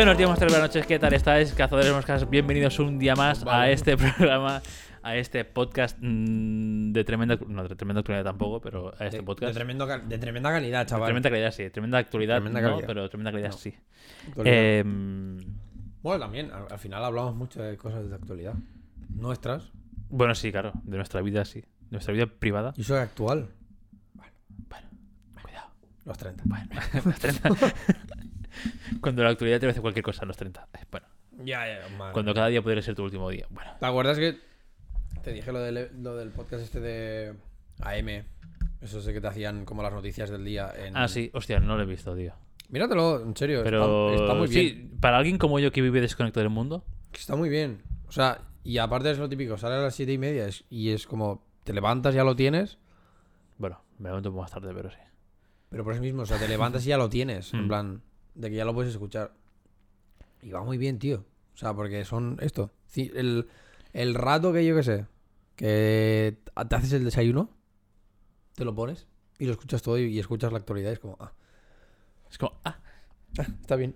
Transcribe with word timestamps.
Buenos 0.00 0.16
días, 0.16 0.28
buenas 0.28 0.38
tardes, 0.38 0.52
buenas 0.54 0.68
noches, 0.70 0.86
¿qué 0.86 0.98
tal 0.98 1.12
estáis? 1.12 1.52
Cazadores 1.52 1.92
moscas, 1.92 2.30
bienvenidos 2.30 2.78
un 2.78 2.98
día 2.98 3.14
más 3.14 3.44
a 3.46 3.68
este 3.70 3.96
programa, 3.98 4.62
a 5.02 5.16
este 5.16 5.44
podcast 5.44 5.98
mm, 6.00 6.92
de 6.92 7.04
tremenda, 7.04 7.38
no, 7.46 7.68
de 7.68 7.76
tremenda 7.76 8.00
actualidad 8.00 8.24
tampoco, 8.24 8.62
pero 8.62 8.94
a 8.98 9.04
este 9.04 9.18
de, 9.18 9.22
podcast. 9.22 9.48
de 9.50 9.54
tremendo 9.54 9.86
cal- 9.86 10.08
de 10.08 10.16
tremenda 10.18 10.50
calidad, 10.50 10.80
De 10.80 10.86
chaval. 10.86 11.06
tremenda 11.08 11.28
calidad, 11.28 11.50
sí. 11.52 11.68
Tremenda 11.68 11.98
actualidad, 11.98 12.36
Tremenda 12.36 12.60
no, 12.62 12.68
calidad. 12.70 12.86
pero 12.86 13.08
tremenda 13.10 13.30
calidad, 13.30 13.50
No. 13.50 13.56
sí. 13.58 13.74
Eh, 14.44 14.82
Bueno, 16.02 16.18
también, 16.20 16.50
al, 16.50 16.66
al 16.70 16.78
final 16.78 17.04
hablamos 17.04 17.34
mucho 17.36 17.62
de 17.62 17.76
cosas 17.76 18.08
de 18.08 18.14
actualidad. 18.14 18.54
Nuestras. 19.10 19.70
bueno, 20.08 20.34
sí, 20.34 20.50
claro, 20.50 20.72
de 20.82 20.96
nuestra 20.96 21.20
vida, 21.20 21.44
sí. 21.44 21.60
De 21.60 21.66
nuestra 21.90 22.14
vida 22.14 22.24
privada. 22.26 22.72
Yo 22.76 22.84
soy 22.84 22.98
actual. 23.00 23.50
Bueno, 24.14 24.86
cuidado. 25.42 25.68
Los 26.06 26.16
30. 26.16 26.42
Bueno, 26.46 26.68
los 27.04 27.18
30. 27.18 27.50
Cuando 29.00 29.22
la 29.22 29.30
actualidad 29.30 29.60
te 29.60 29.68
hace 29.68 29.80
cualquier 29.80 30.04
cosa 30.04 30.22
a 30.22 30.26
los 30.26 30.36
30. 30.36 30.68
Eh, 30.74 30.78
Bueno, 30.90 31.06
Ya, 31.44 31.66
ya, 31.66 31.88
madre. 31.96 32.12
cuando 32.12 32.34
cada 32.34 32.48
día 32.48 32.62
podría 32.62 32.82
ser 32.82 32.94
tu 32.94 33.04
último 33.04 33.28
día. 33.30 33.46
Bueno, 33.50 33.72
¿Te 33.78 33.86
acuerdas 33.86 34.18
que 34.18 34.38
te 35.22 35.32
dije 35.32 35.52
lo 35.52 35.60
del, 35.60 35.90
lo 36.02 36.16
del 36.16 36.30
podcast 36.30 36.62
este 36.64 36.80
de 36.80 37.34
AM? 37.80 38.24
Eso 38.80 39.00
sé 39.02 39.12
que 39.12 39.20
te 39.20 39.26
hacían 39.26 39.64
como 39.64 39.82
las 39.82 39.92
noticias 39.92 40.30
del 40.30 40.44
día 40.44 40.72
en... 40.76 40.96
ah, 40.96 41.06
sí, 41.08 41.30
hostia, 41.34 41.60
no 41.60 41.76
lo 41.76 41.82
he 41.82 41.86
visto, 41.86 42.14
tío. 42.16 42.32
Míratelo, 42.70 43.20
en 43.22 43.36
serio. 43.36 43.60
Pero 43.64 44.10
está, 44.12 44.22
está 44.24 44.34
muy 44.34 44.48
bien. 44.48 44.66
sí, 44.90 44.96
para 45.00 45.18
alguien 45.18 45.38
como 45.38 45.58
yo 45.58 45.72
que 45.72 45.82
vive 45.82 46.00
desconectado 46.00 46.42
del 46.44 46.50
mundo, 46.50 46.84
Está 47.12 47.34
muy 47.36 47.48
bien. 47.48 47.82
O 48.08 48.12
sea, 48.12 48.40
y 48.62 48.78
aparte 48.78 49.10
es 49.10 49.18
lo 49.18 49.28
típico, 49.28 49.58
sale 49.58 49.74
a 49.74 49.78
las 49.78 49.94
siete 49.94 50.12
y 50.12 50.18
media 50.18 50.48
y 50.70 50.90
es 50.90 51.06
como, 51.06 51.44
te 51.64 51.72
levantas 51.72 52.14
y 52.14 52.16
ya 52.18 52.24
lo 52.24 52.36
tienes, 52.36 52.78
bueno, 53.58 53.82
me 53.98 54.08
levanto 54.08 54.28
un 54.30 54.34
poco 54.36 54.42
más 54.42 54.52
tarde, 54.52 54.72
pero 54.74 54.90
sí. 54.90 54.96
pero 55.68 55.82
por 55.84 55.92
eso 55.92 56.02
mismo, 56.02 56.22
o 56.22 56.26
sea, 56.26 56.38
te 56.38 56.46
levantas 56.48 56.86
y 56.86 56.90
ya 56.90 56.96
lo 56.96 57.08
tienes, 57.08 57.52
Mm. 57.52 57.56
en 57.58 57.68
plan, 57.68 58.02
de 58.34 58.50
que 58.50 58.56
ya 58.56 58.64
lo 58.64 58.74
puedes 58.74 58.92
escuchar. 58.92 59.32
Y 60.42 60.50
va 60.50 60.62
muy 60.64 60.78
bien, 60.78 60.98
tío. 60.98 61.24
O 61.54 61.56
sea, 61.56 61.74
porque 61.74 62.04
son 62.04 62.38
esto. 62.40 62.70
El, 62.96 63.48
el 63.92 64.14
rato 64.14 64.52
que 64.52 64.64
yo 64.64 64.74
que 64.76 64.82
sé, 64.82 65.06
que 65.56 66.38
te 66.68 66.74
haces 66.76 66.92
el 66.94 67.04
desayuno, 67.04 67.50
te 68.54 68.64
lo 68.64 68.74
pones 68.74 69.06
y 69.38 69.46
lo 69.46 69.52
escuchas 69.52 69.82
todo 69.82 69.98
y, 69.98 70.04
y 70.04 70.18
escuchas 70.18 70.52
la 70.52 70.58
actualidad. 70.58 70.92
Es 70.92 70.98
como, 70.98 71.16
ah, 71.20 71.32
Es 72.30 72.38
como, 72.38 72.58
ah, 72.64 72.80
ah, 73.38 73.46
está 73.60 73.76
bien. 73.76 73.94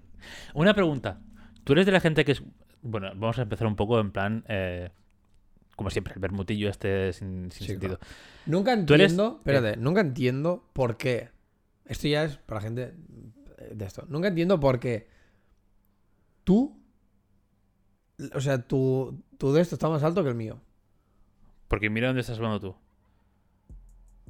una 0.54 0.74
pregunta. 0.74 1.20
¿Tú 1.64 1.72
eres 1.72 1.86
de 1.86 1.92
la 1.92 2.00
gente 2.00 2.24
que 2.24 2.32
es... 2.32 2.42
Bueno, 2.82 3.08
vamos 3.16 3.38
a 3.38 3.42
empezar 3.42 3.66
un 3.66 3.76
poco 3.76 3.98
en 3.98 4.10
plan... 4.12 4.44
eh, 4.48 4.90
como 5.76 5.90
siempre, 5.90 6.14
el 6.14 6.20
bermutillo 6.20 6.68
este 6.68 7.12
sin, 7.12 7.50
sin 7.50 7.66
Sí, 7.66 7.72
sentido. 7.72 7.98
Nunca 8.46 8.72
eres- 8.74 8.90
entiendo, 8.90 9.36
espérate, 9.38 9.76
nunca 9.76 10.02
entiendo 10.02 10.68
por 10.72 10.96
qué. 10.96 11.30
Esto 11.86 12.06
ya 12.06 12.24
es 12.24 12.36
para 12.36 12.60
gente 12.60 12.94
de 13.74 13.84
esto. 13.86 14.04
Nunca 14.08 14.28
entiendo 14.28 14.58
por 14.60 14.78
qué 14.80 15.08
tú, 16.44 16.76
o 18.34 18.40
sea, 18.40 18.62
tu, 18.66 19.22
tu 19.38 19.52
de 19.52 19.60
esto 19.62 19.74
está 19.74 19.88
más 19.88 20.02
alto 20.02 20.22
que 20.22 20.28
el 20.30 20.34
mío. 20.34 20.60
Porque 21.68 21.90
mira 21.90 22.08
dónde 22.08 22.20
estás 22.20 22.36
hablando 22.36 22.60
tú. 22.60 22.74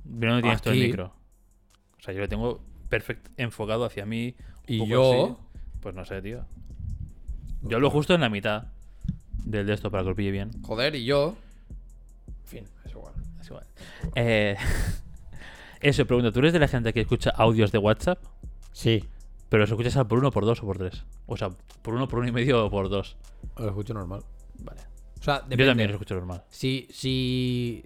Mira 0.05 0.33
dónde 0.33 0.43
tienes 0.43 0.63
tú 0.63 0.71
el 0.71 0.77
Aquí. 0.79 0.87
micro. 0.87 1.13
O 1.99 2.03
sea, 2.03 2.15
yo 2.15 2.21
lo 2.21 2.29
tengo 2.29 2.61
perfecto 2.89 3.31
enfocado 3.37 3.85
hacia 3.85 4.07
mí. 4.07 4.35
un 4.69 4.75
Y 4.75 4.79
poco 4.79 4.91
yo, 4.91 5.25
así. 5.25 5.37
Pues 5.81 5.95
no 5.95 6.05
sé, 6.05 6.23
tío. 6.23 6.47
Yo 7.63 7.77
hablo 7.77 7.91
justo 7.91 8.15
en 8.15 8.21
la 8.21 8.29
mitad 8.29 8.69
del 9.45 9.67
de 9.67 9.73
esto 9.75 9.91
para 9.91 10.03
que 10.03 10.11
lo 10.11 10.15
pille 10.17 10.31
bien. 10.31 10.51
joder, 10.63 10.95
y 10.95 11.05
yo, 11.05 11.37
en 12.43 12.47
fin, 12.47 12.65
es 12.85 12.93
igual. 12.93 13.15
Es 13.41 13.47
igual. 13.49 13.67
Eh, 14.15 14.57
eso, 15.81 16.07
pregunta, 16.07 16.31
¿tú 16.33 16.39
eres 16.41 16.53
de 16.53 16.59
la 16.59 16.69
gente 16.69 16.93
que 16.93 17.01
escucha 17.01 17.31
audios 17.31 17.73
de 17.73 17.79
WhatsApp? 17.79 18.19
Sí, 18.73 19.05
Pero 19.55 19.63
los 19.63 19.71
escuchas 19.71 20.05
por 20.07 20.19
uno, 20.19 20.33
por 20.33 20.45
dos 20.45 20.61
o 20.65 20.67
por 20.67 20.79
tres. 20.79 21.05
O 21.27 21.37
sea, 21.37 21.49
por 21.83 21.95
uno, 21.95 22.09
por 22.09 22.19
uno 22.19 22.27
y 22.29 22.33
medio 22.33 22.67
o 22.67 22.71
por 22.71 22.89
dos. 22.89 23.17
lo 23.57 23.69
escucho 23.69 23.95
normal. 23.95 24.25
Vale. 24.59 24.81
O 25.21 25.23
sea, 25.23 25.43
Yo 25.43 25.49
depende. 25.51 25.67
también 25.67 25.89
lo 25.91 25.95
escucho 25.95 26.17
normal. 26.17 26.43
Si, 26.49 26.89
si, 26.91 27.85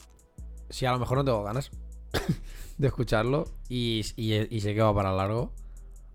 si 0.71 0.87
a 0.87 0.93
lo 0.93 0.99
mejor 0.99 1.19
no 1.19 1.25
tengo 1.27 1.43
ganas 1.43 1.71
de 2.79 2.87
escucharlo 2.87 3.45
y, 3.69 4.03
y- 4.17 4.56
y 4.56 4.61
sé 4.62 4.75
que 4.75 4.81
va 4.81 4.95
para 4.95 5.12
largo, 5.12 5.53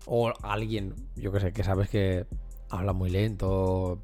o 0.06 0.32
alguien, 0.42 0.92
yo 1.14 1.30
que 1.30 1.38
sé, 1.38 1.52
que 1.52 1.62
sabes 1.62 1.88
que 1.88 2.26
habla 2.68 2.92
muy 2.92 3.10
lento, 3.10 4.02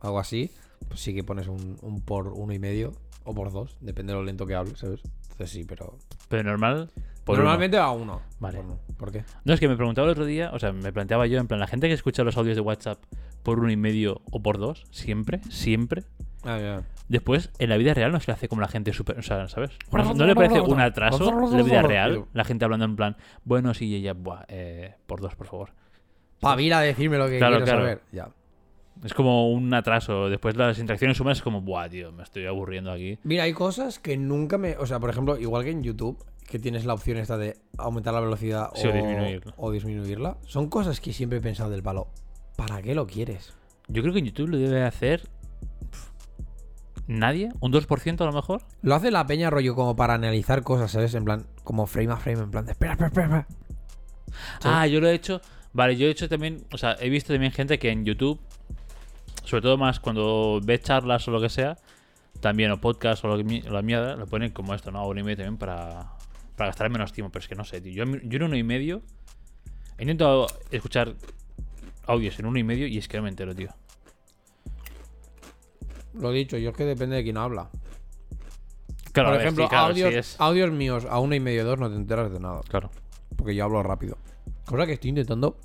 algo 0.00 0.18
así, 0.18 0.50
pues 0.88 1.00
sí 1.00 1.14
que 1.14 1.22
pones 1.22 1.46
un, 1.48 1.76
un 1.82 2.00
por 2.00 2.28
uno 2.28 2.54
y 2.54 2.58
medio 2.58 2.92
o 3.24 3.34
por 3.34 3.52
dos, 3.52 3.76
depende 3.82 4.14
de 4.14 4.18
lo 4.18 4.24
lento 4.24 4.46
que 4.46 4.54
hables, 4.54 4.78
¿sabes? 4.78 5.02
Entonces 5.24 5.50
sí, 5.50 5.64
pero. 5.64 5.98
Pero 6.30 6.42
normal. 6.44 6.90
Por 7.26 7.34
uno. 7.34 7.42
Normalmente 7.44 7.76
va 7.76 7.84
a 7.86 7.90
uno. 7.90 8.22
Vale. 8.38 8.58
Por, 8.58 8.66
uno. 8.66 8.78
¿Por 8.96 9.12
qué? 9.12 9.24
No, 9.44 9.52
es 9.52 9.60
que 9.60 9.68
me 9.68 9.76
preguntaba 9.76 10.06
el 10.06 10.12
otro 10.12 10.24
día, 10.24 10.50
o 10.54 10.58
sea, 10.60 10.72
me 10.72 10.92
planteaba 10.92 11.26
yo, 11.26 11.38
en 11.38 11.48
plan, 11.48 11.58
la 11.58 11.66
gente 11.66 11.88
que 11.88 11.94
escucha 11.94 12.22
los 12.22 12.36
audios 12.36 12.54
de 12.54 12.62
WhatsApp 12.62 12.98
por 13.42 13.58
uno 13.58 13.70
y 13.70 13.76
medio 13.76 14.22
o 14.30 14.40
por 14.40 14.58
dos, 14.58 14.84
siempre, 14.90 15.40
siempre. 15.50 16.04
Ah, 16.44 16.58
ya. 16.58 16.82
Después, 17.08 17.50
en 17.58 17.68
la 17.68 17.76
vida 17.76 17.94
real 17.94 18.12
no 18.12 18.20
se 18.20 18.28
le 18.28 18.34
hace 18.34 18.48
como 18.48 18.60
la 18.60 18.68
gente 18.68 18.92
súper. 18.92 19.18
O 19.18 19.22
sea, 19.22 19.48
¿sabes? 19.48 19.72
¿No, 19.90 20.14
no 20.14 20.24
le 20.24 20.34
parece 20.36 20.60
un 20.60 20.80
atraso 20.80 21.28
en 21.50 21.56
la 21.56 21.62
vida 21.64 21.82
real? 21.82 22.24
La 22.32 22.44
gente 22.44 22.64
hablando 22.64 22.84
en 22.84 22.94
plan, 22.94 23.16
bueno, 23.44 23.74
sí, 23.74 23.86
y 23.86 23.96
ella, 23.96 24.12
buah, 24.14 24.44
eh, 24.48 24.94
por 25.06 25.20
dos, 25.20 25.34
por 25.34 25.48
favor. 25.48 25.70
Pavila 26.40 26.78
a 26.78 26.82
decirme 26.82 27.18
lo 27.18 27.28
que 27.28 27.38
Claro, 27.38 27.56
quiero 27.56 27.66
claro. 27.66 27.80
saber. 27.80 28.02
Ya. 28.12 28.28
Es 29.04 29.14
como 29.14 29.50
un 29.50 29.74
atraso. 29.74 30.28
Después 30.28 30.56
las 30.56 30.78
interacciones 30.78 31.18
humanas 31.20 31.38
es 31.38 31.42
como, 31.42 31.60
buah, 31.60 31.88
tío, 31.88 32.12
me 32.12 32.22
estoy 32.22 32.46
aburriendo 32.46 32.92
aquí. 32.92 33.18
Mira, 33.24 33.42
hay 33.44 33.52
cosas 33.52 33.98
que 33.98 34.16
nunca 34.16 34.58
me. 34.58 34.76
O 34.76 34.86
sea, 34.86 35.00
por 35.00 35.10
ejemplo, 35.10 35.36
igual 35.38 35.64
que 35.64 35.70
en 35.70 35.82
YouTube, 35.82 36.24
que 36.46 36.58
tienes 36.58 36.84
la 36.84 36.94
opción 36.94 37.18
esta 37.18 37.36
de 37.36 37.56
aumentar 37.78 38.14
la 38.14 38.20
velocidad 38.20 38.70
Sí, 38.74 38.86
o 38.88 38.92
disminuirla. 38.92 39.54
o 39.56 39.70
disminuirla, 39.70 40.36
son 40.46 40.68
cosas 40.68 41.00
que 41.00 41.12
siempre 41.12 41.38
he 41.38 41.42
pensado 41.42 41.70
del 41.70 41.82
palo. 41.82 42.08
¿Para 42.56 42.80
qué 42.82 42.94
lo 42.94 43.06
quieres? 43.06 43.52
Yo 43.88 44.02
creo 44.02 44.12
que 44.14 44.20
en 44.20 44.26
YouTube 44.26 44.48
lo 44.48 44.56
debe 44.58 44.82
hacer. 44.84 45.28
¿Nadie? 47.06 47.50
¿Un 47.60 47.72
2% 47.72 48.20
a 48.20 48.24
lo 48.24 48.32
mejor? 48.32 48.62
Lo 48.82 48.94
hace 48.96 49.10
la 49.12 49.26
peña 49.26 49.48
rollo 49.50 49.74
como 49.76 49.94
para 49.94 50.14
analizar 50.14 50.62
cosas, 50.62 50.90
¿sabes? 50.90 51.14
En 51.14 51.24
plan, 51.24 51.46
como 51.62 51.86
frame 51.86 52.12
a 52.12 52.16
frame, 52.16 52.40
en 52.40 52.50
plan 52.50 52.66
de 52.66 52.72
espera, 52.72 52.92
espera, 52.94 53.08
espera. 53.08 53.26
espera". 53.26 53.46
Sí. 54.60 54.68
Ah, 54.70 54.86
yo 54.88 55.00
lo 55.00 55.08
he 55.08 55.14
hecho. 55.14 55.40
Vale, 55.72 55.96
yo 55.96 56.06
he 56.06 56.10
hecho 56.10 56.28
también. 56.28 56.64
O 56.72 56.78
sea, 56.78 56.96
he 56.98 57.08
visto 57.08 57.32
también 57.32 57.52
gente 57.52 57.78
que 57.78 57.90
en 57.90 58.04
YouTube, 58.04 58.40
sobre 59.44 59.62
todo 59.62 59.76
más 59.78 60.00
cuando 60.00 60.60
ve 60.64 60.80
charlas 60.80 61.28
o 61.28 61.30
lo 61.30 61.40
que 61.40 61.48
sea, 61.48 61.76
también, 62.40 62.72
o 62.72 62.80
podcast 62.80 63.24
o 63.24 63.28
lo 63.28 63.36
que 63.36 63.62
la 63.70 63.82
mierda, 63.82 64.16
lo 64.16 64.26
ponen 64.26 64.50
como 64.50 64.74
esto, 64.74 64.90
¿no? 64.90 65.00
A 65.00 65.10
y 65.18 65.22
medio 65.22 65.36
también 65.36 65.58
para, 65.58 66.15
para 66.56 66.68
gastar 66.70 66.90
menos 66.90 67.12
tiempo. 67.12 67.30
Pero 67.32 67.42
es 67.42 67.48
que 67.48 67.54
no 67.54 67.64
sé, 67.64 67.80
tío. 67.80 67.92
Yo, 68.04 68.04
yo 68.22 68.36
en 68.36 68.42
uno 68.42 68.56
y 68.56 68.62
medio 68.62 69.02
he 69.98 70.02
intentado 70.02 70.46
escuchar 70.70 71.14
audios 72.06 72.38
en 72.38 72.46
uno 72.46 72.58
y 72.58 72.64
medio 72.64 72.86
y 72.86 72.98
es 72.98 73.08
que 73.08 73.16
no 73.16 73.24
me 73.24 73.28
entero, 73.30 73.54
tío. 73.54 73.68
Lo 76.14 76.30
dicho, 76.30 76.56
yo 76.56 76.70
es 76.70 76.76
que 76.76 76.84
depende 76.84 77.16
de 77.16 77.22
quién 77.24 77.36
habla. 77.36 77.70
Claro, 79.12 79.30
por 79.30 79.40
ejemplo, 79.40 79.64
sí, 79.64 79.68
claro, 79.70 79.86
audios, 79.86 80.10
sí 80.10 80.18
es- 80.18 80.36
audios 80.40 80.70
míos 80.72 81.06
a 81.08 81.18
uno 81.20 81.34
y 81.34 81.40
medio, 81.40 81.64
dos, 81.64 81.78
no 81.78 81.88
te 81.90 81.96
enteras 81.96 82.30
de 82.32 82.40
nada. 82.40 82.60
Claro, 82.68 82.90
Porque 83.36 83.54
yo 83.54 83.64
hablo 83.64 83.82
rápido. 83.82 84.16
Cosa 84.66 84.86
que 84.86 84.94
estoy 84.94 85.10
intentando 85.10 85.58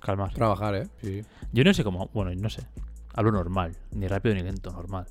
calmar. 0.00 0.32
trabajar, 0.34 0.74
¿eh? 0.74 0.88
Sí. 1.00 1.22
Yo 1.52 1.64
no 1.64 1.72
sé 1.74 1.82
cómo. 1.84 2.10
Bueno, 2.12 2.32
no 2.34 2.50
sé. 2.50 2.66
Hablo 3.14 3.32
normal. 3.32 3.76
Ni 3.92 4.06
rápido 4.08 4.34
ni 4.34 4.42
lento, 4.42 4.70
normal. 4.72 5.06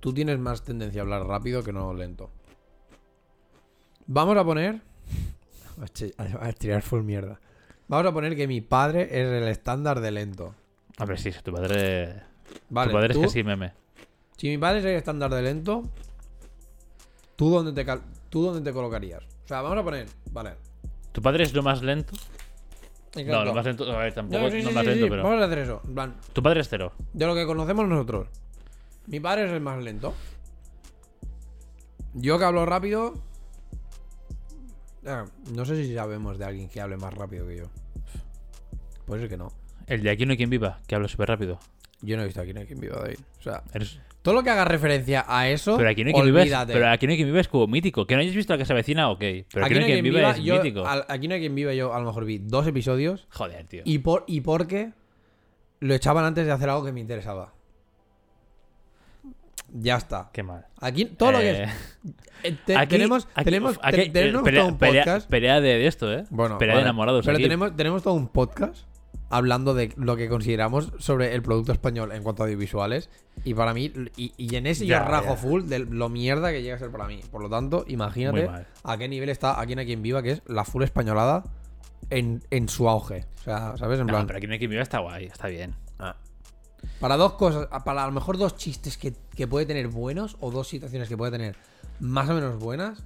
Tú 0.00 0.12
tienes 0.12 0.38
más 0.38 0.62
tendencia 0.62 1.00
a 1.00 1.04
hablar 1.04 1.26
rápido 1.26 1.62
que 1.62 1.72
no 1.72 1.94
lento. 1.94 2.30
Vamos 4.06 4.36
a 4.36 4.44
poner. 4.44 4.80
A 6.40 6.52
tirar 6.52 6.82
full 6.82 7.02
mierda. 7.02 7.40
Vamos 7.88 8.06
a 8.06 8.12
poner 8.12 8.36
que 8.36 8.46
mi 8.46 8.60
padre 8.60 9.02
es 9.10 9.26
el 9.42 9.48
estándar 9.48 10.00
de 10.00 10.10
lento. 10.10 10.54
A 10.98 11.04
ver, 11.04 11.18
sí, 11.18 11.30
tu 11.42 11.52
padre. 11.52 12.22
Vale. 12.70 12.90
tu 12.90 12.96
padre 12.96 13.14
tú- 13.14 13.20
es 13.20 13.26
casi 13.26 13.42
meme. 13.42 13.72
Si 14.36 14.48
mi 14.48 14.58
padre 14.58 14.78
es 14.80 14.84
el 14.84 14.94
estándar 14.96 15.32
de 15.34 15.42
lento, 15.42 15.82
¿tú 17.36 17.50
dónde, 17.50 17.72
te 17.72 17.84
cal- 17.84 18.02
¿tú 18.30 18.42
dónde 18.44 18.60
te 18.62 18.72
colocarías? 18.72 19.22
O 19.44 19.48
sea, 19.48 19.62
vamos 19.62 19.78
a 19.78 19.82
poner. 19.84 20.06
Vale. 20.30 20.54
¿Tu 21.12 21.20
padre 21.22 21.44
es 21.44 21.52
lo 21.54 21.62
más 21.62 21.82
lento? 21.82 22.14
No, 23.16 23.44
lo 23.44 23.54
más 23.54 23.64
lento. 23.64 23.90
A 23.92 23.98
ver, 23.98 24.12
tampoco 24.14 24.42
No, 24.42 24.50
sí, 24.50 24.62
no 24.62 24.68
sí, 24.70 24.74
más 24.74 24.84
sí, 24.84 24.90
lento, 24.90 25.04
sí. 25.06 25.10
pero. 25.10 25.22
Vamos 25.22 25.40
a 25.40 25.44
hacer 25.46 25.58
eso. 25.58 25.80
En 25.86 25.94
plan, 25.94 26.14
Tu 26.32 26.42
padre 26.42 26.60
es 26.60 26.68
cero. 26.68 26.92
de 27.12 27.26
lo 27.26 27.34
que 27.34 27.46
conocemos 27.46 27.86
nosotros. 27.88 28.28
Mi 29.06 29.20
padre 29.20 29.46
es 29.46 29.52
el 29.52 29.60
más 29.60 29.82
lento. 29.82 30.14
Yo 32.14 32.38
que 32.38 32.44
hablo 32.44 32.64
rápido. 32.66 33.14
Ah, 35.06 35.24
no 35.54 35.64
sé 35.64 35.76
si 35.84 35.94
sabemos 35.94 36.38
de 36.38 36.44
alguien 36.44 36.68
que 36.68 36.80
hable 36.80 36.96
más 36.96 37.12
rápido 37.14 37.46
que 37.46 37.56
yo. 37.58 37.64
Puede 39.06 39.22
ser 39.22 39.30
que 39.30 39.36
no. 39.36 39.52
El 39.86 40.02
de 40.02 40.10
aquí 40.10 40.24
no 40.26 40.32
hay 40.32 40.36
quien 40.36 40.50
viva, 40.50 40.80
que 40.86 40.94
habla 40.94 41.08
súper 41.08 41.28
rápido. 41.28 41.58
Yo 42.00 42.16
no 42.16 42.22
he 42.22 42.26
visto 42.26 42.40
aquí 42.40 42.52
no 42.52 42.60
hay 42.60 42.66
quien 42.66 42.80
viva 42.80 42.96
David. 43.00 43.18
O 43.38 43.42
sea, 43.42 43.62
Eres- 43.72 44.00
todo 44.22 44.34
lo 44.34 44.42
que 44.42 44.50
haga 44.50 44.64
referencia 44.64 45.24
a 45.28 45.48
eso. 45.48 45.76
Pero 45.76 45.90
aquí 45.90 46.02
no 46.04 46.08
hay 46.08 46.14
quien. 46.14 46.66
Pero 46.66 46.88
aquí 46.90 47.06
no 47.06 47.10
hay 47.12 47.16
quien 47.18 47.28
viva 47.28 47.40
es 47.40 47.48
como 47.48 47.66
mítico. 47.66 48.06
Que 48.06 48.14
no 48.14 48.20
hayas 48.22 48.34
visto 48.34 48.52
la 48.54 48.58
que 48.58 48.64
se 48.64 48.72
avecina, 48.72 49.10
ok. 49.10 49.18
Pero 49.18 49.64
aquí, 49.64 49.74
no 49.74 49.80
hay 49.80 49.92
quien 49.92 50.04
viva, 50.04 50.30
es 50.30 50.38
yo- 50.42 50.56
mítico. 50.56 50.86
al- 50.86 51.04
aquí 51.08 51.28
no 51.28 51.34
hay 51.34 51.40
quien 51.40 51.54
viva. 51.54 51.74
Yo 51.74 51.92
a 51.94 51.98
lo 52.00 52.06
mejor 52.06 52.24
vi 52.24 52.38
dos 52.38 52.66
episodios. 52.66 53.26
Joder, 53.30 53.66
tío. 53.66 53.82
Y, 53.84 53.98
por, 53.98 54.24
y 54.26 54.40
porque 54.40 54.92
lo 55.80 55.94
echaban 55.94 56.24
antes 56.24 56.46
de 56.46 56.52
hacer 56.52 56.70
algo 56.70 56.84
que 56.84 56.92
me 56.92 57.00
interesaba. 57.00 57.52
Ya 59.72 59.96
está. 59.96 60.30
Qué 60.32 60.42
mal. 60.42 60.66
Aquí 60.80 61.04
todo 61.06 61.32
lo 61.32 61.38
que 61.38 61.50
Eh, 61.50 61.64
es. 61.64 61.70
eh, 62.44 62.56
te- 62.64 62.76
aquí- 62.76 62.90
tenemos 62.90 63.26
aquí- 63.34 63.44
tenemos, 63.44 63.78
aquí- 63.82 63.96
te- 63.96 64.10
tenemos 64.10 64.42
pelea, 64.42 64.60
todo 64.62 64.72
un 64.72 64.78
podcast. 64.78 65.28
pelea 65.28 65.60
de, 65.60 65.68
de 65.78 65.86
esto, 65.86 66.12
¿eh? 66.12 66.24
Bueno, 66.30 66.58
pelea 66.58 66.74
vale. 66.74 66.84
de 66.84 66.88
enamorados. 66.90 67.24
Pero 67.24 67.36
aquí. 67.36 67.42
tenemos, 67.44 67.74
tenemos 67.76 68.02
todo 68.02 68.14
un 68.14 68.28
podcast 68.28 68.86
hablando 69.30 69.74
de 69.74 69.92
lo 69.96 70.16
que 70.16 70.28
consideramos 70.28 70.92
sobre 70.98 71.34
el 71.34 71.42
producto 71.42 71.72
español 71.72 72.12
en 72.12 72.22
cuanto 72.22 72.42
a 72.42 72.46
audiovisuales. 72.46 73.10
Y 73.42 73.54
para 73.54 73.74
mí, 73.74 73.92
y, 74.16 74.32
y 74.36 74.54
en 74.54 74.66
ese 74.68 74.86
Ya, 74.86 75.02
yo 75.02 75.10
rajo 75.10 75.30
ya. 75.30 75.36
full 75.36 75.64
de 75.64 75.80
lo 75.80 76.08
mierda 76.08 76.52
que 76.52 76.62
llega 76.62 76.76
a 76.76 76.78
ser 76.78 76.90
para 76.90 77.06
mí. 77.08 77.20
Por 77.32 77.42
lo 77.42 77.48
tanto, 77.50 77.84
imagínate 77.88 78.48
a 78.84 78.96
qué 78.96 79.08
nivel 79.08 79.28
está 79.30 79.60
aquí 79.60 79.72
en 79.72 79.80
Aquí 79.80 79.92
en 79.92 80.02
Viva, 80.02 80.22
que 80.22 80.32
es 80.32 80.42
la 80.46 80.64
full 80.64 80.84
españolada 80.84 81.42
en, 82.10 82.42
en 82.50 82.68
su 82.68 82.88
auge. 82.88 83.24
O 83.40 83.42
sea, 83.42 83.76
¿sabes? 83.76 83.98
En 83.98 84.06
No, 84.06 84.12
plan, 84.12 84.26
pero 84.26 84.36
aquí 84.36 84.46
no 84.46 84.52
hay 84.52 84.58
que 84.60 84.80
está 84.80 84.98
guay, 85.00 85.24
está 85.24 85.48
bien. 85.48 85.74
Para 87.00 87.16
dos 87.16 87.34
cosas, 87.34 87.68
para 87.84 88.04
a 88.04 88.06
lo 88.06 88.12
mejor 88.12 88.38
dos 88.38 88.56
chistes 88.56 88.96
que, 88.96 89.14
que 89.34 89.46
puede 89.46 89.66
tener 89.66 89.88
buenos 89.88 90.36
o 90.40 90.50
dos 90.50 90.68
situaciones 90.68 91.08
que 91.08 91.16
puede 91.16 91.32
tener 91.32 91.56
más 92.00 92.28
o 92.28 92.34
menos 92.34 92.58
buenas. 92.58 93.02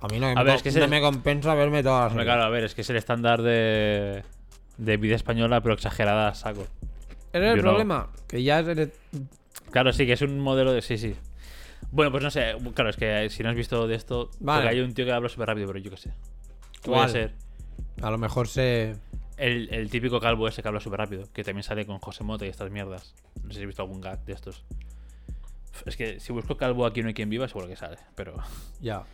A 0.00 0.08
mí 0.08 0.18
no, 0.18 0.32
me, 0.32 0.40
A 0.40 0.42
ver, 0.42 0.56
es 0.56 0.62
que 0.62 0.72
no 0.72 0.88
me 0.88 1.00
compensa 1.00 1.54
verme 1.54 1.82
todas 1.82 2.14
las 2.14 2.24
claro, 2.24 2.42
a 2.42 2.48
ver, 2.48 2.64
es 2.64 2.74
que 2.74 2.80
es 2.80 2.90
el 2.90 2.96
estándar 2.96 3.42
de, 3.42 4.24
de 4.78 4.96
vida 4.96 5.14
española, 5.14 5.60
pero 5.60 5.74
exagerada 5.74 6.28
a 6.28 6.34
saco. 6.34 6.66
Ese 7.32 7.46
es 7.46 7.52
el 7.52 7.56
Yo 7.56 7.62
no. 7.62 7.68
problema, 7.70 8.08
que 8.26 8.42
ya 8.42 8.60
eres... 8.60 8.90
Claro, 9.70 9.92
sí, 9.92 10.06
que 10.06 10.14
es 10.14 10.22
un 10.22 10.40
modelo 10.40 10.72
de. 10.72 10.82
Sí, 10.82 10.98
sí. 10.98 11.14
Bueno, 11.92 12.10
pues 12.10 12.22
no 12.22 12.30
sé. 12.30 12.56
Claro, 12.74 12.90
es 12.90 12.96
que 12.96 13.28
si 13.30 13.42
no 13.42 13.50
has 13.50 13.54
visto 13.54 13.86
de 13.86 13.94
esto. 13.94 14.30
Vale. 14.40 14.62
Porque 14.62 14.76
hay 14.76 14.80
un 14.82 14.94
tío 14.94 15.04
que 15.04 15.12
habla 15.12 15.28
súper 15.28 15.48
rápido, 15.48 15.66
pero 15.68 15.78
yo 15.78 15.90
qué 15.90 15.96
sé. 15.96 16.10
¿Qué 16.82 16.90
puede 16.90 17.08
ser? 17.08 17.34
A 18.02 18.10
lo 18.10 18.18
mejor 18.18 18.48
se... 18.48 18.96
El, 19.40 19.72
el 19.72 19.90
típico 19.90 20.20
calvo 20.20 20.46
ese 20.48 20.62
que 20.62 20.68
habla 20.68 20.80
súper 20.80 20.98
rápido. 21.00 21.24
Que 21.32 21.42
también 21.42 21.62
sale 21.62 21.86
con 21.86 21.98
José 21.98 22.24
Mota 22.24 22.44
y 22.44 22.48
estas 22.48 22.70
mierdas. 22.70 23.14
No 23.42 23.48
sé 23.50 23.54
si 23.56 23.60
has 23.60 23.66
visto 23.66 23.82
algún 23.82 24.00
gag 24.00 24.24
de 24.24 24.32
estos. 24.34 24.64
Es 25.86 25.96
que 25.96 26.20
si 26.20 26.32
busco 26.32 26.56
calvo 26.56 26.84
aquí 26.84 27.00
no 27.02 27.08
hay 27.08 27.14
quien 27.14 27.30
viva, 27.30 27.48
seguro 27.48 27.66
que 27.66 27.76
sale. 27.76 27.96
Pero. 28.14 28.36
Ya. 28.80 29.04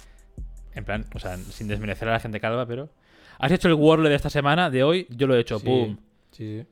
En 0.74 0.84
plan, 0.84 1.06
o 1.14 1.18
sea, 1.18 1.38
sin 1.38 1.68
desmerecer 1.68 2.08
a 2.08 2.12
la 2.12 2.20
gente 2.20 2.40
calva, 2.40 2.66
pero. 2.66 2.90
¿Has 3.38 3.52
hecho 3.52 3.68
el 3.68 3.74
Wordle 3.74 4.08
de 4.08 4.14
esta 4.14 4.30
semana, 4.30 4.68
de 4.70 4.82
hoy? 4.82 5.06
Yo 5.10 5.26
lo 5.26 5.36
he 5.36 5.40
hecho, 5.40 5.58
Sí, 5.58 5.64
pum. 5.64 5.96
Sí. 6.32 6.64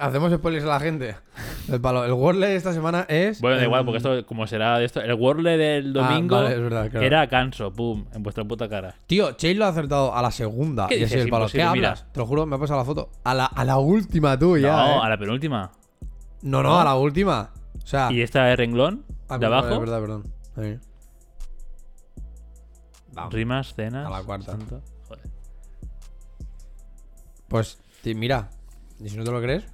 Hacemos 0.00 0.32
spoilers 0.32 0.64
a 0.64 0.68
la 0.68 0.80
gente. 0.80 1.16
El 1.70 1.80
palo. 1.80 2.04
El 2.04 2.12
Wordle 2.12 2.48
de 2.48 2.56
esta 2.56 2.72
semana 2.72 3.06
es. 3.08 3.40
Bueno, 3.40 3.56
da 3.58 3.64
igual, 3.64 3.84
porque 3.84 3.98
esto, 3.98 4.26
como 4.26 4.46
será 4.46 4.78
de 4.78 4.84
esto. 4.84 5.00
El 5.00 5.14
Wordle 5.14 5.56
del 5.56 5.96
Ah, 5.98 6.08
domingo 6.08 6.36
vale, 6.36 6.54
es 6.54 6.60
verdad, 6.60 6.90
claro. 6.90 7.06
era 7.06 7.26
canso, 7.28 7.72
pum, 7.72 8.04
en 8.12 8.22
vuestra 8.22 8.44
puta 8.44 8.68
cara. 8.68 8.94
Tío, 9.06 9.32
Chase 9.32 9.54
lo 9.54 9.64
ha 9.64 9.68
acertado 9.68 10.14
a 10.14 10.20
la 10.22 10.30
segunda. 10.30 10.86
¿Qué 10.88 10.98
y 10.98 11.04
así 11.04 11.14
el 11.18 11.28
palo. 11.28 11.46
¿Qué 11.48 11.62
hablas? 11.62 12.06
Te 12.12 12.20
lo 12.20 12.26
juro, 12.26 12.46
me 12.46 12.56
ha 12.56 12.58
pasado 12.58 12.80
la 12.80 12.84
foto. 12.84 13.10
A 13.24 13.34
la, 13.34 13.46
a 13.46 13.64
la 13.64 13.78
última 13.78 14.38
tú 14.38 14.56
ya. 14.58 14.72
no, 14.76 14.86
eh. 14.96 15.00
a 15.02 15.08
la 15.08 15.18
penúltima. 15.18 15.70
no, 16.42 16.62
no, 16.62 16.80
a 16.80 16.84
la 16.84 16.96
última. 16.96 17.50
O 17.82 17.86
sea. 17.86 18.10
Y 18.12 18.20
esta 18.22 18.44
de 18.44 18.56
renglón, 18.56 19.04
ah, 19.28 19.38
de 19.38 19.46
abajo, 19.46 19.74
Es 19.74 19.80
verdad, 19.80 20.00
perdón. 20.00 20.32
Ahí. 20.56 20.78
Vamos. 23.12 23.32
rimas, 23.32 23.74
cenas. 23.74 24.06
A 24.06 24.10
la 24.10 24.22
cuarta. 24.22 24.52
santo. 24.52 24.82
Joder. 25.08 25.24
Pues, 27.48 27.78
mira. 28.04 28.50
¿Y 29.00 29.08
si 29.08 29.16
no 29.16 29.24
te 29.24 29.30
lo 29.30 29.40
crees? 29.40 29.66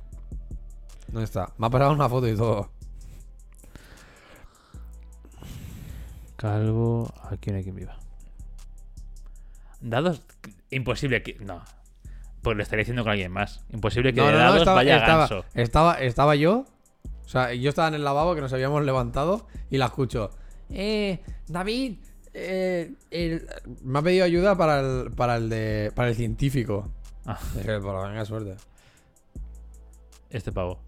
¿Dónde 1.12 1.24
está? 1.24 1.52
Me 1.58 1.66
ha 1.66 1.70
pasado 1.70 1.92
una 1.92 2.08
foto 2.08 2.28
y 2.28 2.36
todo. 2.36 2.70
Calvo, 6.36 7.12
aquí 7.30 7.50
no 7.50 7.56
hay 7.58 7.62
quien 7.62 7.76
viva. 7.76 7.98
Dados, 9.80 10.22
imposible 10.70 11.22
que. 11.22 11.34
No. 11.40 11.62
Pues 12.42 12.56
lo 12.56 12.62
estaría 12.62 12.80
diciendo 12.82 13.02
con 13.02 13.12
alguien 13.12 13.30
más. 13.32 13.62
Imposible 13.70 14.14
que 14.14 14.22
de 14.22 14.32
dados 14.32 14.58
estaba, 14.60 14.76
vaya 14.76 14.96
estaba, 14.96 15.18
ganso. 15.28 15.44
estaba, 15.54 15.94
estaba 16.00 16.36
yo. 16.36 16.64
O 17.24 17.28
sea, 17.28 17.52
yo 17.54 17.68
estaba 17.68 17.88
en 17.88 17.94
el 17.94 18.04
lavabo 18.04 18.34
que 18.34 18.40
nos 18.40 18.52
habíamos 18.52 18.82
levantado 18.84 19.46
y 19.70 19.76
la 19.76 19.86
escucho. 19.86 20.30
Eh, 20.70 21.20
David, 21.48 21.98
eh, 22.32 22.94
el- 23.10 23.46
me 23.84 23.98
ha 23.98 24.02
pedido 24.02 24.24
ayuda 24.24 24.56
para 24.56 24.80
el, 24.80 25.10
para 25.12 25.36
el 25.36 25.48
de, 25.50 25.92
para 25.94 26.08
el 26.08 26.14
científico. 26.14 26.88
Ah. 27.26 27.38
Dije, 27.54 27.78
pues 27.80 28.02
venga, 28.08 28.24
suerte. 28.24 28.56
Este 30.30 30.50
pavo. 30.52 30.80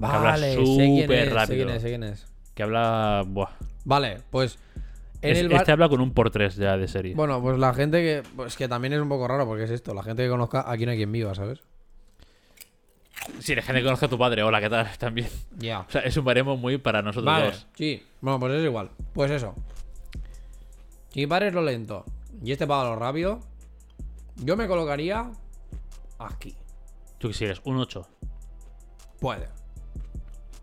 Habla 0.00 0.30
Vale, 0.32 0.50
sé 0.54 0.56
quién 0.64 1.02
súper 1.02 1.28
sé 1.28 1.34
rápido. 1.34 1.64
quién 1.66 1.76
es, 1.76 1.82
sé 1.82 1.88
quién 1.88 2.02
es. 2.04 2.26
Que 2.54 2.62
habla. 2.62 3.22
Buah. 3.26 3.50
Vale, 3.84 4.18
pues 4.30 4.58
en 5.22 5.30
Es- 5.32 5.38
el 5.38 5.48
bar- 5.48 5.60
Este 5.60 5.72
habla 5.72 5.88
con 5.88 6.00
un 6.00 6.12
por 6.12 6.30
tres 6.30 6.56
ya 6.56 6.76
de 6.76 6.88
serie. 6.88 7.14
Bueno, 7.14 7.40
pues 7.42 7.58
la 7.58 7.72
gente 7.74 7.98
que. 8.02 8.22
Pues 8.36 8.56
que 8.56 8.68
también 8.68 8.92
es 8.94 9.00
un 9.00 9.08
poco 9.08 9.26
raro 9.28 9.46
porque 9.46 9.64
es 9.64 9.70
esto. 9.70 9.94
La 9.94 10.02
gente 10.02 10.22
que 10.22 10.28
conozca, 10.28 10.64
aquí 10.70 10.84
no 10.86 10.92
hay 10.92 10.96
quien 10.98 11.12
viva, 11.12 11.34
¿sabes? 11.34 11.60
Si 13.40 13.54
la 13.54 13.62
gente 13.62 13.82
conoce 13.82 14.06
a 14.06 14.08
tu 14.08 14.18
padre, 14.18 14.42
hola, 14.42 14.60
¿qué 14.60 14.70
tal? 14.70 14.88
También. 14.98 15.28
Ya. 15.58 15.80
O 15.80 15.90
sea, 15.90 16.00
es 16.02 16.16
un 16.16 16.24
baremo 16.24 16.56
muy 16.56 16.78
para 16.78 17.02
nosotros 17.02 17.26
Vale, 17.26 17.46
dos. 17.46 17.66
sí. 17.74 18.02
Bueno, 18.20 18.40
pues 18.40 18.54
es 18.54 18.64
igual. 18.64 18.90
Pues 19.12 19.30
eso. 19.30 19.54
Si 21.10 21.20
mi 21.20 21.26
padre 21.26 21.48
es 21.48 21.54
lo 21.54 21.62
lento 21.62 22.04
y 22.42 22.52
este 22.52 22.66
paga 22.66 22.84
lo 22.88 22.96
rápido, 22.96 23.40
yo 24.36 24.56
me 24.56 24.66
colocaría 24.66 25.30
aquí. 26.18 26.56
Tú 27.18 27.28
que 27.28 27.34
si 27.34 27.44
eres 27.44 27.60
un 27.64 27.76
8. 27.78 28.06
Puede. 29.20 29.48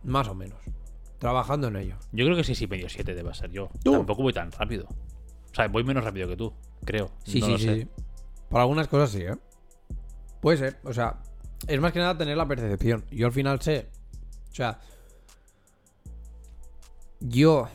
Más 0.07 0.27
o 0.29 0.33
menos. 0.33 0.57
Trabajando 1.19 1.67
en 1.67 1.75
ello. 1.75 1.95
Yo 2.13 2.25
creo 2.25 2.37
que 2.37 2.43
sí, 2.43 2.55
sí, 2.55 2.65
medio 2.65 2.87
7 2.89 3.13
debe 3.13 3.33
ser 3.33 3.51
yo. 3.51 3.69
¿Tú? 3.83 3.91
Tampoco 3.91 4.23
voy 4.23 4.33
tan 4.33 4.51
rápido. 4.51 4.87
O 5.51 5.55
sea, 5.55 5.67
voy 5.67 5.83
menos 5.83 6.03
rápido 6.03 6.27
que 6.27 6.37
tú, 6.37 6.53
creo. 6.85 7.11
Sí, 7.25 7.39
No 7.41 7.45
sí, 7.47 7.51
lo 7.51 7.57
sí, 7.59 7.65
sé. 7.65 7.75
sí. 7.81 7.87
Para 8.49 8.63
algunas 8.63 8.87
cosas 8.87 9.11
sí, 9.11 9.21
¿eh? 9.23 9.35
Puede 10.39 10.57
ser. 10.57 10.79
O 10.83 10.93
sea, 10.93 11.17
es 11.67 11.79
más 11.81 11.91
que 11.91 11.99
nada 11.99 12.17
tener 12.17 12.37
la 12.37 12.47
percepción. 12.47 13.03
Yo 13.11 13.25
al 13.27 13.33
final 13.33 13.61
sé. 13.61 13.89
O 14.51 14.55
sea. 14.55 14.79
Yo. 17.19 17.67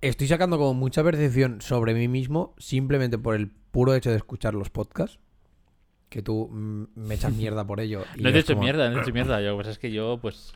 Estoy 0.00 0.28
sacando 0.28 0.58
como 0.58 0.74
mucha 0.74 1.02
percepción 1.02 1.60
sobre 1.60 1.94
mí 1.94 2.08
mismo 2.08 2.54
simplemente 2.58 3.18
por 3.18 3.34
el 3.34 3.50
puro 3.50 3.94
hecho 3.94 4.10
de 4.10 4.16
escuchar 4.16 4.54
los 4.54 4.68
podcasts. 4.70 5.18
Que 6.08 6.22
tú 6.22 6.48
mm, 6.50 6.84
me 6.96 7.14
echas 7.14 7.32
mierda 7.32 7.66
por 7.66 7.80
ello. 7.80 8.04
y 8.16 8.22
No 8.22 8.30
te 8.30 8.38
he 8.38 8.40
hecho 8.40 8.54
como- 8.54 8.62
mierda, 8.64 8.86
no 8.88 8.94
te 8.94 8.98
he 9.00 9.02
hecho 9.02 9.12
mierda. 9.12 9.40
Yo, 9.40 9.54
pues 9.56 9.68
es 9.68 9.78
que 9.78 9.90
yo, 9.92 10.18
pues. 10.20 10.54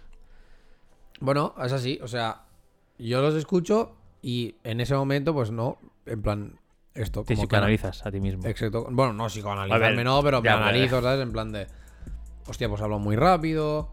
Bueno, 1.20 1.54
es 1.62 1.72
así. 1.72 1.98
O 2.02 2.08
sea, 2.08 2.42
yo 2.98 3.20
los 3.22 3.34
escucho 3.34 3.94
y 4.22 4.56
en 4.64 4.80
ese 4.80 4.94
momento, 4.94 5.32
pues 5.34 5.50
no. 5.50 5.78
En 6.06 6.22
plan, 6.22 6.58
esto. 6.94 7.22
Te 7.24 7.34
como 7.34 7.48
que 7.48 7.56
ana- 7.56 7.66
psicoanalizas 7.66 8.06
a 8.06 8.10
ti 8.10 8.20
mismo. 8.20 8.46
Exacto. 8.46 8.88
Bueno, 8.90 9.12
no 9.12 9.26
psicoanalizarme, 9.28 9.96
ver, 9.96 10.04
no, 10.04 10.22
pero 10.22 10.40
me 10.42 10.48
analizo, 10.48 11.00
¿sabes? 11.02 11.20
En 11.20 11.32
plan 11.32 11.52
de. 11.52 11.66
Hostia, 12.48 12.68
pues 12.68 12.80
hablo 12.82 12.98
muy 12.98 13.14
rápido. 13.16 13.90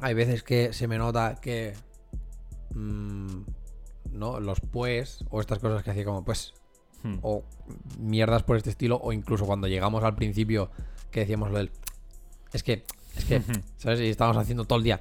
Hay 0.00 0.14
veces 0.14 0.42
que 0.42 0.72
se 0.72 0.86
me 0.86 0.96
nota 0.98 1.36
que. 1.40 1.74
mm, 2.74 3.42
¿No? 4.12 4.38
Los 4.40 4.60
pues. 4.60 5.24
O 5.30 5.40
estas 5.40 5.58
cosas 5.58 5.82
que 5.82 5.90
hacía 5.90 6.04
como 6.04 6.24
pues. 6.24 6.52
Hmm. 7.02 7.18
O 7.22 7.44
mierdas 7.98 8.42
por 8.42 8.56
este 8.56 8.70
estilo. 8.70 8.96
O 9.02 9.12
incluso 9.12 9.46
cuando 9.46 9.68
llegamos 9.68 10.04
al 10.04 10.14
principio. 10.14 10.70
Que 11.10 11.20
decíamos 11.20 11.50
lo 11.50 11.58
del. 11.58 11.70
Es 12.52 12.62
que. 12.62 12.84
Es 13.16 13.24
que. 13.24 13.42
¿Sabes? 13.78 14.00
Y 14.00 14.08
estábamos 14.08 14.36
haciendo 14.40 14.64
todo 14.64 14.78
el 14.78 14.84
día. 14.84 14.98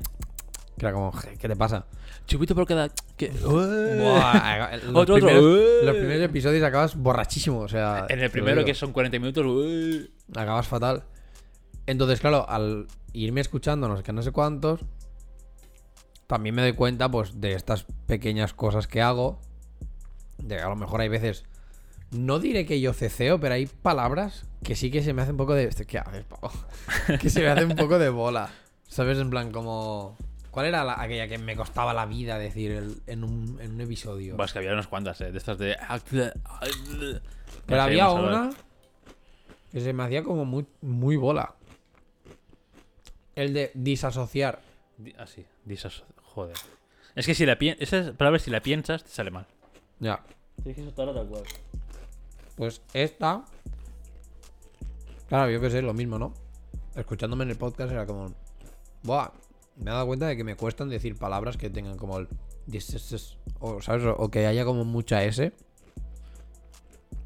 Que 0.77 0.86
era 0.86 0.94
como. 0.94 1.12
"Je, 1.12 1.36
¿Qué 1.38 1.48
te 1.48 1.56
pasa? 1.56 1.86
Chupito 2.25 2.53
por 2.56 2.65
cada. 2.68 2.88
Los, 3.20 4.96
Otro, 4.96 5.15
primeros, 5.15 5.44
los 5.84 5.96
primeros 5.98 6.24
episodios 6.24 6.63
acabas 6.63 6.96
borrachísimo. 6.96 7.60
O 7.60 7.68
sea. 7.68 8.06
En 8.10 8.20
el 8.20 8.29
primero, 8.29 8.63
que 8.63 8.74
son 8.74 8.94
40 8.94 9.20
minutos. 9.20 9.46
uy. 9.46 10.12
Acabas 10.36 10.68
fatal. 10.68 11.03
Entonces, 11.86 12.20
claro, 12.20 12.48
al 12.48 12.88
irme 13.13 13.41
escuchando 13.41 13.88
no 13.88 13.98
sé 13.98 14.03
qué, 14.03 14.13
no 14.13 14.22
sé 14.22 14.32
cuántos, 14.32 14.82
también 16.27 16.53
me 16.53 16.62
doy 16.62 16.74
cuenta, 16.74 17.10
pues, 17.10 17.41
de 17.41 17.53
estas 17.53 17.86
pequeñas 18.06 18.53
cosas 18.53 18.86
que 18.88 19.01
hago. 19.01 19.39
De 20.38 20.56
que 20.58 20.62
a 20.62 20.70
lo 20.70 20.75
mejor 20.75 21.01
hay 21.01 21.10
veces. 21.10 21.46
No 22.12 22.39
diré 22.39 22.66
que 22.66 22.82
yo 22.82 22.94
ceceo, 22.94 23.39
pero 23.39 23.54
hay 23.54 23.68
palabras 23.68 24.46
que 24.63 24.75
sí 24.75 24.89
que 24.89 25.04
se 25.04 25.13
me 25.13 25.22
hacen 25.22 25.34
un 25.34 25.38
poco 25.38 25.54
de. 25.54 25.70
¿Qué 25.88 26.00
haces, 26.00 26.25
pavo? 26.25 26.51
que 27.22 27.30
se 27.30 27.42
me 27.42 27.48
hacen 27.48 27.70
un 27.72 27.78
poco 27.78 28.00
de 28.00 28.10
bola. 28.10 28.50
¿Sabes? 28.88 29.18
En 29.20 29.30
plan, 29.30 29.51
como. 29.51 30.18
¿Cuál 30.50 30.66
era 30.66 30.84
la- 30.84 31.00
aquella 31.00 31.28
que 31.28 31.38
me 31.38 31.56
costaba 31.56 31.94
la 31.94 32.08
vida 32.08 32.39
decir 32.39 32.72
el- 32.72 33.01
en, 33.06 33.24
un, 33.24 33.60
en 33.62 33.74
un 33.75 33.82
episodio? 33.82 34.36
Buah, 34.36 34.46
es 34.46 34.54
que 34.54 34.58
había 34.60 34.74
unas 34.74 34.88
cuantas, 34.88 35.22
eh, 35.22 35.32
de 35.32 35.38
estas 35.38 35.60
de. 35.60 35.78
Pero 37.68 37.82
había 37.82 38.10
una 38.10 38.50
que 39.72 39.80
se 39.82 39.94
me 39.94 40.01
hacía 40.04 40.24
como 40.24 40.46
muy, 40.46 40.66
muy 40.82 41.16
bola. 41.16 41.54
El 43.36 43.54
de 43.54 43.72
disasociar. 43.75 44.62
Di- 44.98 45.13
Así, 45.20 45.46
disas. 45.66 46.04
Joder. 46.24 46.56
Es 47.16 47.25
que 47.28 47.36
si 47.36 47.46
la 47.46 47.58
piensas. 47.60 47.82
Esas 47.84 48.12
palabras, 48.16 48.42
si 48.42 48.50
la 48.51 48.62
piensas, 48.62 49.04
te 49.04 49.10
sale 49.12 49.30
mal. 49.32 49.46
Ya. 50.00 50.24
Tienes 50.63 50.78
que 50.78 50.84
soltarla 50.84 51.13
tal 51.13 51.28
cual. 51.28 51.44
Pues 52.60 52.82
esta. 52.94 53.46
Claro, 55.30 55.50
yo 55.50 55.62
que 55.62 55.70
sé, 55.70 55.82
lo 55.82 55.94
mismo, 55.94 56.20
¿no? 56.20 56.34
Escuchándome 56.94 57.46
en 57.46 57.51
el 57.51 57.56
podcast 57.56 57.89
era 57.89 58.06
como. 58.06 58.36
Buah. 59.01 59.32
Me 59.78 59.89
he 59.89 59.94
dado 59.94 60.06
cuenta 60.06 60.28
de 60.28 60.36
que 60.36 60.44
me 60.44 60.58
cuestan 60.58 60.89
decir 60.89 61.16
palabras 61.16 61.56
que 61.56 61.70
tengan 61.70 61.98
como 61.98 62.18
el. 62.18 62.28
O, 63.62 63.82
¿sabes? 63.82 64.04
O 64.18 64.30
que 64.30 64.46
haya 64.46 64.66
como 64.66 64.84
mucha 64.84 65.24
S. 65.24 65.54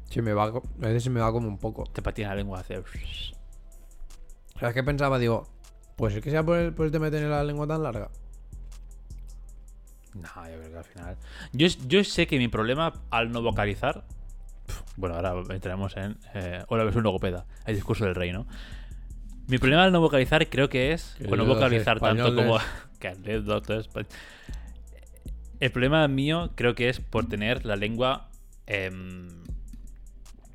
Se 0.08 0.22
me 0.22 0.32
va. 0.34 0.44
A 0.44 0.60
veces 0.78 1.02
se 1.02 1.10
me 1.10 1.18
va 1.18 1.32
como 1.32 1.48
un 1.48 1.58
poco. 1.58 1.82
Te 1.82 2.00
patina 2.00 2.28
la 2.28 2.36
lengua. 2.36 2.60
Hace. 2.60 2.80
¿Sabes 4.60 4.72
qué 4.72 4.84
pensaba? 4.84 5.18
Digo. 5.18 5.48
Pues 5.96 6.14
es 6.14 6.22
que 6.22 6.30
sea 6.30 6.44
por 6.44 6.58
el, 6.58 6.72
por 6.72 6.86
el 6.86 6.92
tema 6.92 7.06
de 7.06 7.10
tener 7.10 7.30
la 7.30 7.42
lengua 7.42 7.66
tan 7.66 7.82
larga. 7.82 8.08
No, 10.14 10.48
yo 10.48 10.58
creo 10.60 10.70
que 10.70 10.78
al 10.78 10.84
final. 10.84 11.16
Yo, 11.52 11.66
yo 11.88 12.04
sé 12.04 12.28
que 12.28 12.38
mi 12.38 12.46
problema 12.46 12.92
al 13.10 13.32
no 13.32 13.42
vocalizar. 13.42 14.04
Bueno, 14.96 15.16
ahora 15.16 15.34
entramos 15.54 15.96
en. 15.96 16.16
Eh, 16.34 16.64
hola, 16.68 16.84
ves 16.84 16.96
un 16.96 17.02
logopeda. 17.02 17.46
El 17.66 17.74
discurso 17.74 18.04
del 18.04 18.14
rey, 18.14 18.32
¿no? 18.32 18.46
Mi 19.46 19.58
problema 19.58 19.84
al 19.84 19.92
no 19.92 20.00
vocalizar 20.00 20.48
creo 20.48 20.68
que 20.68 20.92
es. 20.92 21.16
Que 21.18 21.26
Bueno, 21.26 21.44
vocalizar 21.44 22.00
tanto 22.00 22.34
como. 22.34 22.58
El 25.60 25.70
problema 25.70 26.08
mío 26.08 26.52
creo 26.54 26.74
que 26.74 26.88
es 26.88 27.00
por 27.00 27.26
tener 27.26 27.66
la 27.66 27.76
lengua 27.76 28.30
em, 28.66 29.28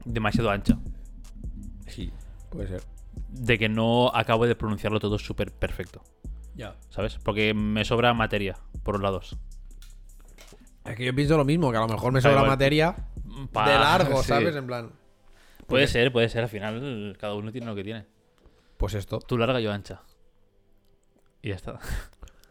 demasiado 0.05 0.49
ancha. 0.49 0.77
Sí, 1.87 2.11
puede 2.49 2.67
ser. 2.67 2.81
De 3.29 3.57
que 3.57 3.69
no 3.69 4.11
acabo 4.13 4.47
de 4.47 4.55
pronunciarlo 4.55 4.99
todo 4.99 5.19
súper 5.19 5.51
perfecto. 5.51 6.01
Ya. 6.55 6.75
¿Sabes? 6.89 7.17
Porque 7.23 7.53
me 7.53 7.85
sobra 7.85 8.13
materia 8.13 8.57
por 8.83 8.95
los 8.95 9.03
lados. 9.03 9.37
Es 10.85 10.95
que 10.95 11.05
yo 11.05 11.13
pienso 11.13 11.37
lo 11.37 11.45
mismo, 11.45 11.71
que 11.71 11.77
a 11.77 11.81
lo 11.81 11.87
mejor 11.87 12.11
me 12.11 12.21
sobra 12.21 12.43
materia 12.43 12.95
Pa- 13.47 13.69
de 13.69 13.75
largo, 13.79 14.17
sí. 14.21 14.27
¿sabes? 14.29 14.55
En 14.55 14.67
plan. 14.67 14.91
Puede 15.67 15.87
ser, 15.87 16.11
puede 16.11 16.29
ser. 16.29 16.43
Al 16.43 16.49
final, 16.49 17.15
cada 17.19 17.35
uno 17.35 17.51
tiene 17.51 17.67
lo 17.67 17.75
que 17.75 17.83
tiene. 17.83 18.05
Pues 18.77 18.93
esto. 18.95 19.19
Tú 19.19 19.37
larga, 19.37 19.59
yo 19.59 19.71
ancha. 19.71 20.01
Y 21.41 21.49
ya 21.49 21.55
está. 21.55 21.79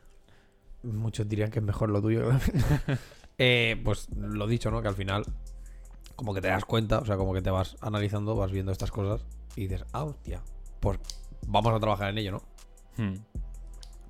Muchos 0.82 1.28
dirían 1.28 1.50
que 1.50 1.58
es 1.58 1.64
mejor 1.64 1.90
lo 1.90 2.00
tuyo. 2.00 2.30
Eh, 3.40 3.80
pues 3.84 4.08
lo 4.16 4.48
dicho, 4.48 4.68
¿no? 4.72 4.82
Que 4.82 4.88
al 4.88 4.96
final, 4.96 5.22
como 6.16 6.34
que 6.34 6.40
te 6.40 6.48
das 6.48 6.64
cuenta, 6.64 6.98
o 6.98 7.04
sea, 7.04 7.16
como 7.16 7.32
que 7.32 7.40
te 7.40 7.50
vas 7.50 7.76
analizando, 7.80 8.34
vas 8.34 8.50
viendo 8.50 8.72
estas 8.72 8.90
cosas 8.90 9.24
y 9.54 9.68
dices, 9.68 9.84
ah, 9.92 10.02
hostia, 10.02 10.42
pues 10.80 10.98
vamos 11.46 11.72
a 11.72 11.78
trabajar 11.78 12.10
en 12.10 12.18
ello, 12.18 12.32
¿no? 12.32 12.42
Hmm. 12.96 13.14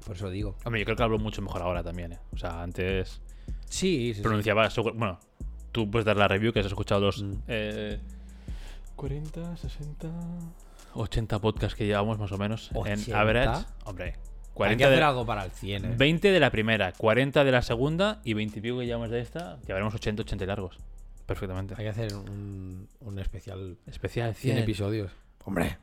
Por 0.06 0.16
eso 0.16 0.30
digo. 0.30 0.56
Hombre, 0.64 0.80
yo 0.80 0.86
creo 0.86 0.96
que 0.96 1.02
hablo 1.02 1.18
mucho 1.18 1.42
mejor 1.42 1.60
ahora 1.60 1.82
también, 1.82 2.12
¿eh? 2.12 2.18
O 2.32 2.38
sea, 2.38 2.62
antes 2.62 3.20
Sí, 3.66 4.14
sí, 4.14 4.22
pronunciaba... 4.22 4.66
Bueno, 4.94 5.20
tú 5.72 5.90
puedes 5.90 6.04
dar 6.04 6.16
la 6.16 6.28
review 6.28 6.52
que 6.52 6.60
has 6.60 6.66
escuchado 6.66 7.00
los... 7.00 7.22
Mm. 7.22 7.34
eh, 7.48 7.98
40, 8.96 9.56
60... 9.56 10.08
80 10.94 11.38
podcasts 11.38 11.76
que 11.76 11.86
llevamos 11.86 12.18
más 12.18 12.32
o 12.32 12.38
menos 12.38 12.70
en 12.72 12.78
80. 12.78 13.20
average. 13.20 13.66
Hombre, 13.84 14.04
Hay 14.06 14.12
que 14.12 14.18
40 14.54 14.84
hacer 14.86 14.98
de, 14.98 15.04
algo 15.04 15.26
para 15.26 15.44
el 15.44 15.50
100, 15.50 15.84
¿eh? 15.84 15.94
20 15.96 16.32
de 16.32 16.40
la 16.40 16.50
primera, 16.50 16.92
40 16.92 17.44
de 17.44 17.52
la 17.52 17.62
segunda 17.62 18.20
y 18.24 18.34
20 18.34 18.58
y 18.58 18.62
pico 18.62 18.78
que 18.78 18.86
llevamos 18.86 19.10
de 19.10 19.20
esta. 19.20 19.58
Llevaremos 19.66 19.94
80, 19.94 20.22
80 20.22 20.46
largos. 20.46 20.78
Perfectamente. 21.26 21.74
Hay 21.76 21.84
que 21.84 21.90
hacer 21.90 22.14
un, 22.14 22.88
un 23.00 23.18
especial 23.18 23.76
Especial 23.86 24.34
100 24.34 24.54
100 24.54 24.64
episodios. 24.64 25.12
Hombre, 25.44 25.76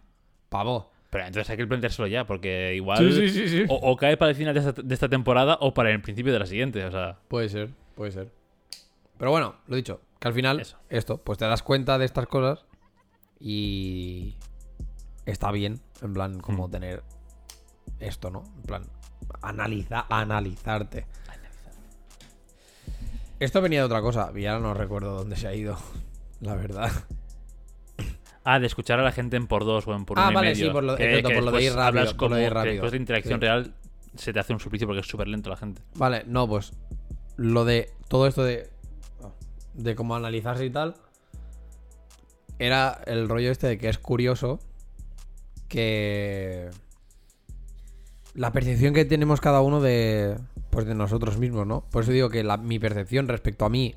pavo. 0.50 0.92
Pero 1.12 1.27
entonces 1.27 1.50
hay 1.50 1.56
que 1.58 1.68
planteárselo 1.68 2.08
ya, 2.08 2.25
porque 2.25 2.74
igual 2.75 2.98
Sí, 2.98 3.12
sí, 3.13 3.30
sí, 3.30 3.48
sí. 3.48 3.65
O, 3.70 3.75
o 3.75 3.96
cae 3.96 4.18
para 4.18 4.32
el 4.32 4.36
final 4.36 4.54
de 4.54 4.60
esta, 4.60 4.82
de 4.82 4.94
esta 4.94 5.08
temporada 5.08 5.58
o 5.62 5.74
para 5.74 5.92
el 5.92 6.01
principio 6.01 6.34
de 6.34 6.39
la 6.39 6.46
siguiente. 6.46 6.84
O 6.84 6.92
sea, 6.92 7.20
Puede 7.30 7.48
ser, 7.48 7.70
puede 7.96 8.12
ser. 8.12 8.32
Pero 9.17 9.31
bueno, 9.31 9.55
lo 9.67 9.75
dicho, 9.75 10.01
que 10.19 10.27
al 10.27 10.34
final, 10.34 10.60
Eso. 10.60 10.77
esto, 10.89 11.17
pues 11.17 11.38
te 11.38 11.45
das 11.45 11.63
cuenta 11.63 11.98
de 11.98 12.05
estas 12.05 12.27
cosas 12.27 12.65
y 13.39 14.36
está 15.25 15.51
bien, 15.51 15.79
en 16.01 16.13
plan, 16.13 16.39
como 16.39 16.67
Mm. 16.67 16.72
tener 16.72 17.03
esto, 18.00 18.29
¿no? 18.29 18.43
En 18.57 18.63
plan, 18.63 18.84
analiza, 19.41 20.05
analizarte. 20.10 21.05
Esto 23.39 23.62
venía 23.62 23.79
de 23.79 23.86
otra 23.86 24.01
cosa, 24.01 24.31
y 24.36 24.45
ahora 24.45 24.62
no 24.62 24.74
recuerdo 24.74 25.15
dónde 25.17 25.36
se 25.36 25.48
ha 25.48 25.53
ido, 25.53 25.77
la 26.41 26.55
verdad. 26.55 26.91
Ah, 28.48 28.60
de 28.60 28.67
escuchar 28.67 29.00
a 29.00 29.03
la 29.03 29.12
gente 29.12 29.38
en 29.38 29.48
por 29.48 29.65
dos 29.65 29.88
o 29.88 29.93
en 29.95 30.05
por 30.05 30.19
Ah, 30.19 30.24
uno 30.24 30.31
y 30.31 30.36
vale, 30.36 30.50
medio. 30.51 30.67
sí, 30.67 30.72
por 30.72 30.84
lo- 30.84 30.95
Que- 30.95 31.05
exacto, 31.10 31.29
que 31.29 31.36
por 31.36 31.43
lo 31.45 31.51
de 31.51 31.63
ir 31.63 31.69
rápido, 31.74 31.84
hablas 31.88 32.13
por 32.13 32.29
lo 32.29 32.36
de 32.36 32.43
ir 32.43 32.48
como 32.50 32.55
rápido. 32.60 32.74
después 32.74 32.91
de 32.91 32.98
interacción 33.00 33.39
Sí. 33.39 33.41
real 33.45 33.74
se 34.15 34.31
te 34.34 34.39
hace 34.39 34.53
un 34.53 34.60
suplicio 34.60 34.88
porque 34.88 35.01
es 35.01 35.07
súper 35.07 35.27
lento 35.27 35.50
la 35.50 35.57
gente. 35.57 35.81
Vale, 35.95 36.24
no, 36.27 36.48
pues 36.48 36.72
lo 37.38 37.65
de 37.65 37.89
todo 38.07 38.27
esto 38.27 38.43
de 38.43 38.69
de 39.75 39.96
cómo 39.96 40.15
analizarse 40.15 40.65
y 40.65 40.70
tal 40.70 40.96
era 42.60 43.01
el 43.05 43.27
rollo 43.27 43.51
este 43.51 43.67
de 43.67 43.77
que 43.77 43.89
es 43.89 43.98
curioso 43.98 44.60
que 45.67 46.70
la 48.34 48.51
percepción 48.51 48.94
que 48.94 49.05
tenemos 49.05 49.41
cada 49.41 49.62
uno 49.62 49.82
de 49.82 50.38
pues 50.70 50.86
de 50.86 50.94
nosotros 50.96 51.38
mismos, 51.38 51.65
¿no? 51.65 51.86
Por 51.89 52.03
eso 52.03 52.12
digo 52.12 52.29
que 52.29 52.44
la- 52.44 52.58
mi 52.58 52.79
percepción 52.79 53.27
respecto 53.29 53.63
a 53.65 53.70
mí 53.70 53.96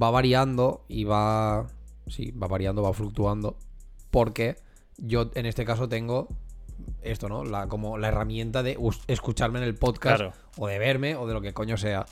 va 0.00 0.10
variando 0.10 0.84
y 0.88 1.04
va 1.04 1.66
sí, 2.08 2.32
va 2.32 2.48
variando, 2.48 2.82
va 2.82 2.92
fluctuando 2.92 3.56
porque 4.10 4.56
yo 4.98 5.30
en 5.34 5.46
este 5.46 5.64
caso 5.64 5.88
tengo 5.88 6.28
esto, 7.02 7.28
¿no? 7.28 7.44
La, 7.44 7.68
como 7.68 7.96
la 7.98 8.08
herramienta 8.08 8.62
de 8.62 8.76
escucharme 9.06 9.58
en 9.58 9.64
el 9.64 9.74
podcast 9.74 10.16
Claro. 10.16 10.32
o 10.58 10.66
de 10.66 10.78
verme 10.78 11.14
o 11.16 11.26
de 11.26 11.34
lo 11.34 11.40
que 11.40 11.52
coño 11.54 11.76
sea. 11.76 12.06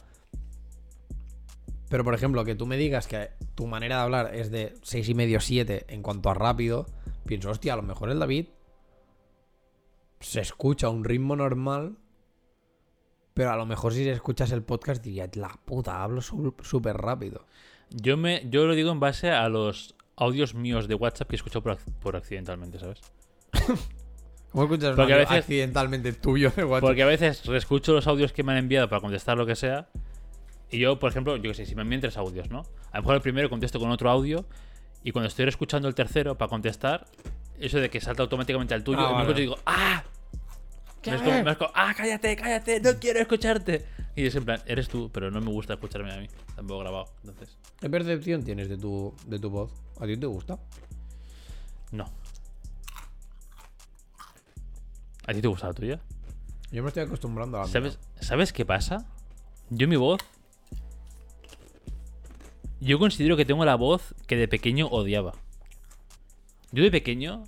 Pero 1.89 2.05
por 2.05 2.15
ejemplo, 2.15 2.45
que 2.45 2.55
tú 2.55 2.67
me 2.67 2.77
digas 2.77 3.07
que 3.07 3.31
tu 3.55 3.67
manera 3.67 3.97
de 3.97 4.03
hablar 4.03 4.35
es 4.35 4.51
de 4.51 4.75
seis 4.83 5.09
y 5.09 5.15
medio 5.15 5.41
7 5.41 5.87
en 5.89 6.03
cuanto 6.03 6.29
a 6.31 6.35
rápido, 6.35 6.87
pienso, 7.25 7.51
hostia, 7.51 7.73
a 7.73 7.77
lo 7.77 7.83
mejor 7.83 8.11
el 8.11 8.19
David 8.19 8.47
se 10.21 10.41
escucha 10.41 10.89
a 10.89 10.91
un 10.91 11.05
ritmo 11.05 11.37
normal, 11.37 11.97
pero 13.35 13.53
a 13.53 13.57
lo 13.57 13.67
mejor 13.67 13.93
si 13.95 14.09
escuchas 14.09 14.51
el 14.53 14.63
podcast 14.63 15.03
diría, 15.03 15.29
la 15.35 15.49
puta, 15.65 16.03
hablo 16.03 16.21
súper 16.21 16.97
rápido. 16.97 17.47
Yo, 17.91 18.17
me, 18.17 18.43
yo 18.51 18.67
lo 18.67 18.75
digo 18.75 18.91
en 18.93 19.01
base 19.01 19.31
a 19.31 19.49
los 19.49 19.95
audios 20.17 20.55
míos 20.55 20.89
de 20.89 20.95
WhatsApp 20.97 21.29
que 21.29 21.37
he 21.37 21.39
escuchado 21.39 21.63
por, 21.63 21.79
por 22.01 22.17
accidentalmente, 22.17 22.79
¿sabes? 22.81 23.01
¿Cómo 24.51 24.65
escuchas 24.65 24.97
Porque 24.97 25.15
a 25.15 25.19
veces- 25.19 25.39
accidentalmente 25.39 26.13
tuyo 26.15 26.51
de 26.55 26.65
WhatsApp? 26.65 26.87
Porque 26.89 27.03
a 27.03 27.07
veces 27.07 27.47
reescucho 27.47 27.93
los 27.93 28.07
audios 28.07 28.33
que 28.33 28.43
me 28.43 28.53
han 28.53 28.59
enviado 28.59 28.89
para 28.89 29.01
contestar 29.01 29.37
lo 29.39 29.47
que 29.47 29.55
sea. 29.57 29.89
Y 30.71 30.79
yo, 30.79 30.99
por 30.99 31.11
ejemplo, 31.11 31.37
yo 31.37 31.43
qué 31.43 31.55
sé, 31.55 31.67
si 31.67 31.75
me 31.75 31.83
envían 31.83 32.01
tres 32.01 32.17
audios, 32.17 32.51
¿no? 32.51 32.61
A 32.93 32.97
lo 32.99 33.03
mejor 33.03 33.15
el 33.17 33.23
primero 33.23 33.49
contesto 33.49 33.79
con 33.81 33.91
otro 33.91 34.11
audio. 34.11 34.45
Y 35.03 35.13
cuando 35.13 35.29
estoy 35.29 35.47
escuchando 35.49 35.89
el 35.89 35.95
tercero 35.95 36.37
para 36.37 36.49
contestar, 36.51 37.07
eso 37.59 37.79
de 37.79 37.89
que 37.89 38.01
salta 38.01 38.23
automáticamente 38.23 38.75
al 38.75 38.85
tuyo, 38.85 39.01
Ah, 39.01 39.19
me 39.19 39.25
vale. 39.25 39.31
y 39.33 39.41
digo, 39.43 39.57
¡ah! 39.65 40.03
Me 41.07 41.15
es 41.15 41.23
como- 41.23 41.43
me 41.45 41.57
¡ah, 41.75 41.95
cállate, 41.97 42.37
cállate! 42.37 42.81
¡No 42.81 42.91
quiero 42.99 43.21
escucharte! 43.21 43.87
Y 44.17 44.27
es 44.27 44.35
en 44.35 44.45
plan, 44.45 44.61
eres 44.67 44.89
tú, 44.89 45.11
pero 45.13 45.31
no 45.31 45.41
me 45.41 45.51
gusta 45.51 45.75
escucharme 45.75 46.13
a 46.13 46.19
mí. 46.19 46.27
Tampoco 46.57 46.81
grabado. 46.81 47.07
Entonces, 47.25 47.57
¿Qué 47.81 47.89
percepción 47.89 48.43
tienes 48.45 48.69
de 48.69 48.77
tu, 48.77 49.15
de 49.27 49.39
tu 49.39 49.49
voz? 49.49 49.73
¿A 50.01 50.07
ti 50.07 50.17
te 50.17 50.27
gusta? 50.27 50.59
no. 51.93 52.05
¿A 55.27 55.33
ti 55.35 55.41
te 55.41 55.49
gusta 55.49 55.69
la 55.69 55.73
tuya? 55.75 56.01
Yo 56.71 56.83
me 56.83 56.89
estoy 56.89 57.03
acostumbrando 57.05 57.59
a 57.59 57.61
la 57.61 57.67
mía. 57.67 57.73
¿Sabes, 57.73 57.99
¿Sabes 58.21 58.53
qué 58.53 58.65
pasa? 58.67 59.07
Yo 59.71 59.87
mi 59.89 59.97
voz... 59.97 60.21
Yo 62.81 62.99
considero 62.99 63.37
que 63.37 63.45
tengo 63.45 63.65
la 63.65 63.75
voz 63.75 64.15
que 64.27 64.37
de 64.37 64.49
pequeño 64.49 64.87
odiaba. 64.87 65.35
Yo 66.73 66.83
de 66.83 66.91
pequeño... 66.91 67.45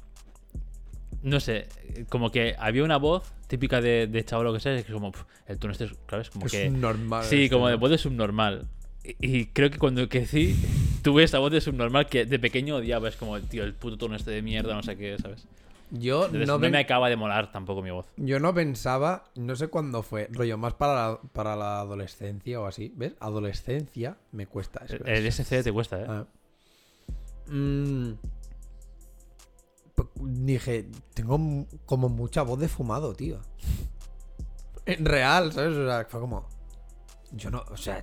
No 1.22 1.38
sé, 1.38 1.68
como 2.08 2.30
que 2.30 2.54
había 2.58 2.82
una 2.82 2.96
voz 2.96 3.30
típica 3.46 3.82
de, 3.82 4.06
de 4.06 4.24
chaval 4.24 4.46
o 4.46 4.50
lo 4.50 4.54
que 4.54 4.60
sea, 4.60 4.72
que 4.72 4.80
es 4.80 4.90
como 4.90 5.12
pf, 5.12 5.26
el 5.48 5.58
tono 5.58 5.72
este, 5.72 5.90
¿sabes? 6.08 6.30
Como 6.30 6.46
Es 6.46 6.52
que... 6.52 6.70
normal. 6.70 7.24
Sí, 7.24 7.44
este, 7.44 7.54
como 7.54 7.68
de 7.68 7.74
voz 7.74 7.90
de 7.90 7.98
subnormal. 7.98 8.68
Y, 9.04 9.16
y 9.20 9.46
creo 9.46 9.70
que 9.70 9.76
cuando 9.76 10.08
crecí 10.08 10.56
tuve 11.02 11.24
esa 11.24 11.38
voz 11.38 11.52
de 11.52 11.60
subnormal 11.60 12.06
que 12.06 12.24
de 12.24 12.38
pequeño 12.38 12.76
odiaba. 12.76 13.08
Es 13.08 13.16
como, 13.16 13.38
tío, 13.40 13.64
el 13.64 13.74
puto 13.74 13.98
tono 13.98 14.16
este 14.16 14.30
de 14.30 14.40
mierda, 14.40 14.74
no 14.74 14.82
sé 14.82 14.96
qué, 14.96 15.18
¿sabes? 15.20 15.46
Yo 15.92 16.26
Entonces, 16.26 16.46
no, 16.46 16.58
no, 16.58 16.70
me 16.70 16.78
acaba 16.78 17.08
de 17.08 17.16
molar 17.16 17.50
tampoco 17.50 17.82
mi 17.82 17.90
voz. 17.90 18.06
yo 18.16 18.38
no 18.38 18.54
pensaba, 18.54 19.24
no 19.34 19.56
sé 19.56 19.68
cuándo 19.68 20.02
fue, 20.04 20.28
rollo, 20.30 20.56
más 20.56 20.74
para 20.74 20.94
la, 20.94 21.20
para 21.32 21.56
la 21.56 21.80
adolescencia 21.80 22.60
o 22.60 22.66
así. 22.66 22.92
¿Ves? 22.96 23.14
Adolescencia 23.20 24.16
me 24.30 24.46
cuesta. 24.46 24.84
es- 24.86 24.92
El 25.04 25.26
SC 25.26 25.62
te 25.64 25.72
cuesta, 25.72 26.00
¿eh? 26.00 26.06
Ah. 26.08 26.26
Mm. 27.48 28.12
Dije, 30.22 30.86
tengo 31.14 31.66
como 31.86 32.08
mucha 32.08 32.42
voz 32.42 32.58
de 32.58 32.68
fumado, 32.68 33.14
tío. 33.14 33.40
En 34.86 35.04
real, 35.04 35.52
¿sabes? 35.52 35.76
O 35.76 35.86
sea, 35.86 36.06
fue 36.08 36.20
como. 36.20 36.46
Yo 37.32 37.50
no, 37.50 37.64
o 37.70 37.76
sea, 37.76 38.02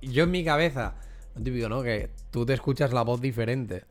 yo 0.00 0.24
en 0.24 0.30
mi 0.30 0.44
cabeza, 0.44 0.94
lo 1.34 1.42
típico, 1.42 1.68
¿no? 1.68 1.82
Que 1.82 2.10
tú 2.30 2.46
te 2.46 2.54
escuchas 2.54 2.92
la 2.92 3.02
voz 3.02 3.20
diferente. 3.20 3.84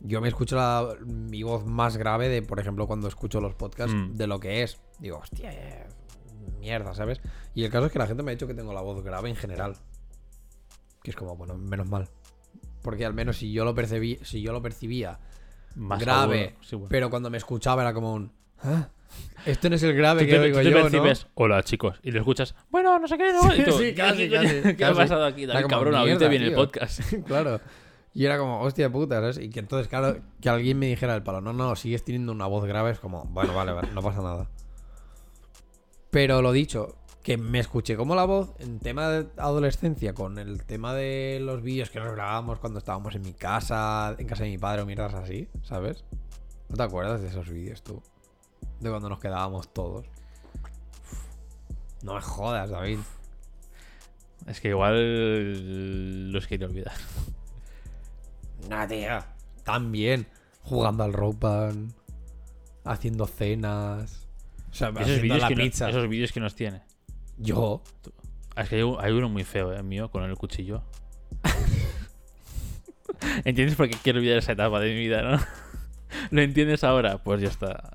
Yo 0.00 0.20
me 0.20 0.28
escucho 0.28 0.56
la- 0.56 0.96
mi 1.04 1.42
voz 1.42 1.66
más 1.66 1.96
grave 1.96 2.28
de, 2.28 2.42
por 2.42 2.58
ejemplo, 2.58 2.86
cuando 2.86 3.06
escucho 3.08 3.40
los 3.40 3.54
podcasts, 3.54 3.94
Mm. 3.94 4.14
de 4.16 4.26
lo 4.26 4.40
que 4.40 4.62
es. 4.62 4.78
Digo, 4.98 5.18
hostia, 5.18 5.52
eh, 5.52 5.86
mierda, 6.58 6.94
¿sabes? 6.94 7.20
Y 7.54 7.64
el 7.64 7.70
caso 7.70 7.86
es 7.86 7.92
que 7.92 7.98
la 7.98 8.06
gente 8.06 8.22
me 8.22 8.30
ha 8.30 8.34
dicho 8.34 8.46
que 8.46 8.54
tengo 8.54 8.72
la 8.72 8.80
voz 8.80 9.02
grave 9.04 9.28
en 9.28 9.36
general. 9.36 9.74
Que 11.02 11.10
es 11.10 11.16
como, 11.16 11.36
bueno, 11.36 11.56
menos 11.56 11.86
mal. 11.88 12.08
Porque 12.82 13.04
al 13.04 13.12
menos 13.14 13.36
si 13.38 13.52
yo 13.52 13.64
lo 13.64 13.74
percibí, 13.74 14.18
si 14.22 14.40
yo 14.42 14.52
lo 14.52 14.62
percibía 14.62 15.18
Más 15.76 16.00
grave. 16.00 16.56
Sí, 16.62 16.76
bueno. 16.76 16.88
pero 16.90 17.10
cuando 17.10 17.28
me 17.30 17.36
escuchaba 17.38 17.82
era 17.82 17.92
como 17.92 18.12
un. 18.14 18.32
"Ah, 18.62 18.88
Esto 19.44 19.68
no 19.68 19.76
es 19.76 19.82
el 19.82 19.94
grave 19.94 20.24
que 20.26 20.32
te, 20.32 20.38
oigo 20.38 20.62
yo, 20.62 20.70
¿no? 20.70 20.82
percibes, 20.82 21.26
hola 21.34 21.62
chicos, 21.62 21.98
y 22.02 22.10
lo 22.12 22.20
escuchas, 22.20 22.54
bueno, 22.70 22.96
no 22.98 23.08
sé 23.08 23.18
qué, 23.18 23.32
no, 23.32 23.54
y 23.54 23.64
tú, 23.64 23.72
sí, 23.78 23.92
casi, 23.94 24.28
¿qué, 24.28 24.30
casi, 24.62 24.76
¿qué 24.76 24.84
ha 24.84 24.92
pasado 24.94 25.24
aquí? 25.24 25.46
David, 25.46 25.66
cabrón, 25.68 25.94
ahorita 25.96 26.16
"Mierda, 26.18 26.28
viene 26.28 26.44
el 26.46 26.50
tío". 26.52 26.58
podcast. 26.58 27.00
claro. 27.26 27.60
Y 28.12 28.24
era 28.24 28.38
como, 28.38 28.60
hostia 28.60 28.90
puta, 28.90 29.16
¿sabes? 29.16 29.38
Y 29.38 29.50
que 29.50 29.60
entonces, 29.60 29.88
claro, 29.88 30.20
que 30.40 30.48
alguien 30.48 30.78
me 30.78 30.86
dijera 30.86 31.14
el 31.14 31.22
palo, 31.22 31.40
no, 31.40 31.52
no, 31.52 31.76
sigues 31.76 32.04
teniendo 32.04 32.32
una 32.32 32.46
voz 32.46 32.64
grave, 32.64 32.90
es 32.90 32.98
como, 32.98 33.24
bueno, 33.26 33.54
vale, 33.54 33.72
vale, 33.72 33.88
no 33.92 34.02
pasa 34.02 34.20
nada. 34.20 34.50
Pero 36.10 36.42
lo 36.42 36.50
dicho, 36.50 36.96
que 37.22 37.36
me 37.36 37.60
escuché 37.60 37.96
como 37.96 38.14
la 38.14 38.24
voz 38.24 38.52
en 38.58 38.80
tema 38.80 39.08
de 39.08 39.28
adolescencia 39.36 40.14
con 40.14 40.38
el 40.38 40.64
tema 40.64 40.94
de 40.94 41.38
los 41.40 41.62
vídeos 41.62 41.90
que 41.90 42.00
nos 42.00 42.12
grabábamos 42.12 42.58
cuando 42.58 42.78
estábamos 42.78 43.14
en 43.14 43.22
mi 43.22 43.32
casa, 43.32 44.16
en 44.18 44.26
casa 44.26 44.44
de 44.44 44.50
mi 44.50 44.58
padre 44.58 44.82
o 44.82 44.86
mierdas 44.86 45.14
así, 45.14 45.48
¿sabes? 45.62 46.04
¿No 46.68 46.76
te 46.76 46.82
acuerdas 46.82 47.20
de 47.20 47.28
esos 47.28 47.48
vídeos 47.50 47.82
tú? 47.82 48.02
De 48.80 48.90
cuando 48.90 49.08
nos 49.08 49.20
quedábamos 49.20 49.72
todos. 49.72 50.06
No 52.02 52.14
me 52.14 52.22
jodas, 52.22 52.70
David. 52.70 52.98
Es 54.46 54.60
que 54.60 54.68
igual 54.68 56.32
los 56.32 56.46
quería 56.46 56.66
olvidar. 56.66 56.94
Tan 59.64 59.92
bien. 59.92 60.26
Jugando 60.62 61.04
al 61.04 61.12
rope 61.12 61.38
band, 61.46 61.92
Haciendo 62.84 63.26
cenas. 63.26 64.26
O 64.70 64.74
sea, 64.74 64.88
Esos 64.88 65.00
haciendo 65.02 65.22
vídeos 65.22 65.40
la 65.40 65.48
que, 65.48 65.54
no- 65.54 65.60
esos 65.90 66.08
vídeos 66.08 66.32
que 66.32 66.40
nos 66.40 66.54
tiene. 66.54 66.82
Yo. 67.38 67.82
Es 68.56 68.68
que 68.68 68.76
hay, 68.76 68.82
un- 68.82 68.96
hay 69.00 69.12
uno 69.12 69.28
muy 69.28 69.44
feo, 69.44 69.72
eh, 69.72 69.82
mío, 69.82 70.10
con 70.10 70.22
el 70.24 70.36
cuchillo. 70.36 70.82
¿Entiendes 73.44 73.76
por 73.76 73.88
qué 73.88 73.96
quiero 74.02 74.18
olvidar 74.18 74.38
esa 74.38 74.52
etapa 74.52 74.80
de 74.80 74.92
mi 74.94 75.00
vida, 75.00 75.22
no? 75.22 75.38
¿Lo 76.30 76.42
entiendes 76.42 76.84
ahora? 76.84 77.18
Pues 77.18 77.40
ya 77.40 77.48
está. 77.48 77.90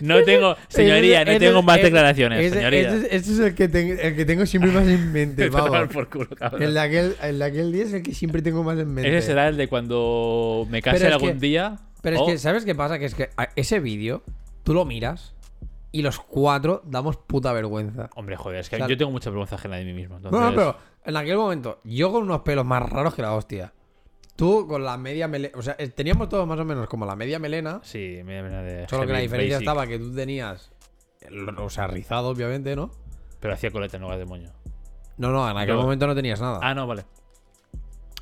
No 0.00 0.22
tengo, 0.24 0.56
señoría, 0.68 1.24
no 1.24 1.38
tengo 1.38 1.62
más 1.62 1.80
declaraciones, 1.82 2.52
señoría. 2.52 2.94
Ese, 2.94 3.16
es- 3.16 3.38
el 3.38 3.54
que, 3.54 3.68
ten- 3.68 3.98
el 4.00 4.16
que 4.16 4.24
tengo 4.24 4.46
siempre 4.46 4.70
más 4.72 4.86
en 4.88 5.12
mente, 5.12 5.48
vamos. 5.48 5.88
por 5.92 6.08
culo. 6.08 6.28
El 6.58 6.74
de, 6.74 6.80
aquel, 6.80 7.16
el 7.22 7.38
de 7.38 7.44
aquel 7.44 7.72
día 7.72 7.84
es 7.84 7.92
el 7.92 8.02
que 8.02 8.14
siempre 8.14 8.42
tengo 8.42 8.62
más 8.64 8.78
en 8.78 8.92
mente. 8.92 9.16
Ese 9.16 9.26
será 9.28 9.48
el 9.48 9.56
de 9.56 9.68
cuando 9.68 10.66
me 10.70 10.82
case 10.82 11.06
algún 11.06 11.32
que- 11.34 11.38
día. 11.38 11.78
Pero 12.02 12.16
es 12.16 12.22
que, 12.22 12.38
¿sabes 12.38 12.64
qué 12.64 12.74
pasa? 12.74 12.98
Que 12.98 13.04
es 13.04 13.14
que 13.14 13.30
ese 13.54 13.78
vídeo, 13.78 14.22
tú 14.64 14.74
lo 14.74 14.84
miras 14.84 15.34
y 15.92 16.02
los 16.02 16.18
cuatro 16.18 16.82
damos 16.84 17.16
puta 17.16 17.52
vergüenza. 17.52 18.10
Hombre, 18.16 18.34
joder, 18.36 18.58
es 18.60 18.68
que 18.68 18.76
o 18.76 18.78
sea- 18.80 18.88
yo 18.88 18.96
tengo 18.96 19.12
mucha 19.12 19.30
vergüenza 19.30 19.54
ajena 19.54 19.76
de 19.76 19.84
mí 19.84 19.92
mismo. 19.92 20.18
No, 20.18 20.30
no, 20.30 20.50
pero 20.54 20.76
en 21.04 21.16
aquel 21.16 21.36
momento, 21.36 21.80
yo 21.84 22.10
con 22.10 22.24
unos 22.24 22.40
pelos 22.40 22.64
más 22.64 22.82
raros 22.88 23.14
que 23.14 23.22
la 23.22 23.34
hostia. 23.34 23.72
Tú 24.36 24.66
con 24.66 24.84
la 24.84 24.96
media 24.96 25.28
melena. 25.28 25.56
O 25.58 25.62
sea, 25.62 25.76
eh, 25.78 25.88
teníamos 25.88 26.28
todos 26.28 26.46
más 26.46 26.58
o 26.58 26.64
menos 26.64 26.88
como 26.88 27.04
la 27.04 27.16
media 27.16 27.38
melena. 27.38 27.80
Sí, 27.82 28.20
me 28.24 28.42
me 28.42 28.48
de. 28.50 28.88
Solo 28.88 29.06
que 29.06 29.12
la 29.12 29.18
diferencia 29.18 29.56
basic, 29.56 29.68
estaba 29.68 29.86
que 29.86 29.98
tú 29.98 30.14
tenías. 30.14 30.70
O 31.58 31.70
sea, 31.70 31.86
rizado, 31.86 32.28
obviamente, 32.28 32.74
¿no? 32.74 32.90
Pero 33.40 33.54
hacía 33.54 33.70
coleta 33.70 33.96
en 33.96 34.02
lugar 34.02 34.18
de 34.18 34.24
moño. 34.24 34.52
No, 35.18 35.30
no, 35.30 35.48
en 35.48 35.56
aquel 35.56 35.76
momento 35.76 36.06
no 36.06 36.14
tenías 36.14 36.40
nada. 36.40 36.58
Ah, 36.62 36.74
no, 36.74 36.86
vale. 36.86 37.04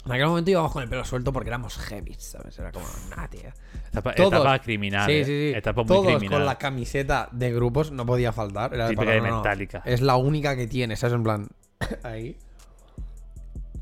En 0.07 0.12
aquel 0.12 0.26
momento 0.26 0.50
íbamos 0.50 0.73
con 0.73 0.83
el 0.83 0.88
pelo 0.88 1.05
suelto 1.05 1.33
porque 1.33 1.50
éramos 1.50 1.76
heavy, 1.76 2.14
¿sabes? 2.19 2.59
Era 2.59 2.73
como, 2.73 2.87
nah, 3.14 3.29
tía. 3.29 3.55
Etapa, 3.88 4.14
Todos. 4.14 4.33
etapa 4.33 4.59
criminal. 4.61 5.07
Sí, 5.07 5.12
eh. 5.12 5.25
sí, 5.25 5.31
sí. 5.31 5.57
Etapa 5.57 5.83
muy 5.83 5.88
Todos 5.88 6.07
criminal. 6.07 6.38
con 6.38 6.47
la 6.47 6.57
camiseta 6.57 7.29
de 7.33 7.52
grupos 7.52 7.90
no 7.90 8.07
podía 8.07 8.33
faltar. 8.33 8.73
Era 8.75 8.88
Típica 8.88 9.11
de 9.11 9.21
no, 9.21 9.29
no, 9.29 9.37
Metallica. 9.38 9.83
Es 9.85 10.00
la 10.00 10.17
única 10.17 10.57
que 10.57 10.67
tiene, 10.67 10.97
¿sabes? 10.97 11.14
En 11.14 11.23
plan, 11.23 11.49
ahí. 12.02 12.38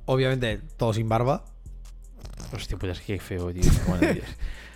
Obviamente, 0.06 0.60
todo 0.76 0.92
sin 0.92 1.08
barba. 1.08 1.44
Hostia, 2.52 2.76
pues 2.78 2.98
es 2.98 3.04
que 3.04 3.18
feo, 3.18 3.52
tío. 3.52 3.70
Bueno, 3.86 4.12
Dios. 4.12 4.26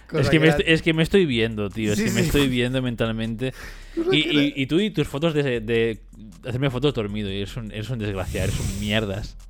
Cosa 0.08 0.22
es, 0.24 0.30
que 0.30 0.40
me 0.40 0.54
es 0.66 0.82
que 0.82 0.92
me 0.92 1.02
estoy 1.02 1.24
viendo, 1.24 1.70
tío. 1.70 1.96
Sí, 1.96 2.02
es 2.04 2.10
que 2.10 2.14
me 2.20 2.26
estoy 2.26 2.48
viendo 2.48 2.82
mentalmente. 2.82 3.54
Y, 4.10 4.16
y- 4.38 4.52
y 4.56 4.66
tú 4.66 4.78
y 4.78 4.90
tus 4.90 5.08
fotos 5.08 5.32
de, 5.32 5.60
de 5.60 6.02
hacerme 6.46 6.68
fotos 6.70 6.92
dormido. 6.92 7.30
Y 7.30 7.36
eres 7.36 7.56
un, 7.56 7.72
eres 7.72 7.88
un 7.88 7.98
desgraciado, 7.98 8.48
eres 8.48 8.60
un 8.60 8.80
mierdas. 8.80 9.36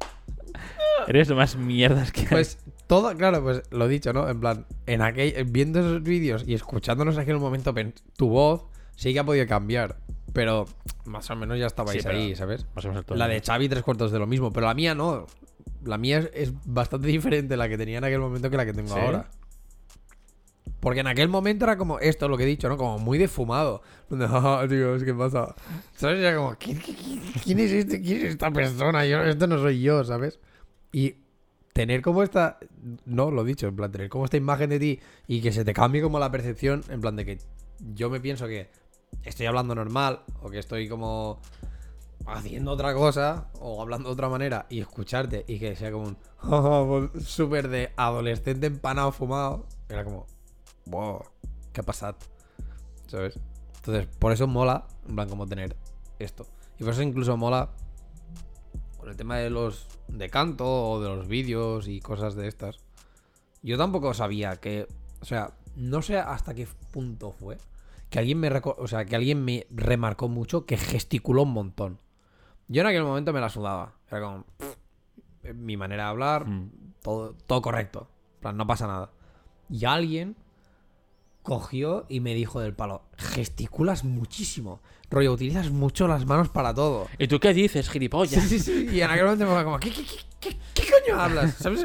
Eres 1.08 1.28
lo 1.28 1.34
más 1.34 1.56
mierdas 1.56 2.12
que 2.12 2.20
hay. 2.20 2.26
Pues 2.28 2.58
todo, 2.87 3.16
claro, 3.16 3.42
pues 3.42 3.62
lo 3.72 3.88
dicho, 3.88 4.12
¿no? 4.12 4.28
En 4.28 4.38
plan, 4.38 4.66
en 4.87 5.02
aquel, 5.02 5.44
viendo 5.46 5.80
esos 5.80 6.00
vídeos 6.02 6.44
y 6.46 6.54
escuchándonos 6.54 7.16
en 7.16 7.22
aquel 7.22 7.38
momento, 7.38 7.75
tu 8.16 8.28
voz 8.28 8.66
sí 8.94 9.12
que 9.12 9.18
ha 9.18 9.25
podido 9.25 9.44
cambiar. 9.49 9.96
Pero 10.32 10.66
más 11.04 11.28
o 11.30 11.34
menos 11.37 11.58
ya 11.58 11.66
estabais 11.66 12.02
Sí, 12.02 12.08
ahí, 12.08 12.37
¿sabes? 12.37 12.66
Más 12.76 12.84
o 12.84 12.88
menos. 12.90 13.04
La 13.11 13.26
de 13.26 13.40
Xavi, 13.40 13.68
tres 13.68 13.83
cuartos 13.83 14.12
de 14.12 14.18
lo 14.20 14.26
mismo. 14.28 14.52
Pero 14.52 14.66
la 14.66 14.74
mía 14.74 14.94
no. 14.94 15.26
La 15.85 15.99
mía 15.99 16.18
es, 16.18 16.31
es 16.35 16.53
bastante 16.64 17.09
diferente 17.09 17.57
la 17.57 17.68
que 17.68 17.77
tenía 17.79 17.99
en 17.99 18.05
aquel 18.05 18.21
momento 18.21 18.51
que 18.51 18.57
la 18.57 18.64
que 18.66 18.73
tengo 18.73 18.95
¿Sí? 18.95 19.01
ahora. 19.01 19.29
Porque 20.81 21.01
en 21.01 21.07
aquel 21.07 21.29
momento 21.29 21.64
era 21.64 21.77
como 21.79 22.01
esto, 22.01 22.29
lo 22.29 22.37
que 22.37 22.42
he 22.42 22.47
dicho, 22.47 22.68
¿no? 22.68 22.77
Como 22.77 22.99
muy 22.99 23.16
defumado. 23.18 23.83
Donde, 24.09 24.27
ah, 24.31 24.64
tío, 24.68 24.99
¿qué 24.99 25.14
pasa? 25.14 25.55
¿Sabes? 25.97 26.18
Era 26.21 26.37
como, 26.37 26.57
¿quién, 26.59 26.79
quién- 26.79 26.97
quién- 26.97 27.21
quién 27.45 27.59
es 27.61 27.71
este? 27.73 28.01
¿Quién 28.03 28.18
es 28.18 28.25
esta 28.33 28.51
persona? 28.51 29.07
Yo, 29.07 29.23
esto 29.23 29.47
no 29.47 29.59
soy 29.59 29.81
yo, 29.81 30.03
¿sabes? 30.05 30.40
Y 30.92 31.14
tener 31.73 32.03
como 32.03 32.23
esta. 32.23 32.59
No, 33.07 33.31
lo 33.31 33.45
dicho, 33.45 33.68
en 33.68 33.77
plan, 33.77 33.92
tener 33.92 34.09
como 34.09 34.25
esta 34.25 34.37
imagen 34.37 34.71
de 34.71 34.81
ti 34.81 35.01
y 35.29 35.40
que 35.40 35.53
se 35.53 35.64
te 35.64 35.73
cambie 35.73 36.03
como 36.03 36.18
la 36.18 36.31
percepción, 36.33 36.83
en 36.88 37.01
plan 37.01 37.14
de 37.16 37.25
que 37.27 37.38
yo 37.95 38.11
me 38.11 38.18
pienso 38.21 38.47
que 38.49 38.68
estoy 39.23 39.47
hablando 39.47 39.75
normal 39.77 40.23
o 40.42 40.51
que 40.51 40.59
estoy 40.59 40.88
como 40.88 41.40
haciendo 42.26 42.72
otra 42.72 42.94
cosa 42.94 43.50
o 43.61 43.82
hablando 43.82 44.08
de 44.08 44.12
otra 44.14 44.28
manera 44.28 44.66
y 44.68 44.80
escucharte 44.80 45.44
y 45.46 45.58
que 45.58 45.76
sea 45.76 45.90
como 45.92 46.16
un 46.40 47.11
súper 47.20 47.68
de 47.68 47.92
adolescente 47.96 48.66
empanado 48.66 49.12
fumado, 49.12 49.66
era 49.88 50.04
como, 50.04 50.26
wow, 50.87 51.22
¿qué 51.72 51.80
ha 51.80 51.85
pasado? 51.85 52.16
¿Sabes? 53.06 53.38
Entonces, 53.76 54.06
por 54.18 54.32
eso 54.32 54.46
mola, 54.46 54.87
en 55.08 55.16
plan, 55.16 55.28
como 55.28 55.46
tener 55.46 55.76
esto. 56.18 56.46
Y 56.78 56.85
por 56.85 56.92
eso 56.92 57.02
incluso 57.02 57.37
mola 57.37 57.70
con 58.98 59.08
el 59.08 59.16
tema 59.16 59.37
de 59.38 59.50
los 59.50 59.88
de 60.08 60.30
canto 60.30 60.66
o 60.66 61.00
de 61.00 61.08
los 61.08 61.26
vídeos 61.26 61.88
y 61.88 62.00
cosas 62.00 62.35
de 62.35 62.48
estas. 62.48 62.76
Yo 63.62 63.76
tampoco 63.76 64.14
sabía 64.14 64.56
que, 64.56 64.87
o 65.20 65.24
sea, 65.24 65.54
no 65.76 66.02
sé 66.02 66.18
hasta 66.18 66.54
qué 66.54 66.66
punto 66.90 67.32
fue 67.32 67.58
que 68.12 68.18
alguien 68.18 68.38
me, 68.38 68.50
o 68.62 68.87
sea, 68.87 69.06
que 69.06 69.16
alguien 69.16 69.42
me 69.42 69.66
remarcó 69.70 70.28
mucho 70.28 70.66
que 70.66 70.76
gesticuló 70.76 71.44
un 71.44 71.54
montón. 71.54 71.98
Yo 72.72 72.80
en 72.80 72.87
aquel 72.88 73.04
momento 73.04 73.32
me 73.32 73.40
la 73.40 73.48
sudaba. 73.48 73.94
Era 74.11 74.20
como 74.20 74.44
pff, 74.58 75.54
mi 75.54 75.76
manera 75.76 76.04
de 76.04 76.08
hablar, 76.11 76.46
Mm. 76.48 76.70
todo, 77.02 77.35
todo 77.46 77.61
correcto. 77.62 78.08
En 78.37 78.40
plan, 78.40 78.56
no 78.56 78.66
pasa 78.66 78.87
nada. 78.87 79.11
Y 79.70 79.85
alguien 79.85 80.37
cogió 81.42 82.06
y 82.08 82.20
me 82.20 82.35
dijo 82.35 82.61
del 82.61 82.72
palo, 82.74 83.02
gesticulas 83.16 84.04
muchísimo. 84.04 84.80
Rollo, 85.11 85.32
utilizas 85.32 85.70
mucho 85.70 86.06
las 86.08 86.24
manos 86.24 86.48
para 86.50 86.72
todo. 86.72 87.08
¿Y 87.18 87.26
tú 87.28 87.40
qué 87.40 87.52
dices, 87.52 87.90
gilipollas? 87.90 88.44
sí, 88.44 88.58
sí. 88.61 88.88
Y 88.92 89.00
en 89.00 89.11
aquel 89.11 89.24
momento 89.24 89.46
me 89.46 89.52
fue 89.52 89.64
como, 89.64 89.78
¿qué, 89.80 89.90
qué, 89.90 90.04
qué, 90.40 90.56
qué- 90.74 90.82
coño 91.04 91.20
hablas? 91.20 91.54
¿Sabes? 91.58 91.85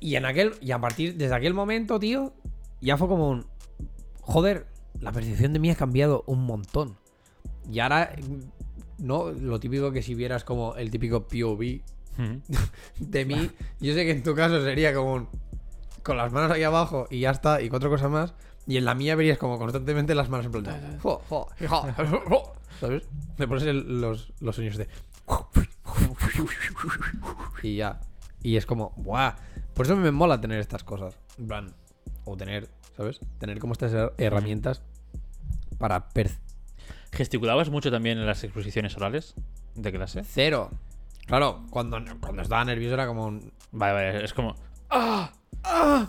Y 0.00 0.14
en 0.14 0.24
aquel, 0.26 0.54
y 0.60 0.70
a 0.70 0.80
partir, 0.80 1.16
desde 1.16 1.34
aquel 1.34 1.54
momento, 1.54 1.98
tío, 1.98 2.32
ya 2.80 2.96
fue 2.96 3.08
como 3.08 3.28
un. 3.30 3.46
Joder, 4.20 4.66
la 5.00 5.10
percepción 5.12 5.52
de 5.52 5.58
mí 5.58 5.70
ha 5.70 5.74
cambiado 5.74 6.22
un 6.26 6.44
montón. 6.44 6.96
Y 7.70 7.80
ahora, 7.80 8.14
no, 8.98 9.30
lo 9.32 9.58
típico 9.60 9.90
que 9.92 10.02
si 10.02 10.14
vieras 10.14 10.44
como 10.44 10.74
el 10.76 10.90
típico 10.90 11.26
POV 11.28 11.80
Mm. 12.18 12.38
de 12.98 13.24
mí, 13.24 13.50
yo 13.80 13.94
sé 13.94 14.04
que 14.04 14.10
en 14.10 14.22
tu 14.24 14.34
caso 14.34 14.60
sería 14.64 14.92
como 14.92 15.14
un- 15.14 15.28
con 16.02 16.16
las 16.16 16.32
manos 16.32 16.50
ahí 16.50 16.64
abajo 16.64 17.06
y 17.10 17.20
ya 17.20 17.30
está, 17.30 17.60
y 17.62 17.68
cuatro 17.68 17.90
cosas 17.90 18.10
más. 18.10 18.34
Y 18.66 18.76
en 18.76 18.84
la 18.84 18.94
mía 18.94 19.14
verías 19.14 19.38
como 19.38 19.56
constantemente 19.58 20.14
las 20.16 20.28
manos 20.28 20.46
en 20.46 20.52
plan. 20.52 20.98
jo, 21.00 21.22
jo, 21.28 21.48
jo, 21.68 21.86
jo, 22.28 22.52
¿Sabes? 22.80 23.08
Me 23.38 23.46
pones 23.48 23.64
el- 23.64 24.00
los, 24.00 24.32
los 24.40 24.56
sonidos 24.56 24.78
de. 24.78 24.88
Y 27.62 27.76
ya. 27.76 28.00
Y 28.42 28.56
es 28.56 28.66
como, 28.66 28.92
¡buah! 28.96 29.34
Por 29.74 29.86
eso 29.86 29.96
me 29.96 30.10
mola 30.10 30.40
tener 30.40 30.60
estas 30.60 30.84
cosas. 30.84 31.16
En 31.38 31.48
plan, 31.48 31.74
o 32.24 32.36
tener, 32.36 32.68
¿sabes? 32.96 33.20
Tener 33.38 33.58
como 33.58 33.72
estas 33.72 33.92
her- 33.92 34.12
herramientas 34.18 34.82
para 35.78 36.08
per 36.08 36.30
¿Gesticulabas 37.12 37.70
mucho 37.70 37.90
también 37.90 38.18
en 38.18 38.26
las 38.26 38.44
exposiciones 38.44 38.96
orales 38.96 39.34
de 39.74 39.92
clase? 39.92 40.22
cero. 40.24 40.70
Claro, 41.26 41.66
cuando, 41.70 41.98
cuando 42.20 42.42
estaba 42.42 42.64
nervioso 42.64 42.94
era 42.94 43.06
como 43.06 43.26
un. 43.26 43.52
Vale, 43.70 43.92
vale, 43.92 44.24
es 44.24 44.32
como. 44.32 44.54
¡Ah! 44.88 45.30
¡Ah! 45.62 46.08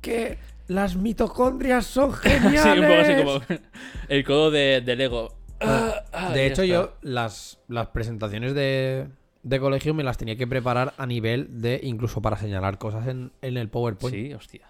¡Que 0.00 0.38
las 0.68 0.94
mitocondrias 0.96 1.86
son 1.86 2.12
Sí, 2.22 2.28
geniales! 2.30 2.78
un 2.78 2.86
poco 2.86 3.00
así 3.00 3.48
como. 3.48 3.60
El 4.08 4.24
codo 4.24 4.50
de, 4.50 4.80
de 4.80 4.96
Lego. 4.96 5.36
Ah, 5.60 6.04
ah, 6.12 6.32
de 6.32 6.46
hecho, 6.46 6.62
está. 6.62 6.74
yo 6.74 6.94
las, 7.02 7.58
las 7.68 7.88
presentaciones 7.88 8.54
de, 8.54 9.08
de 9.42 9.60
colegio 9.60 9.92
me 9.92 10.04
las 10.04 10.16
tenía 10.16 10.36
que 10.36 10.46
preparar 10.46 10.94
a 10.96 11.06
nivel 11.06 11.60
de 11.60 11.80
incluso 11.82 12.22
para 12.22 12.36
señalar 12.36 12.78
cosas 12.78 13.08
en, 13.08 13.32
en 13.42 13.56
el 13.56 13.68
PowerPoint. 13.68 14.14
Sí, 14.16 14.32
hostia. 14.32 14.68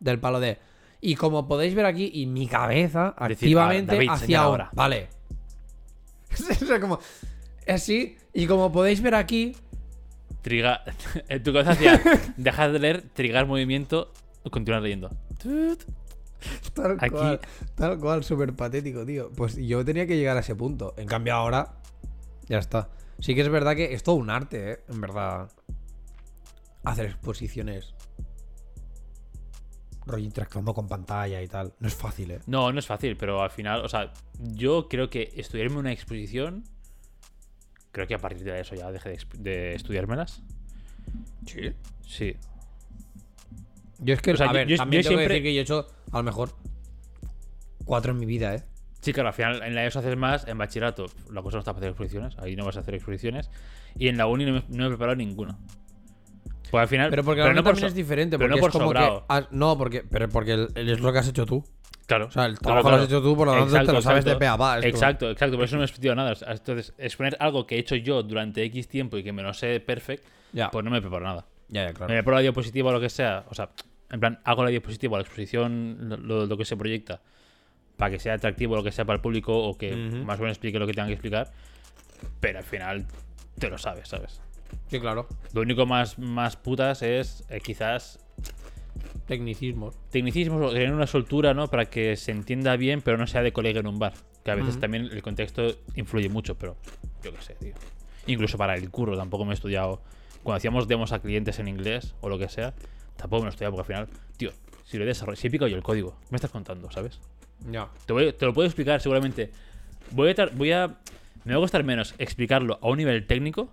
Del 0.00 0.18
palo 0.18 0.40
de. 0.40 0.58
Y 1.00 1.16
como 1.16 1.46
podéis 1.46 1.74
ver 1.74 1.84
aquí, 1.84 2.10
y 2.14 2.26
mi 2.26 2.46
cabeza 2.46 3.14
Decir, 3.28 3.48
activamente 3.48 3.92
ah, 3.92 3.94
David, 3.96 4.08
hacia 4.10 4.40
ahora. 4.40 4.70
Vale. 4.72 5.08
o 6.62 6.66
sea, 6.66 6.80
como. 6.80 6.98
Así. 7.66 8.16
Y 8.32 8.46
como 8.46 8.72
podéis 8.72 9.00
ver 9.02 9.14
aquí. 9.14 9.56
Triga. 10.42 10.82
En 11.28 11.42
tu 11.42 11.52
cabeza 11.52 11.72
hacía. 11.72 12.02
Dejar 12.36 12.72
de 12.72 12.78
leer, 12.78 13.02
trigar 13.12 13.46
movimiento, 13.46 14.12
continuar 14.50 14.82
leyendo. 14.82 15.10
Tal 16.74 16.96
Aquí- 17.00 17.10
cual. 17.10 17.40
Tal 17.74 17.98
cual, 17.98 18.24
súper 18.24 18.54
patético, 18.54 19.04
tío. 19.06 19.30
Pues 19.30 19.56
yo 19.56 19.84
tenía 19.84 20.06
que 20.06 20.16
llegar 20.16 20.36
a 20.36 20.40
ese 20.40 20.54
punto. 20.56 20.94
En 20.96 21.06
cambio, 21.06 21.34
ahora. 21.34 21.74
Ya 22.48 22.58
está. 22.58 22.90
Sí 23.20 23.34
que 23.36 23.42
es 23.42 23.48
verdad 23.48 23.76
que 23.76 23.92
es 23.94 24.02
todo 24.02 24.16
un 24.16 24.30
arte, 24.30 24.72
¿eh? 24.72 24.80
En 24.88 25.00
verdad. 25.00 25.48
Hacer 26.84 27.06
exposiciones. 27.06 27.94
Rollo 30.06 30.24
interactuando 30.24 30.74
con 30.74 30.88
pantalla 30.88 31.40
y 31.42 31.48
tal. 31.48 31.74
No 31.78 31.88
es 31.88 31.94
fácil, 31.94 32.30
¿eh? 32.32 32.40
No, 32.46 32.72
no 32.72 32.78
es 32.78 32.86
fácil, 32.86 33.16
pero 33.16 33.42
al 33.42 33.50
final, 33.50 33.84
o 33.84 33.88
sea, 33.88 34.12
yo 34.40 34.88
creo 34.88 35.08
que 35.10 35.32
estudiarme 35.36 35.76
una 35.76 35.92
exposición 35.92 36.64
creo 37.92 38.06
que 38.06 38.14
a 38.14 38.18
partir 38.18 38.42
de 38.44 38.58
eso 38.60 38.74
ya 38.74 38.90
dejé 38.90 39.10
de, 39.10 39.18
de 39.38 39.74
estudiármelas. 39.74 40.42
Sí. 41.46 41.72
Sí. 42.06 42.36
Yo 43.98 44.14
es 44.14 44.22
que, 44.22 44.32
O 44.32 44.36
sea, 44.36 44.46
a 44.46 44.48
yo- 44.48 44.54
ver, 44.54 44.66
yo- 44.68 44.76
también 44.76 45.02
yo 45.02 45.10
tengo 45.10 45.18
que 45.20 45.24
siempre- 45.26 45.34
decir 45.34 45.42
que 45.42 45.54
yo 45.54 45.60
he 45.60 45.62
hecho 45.62 45.86
a 46.10 46.16
lo 46.18 46.22
mejor 46.24 46.56
cuatro 47.84 48.12
en 48.12 48.18
mi 48.18 48.26
vida, 48.26 48.54
¿eh? 48.54 48.62
Sí, 49.00 49.12
claro, 49.12 49.28
al 49.28 49.34
final 49.34 49.62
en 49.62 49.74
la 49.74 49.84
ESO 49.84 49.98
haces 49.98 50.16
más, 50.16 50.46
en 50.46 50.56
bachillerato 50.58 51.06
la 51.30 51.42
cosa 51.42 51.56
no 51.56 51.60
está 51.60 51.72
para 51.72 51.80
hacer 51.80 51.90
exposiciones, 51.90 52.38
ahí 52.38 52.54
no 52.56 52.64
vas 52.64 52.76
a 52.76 52.80
hacer 52.80 52.94
exposiciones, 52.94 53.50
y 53.96 54.08
en 54.08 54.16
la 54.16 54.26
uni 54.26 54.44
no 54.46 54.52
me, 54.52 54.60
no 54.68 54.76
me 54.78 54.84
he 54.86 54.88
preparado 54.88 55.16
ninguna. 55.16 55.58
Pues 56.72 56.82
al 56.82 56.88
final. 56.88 57.10
Pero 57.10 57.22
porque 57.22 57.40
no 57.42 57.46
la 57.46 57.52
uni 57.52 57.62
por 57.62 57.72
también 57.74 57.80
so- 57.82 57.86
es 57.86 57.94
diferente. 57.94 58.36
pero 58.38 58.48
Porque 58.48 58.60
no 58.60 58.66
es 58.66 58.72
por 58.72 58.72
como 58.72 58.84
sobrado. 58.86 59.20
que. 59.20 59.24
has- 59.28 59.52
no, 59.52 59.78
porque, 59.78 60.02
pero 60.10 60.28
porque 60.28 60.52
el- 60.54 60.68
el- 60.74 60.88
es 60.88 61.00
lo 61.00 61.12
que 61.12 61.18
has 61.20 61.28
hecho 61.28 61.46
tú. 61.46 61.64
Claro. 62.06 62.26
O 62.26 62.30
sea, 62.32 62.46
el 62.46 62.58
claro, 62.58 62.62
trabajo 62.82 62.82
lo 62.82 62.82
claro. 62.90 63.02
has 63.04 63.08
hecho 63.08 63.22
tú, 63.22 63.36
por 63.36 63.46
lo 63.46 63.52
tanto 63.52 63.66
te 63.66 63.70
Exacto, 63.76 63.92
lo 63.92 64.02
sabes 64.02 64.24
de 64.24 64.34
pe 64.36 64.46
a 64.48 64.56
pa. 64.56 64.78
Exacto, 64.80 65.30
exacto, 65.30 65.56
por 65.56 65.64
eso 65.66 65.76
no 65.76 65.80
me 65.80 65.84
he 65.84 65.86
estudiado 65.86 66.16
nada. 66.16 66.34
Entonces, 66.48 66.92
exponer 66.98 67.36
algo 67.38 67.64
que 67.66 67.76
he 67.76 67.78
hecho 67.78 67.94
yo 67.94 68.22
durante 68.24 68.64
X 68.64 68.88
tiempo 68.88 69.16
y 69.18 69.22
que 69.22 69.32
me 69.32 69.42
lo 69.42 69.54
sé 69.54 69.78
perfect, 69.80 70.24
Ya, 70.52 70.70
pues 70.70 70.84
no 70.84 70.90
me 70.90 71.00
preparo 71.00 71.24
nada. 71.24 71.46
ya, 71.68 71.82
ya, 71.82 71.88
Me 71.88 71.94
claro. 71.94 72.08
preparo 72.14 72.34
la 72.36 72.40
diapositiva 72.42 72.90
o 72.90 72.92
lo 72.92 73.00
que 73.00 73.08
sea, 73.10 73.44
o 73.50 73.54
sea, 73.54 73.68
en 74.10 74.18
plan, 74.20 74.40
hago 74.44 74.64
la 74.64 74.70
diapositiva 74.70 75.14
o 75.14 75.16
la 75.18 75.22
exposición, 75.22 75.96
lo, 76.08 76.16
lo- 76.16 76.46
lo 76.46 76.56
que 76.56 76.64
se 76.64 76.76
proyecta, 76.76 77.20
para 77.98 78.10
que 78.10 78.18
sea 78.18 78.34
atractivo 78.34 78.74
lo 78.76 78.82
que 78.82 78.92
sea 78.92 79.04
para 79.04 79.16
el 79.16 79.20
público 79.20 79.56
o 79.56 79.76
que 79.78 79.94
más 79.94 80.38
o 80.38 80.42
menos 80.42 80.56
explique 80.56 80.78
lo 80.78 80.86
que 80.86 80.92
tengan 80.94 81.08
que 81.08 81.14
explicar, 81.14 81.50
pero 82.40 82.58
al 82.58 82.64
final 82.64 83.06
te 83.58 83.68
lo 83.70 83.78
sabes, 83.78 84.08
¿sabes? 84.08 84.40
Sí, 84.88 85.00
claro. 85.00 85.26
Lo 85.54 85.62
único 85.62 85.86
más, 85.86 86.18
más 86.18 86.56
putas 86.56 87.02
es 87.02 87.44
eh, 87.48 87.60
quizás 87.60 88.18
Tecnicismos. 89.26 89.96
tecnicismos 90.10 90.60
o 90.70 90.72
tener 90.72 90.92
una 90.92 91.06
soltura, 91.06 91.54
¿no? 91.54 91.68
Para 91.68 91.86
que 91.86 92.16
se 92.16 92.32
entienda 92.32 92.76
bien, 92.76 93.00
pero 93.02 93.16
no 93.16 93.26
sea 93.26 93.42
de 93.42 93.52
colega 93.52 93.80
en 93.80 93.86
un 93.86 93.98
bar. 93.98 94.12
Que 94.44 94.50
a 94.50 94.54
veces 94.54 94.72
Ujú. 94.72 94.80
también 94.80 95.04
el 95.12 95.22
contexto 95.22 95.62
influye 95.94 96.28
mucho, 96.28 96.56
pero 96.56 96.76
yo 97.22 97.32
qué 97.32 97.40
sé, 97.40 97.54
tío. 97.54 97.74
Incluso 98.26 98.58
para 98.58 98.74
el 98.74 98.90
curro 98.90 99.16
tampoco 99.16 99.44
me 99.44 99.52
he 99.52 99.54
estudiado. 99.54 100.02
Cuando 100.42 100.56
hacíamos 100.56 100.88
demos 100.88 101.12
a 101.12 101.20
clientes 101.20 101.58
en 101.60 101.68
inglés 101.68 102.14
o 102.20 102.28
lo 102.28 102.38
que 102.38 102.48
sea, 102.48 102.74
tampoco 103.16 103.42
me 103.42 103.46
lo 103.46 103.48
he 103.48 103.50
estudiado 103.50 103.76
porque 103.76 103.94
al 103.94 104.06
final, 104.06 104.20
tío, 104.36 104.50
si 104.84 104.98
lo 104.98 105.04
he 105.04 105.06
desarrollado, 105.06 105.40
si 105.40 105.46
he 105.46 105.50
picado 105.50 105.68
yo 105.68 105.76
el 105.76 105.82
código, 105.82 106.16
¿qué 106.22 106.26
me 106.30 106.36
estás 106.36 106.50
contando, 106.50 106.90
sabes? 106.90 107.20
Ya. 107.70 107.88
Te, 108.06 108.12
voy- 108.12 108.32
te 108.32 108.44
lo 108.44 108.52
puedo 108.52 108.66
explicar 108.66 109.00
seguramente. 109.00 109.52
Voy 110.10 110.34
a, 110.36 110.46
voy 110.52 110.72
a. 110.72 110.98
Me 111.44 111.52
va 111.54 111.58
a 111.58 111.60
costar 111.62 111.84
menos 111.84 112.14
explicarlo 112.18 112.78
a 112.82 112.88
un 112.88 112.98
nivel 112.98 113.26
técnico 113.26 113.72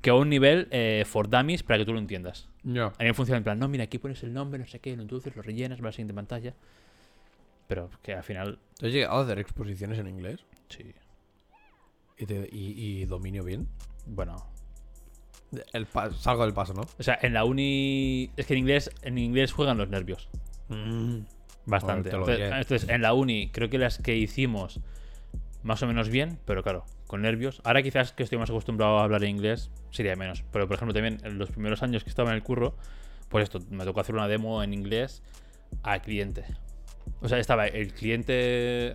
que 0.00 0.10
a 0.10 0.14
un 0.14 0.28
nivel 0.28 0.68
eh, 0.70 1.04
for 1.06 1.28
dummies 1.28 1.62
para 1.62 1.78
que 1.78 1.84
tú 1.84 1.92
lo 1.92 1.98
entiendas. 1.98 2.48
Ya. 2.62 2.86
A 2.86 2.90
mí 3.00 3.04
me 3.06 3.14
funciona 3.14 3.38
en 3.38 3.44
plan, 3.44 3.58
no, 3.58 3.68
mira, 3.68 3.84
aquí 3.84 3.98
pones 3.98 4.22
el 4.22 4.32
nombre, 4.32 4.58
no 4.58 4.66
sé 4.66 4.78
qué, 4.80 4.94
lo 4.96 5.02
introduces, 5.02 5.34
lo 5.36 5.42
rellenas, 5.42 5.78
va 5.80 5.84
a 5.84 5.86
la 5.86 5.92
siguiente 5.92 6.14
pantalla. 6.14 6.54
Pero 7.68 7.90
que 8.02 8.14
al 8.14 8.22
final, 8.24 8.58
¿Te 8.78 8.86
has 8.88 8.92
llegado 8.92 9.18
a 9.20 9.22
hacer 9.24 9.38
exposiciones 9.38 9.98
en 9.98 10.08
inglés? 10.08 10.40
sí. 10.68 10.92
¿Y, 12.18 12.26
te- 12.26 12.48
y- 12.52 13.00
y 13.00 13.04
dominio 13.06 13.42
bien? 13.44 13.66
Bueno. 14.06 14.36
El 15.72 15.86
salgo 15.86 16.44
del 16.44 16.52
paso, 16.52 16.74
¿no? 16.74 16.82
O 16.98 17.02
sea, 17.02 17.18
en 17.22 17.32
la 17.32 17.44
uni. 17.44 18.30
Es 18.36 18.44
que 18.46 18.52
en 18.52 18.58
inglés, 18.60 18.90
en 19.02 19.16
inglés 19.18 19.52
juegan 19.52 19.78
los 19.78 19.88
nervios. 19.88 20.28
Bastante. 21.66 22.10
Joder, 22.10 22.10
te 22.10 22.10
lo 22.10 22.18
Entonces, 22.18 22.36
diré. 22.36 22.60
entonces, 22.60 22.88
en 22.90 23.02
la 23.02 23.14
uni, 23.14 23.48
creo 23.50 23.70
que 23.70 23.78
las 23.78 23.98
que 23.98 24.16
hicimos 24.16 24.80
más 25.62 25.82
o 25.82 25.86
menos 25.86 26.08
bien, 26.10 26.38
pero 26.44 26.62
claro, 26.62 26.84
con 27.10 27.22
nervios. 27.22 27.60
Ahora 27.64 27.82
quizás 27.82 28.12
que 28.12 28.22
estoy 28.22 28.38
más 28.38 28.50
acostumbrado 28.50 29.00
a 29.00 29.02
hablar 29.02 29.24
inglés, 29.24 29.72
sería 29.90 30.14
menos. 30.14 30.44
Pero 30.52 30.68
por 30.68 30.76
ejemplo, 30.76 30.94
también 30.94 31.18
en 31.24 31.38
los 31.38 31.50
primeros 31.50 31.82
años 31.82 32.04
que 32.04 32.08
estaba 32.08 32.30
en 32.30 32.36
el 32.36 32.42
curro, 32.44 32.76
pues 33.28 33.42
esto, 33.42 33.58
me 33.68 33.82
tocó 33.84 33.98
hacer 33.98 34.14
una 34.14 34.28
demo 34.28 34.62
en 34.62 34.72
inglés 34.72 35.20
al 35.82 36.02
cliente. 36.02 36.44
O 37.20 37.28
sea, 37.28 37.38
estaba 37.38 37.66
el 37.66 37.92
cliente, 37.94 38.94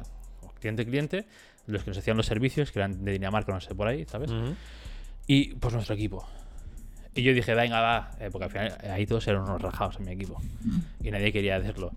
cliente, 0.61 0.85
cliente, 0.85 1.25
los 1.67 1.83
que 1.83 1.89
nos 1.89 1.97
hacían 1.97 2.15
los 2.15 2.25
servicios, 2.25 2.71
que 2.71 2.79
eran 2.79 3.03
de 3.03 3.11
Dinamarca, 3.11 3.51
no 3.51 3.59
sé, 3.59 3.75
por 3.75 3.89
ahí, 3.89 4.05
¿sabes? 4.05 4.31
Ujú. 4.31 4.55
Y 5.27 5.55
pues 5.55 5.73
nuestro 5.73 5.95
equipo. 5.95 6.25
Y 7.15 7.21
yo 7.21 7.33
dije, 7.33 7.53
venga, 7.53 7.81
va, 7.81 8.11
eh, 8.21 8.29
porque 8.31 8.45
al 8.45 8.51
final 8.51 8.77
eh, 8.81 8.91
ahí 8.91 9.05
todos 9.05 9.27
eran 9.27 9.41
unos 9.41 9.61
rajados 9.61 9.97
en 9.97 10.05
mi 10.05 10.13
equipo. 10.13 10.41
Y 11.03 11.11
nadie 11.11 11.33
quería 11.33 11.57
hacerlo. 11.57 11.91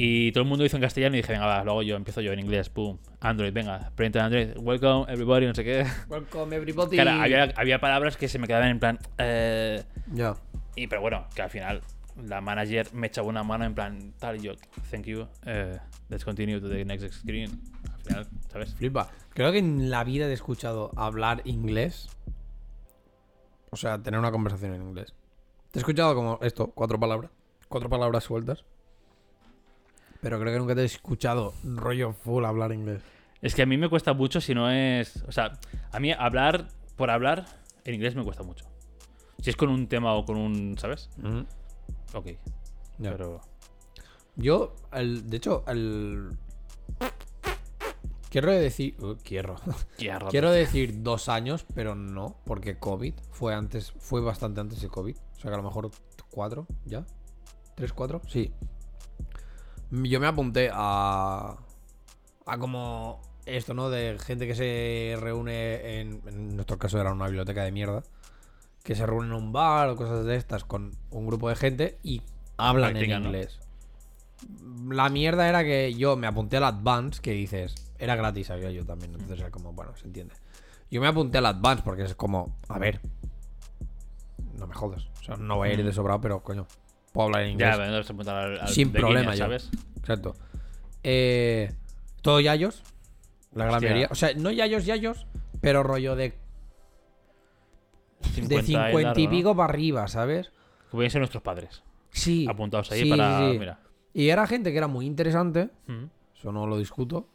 Y 0.00 0.30
todo 0.30 0.44
el 0.44 0.48
mundo 0.48 0.64
hizo 0.64 0.76
en 0.76 0.82
castellano 0.82 1.16
y 1.16 1.22
dije, 1.22 1.32
venga, 1.32 1.46
va, 1.46 1.64
lo 1.64 1.72
hago 1.72 1.82
yo, 1.82 1.96
empiezo 1.96 2.20
yo 2.20 2.32
en 2.32 2.38
inglés, 2.38 2.68
pum. 2.68 2.98
Android, 3.18 3.52
venga, 3.52 3.90
print 3.96 4.14
Android, 4.14 4.50
welcome 4.58 5.12
everybody, 5.12 5.46
no 5.46 5.54
sé 5.56 5.64
qué. 5.64 5.84
Welcome 6.08 6.54
everybody. 6.54 6.96
Claro, 6.96 7.20
había, 7.20 7.52
había 7.56 7.80
palabras 7.80 8.16
que 8.16 8.28
se 8.28 8.38
me 8.38 8.46
quedaban 8.46 8.68
en 8.68 8.78
plan. 8.78 8.98
eh, 9.18 9.82
Ya. 10.12 10.36
y 10.76 10.86
pero 10.86 11.00
bueno, 11.00 11.26
que 11.34 11.42
al 11.42 11.50
final 11.50 11.80
la 12.24 12.40
manager 12.40 12.86
me 12.94 13.08
echaba 13.08 13.26
una 13.26 13.42
mano 13.42 13.64
en 13.64 13.74
plan 13.74 14.12
tal 14.20 14.36
y 14.36 14.42
yo, 14.42 14.52
thank 14.88 15.06
you, 15.06 15.26
eh, 15.46 15.80
let's 16.10 16.24
continue 16.24 16.60
to 16.60 16.68
the 16.68 16.84
next 16.84 17.12
screen. 17.12 17.60
Al 17.92 18.00
final, 18.00 18.26
¿sabes? 18.52 18.74
Flipa. 18.76 19.10
Creo 19.34 19.50
que 19.50 19.58
en 19.58 19.90
la 19.90 20.04
vida 20.04 20.28
he 20.28 20.32
escuchado 20.32 20.92
hablar 20.94 21.42
inglés. 21.44 22.08
O 23.70 23.76
sea, 23.76 24.00
tener 24.00 24.20
una 24.20 24.30
conversación 24.30 24.74
en 24.74 24.82
inglés. 24.82 25.12
Te 25.72 25.78
he 25.78 25.80
escuchado 25.80 26.14
como 26.14 26.38
esto, 26.42 26.68
cuatro 26.68 27.00
palabras. 27.00 27.32
Cuatro 27.68 27.90
palabras 27.90 28.22
sueltas. 28.22 28.64
Pero 30.20 30.40
creo 30.40 30.52
que 30.52 30.58
nunca 30.58 30.74
te 30.74 30.82
he 30.82 30.84
escuchado 30.84 31.54
rollo 31.64 32.12
full 32.12 32.44
hablar 32.44 32.72
inglés. 32.72 33.02
Es 33.40 33.54
que 33.54 33.62
a 33.62 33.66
mí 33.66 33.76
me 33.76 33.88
cuesta 33.88 34.12
mucho 34.14 34.40
si 34.40 34.54
no 34.54 34.70
es. 34.70 35.22
O 35.28 35.32
sea, 35.32 35.52
a 35.92 36.00
mí 36.00 36.12
hablar 36.12 36.68
por 36.96 37.10
hablar 37.10 37.46
en 37.84 37.94
inglés 37.94 38.16
me 38.16 38.24
cuesta 38.24 38.42
mucho. 38.42 38.66
Si 39.40 39.50
es 39.50 39.56
con 39.56 39.68
un 39.68 39.86
tema 39.86 40.14
o 40.14 40.24
con 40.24 40.36
un. 40.36 40.76
¿Sabes? 40.78 41.08
Ok. 42.14 42.26
Ya. 42.98 43.12
Pero. 43.12 43.40
Yo, 44.34 44.74
el, 44.92 45.28
de 45.28 45.36
hecho, 45.36 45.64
el. 45.68 46.36
Quiero 48.30 48.50
decir. 48.50 48.96
uh, 49.00 49.16
quiero. 49.22 49.56
Rato. 49.98 50.28
Quiero 50.28 50.50
decir 50.50 51.02
dos 51.02 51.28
años, 51.28 51.64
pero 51.74 51.94
no, 51.94 52.40
porque 52.44 52.78
COVID 52.78 53.14
fue 53.30 53.54
antes, 53.54 53.92
fue 53.98 54.20
bastante 54.20 54.60
antes 54.60 54.80
de 54.80 54.88
COVID. 54.88 55.16
O 55.16 55.40
sea 55.40 55.50
que 55.50 55.54
a 55.54 55.58
lo 55.58 55.62
mejor 55.62 55.90
cuatro, 56.30 56.66
¿ya? 56.84 57.06
¿Tres, 57.76 57.92
cuatro? 57.92 58.20
Sí. 58.26 58.52
Yo 59.90 60.20
me 60.20 60.26
apunté 60.26 60.70
a. 60.72 61.56
a 62.46 62.58
como 62.58 63.20
esto, 63.46 63.74
¿no? 63.74 63.90
De 63.90 64.18
gente 64.18 64.46
que 64.46 64.54
se 64.54 65.16
reúne 65.20 66.00
en. 66.00 66.22
En 66.26 66.56
nuestro 66.56 66.78
caso 66.78 67.00
era 67.00 67.12
una 67.12 67.26
biblioteca 67.26 67.62
de 67.64 67.72
mierda. 67.72 68.02
Que 68.82 68.94
se 68.94 69.06
reúne 69.06 69.28
en 69.28 69.34
un 69.34 69.52
bar 69.52 69.88
o 69.90 69.96
cosas 69.96 70.24
de 70.24 70.36
estas 70.36 70.64
con 70.64 70.92
un 71.10 71.26
grupo 71.26 71.48
de 71.48 71.56
gente 71.56 71.98
y 72.02 72.22
hablan 72.56 72.92
Practican, 72.92 73.16
en 73.18 73.22
¿no? 73.22 73.28
inglés. 73.28 73.58
La 74.88 75.08
mierda 75.08 75.48
era 75.48 75.64
que 75.64 75.94
yo 75.94 76.16
me 76.16 76.26
apunté 76.26 76.58
al 76.58 76.64
Advance, 76.64 77.20
que 77.20 77.32
dices, 77.32 77.74
era 77.98 78.14
gratis, 78.14 78.50
había 78.50 78.70
yo 78.70 78.84
también, 78.86 79.12
entonces 79.12 79.40
era 79.40 79.50
como, 79.50 79.72
bueno, 79.72 79.96
se 79.96 80.06
entiende. 80.06 80.34
Yo 80.90 81.00
me 81.00 81.08
apunté 81.08 81.38
al 81.38 81.46
Advance 81.46 81.82
porque 81.82 82.04
es 82.04 82.14
como, 82.14 82.56
a 82.68 82.78
ver, 82.78 83.00
no 84.54 84.66
me 84.66 84.74
jodas. 84.74 85.08
O 85.20 85.24
sea, 85.24 85.36
no 85.36 85.56
voy 85.56 85.70
a 85.70 85.72
ir 85.72 85.84
de 85.84 85.92
sobrado, 85.92 86.20
pero 86.20 86.42
coño, 86.42 86.66
puedo 87.12 87.26
hablar 87.26 87.42
en 87.42 87.50
inglés. 87.52 87.76
Ya, 87.76 88.62
al 88.62 88.68
Sin 88.68 88.92
problema, 88.92 89.34
yo. 89.34 89.44
¿sabes? 89.44 89.70
Exacto. 89.98 90.34
Eh, 91.02 91.72
todo 92.22 92.40
yayos, 92.40 92.82
la 93.54 93.64
gran 93.64 93.76
Hostia. 93.76 93.90
mayoría. 93.90 94.08
O 94.10 94.14
sea, 94.14 94.34
no 94.34 94.50
yayos, 94.50 94.84
yayos, 94.84 95.26
pero 95.60 95.82
rollo 95.82 96.16
de, 96.16 96.34
50 98.22 98.54
de 98.54 98.60
y 98.60 98.64
50 98.66 98.98
y 98.98 99.02
largo, 99.02 99.30
pico 99.30 99.56
para 99.56 99.72
arriba, 99.72 100.08
¿sabes? 100.08 100.52
Que 100.90 101.10
ser 101.10 101.20
nuestros 101.20 101.42
padres. 101.42 101.82
Sí. 102.10 102.46
Apuntados 102.48 102.90
ahí 102.92 103.02
sí, 103.02 103.10
para. 103.10 103.38
sí. 103.38 103.58
Mira. 103.58 103.80
Y 104.14 104.28
era 104.30 104.46
gente 104.46 104.72
que 104.72 104.78
era 104.78 104.88
muy 104.88 105.06
interesante. 105.06 105.70
Mm. 105.86 106.04
Eso 106.36 106.52
no 106.52 106.66
lo 106.66 106.78
discuto. 106.78 107.28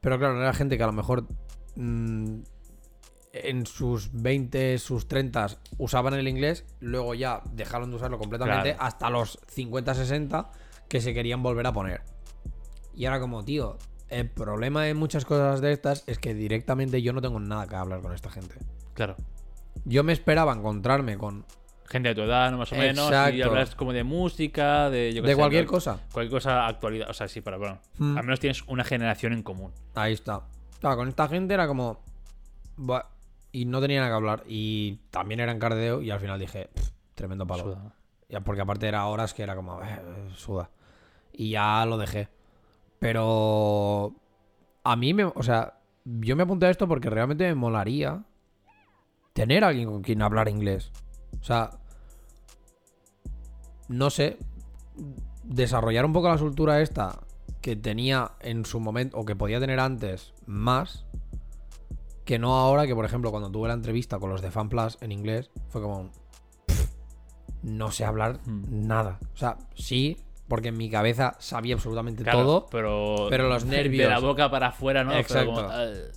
Pero 0.00 0.18
claro, 0.18 0.34
no 0.34 0.42
era 0.42 0.52
gente 0.52 0.76
que 0.76 0.82
a 0.82 0.86
lo 0.86 0.92
mejor 0.92 1.26
mm, 1.76 2.40
en 3.32 3.66
sus 3.66 4.10
20, 4.12 4.78
sus 4.78 5.06
30 5.08 5.46
usaban 5.78 6.14
el 6.14 6.26
inglés, 6.28 6.64
luego 6.80 7.14
ya 7.14 7.42
dejaron 7.52 7.90
de 7.90 7.96
usarlo 7.96 8.18
completamente 8.18 8.70
Claro. 8.74 8.82
hasta 8.84 9.10
los 9.10 9.38
50, 9.48 9.94
60 9.94 10.50
que 10.88 11.00
se 11.00 11.14
querían 11.14 11.42
volver 11.42 11.66
a 11.66 11.72
poner. 11.72 12.02
Y 12.94 13.06
ahora 13.06 13.20
como, 13.20 13.44
tío, 13.44 13.78
el 14.08 14.28
problema 14.28 14.82
de 14.84 14.94
muchas 14.94 15.24
cosas 15.24 15.60
de 15.60 15.72
estas 15.72 16.02
es 16.08 16.18
que 16.18 16.34
directamente 16.34 17.00
yo 17.02 17.12
no 17.12 17.20
tengo 17.22 17.38
nada 17.38 17.66
que 17.68 17.76
hablar 17.76 18.00
con 18.00 18.12
esta 18.12 18.30
gente. 18.30 18.56
Claro. 18.94 19.16
Yo 19.84 20.02
me 20.02 20.12
esperaba 20.12 20.52
encontrarme 20.52 21.16
con... 21.16 21.46
Gente 21.86 22.10
de 22.10 22.14
tu 22.14 22.22
edad, 22.22 22.50
¿no? 22.50 22.58
más 22.58 22.72
o 22.72 22.76
menos. 22.76 23.10
Y 23.32 23.42
hablas 23.42 23.74
como 23.74 23.92
de 23.92 24.04
música, 24.04 24.90
de. 24.90 25.12
Yo 25.12 25.22
De 25.22 25.30
sé, 25.30 25.36
cualquier 25.36 25.66
cosa. 25.66 25.98
Cualquier 26.12 26.30
cosa, 26.40 26.68
actualidad. 26.68 27.10
O 27.10 27.12
sea, 27.12 27.26
sí, 27.26 27.40
para. 27.40 27.56
Bueno. 27.56 27.80
Hmm. 27.98 28.16
Al 28.16 28.22
menos 28.22 28.38
tienes 28.38 28.62
una 28.68 28.84
generación 28.84 29.32
en 29.32 29.42
común. 29.42 29.72
Ahí 29.96 30.12
está. 30.12 30.42
Claro, 30.78 30.98
con 30.98 31.08
esta 31.08 31.26
gente 31.26 31.52
era 31.52 31.66
como. 31.66 31.98
Y 33.52 33.64
no 33.64 33.80
tenía 33.80 33.98
nada 34.00 34.10
que 34.10 34.16
hablar. 34.16 34.44
Y 34.46 35.00
también 35.10 35.40
era 35.40 35.52
encardeo. 35.52 36.02
Y 36.02 36.10
al 36.10 36.20
final 36.20 36.38
dije, 36.38 36.70
"Pff, 36.74 36.90
tremendo 37.14 37.46
palo. 37.46 37.64
Suda. 37.64 37.94
Ya, 38.28 38.40
porque 38.42 38.60
aparte 38.60 38.86
era 38.86 39.06
horas 39.06 39.34
que 39.34 39.42
era 39.42 39.56
como, 39.56 39.82
"Eh, 39.82 39.86
eh, 39.88 40.30
suda. 40.36 40.70
Y 41.32 41.50
ya 41.50 41.84
lo 41.86 41.98
dejé. 41.98 42.28
Pero. 42.98 44.14
A 44.84 44.96
mí 44.96 45.14
me. 45.14 45.24
O 45.24 45.42
sea, 45.42 45.80
yo 46.04 46.36
me 46.36 46.44
apunté 46.44 46.66
a 46.66 46.70
esto 46.70 46.86
porque 46.86 47.10
realmente 47.10 47.44
me 47.48 47.54
molaría 47.54 48.24
tener 49.32 49.64
a 49.64 49.68
alguien 49.68 49.88
con 49.88 50.02
quien 50.02 50.22
hablar 50.22 50.48
inglés. 50.48 50.92
O 51.40 51.44
sea. 51.44 51.70
No 53.88 54.10
sé. 54.10 54.38
Desarrollar 55.42 56.04
un 56.04 56.12
poco 56.12 56.28
la 56.28 56.38
soltura 56.38 56.80
esta 56.80 57.18
que 57.60 57.74
tenía 57.76 58.32
en 58.40 58.64
su 58.64 58.78
momento, 58.80 59.18
o 59.18 59.24
que 59.24 59.34
podía 59.34 59.58
tener 59.60 59.80
antes, 59.80 60.32
más. 60.46 61.06
Que 62.30 62.38
no 62.38 62.54
ahora 62.54 62.86
que, 62.86 62.94
por 62.94 63.04
ejemplo, 63.04 63.32
cuando 63.32 63.50
tuve 63.50 63.66
la 63.66 63.74
entrevista 63.74 64.20
con 64.20 64.30
los 64.30 64.40
de 64.40 64.52
FanPlus 64.52 64.98
en 65.00 65.10
inglés, 65.10 65.50
fue 65.68 65.82
como... 65.82 66.12
"Pff, 66.66 66.86
no 67.64 67.90
sé 67.90 68.04
hablar 68.04 68.38
Hmm. 68.46 68.86
nada. 68.86 69.18
O 69.34 69.36
sea, 69.36 69.58
sí, 69.74 70.16
porque 70.46 70.68
en 70.68 70.76
mi 70.78 70.88
cabeza 70.88 71.34
sabía 71.40 71.74
absolutamente 71.74 72.22
Claro, 72.22 72.38
todo. 72.44 72.66
pero, 72.70 73.26
pero 73.30 73.48
los 73.48 73.64
De 73.68 73.78
nervios- 73.82 74.08
la 74.08 74.20
boca 74.20 74.48
para 74.48 74.68
afuera, 74.68 75.02
¿no? 75.02 75.12
Exacto. 75.12 75.54
como, 75.54 75.68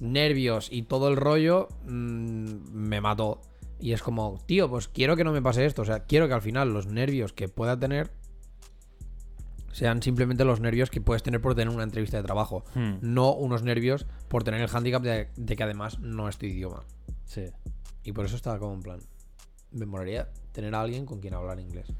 nervios 0.02 0.68
y 0.72 0.84
todo 0.84 1.08
el 1.08 1.16
rollo 1.16 1.68
mm, 1.88 2.46
me 2.72 3.02
mató. 3.02 3.42
Y 3.80 3.94
es 3.94 4.04
como, 4.04 4.38
tío, 4.46 4.70
pues 4.70 4.88
quiero 4.88 5.16
que 5.16 5.24
no 5.24 5.32
me 5.32 5.42
pase 5.42 5.66
esto. 5.66 5.82
O 5.82 5.86
sea, 5.86 6.02
quiero 6.06 6.28
que 6.28 6.36
al 6.36 6.44
final 6.44 6.72
los 6.72 6.86
nervios 6.86 7.34
que 7.34 7.48
pueda 7.50 7.80
tener 7.80 8.12
sean 9.74 10.02
simplemente 10.02 10.46
los 10.46 10.62
nervios 10.62 10.90
que 10.90 11.02
puedes 11.02 11.24
tener 11.24 11.42
por 11.42 11.56
tener 11.56 11.74
una 11.74 11.84
entrevista 11.84 12.18
de 12.18 12.24
trabajo. 12.24 12.64
Hmm. 12.76 12.94
No 13.02 13.34
unos 13.34 13.64
nervios 13.64 14.06
por 14.30 14.44
tener 14.44 14.62
el 14.62 14.68
hándicap 14.68 15.04
de, 15.04 15.28
de 15.36 15.56
que 15.56 15.64
además 15.64 16.00
no 16.00 16.30
es 16.30 16.38
tu 16.38 16.46
idioma. 16.46 16.84
Sí. 17.26 17.48
Y 18.04 18.14
por 18.14 18.26
eso 18.26 18.36
estaba 18.36 18.60
como 18.60 18.74
en 18.74 18.82
plan. 18.82 19.00
Me 19.72 19.86
molaría 19.86 20.30
tener 20.54 20.74
a 20.76 20.82
alguien 20.82 21.06
con 21.06 21.20
quien 21.20 21.34
hablar 21.34 21.60
inglés. 21.60 21.92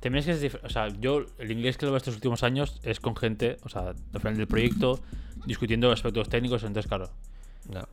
También 0.00 0.28
es 0.28 0.38
que 0.38 0.46
es 0.46 0.54
O 0.62 0.68
sea, 0.68 0.88
yo 0.88 1.24
el 1.38 1.50
inglés 1.50 1.78
que 1.78 1.86
lo 1.86 1.92
veo 1.92 1.96
estos 1.96 2.14
últimos 2.14 2.42
años 2.42 2.78
es 2.82 3.00
con 3.00 3.16
gente, 3.16 3.56
o 3.62 3.70
sea, 3.70 3.94
al 4.12 4.20
final 4.20 4.36
del 4.36 4.46
proyecto, 4.46 5.00
discutiendo 5.46 5.90
aspectos 5.90 6.28
técnicos. 6.28 6.62
Entonces, 6.62 6.88
claro, 6.88 7.10
No. 7.72 7.88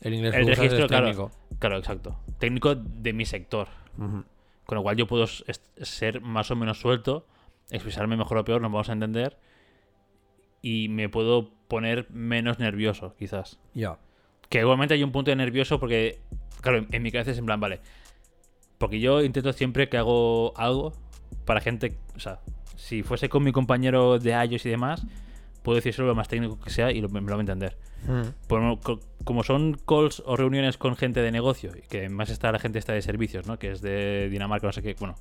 El 0.00 0.14
inglés 0.14 0.34
el 0.34 0.46
registro, 0.48 0.80
es 0.80 0.86
claro, 0.86 1.06
técnico. 1.06 1.30
claro, 1.60 1.78
exacto. 1.78 2.18
Técnico 2.40 2.74
de 2.74 3.12
mi 3.12 3.24
sector. 3.24 3.68
Con 3.96 4.76
lo 4.76 4.82
cual 4.82 4.96
yo 4.96 5.06
puedo 5.06 5.26
ser 5.26 6.20
más 6.20 6.50
o 6.50 6.56
menos 6.56 6.80
suelto, 6.80 7.28
expresarme 7.72 8.16
mejor 8.16 8.38
o 8.38 8.44
peor, 8.44 8.60
nos 8.62 8.70
vamos 8.70 8.88
a 8.88 8.92
entender. 8.92 9.36
Y 10.60 10.88
me 10.88 11.08
puedo 11.08 11.50
poner 11.68 12.08
menos 12.10 12.58
nervioso, 12.58 13.14
quizás. 13.18 13.58
Ya. 13.74 13.98
Que 14.48 14.60
igualmente 14.60 14.94
hay 14.94 15.02
un 15.02 15.10
punto 15.12 15.30
de 15.30 15.36
nervioso 15.36 15.80
porque, 15.80 16.20
claro, 16.60 16.78
en, 16.78 16.88
en 16.92 17.02
mi 17.02 17.10
cabeza 17.10 17.32
es 17.32 17.38
en 17.38 17.46
plan, 17.46 17.58
vale. 17.58 17.80
Porque 18.78 19.00
yo 19.00 19.22
intento 19.22 19.52
siempre 19.52 19.88
que 19.88 19.96
hago 19.96 20.52
algo 20.56 20.92
para 21.44 21.60
gente, 21.60 21.96
o 22.14 22.20
sea, 22.20 22.40
si 22.76 23.02
fuese 23.02 23.28
con 23.28 23.42
mi 23.42 23.52
compañero 23.52 24.18
de 24.18 24.30
iOS 24.32 24.66
y 24.66 24.70
demás, 24.70 25.04
puedo 25.62 25.76
decírselo 25.76 26.08
lo 26.08 26.14
más 26.14 26.28
técnico 26.28 26.58
que 26.60 26.70
sea 26.70 26.90
y 26.92 27.00
lo- 27.00 27.08
me 27.08 27.20
lo 27.20 27.26
va 27.28 27.36
a 27.36 27.40
entender. 27.40 27.76
Mm. 28.06 28.46
Por- 28.48 28.80
co- 28.80 29.00
como 29.24 29.42
son 29.44 29.74
calls 29.86 30.22
o 30.26 30.36
reuniones 30.36 30.76
con 30.78 30.96
gente 30.96 31.22
de 31.22 31.30
negocio, 31.30 31.72
que 31.88 32.08
más 32.08 32.30
está 32.30 32.50
la 32.52 32.58
gente 32.58 32.78
esta 32.78 32.92
de 32.92 33.02
servicios, 33.02 33.46
¿no? 33.46 33.58
Que 33.58 33.70
es 33.72 33.80
de 33.80 34.28
Dinamarca, 34.30 34.66
no 34.66 34.72
sé 34.72 34.82
qué, 34.82 34.94
bueno, 34.98 35.14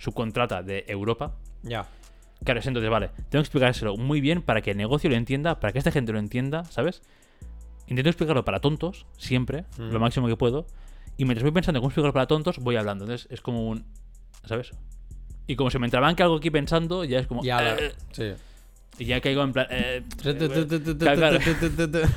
subcontrata 0.00 0.62
de 0.64 0.84
Europa. 0.88 1.36
Ya. 1.62 1.86
Claro, 2.42 2.58
es 2.58 2.66
entonces, 2.66 2.90
vale, 2.90 3.08
tengo 3.28 3.42
que 3.42 3.46
explicárselo 3.46 3.96
muy 3.96 4.20
bien 4.20 4.42
para 4.42 4.62
que 4.62 4.72
el 4.72 4.76
negocio 4.78 5.08
lo 5.10 5.14
entienda, 5.16 5.60
para 5.60 5.72
que 5.72 5.78
esta 5.78 5.92
gente 5.92 6.10
lo 6.12 6.18
entienda, 6.18 6.64
¿sabes? 6.64 7.02
Intento 7.86 8.08
explicarlo 8.08 8.44
para 8.44 8.60
tontos, 8.60 9.06
siempre, 9.18 9.64
Mm. 9.78 9.90
lo 9.92 10.00
máximo 10.00 10.26
que 10.26 10.36
puedo. 10.36 10.66
Y 11.18 11.24
mientras 11.26 11.42
voy 11.42 11.52
pensando 11.52 11.80
cómo 11.80 11.90
explicarlo 11.90 12.14
para 12.14 12.26
tontos, 12.26 12.58
voy 12.58 12.76
hablando. 12.76 13.04
Entonces 13.04 13.28
es 13.30 13.40
como 13.42 13.68
un. 13.68 13.84
¿Sabes? 14.46 14.70
Y 15.46 15.56
como 15.56 15.70
se 15.70 15.78
me 15.78 15.86
entrabanca 15.86 16.24
algo 16.24 16.36
aquí 16.36 16.50
pensando, 16.50 17.04
ya 17.04 17.18
es 17.18 17.26
como. 17.26 17.42
Ya, 17.44 17.74
"Eh", 17.76 17.92
sí. 18.12 18.32
y 18.98 19.04
ya 19.04 19.20
caigo 19.20 19.42
en 19.42 19.52
plan. 19.52 19.66
eh, 19.70 20.02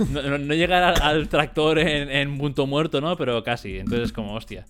no, 0.09 0.53
llegar 0.53 0.83
al, 0.83 1.01
al 1.01 1.27
tractor 1.29 1.79
en, 1.79 2.09
en 2.09 2.37
punto 2.37 2.67
muerto, 2.67 3.01
¿no? 3.01 3.15
Pero 3.17 3.43
casi. 3.43 3.77
Entonces 3.79 4.05
es 4.07 4.13
como, 4.13 4.33
hostia. 4.35 4.65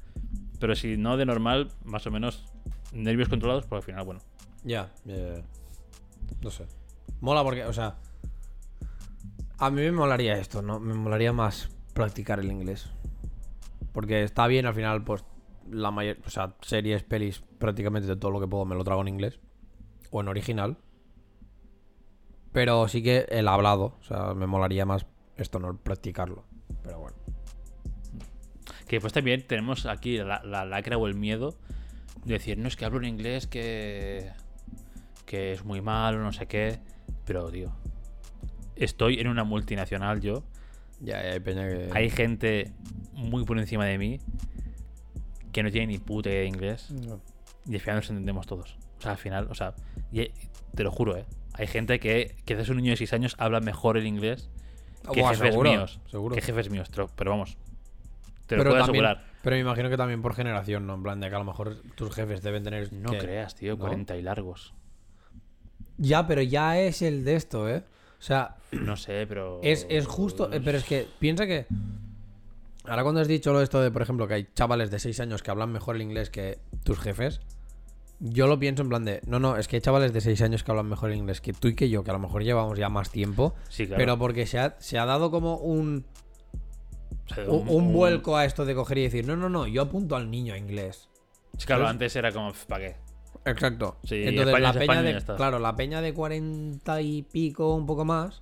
Pero 0.63 0.77
si 0.77 0.95
no 0.95 1.17
de 1.17 1.25
normal, 1.25 1.73
más 1.83 2.07
o 2.07 2.11
menos 2.11 2.45
nervios 2.93 3.27
controlados, 3.27 3.65
pues 3.65 3.81
al 3.81 3.85
final, 3.85 4.05
bueno. 4.05 4.21
Ya, 4.63 4.93
ya. 5.03 5.43
No 6.41 6.51
sé. 6.51 6.67
Mola 7.19 7.43
porque, 7.43 7.65
o 7.65 7.73
sea. 7.73 7.97
A 9.57 9.69
mí 9.69 9.81
me 9.81 9.91
molaría 9.91 10.37
esto, 10.37 10.61
¿no? 10.61 10.79
Me 10.79 10.93
molaría 10.93 11.33
más 11.33 11.69
practicar 11.93 12.39
el 12.39 12.49
inglés. 12.49 12.89
Porque 13.91 14.23
está 14.23 14.47
bien 14.47 14.65
al 14.65 14.73
final, 14.73 15.03
pues. 15.03 15.25
La 15.69 15.91
mayor. 15.91 16.19
O 16.25 16.29
sea, 16.29 16.55
series, 16.61 17.03
pelis, 17.03 17.43
prácticamente 17.59 18.07
de 18.07 18.15
todo 18.15 18.31
lo 18.31 18.39
que 18.39 18.47
puedo 18.47 18.63
me 18.63 18.75
lo 18.75 18.85
trago 18.85 19.01
en 19.01 19.09
inglés. 19.09 19.41
O 20.11 20.21
en 20.21 20.29
original. 20.29 20.77
Pero 22.53 22.87
sí 22.87 23.03
que 23.03 23.25
el 23.27 23.49
hablado. 23.49 23.97
O 23.99 24.03
sea, 24.03 24.33
me 24.33 24.47
molaría 24.47 24.85
más 24.85 25.05
esto, 25.35 25.59
no 25.59 25.75
practicarlo. 25.75 26.45
Pero 26.83 26.99
bueno. 26.99 27.17
Que 28.93 29.01
pues 29.01 29.11
también 29.11 29.41
tenemos 29.41 29.87
aquí 29.87 30.17
la, 30.19 30.43
la 30.45 30.65
lacra 30.65 30.97
o 30.99 31.07
el 31.07 31.15
miedo 31.15 31.55
de 32.25 32.35
decir, 32.35 32.59
no 32.59 32.67
es 32.67 32.75
que 32.75 32.85
hablo 32.85 32.99
en 32.99 33.05
inglés 33.05 33.47
que. 33.47 34.29
que 35.25 35.53
es 35.53 35.65
muy 35.65 35.81
malo, 35.81 36.19
no 36.19 36.31
sé 36.31 36.45
qué. 36.45 36.77
Pero, 37.25 37.49
tío. 37.49 37.71
Estoy 38.75 39.19
en 39.19 39.29
una 39.29 39.43
multinacional 39.45 40.21
yo. 40.21 40.43
Ya, 40.99 41.23
ya 41.23 41.31
hay 41.31 41.39
peña 41.39 41.67
que. 41.67 41.89
Hay 41.91 42.11
gente 42.11 42.71
muy 43.13 43.43
por 43.45 43.57
encima 43.57 43.83
de 43.87 43.97
mí 43.97 44.19
que 45.51 45.63
no 45.63 45.71
tiene 45.71 45.87
ni 45.87 45.97
puta 45.97 46.29
idea 46.29 46.41
de 46.41 46.47
inglés. 46.49 46.91
No. 46.91 47.19
Y 47.65 47.73
al 47.73 47.81
final 47.81 47.95
nos 47.95 48.09
entendemos 48.11 48.45
todos. 48.45 48.77
O 48.99 49.01
sea, 49.01 49.13
al 49.13 49.17
final, 49.17 49.47
o 49.49 49.55
sea, 49.55 49.73
y- 50.11 50.29
te 50.75 50.83
lo 50.83 50.91
juro, 50.91 51.17
¿eh? 51.17 51.25
Hay 51.55 51.65
gente 51.65 51.99
que 51.99 52.35
quizás 52.45 52.69
un 52.69 52.77
niño 52.77 52.91
de 52.91 52.97
6 52.97 53.11
años 53.13 53.35
habla 53.39 53.59
mejor 53.59 53.97
el 53.97 54.05
inglés 54.05 54.51
que 55.11 55.19
Buah, 55.21 55.31
jefes 55.31 55.49
seguro, 55.49 55.71
míos. 55.71 55.99
seguro. 56.11 56.35
Que 56.35 56.41
jefes 56.43 56.69
míos, 56.69 56.91
pero 57.15 57.31
vamos. 57.31 57.57
Te 58.53 58.57
lo 58.57 58.63
pero 58.63 58.71
puedo 58.71 58.85
también, 58.85 59.05
asegurar. 59.05 59.31
pero 59.41 59.55
me 59.55 59.59
imagino 59.61 59.89
que 59.89 59.97
también 59.97 60.21
por 60.21 60.33
generación, 60.35 60.87
¿no? 60.87 60.95
En 60.95 61.03
plan 61.03 61.19
de 61.19 61.29
que 61.29 61.35
a 61.35 61.39
lo 61.39 61.45
mejor 61.45 61.77
tus 61.95 62.13
jefes 62.13 62.41
deben 62.41 62.63
tener. 62.63 62.91
No 62.93 63.11
que- 63.11 63.17
creas, 63.19 63.55
tío, 63.55 63.73
¿no? 63.73 63.79
40 63.79 64.15
y 64.17 64.21
largos. 64.21 64.73
Ya, 65.97 66.25
pero 66.27 66.41
ya 66.41 66.79
es 66.79 67.01
el 67.01 67.23
de 67.23 67.35
esto, 67.35 67.69
¿eh? 67.69 67.83
O 68.19 68.21
sea, 68.25 68.55
No 68.71 68.95
sé, 68.95 69.25
pero. 69.27 69.59
es, 69.63 69.85
es 69.89 70.07
justo. 70.07 70.51
eh, 70.51 70.61
Pero 70.63 70.77
es 70.77 70.83
que 70.85 71.07
piensa 71.19 71.45
que. 71.45 71.65
Ahora 72.85 73.03
cuando 73.03 73.21
has 73.21 73.27
dicho 73.27 73.53
lo 73.53 73.59
de 73.59 73.63
esto 73.65 73.81
de, 73.81 73.91
por 73.91 74.01
ejemplo, 74.01 74.27
que 74.27 74.33
hay 74.33 74.47
chavales 74.55 74.91
de 74.91 74.99
6 74.99 75.19
años 75.21 75.41
que 75.43 75.51
hablan 75.51 75.71
mejor 75.71 75.95
el 75.95 76.01
inglés 76.01 76.29
que 76.29 76.59
tus 76.83 76.99
jefes. 76.99 77.41
Yo 78.19 78.47
lo 78.47 78.57
pienso 78.59 78.81
en 78.83 78.89
plan 78.89 79.05
de. 79.05 79.21
No, 79.25 79.39
no, 79.39 79.57
es 79.57 79.67
que 79.67 79.77
hay 79.77 79.81
chavales 79.81 80.13
de 80.13 80.21
6 80.21 80.41
años 80.41 80.63
que 80.63 80.71
hablan 80.71 80.87
mejor 80.87 81.11
el 81.11 81.17
inglés 81.17 81.41
que 81.41 81.53
tú 81.53 81.67
y 81.69 81.75
que 81.75 81.89
yo, 81.89 82.03
que 82.03 82.09
a 82.11 82.13
lo 82.13 82.19
mejor 82.19 82.43
llevamos 82.43 82.77
ya 82.77 82.89
más 82.89 83.09
tiempo. 83.11 83.55
Sí, 83.69 83.85
claro. 83.87 83.99
Pero 83.99 84.17
porque 84.17 84.45
se 84.45 84.59
ha, 84.59 84.75
se 84.79 84.97
ha 84.97 85.05
dado 85.05 85.29
como 85.31 85.57
un, 85.57 86.05
O 87.29 87.33
sea, 87.33 87.43
un, 87.45 87.69
un 87.69 87.93
vuelco 87.93 88.35
a 88.35 88.45
esto 88.45 88.65
de 88.65 88.75
coger 88.75 88.97
y 88.97 89.03
decir, 89.03 89.25
no, 89.25 89.35
no, 89.35 89.49
no, 89.49 89.67
yo 89.67 89.81
apunto 89.83 90.15
al 90.15 90.29
niño 90.29 90.53
a 90.53 90.57
inglés. 90.57 91.09
Sí, 91.57 91.65
claro, 91.65 91.83
¿sabes? 91.83 91.91
antes 91.91 92.15
era 92.15 92.31
como, 92.31 92.51
¿para 92.67 92.87
qué? 92.87 92.95
Exacto. 93.45 93.97
Sí, 94.03 94.23
Entonces, 94.25 94.47
España 94.47 94.73
la 94.73 94.79
peña 94.79 95.01
de. 95.01 95.35
Claro, 95.35 95.59
la 95.59 95.75
peña 95.75 96.01
de 96.01 96.13
40 96.13 97.01
y 97.01 97.23
pico, 97.23 97.75
un 97.75 97.85
poco 97.85 98.05
más. 98.05 98.41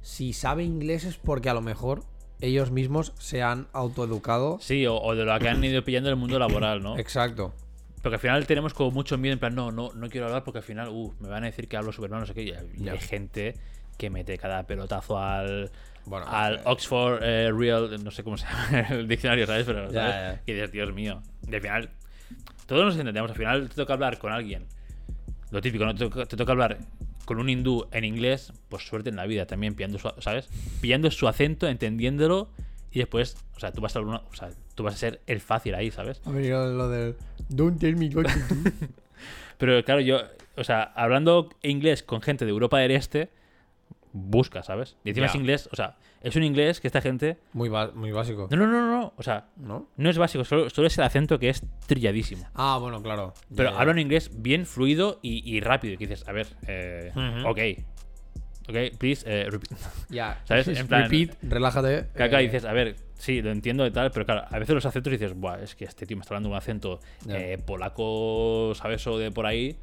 Si 0.00 0.32
sabe 0.32 0.64
inglés 0.64 1.04
es 1.04 1.16
porque 1.16 1.48
a 1.48 1.54
lo 1.54 1.60
mejor 1.60 2.04
ellos 2.40 2.70
mismos 2.70 3.12
se 3.18 3.42
han 3.42 3.68
autoeducado. 3.72 4.58
Sí, 4.60 4.86
o, 4.86 4.96
o 4.96 5.14
de 5.14 5.24
lo 5.24 5.38
que 5.38 5.48
han 5.48 5.62
ido 5.62 5.82
pillando 5.84 6.08
en 6.08 6.14
el 6.14 6.20
mundo 6.20 6.38
laboral, 6.38 6.82
¿no? 6.82 6.98
Exacto. 6.98 7.52
Porque 8.02 8.14
al 8.14 8.20
final 8.20 8.46
tenemos 8.46 8.74
como 8.74 8.90
mucho 8.90 9.18
miedo, 9.18 9.32
en 9.32 9.38
plan, 9.38 9.54
no, 9.54 9.72
no, 9.72 9.92
no 9.92 10.08
quiero 10.08 10.26
hablar 10.26 10.44
porque 10.44 10.58
al 10.58 10.64
final, 10.64 10.88
uh, 10.88 11.14
me 11.20 11.28
van 11.28 11.42
a 11.42 11.46
decir 11.46 11.68
que 11.68 11.76
hablo 11.76 11.92
súper 11.92 12.10
mal, 12.10 12.20
no 12.20 12.26
sé 12.26 12.34
qué. 12.34 12.42
Y 12.76 12.88
hay 12.88 12.98
gente 12.98 13.54
que 13.96 14.08
mete 14.08 14.38
cada 14.38 14.66
pelotazo 14.66 15.18
al, 15.18 15.70
Bueno, 16.08 16.26
al 16.28 16.56
eh, 16.56 16.60
Oxford 16.64 17.22
eh, 17.22 17.52
Real, 17.52 18.02
no 18.02 18.10
sé 18.10 18.22
cómo 18.24 18.36
se 18.36 18.46
llama 18.70 18.80
el 18.90 19.08
diccionario, 19.08 19.46
¿sabes? 19.46 19.64
Pero, 19.66 19.90
Ya, 19.90 20.02
¿sabes? 20.10 20.36
ya. 20.36 20.42
Y 20.46 20.52
dices, 20.54 20.72
Dios 20.72 20.92
mío. 20.92 21.22
Y 21.50 21.54
al 21.54 21.60
final, 21.60 21.90
todos 22.66 22.84
nos 22.86 22.96
entendemos. 22.96 23.30
Al 23.30 23.36
final 23.36 23.68
te 23.68 23.74
toca 23.76 23.92
hablar 23.94 24.18
con 24.18 24.32
alguien. 24.32 24.66
Lo 25.50 25.60
típico, 25.60 25.84
¿no? 25.84 25.94
Te 25.94 26.04
toca, 26.08 26.26
te 26.26 26.36
toca 26.36 26.52
hablar 26.52 26.78
con 27.24 27.38
un 27.38 27.48
hindú 27.50 27.86
en 27.92 28.04
inglés, 28.04 28.52
pues 28.68 28.86
suerte 28.86 29.10
en 29.10 29.16
la 29.16 29.26
vida 29.26 29.46
también, 29.46 29.74
pillando 29.74 29.98
su, 29.98 30.10
¿sabes? 30.18 30.48
Pillando 30.80 31.10
su 31.10 31.28
acento, 31.28 31.66
entendiéndolo. 31.68 32.48
Y 32.90 33.00
después, 33.00 33.36
o 33.54 33.60
sea, 33.60 33.70
tú 33.72 33.80
vas 33.82 33.94
a, 33.96 34.00
una- 34.00 34.22
o 34.30 34.34
sea, 34.34 34.48
tú 34.74 34.82
vas 34.82 34.94
a 34.94 34.96
ser 34.96 35.20
el 35.26 35.40
fácil 35.40 35.74
ahí, 35.74 35.90
¿sabes? 35.90 36.22
A 36.24 36.30
ver, 36.30 36.46
lo 36.50 36.88
del. 36.88 37.16
Don't 37.50 37.78
tell 37.78 37.96
me 37.96 38.08
what 38.08 38.24
to 38.24 38.30
do. 38.54 38.70
Pero 39.58 39.84
claro, 39.84 40.00
yo, 40.00 40.20
o 40.56 40.64
sea, 40.64 40.82
hablando 40.94 41.50
inglés 41.62 42.02
con 42.02 42.22
gente 42.22 42.44
de 42.44 42.50
Europa 42.50 42.78
del 42.78 42.92
Este, 42.92 43.28
busca, 44.12 44.62
¿sabes? 44.62 44.96
Y 45.04 45.10
encima 45.10 45.26
Ya. 45.26 45.30
es 45.30 45.36
inglés, 45.36 45.68
o 45.72 45.76
sea, 45.76 45.96
es 46.20 46.34
un 46.36 46.42
inglés 46.42 46.80
que 46.80 46.86
esta 46.88 47.00
gente. 47.00 47.38
Muy, 47.52 47.70
muy 47.94 48.12
básico. 48.12 48.48
No, 48.50 48.56
no, 48.56 48.66
no, 48.66 48.90
no, 48.90 49.12
o 49.16 49.22
sea, 49.22 49.46
¿No? 49.56 49.88
no 49.96 50.10
es 50.10 50.18
básico, 50.18 50.44
solo, 50.44 50.70
solo 50.70 50.86
es 50.88 50.98
el 50.98 51.04
acento 51.04 51.38
que 51.38 51.48
es 51.50 51.62
trilladísimo. 51.86 52.46
Ah, 52.54 52.78
bueno, 52.80 53.02
claro. 53.02 53.34
Ya, 53.50 53.56
Pero 53.56 53.70
ya. 53.70 53.78
hablan 53.80 53.98
inglés 53.98 54.30
bien 54.42 54.66
fluido 54.66 55.18
y, 55.22 55.42
y 55.56 55.60
rápido. 55.60 55.94
Y 55.94 55.96
que 55.98 56.06
dices, 56.06 56.26
a 56.28 56.32
ver, 56.32 56.46
eh, 56.66 57.12
Ujú. 57.14 57.48
ok. 57.48 57.58
Ok, 58.70 58.98
please, 58.98 59.24
eh, 59.26 59.48
repeat. 59.48 59.72
Ya. 60.10 60.40
¿Sabes? 60.44 60.68
En 60.68 60.86
plan- 60.86 61.04
Repeat, 61.10 61.38
relájate. 61.42 62.08
Claro, 62.14 62.30
claro, 62.30 62.38
eh, 62.38 62.42
dices, 62.42 62.64
a 62.66 62.72
ver, 62.72 62.96
sí, 63.14 63.40
lo 63.40 63.50
entiendo 63.50 63.86
y 63.86 63.90
tal, 63.90 64.10
pero 64.10 64.26
claro, 64.26 64.44
a 64.50 64.58
veces 64.58 64.74
los 64.74 64.84
acentos 64.84 65.10
dices, 65.10 65.34
buah, 65.34 65.62
es 65.62 65.74
que 65.74 65.84
este 65.86 66.04
tío 66.04 66.16
me 66.16 66.20
está 66.22 66.34
hablando 66.34 66.50
un 66.50 66.56
acento 66.56 67.00
eh, 67.28 67.58
polaco, 67.64 68.72
¿sabes? 68.74 69.06
O 69.06 69.16
de 69.18 69.30
por 69.30 69.46
ahí, 69.46 69.76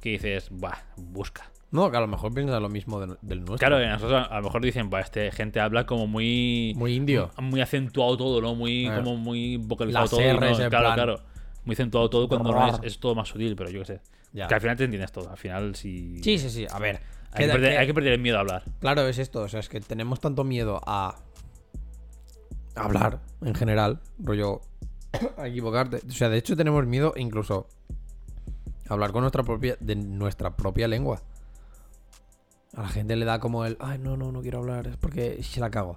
que 0.00 0.10
dices, 0.10 0.50
buah, 0.50 0.78
busca. 0.96 1.50
No, 1.72 1.90
que 1.90 1.96
a 1.96 2.00
lo 2.00 2.06
mejor 2.06 2.32
piensa 2.34 2.60
lo 2.60 2.68
mismo 2.68 3.00
de- 3.00 3.16
del 3.22 3.38
nuestro. 3.44 3.56
Claro, 3.56 3.78
nosotros 3.84 4.26
a 4.30 4.36
lo 4.36 4.42
mejor 4.44 4.62
dicen, 4.62 4.88
buah, 4.90 5.00
este 5.00 5.32
gente 5.32 5.58
habla 5.58 5.86
como 5.86 6.06
muy. 6.06 6.74
Muy 6.76 6.94
indio. 6.94 7.30
Muy 7.40 7.60
acentuado 7.60 8.16
todo, 8.16 8.40
¿no? 8.40 8.54
Muy, 8.54 8.86
Eh. 8.86 8.92
como 8.94 9.16
muy 9.16 9.56
vocalizado 9.56 10.04
Las 10.04 10.10
todo. 10.10 10.20
no- 10.20 10.26
en 10.26 10.38
claro, 10.38 10.70
plan- 10.70 10.94
claro. 10.94 11.20
Muy 11.64 11.72
acentuado 11.74 12.10
todo 12.10 12.28
cuando 12.28 12.52
no 12.52 12.66
es, 12.68 12.78
es 12.82 12.98
todo 13.00 13.14
más 13.14 13.28
sutil, 13.28 13.56
pero 13.56 13.70
yo 13.70 13.80
qué 13.80 13.84
sé. 13.86 14.00
Ya. 14.32 14.46
Que 14.48 14.54
al 14.54 14.60
final 14.60 14.76
te 14.76 14.84
entiendes 14.84 15.12
todo. 15.12 15.30
Al 15.30 15.36
final, 15.36 15.74
sí. 15.74 16.20
Sí, 16.22 16.38
sí, 16.38 16.50
sí. 16.50 16.66
A 16.70 16.78
ver. 16.78 17.00
Hay 17.32 17.46
que, 17.46 17.52
perder, 17.52 17.70
que- 17.72 17.78
hay 17.78 17.86
que 17.86 17.94
perder 17.94 18.12
el 18.14 18.20
miedo 18.20 18.36
a 18.36 18.40
hablar. 18.40 18.64
Claro, 18.80 19.06
es 19.08 19.18
esto. 19.18 19.40
O 19.42 19.48
sea, 19.48 19.60
es 19.60 19.68
que 19.70 19.80
tenemos 19.80 20.20
tanto 20.20 20.44
miedo 20.44 20.80
a 20.86 21.16
hablar 22.74 23.20
en 23.42 23.54
general, 23.54 24.00
rollo 24.18 24.60
a 25.38 25.46
equivocarte. 25.48 26.00
O 26.06 26.10
sea, 26.12 26.28
de 26.28 26.38
hecho 26.38 26.56
tenemos 26.56 26.86
miedo 26.86 27.14
incluso 27.16 27.68
a 28.88 28.92
hablar 28.94 29.12
con 29.12 29.22
nuestra 29.22 29.42
propia 29.42 29.76
de 29.80 29.96
nuestra 29.96 30.56
propia 30.56 30.88
lengua. 30.88 31.22
A 32.74 32.82
la 32.82 32.88
gente 32.88 33.16
le 33.16 33.24
da 33.24 33.38
como 33.38 33.64
el, 33.66 33.76
ay, 33.80 33.98
no, 33.98 34.16
no, 34.16 34.32
no 34.32 34.40
quiero 34.42 34.58
hablar, 34.60 34.86
es 34.86 34.96
porque 34.96 35.42
se 35.42 35.60
la 35.60 35.70
cago. 35.70 35.96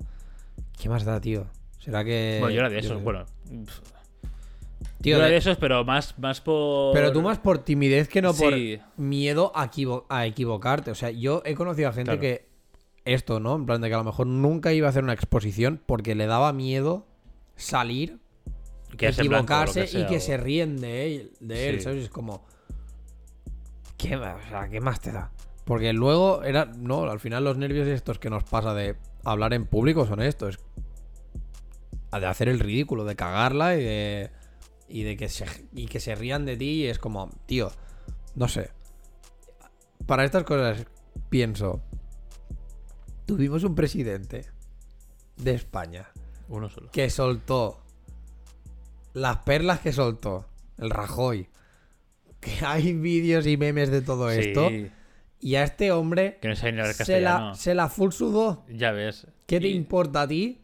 ¿Qué 0.78 0.90
más 0.90 1.06
da, 1.06 1.22
tío? 1.22 1.48
¿Será 1.80 2.04
que 2.04 2.38
Bueno, 2.40 2.54
yo 2.54 2.60
era 2.62 2.70
de 2.70 2.80
esos, 2.80 3.02
bueno. 3.02 3.26
Tío, 5.02 5.12
yo 5.14 5.18
era 5.18 5.26
de- 5.28 5.32
de 5.34 5.38
esos, 5.38 5.58
pero 5.58 5.86
más, 5.86 6.18
más 6.20 6.42
por. 6.42 6.94
Pero 6.94 7.12
tú 7.12 7.22
más 7.22 7.38
por 7.40 7.60
timidez 7.60 8.08
que 8.10 8.22
no 8.22 8.34
por 8.34 8.54
Sí. 8.54 8.80
miedo 8.98 9.52
a, 9.56 9.66
equivo- 9.66 10.06
a 10.10 10.26
equivocarte. 10.26 10.92
O 10.92 10.96
sea, 10.96 11.12
yo 11.12 11.42
he 11.46 11.56
conocido 11.56 11.90
a 11.90 11.94
gente 11.94 12.10
Claro. 12.12 12.22
que 12.22 12.50
esto, 13.06 13.40
¿no? 13.40 13.56
En 13.56 13.66
plan 13.66 13.82
de 13.82 13.88
que 13.88 13.94
a 13.94 14.00
lo 14.00 14.04
mejor 14.04 14.28
nunca 14.28 14.74
iba 14.74 14.88
a 14.88 14.90
hacer 14.90 15.04
una 15.04 15.14
exposición 15.14 15.82
porque 15.86 16.16
le 16.16 16.26
daba 16.26 16.52
miedo 16.54 17.06
salir, 17.56 18.20
blanco, 18.90 19.06
equivocarse 19.22 19.82
que 19.82 19.88
sea, 19.88 20.02
y 20.02 20.06
que 20.08 20.18
o- 20.18 20.22
se 20.22 20.38
ríen 20.38 20.78
de 20.82 21.06
él, 21.16 21.32
de 21.40 21.70
él 21.70 21.76
Sí. 21.78 21.82
¿sabes? 21.84 22.04
Es 22.06 22.10
como... 22.10 22.44
¿Qué, 23.98 24.18
ma- 24.18 24.36
o 24.44 24.50
sea, 24.50 24.68
¿qué 24.70 24.82
más 24.82 25.00
te 25.00 25.12
da? 25.12 25.32
Porque 25.66 25.94
luego 25.94 26.44
era... 26.44 26.66
No, 26.66 27.04
al 27.04 27.20
final 27.20 27.44
los 27.44 27.58
nervios 27.58 27.88
estos 27.88 28.20
que 28.20 28.30
nos 28.30 28.44
pasa 28.44 28.74
de 28.74 28.96
hablar 29.24 29.54
en 29.54 29.66
público 29.66 30.06
son 30.06 30.22
estos. 30.22 30.60
De 32.12 32.26
hacer 32.26 32.48
el 32.48 32.60
ridículo, 32.60 33.04
de 33.04 33.16
cagarla 33.16 33.76
y 33.76 33.84
de... 33.84 34.32
Y 34.88 35.04
de 35.04 35.18
que 35.18 35.28
se, 35.30 35.46
y 35.74 35.88
que 35.88 36.00
se 36.00 36.14
rían 36.16 36.46
de 36.46 36.56
ti 36.56 36.84
y 36.84 36.86
es 36.86 37.00
como, 37.00 37.30
tío, 37.48 37.72
no 38.36 38.48
sé. 38.48 38.70
Para 40.06 40.24
estas 40.24 40.44
cosas 40.44 40.86
pienso, 41.30 41.82
tuvimos 43.26 43.64
un 43.64 43.74
presidente 43.74 44.46
de 45.38 45.56
España 45.56 46.12
Uno 46.48 46.70
solo. 46.70 46.92
que 46.92 47.10
soltó 47.10 47.82
las 49.14 49.38
perlas 49.38 49.80
que 49.80 49.92
soltó 49.92 50.46
el 50.78 50.92
Rajoy. 50.92 51.50
Que 52.40 52.64
hay 52.64 52.94
vídeos 52.94 53.48
y 53.48 53.58
memes 53.58 53.90
de 53.90 54.04
todo 54.04 54.30
Sí, 54.30 54.40
esto. 54.40 54.70
Y 55.46 55.58
a 55.58 55.64
este 55.64 55.92
hombre 55.92 56.40
Que 56.42 56.48
no 56.48 56.56
sabe 56.56 56.72
ni 56.72 56.80
hablar 56.80 56.96
se 56.96 57.22
la, 57.22 57.54
se 57.54 57.76
la 57.76 57.88
full 57.88 58.10
sudó. 58.12 58.64
Ya 58.68 58.92
ves. 58.92 59.28
¿Qué 59.46 59.60
te 59.60 59.68
Y- 59.68 59.76
importa 59.76 60.24
a 60.24 60.28
ti 60.28 60.60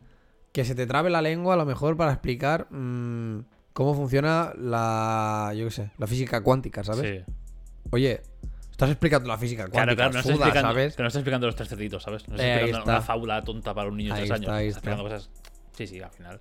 que 0.51 0.65
se 0.65 0.73
te 0.73 0.87
trabe 0.87 1.11
la 1.11 1.21
lengua 1.21 1.53
a 1.53 1.57
lo 1.57 1.65
mejor 1.67 1.95
para 1.95 2.13
explicar 2.13 2.65
mm, 2.71 3.41
cómo 3.73 3.93
funciona 3.93 4.53
la, 4.57 5.53
yo 5.55 5.65
qué 5.65 5.71
sé, 5.71 5.91
la 5.99 6.07
física 6.07 6.41
cuántica, 6.41 6.83
¿sabes? 6.83 7.23
Sí. 7.25 7.33
Oye, 7.91 8.21
estás 8.71 8.89
explicando 8.89 9.27
la 9.29 9.37
física 9.37 9.63
cuántica, 9.67 9.83
Claro, 9.83 9.95
claro, 9.95 10.13
no 10.13 10.19
está, 10.21 10.33
suda, 10.33 10.45
explicando, 10.47 10.69
¿sabes? 10.73 10.95
que 10.95 11.01
no 11.03 11.07
está 11.09 11.19
explicando 11.19 11.45
los 11.45 11.55
tres 11.55 11.69
cerditos, 11.69 12.01
¿sabes? 12.01 12.27
No 12.27 12.33
está 12.35 12.47
Eh, 12.47 12.49
ahí 12.51 12.55
explicando 12.55 12.79
está. 12.79 12.91
una 12.93 13.01
fábula 13.01 13.41
tonta 13.43 13.73
para 13.75 13.87
un 13.87 13.97
niño 13.97 14.15
de 14.15 14.21
Ahí 14.21 14.27
tres 14.27 14.39
está, 14.39 14.51
años. 14.51 14.59
ahí 14.59 14.67
Está 14.69 14.79
explicando 14.79 15.03
cosas. 15.03 15.29
Sí, 15.77 15.85
sí, 15.85 16.01
al 16.01 16.11
final. 16.11 16.39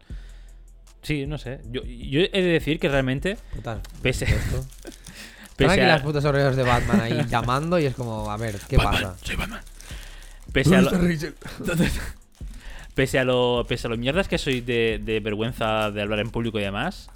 Sí, 1.03 1.27
no 1.27 1.37
sé. 1.37 1.61
Yo, 1.71 1.83
yo 1.85 2.21
he 2.21 2.43
de 2.43 2.53
decir 2.53 2.81
que 2.81 2.89
realmente, 2.89 3.37
Putas, 3.55 3.81
pese, 4.01 4.25
esto. 4.25 4.65
pese 5.61 5.73
Están 5.73 5.85
aquí 5.85 5.91
a, 5.91 5.95
las 5.95 6.03
putas 6.03 6.25
orejas 6.25 6.57
de 6.57 6.63
Batman 6.63 7.01
ahí 7.01 7.25
llamando 7.29 7.79
y 7.79 7.87
es 7.87 7.95
como, 7.95 8.31
a 8.31 8.37
ver, 8.37 8.57
¿qué 8.69 8.77
pasa? 8.77 9.17
Soy 9.23 9.37
Batman. 9.37 9.61
Pese 10.53 10.77
a, 10.77 10.81
lo, 10.83 10.91
pese 12.95 13.19
a 13.19 13.25
lo 13.25 13.65
pese 13.69 13.87
a 13.87 13.91
lo 13.91 13.97
mierdas 13.97 14.29
que 14.29 14.39
soy 14.39 14.61
de, 14.61 15.01
de 15.03 15.21
vergüenza 15.21 15.91
de 15.91 16.03
hablar 16.03 16.21
en 16.21 16.31
público 16.31 16.59
y 16.59 16.63
demás, 16.63 17.09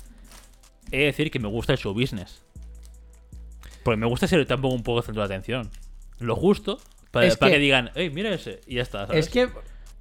he 0.92 0.98
de 0.98 1.04
decir 1.06 1.30
que 1.30 1.38
me 1.38 1.48
gusta 1.48 1.72
el 1.72 1.78
show 1.78 1.92
business. 1.94 2.42
Porque 3.82 3.96
me 3.98 4.06
gusta 4.06 4.26
ser 4.26 4.44
tampoco 4.46 4.74
un 4.74 4.82
poco 4.82 5.02
centro 5.02 5.26
de 5.26 5.34
atención. 5.34 5.70
Lo 6.18 6.36
justo 6.36 6.78
para, 7.10 7.26
Es 7.26 7.36
para 7.36 7.50
que... 7.52 7.56
que- 7.56 7.62
digan, 7.62 7.90
hey, 7.94 8.10
mira 8.10 8.32
ese. 8.32 8.60
Y 8.66 8.76
ya 8.76 8.82
está. 8.82 9.06
¿sabes? 9.06 9.26
Es 9.26 9.32
que... 9.32 9.48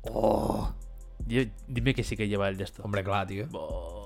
Oh, 0.03 0.73
Di- 1.19 1.51
Dime 1.67 1.93
que 1.93 2.03
sí 2.03 2.15
que 2.15 2.27
lleva 2.27 2.47
el 2.49 2.57
de 2.57 2.63
esto. 2.65 2.83
hombre, 2.83 3.03
claro, 3.03 3.27
tío. 3.27 3.47
Bo- 3.47 4.02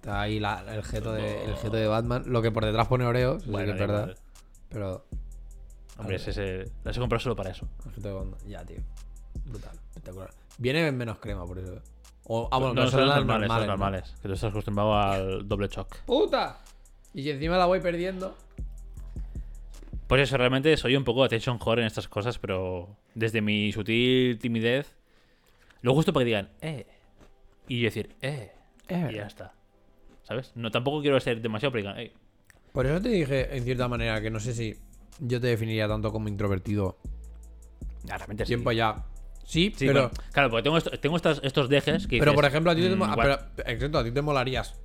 Está 0.00 0.22
ahí 0.22 0.40
la- 0.40 0.64
el, 0.74 0.82
jeto 0.82 1.12
de, 1.12 1.44
el 1.44 1.56
jeto 1.56 1.76
de 1.76 1.86
Batman. 1.86 2.22
Lo 2.26 2.40
que 2.40 2.50
por 2.50 2.64
detrás 2.64 2.88
pone 2.88 3.04
Oreo, 3.04 3.36
eso 3.36 3.44
sí 3.44 3.50
Bueno, 3.50 3.66
que 3.66 3.72
es 3.72 3.78
da 3.78 3.86
verdad. 3.86 4.16
Pero 4.70 5.04
Hombre, 5.98 6.16
ese, 6.16 6.30
ese, 6.30 6.64
la 6.84 6.90
he 6.90 6.94
comprado 6.94 7.20
solo 7.20 7.36
para 7.36 7.50
eso. 7.50 7.68
el 7.86 7.92
jeto 7.92 8.08
de 8.08 8.14
Batman, 8.14 8.40
ya, 8.48 8.64
tío. 8.64 8.78
Brutal, 9.44 9.78
espectacular. 9.90 10.30
Viene 10.56 10.86
en 10.86 10.96
menos 10.96 11.18
crema, 11.18 11.44
por 11.44 11.58
eso. 11.58 11.82
O, 12.24 12.48
ah, 12.50 12.58
bueno, 12.58 12.74
no, 12.74 12.90
son 12.90 13.06
las 13.08 13.16
normales, 13.18 13.48
son 13.48 13.66
normales. 13.66 13.68
normales. 13.68 14.14
Que 14.22 14.28
tú 14.28 14.34
estás 14.34 14.50
acostumbrado 14.50 14.94
al 14.96 15.46
doble 15.46 15.68
shock. 15.68 15.96
¡Puta! 16.06 16.60
Y 17.12 17.28
encima 17.28 17.58
la 17.58 17.66
voy 17.66 17.80
perdiendo. 17.80 18.34
Pues 20.06 20.22
eso, 20.22 20.36
realmente 20.38 20.76
soy 20.76 20.96
un 20.96 21.04
poco 21.04 21.24
attention 21.24 21.58
whore 21.64 21.82
en 21.82 21.86
estas 21.86 22.08
cosas, 22.08 22.38
pero 22.38 22.96
desde 23.14 23.40
mi 23.42 23.70
sutil 23.72 24.38
timidez, 24.38 24.96
lo 25.82 25.94
justo 25.94 26.12
para 26.12 26.22
que 26.22 26.26
digan, 26.26 26.50
eh. 26.62 26.86
Y 27.68 27.80
yo 27.80 27.84
decir, 27.84 28.16
eh. 28.22 28.52
Y 28.88 29.14
ya 29.14 29.26
está. 29.26 29.52
¿Sabes? 30.30 30.52
No, 30.54 30.70
tampoco 30.70 31.00
quiero 31.00 31.18
ser 31.18 31.42
demasiado, 31.42 31.76
digan, 31.76 31.98
eh. 31.98 32.12
Por 32.72 32.86
eso 32.86 33.02
te 33.02 33.08
dije, 33.08 33.56
en 33.56 33.64
cierta 33.64 33.88
manera, 33.88 34.20
que 34.20 34.30
no 34.30 34.38
sé 34.38 34.54
si 34.54 34.76
yo 35.18 35.40
te 35.40 35.48
definiría 35.48 35.88
tanto 35.88 36.12
como 36.12 36.28
introvertido. 36.28 36.98
Ya, 38.04 38.16
realmente 38.16 38.44
sí. 38.44 38.50
Tiempo 38.50 38.70
ya. 38.70 39.04
Sí, 39.44 39.72
Sí, 39.76 39.88
pero. 39.88 40.02
bueno, 40.02 40.10
claro, 40.30 40.50
porque 40.50 40.62
tengo, 40.62 40.78
esto- 40.78 40.90
tengo 41.00 41.16
estas- 41.16 41.40
estos 41.42 41.68
dejes 41.68 42.06
que 42.06 42.20
Pero 42.20 42.30
dices, 42.30 42.34
por 42.36 42.44
ejemplo, 42.44 42.70
a 42.70 42.76
ti 42.76 42.82
te, 42.82 42.94
mm, 42.94 43.02
ah, 43.02 43.16
pero, 43.20 43.38
exacto, 43.68 43.98
a 43.98 44.04
ti 44.04 44.12
te 44.12 44.22
molarías 44.22 44.78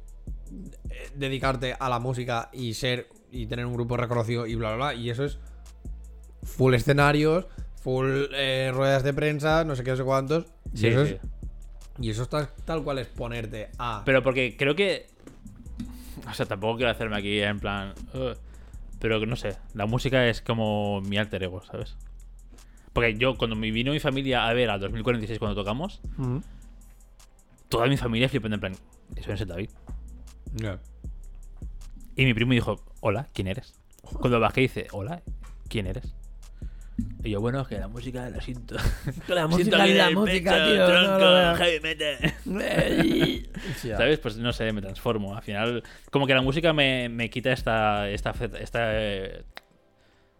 eh, 0.89 1.09
dedicarte 1.15 1.75
a 1.79 1.89
la 1.89 1.99
música 1.99 2.49
y 2.51 2.73
ser 2.73 3.07
y 3.31 3.45
tener 3.45 3.67
un 3.67 3.73
grupo 3.75 3.97
reconocido 3.97 4.47
y 4.47 4.55
bla 4.55 4.69
bla 4.75 4.93
bla. 4.93 4.93
Y 4.95 5.11
eso 5.11 5.25
es 5.25 5.37
full 6.41 6.73
escenarios, 6.73 7.45
full 7.83 8.29
eh, 8.33 8.71
ruedas 8.73 9.03
de 9.03 9.13
prensa, 9.13 9.63
no 9.63 9.75
sé 9.75 9.83
qué, 9.83 9.91
no 9.91 9.97
sé 9.97 10.03
cuántos. 10.03 10.45
Y 10.73 10.77
Sí, 10.79 10.87
eso 10.87 11.05
sí. 11.05 11.11
es- 11.13 11.19
y 11.99 12.09
eso 12.09 12.23
está 12.23 12.49
tal 12.65 12.83
cual 12.83 12.97
es 12.97 13.05
ponerte 13.07 13.69
a. 13.77 14.01
Pero 14.03 14.23
porque 14.23 14.57
creo 14.57 14.75
que. 14.75 15.13
O 16.27 16.33
sea, 16.33 16.45
tampoco 16.45 16.77
quiero 16.77 16.91
hacerme 16.91 17.17
aquí 17.17 17.39
en 17.41 17.59
plan. 17.59 17.93
"Ugh", 18.13 18.35
pero 18.99 19.23
no 19.25 19.35
sé. 19.35 19.57
La 19.73 19.85
música 19.85 20.27
es 20.27 20.41
como 20.41 21.01
mi 21.01 21.17
alter 21.17 21.43
ego, 21.43 21.61
¿sabes? 21.63 21.95
Porque 22.93 23.15
yo, 23.15 23.35
cuando 23.35 23.55
me 23.55 23.71
vino 23.71 23.91
mi 23.91 23.99
familia 23.99 24.47
a 24.47 24.53
ver 24.53 24.69
al 24.69 24.79
2046 24.79 25.37
cuando 25.39 25.55
tocamos, 25.55 26.01
Mm. 26.17 26.37
toda 27.69 27.87
mi 27.87 27.97
familia 27.97 28.29
flipando 28.29 28.55
en 28.55 28.61
plan. 28.61 28.75
Eso 29.15 29.33
es 29.33 29.41
el 29.41 29.47
David. 29.49 29.69
Ya. 30.53 30.79
Y 32.15 32.23
mi 32.25 32.33
primo 32.33 32.53
dijo, 32.53 32.81
hola, 33.01 33.27
¿quién 33.33 33.47
eres? 33.47 33.73
Cuando 34.01 34.39
bajé 34.39 34.61
dice, 34.61 34.87
hola, 34.93 35.21
¿quién 35.67 35.87
eres? 35.87 36.15
Y 37.23 37.31
yo, 37.31 37.41
bueno, 37.41 37.61
es 37.61 37.67
que 37.67 37.77
la 37.79 37.87
música 37.87 38.29
la 38.29 38.39
siento. 38.41 38.75
La 39.27 39.47
Siento 39.47 39.47
música 39.49 39.85
en 39.87 39.97
la 39.97 40.09
música, 40.11 40.51
pecho, 40.51 40.65
tío. 40.65 40.77
no 40.77 40.87
tronco, 40.87 41.19
lo 41.19 41.33
veo. 41.33 41.55
heavy 41.55 41.79
metal. 41.81 42.33
¿Sabes? 43.97 44.19
Pues 44.19 44.37
no 44.37 44.53
sé, 44.53 44.71
me 44.71 44.81
transformo. 44.81 45.35
Al 45.35 45.41
final, 45.43 45.83
como 46.11 46.25
que 46.27 46.33
la 46.33 46.41
música 46.41 46.71
me, 46.73 47.09
me 47.09 47.29
quita 47.29 47.51
esta, 47.51 48.09
esta, 48.09 48.33
fe- 48.33 48.51
esta, 48.61 48.79
eh, 49.01 49.43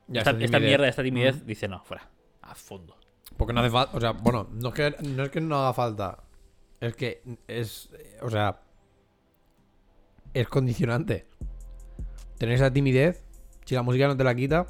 Ya, 0.08 0.22
esta, 0.22 0.32
esta 0.40 0.60
mierda, 0.60 0.88
esta 0.88 1.04
timidez. 1.04 1.46
Dice, 1.46 1.68
no, 1.68 1.84
fuera, 1.84 2.10
a 2.42 2.56
fondo. 2.56 2.98
Porque 3.36 3.52
no 3.54 3.60
hace 3.62 3.70
falta. 3.72 3.98
O 3.98 4.00
sea, 4.00 4.12
bueno, 4.12 4.48
no 4.54 4.70
es, 4.70 4.76
que, 4.76 4.96
no 5.04 5.24
es 5.24 5.30
que 5.30 5.42
no 5.42 5.58
haga 5.58 5.74
falta. 5.74 6.24
Es 6.80 6.96
que 6.96 7.22
es. 7.48 7.90
O 8.22 8.30
sea. 8.30 8.62
Es 10.34 10.48
condicionante. 10.48 11.26
Tener 12.38 12.56
esa 12.56 12.72
timidez. 12.72 13.24
Si 13.66 13.74
la 13.76 13.82
música 13.82 14.08
no 14.08 14.16
te 14.16 14.24
la 14.24 14.36
quita, 14.36 14.68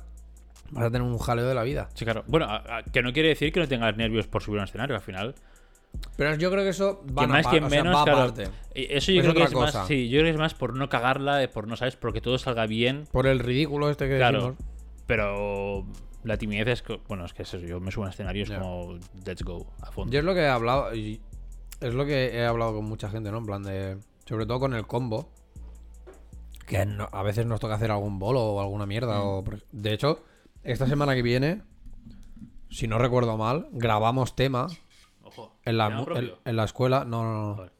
vas 0.76 0.84
a 0.86 0.92
tener 0.92 1.02
un 1.02 1.18
jaleo 1.18 1.48
de 1.48 1.56
la 1.56 1.64
vida. 1.64 1.90
Sí, 1.96 2.06
claro. 2.06 2.24
Bueno, 2.28 2.46
a- 2.46 2.78
a- 2.78 2.84
que 2.84 3.02
no 3.02 3.12
quiere 3.14 3.30
decir 3.30 3.52
que 3.52 3.60
no 3.60 3.68
tengas 3.68 3.96
nervios 3.98 4.28
por 4.28 4.44
subir 4.44 4.60
a 4.60 4.62
un 4.64 4.68
escenario. 4.68 4.96
Al 4.96 5.02
final, 5.02 5.34
Pero 6.18 6.36
yo 6.36 6.52
creo 6.52 6.64
que 6.64 6.70
eso 6.70 7.04
va, 7.18 7.22
que 7.24 7.28
más 7.28 7.48
a, 7.48 7.52
que 7.52 7.58
o 7.58 7.70
sea, 7.70 7.84
menos, 7.84 7.96
va 7.96 8.04
claro. 8.04 8.20
aparte. 8.24 8.50
Eso 8.74 9.12
yo 9.14 9.22
Es 9.22 9.24
creo 9.26 9.34
que 9.34 9.44
es 9.44 9.52
cosa. 9.52 9.80
más. 9.80 9.88
Sí, 9.88 10.10
yo 10.10 10.20
creo 10.20 10.26
que 10.26 10.32
es 10.32 10.38
más 10.38 10.54
por 10.54 10.76
no 10.76 10.90
cagarla, 10.90 11.42
eh, 11.42 11.48
por 11.48 11.68
no 11.68 11.76
sabes, 11.78 11.96
porque 11.96 12.20
todo 12.22 12.38
salga 12.38 12.66
bien. 12.68 13.06
Por 13.12 13.26
el 13.28 13.40
ridículo 13.40 13.90
este 13.90 14.10
que 14.10 14.18
Claro. 14.18 14.40
decimos. 14.40 14.58
Pero 15.08 15.86
la 16.26 16.36
timidez 16.38 16.68
es. 16.68 16.82
co- 16.82 17.00
Bueno, 17.08 17.24
es 17.26 17.34
que 17.34 17.44
es 17.44 17.54
eso. 17.54 17.66
Yo 17.66 17.80
me 17.80 17.92
subo 17.92 18.04
a 18.04 18.08
un 18.08 18.12
escenario 18.14 18.42
y 18.42 18.44
es 18.44 18.50
Ya. 18.50 18.60
como, 18.60 19.00
let's 19.26 19.44
go, 19.44 19.68
a 19.82 19.92
fondo. 19.92 20.12
Yo 20.12 20.20
es 20.20 20.26
lo 20.26 20.34
que 20.34 20.42
he 20.42 20.48
hablado. 20.50 20.94
y 20.94 21.22
es 21.80 21.94
lo 21.94 22.06
que 22.06 22.36
he 22.36 22.46
hablado 22.46 22.74
con 22.76 22.86
mucha 22.86 23.10
gente, 23.10 23.32
¿no? 23.32 23.38
En 23.38 23.46
plan 23.46 23.64
de. 23.64 23.98
Sobre 24.26 24.46
todo 24.46 24.60
con 24.60 24.74
el 24.74 24.86
combo. 24.88 25.30
Que 26.68 26.86
no- 26.86 27.08
a 27.12 27.22
veces 27.24 27.46
nos 27.46 27.60
toca 27.60 27.76
hacer 27.76 27.92
algún 27.92 28.18
bolo 28.20 28.42
o 28.42 28.60
alguna 28.60 28.86
mierda. 28.86 29.22
O, 29.22 29.44
por- 29.44 29.62
de 29.72 29.94
hecho, 29.94 30.24
esta 30.66 30.88
semana 30.88 31.16
que 31.16 31.22
viene, 31.22 31.62
si 32.70 32.88
no 32.88 32.98
recuerdo 32.98 33.38
mal, 33.38 33.68
grabamos 33.72 34.36
tema 34.36 34.68
Ojo. 35.24 35.56
en 35.64 35.78
la, 35.78 35.88
en, 36.16 36.34
en 36.44 36.56
la 36.56 36.64
escuela. 36.64 37.06
No, 37.06 37.24
no, 37.24 37.48
no. 37.48 37.56
Joder. 37.56 37.72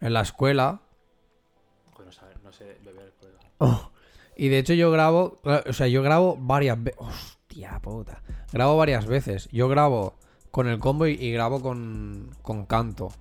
En 0.00 0.12
la 0.12 0.20
escuela. 0.20 0.80
Joder, 1.92 2.40
no, 2.42 2.52
sé 2.52 2.78
beber. 2.84 3.12
Oh, 3.58 3.90
Y 4.36 4.48
de 4.48 4.58
hecho 4.58 4.74
yo 4.74 4.90
grabo, 4.90 5.40
o 5.44 5.72
sea, 5.72 5.88
yo 5.88 6.02
grabo 6.02 6.36
varias 6.38 6.82
veces. 6.82 7.00
Hostia 7.00 7.78
puta. 7.80 8.22
Grabo 8.52 8.76
varias 8.76 9.06
veces. 9.06 9.48
Yo 9.52 9.68
grabo 9.68 10.14
con 10.50 10.68
el 10.68 10.78
combo 10.78 11.06
y, 11.06 11.12
y 11.12 11.32
grabo 11.32 11.60
con, 11.60 12.30
con 12.42 12.66
canto. 12.66 13.12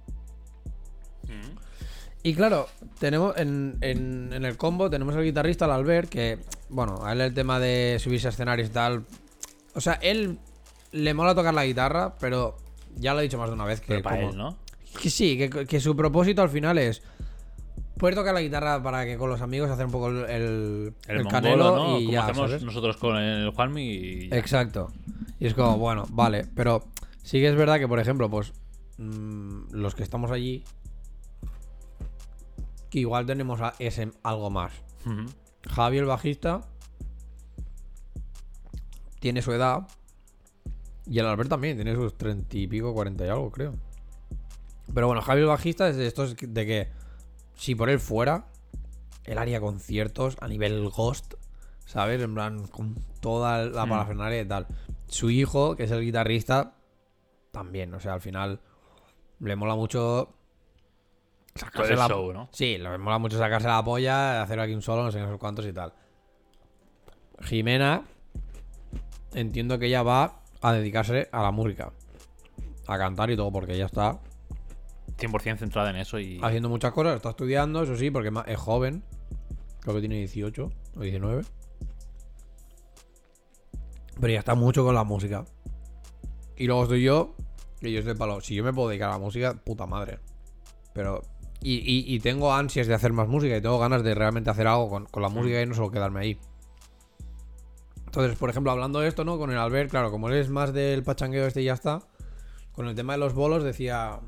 Y 2.21 2.33
claro, 2.33 2.67
tenemos 2.99 3.37
en, 3.37 3.77
en- 3.81 4.33
en 4.33 4.43
el 4.45 4.57
combo 4.57 4.89
tenemos 4.89 5.15
al 5.15 5.23
guitarrista, 5.23 5.65
al 5.65 5.71
Albert, 5.71 6.09
que, 6.09 6.39
bueno, 6.69 6.99
a 7.05 7.13
él 7.13 7.21
el 7.21 7.33
tema 7.33 7.59
de 7.59 7.97
subirse 7.99 8.27
a 8.27 8.31
escenarios 8.31 8.69
y 8.69 8.71
tal. 8.71 9.05
O 9.73 9.81
sea, 9.81 9.93
él 10.01 10.37
le 10.91 11.13
mola 11.13 11.33
tocar 11.35 11.53
la 11.53 11.65
guitarra, 11.65 12.15
pero 12.19 12.57
ya 12.97 13.13
lo 13.13 13.19
he 13.21 13.23
dicho 13.23 13.37
más 13.37 13.47
de 13.49 13.53
una 13.55 13.65
vez 13.65 13.79
que 13.79 13.87
Pero 13.87 14.03
para 14.03 14.17
como- 14.17 14.29
él, 14.31 14.37
¿no? 14.37 14.57
Que 15.01 15.09
sí, 15.09 15.37
que, 15.37 15.65
que 15.67 15.79
su 15.79 15.95
propósito 15.95 16.41
al 16.41 16.49
final 16.49 16.77
es 16.79 17.03
poder 17.97 18.15
tocar 18.15 18.33
la 18.33 18.41
guitarra 18.41 18.81
para 18.81 19.05
que 19.05 19.17
con 19.17 19.29
los 19.29 19.39
amigos 19.41 19.69
hacer 19.69 19.85
un 19.85 19.91
poco 19.91 20.09
el, 20.09 20.17
el, 20.17 20.93
El, 21.07 21.17
el 21.17 21.23
mongolo, 21.23 21.29
canelo 21.29 21.75
¿no? 21.75 21.99
y 21.99 22.05
Como 22.05 22.11
ya, 22.11 22.23
hacemos 22.23 22.49
¿sabes? 22.49 22.63
nosotros 22.63 22.97
con 22.97 23.15
el 23.17 23.51
Juanmi 23.51 23.81
y 23.83 24.29
ya. 24.29 24.37
Exacto. 24.37 24.91
Y 25.39 25.45
es 25.47 25.53
como, 25.53 25.77
bueno, 25.77 26.05
vale, 26.09 26.45
pero 26.55 26.83
sí 27.23 27.39
que 27.39 27.47
es 27.49 27.55
verdad 27.55 27.77
que, 27.77 27.87
por 27.87 27.99
ejemplo, 27.99 28.29
pues 28.29 28.51
mm, 28.97 29.71
los 29.73 29.93
que 29.95 30.01
estamos 30.03 30.31
allí, 30.31 30.63
que 32.89 32.99
igual 32.99 33.25
tenemos 33.25 33.61
a- 33.61 33.73
ese 33.79 34.11
algo 34.23 34.49
más. 34.49 34.73
Ujú. 35.05 35.25
Javi, 35.69 35.97
el 35.97 36.05
bajista, 36.05 36.61
tiene 39.19 39.41
su 39.41 39.51
edad. 39.51 39.87
Y 41.05 41.19
el 41.19 41.25
Albert 41.25 41.49
también, 41.49 41.75
tiene 41.75 41.95
sus 41.95 42.15
treinta 42.17 42.57
y 42.57 42.67
pico, 42.67 42.93
cuarenta 42.93 43.25
y 43.25 43.29
algo, 43.29 43.49
creo. 43.51 43.73
Pero 44.93 45.07
bueno, 45.07 45.21
Javi, 45.21 45.41
el 45.41 45.47
bajista, 45.47 45.89
es 45.89 45.95
de 45.97 46.07
estos 46.07 46.35
de 46.35 46.65
que 46.65 46.89
si 47.55 47.75
por 47.75 47.89
él 47.89 47.99
fuera, 47.99 48.45
él 49.25 49.37
haría 49.37 49.59
conciertos 49.59 50.37
a 50.39 50.47
nivel 50.47 50.89
Ghost, 50.89 51.33
¿sabes? 51.85 52.21
En 52.21 52.33
plan, 52.33 52.67
con 52.67 52.95
toda 53.21 53.65
la 53.65 53.85
Hmm. 53.85 53.89
parafernalia 53.89 54.41
y 54.41 54.45
tal. 54.47 54.67
Su 55.07 55.29
hijo, 55.29 55.75
que 55.75 55.83
es 55.83 55.91
el 55.91 56.01
guitarrista, 56.01 56.75
también, 57.51 57.93
o 57.93 57.99
sea, 57.99 58.13
al 58.13 58.21
final 58.21 58.61
le 59.39 59.55
mola 59.55 59.75
mucho 59.75 60.35
sacarse 61.59 61.93
el 61.93 61.99
la, 61.99 62.07
show, 62.07 62.33
¿no? 62.33 62.49
Sí, 62.51 62.77
le 62.77 62.97
mola 62.97 63.17
mucho 63.17 63.37
sacarse 63.37 63.67
la 63.67 63.83
polla, 63.83 64.41
hacer 64.41 64.59
aquí 64.59 64.73
un 64.73 64.81
solo, 64.81 65.03
no 65.03 65.11
sé, 65.11 65.19
no 65.19 65.31
sé 65.31 65.37
cuántos 65.37 65.65
y 65.65 65.73
tal. 65.73 65.93
Jimena, 67.41 68.03
entiendo 69.33 69.79
que 69.79 69.87
ella 69.87 70.03
va 70.03 70.41
a 70.61 70.73
dedicarse 70.73 71.29
a 71.31 71.41
la 71.41 71.51
música, 71.51 71.91
a 72.87 72.97
cantar 72.97 73.29
y 73.29 73.35
todo, 73.35 73.51
porque 73.51 73.73
ella 73.73 73.85
está 73.85 74.19
100% 75.17 75.57
centrada 75.57 75.89
en 75.89 75.97
eso 75.97 76.19
y... 76.19 76.39
haciendo 76.41 76.69
muchas 76.69 76.91
cosas, 76.93 77.15
está 77.15 77.29
estudiando, 77.29 77.83
eso 77.83 77.95
sí, 77.95 78.11
porque 78.11 78.31
es 78.47 78.57
joven, 78.57 79.03
creo 79.81 79.95
que 79.95 80.01
tiene 80.01 80.15
18 80.17 80.71
o 80.95 80.99
19. 80.99 81.43
Pero 84.19 84.33
ya 84.33 84.39
está 84.39 84.55
mucho 84.55 84.83
con 84.83 84.95
la 84.95 85.03
música. 85.03 85.45
Y 86.57 86.67
luego 86.67 86.83
estoy 86.83 87.03
yo, 87.03 87.35
que 87.79 87.91
yo 87.91 87.99
estoy 87.99 88.15
palo. 88.15 88.41
Si 88.41 88.53
yo 88.53 88.63
me 88.63 88.73
puedo 88.73 88.89
dedicar 88.89 89.09
a 89.09 89.13
la 89.13 89.17
música, 89.17 89.53
puta 89.53 89.85
madre. 89.85 90.19
Pero. 90.93 91.21
Y, 91.61 91.73
y- 91.79 92.15
y 92.15 92.19
tengo 92.19 92.53
ansias 92.53 92.87
de 92.87 92.93
hacer 92.93 93.11
más 93.11 93.27
música 93.27 93.55
y 93.57 93.61
tengo 93.61 93.77
ganas 93.79 94.01
de 94.03 94.15
realmente 94.15 94.49
hacer 94.49 94.65
algo 94.67 94.89
con, 94.89 95.05
con 95.07 95.21
la 95.21 95.29
música 95.29 95.61
y 95.61 95.65
no 95.65 95.73
solo 95.75 95.91
quedarme 95.91 96.21
ahí. 96.21 96.39
Entonces, 98.05 98.37
por 98.37 98.49
ejemplo, 98.49 98.71
hablando 98.71 98.99
de 99.01 99.07
esto, 99.07 99.23
¿no? 99.25 99.37
Con 99.37 99.51
el 99.51 99.57
Albert, 99.57 99.91
claro, 99.91 100.09
como 100.09 100.29
él 100.29 100.35
es 100.35 100.49
más 100.49 100.73
del 100.73 101.03
pachangueo 101.03 101.45
este 101.45 101.61
y 101.61 101.65
ya 101.65 101.73
está. 101.73 101.99
Con 102.71 102.87
el 102.87 102.95
tema 102.95 103.13
de 103.13 103.19
los 103.19 103.33
bolos 103.33 103.63
decía. 103.63 104.19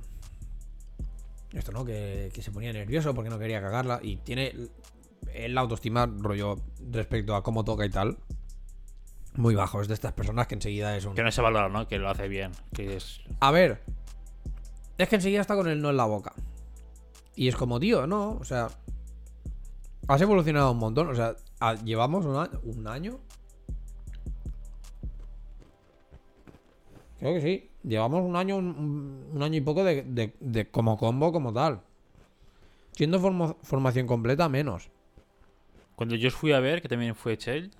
Esto, 1.53 1.71
¿no? 1.71 1.83
Que, 1.85 2.31
que 2.33 2.41
se 2.41 2.51
ponía 2.51 2.71
nervioso 2.73 3.13
porque 3.15 3.29
no 3.29 3.39
quería 3.39 3.61
cagarla. 3.61 3.99
Y 4.03 4.17
tiene 4.17 4.53
el 5.33 5.57
autoestima, 5.57 6.05
rollo, 6.05 6.57
respecto 6.91 7.35
a 7.35 7.43
cómo 7.43 7.63
toca 7.63 7.85
y 7.85 7.89
tal. 7.89 8.17
Muy 9.35 9.55
bajo. 9.55 9.81
Es 9.81 9.87
de 9.87 9.93
estas 9.93 10.13
personas 10.13 10.47
que 10.47 10.55
enseguida 10.55 10.95
es 10.95 11.05
un. 11.05 11.15
Que 11.15 11.23
no 11.23 11.31
se 11.31 11.41
valora, 11.41 11.69
¿no? 11.69 11.87
Que 11.87 11.97
lo 11.97 12.09
hace 12.09 12.27
bien. 12.27 12.51
Que 12.73 12.97
es... 12.97 13.21
A 13.39 13.51
ver. 13.51 13.81
Es 14.97 15.07
que 15.09 15.15
enseguida 15.15 15.41
está 15.41 15.55
con 15.55 15.67
el 15.67 15.81
no 15.81 15.89
en 15.89 15.97
la 15.97 16.05
boca. 16.05 16.33
Y 17.35 17.47
es 17.47 17.55
como, 17.55 17.79
tío, 17.79 18.05
no. 18.07 18.31
O 18.39 18.43
sea. 18.43 18.69
Has 20.07 20.19
evolucionado 20.21 20.71
un 20.71 20.77
montón. 20.79 21.09
O 21.09 21.15
sea, 21.15 21.35
llevamos 21.83 22.25
un 22.25 22.35
año. 22.35 22.59
¿Un 22.63 22.87
año? 22.87 23.19
Creo 27.19 27.33
que 27.35 27.41
sí. 27.41 27.69
Llevamos 27.83 28.21
un 28.23 28.35
año, 28.35 28.57
un, 28.57 29.29
un 29.33 29.43
año 29.43 29.57
y 29.57 29.61
poco 29.61 29.83
de, 29.83 30.03
de- 30.03 30.35
de 30.39 30.69
como 30.69 30.97
combo, 30.97 31.31
como 31.31 31.53
tal. 31.53 31.81
Siendo 32.93 33.19
formo- 33.19 33.57
formación 33.63 34.07
completa, 34.07 34.49
menos. 34.49 34.89
Cuando 35.95 36.15
yo 36.15 36.27
os 36.27 36.33
fui 36.35 36.51
a 36.51 36.59
ver, 36.59 36.81
que 36.81 36.87
también 36.89 37.15
fue 37.15 37.37
Chell, 37.37 37.71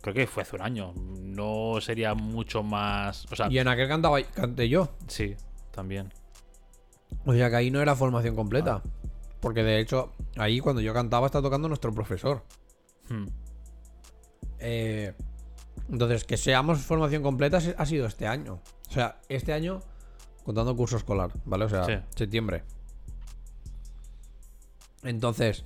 creo 0.00 0.14
que 0.14 0.26
fue 0.26 0.42
hace 0.44 0.56
un 0.56 0.62
año. 0.62 0.92
No 0.94 1.80
sería 1.80 2.14
mucho 2.14 2.62
más. 2.62 3.26
O 3.32 3.36
sea, 3.36 3.48
Y 3.50 3.58
en 3.58 3.68
aquel 3.68 3.88
cantaba, 3.88 4.22
canté 4.22 4.68
yo. 4.68 4.88
sí, 5.08 5.34
también. 5.72 6.12
O 7.24 7.32
sea 7.32 7.50
que 7.50 7.56
ahí 7.56 7.70
no 7.70 7.80
era 7.80 7.94
formación 7.96 8.34
completa. 8.34 8.82
Porque 9.40 9.62
de 9.62 9.80
hecho, 9.80 10.12
ahí 10.36 10.60
cuando 10.60 10.80
yo 10.82 10.92
cantaba 10.92 11.26
está 11.26 11.40
tocando 11.42 11.68
nuestro 11.68 11.92
profesor. 11.92 12.44
Hmm. 13.08 13.26
Eh, 14.58 15.14
entonces, 15.90 16.24
que 16.24 16.36
seamos 16.36 16.80
formación 16.80 17.22
completa 17.22 17.58
ha 17.76 17.86
sido 17.86 18.06
este 18.06 18.26
año. 18.26 18.60
O 18.88 18.92
sea, 18.92 19.20
este 19.28 19.52
año 19.52 19.80
contando 20.44 20.74
curso 20.76 20.96
escolar, 20.96 21.30
¿vale? 21.44 21.66
O 21.66 21.68
sea, 21.68 21.84
Sí. 21.84 21.92
septiembre. 22.16 22.64
Entonces, 25.04 25.64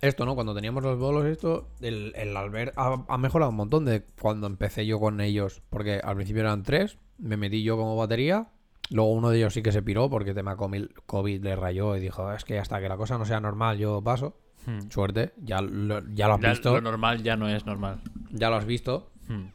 esto, 0.00 0.24
¿no? 0.24 0.34
Cuando 0.34 0.54
teníamos 0.54 0.82
los 0.82 0.98
bolos, 0.98 1.26
esto, 1.26 1.68
el, 1.80 2.12
el 2.16 2.36
Albert 2.36 2.72
ha, 2.76 3.04
ha 3.08 3.18
mejorado 3.18 3.50
un 3.50 3.56
montón 3.56 3.84
de 3.84 4.04
cuando 4.20 4.46
empecé 4.46 4.86
yo 4.86 4.98
con 5.00 5.20
ellos. 5.20 5.62
Porque 5.70 6.00
al 6.02 6.16
principio 6.16 6.42
eran 6.42 6.62
tres, 6.62 6.98
me 7.18 7.36
metí 7.36 7.62
yo 7.62 7.76
como 7.76 7.96
batería. 7.96 8.48
Luego 8.90 9.12
uno 9.12 9.30
de 9.30 9.38
ellos 9.38 9.52
sí 9.54 9.62
que 9.62 9.72
se 9.72 9.82
piró 9.82 10.08
porque 10.08 10.32
tema 10.34 10.56
COVID 10.56 11.42
le 11.42 11.56
rayó 11.56 11.96
y 11.96 12.00
dijo, 12.00 12.32
es 12.32 12.44
que 12.44 12.58
hasta 12.58 12.80
que 12.80 12.88
la 12.88 12.96
cosa 12.96 13.18
no 13.18 13.24
sea 13.24 13.40
normal 13.40 13.78
yo 13.78 14.02
paso. 14.02 14.36
Hmm. 14.66 14.90
Suerte, 14.90 15.32
ya 15.38 15.60
lo, 15.60 16.02
ya 16.14 16.26
lo 16.28 16.34
has 16.34 16.40
Ya 16.40 16.50
visto. 16.50 16.74
Lo 16.74 16.80
normal 16.80 17.22
ya 17.22 17.36
no 17.36 17.48
es 17.48 17.64
normal. 17.66 18.00
Ya 18.30 18.50
lo 18.50 18.56
has 18.56 18.64
visto. 18.64 19.10
Hmm. 19.28 19.46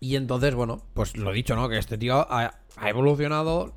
Y 0.00 0.16
entonces, 0.16 0.54
bueno, 0.54 0.82
pues 0.94 1.16
lo 1.16 1.32
dicho, 1.32 1.56
¿no? 1.56 1.68
Que 1.68 1.78
este 1.78 1.96
tío 1.96 2.16
ha, 2.30 2.60
ha 2.76 2.88
evolucionado, 2.90 3.72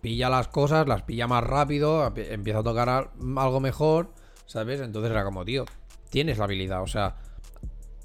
pilla 0.00 0.28
las 0.28 0.48
cosas, 0.48 0.88
las 0.88 1.02
pilla 1.02 1.28
más 1.28 1.44
rápido, 1.44 2.12
empieza 2.16 2.58
a 2.58 2.62
tocar 2.64 2.88
a- 2.88 3.10
algo 3.36 3.60
mejor, 3.60 4.12
¿sabes? 4.46 4.80
Entonces 4.80 5.12
era 5.12 5.24
como, 5.24 5.44
tío, 5.44 5.64
tienes 6.10 6.38
la 6.38 6.44
habilidad, 6.44 6.82
o 6.82 6.88
sea, 6.88 7.16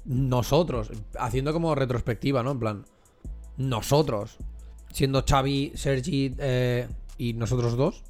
nosotros, 0.04 0.90
haciendo 1.18 1.52
como 1.52 1.74
retrospectiva, 1.74 2.42
¿no? 2.42 2.52
En 2.52 2.58
plan, 2.60 2.84
nosotros, 3.56 4.38
siendo 4.92 5.24
Xavi, 5.28 5.72
Sergi 5.74 6.34
eh, 6.38 6.88
y 7.18 7.32
nosotros 7.34 7.76
dos, 7.76 8.02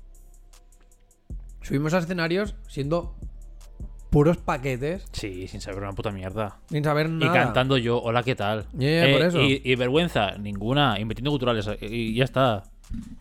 subimos 1.63 1.95
a 1.95 1.99
escenarios 1.99 2.55
siendo 2.69 3.15
puros 4.11 4.39
paquetes, 4.39 5.05
Sí, 5.13 5.47
sin 5.47 5.61
saber 5.61 5.83
una 5.85 5.93
puta 5.93 6.11
mierda. 6.11 6.59
sin 6.69 6.83
saber 6.83 7.07
Y 7.07 7.11
nada. 7.11 7.33
cantando 7.33 7.77
yo, 7.79 8.01
hola, 8.03 8.23
¿qué 8.25 8.35
tal? 8.35 8.65
Por 8.73 8.83
eso. 8.83 9.41
Y, 9.41 9.63
y 9.65 9.75
vergüenza, 9.77 10.37
ninguna. 10.37 10.99
Invirtiendo 10.99 11.31
culturales, 11.31 11.69
y, 11.81 11.87
y 11.87 12.15
ya 12.15 12.25
está. 12.25 12.65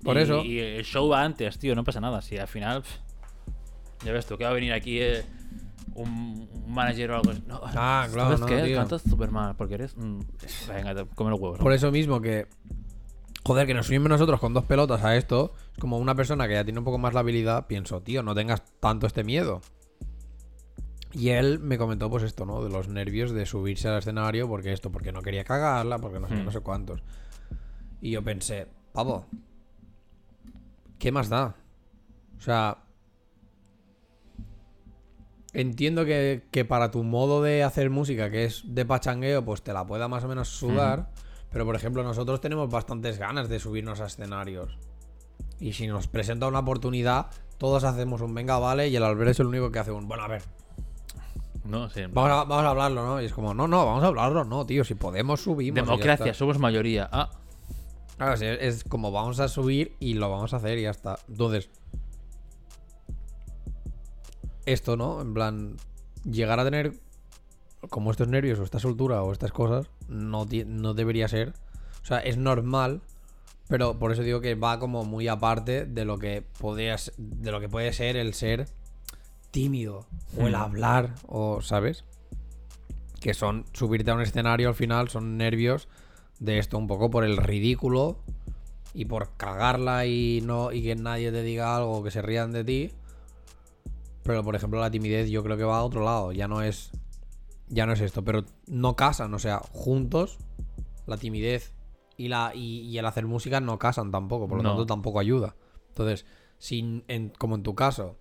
Por 0.04 0.18
Y- 0.18 0.22
eso. 0.22 0.44
Y 0.44 0.60
el 0.60 0.84
show 0.84 1.08
va 1.10 1.24
antes, 1.24 1.60
tío, 1.60 1.76
no 1.76 1.84
pasa 1.84 2.00
nada. 2.02 2.22
Si 2.24 2.38
al 2.38 2.48
final. 2.48 2.82
pff, 2.82 2.96
ya 4.04 4.14
ves 4.14 4.26
tú, 4.26 4.36
que 4.38 4.46
va 4.46 4.50
a 4.50 4.54
venir 4.54 4.74
aquí 4.74 5.00
eh, 5.00 5.24
un, 5.94 6.50
un 6.52 6.74
manager 6.74 7.12
o 7.12 7.16
algo. 7.18 7.32
así. 7.32 7.44
No, 7.46 7.62
Ah, 7.66 8.08
claro, 8.12 8.30
¿sabes 8.36 8.40
no, 8.40 8.46
qué? 8.48 8.64
tío. 8.64 8.78
Cantas 8.78 9.04
súper 9.04 9.30
mal, 9.30 9.56
porque 9.56 9.76
eres. 9.76 9.96
mm, 9.96 10.22
venga, 10.70 11.06
come 11.14 11.30
los 11.30 11.40
huevos. 11.40 11.60
¿no? 11.60 11.64
Por 11.64 11.74
eso 11.74 11.92
mismo 11.92 12.20
que. 12.20 12.48
Joder, 13.50 13.66
que 13.66 13.74
nos 13.74 13.88
subimos 13.88 14.10
nosotros 14.10 14.40
con 14.40 14.54
dos 14.54 14.66
pelotas 14.66 15.04
a 15.04 15.16
esto. 15.18 15.56
Es 15.74 15.80
como 15.80 15.98
una 15.98 16.14
persona 16.14 16.48
que 16.48 16.54
ya 16.54 16.64
tiene 16.64 16.78
un 16.78 16.86
poco 16.86 17.00
más 17.00 17.16
la 17.16 17.22
habilidad. 17.22 17.66
Pienso, 17.66 18.00
tío, 18.00 18.22
no 18.22 18.36
tengas 18.36 18.62
tanto 18.80 19.08
este 19.08 19.24
miedo. 19.24 19.62
Y 21.14 21.30
él 21.30 21.58
me 21.58 21.80
comentó, 21.80 22.12
pues 22.12 22.22
esto, 22.22 22.46
¿no? 22.46 22.64
De 22.64 22.70
los 22.70 22.90
nervios 22.90 23.32
de 23.32 23.48
subirse 23.48 23.88
al 23.88 23.98
escenario. 23.98 24.48
Porque 24.48 24.72
esto, 24.72 24.92
porque 24.92 25.12
no 25.12 25.24
quería 25.24 25.46
cagarla, 25.46 25.98
porque 25.98 26.20
no 26.20 26.28
sé, 26.28 26.36
qué, 26.36 26.42
Hmm. 26.42 26.46
no 26.46 26.52
sé 26.52 26.60
cuántos. 26.60 27.02
Y 28.02 28.12
yo 28.12 28.24
pensé, 28.24 28.68
pavo, 28.94 29.26
¿qué 31.00 31.12
más 31.12 31.28
da? 31.28 31.56
O 32.38 32.42
sea. 32.42 32.84
Entiendo 35.54 36.06
que, 36.06 36.46
que 36.52 36.66
para 36.66 36.92
tu 36.92 37.04
modo 37.04 37.42
de 37.42 37.64
hacer 37.64 37.90
música, 37.90 38.30
que 38.30 38.46
es 38.46 38.62
de 38.68 38.86
pachangueo, 38.86 39.44
pues 39.44 39.64
te 39.64 39.74
la 39.74 39.88
pueda 39.88 40.08
más 40.08 40.24
o 40.24 40.28
menos 40.28 40.50
sudar. 40.50 41.10
Pero 41.52 41.66
por 41.66 41.76
ejemplo, 41.76 42.04
nosotros 42.04 42.42
tenemos 42.42 42.70
bastantes 42.70 43.18
ganas 43.18 43.50
de 43.50 43.60
subirnos 43.60 44.00
a 44.02 44.06
escenarios. 44.06 44.78
Y 45.60 45.74
si 45.74 45.88
nos 45.88 46.08
presenta 46.08 46.48
una 46.48 46.60
oportunidad, 46.60 47.28
todos 47.58 47.84
hacemos 47.84 48.22
un 48.22 48.34
venga, 48.34 48.58
vale, 48.60 48.88
y 48.88 48.96
el 48.96 49.04
Albert 49.04 49.32
es 49.32 49.40
el 49.40 49.48
único 49.48 49.72
que 49.72 49.80
hace 49.80 49.92
un 49.92 50.08
bueno, 50.08 50.24
a 50.24 50.28
ver, 50.28 50.44
No, 51.66 51.90
sí. 51.90 52.02
vamos 52.12 52.32
a, 52.32 52.36
vamos 52.46 52.66
a 52.66 52.70
hablarlo, 52.70 53.06
¿no? 53.06 53.22
Y 53.22 53.26
es 53.26 53.34
como, 53.34 53.54
no, 53.54 53.68
no, 53.68 53.86
vamos 53.86 54.04
a 54.04 54.08
hablarlo, 54.08 54.46
no, 54.46 54.66
tío, 54.66 54.84
si 54.86 54.96
podemos 54.96 55.42
subimos. 55.42 55.76
Democracia, 55.76 56.34
somos 56.34 56.60
mayoría. 56.60 57.10
Ah, 57.12 57.30
Claro, 58.18 58.36
sí, 58.36 58.46
es 58.46 58.84
como 58.84 59.12
vamos 59.14 59.40
a 59.40 59.48
subir 59.48 59.96
y 60.00 60.14
lo 60.16 60.30
vamos 60.30 60.54
a 60.54 60.58
hacer 60.58 60.78
y 60.78 60.82
ya 60.84 60.90
está. 60.90 61.18
Entonces, 61.30 61.70
esto, 64.66 64.98
¿no? 64.98 65.22
En 65.22 65.34
plan, 65.34 65.78
llegar 66.30 66.60
a 66.60 66.66
tener 66.66 66.94
como 67.90 68.12
estos 68.12 68.28
nervios 68.28 68.60
o 68.60 68.64
esta 68.64 68.80
soltura 68.80 69.24
o 69.24 69.32
estas 69.32 69.52
cosas, 69.52 69.90
no, 70.08 70.46
no 70.68 70.94
debería 70.94 71.28
ser. 71.28 71.54
O 72.02 72.06
sea, 72.06 72.20
es 72.20 72.38
normal, 72.38 73.02
pero 73.68 73.98
por 74.00 74.12
eso 74.12 74.24
digo 74.24 74.42
que 74.42 74.56
va 74.56 74.80
como 74.80 75.06
muy 75.06 75.28
aparte 75.28 75.86
de 75.86 76.06
lo 76.06 76.18
que 76.18 76.44
de 77.18 77.52
lo 77.52 77.60
que 77.60 77.70
puede 77.70 77.94
ser 77.94 78.18
el 78.18 78.34
ser 78.34 78.68
tímido 79.52 80.06
o 80.38 80.48
el 80.48 80.54
Hmm. 80.54 80.62
hablar 80.62 81.16
o, 81.28 81.62
¿sabes? 81.62 82.04
Que 83.20 83.34
son 83.34 83.66
subirte 83.74 84.12
a 84.12 84.16
un 84.16 84.22
escenario 84.22 84.70
al 84.70 84.76
final, 84.76 85.10
son 85.10 85.38
nervios 85.38 85.88
de 86.40 86.58
esto 86.60 86.78
un 86.78 86.88
poco 86.88 87.10
por 87.10 87.24
el 87.24 87.38
ridículo 87.38 88.18
y 88.94 89.06
por 89.06 89.36
cagarla 89.38 90.06
y 90.06 90.42
no 90.44 90.72
y 90.72 90.82
que 90.84 90.96
nadie 90.96 91.32
te 91.32 91.44
diga 91.44 91.76
algo, 91.76 92.04
que 92.04 92.12
se 92.12 92.22
rían 92.22 92.52
de 92.52 92.64
ti. 92.64 92.92
Pero 94.24 94.44
por 94.44 94.56
ejemplo 94.56 94.80
la 94.80 94.92
timidez 94.92 95.30
yo 95.30 95.44
creo 95.44 95.58
que 95.58 95.64
va 95.64 95.78
a 95.80 95.84
otro 95.84 96.04
lado, 96.04 96.32
ya 96.32 96.48
no 96.48 96.62
es 96.62 96.92
ya 97.70 97.86
no 97.86 97.94
es 97.94 98.02
esto, 98.02 98.24
pero 98.24 98.44
no 98.68 98.96
casan, 98.96 99.34
o 99.34 99.40
sea, 99.40 99.60
juntos 99.72 100.38
la 101.08 101.18
timidez 101.18 101.74
y 102.18 102.28
la 102.28 102.52
y, 102.54 102.82
y 102.82 102.98
el 102.98 103.06
hacer 103.06 103.26
música 103.26 103.60
no 103.62 103.80
casan 103.80 104.12
tampoco, 104.12 104.48
por 104.48 104.58
lo 104.58 104.64
No. 104.64 104.70
tanto 104.72 104.86
tampoco 104.86 105.20
ayuda. 105.20 105.56
Entonces, 105.90 106.26
si 106.58 107.04
en- 107.08 107.30
como 107.30 107.56
en 107.56 107.64
tu 107.64 107.76
caso 107.76 108.18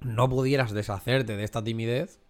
no 0.00 0.28
pudieras 0.28 0.72
deshacerte 0.72 1.36
de 1.36 1.44
esta 1.44 1.62
timidez, 1.64 2.20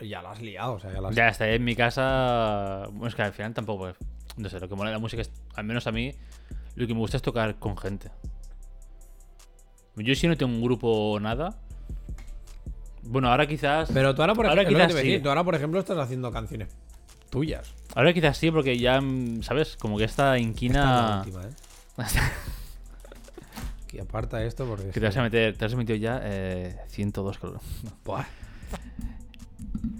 ya 0.00 0.22
la 0.22 0.30
has 0.30 0.40
liado, 0.40 0.74
o 0.74 0.78
sea, 0.78 0.92
ya 0.92 1.00
la 1.00 1.08
has 1.08 1.14
Ya 1.16 1.28
está, 1.28 1.48
en 1.48 1.64
mi 1.64 1.74
casa. 1.74 2.84
Bueno, 2.90 3.08
es 3.08 3.14
que 3.14 3.22
al 3.22 3.32
final 3.32 3.52
tampoco. 3.54 3.92
No 4.36 4.48
sé, 4.48 4.60
lo 4.60 4.68
que 4.68 4.76
mola 4.76 4.90
de 4.90 4.94
la 4.96 5.00
música 5.00 5.22
es. 5.22 5.32
Al 5.56 5.64
menos 5.64 5.88
a 5.88 5.92
mí, 5.92 6.14
lo 6.76 6.86
que 6.86 6.94
me 6.94 7.00
gusta 7.00 7.16
es 7.16 7.22
tocar 7.24 7.58
con 7.58 7.76
gente. 7.76 8.10
Yo, 9.96 10.14
si 10.14 10.28
no 10.28 10.36
tengo 10.36 10.52
un 10.52 10.62
grupo 10.62 10.88
o 11.12 11.18
nada. 11.18 11.60
Bueno, 13.10 13.30
ahora 13.30 13.46
quizás. 13.46 13.90
Pero 13.92 14.14
tú 14.14 14.22
ahora, 14.22 14.34
por 14.34 14.46
Ahora 14.46 14.62
ejemplo, 14.62 14.86
quizás 14.86 15.00
sí. 15.00 15.20
tú 15.20 15.28
ahora, 15.28 15.44
por 15.44 15.54
ejemplo, 15.54 15.80
estás 15.80 15.98
haciendo 15.98 16.30
canciones 16.30 16.76
tuyas. 17.30 17.74
Ahora 17.94 18.12
quizás 18.12 18.36
sí, 18.36 18.50
porque 18.50 18.78
ya, 18.78 19.00
mm, 19.00 19.42
¿sabes? 19.42 19.76
Como 19.76 19.96
que 19.98 20.04
esta 20.04 20.36
Esta 20.36 20.36
es 20.36 20.42
la 20.42 20.48
inquina. 20.48 21.22
última, 21.24 21.42
¿eh? 21.44 21.50
Que 23.88 24.02
aparta 24.02 24.44
esto 24.44 24.66
porque... 24.66 24.90
que 24.90 25.00
te 25.00 25.06
vas 25.06 25.16
a 25.16 25.22
meter. 25.22 25.56
Te 25.56 25.64
has 25.64 25.74
metido 25.74 25.96
ya 25.96 26.20
eh, 26.22 26.76
102 26.88 27.38
calorías. 27.38 27.62
Buah. 28.04 28.24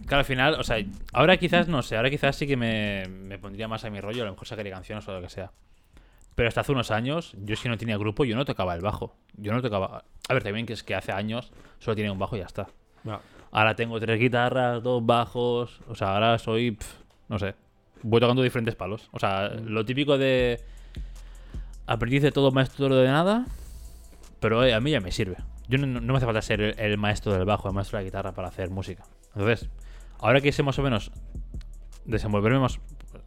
Claro, 0.05 0.21
al 0.21 0.25
final, 0.27 0.55
o 0.55 0.63
sea, 0.65 0.77
ahora 1.13 1.37
quizás 1.39 1.69
no 1.69 1.83
sé, 1.83 1.97
ahora 1.97 2.09
quizás 2.11 2.37
sí 2.37 2.47
que 2.47 2.57
me, 2.57 3.07
me 3.09 3.39
pondría 3.39 3.69
más 3.69 3.85
a 3.85 3.91
mi 3.91 4.01
rollo, 4.01 4.23
a 4.23 4.27
lo 4.27 4.33
mejor 4.33 4.47
sacaría 4.47 4.73
canciones 4.73 5.07
o 5.09 5.13
lo 5.13 5.21
que 5.23 5.29
sea. 5.29 5.53
Pero 6.35 6.49
hasta 6.49 6.61
hace 6.61 6.73
unos 6.73 6.91
años, 6.91 7.35
yo 7.43 7.57
si 7.57 7.69
no 7.69 7.77
tenía 7.77 7.97
grupo, 7.99 8.25
yo 8.25 8.37
no 8.37 8.45
tocaba 8.45 8.75
el 8.75 8.81
bajo. 8.81 9.17
Yo 9.35 9.53
no 9.53 9.61
tocaba. 9.61 10.05
A 10.29 10.35
ver, 10.35 10.43
también 10.43 10.67
que 10.67 10.73
es 10.75 10.83
que 10.83 10.95
hace 10.95 11.13
años 11.13 11.51
solo 11.79 11.97
tenía 11.97 12.13
un 12.13 12.19
bajo 12.19 12.37
y 12.37 12.41
ya 12.41 12.47
está. 12.47 12.69
No. 13.05 13.21
Ahora 13.51 13.75
tengo 13.75 13.99
tres 14.01 14.19
guitarras, 14.21 14.83
dos 14.83 15.05
bajos. 15.05 15.81
O 15.89 15.95
sea, 15.95 16.15
ahora 16.15 16.39
soy. 16.39 16.77
no 17.29 17.39
sé. 17.39 17.55
Voy 18.03 18.21
tocando 18.21 18.43
diferentes 18.43 18.75
palos. 18.77 19.09
O 19.13 19.19
sea, 19.19 19.49
lo 19.49 19.85
típico 19.85 20.19
de. 20.19 20.61
Aprendiz 21.87 22.23
de 22.23 22.33
todo, 22.33 22.51
maestro 22.53 22.95
de 22.95 23.07
nada. 23.09 23.47
Pero 24.41 24.63
eh, 24.65 24.75
a 24.75 24.81
mí 24.81 24.91
ya 24.91 25.01
me 25.01 25.11
sirve. 25.11 25.37
Yo 25.69 25.79
no, 25.79 25.87
no 25.87 26.13
me 26.13 26.17
hace 26.17 26.27
falta 26.27 26.43
ser 26.43 26.61
el, 26.61 26.79
el 26.79 26.99
maestro 26.99 27.33
del 27.33 27.45
bajo, 27.45 27.69
el 27.69 27.75
maestro 27.75 27.99
de 27.99 28.05
la 28.05 28.09
guitarra 28.09 28.33
para 28.33 28.49
hacer 28.49 28.71
música. 28.71 29.05
Entonces, 29.35 29.69
ahora 30.21 30.41
que 30.41 30.53
sé 30.53 30.63
más 30.63 30.79
o 30.79 30.83
menos 30.83 31.11
desenvolverme 32.05 32.59
más. 32.59 32.79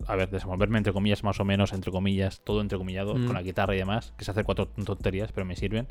A 0.08 0.16
ver, 0.16 0.30
desenvolverme 0.30 0.78
entre 0.78 0.94
comillas, 0.94 1.24
más 1.24 1.40
o 1.40 1.46
menos, 1.46 1.74
entre 1.74 1.92
comillas, 1.92 2.42
todo 2.44 2.62
entrecomillado, 2.62 3.16
Mm. 3.16 3.26
con 3.26 3.34
la 3.36 3.42
guitarra 3.42 3.76
y 3.76 3.80
demás, 3.80 4.14
que 4.18 4.26
se 4.26 4.32
hace 4.32 4.44
cuatro 4.44 4.68
tonterías, 4.68 5.32
pero 5.32 5.46
me 5.46 5.56
sirven. 5.56 5.88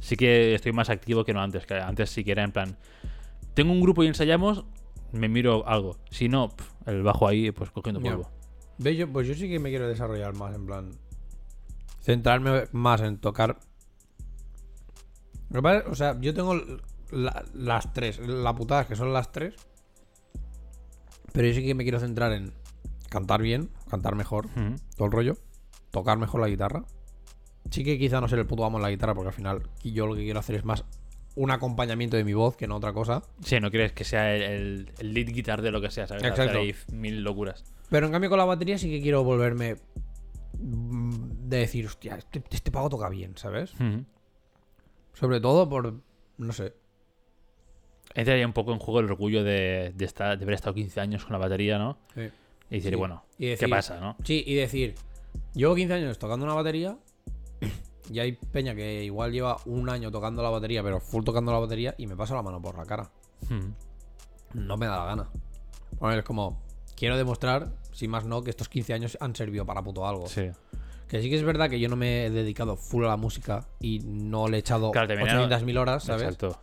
Sí 0.00 0.16
que 0.16 0.54
estoy 0.54 0.72
más 0.72 0.90
activo 0.90 1.24
que 1.24 1.32
no 1.32 1.40
antes, 1.40 1.66
que 1.66 1.74
antes 1.74 2.10
sí 2.10 2.24
que 2.24 2.32
era 2.32 2.42
en 2.44 2.52
plan. 2.52 2.76
Tengo 3.54 3.72
un 3.72 3.80
grupo 3.80 4.02
y 4.02 4.06
ensayamos, 4.08 4.64
me 5.12 5.28
miro 5.28 5.66
algo. 5.68 5.96
Si 6.10 6.28
no, 6.28 6.48
pf, 6.50 6.70
el 6.86 7.02
bajo 7.02 7.26
ahí, 7.28 7.50
pues 7.52 7.70
cogiendo 7.70 8.00
polvo. 8.16 8.30
Ve, 8.78 8.96
yo, 8.96 9.10
pues 9.12 9.28
yo 9.28 9.34
sí 9.34 9.48
que 9.48 9.58
me 9.58 9.70
quiero 9.70 9.88
desarrollar 9.88 10.34
más, 10.34 10.54
en 10.54 10.66
plan... 10.66 10.90
Centrarme 12.00 12.64
más 12.72 13.00
en 13.00 13.18
tocar... 13.18 13.58
O 15.88 15.94
sea, 15.94 16.18
yo 16.20 16.34
tengo 16.34 16.54
la- 17.12 17.44
las 17.54 17.92
tres. 17.92 18.18
La 18.18 18.54
putada 18.54 18.86
que 18.86 18.96
son 18.96 19.12
las 19.12 19.30
tres. 19.30 19.54
Pero 21.32 21.46
yo 21.48 21.54
sí 21.54 21.64
que 21.64 21.74
me 21.74 21.84
quiero 21.84 22.00
centrar 22.00 22.32
en 22.32 22.52
cantar 23.08 23.40
bien, 23.40 23.70
cantar 23.88 24.16
mejor, 24.16 24.48
todo 24.96 25.06
el 25.06 25.12
rollo. 25.12 25.36
Tocar 25.92 26.18
mejor 26.18 26.40
la 26.40 26.48
guitarra. 26.48 26.84
Sí 27.70 27.82
que 27.84 27.98
quizá 27.98 28.20
no 28.20 28.28
ser 28.28 28.38
el 28.38 28.46
puto 28.46 28.64
amo 28.64 28.78
en 28.78 28.82
la 28.82 28.90
guitarra, 28.90 29.14
porque 29.14 29.28
al 29.28 29.34
final 29.34 29.62
yo 29.82 30.06
lo 30.06 30.14
que 30.14 30.22
quiero 30.22 30.38
hacer 30.40 30.56
es 30.56 30.64
más 30.64 30.84
un 31.36 31.50
acompañamiento 31.50 32.16
de 32.16 32.24
mi 32.24 32.32
voz 32.34 32.56
que 32.56 32.66
no 32.66 32.76
otra 32.76 32.92
cosa. 32.92 33.22
Sí, 33.42 33.58
no 33.60 33.70
quieres 33.70 33.92
que 33.92 34.04
sea 34.04 34.34
el, 34.34 34.92
lead 35.00 35.28
guitar 35.28 35.62
de 35.62 35.70
lo 35.70 35.80
que 35.80 35.90
sea, 35.90 36.06
¿sabes? 36.06 36.22
Exacto. 36.24 36.58
Ahí 36.58 36.74
mil 36.92 37.22
locuras. 37.22 37.64
Pero 37.90 38.06
en 38.06 38.12
cambio 38.12 38.30
con 38.30 38.38
la 38.38 38.44
batería 38.44 38.78
sí 38.78 38.88
que 38.90 39.00
quiero 39.00 39.24
volverme 39.24 39.76
mm, 40.58 41.48
de 41.48 41.56
decir, 41.58 41.86
hostia, 41.86 42.16
este, 42.16 42.42
este 42.50 42.70
pavo 42.70 42.88
toca 42.88 43.08
bien, 43.08 43.36
¿sabes? 43.36 43.72
Sobre 45.14 45.40
todo 45.40 45.68
por, 45.68 45.94
no 46.38 46.52
sé. 46.52 46.74
Entraría 48.14 48.46
un 48.46 48.52
poco 48.52 48.72
en 48.72 48.78
juego 48.78 49.00
el 49.00 49.06
orgullo 49.06 49.42
de, 49.42 49.92
de, 49.94 50.04
estar, 50.04 50.38
de 50.38 50.44
haber 50.44 50.54
estado 50.54 50.74
15 50.74 51.00
años 51.00 51.24
con 51.24 51.32
la 51.32 51.38
batería, 51.38 51.78
¿no? 51.78 51.98
Y 52.70 52.76
decir, 52.76 52.92
Sí. 52.92 52.96
bueno, 52.96 53.24
Y 53.38 53.56
¿qué 53.56 53.68
pasa, 53.68 53.98
no? 54.00 54.16
Sí, 54.22 54.44
y 54.46 54.54
decir, 54.54 54.94
llevo 55.52 55.74
15 55.74 55.94
años 55.94 56.18
tocando 56.18 56.44
una 56.46 56.54
batería 56.54 56.96
y 58.10 58.18
hay 58.18 58.32
peña 58.32 58.74
que 58.74 59.02
igual 59.04 59.32
lleva 59.32 59.56
un 59.66 59.88
año 59.88 60.10
tocando 60.10 60.42
la 60.42 60.50
batería, 60.50 60.82
pero 60.82 61.00
full 61.00 61.24
tocando 61.24 61.52
la 61.52 61.58
batería 61.58 61.94
y 61.98 62.06
me 62.06 62.16
pasa 62.16 62.34
la 62.34 62.42
mano 62.42 62.60
por 62.60 62.76
la 62.76 62.84
cara. 62.84 63.10
Ujú. 63.44 63.72
No 64.54 64.76
me 64.76 64.86
da 64.86 64.98
la 64.98 65.04
gana. 65.06 65.30
Bueno, 65.98 66.18
es 66.18 66.24
como, 66.24 66.62
quiero 66.96 67.16
demostrar, 67.16 67.72
si 67.92 68.08
más 68.08 68.24
no, 68.24 68.42
que 68.42 68.50
estos 68.50 68.68
15 68.68 68.92
años 68.94 69.18
han 69.20 69.34
servido 69.34 69.64
para 69.64 69.82
puto 69.82 70.06
algo. 70.06 70.26
Sí. 70.26 70.50
Que 71.08 71.22
sí 71.22 71.30
que 71.30 71.36
es 71.36 71.42
verdad 71.42 71.70
que 71.70 71.78
yo 71.80 71.88
no 71.88 71.96
me 71.96 72.26
he 72.26 72.30
dedicado 72.30 72.76
full 72.76 73.04
a 73.04 73.08
la 73.08 73.16
música 73.16 73.66
y 73.80 74.00
no 74.00 74.48
le 74.48 74.56
he 74.56 74.60
echado 74.60 74.90
Claro, 74.90 75.08
también 75.08 75.28
era- 75.28 75.46
800.000 75.46 75.78
horas, 75.78 76.04
¿sabes? 76.04 76.22
Exacto. 76.22 76.58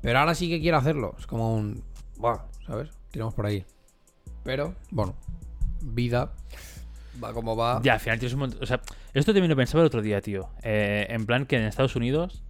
Pero 0.00 0.18
ahora 0.18 0.34
sí 0.34 0.48
que 0.48 0.60
quiero 0.60 0.76
hacerlo. 0.78 1.14
Es 1.18 1.26
como 1.26 1.54
un. 1.54 1.84
Buah, 2.16 2.44
¿sabes? 2.66 2.90
Tiramos 3.10 3.34
por 3.34 3.46
ahí. 3.46 3.64
Pero, 4.44 4.74
bueno. 4.90 5.14
Vida. 5.82 6.32
Va 7.22 7.32
como 7.32 7.56
va. 7.56 7.80
Ya, 7.82 7.94
al 7.94 8.00
final 8.00 8.18
tienes 8.18 8.34
un 8.34 8.40
montón. 8.40 8.62
O 8.62 8.66
sea, 8.66 8.80
esto 9.14 9.32
también 9.32 9.50
lo 9.50 9.56
pensaba 9.56 9.82
el 9.82 9.86
otro 9.86 10.00
día, 10.02 10.20
tío. 10.20 10.48
Eh, 10.62 11.06
en 11.10 11.26
plan 11.26 11.46
que 11.46 11.56
en 11.56 11.64
Estados 11.64 11.96
Unidos. 11.96 12.42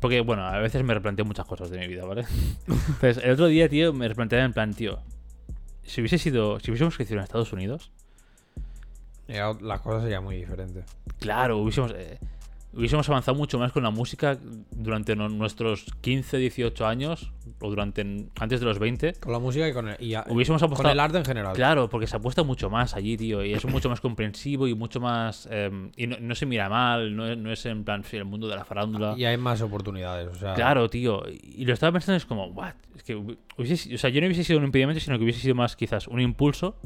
Porque, 0.00 0.20
bueno, 0.20 0.46
a 0.46 0.58
veces 0.58 0.82
me 0.84 0.94
replanteo 0.94 1.24
muchas 1.24 1.46
cosas 1.46 1.70
de 1.70 1.78
mi 1.78 1.88
vida, 1.88 2.04
¿vale? 2.04 2.24
Pues 3.00 3.16
el 3.18 3.30
otro 3.30 3.46
día, 3.46 3.68
tío, 3.68 3.92
me 3.92 4.06
replanteaba 4.08 4.44
en 4.44 4.52
plan, 4.52 4.74
tío. 4.74 4.98
Si 5.84 6.00
hubiese 6.00 6.18
sido. 6.18 6.60
Si 6.60 6.70
hubiésemos 6.70 6.96
crecido 6.96 7.18
en 7.18 7.24
Estados 7.24 7.52
Unidos, 7.52 7.90
Ya, 9.28 9.52
La 9.60 9.78
cosa 9.78 10.02
sería 10.02 10.20
muy 10.20 10.36
diferente. 10.36 10.84
claro, 11.18 11.58
hubiésemos. 11.58 11.92
eh, 11.96 12.18
hubiésemos 12.76 13.08
avanzado 13.08 13.36
mucho 13.36 13.58
más 13.58 13.72
con 13.72 13.82
la 13.82 13.90
música 13.90 14.38
durante 14.70 15.16
no- 15.16 15.28
nuestros 15.28 15.86
15, 16.00 16.36
18 16.38 16.86
años. 16.86 17.32
O 17.60 17.70
durante. 17.70 18.02
antes 18.38 18.60
de 18.60 18.66
los 18.66 18.78
20. 18.78 19.14
Con 19.14 19.32
la 19.32 19.38
música 19.38 19.66
y 19.68 19.72
con 19.72 19.88
el. 19.88 19.96
y 20.02 20.14
a- 20.14 20.24
Hubiésemos 20.28 20.60
con 20.60 20.66
apostado. 20.68 20.92
el 20.92 21.00
arte 21.00 21.18
en 21.18 21.24
general. 21.24 21.54
Claro, 21.54 21.88
porque 21.88 22.06
se 22.06 22.16
apuesta 22.16 22.42
mucho 22.42 22.68
más 22.68 22.94
allí, 22.94 23.16
tío. 23.16 23.42
Y 23.44 23.52
es 23.54 23.64
mucho 23.64 23.88
más 23.88 24.00
comprensivo 24.00 24.66
y 24.68 24.74
mucho 24.74 25.00
más. 25.00 25.48
eh, 25.50 25.70
y 25.96 26.06
no, 26.06 26.16
no 26.20 26.34
se 26.34 26.44
mira 26.44 26.68
mal, 26.68 27.14
no 27.16 27.26
es, 27.28 27.38
no 27.38 27.50
es 27.52 27.64
en 27.66 27.84
plan 27.84 28.02
sí, 28.04 28.16
el 28.16 28.24
mundo 28.24 28.48
de 28.48 28.56
la 28.56 28.64
farándula. 28.64 29.14
Y 29.16 29.24
hay 29.24 29.36
más 29.38 29.62
oportunidades. 29.62 30.28
O 30.28 30.34
sea. 30.34 30.54
Claro, 30.54 30.90
tío. 30.90 31.22
Y 31.30 31.64
lo 31.64 31.72
estaba 31.72 31.92
pensando, 31.92 32.16
es 32.16 32.26
como, 32.26 32.46
what? 32.48 32.74
Es 32.96 33.02
que 33.04 33.14
hubiese- 33.14 33.94
o 33.94 33.98
sea, 33.98 34.10
yo 34.10 34.20
no 34.20 34.26
hubiese 34.26 34.44
sido 34.44 34.58
un 34.58 34.64
impedimento, 34.64 35.00
sino 35.00 35.16
que 35.16 35.24
hubiese 35.24 35.40
sido 35.40 35.54
más 35.54 35.76
quizás 35.76 36.08
un 36.08 36.20
impulso 36.20 36.76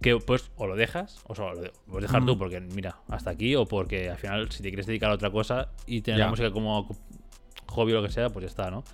que 0.00 0.16
pues 0.18 0.50
o 0.56 0.66
lo 0.66 0.76
dejas, 0.76 1.20
o 1.26 1.34
sea, 1.34 1.52
lo 1.54 1.60
de- 1.60 1.68
lo 1.86 1.92
puedes 1.92 2.02
dejar 2.08 2.22
Mm. 2.22 2.26
tú 2.26 2.38
porque, 2.38 2.60
mira, 2.60 2.98
hasta 3.08 3.30
aquí, 3.30 3.54
o 3.56 3.66
porque 3.66 4.10
al 4.10 4.18
final 4.18 4.50
si 4.52 4.62
te 4.62 4.68
quieres 4.68 4.86
dedicar 4.86 5.10
a 5.10 5.14
otra 5.14 5.30
cosa 5.30 5.70
y 5.86 6.02
tener 6.02 6.20
la 6.20 6.28
música 6.28 6.50
como 6.50 6.88
hobby 7.68 7.92
o 7.92 7.96
lo 7.96 8.02
que 8.02 8.12
sea, 8.12 8.28
pues 8.30 8.42
ya 8.44 8.48
está, 8.48 8.70
¿no? 8.70 8.84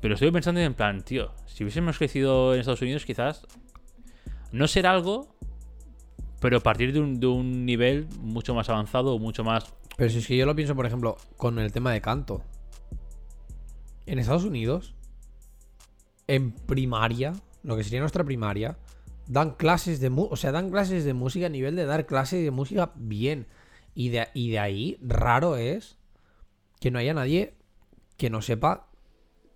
Pero 0.00 0.14
estoy 0.14 0.30
pensando 0.30 0.60
en 0.60 0.74
plan, 0.74 1.02
tío, 1.02 1.32
si 1.46 1.64
hubiésemos 1.64 1.98
crecido 1.98 2.54
en 2.54 2.60
Estados 2.60 2.82
Unidos, 2.82 3.04
quizás 3.04 3.44
no 4.52 4.68
ser 4.68 4.86
algo, 4.86 5.34
pero 6.40 6.60
partir 6.60 6.92
de 6.92 7.00
un, 7.00 7.18
de 7.18 7.26
un 7.26 7.66
nivel 7.66 8.06
mucho 8.20 8.54
más 8.54 8.68
avanzado 8.68 9.18
mucho 9.18 9.42
más... 9.42 9.74
Pero 9.96 10.08
si 10.10 10.18
es 10.18 10.26
que 10.28 10.36
yo 10.36 10.46
lo 10.46 10.54
pienso, 10.54 10.76
por 10.76 10.86
ejemplo, 10.86 11.16
con 11.36 11.58
el 11.58 11.72
tema 11.72 11.90
de 11.92 12.00
canto. 12.00 12.42
En 14.06 14.20
Estados 14.20 14.44
Unidos, 14.44 14.94
en 16.28 16.52
primaria, 16.52 17.32
lo 17.64 17.76
que 17.76 17.82
sería 17.82 17.98
nuestra 18.00 18.22
primaria, 18.24 18.78
dan 19.28 19.52
clases 19.52 20.00
de 20.00 20.10
o 20.12 20.34
sea, 20.36 20.50
dan 20.52 20.70
clases 20.70 21.04
de 21.04 21.14
música 21.14 21.46
a 21.46 21.50
nivel 21.50 21.76
de 21.76 21.84
dar 21.86 22.06
clases 22.06 22.42
de 22.42 22.50
música 22.50 22.90
bien. 22.96 23.46
Y 23.94 24.08
de, 24.10 24.28
y 24.34 24.50
de 24.50 24.58
ahí, 24.58 24.98
raro 25.02 25.56
es 25.56 25.98
que 26.80 26.90
no 26.90 26.98
haya 26.98 27.14
nadie 27.14 27.54
que 28.16 28.30
no 28.30 28.42
sepa 28.42 28.86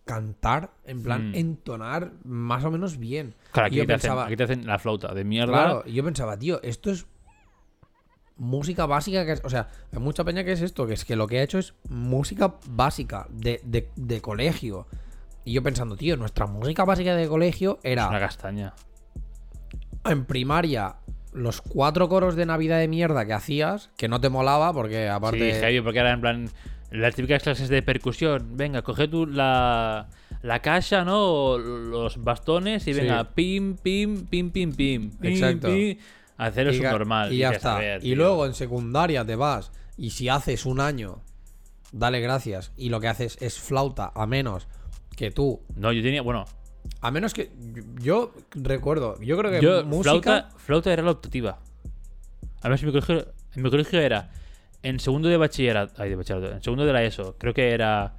cantar, 0.04 0.72
en 0.84 1.02
plan, 1.02 1.30
Mm. 1.30 1.34
entonar 1.36 2.12
más 2.24 2.64
o 2.64 2.70
menos 2.70 2.98
bien. 2.98 3.34
Claro, 3.52 3.66
aquí 3.68 3.76
yo 3.76 3.86
te, 3.86 3.94
hacen, 3.94 4.08
pensaba- 4.10 4.26
aquí 4.26 4.36
te 4.36 4.42
hacen 4.44 4.66
la 4.66 4.78
flauta 4.78 5.14
de 5.14 5.24
mierda. 5.24 5.52
Claro, 5.52 5.86
yo 5.86 6.02
pensaba, 6.04 6.36
tío, 6.38 6.60
esto 6.62 6.90
es 6.90 7.06
música 8.36 8.86
básica. 8.86 9.24
Que 9.24 9.32
es, 9.32 9.42
o 9.44 9.50
sea, 9.50 9.68
hay 9.92 9.98
mucha 10.00 10.24
peña 10.24 10.44
que 10.44 10.52
es 10.52 10.60
esto, 10.62 10.86
que 10.86 10.94
es 10.94 11.04
que 11.04 11.16
lo 11.16 11.26
que 11.26 11.38
ha 11.38 11.42
hecho 11.42 11.58
es 11.58 11.74
música 11.88 12.54
básica 12.70 13.26
de, 13.30 13.60
de- 13.64 13.90
de 13.96 14.20
colegio. 14.20 14.86
Y 15.44 15.52
yo 15.52 15.62
pensando, 15.62 15.96
tío, 15.96 16.16
nuestra 16.16 16.46
música 16.46 16.84
básica 16.84 17.14
de 17.14 17.28
colegio 17.28 17.78
Es 17.82 17.92
era 17.92 18.08
una 18.08 18.20
castaña. 18.20 18.74
En 20.04 20.24
primaria 20.24 20.96
los 21.32 21.62
cuatro 21.62 22.08
coros 22.08 22.36
de 22.36 22.44
Navidad 22.46 22.78
de 22.78 22.88
mierda 22.88 23.24
que 23.26 23.32
hacías, 23.32 23.90
que 23.96 24.08
no 24.08 24.20
te 24.20 24.28
molaba 24.28 24.72
porque 24.72 25.08
aparte... 25.08 25.54
Sí, 25.54 25.60
heavy, 25.60 25.80
porque 25.80 25.98
era 26.00 26.12
en 26.12 26.20
plan. 26.20 26.48
Las 26.90 27.14
típicas 27.14 27.42
clases 27.42 27.70
de 27.70 27.80
percusión. 27.82 28.50
Venga, 28.56 28.82
coge 28.82 29.08
tú 29.08 29.24
la, 29.26 30.08
la 30.42 30.60
caja, 30.60 31.04
¿no? 31.06 31.22
O 31.24 31.58
los 31.58 32.22
bastones 32.22 32.86
y 32.86 32.92
venga, 32.92 33.30
pim, 33.32 33.76
pim, 33.76 34.26
pim, 34.26 34.50
pim, 34.50 34.72
pim. 34.74 35.10
pim, 35.10 35.32
Exacto. 35.32 35.68
pim. 35.68 35.96
Hacer 36.36 36.68
es 36.68 36.76
y, 36.76 36.80
un 36.80 36.84
ga- 36.84 36.90
normal. 36.92 37.32
y 37.32 37.38
ya 37.38 37.50
está. 37.52 37.80
y 37.98 38.14
luego 38.14 38.44
en 38.44 38.52
secundaria 38.52 39.24
te 39.24 39.36
vas 39.36 39.72
y 39.96 40.10
si 40.10 40.28
haces 40.28 40.66
un 40.66 40.80
año, 40.80 41.22
dale 41.92 42.20
gracias. 42.20 42.72
Y 42.76 42.90
lo 42.90 43.00
que 43.00 43.08
haces 43.08 43.38
es 43.40 43.58
flauta, 43.58 44.12
a 44.14 44.26
menos 44.26 44.68
que 45.16 45.30
tú. 45.30 45.62
No, 45.76 45.92
yo 45.92 46.02
tenía. 46.02 46.20
Bueno, 46.20 46.44
A 47.00 47.10
menos 47.10 47.34
que. 47.34 47.50
Yo 48.00 48.32
recuerdo, 48.52 49.20
yo 49.20 49.36
creo 49.36 49.50
que 49.50 49.60
yo. 49.60 49.84
música. 49.84 50.10
Flauta, 50.20 50.50
flauta 50.56 50.92
era 50.92 51.02
la 51.02 51.10
optativa. 51.12 51.58
A 52.62 52.68
ver 52.68 52.78
si 52.78 52.86
mi 52.86 52.92
colegio. 52.92 53.26
En 53.54 53.62
mi 53.62 53.70
colegio 53.70 54.00
era. 54.00 54.30
En 54.82 54.98
segundo 55.00 55.28
de 55.28 55.36
bachillerato. 55.36 56.00
Ay, 56.02 56.10
de 56.10 56.16
bachillerato. 56.16 56.54
En 56.54 56.62
segundo 56.62 56.84
de 56.84 56.92
la 56.92 57.02
ESO. 57.02 57.36
Creo 57.38 57.54
que 57.54 57.70
era. 57.70 58.14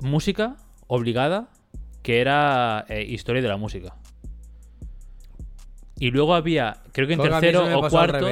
Música 0.00 0.56
obligada. 0.86 1.48
Que 2.02 2.20
era 2.20 2.86
eh, 2.88 3.02
historia 3.02 3.42
de 3.42 3.48
la 3.48 3.56
música. 3.56 3.96
Y 5.98 6.10
luego 6.10 6.34
había. 6.34 6.82
Creo 6.92 7.06
que 7.06 7.14
en 7.14 7.20
tercero 7.20 7.78
o 7.78 7.88
cuarto. 7.88 8.26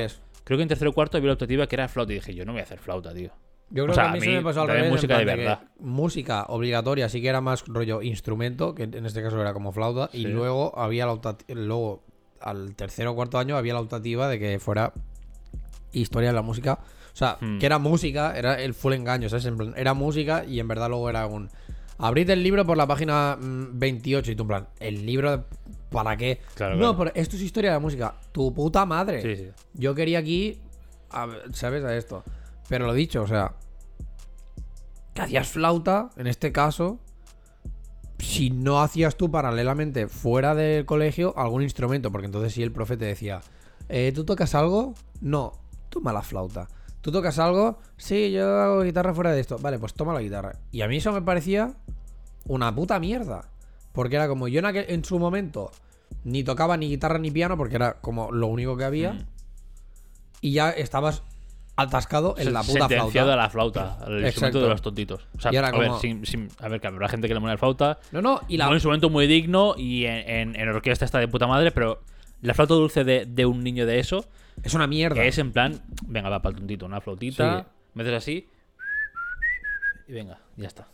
Creo 0.44 0.56
que 0.56 0.62
en 0.62 0.68
tercero 0.68 0.90
o 0.90 0.94
cuarto 0.94 1.16
había 1.16 1.28
la 1.28 1.34
optativa 1.34 1.66
que 1.66 1.76
era 1.76 1.88
flauta. 1.88 2.12
Y 2.12 2.16
dije, 2.16 2.34
yo 2.34 2.44
no 2.44 2.52
voy 2.52 2.60
a 2.60 2.64
hacer 2.64 2.78
flauta, 2.78 3.12
tío. 3.12 3.32
Yo 3.70 3.82
creo 3.84 3.92
O 3.92 3.94
sea, 3.94 4.04
que 4.04 4.08
a 4.10 4.12
mí, 4.12 4.20
se 4.20 4.30
me 4.30 4.42
pasó 4.42 4.62
al 4.62 4.68
revés. 4.68 4.90
música 4.90 5.18
de 5.18 5.24
verdad. 5.24 5.60
música 5.80 6.44
obligatoria 6.48 7.08
sí 7.08 7.20
que 7.20 7.28
era 7.28 7.40
más 7.40 7.64
rollo 7.66 8.00
instrumento, 8.02 8.74
que 8.74 8.84
en 8.84 9.04
este 9.06 9.22
caso 9.22 9.40
era 9.40 9.52
como 9.52 9.72
flauta. 9.72 10.08
Y 10.12 10.26
luego 10.28 10.78
había 10.78 11.06
la 11.06 11.18
luego 11.48 12.02
al 12.40 12.74
tercero 12.76 13.12
o 13.12 13.14
cuarto 13.16 13.38
año 13.38 13.56
había 13.56 13.74
la 13.74 13.80
optativa 13.80 14.28
de 14.28 14.38
que 14.38 14.58
fuera 14.60 14.92
historia 15.92 16.28
de 16.28 16.34
la 16.34 16.42
música. 16.42 16.78
O 17.12 17.16
sea, 17.16 17.38
Hmm. 17.40 17.58
que 17.58 17.66
era 17.66 17.78
música, 17.78 18.36
era 18.36 18.60
el 18.60 18.74
full 18.74 18.92
engaño, 18.92 19.28
¿sabes? 19.28 19.46
En 19.46 19.56
plan, 19.56 19.74
era 19.76 19.94
música 19.94 20.44
y 20.44 20.60
en 20.60 20.68
verdad 20.68 20.88
luego 20.88 21.08
era 21.10 21.26
un. 21.26 21.48
Abrid 21.98 22.28
el 22.28 22.42
libro 22.42 22.64
por 22.66 22.76
la 22.76 22.86
página 22.86 23.36
mm, 23.40 23.78
28 23.78 24.32
y 24.32 24.36
tú 24.36 24.42
en 24.42 24.48
plan, 24.48 24.68
¿el 24.80 25.06
libro 25.06 25.46
para 25.90 26.14
qué? 26.16 26.40
Claro, 26.54 26.74
no, 26.76 26.94
claro. 26.94 26.98
pero 26.98 27.12
esto 27.14 27.36
es 27.36 27.42
historia 27.42 27.70
de 27.70 27.76
la 27.76 27.80
música. 27.80 28.14
Tu 28.32 28.52
puta 28.52 28.84
madre. 28.84 29.22
Sí, 29.22 29.44
sí. 29.44 29.50
Yo 29.72 29.94
quería 29.94 30.18
aquí, 30.18 30.60
a 31.10 31.26
¿sabes? 31.52 31.82
A 31.84 31.96
esto. 31.96 32.22
Pero 32.68 32.86
lo 32.86 32.92
dicho, 32.94 33.22
o 33.22 33.26
sea, 33.26 33.54
que 35.14 35.22
hacías 35.22 35.48
flauta, 35.48 36.10
en 36.16 36.26
este 36.26 36.52
caso, 36.52 36.98
si 38.18 38.50
no 38.50 38.80
hacías 38.80 39.16
tú 39.16 39.30
paralelamente 39.30 40.08
fuera 40.08 40.54
del 40.54 40.84
colegio 40.86 41.34
algún 41.38 41.62
instrumento, 41.62 42.10
porque 42.10 42.26
entonces 42.26 42.52
si 42.52 42.62
el 42.62 42.72
profe 42.72 42.96
te 42.96 43.04
decía, 43.04 43.40
"Eh, 43.88 44.12
¿tú 44.14 44.24
tocas 44.24 44.54
algo? 44.54 44.94
No, 45.20 45.52
toma 45.90 46.12
la 46.12 46.22
flauta. 46.22 46.68
¿Tú 47.00 47.12
tocas 47.12 47.38
algo? 47.38 47.78
Sí, 47.96 48.32
yo 48.32 48.60
hago 48.60 48.82
guitarra 48.82 49.14
fuera 49.14 49.30
de 49.32 49.40
esto. 49.40 49.58
Vale, 49.58 49.78
pues 49.78 49.94
toma 49.94 50.12
la 50.12 50.20
guitarra. 50.20 50.58
Y 50.72 50.82
a 50.82 50.88
mí 50.88 50.96
eso 50.96 51.12
me 51.12 51.22
parecía 51.22 51.72
una 52.46 52.74
puta 52.74 52.98
mierda. 52.98 53.48
Porque 53.92 54.16
era 54.16 54.26
como 54.28 54.48
yo 54.48 54.58
en, 54.58 54.64
aquel- 54.66 54.86
en 54.88 55.04
su 55.04 55.18
momento 55.18 55.70
ni 56.24 56.42
tocaba 56.42 56.76
ni 56.76 56.88
guitarra 56.88 57.18
ni 57.18 57.30
piano, 57.30 57.56
porque 57.56 57.76
era 57.76 58.00
como 58.00 58.32
lo 58.32 58.48
único 58.48 58.76
que 58.76 58.84
había. 58.84 59.12
Mm. 59.12 59.26
Y 60.40 60.52
ya 60.52 60.70
estabas 60.70 61.22
atascado 61.76 62.34
en 62.38 62.52
la 62.54 62.62
puta 62.62 62.88
flauta. 62.88 63.32
a 63.32 63.36
la 63.36 63.50
flauta, 63.50 63.82
al 64.00 64.24
Exacto. 64.24 64.26
instrumento 64.26 64.60
de 64.62 64.68
los 64.68 64.82
tontitos. 64.82 65.28
O 65.36 65.40
sea, 65.40 65.52
Y 65.52 65.56
era 65.56 65.68
a 65.68 65.72
ver, 65.72 65.88
como- 65.88 66.00
sin, 66.00 66.24
sin- 66.24 66.48
a 66.58 66.68
ver, 66.68 66.80
que 66.80 66.86
habrá 66.86 67.08
gente 67.08 67.28
que 67.28 67.34
le 67.34 67.40
mola 67.40 67.52
la 67.54 67.58
flauta. 67.58 67.98
No, 68.12 68.22
no, 68.22 68.40
y 68.48 68.56
la, 68.56 68.68
Un 68.68 68.74
instrumento 68.74 69.10
muy 69.10 69.26
digno 69.26 69.74
y 69.76 70.06
en, 70.06 70.28
en- 70.28 70.56
en 70.56 70.68
orquesta 70.70 71.04
está 71.04 71.18
de 71.18 71.28
puta 71.28 71.46
madre, 71.46 71.70
pero 71.72 72.02
la 72.40 72.54
flauta 72.54 72.74
dulce 72.74 73.04
de, 73.04 73.26
de 73.26 73.44
un 73.46 73.62
niño 73.62 73.84
de 73.86 73.98
eso 73.98 74.24
es 74.62 74.72
una 74.74 74.86
mierda. 74.86 75.20
que 75.20 75.28
es 75.28 75.36
en 75.38 75.52
plan, 75.52 75.82
venga, 76.06 76.30
va 76.30 76.40
para 76.40 76.54
el 76.54 76.58
tontito, 76.60 76.86
una 76.86 77.00
flautita, 77.02 77.60
Sí. 77.60 77.66
metes 77.94 78.14
así 78.14 78.48
y 80.08 80.12
venga, 80.12 80.38
ya 80.56 80.66
está. 80.68 80.88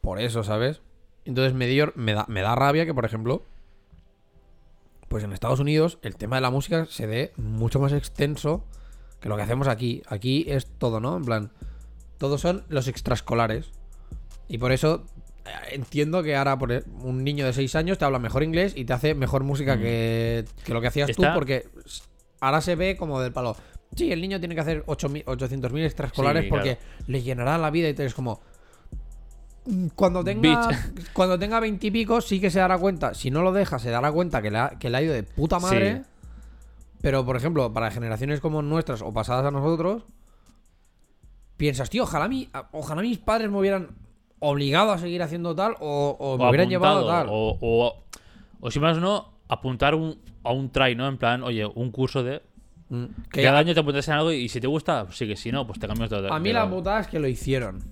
Por 0.00 0.20
eso, 0.20 0.42
¿sabes? 0.42 0.80
Entonces 1.24 1.54
me, 1.54 1.66
dio, 1.66 1.92
me, 1.94 2.12
da, 2.12 2.24
me 2.28 2.40
da 2.42 2.54
rabia 2.56 2.84
que, 2.86 2.92
por 2.94 3.04
ejemplo, 3.04 3.42
pues 5.08 5.22
en 5.24 5.32
Estados 5.32 5.60
Unidos 5.60 5.98
el 6.02 6.16
tema 6.16 6.36
de 6.36 6.42
la 6.42 6.50
música 6.50 6.86
se 6.86 7.06
dé 7.06 7.32
mucho 7.36 7.78
más 7.78 7.92
extenso 7.92 8.64
que 9.24 9.28
lo 9.30 9.36
que 9.36 9.42
hacemos 9.42 9.68
aquí. 9.68 10.02
Aquí 10.06 10.44
es 10.48 10.66
todo, 10.66 11.00
¿no? 11.00 11.16
En 11.16 11.24
plan, 11.24 11.50
todos 12.18 12.42
son 12.42 12.62
los 12.68 12.88
extraescolares. 12.88 13.70
Y 14.48 14.58
por 14.58 14.70
eso 14.70 15.06
eh, 15.46 15.50
entiendo 15.72 16.22
que 16.22 16.36
ahora 16.36 16.58
por 16.58 16.72
e- 16.72 16.84
un 17.02 17.24
niño 17.24 17.46
de 17.46 17.54
6 17.54 17.74
años 17.74 17.96
te 17.96 18.04
habla 18.04 18.18
mejor 18.18 18.42
inglés 18.42 18.74
y 18.76 18.84
te 18.84 18.92
hace 18.92 19.14
mejor 19.14 19.42
música 19.42 19.78
que, 19.78 20.44
que 20.66 20.74
lo 20.74 20.82
que 20.82 20.88
hacías 20.88 21.08
Está- 21.08 21.28
tú, 21.32 21.34
porque 21.38 21.66
ahora 22.40 22.60
se 22.60 22.76
ve 22.76 22.98
como 22.98 23.18
del 23.22 23.32
palo. 23.32 23.56
Sí, 23.96 24.12
el 24.12 24.20
niño 24.20 24.38
tiene 24.40 24.54
que 24.54 24.60
hacer 24.60 24.84
8.000 24.84 25.24
800.000 25.24 25.84
extraescolares 25.86 26.44
Sí, 26.44 26.50
porque 26.50 26.76
claro. 26.76 27.04
le 27.06 27.22
llenará 27.22 27.56
la 27.56 27.70
vida 27.70 27.88
y 27.88 27.94
te 27.94 28.04
es 28.04 28.12
como. 28.12 28.42
"Mm, 29.64 29.86
Cuando 29.94 30.22
tenga, 30.22 30.68
Bitch. 30.68 31.12
cuando 31.14 31.38
tenga 31.38 31.60
20 31.60 31.86
y 31.86 31.90
pico, 31.90 32.20
sí 32.20 32.40
que 32.40 32.50
se 32.50 32.58
dará 32.58 32.76
cuenta. 32.76 33.14
Si 33.14 33.30
no 33.30 33.40
lo 33.40 33.52
deja, 33.52 33.78
se 33.78 33.88
dará 33.88 34.12
cuenta 34.12 34.42
que 34.42 34.50
le 34.50 34.58
ha, 34.58 34.68
que 34.78 34.90
le 34.90 34.98
ha 34.98 35.02
ido 35.02 35.14
de 35.14 35.22
puta 35.22 35.58
madre. 35.58 35.96
Sí. 35.96 36.10
Pero, 37.04 37.22
por 37.26 37.36
ejemplo, 37.36 37.70
para 37.70 37.90
generaciones 37.90 38.40
como 38.40 38.62
nuestras 38.62 39.02
o 39.02 39.12
pasadas 39.12 39.44
a 39.44 39.50
nosotros, 39.50 40.04
piensas, 41.58 41.90
tío, 41.90 42.04
ojalá, 42.04 42.28
mi, 42.28 42.48
ojalá 42.72 43.02
mis 43.02 43.18
padres 43.18 43.50
me 43.50 43.58
hubieran 43.58 43.90
obligado 44.38 44.90
a 44.90 44.96
seguir 44.96 45.22
haciendo 45.22 45.54
tal 45.54 45.74
o, 45.80 46.16
o 46.18 46.38
me 46.38 46.48
hubieran 46.48 46.70
llevado 46.70 47.00
apuntado, 47.00 47.26
tal. 47.26 47.28
O, 47.30 47.58
o, 47.60 48.04
o 48.58 48.70
si 48.70 48.80
más 48.80 48.96
no, 48.96 49.34
apuntar 49.48 49.94
un, 49.94 50.18
a 50.44 50.52
un 50.52 50.70
try, 50.70 50.94
¿no? 50.94 51.06
En 51.06 51.18
plan, 51.18 51.42
oye, 51.42 51.66
un 51.66 51.90
curso 51.90 52.22
de... 52.22 52.40
Mm, 52.88 53.04
Que 53.04 53.40
que 53.40 53.42
cada 53.42 53.58
año 53.58 53.74
te 53.74 53.80
apuntas 53.80 54.08
en 54.08 54.14
algo 54.14 54.32
y 54.32 54.48
si 54.48 54.58
te 54.58 54.66
gusta, 54.66 55.04
pues 55.04 55.18
sigue. 55.18 55.36
Si 55.36 55.52
no, 55.52 55.66
pues 55.66 55.78
te 55.78 55.86
cambias 55.86 56.08
de 56.08 56.26
a 56.30 56.38
mí 56.38 56.54
la 56.54 56.70
putada 56.70 57.00
es 57.00 57.06
que 57.08 57.18
lo 57.18 57.28
hicieron. 57.28 57.82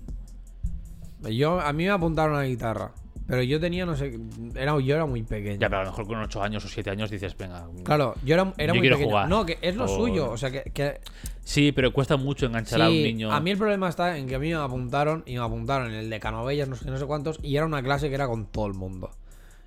Yo, 1.29 1.59
a 1.59 1.71
mí 1.71 1.83
me 1.83 1.91
apuntaron 1.91 2.35
a 2.35 2.39
la 2.39 2.45
guitarra. 2.47 2.93
Pero 3.25 3.41
yo 3.41 3.59
tenía, 3.59 3.85
no 3.85 3.95
sé, 3.95 4.19
era, 4.55 4.77
yo 4.79 4.95
era 4.95 5.05
muy 5.05 5.23
pequeño. 5.23 5.59
Ya, 5.59 5.69
pero 5.69 5.81
a 5.81 5.83
lo 5.85 5.91
mejor 5.91 6.07
con 6.07 6.17
8 6.19 6.43
años 6.43 6.65
o 6.65 6.67
7 6.67 6.89
años 6.89 7.09
dices, 7.09 7.37
venga. 7.37 7.65
Claro, 7.83 8.15
yo 8.23 8.33
era, 8.35 8.53
era 8.57 8.67
Yo 8.73 8.73
muy 8.75 8.81
quiero 8.81 8.97
pequeño. 8.97 9.11
jugar. 9.11 9.29
No, 9.29 9.45
que 9.45 9.57
es 9.61 9.75
lo 9.75 9.85
O- 9.85 9.87
suyo. 9.87 10.29
O 10.29 10.37
sea, 10.37 10.51
que, 10.51 10.63
que 10.73 10.99
Sí, 11.43 11.71
pero 11.71 11.93
cuesta 11.93 12.17
mucho 12.17 12.45
enganchar 12.45 12.81
a 12.81 12.89
un 12.89 12.93
niño. 13.01 13.31
a 13.31 13.39
mí 13.39 13.51
el 13.51 13.57
problema 13.57 13.87
está 13.89 14.17
en 14.17 14.27
que 14.27 14.35
a 14.35 14.39
mí 14.39 14.49
me 14.49 14.55
apuntaron 14.55 15.23
y 15.25 15.33
me 15.37 15.43
apuntaron 15.43 15.87
en 15.89 15.95
el 15.95 16.09
de 16.09 16.19
Canovellas, 16.19 16.67
no 16.67 16.75
sé, 16.75 16.89
no 16.89 16.97
sé 16.97 17.05
cuántos, 17.05 17.39
y 17.41 17.55
era 17.55 17.65
una 17.65 17.81
clase 17.81 18.09
que 18.09 18.15
era 18.15 18.27
con 18.27 18.45
todo 18.45 18.67
el 18.67 18.73
mundo. 18.73 19.09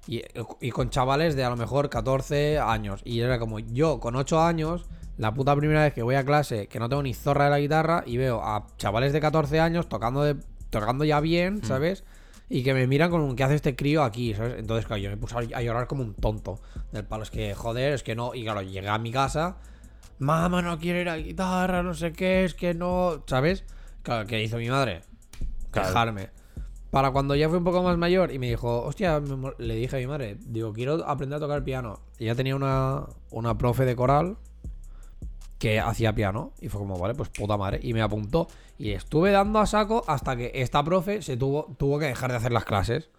Y, 0.09 0.23
y 0.61 0.71
con 0.71 0.91
chavales 0.91 1.35
de 1.35 1.43
a 1.45 1.51
lo 1.51 1.57
mejor 1.57 1.89
14 1.91 2.59
años. 2.59 3.01
Y 3.05 3.21
era 3.21 3.39
como 3.39 3.59
yo 3.59 3.99
con 4.01 4.15
8 4.17 4.41
años, 4.41 4.85
la 5.19 5.33
puta 5.35 5.57
primera 5.57 5.83
vez 5.83 5.95
que 5.95 6.03
voy 6.03 6.15
a 6.15 6.25
clase, 6.25 6.67
que 6.69 6.79
no 6.79 6.89
tengo 6.89 7.03
ni 7.03 7.13
zorra 7.15 7.45
de 7.47 7.51
la 7.51 7.59
guitarra, 7.59 8.05
y 8.07 8.17
veo 8.19 8.41
a 8.43 8.67
chavales 8.77 9.13
de 9.13 9.21
14 9.21 9.59
años 9.61 9.89
tocando, 9.89 10.23
de, 10.23 10.37
tocando 10.71 11.05
ya 11.05 11.21
bien, 11.21 11.65
¿sabes? 11.65 12.05
Y 12.49 12.63
que 12.63 12.75
me 12.75 12.87
miran 12.87 13.11
con 13.11 13.21
un 13.21 13.35
¿qué 13.35 13.45
hace 13.45 13.57
este 13.57 13.75
crío 13.75 14.05
aquí? 14.05 14.35
¿sabes? 14.35 14.55
Entonces, 14.59 14.87
claro, 14.87 15.03
yo 15.03 15.11
me 15.11 15.17
puse 15.17 15.37
a 15.37 15.63
llorar 15.63 15.87
como 15.87 16.03
un 16.03 16.15
tonto. 16.15 16.61
Del 16.93 17.05
palo, 17.05 17.25
es 17.25 17.31
que, 17.31 17.55
joder, 17.55 17.93
es 17.93 18.03
que 18.03 18.15
no. 18.15 18.35
Y 18.35 18.45
claro, 18.45 18.63
llegué 18.63 18.89
a 18.89 18.99
mi 18.99 19.11
casa. 19.11 19.57
Mamá 20.19 20.63
no 20.63 20.79
quiere 20.79 21.03
ir 21.03 21.09
a 21.09 21.17
guitarra, 21.17 21.83
no 21.83 21.95
sé 21.95 22.13
qué, 22.13 22.45
es 22.45 22.55
que 22.55 22.73
no. 22.73 23.23
¿Sabes? 23.27 23.65
Claro, 24.03 24.27
¿qué 24.27 24.43
hizo 24.43 24.59
mi 24.59 24.71
madre? 24.71 25.03
Claro. 25.71 25.89
Quejarme. 25.89 26.31
Para 26.91 27.11
cuando 27.11 27.35
ya 27.35 27.49
fui 27.49 27.59
un 27.59 27.65
poco 27.65 27.83
más 27.83 27.99
mayor 27.99 28.33
y 28.33 28.39
me 28.39 28.49
dijo, 28.49 28.83
hostia, 28.83 29.21
me 29.21 29.53
le 29.59 29.75
dije 29.75 29.97
a 29.97 29.99
mi 29.99 30.07
madre, 30.07 30.39
digo, 30.41 30.73
quiero 30.73 31.07
aprender 31.07 31.37
a 31.37 31.41
tocar 31.41 31.65
piano. 31.65 32.01
Y 32.19 32.25
ella 32.25 32.37
tenía 32.37 32.57
una, 32.57 33.07
una 33.31 33.59
profe 33.59 33.85
de 33.85 33.97
coral 33.97 34.39
que 35.59 35.81
hacía 35.81 36.15
piano. 36.15 36.53
Y 36.61 36.69
fue 36.69 36.81
como, 36.81 36.99
vale, 36.99 37.15
pues 37.15 37.29
puta 37.29 37.57
madre. 37.57 37.81
Y 37.83 37.93
me 37.95 38.03
apuntó. 38.03 38.49
Y 38.79 38.91
estuve 38.91 39.31
dando 39.31 39.59
a 39.59 39.67
saco 39.67 40.05
hasta 40.07 40.37
que 40.37 40.53
esta 40.55 40.83
profe 40.85 41.23
se 41.23 41.37
tuvo, 41.37 41.75
tuvo 41.79 41.99
que 41.99 42.07
dejar 42.07 42.31
de 42.31 42.37
hacer 42.37 42.53
las 42.53 42.65
clases. 42.65 43.11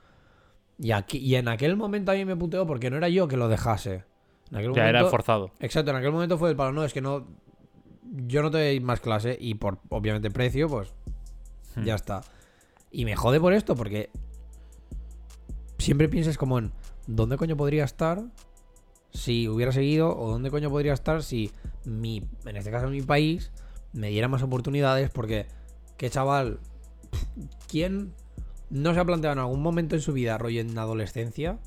Y, 0.79 0.91
aquí, 0.91 1.17
y 1.17 1.35
en 1.35 1.47
aquel 1.47 1.75
momento 1.75 2.11
a 2.11 2.15
mí 2.15 2.25
me 2.25 2.35
puteó 2.35 2.67
porque 2.67 2.89
no 2.89 2.97
era 2.97 3.09
yo 3.09 3.27
que 3.27 3.37
lo 3.37 3.47
dejase. 3.47 4.03
En 4.51 4.57
aquel 4.57 4.73
Ya 4.73 4.87
era 4.87 5.05
forzado. 5.05 5.51
Exacto, 5.59 5.91
en 5.91 5.97
aquel 5.97 6.11
momento 6.11 6.37
fue 6.37 6.49
el 6.49 6.55
palo, 6.55 6.71
no, 6.71 6.83
es 6.83 6.93
que 6.93 7.01
no. 7.01 7.25
Yo 8.27 8.41
no 8.41 8.51
te 8.51 8.57
doy 8.59 8.79
más 8.79 9.01
clase 9.01 9.37
y 9.39 9.55
por 9.55 9.79
obviamente 9.89 10.31
precio, 10.31 10.69
pues 10.69 10.93
Hmm. 11.77 11.83
ya 11.83 11.95
está. 11.95 12.21
Y 12.91 13.05
me 13.05 13.15
jode 13.15 13.39
por 13.39 13.53
esto, 13.53 13.75
porque 13.75 14.09
siempre 15.77 16.09
piensas 16.09 16.37
como 16.37 16.57
en 16.57 16.71
¿dónde 17.05 17.37
coño 17.37 17.55
podría 17.55 17.83
estar 17.83 18.23
si 19.11 19.47
hubiera 19.47 19.71
seguido? 19.71 20.17
¿O 20.17 20.31
dónde 20.31 20.49
coño 20.49 20.69
podría 20.69 20.93
estar 20.93 21.23
si 21.23 21.51
mi, 21.87 22.27
en 22.45 22.57
este 22.57 22.69
caso 22.69 22.89
mi 22.89 23.01
país, 23.01 23.51
me 23.93 24.09
diera 24.09 24.27
más 24.27 24.43
oportunidades? 24.43 25.09
Porque, 25.09 25.47
¿qué 25.97 26.09
chaval? 26.09 26.59
¿Quién 27.67 28.13
no 28.69 28.93
se 28.93 28.99
ha 28.99 29.05
planteado 29.05 29.33
en 29.33 29.39
algún 29.39 29.61
momento 29.61 29.95
en 29.95 30.01
su 30.01 30.13
vida, 30.13 30.37
rollo 30.37 30.61
en 30.61 30.75
la 30.75 30.81
adolescencia, 30.81 31.59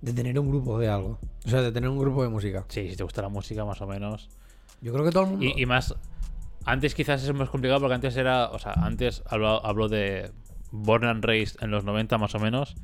de 0.00 0.12
tener 0.12 0.38
un 0.38 0.48
grupo 0.48 0.78
de 0.78 0.88
algo? 0.88 1.18
O 1.44 1.48
sea, 1.48 1.62
de 1.62 1.72
tener 1.72 1.88
un 1.88 1.98
grupo 1.98 2.22
de 2.22 2.28
música. 2.28 2.64
Sí, 2.68 2.90
si 2.90 2.96
te 2.96 3.02
gusta 3.02 3.22
la 3.22 3.28
música, 3.28 3.64
más 3.64 3.80
o 3.80 3.86
menos. 3.86 4.28
Yo 4.80 4.92
creo 4.92 5.04
que 5.04 5.10
todo 5.10 5.24
el 5.24 5.30
mundo. 5.30 5.44
Y, 5.44 5.62
y 5.62 5.66
más. 5.66 5.94
Antes 6.64 6.94
quizás 6.94 7.24
es 7.24 7.34
más 7.34 7.48
complicado 7.48 7.80
porque 7.80 7.94
antes 7.94 8.16
era. 8.16 8.50
O 8.50 8.58
sea, 8.58 8.72
antes 8.74 9.22
hablo, 9.26 9.64
hablo 9.64 9.88
de 9.88 10.30
Born 10.70 11.04
and 11.04 11.24
Raised 11.24 11.62
en 11.62 11.70
los 11.70 11.84
90 11.84 12.18
más 12.18 12.34
o 12.34 12.38
menos. 12.38 12.76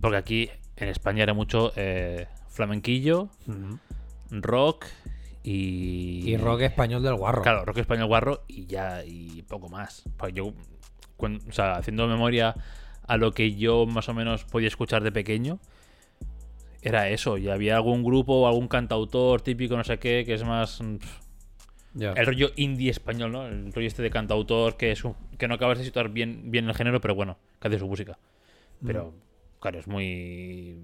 Porque 0.00 0.16
aquí 0.16 0.50
en 0.76 0.88
España 0.88 1.22
era 1.22 1.32
mucho 1.32 1.72
eh, 1.76 2.26
flamenquillo, 2.48 3.30
rock 4.30 4.84
y. 5.46 6.22
Y 6.30 6.36
rock 6.36 6.62
español 6.62 7.02
del 7.02 7.14
guarro. 7.14 7.42
Claro, 7.42 7.64
rock 7.64 7.78
español 7.78 8.06
guarro 8.06 8.42
y 8.48 8.66
ya, 8.66 9.04
y 9.04 9.42
poco 9.42 9.68
más. 9.68 10.02
Pues 10.16 10.34
yo, 10.34 10.52
cuan- 11.16 11.40
o 11.48 11.52
sea, 11.52 11.76
haciendo 11.76 12.06
memoria 12.08 12.54
a 13.06 13.16
lo 13.16 13.32
que 13.32 13.54
yo 13.54 13.86
más 13.86 14.08
o 14.08 14.14
menos 14.14 14.44
podía 14.44 14.68
escuchar 14.68 15.02
de 15.04 15.12
pequeño, 15.12 15.58
era 16.82 17.08
eso. 17.08 17.38
Y 17.38 17.48
había 17.48 17.76
algún 17.76 18.02
grupo 18.02 18.34
o 18.42 18.46
algún 18.48 18.68
cantautor 18.68 19.40
típico, 19.42 19.76
no 19.76 19.84
sé 19.84 19.98
qué, 19.98 20.24
que 20.26 20.34
es 20.34 20.44
más. 20.44 20.80
mm. 20.80 20.96
El 22.14 22.26
rollo 22.26 22.50
indie 22.56 22.90
español, 22.90 23.32
¿no? 23.32 23.46
El 23.46 23.72
rollo 23.72 23.86
este 23.86 24.02
de 24.02 24.10
cantautor 24.10 24.76
que 24.76 24.90
es 24.92 25.02
un- 25.04 25.14
que 25.38 25.48
no 25.48 25.54
acabas 25.54 25.78
de 25.78 25.84
situar 25.84 26.10
bien, 26.10 26.50
bien 26.50 26.68
el 26.68 26.74
género, 26.74 27.00
pero 27.00 27.14
bueno, 27.14 27.38
que 27.60 27.68
hace 27.68 27.78
su 27.78 27.86
música. 27.86 28.18
Pero, 28.84 29.14
claro, 29.60 29.78
es 29.78 29.86
muy. 29.86 30.76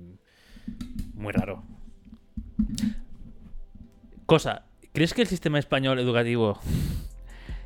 Muy 1.14 1.32
raro. 1.32 1.64
Cosa, 4.32 4.64
¿crees 4.94 5.12
que 5.12 5.20
el 5.20 5.28
sistema 5.28 5.58
español 5.58 5.98
educativo 5.98 6.58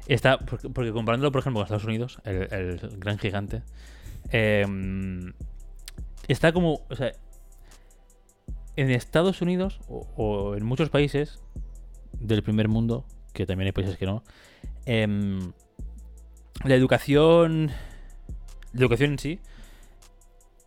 está. 0.08 0.38
Porque, 0.38 0.68
porque 0.68 0.90
comparándolo, 0.90 1.30
por 1.30 1.38
ejemplo, 1.38 1.60
con 1.60 1.64
Estados 1.66 1.84
Unidos, 1.84 2.20
el, 2.24 2.52
el 2.52 2.98
gran 2.98 3.18
gigante, 3.20 3.62
em, 4.32 5.32
está 6.26 6.50
como. 6.52 6.80
O 6.90 6.96
sea, 6.96 7.12
en 8.74 8.90
Estados 8.90 9.42
Unidos 9.42 9.78
o, 9.86 10.08
o 10.16 10.56
en 10.56 10.64
muchos 10.64 10.90
países 10.90 11.38
del 12.18 12.42
primer 12.42 12.66
mundo, 12.66 13.06
que 13.32 13.46
también 13.46 13.66
hay 13.66 13.72
países 13.72 13.96
que 13.96 14.06
no, 14.06 14.24
em, 14.86 15.52
la 16.64 16.74
educación. 16.74 17.70
La 18.72 18.80
educación 18.80 19.12
en 19.12 19.18
sí 19.20 19.38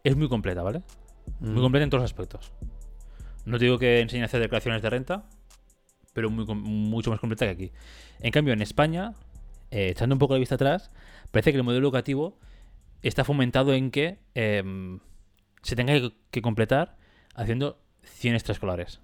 es 0.06 0.16
muy 0.16 0.30
completa, 0.30 0.64
¿vale? 0.64 0.82
Muy 1.41 1.60
Mm. 1.60 1.62
completa 1.62 1.84
en 1.84 1.89
todos 1.89 2.04
los 2.04 2.10
aspectos. 2.10 2.54
No 3.43 3.58
te 3.58 3.66
digo 3.66 3.78
que 3.78 4.00
enseñe 4.00 4.22
a 4.22 4.26
hacer 4.28 4.39
declaraciones 4.39 4.82
de 4.82 4.89
renta, 4.89 5.26
pero 6.14 6.30
muy, 6.30 6.45
mucho 6.45 7.10
más 7.12 7.20
completa 7.20 7.45
que 7.45 7.51
aquí. 7.51 7.72
En 8.20 8.32
cambio, 8.32 8.53
en 8.53 8.62
España, 8.62 9.14
eh, 9.72 9.89
echando 9.89 10.16
un 10.16 10.20
poco 10.20 10.34
la 10.34 10.39
vista 10.39 10.55
atrás, 10.55 10.91
parece 11.32 11.51
que 11.51 11.57
el 11.57 11.64
modelo 11.64 11.88
educativo 11.88 12.38
está 13.01 13.24
fomentado 13.24 13.74
en 13.74 13.91
que 13.91 14.20
em, 14.36 14.99
se 15.62 15.76
tenga 15.76 15.93
que, 15.93 16.14
que 16.32 16.41
completar 16.41 16.97
haciendo 17.36 17.80
100 18.03 18.36
extraescolares, 18.36 18.99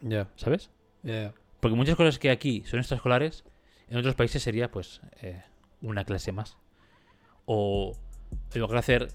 Ya. 0.00 0.28
¿sabes? 0.36 0.70
Ya. 1.02 1.34
Porque 1.60 1.76
muchas 1.76 1.96
cosas 1.96 2.18
que 2.18 2.30
aquí 2.30 2.62
son 2.64 2.78
extraescolares, 2.78 3.44
en 3.88 3.98
otros 3.98 4.14
países 4.14 4.42
sería 4.42 4.70
pues 4.70 5.00
eh, 5.20 5.42
una 5.82 6.04
clase 6.04 6.32
más. 6.32 6.56
O 7.44 7.96
de 8.52 8.78
hacer. 8.78 9.08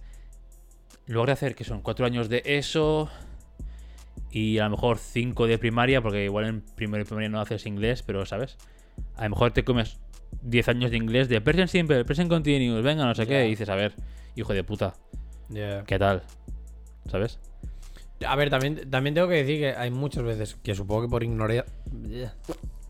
De 1.07 1.31
hacer 1.31 1.55
que 1.55 1.63
son 1.63 1.81
cuatro 1.81 2.05
años 2.05 2.29
de 2.29 2.41
eso 2.45 3.09
y 4.31 4.57
a 4.59 4.65
lo 4.65 4.71
mejor 4.71 4.97
cinco 4.97 5.47
de 5.47 5.57
primaria, 5.57 6.01
porque 6.01 6.25
igual 6.25 6.45
en 6.45 6.61
primero 6.61 7.01
y 7.03 7.05
primaria 7.05 7.29
no 7.29 7.39
haces 7.39 7.65
inglés, 7.65 8.03
pero 8.03 8.25
¿sabes? 8.25 8.57
A 9.15 9.23
lo 9.25 9.29
mejor 9.31 9.51
te 9.51 9.63
comes 9.63 9.97
10 10.41 10.67
años 10.69 10.91
de 10.91 10.97
inglés 10.97 11.29
de 11.29 11.41
present 11.41 11.69
simple, 11.69 12.03
present 12.05 12.29
continuous, 12.29 12.83
venga, 12.83 13.05
no 13.05 13.15
sé 13.15 13.25
qué, 13.27 13.45
y 13.45 13.49
dices, 13.51 13.69
a 13.69 13.75
ver, 13.75 13.93
hijo 14.35 14.53
de 14.53 14.63
puta, 14.63 14.93
Ya. 15.49 15.83
¿qué 15.85 15.97
tal? 15.99 16.23
¿Sabes? 17.07 17.39
A 18.25 18.35
ver, 18.35 18.49
también, 18.49 18.89
también 18.89 19.13
tengo 19.13 19.27
que 19.27 19.35
decir 19.35 19.59
que 19.59 19.69
hay 19.75 19.91
muchas 19.91 20.23
veces 20.23 20.55
que 20.55 20.73
supongo 20.73 21.03
que 21.03 21.07
por 21.09 21.23
ignorancia. 21.23 21.65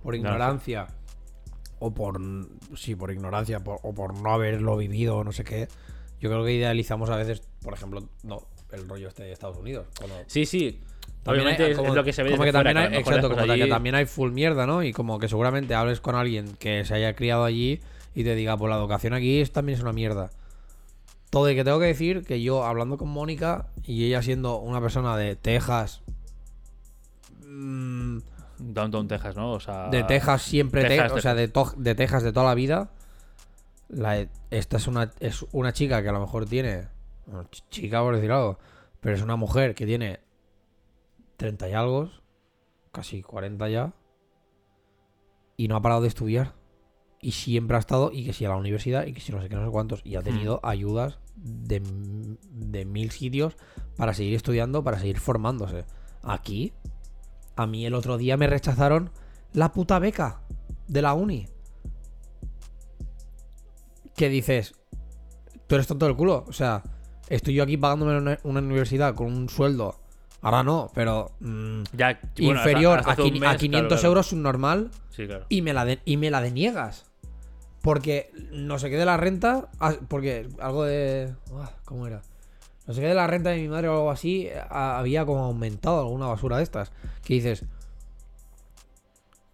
Por 0.03 0.15
ignorancia. 0.15 0.87
O 1.79 1.93
por. 1.93 2.19
Sí, 2.77 2.95
por 2.95 3.11
ignorancia. 3.11 3.59
por- 3.59 3.79
o 3.83 3.93
por 3.93 4.17
no 4.21 4.31
haberlo 4.31 4.77
vivido 4.77 5.17
o 5.17 5.23
no 5.23 5.31
sé 5.31 5.43
qué. 5.43 5.67
Yo 6.19 6.29
creo 6.29 6.45
que 6.45 6.53
idealizamos 6.53 7.09
a 7.09 7.17
veces, 7.17 7.41
por 7.61 7.73
ejemplo, 7.73 8.07
no, 8.23 8.47
el 8.71 8.87
rollo 8.87 9.07
este 9.07 9.23
de 9.23 9.31
Estados 9.31 9.57
Unidos. 9.57 9.87
cuando- 9.97 10.15
Sí, 10.27 10.45
sí. 10.45 10.79
También 11.25 11.41
Obviamente 11.47 11.63
hay- 11.65 11.71
es, 11.71 11.77
como- 11.77 11.89
es 11.89 11.95
lo 11.95 12.03
que 12.03 12.13
se 12.13 12.23
ve 12.23 12.31
como 12.31 12.43
que 12.43 12.51
también 12.53 12.75
fuera, 12.75 12.79
hay, 12.81 12.85
lo 12.93 12.97
mejor 12.99 13.13
exacto, 13.13 13.29
como 13.35 13.41
que 13.55 13.67
también 13.67 13.95
hay 13.95 14.05
full 14.05 14.31
mierda, 14.31 14.65
¿no? 14.67 14.83
Y 14.83 14.93
como 14.93 15.17
que 15.19 15.27
seguramente 15.27 15.73
hables 15.75 15.99
con 15.99 16.15
alguien 16.15 16.55
que 16.59 16.85
se 16.85 16.93
haya 16.93 17.15
criado 17.15 17.43
allí 17.43 17.81
y 18.13 18.23
te 18.23 18.35
diga, 18.35 18.55
pues 18.57 18.69
la 18.69 18.77
educación 18.77 19.13
aquí 19.13 19.41
es, 19.41 19.51
también 19.51 19.75
es 19.77 19.81
una 19.83 19.91
mierda. 19.91 20.29
Todo 21.31 21.49
y 21.49 21.55
que 21.55 21.63
tengo 21.63 21.79
que 21.79 21.87
decir 21.87 22.23
que 22.23 22.41
yo 22.41 22.63
hablando 22.63 22.97
con 22.97 23.09
Mónica 23.09 23.67
y 23.83 24.05
ella 24.05 24.21
siendo 24.21 24.57
una 24.59 24.79
persona 24.79 25.17
de 25.17 25.35
Texas, 25.35 26.01
mm, 27.45 28.19
Downtown 28.59 29.07
Texas, 29.07 29.35
¿no? 29.35 29.51
O 29.53 29.59
sea, 29.59 29.89
de 29.89 30.03
Texas 30.03 30.41
siempre, 30.43 30.83
te- 30.83 30.89
Texas, 30.89 31.11
o 31.11 31.19
sea, 31.21 31.33
de, 31.35 31.47
to- 31.47 31.73
de 31.75 31.95
Texas 31.95 32.23
de 32.23 32.31
toda 32.31 32.45
la 32.45 32.55
vida, 32.55 32.89
la- 33.89 34.27
esta 34.51 34.77
es 34.77 34.87
una, 34.87 35.11
es 35.19 35.45
una 35.51 35.73
chica 35.73 36.01
que 36.01 36.09
a 36.09 36.13
lo 36.13 36.19
mejor 36.21 36.45
tiene, 36.45 36.87
bueno, 37.25 37.49
chica 37.69 38.01
por 38.01 38.15
decir 38.15 38.31
algo, 38.31 38.59
pero 39.01 39.15
es 39.15 39.21
una 39.21 39.35
mujer 39.35 39.75
que 39.75 39.85
tiene 39.85 40.19
30 41.37 41.69
y 41.69 41.73
algo, 41.73 42.09
casi 42.91 43.21
40 43.21 43.69
ya, 43.69 43.93
y 45.57 45.67
no 45.67 45.75
ha 45.75 45.81
parado 45.81 46.01
de 46.01 46.07
estudiar. 46.07 46.55
Y 47.21 47.31
siempre 47.31 47.77
ha 47.77 47.79
estado, 47.79 48.11
y 48.11 48.25
que 48.25 48.33
si 48.33 48.45
a 48.45 48.49
la 48.49 48.57
universidad, 48.57 49.05
y 49.05 49.13
que 49.13 49.21
si 49.21 49.31
no 49.31 49.41
sé 49.41 49.49
qué, 49.49 49.55
no 49.55 49.65
sé 49.65 49.71
cuántos, 49.71 50.01
y 50.03 50.15
ha 50.15 50.21
tenido 50.21 50.59
ayudas 50.63 51.17
de, 51.35 51.81
de 52.51 52.85
mil 52.85 53.09
sitios 53.11 53.55
para 53.97 54.13
seguir 54.13 54.35
estudiando, 54.35 54.83
para 54.83 54.99
seguir 54.99 55.19
formándose. 55.19 55.85
Aquí, 56.21 56.73
a 57.55 57.65
mí 57.65 57.85
el 57.85 57.93
otro 57.93 58.17
día 58.17 58.37
me 58.37 58.47
rechazaron 58.47 59.11
la 59.53 59.71
puta 59.71 59.97
beca 59.99 60.41
de 60.87 61.01
la 61.01 61.13
uni. 61.13 61.47
¿Qué 64.15 64.29
dices? 64.29 64.75
Tú 65.67 65.75
eres 65.75 65.87
tonto 65.87 66.05
del 66.05 66.15
culo. 66.15 66.45
O 66.47 66.53
sea, 66.53 66.83
estoy 67.27 67.55
yo 67.55 67.63
aquí 67.63 67.77
pagándome 67.77 68.37
una 68.43 68.59
universidad 68.59 69.15
con 69.15 69.27
un 69.27 69.49
sueldo. 69.49 69.99
Ahora 70.45 70.63
no, 70.63 70.91
pero 70.93 71.31
mm, 71.39 71.81
ya, 71.93 72.19
bueno, 72.39 72.59
inferior 72.59 72.99
hasta 72.99 73.13
a, 73.13 73.25
mes, 73.25 73.43
a 73.43 73.57
500 73.57 73.59
claro, 73.59 73.87
claro. 73.87 74.07
euros 74.07 74.27
subnormal 74.27 74.91
Sí, 75.09 75.25
claro. 75.25 75.45
y 75.49 75.61
me 75.63 75.73
la 75.73 75.85
de- 75.85 75.99
y 76.05 76.17
me 76.17 76.29
la 76.29 76.39
deniegas. 76.41 77.05
Porque 77.81 78.31
no 78.51 78.77
sé 78.79 78.89
qué 78.89 78.97
de 78.97 79.05
la 79.05 79.17
renta. 79.17 79.69
ah, 79.79 79.93
Porque 80.07 80.47
algo 80.59 80.83
de. 80.85 81.33
ah, 81.53 81.71
¿Cómo 81.85 82.07
era? 82.07 82.21
No 82.87 82.93
sé 82.93 83.01
qué 83.01 83.07
de 83.07 83.13
la 83.15 83.27
renta 83.27 83.49
de 83.51 83.57
mi 83.61 83.67
madre 83.67 83.87
o 83.89 83.93
algo 83.93 84.11
así. 84.11 84.49
Había 84.69 85.25
como 85.25 85.43
aumentado 85.45 85.99
alguna 86.01 86.27
basura 86.27 86.57
de 86.57 86.63
estas. 86.63 86.91
Que 87.23 87.35
dices. 87.35 87.63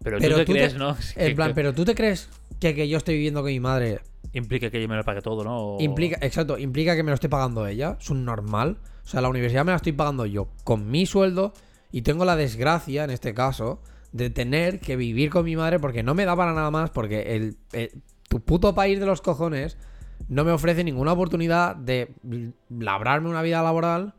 Pero, 0.02 0.18
Pero 0.18 0.34
tú 0.36 0.40
te 0.40 0.44
tú 0.46 0.52
te- 0.52 0.58
crees, 0.58 0.74
¿no? 0.74 0.96
En 1.16 1.36
plan, 1.36 1.52
pero 1.54 1.72
tú 1.74 1.84
te 1.84 1.94
crees 1.94 2.28
que 2.60 2.74
que 2.74 2.88
yo 2.88 2.98
estoy 2.98 3.14
viviendo 3.14 3.40
con 3.40 3.50
mi 3.50 3.60
madre 3.60 4.00
Implica 4.34 4.70
que 4.70 4.80
yo 4.80 4.88
me 4.88 4.96
lo 4.96 5.04
pague 5.04 5.20
todo, 5.20 5.44
¿no? 5.44 5.76
O- 5.76 5.80
implica, 5.80 6.16
exacto, 6.22 6.56
implica 6.58 6.96
que 6.96 7.02
me 7.02 7.10
lo 7.10 7.14
esté 7.14 7.28
pagando 7.28 7.66
ella. 7.66 7.96
Es 8.00 8.08
un 8.08 8.24
normal. 8.24 8.78
O 9.04 9.08
sea, 9.08 9.20
la 9.20 9.28
universidad 9.28 9.64
me 9.64 9.72
la 9.72 9.76
estoy 9.76 9.92
pagando 9.92 10.26
yo 10.26 10.48
con 10.64 10.90
mi 10.90 11.06
sueldo 11.06 11.52
y 11.90 12.02
tengo 12.02 12.24
la 12.24 12.36
desgracia, 12.36 13.04
en 13.04 13.10
este 13.10 13.34
caso, 13.34 13.80
de 14.12 14.30
tener 14.30 14.80
que 14.80 14.96
vivir 14.96 15.30
con 15.30 15.44
mi 15.44 15.56
madre 15.56 15.78
porque 15.78 16.02
no 16.02 16.14
me 16.14 16.24
da 16.24 16.36
para 16.36 16.52
nada 16.52 16.70
más 16.70 16.90
porque 16.90 17.34
el, 17.36 17.56
el- 17.72 17.90
tu 18.28 18.40
puto 18.40 18.74
país 18.74 18.98
de 19.00 19.06
los 19.06 19.20
cojones 19.20 19.76
no 20.28 20.44
me 20.44 20.52
ofrece 20.52 20.84
ninguna 20.84 21.12
oportunidad 21.12 21.76
de 21.76 22.14
labrarme 22.70 23.28
una 23.28 23.42
vida 23.42 23.62
laboral 23.62 24.14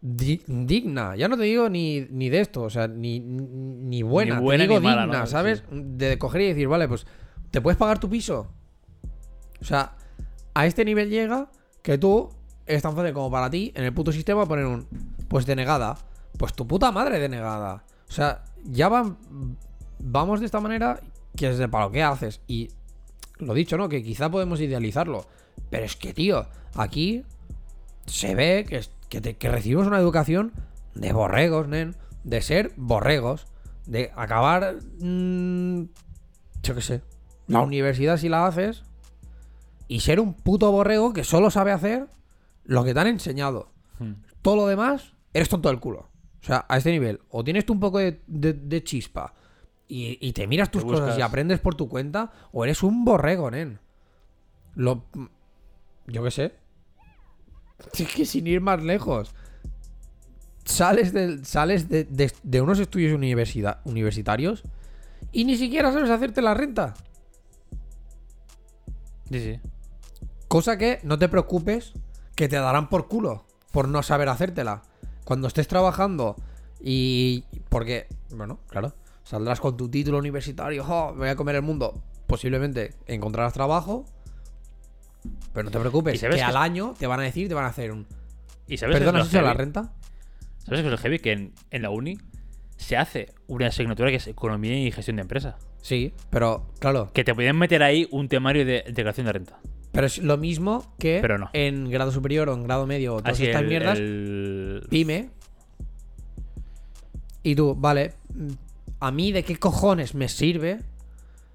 di- 0.00 0.42
digna. 0.46 1.16
Ya 1.16 1.26
no 1.28 1.36
te 1.36 1.44
digo 1.44 1.68
ni, 1.68 2.06
ni 2.10 2.28
de 2.28 2.40
esto, 2.40 2.62
o 2.62 2.70
sea, 2.70 2.86
ni, 2.86 3.18
ni 3.20 4.02
buena, 4.02 4.36
Ni 4.36 4.42
buena 4.44 4.64
te 4.64 4.68
digo 4.68 4.80
ni 4.80 4.86
mala, 4.86 5.02
digna, 5.04 5.20
¿no? 5.20 5.26
¿sabes? 5.26 5.64
Sí. 5.68 5.82
De 5.96 6.18
coger 6.18 6.42
y 6.42 6.46
decir, 6.48 6.68
vale, 6.68 6.86
pues, 6.86 7.06
¿te 7.50 7.60
puedes 7.60 7.78
pagar 7.78 7.98
tu 7.98 8.08
piso? 8.08 8.48
O 9.60 9.64
sea, 9.64 9.96
a 10.54 10.66
este 10.66 10.84
nivel 10.84 11.10
llega 11.10 11.50
que 11.82 11.98
tú 11.98 12.30
es 12.66 12.82
tan 12.82 12.94
fácil 12.94 13.12
como 13.12 13.30
para 13.30 13.50
ti 13.50 13.72
en 13.74 13.84
el 13.84 13.92
puto 13.92 14.12
sistema 14.12 14.46
poner 14.46 14.66
un 14.66 14.86
pues 15.28 15.46
denegada. 15.46 15.96
Pues 16.38 16.54
tu 16.54 16.66
puta 16.66 16.92
madre 16.92 17.18
denegada. 17.18 17.84
O 18.08 18.12
sea, 18.12 18.44
ya 18.64 18.88
van, 18.88 19.18
vamos 19.98 20.40
de 20.40 20.46
esta 20.46 20.60
manera 20.60 21.00
que 21.36 21.50
es 21.50 21.58
de 21.58 21.68
para 21.68 21.86
lo 21.86 21.92
que 21.92 22.02
haces. 22.02 22.40
Y 22.46 22.70
lo 23.38 23.54
dicho, 23.54 23.76
¿no? 23.76 23.88
Que 23.88 24.02
quizá 24.02 24.30
podemos 24.30 24.60
idealizarlo. 24.60 25.26
Pero 25.70 25.84
es 25.84 25.96
que, 25.96 26.12
tío, 26.12 26.46
aquí 26.74 27.24
se 28.06 28.34
ve 28.34 28.66
que, 28.68 28.82
que, 29.08 29.36
que 29.36 29.48
recibimos 29.48 29.86
una 29.86 29.98
educación 29.98 30.52
de 30.94 31.12
borregos, 31.12 31.68
nen. 31.68 31.96
De 32.24 32.42
ser 32.42 32.72
borregos. 32.76 33.46
De 33.86 34.12
acabar... 34.16 34.76
mm, 35.00 35.82
yo 36.62 36.74
qué 36.74 36.82
sé. 36.82 37.02
La 37.46 37.60
universidad 37.60 38.16
si 38.16 38.28
la 38.28 38.46
haces. 38.46 38.82
Y 39.88 40.00
ser 40.00 40.20
un 40.20 40.34
puto 40.34 40.70
borrego 40.70 41.12
que 41.12 41.24
solo 41.24 41.50
sabe 41.50 41.72
hacer 41.72 42.08
lo 42.70 42.84
que 42.84 42.94
te 42.94 43.00
han 43.00 43.08
enseñado. 43.08 43.72
Hmm. 43.98 44.12
Todo 44.42 44.54
lo 44.56 44.66
demás, 44.68 45.12
eres 45.34 45.48
tonto 45.48 45.68
del 45.68 45.80
culo. 45.80 46.08
O 46.40 46.46
sea, 46.46 46.64
a 46.68 46.76
este 46.78 46.92
nivel. 46.92 47.20
O 47.30 47.42
tienes 47.42 47.66
tú 47.66 47.72
un 47.72 47.80
poco 47.80 47.98
de, 47.98 48.22
de- 48.28 48.52
de 48.52 48.84
chispa 48.84 49.34
y, 49.88 50.16
y 50.26 50.32
te 50.32 50.46
miras 50.46 50.70
tus 50.70 50.82
Te 50.84 50.88
cosas 50.88 51.18
y 51.18 51.20
aprendes 51.22 51.58
por 51.58 51.74
tu 51.74 51.88
cuenta, 51.88 52.30
o 52.52 52.62
eres 52.64 52.82
un 52.84 53.04
borrego, 53.04 53.50
nen. 53.50 53.80
Lo. 54.76 55.04
Yo 56.06 56.22
qué 56.22 56.30
sé. 56.30 56.54
Es 57.98 58.14
que 58.14 58.24
sin 58.24 58.46
ir 58.46 58.60
más 58.60 58.82
lejos. 58.84 59.34
Sales, 60.64 61.12
sales 61.42 61.88
de, 61.88 62.04
de- 62.04 62.32
de 62.42 62.60
unos 62.60 62.78
estudios 62.78 63.12
universidad, 63.14 63.80
universitarios 63.84 64.62
y 65.32 65.44
ni 65.44 65.56
siquiera 65.56 65.90
sabes 65.92 66.08
hacerte 66.10 66.40
la 66.40 66.54
renta. 66.54 66.94
Sí, 69.30 69.40
sí. 69.40 69.60
Cosa 70.48 70.76
que 70.78 71.00
no 71.02 71.18
te 71.18 71.28
preocupes, 71.28 71.94
que 72.40 72.48
te 72.48 72.56
darán 72.56 72.88
por 72.88 73.06
culo 73.06 73.44
por 73.70 73.86
no 73.86 74.02
saber 74.02 74.30
hacértela. 74.30 74.80
Cuando 75.24 75.46
estés 75.46 75.68
trabajando 75.68 76.36
y. 76.80 77.44
Porque, 77.68 78.06
bueno, 78.30 78.60
claro, 78.66 78.94
saldrás 79.24 79.60
con 79.60 79.76
tu 79.76 79.90
título 79.90 80.16
universitario, 80.16 80.82
"Jo, 80.82 81.12
me 81.12 81.18
voy 81.18 81.28
a 81.28 81.36
comer 81.36 81.56
el 81.56 81.62
mundo. 81.62 82.02
Posiblemente 82.26 82.94
encontrarás 83.06 83.52
trabajo, 83.52 84.06
pero 85.52 85.64
no 85.64 85.70
te 85.70 85.76
¿Y 85.76 85.80
preocupes, 85.82 86.18
que 86.18 86.30
que 86.30 86.42
al 86.42 86.56
año 86.56 86.94
te 86.98 87.06
van 87.06 87.20
a 87.20 87.24
decir, 87.24 87.46
te 87.46 87.52
van 87.52 87.66
a 87.66 87.68
hacer 87.68 87.92
un. 87.92 88.06
¿Y 88.66 88.78
sabes 88.78 88.96
¿Perdón, 88.96 89.16
lo 89.16 89.20
has 89.20 89.28
hecho 89.28 89.42
la 89.42 89.52
renta? 89.52 89.92
¿Sabes 90.64 90.80
qué 90.80 90.86
es 90.86 90.92
el 90.94 90.98
heavy? 90.98 91.18
Que 91.18 91.32
en, 91.32 91.52
en 91.70 91.82
la 91.82 91.90
uni 91.90 92.16
se 92.78 92.96
hace 92.96 93.34
una 93.48 93.66
asignatura 93.66 94.08
que 94.08 94.16
es 94.16 94.26
economía 94.28 94.78
y 94.78 94.90
gestión 94.92 95.16
de 95.16 95.22
empresa. 95.22 95.58
Sí, 95.82 96.14
pero 96.30 96.72
claro, 96.78 97.12
Que 97.12 97.22
te 97.22 97.34
podían 97.34 97.58
meter 97.58 97.82
ahí 97.82 98.08
un 98.10 98.28
temario 98.30 98.64
de 98.64 98.82
declaración 98.86 99.26
de 99.26 99.32
renta. 99.34 99.60
Pero 99.92 100.06
es 100.06 100.18
lo 100.18 100.36
mismo 100.38 100.94
que 100.98 101.18
Pero 101.20 101.38
no. 101.38 101.50
en 101.52 101.90
grado 101.90 102.12
superior 102.12 102.48
o 102.48 102.54
en 102.54 102.62
grado 102.64 102.86
medio 102.86 103.14
o 103.14 103.18
todas 103.18 103.32
Así 103.34 103.46
estas 103.46 103.62
el- 103.62 103.68
mierdas, 103.68 103.98
el- 103.98 104.86
pyme. 104.88 105.30
Y 107.42 107.54
tú, 107.54 107.74
vale, 107.74 108.14
¿a 109.00 109.10
mí 109.10 109.32
de 109.32 109.42
qué 109.44 109.56
cojones 109.56 110.14
me 110.14 110.28
sirve 110.28 110.80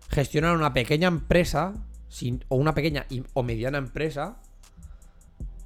gestionar 0.09 0.55
una 0.55 0.73
pequeña 0.73 1.07
empresa 1.07 1.73
sin, 2.09 2.43
o 2.47 2.55
una 2.55 2.73
pequeña 2.73 3.05
y- 3.09 3.23
o 3.33 3.43
mediana 3.43 3.77
empresa 3.77 4.37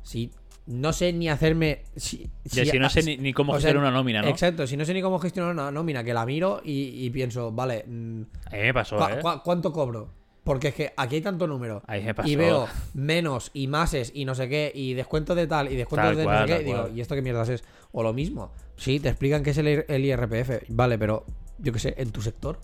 si 0.03 0.31
no 0.67 0.93
sé 0.93 1.13
ni 1.13 1.29
hacerme... 1.29 1.83
Si, 1.95 2.29
Ya, 2.45 2.63
si 2.65 2.77
no 2.77 2.89
sé 2.89 3.01
ni, 3.03 3.17
ni 3.17 3.33
cómo 3.33 3.53
gestionar 3.53 3.81
una 3.81 3.91
nómina, 3.91 4.21
¿no? 4.21 4.27
Exacto, 4.27 4.67
si 4.67 4.77
no 4.77 4.85
sé 4.85 4.93
ni 4.93 5.01
cómo 5.01 5.17
gestionar 5.19 5.51
una 5.53 5.71
nómina, 5.71 6.03
que 6.03 6.13
la 6.13 6.25
miro 6.27 6.61
y, 6.63 7.05
y 7.05 7.09
pienso, 7.09 7.51
vale, 7.51 7.85
mm, 7.87 8.21
A 8.45 8.55
mí 8.55 8.61
me 8.61 8.73
pasó, 8.73 8.97
¿cu- 8.97 9.03
¿eh? 9.05 9.19
cu- 9.21 9.41
¿cuánto 9.43 9.71
cobro? 9.73 10.09
Porque 10.49 10.69
es 10.69 10.73
que 10.73 10.93
aquí 10.97 11.17
hay 11.17 11.21
tanto 11.21 11.45
número. 11.45 11.83
Ahí 11.85 12.03
me 12.03 12.15
pasó. 12.15 12.27
Y 12.27 12.35
veo 12.35 12.67
menos 12.95 13.51
y 13.53 13.67
máses 13.67 14.11
y 14.15 14.25
no 14.25 14.33
sé 14.33 14.49
qué, 14.49 14.71
y 14.73 14.95
descuento 14.95 15.35
de 15.35 15.45
tal 15.45 15.71
y 15.71 15.75
descuento 15.75 16.07
Tal 16.07 16.17
de 16.17 16.23
cual, 16.23 16.41
no 16.41 16.47
sé 16.47 16.53
qué. 16.55 16.61
y 16.61 16.65
digo. 16.65 16.87
¿y 16.95 17.01
esto 17.01 17.13
qué 17.13 17.21
mierdas 17.21 17.49
es? 17.49 17.63
O 17.91 18.01
lo 18.01 18.13
mismo. 18.13 18.51
Sí, 18.75 18.99
te 18.99 19.09
explican 19.09 19.43
qué 19.43 19.51
es 19.51 19.57
el, 19.59 19.67
el 19.87 20.05
IRPF. 20.05 20.63
Vale, 20.69 20.97
pero 20.97 21.23
yo 21.59 21.71
qué 21.71 21.77
sé, 21.77 21.93
en 21.99 22.11
tu 22.11 22.23
sector. 22.23 22.57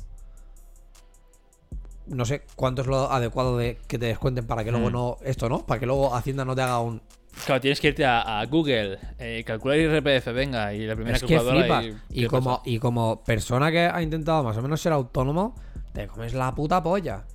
No 2.07 2.25
sé 2.25 2.41
cuánto 2.55 2.81
es 2.81 2.87
lo 2.87 3.11
adecuado 3.11 3.55
de 3.55 3.77
que 3.87 3.99
te 3.99 4.07
descuenten 4.07 4.47
para 4.47 4.63
que 4.63 4.71
luego 4.71 4.89
Mm. 4.89 4.93
no. 4.93 5.17
Esto, 5.23 5.47
¿no? 5.47 5.63
Para 5.65 5.79
que 5.79 5.85
luego 5.85 6.15
Hacienda 6.15 6.43
no 6.43 6.55
te 6.55 6.63
haga 6.63 6.79
un. 6.79 7.03
Claro, 7.45 7.61
tienes 7.61 7.79
que 7.81 7.89
irte 7.89 8.03
a, 8.03 8.39
a 8.39 8.45
Google, 8.47 8.97
eh, 9.19 9.43
calcular 9.45 9.77
IRPF, 9.77 10.33
venga, 10.33 10.73
y 10.73 10.87
la 10.87 10.95
primera 10.95 11.17
Es 11.17 11.23
que 11.23 11.35
calculadora. 11.35 11.81
flipas. 11.81 12.01
y, 12.09 12.19
Y, 12.19 12.21
¿qué 12.23 12.27
como, 12.29 12.49
pasa? 12.57 12.61
y 12.65 12.79
como 12.79 13.23
persona 13.23 13.71
que 13.71 13.81
ha 13.85 14.01
intentado 14.01 14.43
más 14.43 14.57
o 14.57 14.61
menos 14.63 14.81
ser 14.81 14.93
autónomo, 14.93 15.53
te 15.93 16.07
comes 16.07 16.33
la 16.33 16.55
puta 16.55 16.81
polla. 16.81 17.25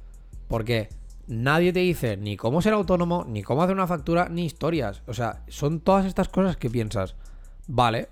Porque 0.51 0.89
nadie 1.29 1.73
te 1.73 1.79
dice 1.79 2.17
ni 2.17 2.37
cómo 2.37 2.61
ser 2.61 2.73
autónomo, 2.73 3.25
ni 3.27 3.43
cómo 3.43 3.63
hacer 3.63 3.77
una 3.77 3.87
factura, 3.87 4.29
ni 4.29 4.45
historias. 4.45 5.03
O 5.07 5.15
sea, 5.15 5.45
son 5.49 5.81
todas 5.81 6.05
estas 6.05 6.29
cosas 6.29 6.57
que 6.57 6.69
piensas, 6.69 7.15
vale, 7.69 8.09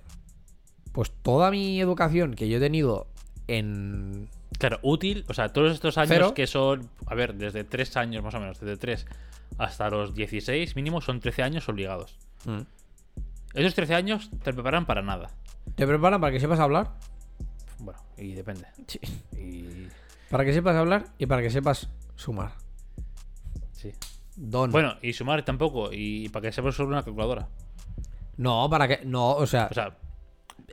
pues 0.92 1.10
toda 1.22 1.50
mi 1.50 1.80
educación 1.80 2.34
que 2.34 2.48
yo 2.48 2.58
he 2.58 2.60
tenido 2.60 3.08
en... 3.48 4.28
Claro, 4.58 4.78
útil, 4.82 5.24
o 5.28 5.34
sea, 5.34 5.48
todos 5.48 5.72
estos 5.72 5.98
años 5.98 6.08
Cero. 6.08 6.34
que 6.34 6.46
son, 6.46 6.88
a 7.06 7.14
ver, 7.16 7.34
desde 7.34 7.64
3 7.64 7.96
años 7.96 8.22
más 8.22 8.34
o 8.34 8.40
menos, 8.40 8.60
desde 8.60 8.76
3 8.76 9.06
hasta 9.58 9.90
los 9.90 10.14
16 10.14 10.76
mínimo, 10.76 11.00
son 11.00 11.18
13 11.18 11.42
años 11.42 11.68
obligados. 11.68 12.16
Mm. 12.44 12.60
Esos 13.54 13.74
13 13.74 13.94
años 13.96 14.30
te 14.44 14.52
preparan 14.52 14.86
para 14.86 15.02
nada. 15.02 15.30
¿Te 15.74 15.86
preparan 15.86 16.20
para 16.20 16.32
que 16.32 16.40
sepas 16.40 16.60
hablar? 16.60 16.92
Bueno, 17.80 17.98
y 18.16 18.34
depende. 18.34 18.66
Sí. 18.86 19.00
Y. 19.36 19.88
Para 20.30 20.44
que 20.44 20.52
sepas 20.52 20.76
hablar 20.76 21.06
y 21.18 21.26
para 21.26 21.42
que 21.42 21.50
sepas 21.50 21.88
sumar. 22.18 22.52
Sí. 23.72 23.92
Don. 24.36 24.70
Bueno, 24.70 24.96
y 25.02 25.12
sumar 25.12 25.44
tampoco, 25.44 25.90
y 25.92 26.28
para 26.28 26.42
que 26.48 26.52
sepas 26.52 26.74
sobre 26.74 26.88
una 26.92 27.02
calculadora. 27.02 27.48
No, 28.36 28.68
para 28.70 28.86
que... 28.88 29.00
No, 29.04 29.30
o 29.32 29.46
sea... 29.46 29.68
O 29.70 29.74
sea, 29.74 29.96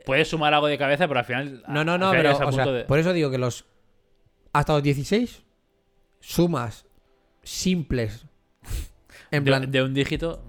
puedes 0.04 0.28
sumar 0.28 0.52
algo 0.54 0.66
de 0.66 0.76
cabeza, 0.78 1.08
pero 1.08 1.20
al 1.20 1.26
final. 1.26 1.62
No, 1.68 1.84
no, 1.84 1.98
no, 1.98 2.10
pero 2.12 2.36
o 2.36 2.52
sea, 2.52 2.64
de- 2.66 2.84
por 2.84 2.98
eso 2.98 3.12
digo 3.12 3.30
que 3.30 3.38
los 3.38 3.64
hasta 4.52 4.72
los 4.74 4.82
16 4.82 5.42
sumas 6.20 6.86
simples 7.42 8.24
en 9.30 9.44
de, 9.44 9.50
plan 9.50 9.70
de 9.70 9.82
un 9.82 9.92
dígito 9.94 10.42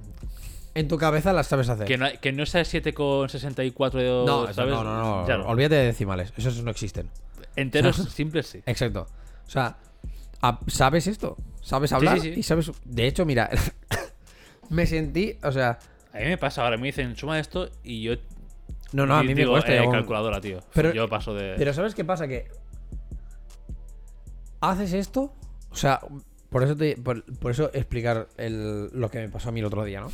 en 0.76 0.88
tu 0.88 0.98
cabeza 0.98 1.34
las 1.34 1.48
sabes 1.48 1.68
hacer. 1.70 1.86
que 1.88 1.98
no, 1.98 2.08
que 2.22 2.32
no 2.32 2.46
sea 2.46 2.62
7,64 2.62 3.92
de 3.94 4.26
no, 4.26 4.54
¿sabes? 4.54 4.74
no, 4.74 4.84
no, 4.84 5.20
no, 5.20 5.26
Claro. 5.26 5.48
olvídate 5.48 5.76
de 5.76 5.86
decimales, 5.88 6.32
esos 6.38 6.62
no 6.64 6.70
existen. 6.72 7.10
Enteros 7.56 7.96
simples 8.14 8.48
sí. 8.48 8.62
Exacto. 8.66 9.08
O 9.46 9.50
sea, 9.50 9.78
¿sabes 10.68 11.08
esto? 11.08 11.38
¿Sabes 11.62 11.92
hablar? 11.92 12.20
sí, 12.20 12.34
sí. 12.34 12.40
Y 12.40 12.44
sabes 12.44 12.72
De 12.86 13.08
hecho, 13.08 13.26
mira, 13.26 13.50
me 14.70 14.86
sentí, 14.86 15.38
o 15.44 15.52
sea, 15.52 15.80
A 16.14 16.18
mí 16.20 16.26
me 16.26 16.38
pasa 16.38 16.64
ahora, 16.64 16.78
me 16.78 16.88
dicen, 16.88 17.16
suma 17.16 17.40
esto 17.40 17.70
y 17.84 18.02
yo. 18.04 18.14
no, 18.94 19.06
no, 19.06 19.16
a 19.16 19.24
mí 19.24 19.34
me 19.36 19.46
cuesta. 19.48 19.74
eh, 19.76 19.88
calculadora, 19.92 20.40
tío. 20.42 20.60
Pero- 20.74 20.94
yo 20.94 21.08
paso 21.10 21.34
de. 21.34 21.56
Pero 21.58 21.74
¿sabes 21.74 21.94
qué 21.96 22.06
pasa? 22.06 22.28
Que 22.28 22.48
haces 24.62 24.94
esto, 24.94 25.34
o 25.70 25.76
sea, 25.76 26.00
por 26.50 26.64
eso 26.64 26.76
te, 26.76 26.96
por, 26.98 27.24
por 27.40 27.52
eso 27.52 27.70
explicar 27.74 28.28
el- 28.38 28.90
lo 28.94 29.10
que 29.12 29.20
me 29.20 29.30
pasó 29.30 29.50
a 29.50 29.52
mí 29.52 29.60
el 29.60 29.66
otro 29.66 29.84
día, 29.84 30.02
¿no? 30.02 30.10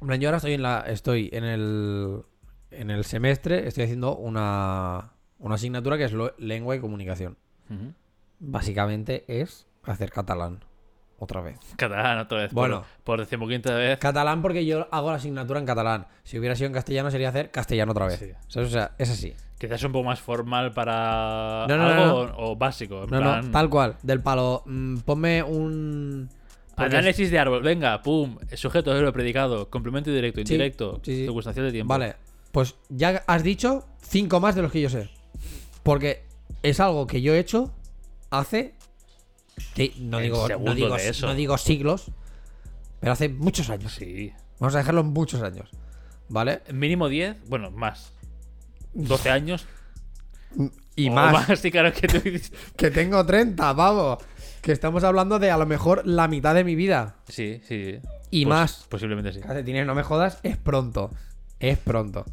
En 0.00 0.06
plan, 0.06 0.20
yo 0.20 0.28
ahora 0.28 0.36
estoy 0.38 0.54
en 0.54 0.62
la 0.62 0.80
estoy 0.86 1.28
en 1.32 1.44
el 1.44 2.22
en 2.70 2.90
el 2.90 3.04
semestre, 3.04 3.66
estoy 3.66 3.84
haciendo 3.84 4.16
una 4.16 5.12
una 5.38 5.54
asignatura 5.56 5.98
que 5.98 6.04
es 6.04 6.12
lo- 6.12 6.34
lengua 6.38 6.76
y 6.76 6.80
comunicación. 6.80 7.36
Ujú. 7.68 7.92
Básicamente 8.40 9.24
es 9.28 9.66
hacer 9.84 10.10
catalán 10.10 10.64
otra 11.18 11.40
vez. 11.42 11.58
Catalán 11.76 12.18
otra 12.18 12.38
vez. 12.38 12.52
Bueno. 12.52 12.80
Por, 12.80 13.04
por 13.04 13.20
decimoquinta 13.20 13.74
vez. 13.74 13.98
Catalán 13.98 14.40
porque 14.42 14.64
yo 14.64 14.88
hago 14.90 15.10
la 15.10 15.16
asignatura 15.16 15.60
en 15.60 15.66
catalán. 15.66 16.06
Si 16.24 16.38
hubiera 16.38 16.56
sido 16.56 16.68
en 16.68 16.72
castellano 16.72 17.10
sería 17.10 17.28
hacer 17.28 17.50
castellano 17.50 17.92
otra 17.92 18.06
vez. 18.06 18.34
O 18.56 18.64
sea, 18.66 18.92
es 18.98 19.10
así. 19.10 19.34
Quizás 19.58 19.84
un 19.84 19.92
poco 19.92 20.04
más 20.04 20.20
formal 20.20 20.72
para 20.72 21.66
No, 21.68 21.76
no, 21.76 21.84
algo 21.86 22.04
no, 22.26 22.32
O, 22.36 22.52
o 22.52 22.56
básico. 22.56 23.04
En 23.04 23.10
No, 23.10 23.18
plan, 23.18 23.44
no, 23.46 23.50
tal 23.52 23.68
cual. 23.68 23.96
Del 24.02 24.22
palo, 24.22 24.62
mm, 24.64 24.96
ponme 25.00 25.42
un 25.42 26.30
porque 26.74 26.94
es- 26.94 26.98
Análisis 26.98 27.30
de 27.30 27.38
árbol, 27.38 27.62
venga, 27.62 28.00
pum, 28.00 28.38
sujeto, 28.54 28.94
verbo, 28.94 29.12
predicado, 29.12 29.68
complemento 29.68 30.10
directo, 30.10 30.40
indirecto, 30.40 31.00
sí, 31.04 31.14
sí. 31.14 31.24
circunstancial 31.24 31.66
de 31.66 31.72
tiempo. 31.72 31.90
Vale, 31.92 32.16
pues 32.52 32.76
ya 32.88 33.22
has 33.26 33.42
dicho 33.42 33.84
cinco 34.00 34.40
más 34.40 34.54
de 34.54 34.62
los 34.62 34.72
que 34.72 34.80
yo 34.80 34.88
sé. 34.88 35.10
Porque 35.82 36.24
es 36.62 36.80
algo 36.80 37.06
que 37.06 37.20
yo 37.20 37.34
he 37.34 37.38
hecho 37.38 37.70
hace. 38.30 38.74
sí, 39.74 39.94
no, 40.00 40.18
digo, 40.18 40.48
no, 40.48 40.74
digo, 40.74 40.96
de 40.96 41.08
eso. 41.08 41.26
no 41.26 41.34
digo 41.34 41.58
siglos, 41.58 42.10
pero 43.00 43.12
hace 43.12 43.28
muchos 43.28 43.70
años. 43.70 43.94
Sí. 43.94 44.32
Vamos 44.58 44.74
a 44.74 44.78
dejarlo 44.78 45.00
en 45.02 45.08
muchos 45.08 45.42
años. 45.42 45.70
¿Vale? 46.28 46.62
Mínimo 46.72 47.08
10, 47.08 47.48
bueno, 47.48 47.70
más. 47.70 48.12
12 48.94 49.30
años. 49.30 49.66
Y 50.96 51.08
o 51.08 51.12
más. 51.12 51.58
sí, 51.58 51.70
claro 51.70 51.92
que 51.92 52.06
tú 52.08 52.20
dices. 52.24 52.52
Que 52.76 52.90
tengo 52.90 53.24
30, 53.24 53.74
pavo. 53.74 54.18
Que 54.62 54.72
estamos 54.72 55.04
hablando 55.04 55.38
de 55.38 55.50
a 55.50 55.56
lo 55.56 55.64
mejor 55.66 56.06
la 56.06 56.28
mitad 56.28 56.54
de 56.54 56.64
mi 56.64 56.74
vida. 56.74 57.16
Sí, 57.28 57.62
sí. 57.66 57.98
Y 58.30 58.44
Pos- 58.44 58.50
más. 58.50 58.86
Posiblemente 58.88 59.32
sí. 59.32 59.40
Calcetines, 59.40 59.86
no 59.86 59.94
me 59.94 60.02
jodas, 60.02 60.38
es 60.42 60.56
pronto. 60.56 61.10
Es 61.58 61.78
pronto. 61.78 62.24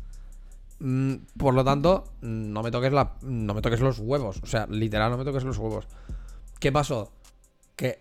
Mm, 0.79 1.13
por 1.37 1.53
lo 1.53 1.63
tanto, 1.63 2.03
no 2.21 2.61
me 2.63 2.71
toques 2.71 2.91
la. 2.93 3.15
No 3.21 3.53
me 3.53 3.61
toques 3.61 3.79
los 3.79 3.99
huevos. 3.99 4.39
O 4.43 4.45
sea, 4.45 4.67
literal, 4.67 5.11
no 5.11 5.17
me 5.17 5.25
toques 5.25 5.43
los 5.43 5.57
huevos. 5.57 5.87
¿Qué 6.59 6.71
pasó? 6.71 7.11
Que 7.75 7.99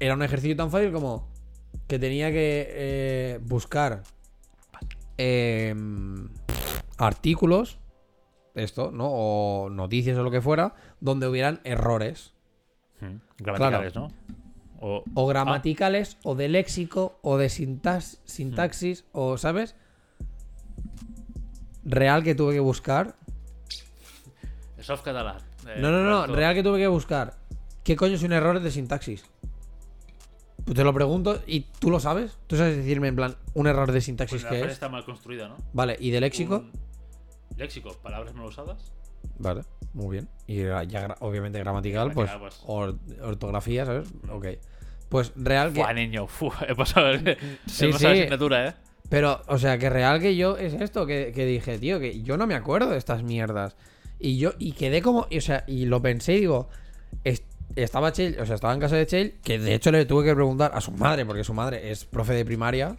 era 0.00 0.14
un 0.14 0.22
ejercicio 0.22 0.56
tan 0.56 0.70
fácil 0.70 0.92
como 0.92 1.28
que 1.88 1.98
tenía 1.98 2.30
que 2.30 2.66
eh, 2.70 3.40
buscar 3.42 4.02
em, 5.18 6.28
artículos, 6.98 7.78
esto, 8.54 8.90
¿no? 8.90 9.08
O 9.10 9.70
noticias 9.70 10.16
o 10.18 10.22
lo 10.22 10.30
que 10.30 10.40
fuera, 10.40 10.74
donde 11.00 11.26
hubieran 11.28 11.60
errores. 11.64 12.32
Mm, 13.00 13.16
Gramaticales, 13.38 13.94
¿no? 13.94 14.08
O, 14.80 15.04
o 15.14 15.26
gramaticales, 15.26 16.18
o 16.24 16.34
de 16.34 16.48
léxico, 16.48 17.18
o 17.22 17.36
de 17.36 17.46
sintax- 17.46 18.18
sintaxis, 18.24 19.04
o, 19.12 19.38
¿sabes? 19.38 19.76
Real 21.84 22.22
que 22.22 22.34
tuve 22.34 22.54
que 22.54 22.60
buscar. 22.60 23.14
soft 24.80 25.02
catalán. 25.02 25.38
eh, 25.68 25.76
No, 25.78 25.90
no, 25.90 26.02
no, 26.02 26.26
real 26.26 26.54
que 26.54 26.62
tuve 26.62 26.78
que 26.78 26.86
buscar. 26.88 27.34
¿Qué 27.84 27.96
coño 27.96 28.14
es 28.14 28.22
un 28.22 28.32
error 28.32 28.60
de 28.60 28.70
sintaxis? 28.70 29.24
Pues 30.64 30.76
te 30.76 30.84
lo 30.84 30.92
pregunto 30.94 31.40
y 31.46 31.60
tú 31.80 31.90
lo 31.90 31.98
sabes. 31.98 32.38
Tú 32.46 32.56
sabes 32.56 32.76
decirme 32.76 33.08
en 33.08 33.16
plan 33.16 33.36
un 33.54 33.66
error 33.66 33.88
de 33.88 33.94
Pues 33.94 34.04
sintaxis 34.04 34.42
la 34.44 34.50
que 34.50 34.56
frase 34.58 34.66
es. 34.68 34.72
está 34.74 34.88
mal 34.88 35.04
construida, 35.04 35.48
¿no? 35.48 35.56
Vale, 35.72 35.96
¿y 35.98 36.10
de 36.10 36.20
léxico? 36.20 36.58
Un- 36.58 36.72
Léxico, 37.56 37.94
palabras 38.02 38.34
mal 38.34 38.46
usadas. 38.46 38.92
Vale, 39.38 39.62
muy 39.92 40.12
bien. 40.12 40.28
Y 40.46 40.62
ya 40.88 41.16
obviamente 41.20 41.58
gramatical, 41.58 42.12
pues, 42.12 42.30
Gramatical, 42.30 42.40
pues. 42.40 42.62
or- 42.66 42.98
ortografía, 43.28 43.84
¿sabes? 43.84 44.08
Ok. 44.30 44.46
Pues 45.08 45.32
real 45.36 45.72
que. 45.72 45.80
Buah, 45.80 45.92
niño, 45.92 46.26
fu, 46.26 46.50
he 46.68 46.74
pasado, 46.74 47.12
Sí, 47.66 47.86
he 47.86 47.92
pasado 47.92 48.14
sí. 48.14 48.20
asignatura, 48.20 48.68
¿eh? 48.68 48.74
Pero, 49.08 49.42
o 49.46 49.58
sea, 49.58 49.76
que 49.78 49.90
real 49.90 50.20
que 50.20 50.36
yo 50.36 50.56
es 50.56 50.72
esto, 50.74 51.04
que, 51.06 51.32
que 51.34 51.44
dije, 51.44 51.78
tío, 51.78 52.00
que 52.00 52.22
yo 52.22 52.36
no 52.36 52.46
me 52.46 52.54
acuerdo 52.54 52.90
de 52.90 52.98
estas 52.98 53.22
mierdas. 53.22 53.76
Y 54.18 54.38
yo, 54.38 54.52
y 54.58 54.72
quedé 54.72 55.02
como, 55.02 55.26
y, 55.30 55.38
o 55.38 55.40
sea, 55.42 55.64
y 55.66 55.84
lo 55.86 56.00
pensé 56.00 56.34
y 56.34 56.40
digo, 56.40 56.68
es- 57.24 57.42
estaba 57.76 58.12
Chell, 58.12 58.38
o 58.40 58.46
sea, 58.46 58.54
estaba 58.54 58.72
en 58.72 58.80
casa 58.80 58.96
de 58.96 59.06
Chell, 59.06 59.34
que 59.44 59.58
de 59.58 59.74
hecho 59.74 59.90
le 59.90 60.04
tuve 60.06 60.24
que 60.24 60.34
preguntar 60.34 60.70
a 60.74 60.80
su 60.80 60.92
madre, 60.92 61.26
porque 61.26 61.44
su 61.44 61.52
madre 61.54 61.90
es 61.90 62.04
profe 62.04 62.32
de 62.34 62.44
primaria, 62.44 62.96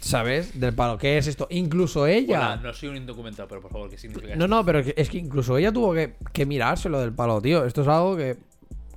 ¿sabes? 0.00 0.58
Del 0.58 0.74
palo, 0.74 0.98
¿qué 0.98 1.16
es 1.18 1.26
esto? 1.28 1.46
Incluso 1.50 2.06
ella. 2.06 2.38
Hola, 2.52 2.56
no 2.56 2.72
soy 2.74 2.88
un 2.90 2.96
indocumentado, 2.96 3.48
pero 3.48 3.60
por 3.60 3.70
favor, 3.70 3.88
¿qué 3.90 3.98
significa 3.98 4.34
No, 4.36 4.48
no, 4.48 4.64
pero 4.64 4.80
es 4.80 4.86
que- 4.86 4.94
es 5.00 5.08
que 5.08 5.18
incluso 5.18 5.56
ella 5.56 5.72
tuvo 5.72 5.94
que, 5.94 6.14
que 6.32 6.44
mirárselo 6.44 7.00
del 7.00 7.12
palo, 7.14 7.40
tío. 7.40 7.64
Esto 7.64 7.82
es 7.82 7.88
algo 7.88 8.16
que, 8.16 8.36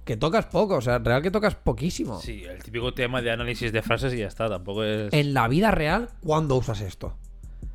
que 0.05 0.15
tocas 0.15 0.45
poco, 0.45 0.75
o 0.75 0.81
sea, 0.81 0.99
real 0.99 1.21
que 1.21 1.31
tocas 1.31 1.55
poquísimo. 1.55 2.19
Sí, 2.21 2.43
el 2.45 2.63
típico 2.63 2.93
tema 2.93 3.21
de 3.21 3.31
análisis 3.31 3.71
de 3.71 3.81
frases 3.81 4.13
y 4.13 4.19
ya 4.19 4.27
está, 4.27 4.47
tampoco 4.47 4.83
es. 4.83 5.11
En 5.11 5.33
la 5.33 5.47
vida 5.47 5.71
real, 5.71 6.09
¿cuándo 6.21 6.55
usas 6.55 6.79
esto? 6.81 7.17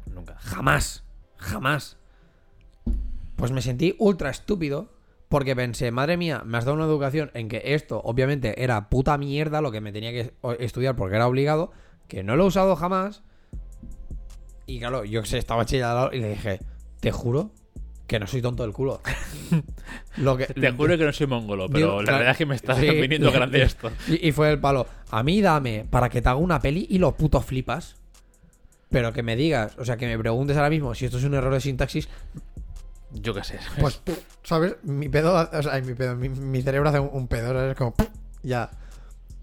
nunca. 0.07 0.37
Jamás. 0.39 1.05
Jamás. 1.37 1.97
Pues 3.37 3.53
me 3.53 3.63
sentí 3.63 3.97
ultra 3.99 4.31
estúpido 4.31 4.93
porque 5.29 5.57
pensé, 5.57 5.91
madre 5.91 6.17
mía, 6.17 6.43
me 6.45 6.59
has 6.59 6.65
dado 6.65 6.77
una 6.77 6.85
educación 6.85 7.31
en 7.35 7.49
que 7.49 7.63
esto 7.65 8.01
obviamente 8.05 8.63
era 8.63 8.89
puta 8.89 9.17
mierda 9.17 9.61
lo 9.61 9.71
que 9.71 9.81
me 9.81 9.93
tenía 9.93 10.11
que 10.11 10.35
estudiar 10.59 10.97
porque 10.97 11.17
era 11.17 11.27
obligado, 11.27 11.73
que 12.09 12.23
no 12.23 12.37
lo 12.37 12.45
he 12.45 12.47
usado 12.49 12.77
jamás. 12.77 13.23
Y 14.67 14.79
claro, 14.79 15.05
yo 15.05 15.23
que 15.23 15.29
sé, 15.29 15.39
estaba 15.39 15.65
chillado 15.65 16.11
y 16.13 16.21
le 16.21 16.31
dije, 16.31 16.61
te 17.01 17.13
juro 17.13 17.53
que 18.11 18.19
no 18.19 18.27
soy 18.27 18.43
tonto 18.43 18.65
del 18.65 18.73
culo. 18.73 19.01
Lo 20.17 20.37
que, 20.37 20.47
Te 20.47 20.73
juro 20.73 20.99
que 20.99 21.05
no 21.05 21.13
soy 21.13 21.29
mongolo, 21.29 21.69
pero 21.69 22.03
la 22.03 22.15
verdad 22.15 22.33
es 22.33 22.39
que 22.39 22.47
me 22.47 22.57
está 22.57 22.75
viniendo 22.75 23.31
grande 23.33 23.63
esto. 23.63 23.89
Y, 24.09 24.33
fue 24.33 24.51
el 24.51 24.59
palo. 24.59 24.85
A 25.11 25.23
mí 25.23 25.41
dame 25.41 25.87
para 25.89 26.09
que 26.09 26.21
te 26.21 26.29
haga 26.29 26.39
una 26.39 26.61
peli 26.61 26.89
y 26.91 26.99
lo 26.99 27.15
puto 27.15 27.41
flipas. 27.41 27.95
Pero 28.89 29.13
que 29.13 29.23
me 29.23 29.37
digas, 29.37 29.79
o 29.79 29.85
sea, 29.85 29.97
que 29.97 30.09
me 30.09 30.19
preguntes 30.19 30.57
ahora 30.57 30.71
mismo 30.71 30.93
si 30.97 31.05
esto 31.05 31.19
es 31.19 31.25
un 31.25 31.35
error 31.35 31.55
de 31.55 31.61
sintaxis. 31.61 32.09
Yo 33.13 33.33
qué 33.33 33.45
sé. 33.45 33.61
Pues, 33.81 34.03
¿sabes? 34.43 34.75
Mi 34.83 35.09
pedo, 35.09 35.49
o 35.53 35.63
sea, 35.63 35.81
mi 35.81 35.95
pedo, 35.95 36.17
mi, 36.17 36.63
cerebro 36.63 36.89
hace 36.89 36.99
un, 36.99 37.29
pedo, 37.29 37.53
¿sabes? 37.53 37.77
Como, 37.77 37.95
ya. 38.43 38.73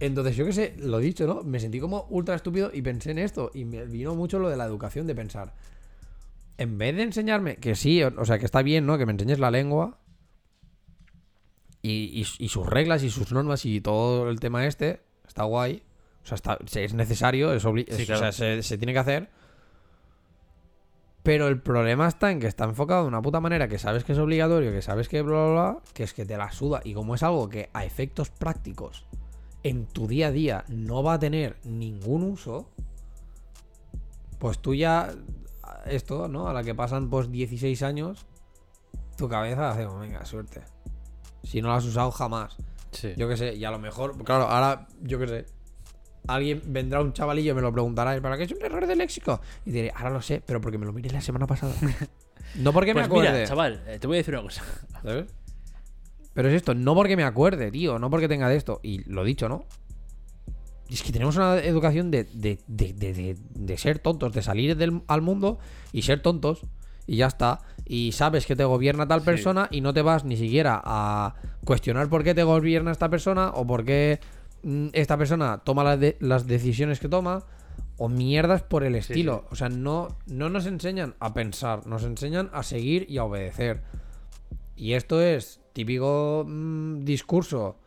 Entonces, 0.01 0.35
yo 0.35 0.45
qué 0.45 0.51
sé, 0.51 0.75
lo 0.79 0.97
dicho, 0.97 1.25
¿no? 1.25 1.41
Me 1.43 1.61
sentí 1.61 1.79
como 1.79 2.05
ultra 2.09 2.35
estúpido 2.35 2.69
y 2.73 2.81
pensé 2.81 3.11
en 3.11 3.19
esto. 3.19 3.49
Y 3.53 3.63
me 3.63 3.85
vino 3.85 4.13
mucho 4.13 4.39
lo 4.39 4.49
de 4.49 4.57
la 4.57 4.65
educación, 4.65 5.07
de 5.07 5.15
pensar 5.15 5.53
en 6.57 6.77
vez 6.77 6.95
de 6.95 7.03
enseñarme, 7.03 7.57
que 7.57 7.75
sí, 7.75 8.03
o 8.03 8.25
sea, 8.25 8.39
que 8.39 8.45
está 8.45 8.61
bien, 8.61 8.85
¿no? 8.85 8.97
Que 8.97 9.05
me 9.05 9.11
enseñes 9.11 9.39
la 9.39 9.51
lengua 9.51 9.99
y, 11.81 12.23
sus 12.25 12.65
reglas 12.65 13.03
y 13.03 13.09
sus 13.09 13.31
normas 13.31 13.65
y 13.65 13.79
todo 13.81 14.29
el 14.29 14.39
tema 14.39 14.65
este, 14.65 15.01
está 15.27 15.43
guay. 15.43 15.83
O 16.23 16.27
sea, 16.27 16.35
está, 16.35 16.57
es 16.75 16.93
necesario, 16.93 17.53
es, 17.53 17.63
o 17.63 17.73
sea, 17.73 18.31
se, 18.31 18.77
tiene 18.77 18.93
que 18.93 18.99
hacer. 18.99 19.29
Pero 21.23 21.47
el 21.47 21.61
problema 21.61 22.07
está 22.07 22.31
en 22.31 22.39
que 22.39 22.47
está 22.47 22.65
enfocado 22.65 23.03
de 23.03 23.09
una 23.09 23.21
puta 23.21 23.39
manera 23.39 23.67
que 23.67 23.79
sabes 23.79 24.03
que 24.03 24.13
es 24.13 24.17
obligatorio, 24.17 24.71
que 24.71 24.81
sabes 24.81 25.09
que 25.09 25.21
bla, 25.21 25.45
bla, 25.45 25.51
bla, 25.51 25.77
que 25.93 26.03
es 26.03 26.13
que 26.13 26.25
te 26.25 26.37
la 26.37 26.51
suda. 26.51 26.81
Y 26.83 26.93
como 26.93 27.15
es 27.15 27.23
algo 27.23 27.49
que 27.49 27.69
a 27.73 27.85
efectos 27.85 28.29
prácticos 28.29 29.05
en 29.63 29.85
tu 29.85 30.07
día 30.07 30.27
a 30.27 30.31
día 30.31 30.65
no 30.69 31.03
va 31.03 31.13
a 31.13 31.19
tener 31.19 31.57
ningún 31.63 32.23
uso, 32.23 32.69
pues 34.39 34.59
tú 34.59 34.73
ya 34.73 35.13
esto, 35.89 36.27
¿no? 36.27 36.47
A 36.47 36.53
la 36.53 36.63
que 36.63 36.75
pasan 36.75 37.09
pues 37.09 37.31
16 37.31 37.81
años, 37.83 38.25
tu 39.17 39.27
cabeza 39.27 39.71
hace, 39.71 39.85
oh, 39.85 39.99
venga, 39.99 40.23
suerte. 40.25 40.61
Si 41.43 41.61
no 41.61 41.69
lo 41.69 41.75
has 41.75 41.85
usado 41.85 42.11
jamás. 42.11 42.57
Yo 43.15 43.27
qué 43.27 43.37
sé, 43.37 43.55
y 43.55 43.63
a 43.65 43.71
lo 43.71 43.79
mejor, 43.79 44.23
claro, 44.23 44.45
ahora, 44.45 44.87
yo 45.01 45.19
qué 45.19 45.27
sé, 45.27 45.45
alguien 46.27 46.61
vendrá 46.65 47.01
un 47.01 47.13
chavalillo 47.13 47.51
y 47.51 47.55
me 47.55 47.61
lo 47.61 47.71
preguntará, 47.71 48.19
¿para 48.21 48.37
qué 48.37 48.43
es 48.43 48.51
un 48.51 48.63
error 48.63 48.87
de 48.87 48.95
léxico? 48.95 49.39
Y 49.65 49.71
diré, 49.71 49.91
ahora 49.95 50.09
lo 50.09 50.21
sé, 50.21 50.41
pero 50.45 50.61
porque 50.61 50.77
me 50.77 50.85
lo 50.85 50.93
miré 50.93 51.09
la 51.09 51.21
semana 51.21 51.45
pasada. 51.47 51.73
no 52.55 52.73
porque 52.73 52.93
me 52.93 53.01
pues 53.01 53.07
acuerde. 53.07 53.31
Mira, 53.31 53.45
chaval, 53.45 53.83
eh, 53.87 53.99
te 53.99 54.07
voy 54.07 54.17
a 54.17 54.19
decir 54.19 54.33
una 54.33 54.43
cosa. 54.43 54.63
¿Sabes? 55.03 55.25
Pero 56.33 56.49
es 56.49 56.55
esto, 56.55 56.75
no 56.75 56.95
porque 56.95 57.15
me 57.15 57.23
acuerde, 57.23 57.71
tío, 57.71 57.97
no 57.99 58.09
porque 58.09 58.27
tenga 58.27 58.47
de 58.49 58.55
esto. 58.55 58.79
Y 58.83 59.03
lo 59.09 59.23
dicho, 59.23 59.49
¿no? 59.49 59.65
Es 60.89 61.03
que 61.03 61.11
tenemos 61.11 61.35
una 61.35 61.57
educación 61.59 62.11
de, 62.11 62.23
de, 62.23 62.59
de, 62.67 63.35
de 63.53 63.77
ser 63.77 63.99
tontos, 63.99 64.33
de 64.33 64.41
salir 64.41 64.77
del, 64.77 65.01
al 65.07 65.21
mundo 65.21 65.59
y 65.91 66.03
ser 66.03 66.21
tontos. 66.21 66.61
Y 67.05 67.17
ya 67.17 67.27
está. 67.27 67.59
Y 67.85 68.11
sabes 68.13 68.45
que 68.45 68.55
te 68.55 68.63
gobierna 68.65 69.07
tal 69.07 69.21
persona 69.21 69.67
y 69.71 69.81
no 69.81 69.93
te 69.93 70.01
vas 70.01 70.25
ni 70.25 70.35
siquiera 70.37 70.81
a 70.83 71.35
cuestionar 71.63 72.09
por 72.09 72.23
qué 72.23 72.33
te 72.33 72.43
gobierna 72.43 72.91
esta 72.91 73.09
persona 73.09 73.51
o 73.53 73.65
por 73.65 73.85
qué 73.85 74.19
mm, 74.63 74.87
esta 74.93 75.17
persona 75.17 75.61
toma 75.63 75.83
las, 75.83 75.99
las 76.19 76.47
decisiones 76.47 76.99
que 76.99 77.07
toma 77.07 77.43
o 77.97 78.09
mierdas 78.09 78.61
por 78.61 78.83
el 78.83 78.95
estilo. 78.95 79.45
O 79.51 79.55
sea, 79.55 79.69
no, 79.69 80.17
no 80.25 80.49
nos 80.49 80.65
enseñan 80.65 81.15
a 81.19 81.33
pensar, 81.33 81.85
nos 81.87 82.03
enseñan 82.03 82.49
a 82.53 82.63
seguir 82.63 83.05
y 83.09 83.17
a 83.17 83.23
obedecer. 83.23 83.83
Y 84.75 84.93
esto 84.93 85.21
es 85.21 85.61
típico 85.73 86.45
mm, 86.47 87.03
discurso. 87.03 87.77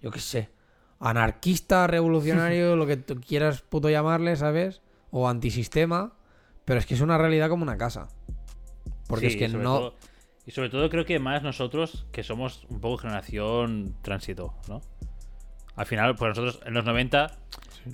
yo 0.00 0.10
qué 0.10 0.20
sé 0.20 0.57
anarquista, 1.00 1.86
revolucionario, 1.86 2.76
lo 2.76 2.86
que 2.86 2.96
tú 2.96 3.20
quieras 3.20 3.62
puto 3.62 3.90
llamarle, 3.90 4.36
¿sabes? 4.36 4.82
O 5.10 5.28
antisistema, 5.28 6.12
pero 6.64 6.78
es 6.78 6.86
que 6.86 6.94
es 6.94 7.00
una 7.00 7.18
realidad 7.18 7.48
como 7.48 7.62
una 7.62 7.78
casa. 7.78 8.08
Porque 9.06 9.28
es 9.28 9.36
que 9.36 9.48
no... 9.48 9.94
y 10.46 10.50
sobre 10.50 10.68
todo 10.68 10.90
creo 10.90 11.06
que 11.06 11.18
más 11.18 11.42
nosotros, 11.42 12.06
que 12.12 12.22
somos 12.22 12.66
un 12.68 12.80
poco 12.80 12.98
generación 12.98 13.96
tránsito, 14.02 14.54
¿no? 14.68 14.82
Al 15.76 15.86
final, 15.86 16.16
pues 16.16 16.30
nosotros 16.30 16.60
en 16.66 16.74
los 16.74 16.84
90 16.84 17.38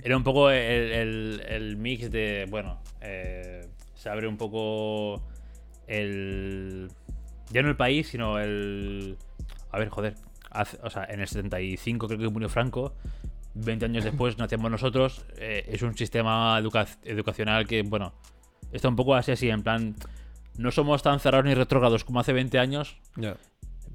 era 0.03 0.17
un 0.17 0.23
poco 0.23 0.49
el, 0.49 1.75
mix 1.77 2.09
de, 2.09 2.47
bueno, 2.49 2.81
eh, 3.01 3.67
se 3.93 4.09
abre 4.09 4.27
un 4.27 4.37
poco 4.37 5.21
el... 5.87 6.89
Ya 7.51 7.61
no 7.61 7.69
el 7.69 7.77
país, 7.77 8.07
sino 8.07 8.39
el... 8.39 9.17
A 9.71 9.77
ver, 9.77 9.89
joder, 9.89 10.15
o 10.83 10.89
sea, 10.89 11.05
en 11.05 11.19
el 11.19 11.27
75 11.27 12.07
creo 12.07 12.19
que 12.19 12.29
murió 12.29 12.49
Franco, 12.49 12.93
20 13.55 13.85
años 13.85 14.03
después 14.03 14.37
nacemos 14.37 14.69
nosotros, 14.69 15.25
eh, 15.37 15.65
es 15.69 15.81
un 15.81 15.97
sistema 15.97 16.59
educacional 17.03 17.65
que, 17.67 17.81
bueno, 17.83 18.13
está 18.71 18.89
un 18.89 18.95
poco 18.95 19.15
así, 19.15 19.31
así, 19.31 19.49
en 19.49 19.63
plan, 19.63 19.95
no 20.57 20.71
somos 20.71 21.01
tan 21.01 21.19
cerrados 21.19 21.45
ni 21.45 21.53
retrógrados 21.53 22.03
como 22.03 22.19
hace 22.19 22.33
20 22.33 22.59
años, 22.59 22.97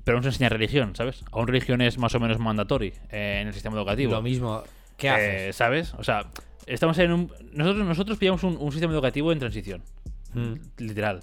pero 0.04 0.18
nos 0.18 0.26
enseña 0.26 0.48
religión, 0.48 0.96
¿sabes? 0.96 1.24
Aún 1.30 1.46
religión 1.46 1.80
es 1.82 1.98
más 1.98 2.14
o 2.14 2.20
menos 2.20 2.38
mandatory 2.38 2.94
eh, 3.10 3.38
en 3.42 3.48
el 3.48 3.54
sistema 3.54 3.76
educativo. 3.76 4.12
Lo 4.12 4.22
mismo, 4.22 4.62
¿qué 4.96 5.08
eh, 5.08 5.10
haces? 5.10 5.56
¿Sabes? 5.56 5.94
O 5.94 6.04
sea, 6.04 6.26
estamos 6.66 6.98
en 6.98 7.12
un... 7.12 7.32
Nosotros, 7.52 7.86
nosotros 7.86 8.18
pillamos 8.18 8.42
un, 8.42 8.72
sistema 8.72 8.94
educativo 8.94 9.30
en 9.30 9.38
transición, 9.38 9.82
mm. 10.32 10.54
literal. 10.78 11.20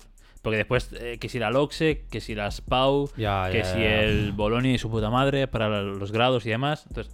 Porque 0.48 0.60
después, 0.60 0.90
eh, 0.94 1.18
que 1.20 1.28
si 1.28 1.40
la 1.40 1.52
LOXE, 1.52 2.06
que 2.10 2.22
si 2.22 2.34
la 2.34 2.50
SPAU, 2.50 3.10
que 3.18 3.64
si 3.66 3.84
el 3.84 4.32
Bolonia 4.32 4.72
y 4.72 4.78
su 4.78 4.90
puta 4.90 5.10
madre 5.10 5.46
para 5.50 5.82
los 5.82 6.14
grados 6.14 6.46
y 6.46 6.50
demás. 6.50 6.86
Entonces, 6.88 7.14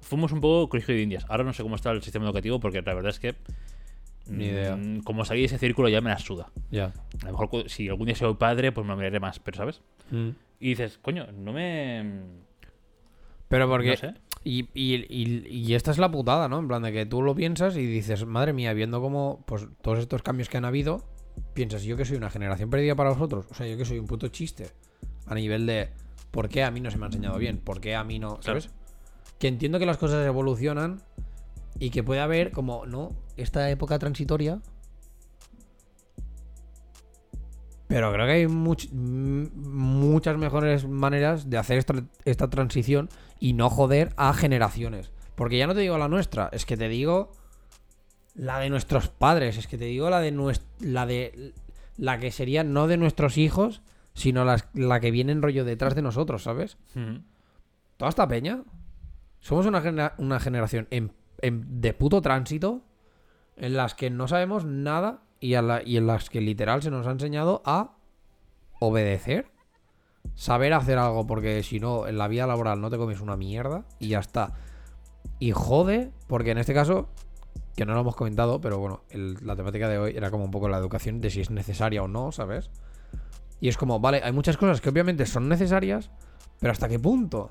fuimos 0.00 0.32
un 0.32 0.40
poco 0.40 0.68
colegio 0.68 0.92
de 0.92 1.00
indias. 1.00 1.24
Ahora 1.28 1.44
no 1.44 1.52
sé 1.52 1.62
cómo 1.62 1.76
está 1.76 1.92
el 1.92 2.02
sistema 2.02 2.24
educativo 2.24 2.58
porque 2.58 2.82
la 2.82 2.94
verdad 2.94 3.10
es 3.10 3.20
que. 3.20 3.36
Ni 4.26 4.46
idea. 4.46 4.74
Mm, 4.74 5.02
como 5.02 5.24
salí 5.24 5.42
de 5.42 5.46
ese 5.46 5.58
círculo 5.58 5.88
ya 5.90 6.00
me 6.00 6.10
la 6.10 6.18
suda. 6.18 6.50
Ya. 6.72 6.86
A 7.22 7.26
lo 7.26 7.38
mejor 7.38 7.70
si 7.70 7.88
algún 7.88 8.06
día 8.06 8.16
soy 8.16 8.34
padre, 8.34 8.72
pues 8.72 8.84
me 8.84 8.94
lo 8.94 8.96
miraré 8.96 9.20
más, 9.20 9.38
pero 9.38 9.58
¿sabes? 9.58 9.80
Mm. 10.10 10.30
Y 10.58 10.70
dices, 10.70 10.98
coño, 11.00 11.28
no 11.30 11.52
me. 11.52 12.04
Pero 13.46 13.68
porque. 13.68 13.90
No 13.90 13.96
sé. 13.96 14.14
Y, 14.42 14.68
y, 14.74 14.96
y, 15.08 15.46
y, 15.48 15.74
esta 15.74 15.92
es 15.92 15.98
la 15.98 16.10
putada, 16.10 16.48
¿no? 16.48 16.58
En 16.58 16.66
plan 16.66 16.82
de 16.82 16.90
que 16.90 17.06
tú 17.06 17.22
lo 17.22 17.32
piensas 17.36 17.76
y 17.76 17.86
dices, 17.86 18.26
madre 18.26 18.52
mía, 18.52 18.72
viendo 18.72 19.00
cómo 19.00 19.44
pues 19.46 19.68
todos 19.82 20.00
estos 20.00 20.22
cambios 20.22 20.48
que 20.48 20.56
han 20.56 20.64
habido, 20.64 21.04
piensas, 21.54 21.82
yo 21.82 21.96
que 21.96 22.04
soy 22.04 22.16
una 22.16 22.30
generación 22.30 22.70
perdida 22.70 22.94
para 22.94 23.10
vosotros, 23.10 23.46
o 23.50 23.54
sea, 23.54 23.66
yo 23.66 23.76
que 23.76 23.84
soy 23.84 23.98
un 23.98 24.06
puto 24.06 24.28
chiste 24.28 24.68
a 25.26 25.34
nivel 25.34 25.66
de 25.66 25.90
por 26.30 26.48
qué 26.48 26.64
a 26.64 26.70
mí 26.70 26.80
no 26.80 26.90
se 26.90 26.98
me 26.98 27.04
ha 27.04 27.08
enseñado 27.08 27.38
bien, 27.38 27.58
por 27.58 27.80
qué 27.80 27.94
a 27.94 28.04
mí 28.04 28.18
no, 28.18 28.38
¿sabes? 28.42 28.70
Que 29.38 29.48
entiendo 29.48 29.78
que 29.78 29.86
las 29.86 29.98
cosas 29.98 30.26
evolucionan 30.26 31.02
y 31.78 31.90
que 31.90 32.02
puede 32.02 32.20
haber 32.20 32.52
como, 32.52 32.86
¿no? 32.86 33.12
Esta 33.36 33.70
época 33.70 33.98
transitoria. 33.98 34.60
Pero 37.88 38.10
creo 38.12 38.24
que 38.24 38.32
hay 38.32 38.46
muchas 38.46 40.38
mejores 40.38 40.88
maneras 40.88 41.50
de 41.50 41.58
hacer 41.58 41.78
esta, 41.78 41.94
esta 42.24 42.48
transición 42.48 43.10
y 43.38 43.52
no 43.52 43.68
joder 43.68 44.14
a 44.16 44.32
generaciones. 44.32 45.12
Porque 45.34 45.58
ya 45.58 45.66
no 45.66 45.74
te 45.74 45.80
digo 45.80 45.98
la 45.98 46.08
nuestra, 46.08 46.48
es 46.52 46.64
que 46.64 46.76
te 46.76 46.88
digo 46.88 47.32
la 48.34 48.58
de 48.58 48.70
nuestros 48.70 49.08
padres, 49.08 49.58
es 49.58 49.66
que 49.66 49.78
te 49.78 49.84
digo 49.84 50.10
la 50.10 50.20
de 50.20 50.32
la 50.80 51.06
de 51.06 51.54
la 51.96 52.18
que 52.18 52.30
sería 52.30 52.64
no 52.64 52.86
de 52.86 52.96
nuestros 52.96 53.36
hijos, 53.36 53.82
sino 54.14 54.44
la 54.44 55.00
que 55.00 55.10
viene 55.10 55.32
en 55.32 55.42
rollo 55.42 55.64
detrás 55.64 55.94
de 55.94 56.02
nosotros, 56.02 56.42
¿sabes? 56.42 56.78
Toda 57.96 58.08
esta 58.08 58.28
peña. 58.28 58.62
Somos 59.40 59.66
una, 59.66 60.14
una 60.18 60.40
generación 60.40 60.88
de 61.40 61.94
puto 61.94 62.20
tránsito 62.20 62.82
en 63.56 63.74
las 63.74 63.94
que 63.94 64.10
no 64.10 64.28
sabemos 64.28 64.64
nada 64.64 65.22
y, 65.40 65.54
y 65.54 65.96
en 65.96 66.06
las 66.06 66.30
que 66.30 66.40
literal 66.40 66.82
se 66.82 66.90
nos 66.90 67.06
ha 67.06 67.10
enseñado 67.10 67.62
a 67.64 67.96
obedecer, 68.78 69.50
saber 70.34 70.72
hacer 70.72 70.98
algo, 70.98 71.26
porque 71.26 71.62
si 71.62 71.80
no, 71.80 72.06
en 72.06 72.18
la 72.18 72.28
vida 72.28 72.46
laboral 72.46 72.80
no 72.80 72.90
te 72.90 72.96
comes 72.96 73.20
una 73.20 73.36
mierda 73.36 73.84
y 73.98 74.08
ya 74.08 74.20
está. 74.20 74.52
Y 75.38 75.50
jode, 75.52 76.12
porque 76.28 76.52
en 76.52 76.58
este 76.58 76.74
caso 76.74 77.08
que 77.76 77.86
no 77.86 77.94
lo 77.94 78.00
hemos 78.00 78.16
comentado, 78.16 78.60
pero 78.60 78.78
bueno, 78.78 79.02
la 79.10 79.56
temática 79.56 79.88
de 79.88 79.98
hoy 79.98 80.12
era 80.16 80.30
como 80.30 80.44
un 80.44 80.50
poco 80.50 80.68
la 80.68 80.78
educación 80.78 81.20
de 81.20 81.30
si 81.30 81.40
es 81.40 81.50
necesaria 81.50 82.02
o 82.02 82.08
no, 82.08 82.32
¿sabes? 82.32 82.70
Y 83.60 83.68
es 83.68 83.76
como, 83.76 84.00
vale, 84.00 84.20
hay 84.22 84.32
muchas 84.32 84.56
cosas 84.56 84.80
que 84.80 84.88
obviamente 84.88 85.24
son 85.24 85.48
necesarias, 85.48 86.10
pero 86.58 86.72
¿hasta 86.72 86.88
qué 86.88 86.98
punto? 86.98 87.50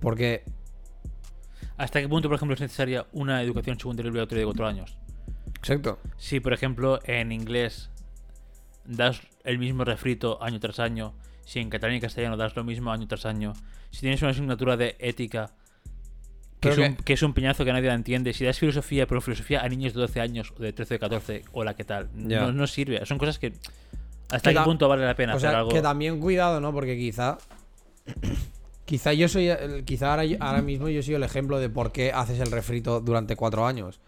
Porque... 0.00 0.44
¿Hasta 1.76 2.00
qué 2.00 2.08
punto, 2.08 2.28
por 2.28 2.36
ejemplo, 2.36 2.54
es 2.54 2.60
necesaria 2.60 3.06
una 3.12 3.42
educación 3.42 3.78
secundaria 3.78 4.10
obligatoria 4.10 4.40
de 4.40 4.46
cuatro 4.46 4.66
años? 4.66 4.98
Exacto. 5.58 5.98
Si, 6.16 6.40
por 6.40 6.52
ejemplo, 6.52 6.98
en 7.04 7.30
inglés 7.32 7.90
das 8.84 9.22
el 9.44 9.58
mismo 9.58 9.84
refrito 9.84 10.42
año 10.42 10.58
tras 10.60 10.80
año, 10.80 11.14
si 11.44 11.60
en 11.60 11.70
catalán 11.70 11.96
y 11.96 12.00
castellano 12.00 12.36
das 12.36 12.56
lo 12.56 12.64
mismo 12.64 12.90
año 12.90 13.06
tras 13.06 13.24
año, 13.24 13.52
si 13.90 14.00
tienes 14.00 14.20
una 14.22 14.32
asignatura 14.32 14.76
de 14.76 14.96
ética 14.98 15.52
Que 16.60 16.70
es, 16.70 16.78
un, 16.78 16.96
que 16.96 17.12
es 17.12 17.22
un 17.22 17.34
piñazo 17.34 17.64
que 17.64 17.72
nadie 17.72 17.86
la 17.86 17.94
entiende. 17.94 18.32
Si 18.32 18.44
das 18.44 18.58
filosofía, 18.58 19.06
pero 19.06 19.20
filosofía 19.20 19.60
a 19.60 19.68
niños 19.68 19.94
de 19.94 20.00
12 20.00 20.20
años 20.20 20.52
o 20.58 20.62
de 20.62 20.72
13 20.72 20.96
o 20.96 20.98
14, 20.98 21.44
hola, 21.52 21.74
¿qué 21.74 21.84
tal? 21.84 22.08
No, 22.14 22.50
no 22.52 22.66
sirve. 22.66 23.04
Son 23.06 23.16
cosas 23.18 23.38
que. 23.38 23.52
¿Hasta 24.30 24.50
Que 24.50 24.56
qué 24.56 24.62
punto 24.62 24.88
vale 24.88 25.06
la 25.06 25.14
pena 25.14 25.34
O 25.34 25.36
hacer 25.36 25.50
sea, 25.50 25.58
algo? 25.60 25.70
que 25.70 25.80
también 25.80 26.18
cuidado, 26.20 26.60
¿no? 26.60 26.72
Porque 26.72 26.96
quizá. 26.96 27.38
Quizá 28.84 29.12
yo 29.12 29.28
soy. 29.28 29.50
Quizá 29.84 30.10
ahora, 30.10 30.22
ahora 30.40 30.62
mismo 30.62 30.88
yo 30.88 31.02
soy 31.02 31.14
el 31.14 31.22
ejemplo 31.22 31.58
de 31.60 31.68
por 31.68 31.92
qué 31.92 32.10
haces 32.10 32.40
el 32.40 32.50
refrito 32.50 33.00
durante 33.02 33.36
cuatro 33.36 33.66
años. 33.66 34.00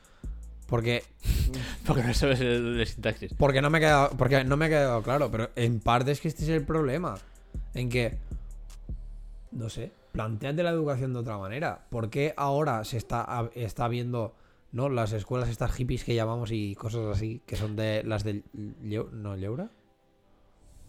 Porque. 0.67 1.05
Porque 1.87 2.03
no 2.03 2.15
sabes 2.15 2.41
el, 2.41 2.81
el 2.81 2.87
sintaxis. 2.87 3.35
Porque 3.35 3.61
no 3.61 3.69
me 3.69 3.77
ha 3.77 3.81
quedado. 3.83 4.11
Porque 4.17 4.43
no 4.43 4.57
me 4.57 4.65
ha 4.65 4.69
quedado 4.71 5.03
claro. 5.03 5.31
Pero 5.31 5.51
en 5.55 5.81
parte 5.81 6.13
es 6.13 6.21
que 6.21 6.29
este 6.29 6.45
es 6.45 6.49
el 6.49 6.65
problema. 6.65 7.19
En 7.75 7.91
que. 7.91 8.17
No 9.53 9.69
sé. 9.69 9.93
Planteate 10.13 10.63
la 10.63 10.71
educación 10.71 11.13
de 11.13 11.21
otra 11.21 11.39
manera. 11.39 11.87
¿Por 11.91 12.11
qué 12.11 12.35
ahora 12.37 12.85
se 12.85 12.97
está, 12.97 13.51
está 13.55 13.89
viendo. 13.89 14.35
¿No? 14.73 14.89
Las 14.89 15.13
escuelas 15.13 15.49
estas 15.49 15.73
hippies 15.73 16.05
que 16.05 16.15
llamamos 16.15 16.51
y 16.53 16.75
cosas 16.77 17.07
así. 17.17 17.43
Que 17.47 17.57
son 17.57 17.75
de 17.77 18.03
las. 18.05 18.25
Lleu- 18.25 19.11
¿No, 19.11 19.37
Lleura? 19.37 19.71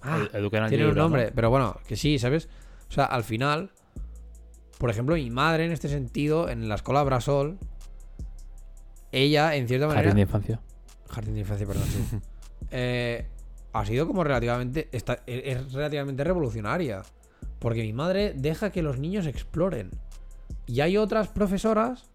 Ah, 0.03 0.27
educar 0.33 0.67
tiene 0.69 0.87
un 0.87 0.95
nombre, 0.95 1.31
pero 1.35 1.49
bueno, 1.51 1.77
que 1.87 1.95
sí, 1.95 2.17
¿sabes? 2.17 2.49
O 2.89 2.91
sea, 2.91 3.05
al 3.05 3.23
final, 3.23 3.71
por 4.79 4.89
ejemplo, 4.89 5.15
mi 5.15 5.29
madre 5.29 5.65
en 5.65 5.71
este 5.71 5.87
sentido, 5.89 6.49
en 6.49 6.67
la 6.67 6.75
escuela 6.75 7.03
Brasol, 7.03 7.59
ella, 9.11 9.55
en 9.55 9.67
cierta 9.67 9.87
manera. 9.87 10.01
Jardín 10.03 10.15
de 10.15 10.21
infancia. 10.21 10.59
Jardín 11.09 11.33
de 11.35 11.39
infancia, 11.41 11.67
perdón, 11.67 11.85
sí. 11.87 12.17
Eh, 12.73 13.25
ha 13.73 13.85
sido 13.85 14.07
como 14.07 14.23
relativamente. 14.23 14.87
está- 14.91 15.19
es 15.25 15.57
es 15.57 15.73
relativamente 15.73 16.23
revolucionaria. 16.23 17.01
Porque 17.61 17.83
mi 17.83 17.93
madre 17.93 18.33
deja 18.35 18.71
que 18.71 18.81
los 18.81 18.97
niños 18.97 19.27
exploren. 19.27 19.91
Y 20.65 20.81
hay 20.81 20.97
otras 20.97 21.27
profesoras 21.27 22.09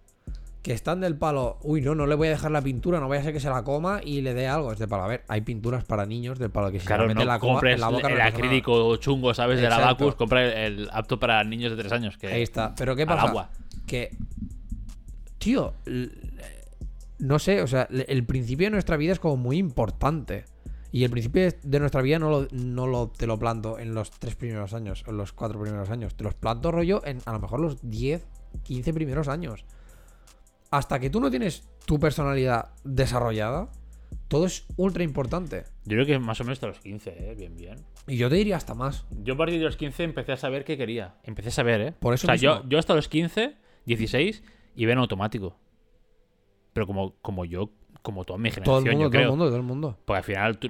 que 0.61 0.73
están 0.73 1.01
del 1.01 1.17
palo. 1.17 1.59
Uy, 1.63 1.81
no, 1.83 1.95
no 1.95 2.09
le 2.09 2.17
voy 2.17 2.27
a 2.27 2.31
dejar 2.33 2.51
la 2.51 2.61
pintura, 2.61 2.99
no 2.99 3.09
vaya 3.09 3.21
a 3.21 3.25
ser 3.25 3.33
que 3.33 3.39
se 3.39 3.49
la 3.49 3.63
coma 3.63 4.01
y 4.03 4.23
le 4.23 4.35
dé 4.35 4.49
algo. 4.49 4.73
Es 4.73 4.81
de 4.81 4.89
palo. 4.89 5.05
A 5.05 5.07
ver, 5.07 5.23
hay 5.29 5.43
pinturas 5.43 5.85
para 5.85 6.05
niños 6.05 6.41
del 6.41 6.51
palo 6.51 6.73
que 6.73 6.81
si 6.81 6.87
Claro, 6.87 7.05
se 7.05 7.09
la 7.11 7.15
mete 7.15 7.25
no 7.25 7.33
la 7.33 7.39
coma, 7.39 7.53
compres 7.53 7.75
en 7.77 7.81
la 7.81 7.89
boca 7.91 8.09
no 8.09 8.15
el 8.17 8.21
acrílico 8.21 8.97
chungo, 8.97 9.33
¿sabes? 9.35 9.61
De 9.61 9.69
la. 9.69 9.79
Bacus. 9.79 10.17
Compra 10.17 10.45
el, 10.45 10.81
el 10.81 10.89
apto 10.93 11.21
para 11.21 11.45
niños 11.45 11.71
de 11.71 11.77
3 11.79 11.93
años. 11.93 12.17
Que 12.19 12.27
Ahí 12.27 12.43
está. 12.43 12.75
Pero 12.75 12.97
¿qué 12.97 13.07
pasa? 13.07 13.29
agua. 13.29 13.51
Que. 13.87 14.11
Tío. 15.39 15.75
No 17.21 17.39
sé, 17.39 17.63
o 17.63 17.69
sea, 17.69 17.87
el 17.89 18.25
principio 18.25 18.67
de 18.67 18.73
nuestra 18.73 18.97
vida 18.97 19.13
es 19.13 19.21
como 19.21 19.37
muy 19.37 19.59
importante. 19.59 20.45
Y 20.97 21.05
el 21.05 21.11
principio 21.11 21.53
de 21.63 21.79
nuestra 21.79 22.01
vida 22.01 22.19
no 22.19 22.31
lo, 22.31 22.49
no 22.53 22.87
lo 22.87 23.09
te 23.09 23.27
lo 23.27 23.39
planto 23.39 23.79
en 23.79 23.95
los 23.95 24.11
tres 24.11 24.35
primeros 24.35 24.73
años, 24.73 25.05
o 25.07 25.11
en 25.11 25.19
los 25.19 25.35
cuatro 25.35 25.61
primeros 25.61 25.91
años. 25.91 26.15
Te 26.15 26.25
los 26.25 26.33
planto 26.33 26.73
rollo 26.73 27.03
en 27.05 27.19
a 27.27 27.35
lo 27.35 27.39
mejor 27.39 27.61
los 27.61 27.87
10, 27.91 28.27
15 28.63 28.95
primeros 28.95 29.29
años. 29.29 29.67
Hasta 30.71 30.99
que 30.99 31.11
tú 31.11 31.21
no 31.21 31.29
tienes 31.29 31.69
tu 31.85 32.01
personalidad 32.01 32.71
desarrollada, 32.83 33.69
todo 34.29 34.47
es 34.47 34.65
ultra 34.79 35.05
importante. 35.05 35.65
Yo 35.85 35.97
creo 35.97 36.07
que 36.07 36.19
más 36.19 36.41
o 36.41 36.45
menos 36.45 36.57
hasta 36.57 36.69
los 36.69 36.81
15, 36.81 37.11
¿eh? 37.11 37.35
Bien, 37.35 37.55
bien. 37.55 37.77
Y 38.07 38.17
yo 38.17 38.31
te 38.31 38.37
diría 38.37 38.57
hasta 38.57 38.73
más. 38.73 39.05
Yo 39.23 39.35
a 39.35 39.37
partir 39.37 39.59
de 39.59 39.67
los 39.67 39.77
15 39.77 40.03
empecé 40.03 40.33
a 40.33 40.39
saber 40.39 40.65
qué 40.65 40.79
quería. 40.79 41.17
Empecé 41.25 41.51
a 41.51 41.53
saber, 41.53 41.81
¿eh? 41.83 41.93
Por 41.93 42.15
eso 42.15 42.27
o 42.27 42.29
sea, 42.29 42.37
yo, 42.37 42.67
yo 42.71 42.79
hasta 42.79 42.95
los 42.95 43.09
15, 43.09 43.55
16, 43.85 44.43
iba 44.77 44.93
en 44.93 44.99
automático. 44.99 45.59
Pero 46.73 46.87
como, 46.87 47.17
como 47.21 47.45
yo, 47.45 47.71
como 48.07 48.25
toda 48.25 48.39
mi 48.39 48.51
Todo 48.51 48.81
generación, 48.81 48.87
el 48.87 48.93
mundo, 48.93 49.05
yo 49.05 49.11
todo 49.11 49.19
el 49.19 49.23
creo. 49.25 49.31
mundo, 49.31 49.45
todo 49.47 49.57
el 49.57 49.63
mundo. 49.63 49.99
Porque 50.05 50.19
al 50.19 50.25
final, 50.25 50.59
tú, 50.59 50.69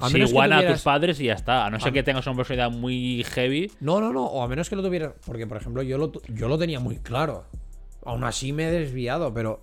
A 0.00 0.06
si 0.08 0.14
menos 0.14 0.30
que 0.30 0.34
igual 0.34 0.52
a 0.52 0.56
tuvieras- 0.58 0.74
tus 0.76 0.82
padres 0.84 1.20
y 1.20 1.24
ya 1.24 1.32
está. 1.34 1.66
A 1.66 1.70
no 1.70 1.80
ser 1.80 1.88
A- 1.90 1.92
que 1.92 2.02
tengas 2.02 2.26
una 2.26 2.36
personalidad 2.36 2.70
muy 2.78 3.24
heavy. 3.24 3.70
No, 3.80 4.00
no, 4.00 4.12
no. 4.12 4.24
O 4.24 4.42
a 4.42 4.48
menos 4.48 4.70
que 4.70 4.76
lo 4.76 4.82
tuviera. 4.82 5.12
Porque, 5.26 5.46
por 5.46 5.56
ejemplo, 5.56 5.82
yo 5.82 5.98
lo, 5.98 6.12
yo 6.28 6.48
lo 6.48 6.56
tenía 6.58 6.78
muy 6.80 6.98
claro. 6.98 7.44
Aún 8.04 8.22
así 8.24 8.52
me 8.52 8.68
he 8.68 8.70
desviado, 8.70 9.34
pero 9.34 9.60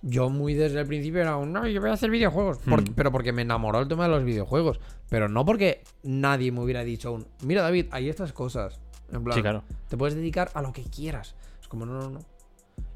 yo 0.00 0.30
muy 0.30 0.54
desde 0.54 0.80
el 0.80 0.86
principio 0.86 1.20
era 1.20 1.36
un. 1.36 1.52
No, 1.52 1.66
yo 1.68 1.80
voy 1.80 1.90
a 1.90 1.92
hacer 1.92 2.10
videojuegos. 2.10 2.58
Por- 2.58 2.80
Hmm. 2.82 2.94
Pero 2.96 3.12
porque 3.12 3.32
me 3.32 3.42
enamoró 3.42 3.78
el 3.80 3.86
tema 3.88 4.04
de 4.04 4.10
los 4.10 4.24
videojuegos. 4.24 4.80
Pero 5.10 5.28
no 5.28 5.44
porque 5.44 5.82
nadie 6.02 6.50
me 6.52 6.60
hubiera 6.60 6.82
dicho 6.84 7.12
un. 7.12 7.26
Mira, 7.42 7.62
David, 7.62 7.86
hay 7.90 8.08
estas 8.08 8.32
cosas. 8.32 8.80
En 9.12 9.22
plan, 9.22 9.36
Sí, 9.36 9.42
claro. 9.42 9.62
te 9.88 9.96
puedes 9.98 10.14
dedicar 10.16 10.50
a 10.54 10.62
lo 10.62 10.72
que 10.72 10.82
quieras. 10.84 11.34
Es 11.60 11.68
como, 11.68 11.84
no, 11.84 11.92
no, 12.00 12.08
no. 12.10 12.20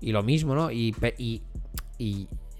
Y 0.00 0.12
lo 0.12 0.22
mismo, 0.22 0.54
¿no? 0.54 0.70
Y, 0.70 0.94
y, 1.18 1.42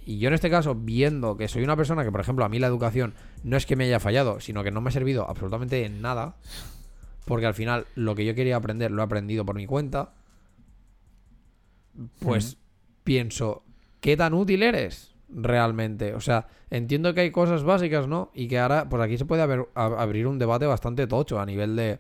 y 0.07 0.19
yo 0.19 0.29
en 0.29 0.35
este 0.35 0.49
caso, 0.49 0.75
viendo 0.75 1.37
que 1.37 1.49
soy 1.49 1.63
una 1.65 1.77
persona 1.77 2.05
que, 2.05 2.13
por 2.13 2.21
ejemplo, 2.21 2.45
a 2.45 2.49
mí 2.49 2.59
la 2.59 2.69
educación 2.69 3.13
no 3.43 3.57
es 3.57 3.67
que 3.67 3.77
me 3.77 3.85
haya 3.85 4.01
fallado, 4.01 4.41
sino 4.41 4.63
que 4.65 4.71
no 4.71 4.81
me 4.81 4.89
ha 4.89 4.93
servido 4.93 5.29
absolutamente 5.29 5.85
en 5.85 6.01
nada. 6.01 6.37
Porque 7.27 7.47
al 7.47 7.55
final 7.55 7.87
lo 7.97 8.15
que 8.15 8.25
yo 8.25 8.35
quería 8.37 8.57
aprender 8.57 8.93
lo 8.93 9.03
he 9.03 9.05
aprendido 9.05 9.45
por 9.45 9.57
mi 9.57 9.67
cuenta. 9.67 10.13
Pues 12.21 12.57
pienso, 13.05 13.65
¿qué 14.01 14.17
tan 14.17 14.35
útil 14.35 14.63
eres 14.63 15.15
realmente? 15.29 16.15
O 16.15 16.21
sea, 16.21 16.47
entiendo 16.71 17.15
que 17.15 17.23
hay 17.23 17.31
cosas 17.31 17.65
básicas, 17.65 18.07
¿no? 18.07 18.31
Y 18.35 18.49
que 18.49 18.59
ahora, 18.59 18.89
pues 18.89 19.03
aquí 19.03 19.19
se 19.19 19.25
puede 19.25 19.43
haber- 19.43 19.69
a- 19.75 20.01
abrir 20.01 20.27
un 20.27 20.39
debate 20.39 20.67
bastante 20.67 21.07
tocho 21.07 21.41
a 21.41 21.47
nivel 21.47 21.75
de... 21.75 21.99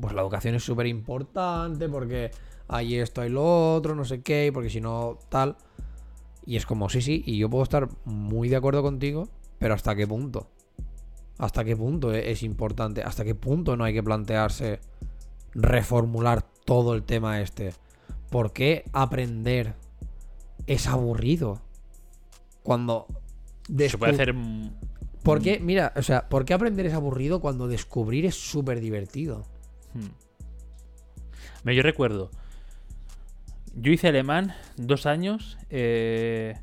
Pues 0.00 0.14
la 0.14 0.22
educación 0.22 0.54
es 0.54 0.64
súper 0.64 0.86
importante 0.86 1.88
porque 1.88 2.30
hay 2.68 2.96
esto, 2.96 3.20
hay 3.20 3.30
lo 3.30 3.74
otro, 3.74 3.94
no 3.94 4.04
sé 4.04 4.22
qué, 4.22 4.46
y 4.46 4.50
porque 4.50 4.70
si 4.70 4.80
no, 4.80 5.18
tal. 5.28 5.56
Y 6.48 6.56
es 6.56 6.64
como, 6.64 6.88
sí, 6.88 7.02
sí, 7.02 7.22
y 7.26 7.36
yo 7.36 7.50
puedo 7.50 7.62
estar 7.62 7.90
muy 8.06 8.48
de 8.48 8.56
acuerdo 8.56 8.80
contigo, 8.80 9.28
pero 9.58 9.74
¿hasta 9.74 9.94
qué 9.94 10.06
punto? 10.06 10.48
¿Hasta 11.36 11.62
qué 11.62 11.76
punto 11.76 12.14
e- 12.14 12.30
es 12.30 12.42
importante? 12.42 13.02
¿Hasta 13.02 13.22
qué 13.22 13.34
punto 13.34 13.76
no 13.76 13.84
hay 13.84 13.92
que 13.92 14.02
plantearse 14.02 14.80
reformular 15.52 16.40
todo 16.64 16.94
el 16.94 17.02
tema 17.02 17.42
este? 17.42 17.74
¿Por 18.30 18.54
qué 18.54 18.84
aprender 18.94 19.74
es 20.66 20.86
aburrido? 20.86 21.60
Cuando... 22.62 23.08
Se 23.76 23.98
puede 23.98 24.12
hacer. 24.14 24.34
¿Por 25.22 25.42
qué? 25.42 25.60
Mira, 25.60 25.92
o 25.96 26.02
sea, 26.02 26.30
¿por 26.30 26.46
qué 26.46 26.54
aprender 26.54 26.86
es 26.86 26.94
aburrido 26.94 27.42
cuando 27.42 27.68
descubrir 27.68 28.24
es 28.24 28.36
súper 28.36 28.80
divertido? 28.80 29.44
Hmm. 29.92 30.08
Me 31.62 31.74
yo 31.74 31.82
recuerdo. 31.82 32.30
Yo 33.74 33.92
hice 33.92 34.08
alemán 34.08 34.54
dos 34.76 35.06
años 35.06 35.58
eh, 35.70 36.54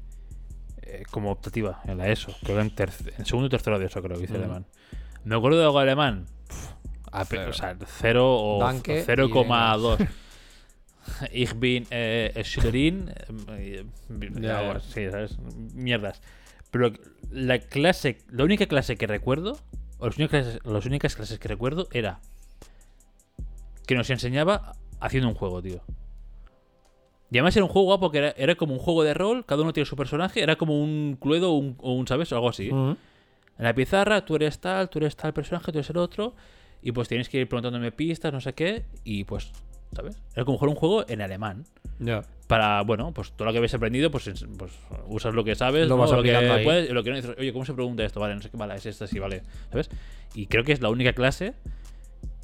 eh, 0.81 1.03
como 1.11 1.31
optativa 1.31 1.81
en 1.85 1.97
la 1.97 2.09
ESO. 2.09 2.33
Creo 2.43 2.57
que 2.57 2.61
en, 3.17 3.25
segundo 3.25 3.47
y 3.47 3.49
tercero 3.49 3.79
de 3.79 3.85
ESO 3.85 4.01
creo 4.01 4.17
que 4.17 4.23
hice 4.25 4.33
Mm. 4.33 4.37
alemán. 4.37 4.65
¿Me 5.23 5.35
acuerdo 5.35 5.57
de 5.59 5.65
algo 5.65 5.77
de 5.79 5.83
alemán? 5.83 6.25
Pf, 6.47 6.73
a 7.11 7.25
Cero. 7.25 7.49
O 7.49 7.53
sea, 7.53 7.77
cero 7.85 8.35
o 8.37 8.59
Danke 8.59 8.99
y 8.99 9.03
0,2. 9.03 10.07
Ich 11.31 11.53
bin 11.59 11.85
eh, 11.91 12.33
Schülerin. 12.43 13.11
eh, 13.49 13.85
ya. 14.41 14.71
así, 14.71 15.09
¿sabes? 15.11 15.37
Mierdas. 15.73 16.19
Pero 16.71 16.91
la 17.31 17.59
clase, 17.59 18.17
la 18.29 18.43
única 18.43 18.65
clase 18.65 18.97
que 18.97 19.05
recuerdo, 19.05 19.57
o 19.99 20.07
las 20.07 20.17
únicas 20.17 20.43
clases, 20.43 20.59
las 20.65 20.85
únicas 20.87 21.15
clases 21.15 21.37
que 21.39 21.47
recuerdo 21.47 21.87
era 21.91 22.19
que 23.85 23.93
nos 23.95 24.09
enseñaba 24.09 24.73
haciendo 24.99 25.29
un 25.29 25.35
juego, 25.35 25.61
tío. 25.61 25.81
Y 27.31 27.37
además 27.37 27.55
era 27.55 27.65
un 27.65 27.71
juego 27.71 27.85
guapo 27.87 28.11
que 28.11 28.19
era, 28.19 28.29
era 28.37 28.55
como 28.55 28.73
un 28.73 28.79
juego 28.79 29.03
de 29.03 29.13
rol, 29.13 29.45
cada 29.45 29.61
uno 29.63 29.73
tiene 29.73 29.85
su 29.85 29.95
personaje, 29.95 30.41
era 30.43 30.55
como 30.57 30.79
un 30.81 31.17
Cluedo 31.19 31.51
o 31.53 31.91
un, 31.93 32.07
¿sabes? 32.07 32.31
O 32.31 32.35
algo 32.35 32.49
así. 32.49 32.69
Ujú. 32.71 32.95
En 33.57 33.63
la 33.63 33.73
pizarra 33.73 34.25
tú 34.25 34.35
eres 34.35 34.59
tal, 34.59 34.89
tú 34.89 34.99
eres 34.99 35.15
tal 35.15 35.33
personaje, 35.33 35.71
tú 35.71 35.77
eres 35.79 35.89
el 35.89 35.97
otro, 35.97 36.35
y 36.81 36.91
pues 36.91 37.07
tienes 37.07 37.29
que 37.29 37.39
ir 37.39 37.47
preguntándome 37.47 37.91
pistas, 37.91 38.31
no 38.31 38.41
sé 38.41 38.53
qué, 38.53 38.83
y 39.03 39.23
pues, 39.23 39.51
¿sabes? 39.95 40.21
Era 40.35 40.45
como 40.45 40.57
jugar 40.57 40.69
un 40.69 40.75
juego 40.75 41.05
en 41.07 41.21
alemán. 41.21 41.63
Ya. 41.99 42.21
Para, 42.47 42.81
bueno, 42.83 43.11
pues 43.11 43.31
todo 43.31 43.45
lo 43.45 43.51
que 43.53 43.57
habéis 43.57 43.73
aprendido, 43.73 44.11
pues, 44.11 44.27
es- 44.27 44.45
pues 44.57 44.71
usas 45.07 45.33
lo 45.33 45.43
que 45.43 45.55
sabes, 45.55 45.87
Lo 45.87 45.95
¿no? 45.95 46.01
vas 46.03 46.11
lo 46.11 46.21
que 46.21 46.35
ahí. 46.35 46.63
puedes, 46.63 46.89
lo 46.91 47.03
que 47.03 47.09
no 47.09 47.15
dices, 47.15 47.35
oye, 47.39 47.51
¿cómo 47.53 47.65
se 47.65 47.73
pregunta 47.73 48.03
esto? 48.03 48.19
Vale, 48.19 48.35
no 48.35 48.41
sé 48.41 48.51
qué, 48.51 48.57
vale, 48.57 48.75
es 48.75 48.85
esta, 48.85 49.07
sí, 49.07 49.17
vale, 49.17 49.41
¿sabes? 49.71 49.89
Y 50.35 50.45
creo 50.45 50.63
que 50.63 50.73
es 50.73 50.81
la 50.81 50.89
única 50.89 51.13
clase 51.13 51.53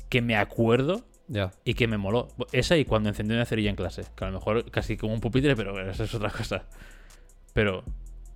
que 0.10 0.22
me 0.22 0.36
acuerdo 0.38 1.03
Ya. 1.34 1.52
y 1.64 1.76
que 1.76 1.88
me 1.88 1.98
moló. 1.98 2.28
Esa 2.52 2.76
y 2.78 2.84
cuando 2.84 3.08
encendí 3.10 3.34
una 3.34 3.45
cerilla 3.45 3.70
en 3.70 3.78
clase, 3.78 4.03
que 4.18 4.26
a 4.26 4.28
lo 4.28 4.34
mejor 4.34 4.70
casi 4.70 4.98
como 4.98 5.14
un 5.14 5.22
pupitre, 5.22 5.56
pero 5.56 5.80
eso 5.90 6.03
es 6.03 6.14
otra 6.14 6.30
cosa. 6.30 6.66
Pero 7.53 7.84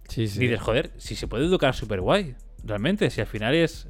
Sí, 0.07 0.27
sí. 0.29 0.39
dices, 0.39 0.61
joder, 0.61 0.91
si 0.97 1.15
se 1.15 1.27
puede 1.27 1.45
educar 1.45 1.75
súper 1.75 1.99
guay, 1.99 2.35
realmente, 2.63 3.09
si 3.09 3.19
al 3.21 3.27
final 3.27 3.53
es, 3.53 3.87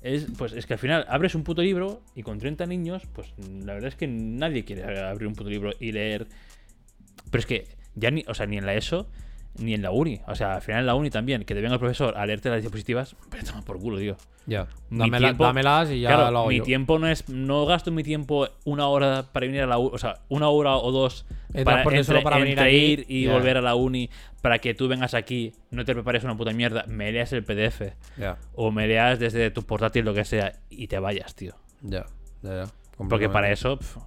es. 0.00 0.26
Pues 0.38 0.52
es 0.54 0.64
que 0.66 0.72
al 0.72 0.78
final 0.78 1.04
abres 1.08 1.34
un 1.34 1.44
puto 1.44 1.60
libro 1.60 2.02
y 2.14 2.22
con 2.22 2.38
30 2.38 2.64
niños, 2.66 3.02
pues 3.12 3.34
la 3.38 3.74
verdad 3.74 3.88
es 3.88 3.96
que 3.96 4.06
nadie 4.06 4.64
quiere 4.64 4.84
abrir 5.06 5.26
un 5.28 5.34
puto 5.34 5.50
libro 5.50 5.72
y 5.78 5.92
leer. 5.92 6.26
Pero 7.30 7.40
es 7.40 7.46
que 7.46 7.68
ya 7.94 8.10
ni, 8.10 8.24
o 8.26 8.32
sea, 8.34 8.46
ni 8.46 8.56
en 8.56 8.64
la 8.64 8.74
ESO 8.74 9.06
ni 9.60 9.74
en 9.74 9.82
la 9.82 9.90
uni. 9.90 10.20
O 10.26 10.34
sea, 10.34 10.54
al 10.56 10.62
final 10.62 10.80
en 10.80 10.86
la 10.86 10.94
uni 10.94 11.10
también, 11.10 11.44
que 11.44 11.54
te 11.54 11.60
venga 11.60 11.74
el 11.74 11.80
profesor 11.80 12.16
a 12.16 12.26
leerte 12.26 12.50
las 12.50 12.62
diapositivas, 12.62 13.14
pero 13.30 13.44
toma 13.44 13.62
por 13.62 13.78
culo, 13.78 13.98
tío. 13.98 14.16
Ya. 14.46 14.66
Dámela- 14.90 15.32
dámelas 15.34 15.90
y 15.90 16.00
ya 16.00 16.08
claro, 16.08 16.30
lo 16.30 16.38
hago 16.40 16.48
mi 16.48 16.58
yo. 16.58 16.64
tiempo 16.64 16.98
no 16.98 17.06
es. 17.06 17.28
No 17.28 17.66
gasto 17.66 17.90
mi 17.92 18.02
tiempo 18.02 18.48
una 18.64 18.88
hora 18.88 19.24
para 19.32 19.46
venir 19.46 19.62
a 19.62 19.66
la 19.66 19.78
uni. 19.78 19.90
O 19.92 19.98
sea, 19.98 20.20
una 20.28 20.48
hora 20.48 20.76
o 20.76 20.90
dos 20.90 21.26
El 21.52 21.64
para, 21.64 21.82
transporte 21.82 22.04
solo 22.04 22.22
para 22.22 22.38
venir 22.38 22.52
entre 22.58 22.72
ir 22.74 23.04
y 23.08 23.26
volver 23.28 23.58
a 23.58 23.60
la 23.60 23.74
uni 23.74 24.10
para 24.42 24.58
que 24.58 24.72
tú 24.74 24.88
vengas 24.88 25.12
aquí, 25.14 25.52
no 25.70 25.84
te 25.84 25.92
prepares 25.94 26.24
una 26.24 26.36
puta 26.36 26.52
mierda, 26.52 26.84
me 26.88 27.12
leas 27.12 27.32
el 27.34 27.44
PDF 27.44 27.92
Ya. 28.16 28.38
o 28.54 28.70
me 28.72 28.86
leas 28.88 29.18
desde 29.18 29.50
tu 29.50 29.62
portátil 29.64 30.04
lo 30.06 30.14
que 30.14 30.24
sea 30.24 30.54
y 30.70 30.86
te 30.88 30.98
vayas, 30.98 31.34
tío. 31.34 31.54
Ya. 31.82 32.06
Ya, 32.42 32.64
ya. 32.64 32.70
Porque 33.08 33.28
para 33.28 33.50
eso, 33.52 33.78
pf, 33.78 33.98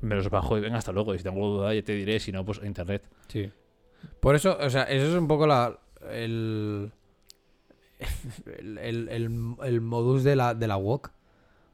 me 0.00 0.14
los 0.14 0.30
bajo 0.30 0.56
y 0.56 0.60
venga, 0.62 0.78
hasta 0.78 0.92
luego. 0.92 1.14
Y 1.14 1.18
si 1.18 1.24
tengo 1.24 1.46
duda, 1.46 1.74
ya 1.74 1.82
te 1.82 1.94
diré. 1.94 2.18
Si 2.18 2.32
no, 2.32 2.44
pues 2.44 2.58
a 2.60 2.66
internet. 2.66 3.02
Sí. 3.28 3.50
Por 4.20 4.34
eso, 4.36 4.56
o 4.60 4.70
sea, 4.70 4.84
eso 4.84 5.06
es 5.06 5.14
un 5.14 5.28
poco 5.28 5.46
la. 5.46 5.78
El. 6.10 6.92
El, 8.58 8.78
el, 9.08 9.56
el- 9.62 9.80
modus 9.80 10.24
de 10.24 10.34
la, 10.36 10.54
de 10.54 10.66
la 10.66 10.76
walk. 10.76 11.12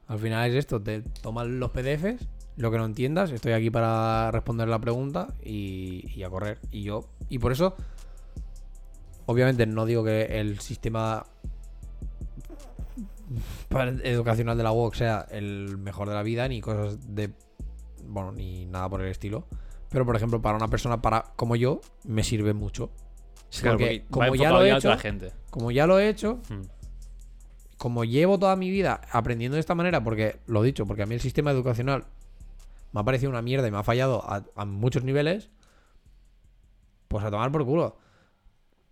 Al 0.07 0.19
final 0.19 0.49
es 0.49 0.55
esto: 0.55 0.81
te 0.81 1.01
toman 1.01 1.59
los 1.59 1.71
PDFs, 1.71 2.27
lo 2.57 2.69
que 2.71 2.77
no 2.77 2.85
entiendas, 2.85 3.31
estoy 3.31 3.53
aquí 3.53 3.69
para 3.71 4.29
responder 4.31 4.67
la 4.67 4.79
pregunta 4.79 5.33
y, 5.43 6.05
y 6.15 6.23
a 6.23 6.29
correr. 6.29 6.59
Y 6.71 6.83
yo. 6.83 7.05
Y 7.29 7.39
por 7.39 7.51
eso. 7.51 7.75
Obviamente 9.25 9.65
no 9.67 9.85
digo 9.85 10.03
que 10.03 10.39
el 10.39 10.59
sistema 10.59 11.23
educacional 14.03 14.57
de 14.57 14.63
la 14.63 14.71
walk 14.71 14.95
sea 14.95 15.27
el 15.29 15.77
mejor 15.77 16.09
de 16.09 16.15
la 16.15 16.23
vida, 16.23 16.47
ni 16.47 16.61
cosas 16.61 17.15
de. 17.15 17.31
Bueno, 18.07 18.31
ni 18.31 18.65
nada 18.65 18.89
por 18.89 19.01
el 19.01 19.09
estilo. 19.09 19.45
Pero, 19.89 20.05
por 20.05 20.15
ejemplo, 20.15 20.41
para 20.41 20.55
una 20.57 20.67
persona 20.67 21.01
para 21.01 21.23
como 21.35 21.55
yo, 21.55 21.81
me 22.03 22.23
sirve 22.23 22.53
mucho. 22.53 22.91
Claro, 23.61 23.77
Porque 23.79 24.05
porque 24.09 24.27
como 24.29 24.35
ya 24.35 24.51
lo 24.51 24.63
he 24.63 24.75
hecho, 24.75 24.97
gente. 24.97 25.31
como 25.49 25.71
ya 25.71 25.87
lo 25.87 25.99
he 25.99 26.07
hecho, 26.09 26.39
como 27.77 28.03
llevo 28.05 28.37
toda 28.37 28.55
mi 28.55 28.69
vida 28.69 29.01
aprendiendo 29.11 29.55
de 29.55 29.61
esta 29.61 29.73
manera, 29.73 30.03
porque 30.03 30.39
lo 30.45 30.61
dicho, 30.61 30.85
porque 30.85 31.01
a 31.03 31.05
mí 31.07 31.15
el 31.15 31.21
sistema 31.21 31.49
educacional 31.51 32.05
me 32.91 33.01
ha 33.01 33.03
parecido 33.03 33.31
una 33.31 33.41
mierda 33.41 33.67
y 33.67 33.71
me 33.71 33.77
ha 33.77 33.83
fallado 33.83 34.23
a, 34.23 34.43
a 34.55 34.65
muchos 34.65 35.03
niveles, 35.03 35.49
pues 37.07 37.23
a 37.25 37.31
tomar 37.31 37.51
por 37.51 37.65
culo. 37.65 37.97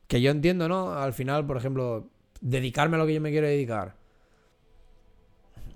Que 0.07 0.21
yo 0.21 0.31
entiendo, 0.31 0.67
¿no? 0.67 0.93
Al 0.93 1.13
final, 1.13 1.45
por 1.45 1.57
ejemplo, 1.57 2.09
dedicarme 2.41 2.95
a 2.95 2.99
lo 2.99 3.05
que 3.05 3.13
yo 3.13 3.21
me 3.21 3.29
quiero 3.29 3.45
dedicar. 3.45 3.95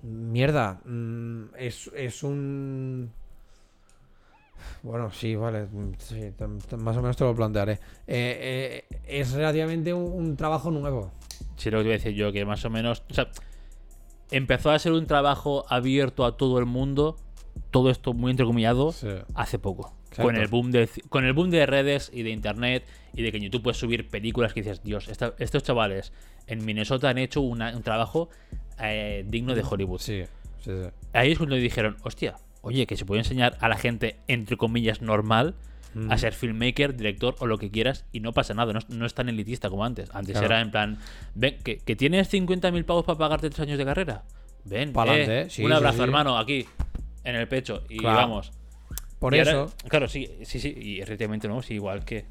Mierda, 0.02 0.82
mm, 0.86 1.56
es, 1.58 1.92
es 1.96 2.24
un... 2.24 3.12
Bueno, 4.84 5.12
sí, 5.12 5.36
vale, 5.36 5.66
mm, 5.66 5.92
sí, 5.98 6.32
más 6.78 6.98
o 6.98 7.02
menos 7.02 7.18
te 7.18 7.24
lo 7.24 7.36
plantearé. 7.36 7.74
Eh, 8.08 8.86
eh, 8.90 8.98
es 9.08 9.32
relativamente 9.34 9.94
un, 9.94 10.12
un 10.12 10.36
trabajo 10.38 10.72
nuevo. 10.72 11.12
Sí, 11.58 11.70
lo 11.70 11.78
que 11.80 11.84
te 11.84 11.88
iba 11.90 11.96
a 11.96 11.98
decir 11.98 12.14
yo, 12.14 12.32
que 12.32 12.46
más 12.46 12.64
o 12.66 12.70
menos. 12.70 13.04
O 13.10 13.14
sea, 13.14 13.30
empezó 14.32 14.72
a 14.72 14.80
ser 14.80 14.92
un 14.94 15.06
trabajo 15.08 15.66
abierto 15.70 16.26
a 16.26 16.38
todo 16.38 16.60
el 16.60 16.66
mundo. 16.66 17.18
Todo 17.70 17.90
esto 17.90 18.14
muy 18.14 18.32
entrecomillado. 18.32 18.92
Sí. 18.92 19.08
Hace 19.36 19.60
poco. 19.60 19.94
Exacto. 20.10 20.24
Con 20.24 20.36
el, 20.36 20.48
boom 20.48 20.72
de, 20.72 20.90
con 21.10 21.26
el 21.26 21.34
boom 21.34 21.50
de 21.52 21.66
redes 21.66 22.10
y 22.14 22.24
de 22.24 22.32
internet 22.32 22.86
y 23.14 23.22
de 23.22 23.32
que 23.32 23.38
en 23.38 23.44
YouTube 23.44 23.64
puedes 23.64 23.78
subir 23.78 24.10
películas 24.10 24.54
que 24.54 24.62
dices, 24.62 24.84
Dios, 24.84 25.08
esta- 25.08 25.34
estos 25.40 25.64
chavales 25.64 26.12
en 26.48 26.66
Minnesota 26.66 27.10
han 27.10 27.18
hecho 27.18 27.42
una- 27.42 27.76
un 27.76 27.82
trabajo 27.84 28.30
eh, 28.84 29.24
digno 29.28 29.54
de 29.56 29.64
Hollywood. 29.70 30.00
Sí, 30.00 30.24
sí, 30.60 30.72
sí. 30.72 30.90
Ahí 31.14 31.32
es 31.32 31.38
cuando 31.38 31.56
dijeron, 31.56 31.96
hostia, 32.04 32.36
oye, 32.62 32.86
que 32.88 32.96
se 32.98 33.06
puede 33.06 33.22
enseñar 33.22 33.58
a 33.60 33.68
la 33.68 33.76
gente, 33.78 34.18
entre 34.28 34.58
comillas, 34.58 35.02
normal, 35.02 35.56
a 36.10 36.18
ser 36.18 36.34
filmmaker, 36.34 36.96
director 36.96 37.36
o 37.40 37.48
lo 37.48 37.58
que 37.58 37.70
quieras 37.70 38.06
y 38.14 38.22
no 38.22 38.32
pasa 38.32 38.54
nada, 38.54 38.72
no, 38.72 38.80
es- 38.80 38.88
no 38.90 39.06
es 39.06 39.14
tan 39.14 39.28
elitista 39.28 39.70
como 39.70 39.84
antes. 39.84 40.10
Antes 40.14 40.34
Claro. 40.34 40.46
era 40.48 40.62
en 40.62 40.72
plan, 40.72 40.98
ven, 41.36 41.58
que, 41.64 41.80
que 41.80 41.98
tienes 41.98 42.30
50.000 42.32 42.86
pavos 42.86 43.04
para 43.04 43.18
pagarte 43.18 43.50
tres 43.50 43.60
años 43.60 43.78
de 43.78 43.84
carrera. 43.84 44.24
Ven, 44.64 44.94
eh, 45.08 45.48
sí, 45.50 45.66
un 45.66 45.74
abrazo, 45.74 45.98
sí. 45.98 46.04
hermano, 46.04 46.38
aquí, 46.38 46.66
en 47.26 47.36
el 47.36 47.46
pecho, 47.50 47.84
y 47.90 47.98
Claro. 47.98 48.16
vamos. 48.20 48.54
Por 49.20 49.36
Y 49.36 49.40
eso, 49.40 49.52
ahora- 49.52 49.72
claro, 49.90 50.08
sí, 50.08 50.30
sí, 50.44 50.60
sí, 50.62 50.74
y 50.80 51.02
efectivamente 51.02 51.48
no, 51.50 51.62
sí, 51.62 51.74
igual 51.74 52.06
que 52.06 52.26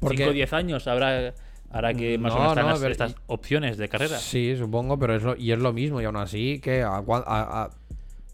Porque- 0.00 0.18
5 0.18 0.30
o 0.30 0.32
10 0.34 0.52
años 0.52 0.86
habrá, 0.86 1.32
hará 1.70 1.94
que 1.94 2.18
más 2.18 2.32
o 2.32 2.34
No, 2.34 2.40
menos 2.40 2.52
están 2.52 2.64
no, 2.66 2.70
las- 2.72 2.80
pero- 2.80 2.92
estas 2.92 3.14
opciones 3.26 3.78
de 3.78 3.88
carrera. 3.88 4.18
sí, 4.18 4.54
supongo, 4.58 4.98
pero 4.98 5.14
es 5.16 5.22
lo, 5.22 5.34
y 5.36 5.52
es 5.52 5.58
lo 5.58 5.72
mismo, 5.72 6.00
y 6.00 6.04
aún 6.04 6.16
así 6.16 6.60
que 6.60 6.82
a- 6.82 6.98
a- 7.06 7.70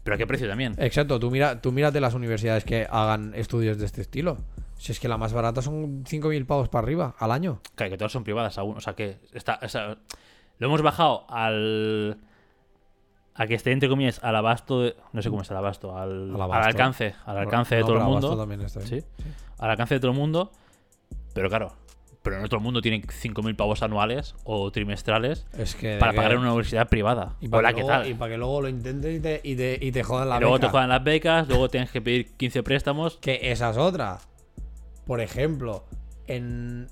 Pero 0.07 0.15
a 0.15 0.17
qué 0.17 0.25
precio 0.25 0.47
también. 0.47 0.73
Exacto, 0.77 1.19
tú, 1.19 1.29
mira, 1.29 1.61
tú 1.61 1.73
mírate 1.73 1.99
las 1.99 2.13
universidades 2.13 2.63
que 2.63 2.87
hagan 2.89 3.33
estudios 3.35 3.77
de 3.77 3.85
este 3.85 3.99
estilo. 3.99 4.37
Si 4.77 4.93
es 4.93 5.01
que 5.01 5.09
la 5.09 5.17
más 5.17 5.33
barata 5.33 5.61
son 5.61 6.05
5.000 6.05 6.45
pavos 6.45 6.69
para 6.69 6.83
arriba 6.85 7.13
al 7.19 7.29
año. 7.33 7.59
Claro, 7.75 7.89
que 7.91 7.97
todas 7.97 8.13
son 8.13 8.23
privadas 8.23 8.57
aún. 8.57 8.77
O 8.77 8.79
sea 8.79 8.93
que 8.93 9.17
está. 9.33 9.59
o 9.61 9.67
sea, 9.67 9.97
lo 10.59 10.67
hemos 10.67 10.81
bajado 10.81 11.25
al. 11.29 12.19
A 13.35 13.47
que 13.47 13.55
esté 13.55 13.73
entre 13.73 13.89
comillas 13.89 14.23
al 14.23 14.37
abasto 14.37 14.81
de. 14.83 14.95
No 15.11 15.21
sé 15.21 15.29
cómo 15.29 15.41
está 15.41 15.55
el 15.55 15.57
abasto. 15.57 15.97
Al, 15.97 16.29
Al 16.29 16.35
al 16.35 16.41
abasto. 16.43 16.67
alcance. 16.69 17.15
Al 17.25 17.37
alcance 17.39 17.75
de 17.75 17.81
todo 17.81 17.97
el 17.97 18.03
mundo. 18.03 18.37
también 18.37 18.61
está 18.61 18.79
bien. 18.79 19.01
Sí. 19.01 19.07
Al 19.57 19.71
alcance 19.71 19.95
de 19.95 19.99
todo 19.99 20.11
el 20.11 20.17
mundo. 20.17 20.53
Pero 21.33 21.49
claro. 21.49 21.73
Pero 22.23 22.41
no 22.41 22.47
todo 22.49 22.57
el 22.57 22.63
mundo 22.63 22.81
tiene 22.81 23.01
5.000 23.01 23.55
pavos 23.55 23.81
anuales 23.83 24.35
o 24.43 24.69
trimestrales 24.71 25.45
Es 25.57 25.75
que 25.75 25.97
para 25.97 26.11
que- 26.11 26.17
pagar 26.17 26.31
en 26.33 26.39
una 26.39 26.49
universidad 26.49 26.89
privada. 26.89 27.37
y 27.39 27.47
para 27.47 27.59
Hola, 27.59 27.69
que 27.69 27.75
¿qué 27.75 27.81
luego- 27.81 27.99
tal? 28.01 28.07
Y 28.09 28.13
para 28.15 28.31
que 28.31 28.37
luego 28.37 28.61
lo 28.61 28.67
intentes 28.69 29.15
y 29.17 29.19
te, 29.21 29.39
y 29.43 29.55
te, 29.55 29.79
y 29.81 29.91
te 29.91 30.03
jodan 30.03 30.29
la 30.29 30.37
Y 30.37 30.41
luego 30.41 30.59
te 30.59 30.67
juegan 30.67 30.89
las 30.89 31.03
becas, 31.03 31.47
luego 31.47 31.69
tienes 31.69 31.89
que 31.91 32.01
pedir 32.01 32.33
15 32.35 32.63
préstamos. 32.63 33.17
Que 33.17 33.39
esa 33.51 33.69
es 33.69 33.77
otra. 33.77 34.19
Por 35.05 35.21
ejemplo, 35.21 35.85
en. 36.27 36.87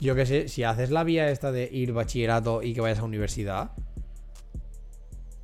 Yo 0.00 0.16
que 0.16 0.26
sé, 0.26 0.48
si 0.48 0.64
haces 0.64 0.90
la 0.90 1.04
vía 1.04 1.30
esta 1.30 1.52
de 1.52 1.68
ir 1.72 1.92
bachillerato 1.92 2.62
y 2.62 2.74
que 2.74 2.80
vayas 2.80 2.98
a 2.98 3.04
universidad, 3.04 3.70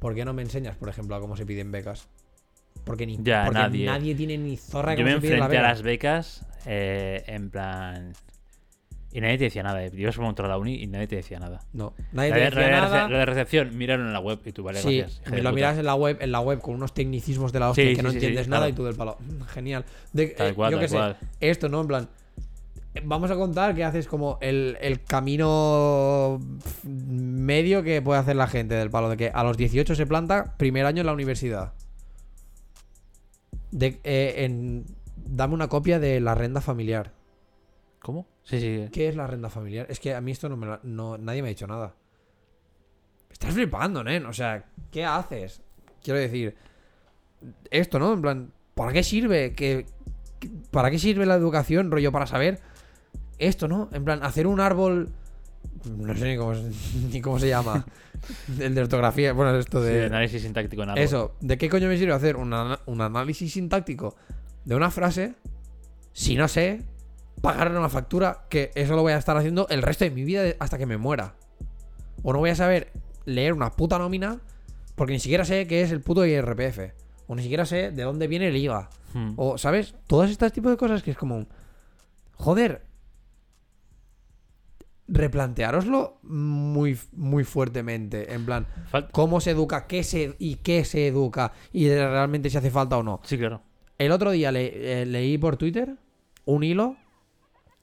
¿por 0.00 0.14
qué 0.14 0.24
no 0.24 0.32
me 0.32 0.42
enseñas, 0.42 0.76
por 0.76 0.88
ejemplo, 0.88 1.14
a 1.14 1.20
cómo 1.20 1.36
se 1.36 1.46
piden 1.46 1.70
becas? 1.70 2.08
Porque 2.84 3.06
ni 3.06 3.18
Ya, 3.22 3.44
porque 3.44 3.60
nadie. 3.60 4.14
tiene 4.16 4.38
ni 4.38 4.56
zorra 4.56 4.92
de 4.92 4.98
Yo 4.98 5.04
me 5.04 5.10
la 5.10 5.16
enfrenté 5.18 5.58
a 5.58 5.62
las 5.62 5.82
becas 5.82 6.44
eh, 6.66 7.22
en 7.26 7.50
plan. 7.50 8.12
Y 9.12 9.20
nadie 9.20 9.38
te 9.38 9.44
decía 9.44 9.62
nada. 9.64 9.84
eh. 9.84 9.90
Ibas 9.92 10.16
a 10.18 10.20
montar 10.20 10.46
a 10.46 10.48
la 10.50 10.56
uni 10.58 10.74
y 10.82 10.86
nadie 10.86 11.08
te 11.08 11.16
decía 11.16 11.40
nada. 11.40 11.60
No, 11.72 11.94
nadie 12.12 12.30
La 12.30 12.34
te 12.36 12.40
de, 12.42 12.46
decía 12.50 12.62
de 12.66 12.70
nada. 12.70 13.06
rece- 13.06 13.10
la 13.10 13.18
de 13.18 13.26
recepción, 13.26 13.76
miraron 13.76 14.06
en 14.06 14.12
la 14.12 14.20
web 14.20 14.38
y 14.44 14.52
tú, 14.52 14.62
vale, 14.62 14.80
Sí, 14.80 14.98
gracias. 14.98 15.42
lo 15.42 15.52
miras 15.52 15.78
en 15.78 15.86
la 15.86 15.94
web, 15.96 16.18
en 16.20 16.30
la 16.30 16.38
web 16.40 16.60
con 16.60 16.74
unos 16.76 16.94
tecnicismos 16.94 17.52
de 17.52 17.58
la 17.60 17.70
hostia 17.70 17.84
Sí, 17.88 17.96
que 17.96 18.02
no 18.04 18.10
sí, 18.10 18.16
entiendes 18.16 18.46
nada 18.46 18.66
claro. 18.66 18.72
y 18.72 18.76
tú 18.76 18.84
del 18.84 18.94
palo. 18.94 19.16
"Mm, 19.20 19.42
Genial. 19.48 19.84
De- 20.12 20.28
Tal 20.28 20.48
eh, 20.50 20.54
cual, 20.54 20.72
yo 20.72 20.78
qué 20.78 20.88
sé, 20.88 20.94
cual. 20.96 21.16
esto, 21.40 21.68
¿no? 21.68 21.80
En 21.80 21.86
plan, 21.88 22.08
eh, 22.94 23.02
vamos 23.04 23.32
a 23.32 23.34
contar 23.34 23.74
que 23.74 23.82
haces 23.82 24.06
como 24.06 24.38
el, 24.40 24.78
el 24.80 25.02
camino 25.02 26.38
medio 26.84 27.82
que 27.82 28.02
puede 28.02 28.20
hacer 28.20 28.36
la 28.36 28.46
gente 28.46 28.74
del 28.76 28.90
palo 28.90 29.08
de 29.08 29.16
que 29.16 29.30
a 29.34 29.42
los 29.42 29.56
18 29.56 29.96
se 29.96 30.06
planta 30.06 30.54
primer 30.56 30.86
año 30.86 31.00
en 31.00 31.06
la 31.06 31.12
universidad. 31.12 31.72
De, 33.72 33.98
eh, 34.04 34.34
en, 34.44 34.84
dame 35.16 35.54
una 35.54 35.68
copia 35.68 35.98
de 35.98 36.20
la 36.20 36.34
renta 36.36 36.60
familiar. 36.60 37.12
¿Cómo? 38.00 38.26
Sí, 38.44 38.60
sí. 38.60 38.88
¿Qué 38.92 39.08
es 39.08 39.16
la 39.16 39.26
renta 39.26 39.48
familiar? 39.50 39.86
Es 39.88 40.00
que 40.00 40.14
a 40.14 40.20
mí 40.20 40.32
esto 40.32 40.48
no 40.48 40.56
me 40.56 40.66
la- 40.66 40.80
no, 40.82 41.16
nadie 41.18 41.42
me 41.42 41.48
ha 41.48 41.50
dicho 41.50 41.66
nada. 41.66 41.94
Estás 43.30 43.54
flipando, 43.54 44.02
nen. 44.02 44.26
O 44.26 44.32
sea, 44.32 44.64
¿qué 44.90 45.04
haces? 45.04 45.62
Quiero 46.02 46.18
decir, 46.18 46.56
esto, 47.70 47.98
¿no? 47.98 48.12
En 48.12 48.22
plan, 48.22 48.52
¿para 48.74 48.92
qué 48.92 49.02
sirve? 49.02 49.54
¿Para 50.70 50.90
qué 50.90 50.98
sirve 50.98 51.26
la 51.26 51.34
educación, 51.34 51.90
rollo, 51.90 52.10
para 52.12 52.26
saber 52.26 52.60
esto, 53.38 53.68
¿no? 53.68 53.88
En 53.92 54.04
plan, 54.04 54.22
hacer 54.22 54.46
un 54.46 54.60
árbol... 54.60 55.10
No 55.84 56.14
sé 56.14 56.28
ni 56.32 56.36
cómo, 56.36 56.54
se- 56.54 56.70
ni 57.12 57.20
cómo 57.20 57.38
se 57.38 57.48
llama. 57.48 57.86
El 58.58 58.74
de 58.74 58.80
ortografía. 58.82 59.32
Bueno, 59.32 59.56
esto 59.58 59.80
Sí, 59.82 59.88
de... 59.92 60.06
análisis 60.06 60.42
sintáctico 60.42 60.82
en 60.82 60.90
árbol. 60.90 61.02
Eso, 61.02 61.36
¿de 61.40 61.56
qué 61.56 61.68
coño 61.70 61.88
me 61.88 61.96
sirve 61.96 62.12
hacer 62.12 62.36
un, 62.36 62.52
ana- 62.52 62.80
un 62.86 63.00
análisis 63.00 63.52
sintáctico 63.52 64.16
de 64.64 64.74
una 64.74 64.90
frase 64.90 65.34
si 66.12 66.34
no 66.36 66.48
sé 66.48 66.82
pagar 67.40 67.70
una 67.70 67.88
factura 67.88 68.46
que 68.48 68.70
eso 68.74 68.94
lo 68.96 69.02
voy 69.02 69.12
a 69.12 69.16
estar 69.18 69.36
haciendo 69.36 69.66
el 69.68 69.82
resto 69.82 70.04
de 70.04 70.10
mi 70.10 70.24
vida 70.24 70.42
hasta 70.58 70.78
que 70.78 70.86
me 70.86 70.96
muera? 70.96 71.34
O 72.22 72.32
no 72.32 72.38
voy 72.38 72.50
a 72.50 72.54
saber 72.54 72.92
leer 73.24 73.52
una 73.52 73.70
puta 73.72 73.98
nómina 73.98 74.40
porque 74.94 75.12
ni 75.14 75.20
siquiera 75.20 75.44
sé 75.44 75.66
qué 75.66 75.82
es 75.82 75.90
el 75.92 76.00
puto 76.02 76.26
IRPF. 76.26 76.78
O 77.26 77.34
ni 77.34 77.42
siquiera 77.42 77.64
sé 77.64 77.90
de 77.92 78.02
dónde 78.02 78.26
viene 78.26 78.48
el 78.48 78.56
IVA. 78.56 78.90
Hmm. 79.14 79.32
O, 79.36 79.56
¿sabes? 79.56 79.94
Todas 80.06 80.30
estas 80.30 80.52
tipos 80.52 80.70
de 80.70 80.76
cosas 80.76 81.02
que 81.02 81.12
es 81.12 81.16
como... 81.16 81.46
Joder. 82.34 82.82
Replanteároslo 85.08 86.18
muy, 86.22 86.96
muy 87.12 87.42
fuertemente. 87.44 88.32
En 88.32 88.46
plan, 88.46 88.66
Fal- 88.92 89.08
cómo 89.10 89.40
se 89.40 89.50
educa, 89.50 89.86
qué 89.88 90.04
se 90.04 90.36
y 90.38 90.56
qué 90.56 90.84
se 90.84 91.08
educa 91.08 91.52
y 91.72 91.88
realmente 91.88 92.48
si 92.48 92.56
hace 92.58 92.70
falta 92.70 92.96
o 92.96 93.02
no. 93.02 93.20
Sí, 93.24 93.36
claro. 93.36 93.62
El 93.98 94.12
otro 94.12 94.30
día 94.30 94.52
le- 94.52 95.02
eh, 95.02 95.06
leí 95.06 95.36
por 95.36 95.56
Twitter 95.56 95.96
un 96.44 96.62
hilo 96.62 96.96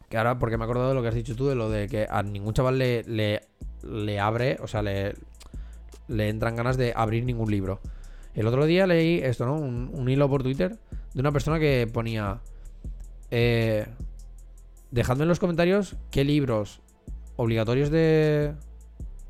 que 0.10 0.18
ahora 0.18 0.40
porque 0.40 0.58
me 0.58 0.64
he 0.64 0.66
acordado 0.66 0.90
de 0.90 0.96
lo 0.96 1.02
que 1.02 1.08
has 1.10 1.16
dicho 1.16 1.36
tú 1.36 1.48
de 1.48 1.56
lo 1.56 1.70
de 1.70 1.88
que 1.88 2.08
a 2.10 2.24
ningún 2.24 2.54
chaval 2.54 2.78
le, 2.78 3.04
le, 3.04 3.42
le 3.84 4.20
abre, 4.20 4.58
o 4.62 4.68
sea, 4.68 4.82
le, 4.82 5.16
le 6.08 6.30
entran 6.30 6.56
ganas 6.56 6.78
de 6.78 6.94
abrir 6.96 7.26
ningún 7.26 7.52
libro. 7.52 7.80
El 8.34 8.48
otro 8.48 8.66
día 8.66 8.86
leí 8.88 9.20
esto, 9.20 9.46
¿no? 9.46 9.56
Un, 9.56 9.90
un 9.94 10.10
hilo 10.10 10.30
por 10.30 10.44
Twitter 10.44 10.78
de 11.14 11.20
una 11.20 11.32
persona 11.32 11.60
que 11.60 11.90
ponía 11.92 12.40
eh, 13.32 13.86
dejadme 14.92 15.24
en 15.24 15.30
los 15.30 15.40
comentarios 15.40 15.96
qué 16.12 16.24
libros 16.24 16.82
obligatorios 17.36 17.90
de 17.90 18.54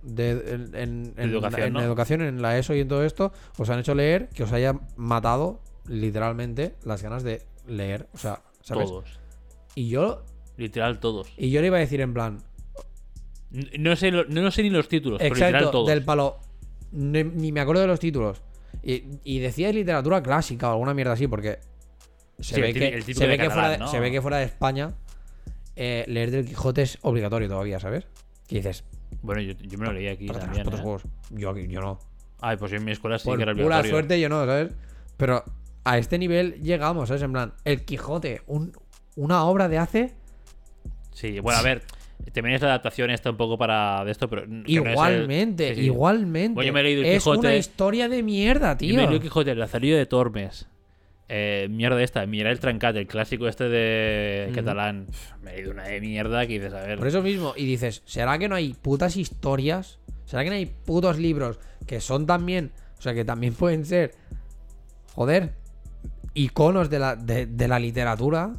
de 0.03 0.31
en, 0.31 0.75
en- 0.75 1.13
en 1.17 1.29
educación, 1.31 1.67
en 1.67 1.73
¿no? 1.73 1.81
educación, 1.81 2.21
en 2.21 2.41
la 2.41 2.57
ESO 2.57 2.73
y 2.75 2.79
en 2.81 2.87
todo 2.87 3.03
esto, 3.03 3.33
os 3.57 3.69
han 3.69 3.79
hecho 3.79 3.93
leer 3.95 4.29
que 4.29 4.43
os 4.43 4.51
haya 4.53 4.79
matado 4.95 5.59
literalmente 5.87 6.75
las 6.85 7.01
ganas 7.01 7.23
de 7.23 7.41
leer. 7.67 8.07
O 8.13 8.17
sea, 8.17 8.41
¿sabes? 8.61 8.87
Todos. 8.89 9.19
Y 9.75 9.89
yo, 9.89 10.23
Literal, 10.57 10.99
todos. 10.99 11.31
y 11.37 11.49
yo 11.51 11.61
le 11.61 11.67
iba 11.67 11.77
a 11.77 11.79
decir 11.79 12.01
en 12.01 12.13
plan, 12.13 12.39
No 13.79 13.95
sé, 13.95 14.11
lo- 14.11 14.25
no 14.25 14.51
sé 14.51 14.61
ni 14.63 14.69
los 14.69 14.87
títulos, 14.89 15.19
pero 15.19 15.33
literal 15.33 15.53
exacto, 15.55 15.71
todos. 15.71 15.87
del 15.87 16.03
palo, 16.03 16.37
ni, 16.91 17.23
ni 17.23 17.51
me 17.51 17.61
acuerdo 17.61 17.81
de 17.81 17.87
los 17.87 17.99
títulos. 17.99 18.41
Y, 18.83 19.03
y 19.23 19.39
decías 19.39 19.73
literatura 19.73 20.21
clásica 20.21 20.69
o 20.69 20.73
alguna 20.73 20.93
mierda 20.93 21.13
así, 21.13 21.27
porque 21.27 21.59
se, 22.39 22.55
Sí, 22.55 22.61
ve, 22.61 22.67
el 22.69 22.73
que, 22.73 22.87
el 22.89 23.03
se, 23.15 23.25
ve 23.27 23.37
que 23.37 23.49
fuera 23.49 23.69
de, 23.69 23.77
¿no? 23.77 23.87
se 23.87 23.99
ve 23.99 24.11
que 24.11 24.21
fuera 24.21 24.37
de 24.37 24.45
España 24.45 24.93
eh, 25.75 26.03
leer 26.07 26.31
del 26.31 26.45
Quijote 26.45 26.81
es 26.81 26.97
obligatorio 27.01 27.47
todavía, 27.47 27.79
¿sabes? 27.79 28.05
Que 28.47 28.57
dices, 28.57 28.83
Bueno, 29.21 29.41
yo, 29.41 29.53
yo 29.53 29.77
me 29.77 29.85
lo 29.85 29.93
leí 29.93 30.07
aquí 30.07 30.27
"Tócate 30.27 30.45
los 30.47 30.55
también. 30.57 30.63
putos 30.65 30.79
¿eh? 30.79 30.83
huevos". 30.83 31.03
Yo, 31.31 31.55
yo 31.57 31.81
no. 31.81 31.99
Ay, 32.41 32.57
pues 32.57 32.71
yo 32.71 32.77
en 32.77 32.83
mi 32.85 32.91
escuela 32.91 33.17
sí 33.17 33.25
Por 33.25 33.37
que 33.37 33.43
era 33.43 33.53
pura 33.53 33.63
obligatorio. 33.65 33.91
suerte 33.91 34.19
yo 34.19 34.29
no, 34.29 34.45
¿sabes? 34.45 34.71
Pero 35.15 35.43
a 35.85 35.97
este 35.97 36.17
nivel 36.19 36.61
llegamos, 36.61 37.07
¿sabes? 37.07 37.23
En 37.23 37.31
plan, 37.31 37.53
el 37.63 37.85
Quijote, 37.85 38.41
un- 38.47 38.73
una 39.15 39.43
obra 39.45 39.67
de 39.69 39.77
hace 39.77 40.13
Sí, 41.17 41.39
bueno, 41.39 41.57
a 41.59 41.63
ver, 41.63 41.81
también 42.31 42.55
es 42.57 42.61
la 42.61 42.67
adaptación 42.67 43.09
esta 43.09 43.31
un 43.31 43.37
poco 43.37 43.57
para 43.57 44.05
de 44.05 44.11
esto, 44.11 44.29
pero. 44.29 44.45
no 44.45 44.63
el- 44.65 44.69
igualmente, 44.69 45.69
sí, 45.69 45.81
sí. 45.81 45.85
igualmente. 45.87 46.53
Bueno, 46.53 46.67
yo 46.67 46.73
me 46.73 46.81
he 46.81 46.83
leído 46.83 47.01
el 47.01 47.07
es 47.07 47.23
Quijote. 47.23 47.39
una 47.39 47.55
historia 47.55 48.07
de 48.07 48.21
mierda, 48.21 48.73
Yo 48.73 48.77
tío. 48.77 48.95
me 48.97 49.07
leí 49.07 49.15
el 49.15 49.21
Quijote, 49.23 49.49
el 49.49 49.57
Lazarillo 49.59 49.97
de 49.97 50.05
Tormes. 50.05 50.67
Eh, 51.27 51.67
mierda 51.71 52.01
esta, 52.03 52.23
mira 52.27 52.51
el 52.51 52.59
Trancat, 52.59 52.95
el 52.97 53.07
clásico 53.07 53.47
este 53.47 53.67
de 53.67 54.51
catalán. 54.53 55.07
Me 55.41 55.53
he 55.53 55.55
leído 55.55 55.71
una 55.71 55.85
de 55.85 55.99
mierda 56.01 56.45
que 56.45 56.53
dices, 56.53 56.71
a 56.73 56.83
ver. 56.83 56.99
Por 56.99 57.07
eso 57.07 57.23
mismo, 57.23 57.53
y 57.57 57.65
dices, 57.65 58.03
¿será 58.05 58.37
que 58.37 58.47
no 58.47 58.53
hay 58.53 58.75
putas 58.75 59.17
historias? 59.17 59.97
¿Será 60.25 60.43
que 60.43 60.51
no 60.51 60.55
hay 60.55 60.67
putos 60.67 61.17
libros 61.17 61.59
que 61.87 61.99
son 61.99 62.27
también, 62.27 62.71
o 62.99 63.01
sea, 63.01 63.15
que 63.15 63.25
también 63.25 63.53
pueden 63.55 63.85
ser, 63.85 64.13
joder, 65.15 65.53
iconos 66.35 66.91
de 66.91 66.99
la, 66.99 67.15
de, 67.15 67.47
de 67.47 67.67
la 67.67 67.79
literatura 67.79 68.53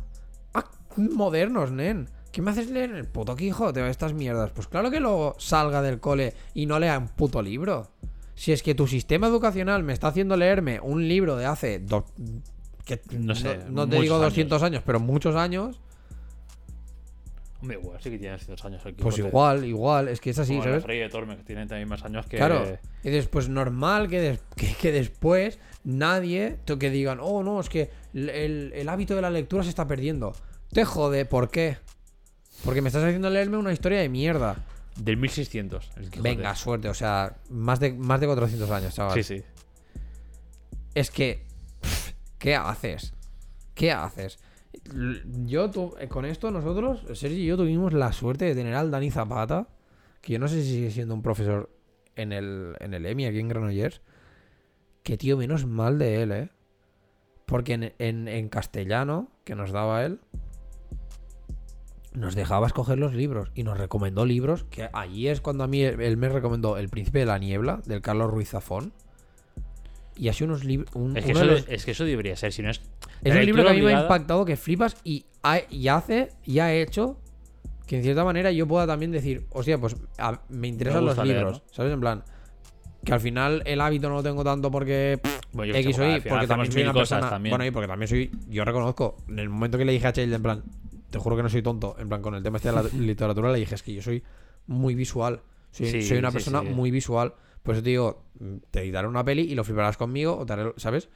ah, 0.55 0.65
modernos, 0.97 1.71
nen? 1.71 2.09
¿Qué 2.33 2.43
me 2.43 2.51
haces 2.51 2.71
leer 2.71 2.91
el 2.93 3.07
puto 3.07 3.35
Quijote 3.37 3.83
o 3.83 3.87
estas 3.87 4.13
mierdas? 4.13 4.51
Pues 4.53 4.67
claro 4.69 4.91
que 4.91 5.01
luego 5.01 5.35
salga 5.39 5.83
del 5.83 5.99
cole 6.01 6.35
y 6.55 6.67
no 6.67 6.79
lea 6.79 6.99
un 6.99 7.09
puto 7.09 7.41
libro. 7.43 7.89
Si 8.35 8.53
es 8.53 8.63
que 8.63 8.75
tu 8.75 8.87
sistema 8.87 9.27
educacional 9.27 9.83
me 9.83 9.93
está 9.93 10.09
haciendo 10.09 10.37
leerme 10.37 10.79
un 10.81 11.09
libro 11.09 11.37
de 11.37 11.47
hace 11.47 11.79
do- 11.81 12.05
que 12.85 13.01
No 13.19 13.35
sé, 13.35 13.59
no, 13.71 13.89
te 13.89 14.01
digo 14.01 14.15
años. 14.17 14.27
200 14.31 14.63
años, 14.63 14.83
pero 14.87 15.01
muchos 15.01 15.35
años, 15.37 15.81
Hombre, 17.61 17.77
igual, 17.81 17.99
sí 18.01 18.11
que 18.11 18.19
tienes 18.19 18.45
ciertos 18.45 18.65
años 18.67 18.87
el 18.87 18.95
pues 18.95 19.19
igual, 19.19 19.65
igual, 19.65 20.07
es 20.07 20.21
que 20.21 20.31
es 20.31 20.39
así, 20.39 20.53
Como 20.53 20.63
¿sabes? 20.63 20.77
Lazarillo 20.83 21.03
de 21.03 21.09
Tormes, 21.09 21.37
que 21.39 21.43
tiene 21.43 21.67
también 21.67 21.89
más 21.89 22.05
años 22.05 22.25
que. 22.27 22.37
Claro. 22.37 22.65
Y 23.03 23.11
después 23.11 23.49
normal 23.49 24.07
que, 24.09 24.21
des- 24.21 24.41
que, 24.57 24.73
que 24.75 24.93
después 24.93 25.59
nadie 25.83 26.59
que 26.79 26.91
digan, 26.91 27.19
oh 27.21 27.43
no, 27.43 27.59
es 27.59 27.69
que 27.69 27.91
el, 28.15 28.29
el- 28.31 28.73
el 28.77 28.89
hábito 28.89 29.17
de 29.17 29.23
la 29.23 29.31
lectura 29.31 29.65
se 29.65 29.71
está 29.71 29.89
perdiendo. 29.89 30.33
Te 30.73 30.85
jode, 30.85 31.25
¿por 31.25 31.51
qué? 31.51 31.79
Porque 32.65 32.83
me 32.83 32.89
estás 32.89 33.05
haciendo 33.05 33.31
leerme 33.31 33.57
una 33.57 33.73
historia 33.73 34.01
de 34.01 34.09
mierda. 34.09 34.65
Del 34.97 35.17
1600. 35.17 35.91
el 35.97 36.11
Quijote. 36.11 36.29
Venga, 36.29 36.55
suerte, 36.57 36.89
o 36.89 36.95
sea, 36.95 37.37
más 37.51 37.79
de, 37.79 37.93
más 37.93 38.21
de 38.21 38.27
400 38.27 38.71
años, 38.71 38.95
chaval. 38.95 39.15
Sí, 39.15 39.23
sí. 39.23 39.43
Es 40.95 41.11
que, 41.11 41.45
pff, 41.81 42.13
¿qué 42.39 42.57
haces? 42.57 43.15
¿Qué 43.75 43.93
haces? 43.93 44.39
Yo, 45.45 45.71
tu- 45.71 45.95
eh, 46.01 46.09
con 46.09 46.25
esto, 46.25 46.51
nosotros, 46.51 47.05
Sergi 47.17 47.43
y 47.43 47.47
yo 47.47 47.57
tuvimos 47.57 47.93
la 47.93 48.13
suerte 48.13 48.45
de 48.47 48.55
tener 48.57 48.75
al 48.75 48.91
Dani 48.91 49.11
Zapata, 49.11 49.69
que 50.21 50.33
yo 50.33 50.39
no 50.41 50.49
sé 50.49 50.63
si 50.63 50.69
sigue 50.71 50.91
siendo 50.91 51.15
un 51.15 51.23
profesor 51.23 51.71
en 52.17 52.33
el, 52.33 52.75
en 52.81 52.93
el 52.95 53.07
EMI 53.07 53.27
aquí 53.27 53.39
en 53.39 53.49
Granollers. 53.49 54.01
Que 55.05 55.17
tío, 55.17 55.37
menos 55.37 55.65
mal 55.65 55.99
de 55.99 56.23
él, 56.23 56.33
¿eh? 56.33 56.51
Porque 57.47 57.75
en, 57.75 57.95
en- 57.99 58.27
en 58.29 58.49
castellano, 58.49 59.31
que 59.45 59.55
nos 59.55 59.71
daba 59.71 60.05
él, 60.05 60.19
nos 62.19 62.35
dejaba 62.35 62.67
escoger 62.67 62.99
los 62.99 63.15
libros 63.15 63.51
y 63.55 63.63
nos 63.63 63.79
recomendó 63.79 64.27
libros 64.27 64.65
que 64.65 64.89
allí 64.93 65.29
es 65.29 65.41
cuando 65.41 65.65
a 65.65 65.67
mí 65.69 65.83
él, 65.83 66.17
me 66.17 66.29
recomendó 66.29 66.77
El 66.77 66.89
Príncipe 66.89 67.21
de 67.21 67.27
la 67.27 67.39
Niebla, 67.39 67.81
del 67.87 68.01
Carlos 68.03 68.31
Ruiz 68.31 68.51
Zafón. 68.51 68.93
Y 70.17 70.29
así 70.29 70.43
unos 70.45 70.65
libros. 70.65 70.91
Es 71.15 71.25
que, 71.25 71.33
los- 71.35 71.69
es 71.69 71.85
que 71.85 71.93
eso 71.93 72.05
debería 72.05 72.35
ser, 72.37 72.53
si 72.53 72.61
no 72.63 72.71
es. 72.71 72.81
es 73.23 73.35
un 73.35 73.47
libro 73.47 73.63
que 73.65 73.71
a 73.71 73.73
mí 73.75 73.83
me 73.83 73.95
ha 73.95 74.03
impactado 74.03 74.45
que 74.45 74.57
flipas 74.57 74.97
y, 75.05 75.25
ha- 75.45 75.61
y 75.71 75.87
hace 75.89 76.31
y 76.45 76.59
ha 76.59 76.75
hecho 76.75 77.19
que 77.87 77.97
en 77.97 78.03
cierta 78.03 78.25
manera 78.25 78.51
yo 78.51 78.67
pueda 78.67 78.87
también 78.87 79.13
decir, 79.13 79.47
hostia, 79.51 79.79
pues 79.79 79.97
a- 80.19 80.43
me 80.49 80.67
interesan 80.69 81.05
los 81.05 81.15
gusta 81.15 81.25
leer, 81.25 81.39
libros, 81.39 81.63
¿sabes? 81.71 81.93
En 81.93 82.01
plan, 82.01 82.25
que 83.05 83.13
al 83.13 83.21
final 83.21 83.63
el 83.65 83.81
hábito 83.81 84.09
no 84.09 84.17
lo 84.17 84.23
tengo 84.25 84.43
tanto 84.43 84.71
porque 84.73 85.21
pff, 85.23 85.39
Bueno, 85.53 85.73
X 85.75 85.99
o 86.01 86.05
Y, 86.17 86.21
porque 86.21 86.47
también 86.49 86.73
soy 86.73 86.83
una 86.83 86.93
cosas 86.93 87.09
persona. 87.11 87.31
también. 87.31 87.53
Bueno, 87.53 87.65
y 87.65 87.71
porque 87.71 87.87
también 87.89 88.09
soy, 88.09 88.31
yo 88.49 88.65
reconozco, 88.65 89.17
en 89.29 89.39
el 89.39 89.49
momento 89.49 89.79
que 89.79 89.85
le 89.85 89.93
dije 89.93 90.07
a 90.09 90.13
Childe, 90.13 90.35
en 90.37 90.43
plan, 90.43 90.65
te 91.11 91.19
juro 91.19 91.37
que 91.37 91.43
no 91.43 91.49
soy 91.49 91.63
tonto, 91.63 91.97
en 91.99 92.09
plan, 92.09 92.23
con 92.23 92.35
el 92.35 92.43
tema 92.43 92.57
este 92.59 92.69
de 92.71 92.75
la 92.75 92.83
literatura 92.99 93.51
le 93.53 93.59
dije, 93.59 93.75
es 93.75 93.83
que 93.83 93.95
yo 93.95 94.03
soy 94.03 94.23
muy 94.67 94.95
visual, 94.95 95.43
soy, 95.71 95.87
Sí, 95.91 96.03
soy 96.03 96.19
una 96.19 96.31
sí, 96.31 96.35
persona 96.35 96.61
sí. 96.63 96.69
muy 96.69 96.91
visual, 96.91 97.35
por 97.63 97.75
eso 97.75 97.83
te 97.83 97.91
digo, 97.91 98.25
te 98.71 98.81
editaré 98.81 99.09
una 99.09 99.25
peli 99.25 99.43
y 99.43 99.55
lo 99.55 99.65
fliparás 99.65 99.97
conmigo, 99.97 100.37
o 100.37 100.47
te 100.47 100.53
haré- 100.55 100.75
¿sabes? 100.77 101.09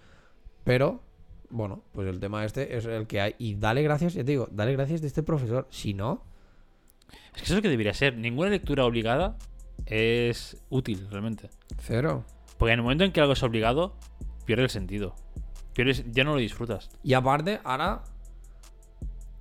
Pero, 0.64 1.02
bueno, 1.50 1.82
pues 1.92 2.06
el 2.08 2.20
tema 2.20 2.44
este 2.44 2.76
es 2.76 2.84
el 2.86 3.06
que 3.06 3.20
hay. 3.20 3.34
Y 3.38 3.54
dale 3.56 3.82
gracias, 3.82 4.14
ya 4.14 4.24
te 4.24 4.32
digo, 4.32 4.48
dale 4.50 4.72
gracias 4.72 5.00
de 5.00 5.06
este 5.08 5.22
profesor. 5.22 5.66
Si 5.70 5.92
no, 5.94 6.24
Es 7.34 7.40
que 7.40 7.44
eso 7.44 7.52
es 7.54 7.56
lo 7.56 7.62
que 7.62 7.68
debería 7.68 7.92
ser. 7.94 8.16
Ninguna 8.16 8.48
lectura 8.50 8.84
obligada 8.84 9.36
es 9.86 10.56
útil, 10.70 11.08
realmente. 11.10 11.50
cero. 11.78 12.24
Porque 12.58 12.72
en 12.72 12.78
el 12.78 12.82
momento 12.82 13.04
en 13.04 13.12
que 13.12 13.20
algo 13.20 13.32
es 13.32 13.42
obligado, 13.42 13.96
pierde 14.44 14.62
el 14.64 14.70
sentido. 14.70 15.14
Pierdes, 15.74 16.04
ya 16.12 16.24
no 16.24 16.32
lo 16.34 16.38
disfrutas. 16.38 16.90
Y 17.02 17.14
aparte, 17.14 17.60
ahora, 17.64 18.04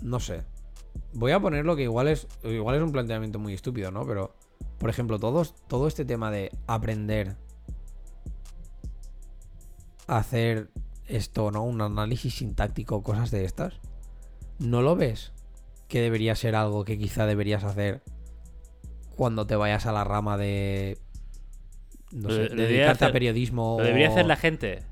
no 0.01 0.19
sé. 0.19 0.43
Voy 1.13 1.31
a 1.31 1.39
poner 1.39 1.65
lo 1.65 1.75
que 1.75 1.83
igual 1.83 2.07
es, 2.07 2.27
igual 2.43 2.75
es 2.75 2.81
un 2.81 2.91
planteamiento 2.91 3.39
muy 3.39 3.53
estúpido, 3.53 3.91
¿no? 3.91 4.05
Pero, 4.05 4.33
por 4.77 4.89
ejemplo, 4.89 5.19
todos, 5.19 5.55
todo 5.67 5.87
este 5.87 6.05
tema 6.05 6.31
de 6.31 6.51
aprender 6.67 7.37
a 10.07 10.17
hacer 10.17 10.69
esto, 11.07 11.51
¿no? 11.51 11.63
Un 11.63 11.81
análisis 11.81 12.35
sintáctico, 12.35 13.03
cosas 13.03 13.31
de 13.31 13.45
estas. 13.45 13.79
¿No 14.59 14.81
lo 14.81 14.95
ves? 14.95 15.31
Que 15.87 16.01
debería 16.01 16.35
ser 16.35 16.55
algo 16.55 16.85
que 16.85 16.97
quizá 16.97 17.25
deberías 17.25 17.63
hacer 17.63 18.01
cuando 19.15 19.45
te 19.45 19.55
vayas 19.55 19.85
a 19.85 19.91
la 19.91 20.03
rama 20.03 20.37
de. 20.37 20.97
No 22.11 22.29
sé, 22.29 22.35
debería 22.49 22.67
dedicarte 22.67 23.05
a 23.05 23.11
periodismo. 23.11 23.77
Lo 23.79 23.85
debería 23.85 24.09
o- 24.09 24.11
hacer 24.11 24.25
la 24.25 24.35
gente 24.35 24.83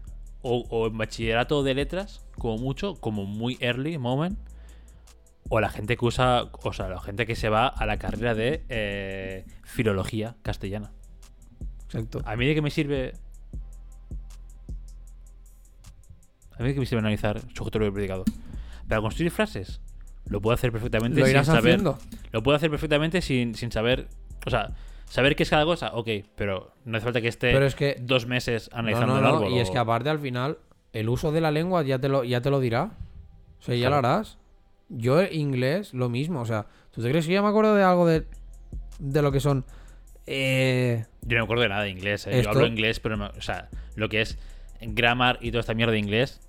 o, 0.41 0.65
o 0.69 0.87
en 0.87 0.97
bachillerato 0.97 1.63
de 1.63 1.73
letras, 1.73 2.25
como 2.37 2.57
mucho, 2.57 2.95
como 2.95 3.25
muy 3.25 3.57
early 3.61 3.97
moment. 3.97 4.37
O 5.49 5.59
la 5.59 5.69
gente 5.69 5.97
que 5.97 6.05
usa, 6.05 6.43
o 6.63 6.73
sea, 6.73 6.87
la 6.89 7.01
gente 7.01 7.25
que 7.25 7.35
se 7.35 7.49
va 7.49 7.67
a 7.67 7.85
la 7.85 7.97
carrera 7.97 8.35
de 8.35 8.63
eh, 8.69 9.45
filología 9.63 10.35
castellana. 10.43 10.91
Exacto. 11.85 12.21
¿A 12.25 12.35
mí 12.35 12.45
de 12.47 12.53
qué 12.55 12.61
me 12.61 12.69
sirve? 12.69 13.13
¿A 16.57 16.61
mí 16.61 16.67
de 16.69 16.73
qué 16.73 16.79
me 16.79 16.85
sirve 16.85 16.99
analizar 16.99 17.39
sujeto 17.55 17.83
y 17.85 17.91
predicado? 17.91 18.25
Para 18.87 19.01
construir 19.01 19.31
frases, 19.31 19.81
lo 20.25 20.41
puedo 20.41 20.53
hacer 20.53 20.71
perfectamente 20.71 21.19
Lo 21.21 21.25
sin 21.25 21.43
saber. 21.45 21.59
haciendo. 21.75 21.97
Lo 22.31 22.43
puedo 22.43 22.55
hacer 22.55 22.69
perfectamente 22.69 23.21
sin, 23.21 23.55
sin 23.55 23.71
saber. 23.71 24.07
O 24.45 24.49
sea, 24.49 24.71
saber 25.05 25.35
qué 25.35 25.43
es 25.43 25.49
cada 25.49 25.63
cosa, 25.65 25.91
ok, 25.93 26.09
pero 26.35 26.73
no 26.85 26.97
hace 26.97 27.03
falta 27.05 27.21
que 27.21 27.27
esté 27.27 27.51
Pero 27.53 27.65
es 27.65 27.75
que 27.75 27.97
dos 28.01 28.25
meses 28.25 28.69
No, 28.73 28.79
analizando 28.79 29.13
no, 29.13 29.19
el 29.19 29.23
no, 29.23 29.29
árbol. 29.37 29.51
Y 29.53 29.59
es 29.59 29.69
que 29.69 29.77
aparte 29.77 30.09
al 30.09 30.19
final, 30.19 30.57
el 30.93 31.07
uso 31.09 31.31
de 31.31 31.41
la 31.41 31.51
lengua 31.51 31.83
ya 31.83 31.99
te 31.99 32.09
lo, 32.09 32.23
ya 32.23 32.41
te 32.41 32.49
lo 32.49 32.59
dirá. 32.59 32.91
O 33.59 33.61
sea, 33.63 33.75
ya 33.75 33.87
Claro. 33.87 34.01
lo 34.01 34.07
harás. 34.07 34.37
Yo 34.89 35.23
inglés, 35.23 35.93
lo 35.93 36.09
mismo. 36.09 36.41
O 36.41 36.45
sea, 36.45 36.65
¿tú 36.91 37.01
te 37.01 37.09
crees 37.09 37.27
que 37.27 37.33
yo 37.33 37.43
me 37.43 37.49
acuerdo 37.49 37.75
de 37.75 37.83
algo 37.83 38.07
de, 38.07 38.25
de 38.99 39.21
lo 39.21 39.31
que 39.31 39.39
son... 39.39 39.65
Eh, 40.27 41.05
Yo 41.21 41.37
no 41.37 41.41
me 41.41 41.45
acuerdo 41.45 41.63
de 41.63 41.69
nada 41.69 41.83
de 41.83 41.89
inglés, 41.89 42.27
¿eh? 42.27 42.41
Yo 42.43 42.49
hablo 42.49 42.65
inglés, 42.67 42.99
pero, 42.99 43.17
no- 43.17 43.31
o 43.37 43.41
sea, 43.41 43.69
lo 43.95 44.09
que 44.09 44.21
es 44.21 44.37
grammar 44.81 45.39
y 45.41 45.51
toda 45.51 45.61
esta 45.61 45.73
mierda 45.73 45.91
de 45.93 45.99
inglés, 45.99 46.39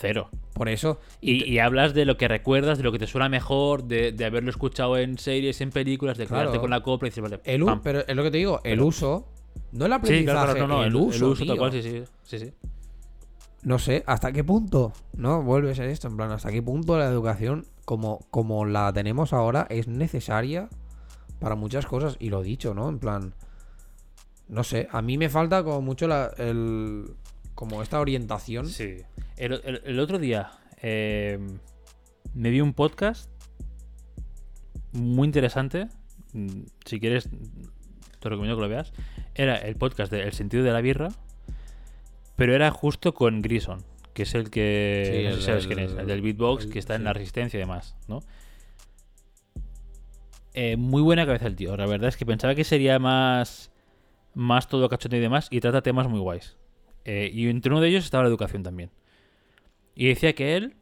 cero. 0.00 0.28
por 0.54 0.68
eso... 0.68 0.98
Y, 1.20 1.44
y 1.44 1.58
hablas 1.58 1.94
de 1.94 2.04
lo 2.04 2.16
que 2.16 2.28
recuerdas, 2.28 2.78
de 2.78 2.84
lo 2.84 2.92
que 2.92 2.98
te 2.98 3.06
suena 3.06 3.28
mejor, 3.28 3.84
de, 3.84 4.12
de 4.12 4.24
haberlo 4.24 4.50
escuchado 4.50 4.96
en 4.98 5.18
series, 5.18 5.60
en 5.60 5.70
películas, 5.70 6.16
de 6.18 6.26
Claro. 6.26 6.44
quedarte 6.44 6.60
con 6.60 6.70
la 6.70 6.80
copla 6.82 7.08
y 7.08 7.10
dices, 7.10 7.22
vale, 7.22 7.40
El 7.44 7.64
pam. 7.64 7.80
pero 7.82 8.06
es 8.06 8.14
lo 8.16 8.22
que 8.22 8.30
te 8.30 8.38
digo, 8.38 8.60
el 8.64 8.72
Pero- 8.78 8.86
uso... 8.86 9.28
No 9.72 9.86
el 9.86 9.92
Sí, 9.92 9.96
aprendizaje, 9.96 10.24
claro, 10.32 10.52
claro, 10.52 10.68
no, 10.68 10.74
no, 10.78 10.84
el, 10.84 10.94
uso, 10.96 11.34
tal 11.34 11.46
tío. 11.46 11.56
cual, 11.56 11.72
sí, 11.72 11.82
sí, 11.82 12.02
sí, 12.24 12.38
sí. 12.40 12.52
No 13.62 13.78
sé, 13.78 14.02
¿hasta 14.06 14.30
qué 14.32 14.44
punto? 14.44 14.92
¿No? 15.16 15.42
Vuelve 15.42 15.70
a 15.70 15.74
ser 15.74 15.88
esto, 15.88 16.08
en 16.08 16.16
plan, 16.16 16.30
¿hasta 16.32 16.50
qué 16.52 16.60
punto 16.62 16.98
la 16.98 17.06
educación, 17.06 17.64
como, 17.84 18.20
como 18.30 18.64
la 18.64 18.92
tenemos 18.92 19.32
ahora, 19.32 19.66
es 19.70 19.88
necesaria 19.88 20.68
para 21.40 21.54
muchas 21.54 21.86
cosas? 21.86 22.16
Y 22.18 22.30
lo 22.30 22.42
dicho, 22.42 22.74
¿no? 22.74 22.88
En 22.88 22.98
plan, 22.98 23.34
no 24.48 24.64
sé, 24.64 24.88
a 24.90 25.02
mí 25.02 25.18
me 25.18 25.28
falta 25.28 25.62
como 25.64 25.80
mucho 25.82 26.06
la, 26.08 26.30
el, 26.38 27.14
como 27.54 27.82
esta 27.82 28.00
orientación. 28.00 28.68
Sí. 28.68 28.98
El, 29.36 29.60
el- 29.84 30.00
otro 30.00 30.18
día 30.18 30.50
eh, 30.82 31.38
me 32.34 32.50
vi 32.50 32.60
un 32.60 32.72
podcast 32.74 33.30
muy 34.92 35.26
interesante. 35.26 35.88
Mm, 36.32 36.62
Si 36.84 37.00
quieres, 37.00 37.28
te 38.20 38.28
recomiendo 38.28 38.56
que 38.56 38.62
lo 38.62 38.68
veas. 38.68 38.92
Era 39.34 39.56
el 39.56 39.76
podcast 39.76 40.10
de 40.12 40.22
El 40.22 40.32
sentido 40.32 40.62
de 40.62 40.72
la 40.72 40.80
birra, 40.80 41.08
pero 42.36 42.54
era 42.54 42.70
justo 42.70 43.12
con 43.14 43.42
Grison, 43.42 43.82
que 44.14 44.22
es 44.22 44.34
el 44.34 44.48
que. 44.50 45.10
Sí, 45.12 45.24
no 45.24 45.30
sé 45.34 45.40
si 45.40 45.46
sabes 45.46 45.66
quién 45.66 45.80
es, 45.80 45.92
el 45.92 46.06
del 46.06 46.22
beatbox, 46.22 46.64
el- 46.64 46.72
que 46.72 46.78
está 46.78 46.94
en 46.94 47.04
la 47.04 47.12
resistencia 47.12 47.58
y 47.58 47.60
demás, 47.60 47.96
¿no? 48.08 48.20
Eh, 50.54 50.76
muy 50.76 51.02
buena 51.02 51.26
cabeza 51.26 51.46
el 51.46 51.56
tío. 51.56 51.76
La 51.76 51.86
verdad 51.86 52.08
es 52.08 52.16
que 52.16 52.24
pensaba 52.26 52.54
que 52.54 52.64
sería 52.64 52.98
más. 52.98 53.70
Más 54.34 54.68
todo 54.68 54.88
cachondo 54.88 55.16
y 55.16 55.20
demás. 55.20 55.48
Y 55.50 55.60
trata 55.60 55.82
temas 55.82 56.08
muy 56.08 56.18
guays. 56.20 56.56
eh, 57.04 57.30
y 57.32 57.48
entre 57.48 57.70
uno 57.70 57.80
de 57.80 57.88
ellos 57.88 58.04
estaba 58.04 58.22
la 58.24 58.28
educación 58.30 58.62
también. 58.62 58.90
Y 59.94 60.08
decía 60.08 60.32
que 60.34 60.56
él, 60.56 60.74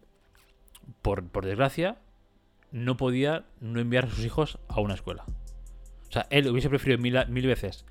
por, 1.03 1.27
por 1.29 1.45
desgracia, 1.45 1.97
no 2.71 2.97
podía 2.97 3.45
no 3.61 3.81
enviar 3.81 4.05
a 4.07 4.11
sus 4.11 4.25
hijos 4.25 4.59
a 4.69 4.81
una 4.81 4.95
escuela. 4.95 5.25
O 6.09 6.13
sea, 6.13 6.27
él 6.31 6.47
hubiese 6.49 6.69
preferido 6.71 6.99
mil, 6.99 7.19
mil 7.29 7.47
veces, 7.47 7.85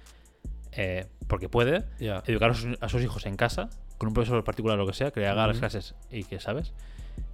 eh, 0.71 1.07
porque 1.27 1.49
puede, 1.49 1.83
educar 1.99 2.51
a 2.51 2.53
sus, 2.55 2.77
a 2.81 2.89
sus 2.89 3.03
hijos 3.03 3.25
en 3.25 3.35
casa, 3.35 3.69
con 4.01 4.07
un 4.07 4.15
profesor 4.15 4.43
particular 4.43 4.79
o 4.79 4.81
lo 4.81 4.87
que 4.87 4.93
sea, 4.93 5.11
que 5.11 5.19
le 5.19 5.27
haga 5.27 5.45
las 5.45 5.59
clases 5.59 5.93
y 6.09 6.23
que, 6.23 6.39
¿sabes? 6.39 6.73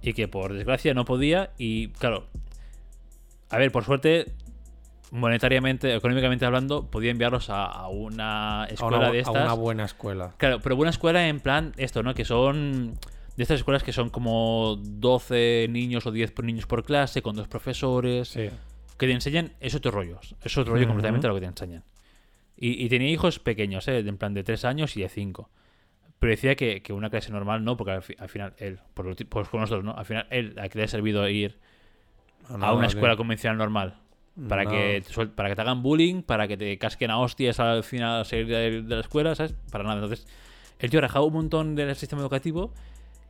Y 0.02 0.12
que 0.12 0.28
por 0.28 0.52
desgracia 0.52 0.92
no 0.92 1.06
podía 1.06 1.50
y, 1.56 1.88
claro, 1.88 2.26
a 3.48 3.56
ver, 3.56 3.72
por 3.72 3.84
suerte, 3.86 4.26
monetariamente, 5.10 5.94
económicamente 5.94 6.44
hablando, 6.44 6.90
podía 6.90 7.10
enviarlos 7.10 7.48
a, 7.48 7.64
a 7.64 7.88
una 7.88 8.64
A 8.64 8.66
escuela 8.66 8.98
una, 8.98 9.10
de 9.10 9.16
a 9.18 9.20
estas. 9.22 9.44
una 9.44 9.52
buena 9.54 9.84
escuela. 9.86 10.34
Claro, 10.36 10.60
pero 10.60 10.76
buena 10.76 10.90
escuela 10.90 11.26
en 11.26 11.40
plan 11.40 11.72
esto, 11.78 12.02
¿no? 12.02 12.12
Que 12.14 12.26
son 12.26 12.98
de 13.36 13.42
estas 13.42 13.56
escuelas 13.60 13.82
que 13.82 13.92
son 13.94 14.10
como 14.10 14.76
12 14.78 15.68
niños 15.70 16.04
o 16.06 16.12
10 16.12 16.32
por- 16.32 16.44
niños 16.44 16.66
por 16.66 16.84
clase, 16.84 17.22
con 17.22 17.34
dos 17.36 17.48
profesores, 17.48 18.28
Sí. 18.28 18.50
que 18.98 19.06
te 19.06 19.12
enseñan, 19.12 19.52
es 19.60 19.74
otro 19.74 19.90
rollo, 19.90 20.20
es 20.44 20.58
otro 20.58 20.74
rollo 20.74 20.86
completamente 20.86 21.28
lo 21.28 21.34
que 21.34 21.40
te 21.40 21.46
enseñan. 21.46 21.84
Y, 22.58 22.84
y 22.84 22.88
tenía 22.90 23.08
hijos 23.08 23.38
pequeños, 23.38 23.88
¿eh? 23.88 24.00
En 24.00 24.18
plan 24.18 24.34
de 24.34 24.42
3 24.44 24.66
años 24.66 24.96
y 24.98 25.00
de 25.02 25.08
5. 25.08 25.48
Pero 26.18 26.30
decía 26.30 26.56
que, 26.56 26.82
que 26.82 26.92
una 26.92 27.10
clase 27.10 27.30
normal 27.30 27.64
no, 27.64 27.76
porque 27.76 27.92
al, 27.92 28.02
fi- 28.02 28.16
al 28.18 28.28
final 28.28 28.52
él, 28.58 28.80
por, 28.94 29.06
lo 29.06 29.14
ti- 29.14 29.24
con 29.24 29.60
nosotros, 29.60 29.84
¿no? 29.84 29.92
Al 29.96 30.04
final 30.04 30.26
él, 30.30 30.56
a 30.58 30.68
que 30.68 30.78
le 30.78 30.84
ha 30.84 30.88
servido 30.88 31.28
ir 31.28 31.56
a 32.48 32.56
nada, 32.58 32.72
una 32.72 32.88
tío. 32.88 32.96
escuela 32.96 33.16
convencional 33.16 33.56
normal. 33.58 33.94
Para, 34.48 34.64
No. 34.64 34.70
que 34.70 35.02
te 35.06 35.26
para 35.28 35.48
que 35.48 35.54
te 35.56 35.60
hagan 35.62 35.82
bullying, 35.82 36.22
para 36.22 36.46
que 36.46 36.56
te 36.56 36.78
casquen 36.78 37.10
a 37.10 37.18
hostias 37.18 37.58
al 37.60 37.82
final 37.82 38.18
al 38.20 38.24
salir 38.26 38.46
de, 38.46 38.82
de 38.82 38.94
la 38.94 39.00
escuela, 39.00 39.34
¿sabes? 39.34 39.54
Para 39.70 39.82
nada. 39.84 39.96
Entonces, 39.96 40.26
el 40.78 40.90
tío 40.90 41.00
rajaba 41.00 41.24
un 41.24 41.32
montón 41.32 41.74
del 41.74 41.94
sistema 41.96 42.22
educativo 42.22 42.72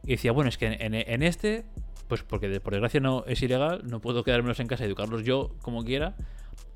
y 0.04 0.08
decía, 0.12 0.32
bueno, 0.32 0.48
es 0.50 0.58
que 0.58 0.66
en, 0.66 0.94
en 0.94 1.22
este, 1.22 1.64
pues 2.08 2.22
porque 2.22 2.48
de- 2.48 2.60
por 2.60 2.72
desgracia 2.74 3.00
no 3.00 3.24
es 3.26 3.40
ilegal, 3.42 3.82
no 3.84 4.00
puedo 4.00 4.22
quedármelos 4.22 4.60
en 4.60 4.66
casa 4.66 4.84
y 4.84 4.86
educarlos 4.86 5.24
yo 5.24 5.54
como 5.62 5.82
quiera, 5.84 6.14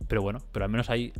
pero 0.08 0.22
bueno, 0.22 0.40
pero 0.50 0.64
al 0.64 0.70
menos 0.70 0.88
hay, 0.88 1.12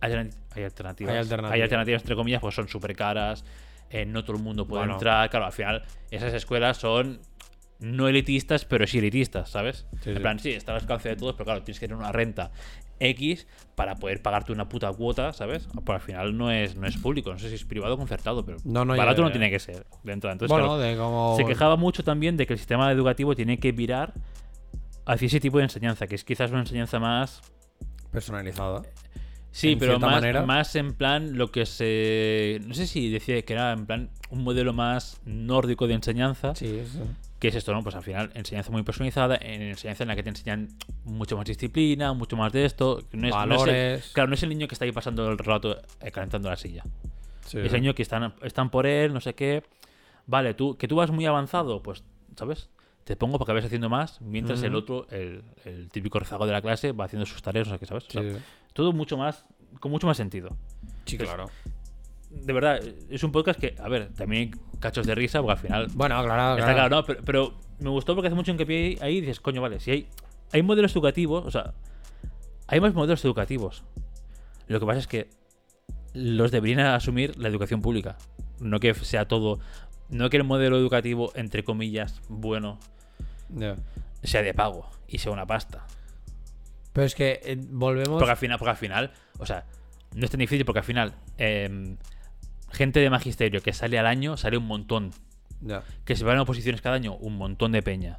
hay, 0.00 0.12
hay 0.54 0.62
alternativas. 0.64 1.12
Hay 1.12 1.18
alternativas. 1.18 1.62
alternativas, 1.62 2.02
entre 2.02 2.14
comillas, 2.16 2.40
pues 2.40 2.54
son 2.54 2.68
súper 2.68 2.94
caras, 2.94 3.44
eh, 3.90 4.06
no 4.06 4.24
todo 4.24 4.36
el 4.36 4.42
mundo 4.42 4.66
puede 4.66 4.80
Bueno. 4.82 4.94
entrar. 4.94 5.28
Claro, 5.30 5.46
al 5.46 5.52
final 5.52 5.82
esas 6.10 6.32
escuelas 6.34 6.76
son 6.78 7.20
no 7.80 8.08
elitistas, 8.08 8.64
pero 8.66 8.86
sí 8.86 8.98
elitistas, 8.98 9.48
¿sabes? 9.50 9.86
Sí, 10.02 10.10
en 10.10 10.16
sí. 10.16 10.20
plan, 10.20 10.38
sí, 10.38 10.50
está 10.50 10.72
al 10.72 10.80
alcance 10.80 11.08
de 11.08 11.16
todos, 11.16 11.32
pero 11.34 11.46
claro, 11.46 11.62
tienes 11.62 11.80
que 11.80 11.86
tener 11.88 11.96
una 11.98 12.12
renta 12.12 12.50
X 12.98 13.46
para 13.74 13.94
poder 13.96 14.20
pagarte 14.20 14.52
una 14.52 14.68
puta 14.68 14.92
cuota, 14.92 15.32
¿sabes? 15.32 15.66
Pues 15.84 15.96
al 15.96 16.02
final 16.02 16.36
no 16.36 16.50
es, 16.50 16.76
no 16.76 16.86
es 16.86 16.98
público, 16.98 17.32
no 17.32 17.38
sé 17.38 17.48
si 17.48 17.54
es 17.54 17.64
privado 17.64 17.94
o 17.94 17.96
concertado, 17.96 18.44
pero 18.44 18.58
No, 18.64 18.84
no, 18.84 18.94
barato 18.94 19.16
ya, 19.18 19.22
no 19.22 19.28
ya. 19.28 19.32
tiene 19.32 19.50
que 19.50 19.58
ser 19.58 19.86
de 20.02 20.12
entrada. 20.12 20.32
Entonces, 20.34 20.52
bueno, 20.52 20.76
claro, 20.76 20.78
de 20.82 20.96
como. 20.98 21.34
se 21.38 21.46
quejaba 21.46 21.76
mucho 21.76 22.04
también 22.04 22.36
de 22.36 22.46
que 22.46 22.52
el 22.52 22.58
sistema 22.58 22.92
educativo 22.92 23.34
tiene 23.34 23.58
que 23.58 23.72
virar 23.72 24.12
hacia 25.06 25.26
ese 25.26 25.40
tipo 25.40 25.56
de 25.56 25.64
enseñanza, 25.64 26.06
que 26.06 26.14
es 26.16 26.24
quizás 26.24 26.50
una 26.50 26.60
enseñanza 26.60 26.98
más 27.00 27.40
Personalizada. 28.12 28.82
Sí, 29.52 29.74
pero 29.76 29.98
más, 29.98 30.12
manera. 30.12 30.42
más 30.46 30.76
en 30.76 30.92
plan 30.94 31.36
lo 31.36 31.50
que 31.50 31.66
se. 31.66 32.60
No 32.66 32.74
sé 32.74 32.86
si 32.86 33.10
decía 33.10 33.42
que 33.42 33.52
era 33.52 33.72
en 33.72 33.84
plan 33.86 34.10
un 34.30 34.44
modelo 34.44 34.72
más 34.72 35.20
nórdico 35.24 35.86
de 35.88 35.94
enseñanza. 35.94 36.54
Sí, 36.54 36.82
sí. 36.86 37.00
Que 37.40 37.48
es 37.48 37.54
esto, 37.54 37.72
no? 37.72 37.82
Pues 37.82 37.94
al 37.96 38.02
final, 38.02 38.30
enseñanza 38.34 38.70
muy 38.70 38.82
personalizada, 38.82 39.36
en 39.40 39.62
enseñanza 39.62 40.04
en 40.04 40.08
la 40.08 40.14
que 40.16 40.22
te 40.22 40.28
enseñan 40.28 40.68
mucho 41.04 41.36
más 41.36 41.46
disciplina, 41.46 42.12
mucho 42.12 42.36
más 42.36 42.52
de 42.52 42.64
esto. 42.64 43.00
No 43.12 43.26
es, 43.28 43.34
no 43.34 43.40
es 43.40 43.42
el- 43.42 43.48
Valores. 43.48 44.10
claro, 44.12 44.28
no 44.28 44.34
es 44.34 44.42
el 44.42 44.50
niño 44.50 44.68
que 44.68 44.74
está 44.74 44.84
ahí 44.84 44.92
pasando 44.92 45.28
el 45.30 45.38
rato 45.38 45.76
eh, 46.00 46.10
calentando 46.12 46.48
la 46.50 46.56
silla. 46.56 46.84
Sí. 47.46 47.58
Es 47.58 47.72
el 47.72 47.80
niño 47.80 47.94
que 47.94 48.02
están, 48.02 48.34
están 48.42 48.70
por 48.70 48.86
él, 48.86 49.12
no 49.12 49.20
sé 49.20 49.34
qué. 49.34 49.64
Vale, 50.26 50.54
tú, 50.54 50.76
que 50.76 50.86
tú 50.86 50.96
vas 50.96 51.10
muy 51.10 51.26
avanzado, 51.26 51.82
pues, 51.82 52.04
¿sabes? 52.36 52.68
Te 53.04 53.16
pongo 53.16 53.38
para 53.38 53.46
que 53.46 53.52
vayas 53.54 53.66
haciendo 53.66 53.88
más, 53.88 54.20
mientras 54.20 54.62
el 54.62 54.74
otro, 54.76 55.08
el, 55.10 55.42
el 55.64 55.88
típico 55.90 56.20
rezago 56.20 56.46
de 56.46 56.52
la 56.52 56.60
clase, 56.62 56.92
va 56.92 57.06
haciendo 57.06 57.26
sus 57.26 57.42
tareas, 57.42 57.66
no 57.66 57.74
sé 57.74 57.80
qué, 57.80 57.86
¿sabes? 57.86 58.04
O 58.06 58.10
sea. 58.10 58.22
Todo 58.80 58.94
mucho 58.94 59.18
más, 59.18 59.44
con 59.78 59.90
mucho 59.90 60.06
más 60.06 60.16
sentido. 60.16 60.56
Sí, 61.04 61.18
claro. 61.18 61.50
De 62.30 62.52
verdad, 62.54 62.80
es 63.10 63.22
un 63.22 63.30
podcast 63.30 63.60
que, 63.60 63.74
a 63.78 63.88
ver, 63.90 64.08
también 64.14 64.42
hay 64.54 64.78
cachos 64.78 65.06
de 65.06 65.14
risa, 65.14 65.42
porque 65.42 65.52
al 65.52 65.58
final 65.58 65.86
Bueno, 65.94 66.24
claro, 66.24 66.58
está 66.58 66.72
claro, 66.72 66.96
¿no? 66.96 67.04
Pero, 67.04 67.22
pero 67.22 67.54
me 67.78 67.90
gustó 67.90 68.14
porque 68.14 68.28
hace 68.28 68.36
mucho 68.36 68.52
hincapié 68.52 68.96
ahí 69.02 69.18
y 69.18 69.20
dices, 69.20 69.38
coño, 69.38 69.60
vale, 69.60 69.80
si 69.80 69.90
hay, 69.90 70.08
hay 70.50 70.62
modelos 70.62 70.92
educativos, 70.92 71.44
o 71.44 71.50
sea, 71.50 71.74
hay 72.68 72.80
más 72.80 72.94
modelos 72.94 73.22
educativos. 73.22 73.84
Lo 74.66 74.80
que 74.80 74.86
pasa 74.86 75.00
es 75.00 75.06
que 75.06 75.28
los 76.14 76.50
deberían 76.50 76.80
asumir 76.80 77.36
la 77.36 77.48
educación 77.48 77.82
pública. 77.82 78.16
No 78.60 78.80
que 78.80 78.94
sea 78.94 79.28
todo. 79.28 79.58
No 80.08 80.30
que 80.30 80.38
el 80.38 80.44
modelo 80.44 80.78
educativo, 80.78 81.32
entre 81.34 81.64
comillas, 81.64 82.22
bueno, 82.30 82.78
sea 84.22 84.40
de 84.40 84.54
pago 84.54 84.88
y 85.06 85.18
sea 85.18 85.32
una 85.32 85.44
pasta. 85.44 85.86
Pero 86.92 87.06
es 87.06 87.14
que 87.14 87.40
eh, 87.44 87.56
volvemos. 87.70 88.18
Porque 88.18 88.30
al 88.32 88.36
final, 88.36 88.58
porque 88.58 88.70
al 88.70 88.76
final, 88.76 89.12
o 89.38 89.46
sea, 89.46 89.64
no 90.14 90.24
es 90.24 90.30
tan 90.30 90.40
difícil 90.40 90.64
porque 90.64 90.80
al 90.80 90.84
final, 90.84 91.14
em, 91.38 91.96
gente 92.72 93.00
de 93.00 93.10
magisterio 93.10 93.62
que 93.62 93.72
sale 93.72 93.98
al 93.98 94.06
año, 94.06 94.36
sale 94.36 94.56
un 94.56 94.66
montón. 94.66 95.10
Ya. 95.60 95.82
Que 96.04 96.16
se 96.16 96.24
van 96.24 96.38
a 96.38 96.42
oposiciones 96.42 96.80
cada 96.80 96.96
año, 96.96 97.14
un 97.16 97.36
montón 97.36 97.72
de 97.72 97.82
peña. 97.82 98.16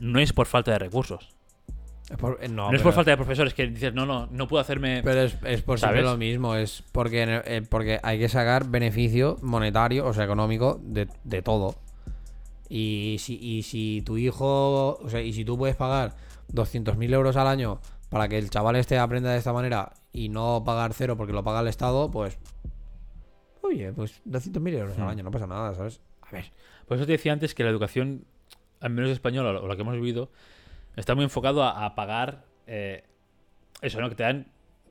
No 0.00 0.20
es 0.20 0.32
por 0.32 0.46
falta 0.46 0.70
de 0.72 0.78
recursos. 0.78 1.34
Es 2.08 2.16
por- 2.16 2.38
eh, 2.40 2.48
no, 2.48 2.70
No, 2.70 2.76
es 2.76 2.82
por 2.82 2.94
falta 2.94 3.10
de 3.10 3.16
profesores 3.18 3.52
que 3.52 3.66
dices, 3.66 3.92
no, 3.92 4.06
no, 4.06 4.26
no 4.30 4.48
puedo 4.48 4.60
hacerme. 4.62 5.02
Pero 5.04 5.22
es, 5.22 5.36
es 5.44 5.60
por 5.62 5.78
siempre 5.78 6.00
lo 6.02 6.16
mismo, 6.16 6.54
es 6.54 6.82
porque, 6.92 7.42
eh, 7.44 7.62
porque 7.68 8.00
hay 8.02 8.18
que 8.18 8.28
sacar 8.30 8.66
beneficio 8.70 9.36
monetario, 9.42 10.06
o 10.06 10.14
sea, 10.14 10.24
económico, 10.24 10.80
de, 10.82 11.08
de 11.24 11.42
todo. 11.42 11.74
Y 12.70 13.16
si, 13.18 13.38
y 13.40 13.62
si 13.62 14.02
tu 14.06 14.16
hijo, 14.16 14.98
o 15.02 15.08
sea, 15.10 15.20
y 15.20 15.32
si 15.32 15.44
tú 15.44 15.58
puedes 15.58 15.76
pagar 15.76 16.14
200.000 16.52 17.12
euros 17.12 17.36
al 17.36 17.46
año 17.48 17.80
para 18.08 18.28
que 18.28 18.38
el 18.38 18.50
chaval 18.50 18.76
este 18.76 18.98
aprenda 18.98 19.30
de 19.30 19.38
esta 19.38 19.52
manera 19.52 19.92
y 20.12 20.28
no 20.28 20.62
pagar 20.64 20.92
cero 20.94 21.16
porque 21.16 21.32
lo 21.32 21.42
paga 21.44 21.60
el 21.60 21.68
Estado, 21.68 22.10
pues... 22.10 22.38
Oye, 23.62 23.92
pues 23.92 24.22
200.000 24.24 24.74
euros 24.74 24.96
al 24.98 25.04
Hmm. 25.04 25.08
año, 25.08 25.24
no 25.24 25.30
pasa 25.30 25.46
nada, 25.46 25.74
¿sabes? 25.74 26.00
A 26.22 26.30
ver. 26.32 26.50
Por 26.86 26.96
eso 26.96 27.06
te 27.06 27.12
decía 27.12 27.32
antes 27.32 27.54
que 27.54 27.64
la 27.64 27.70
educación, 27.70 28.24
al 28.80 28.90
menos 28.90 29.10
española, 29.10 29.60
o 29.60 29.66
la 29.68 29.76
que 29.76 29.82
hemos 29.82 29.94
vivido, 29.94 30.30
está 30.96 31.14
muy 31.14 31.24
enfocado 31.24 31.62
a, 31.62 31.84
a 31.84 31.94
pagar 31.94 32.44
eh, 32.66 33.04
eso, 33.82 34.00
¿no? 34.00 34.08
Que 34.08 34.14
te 34.14 34.22
dan, 34.22 34.46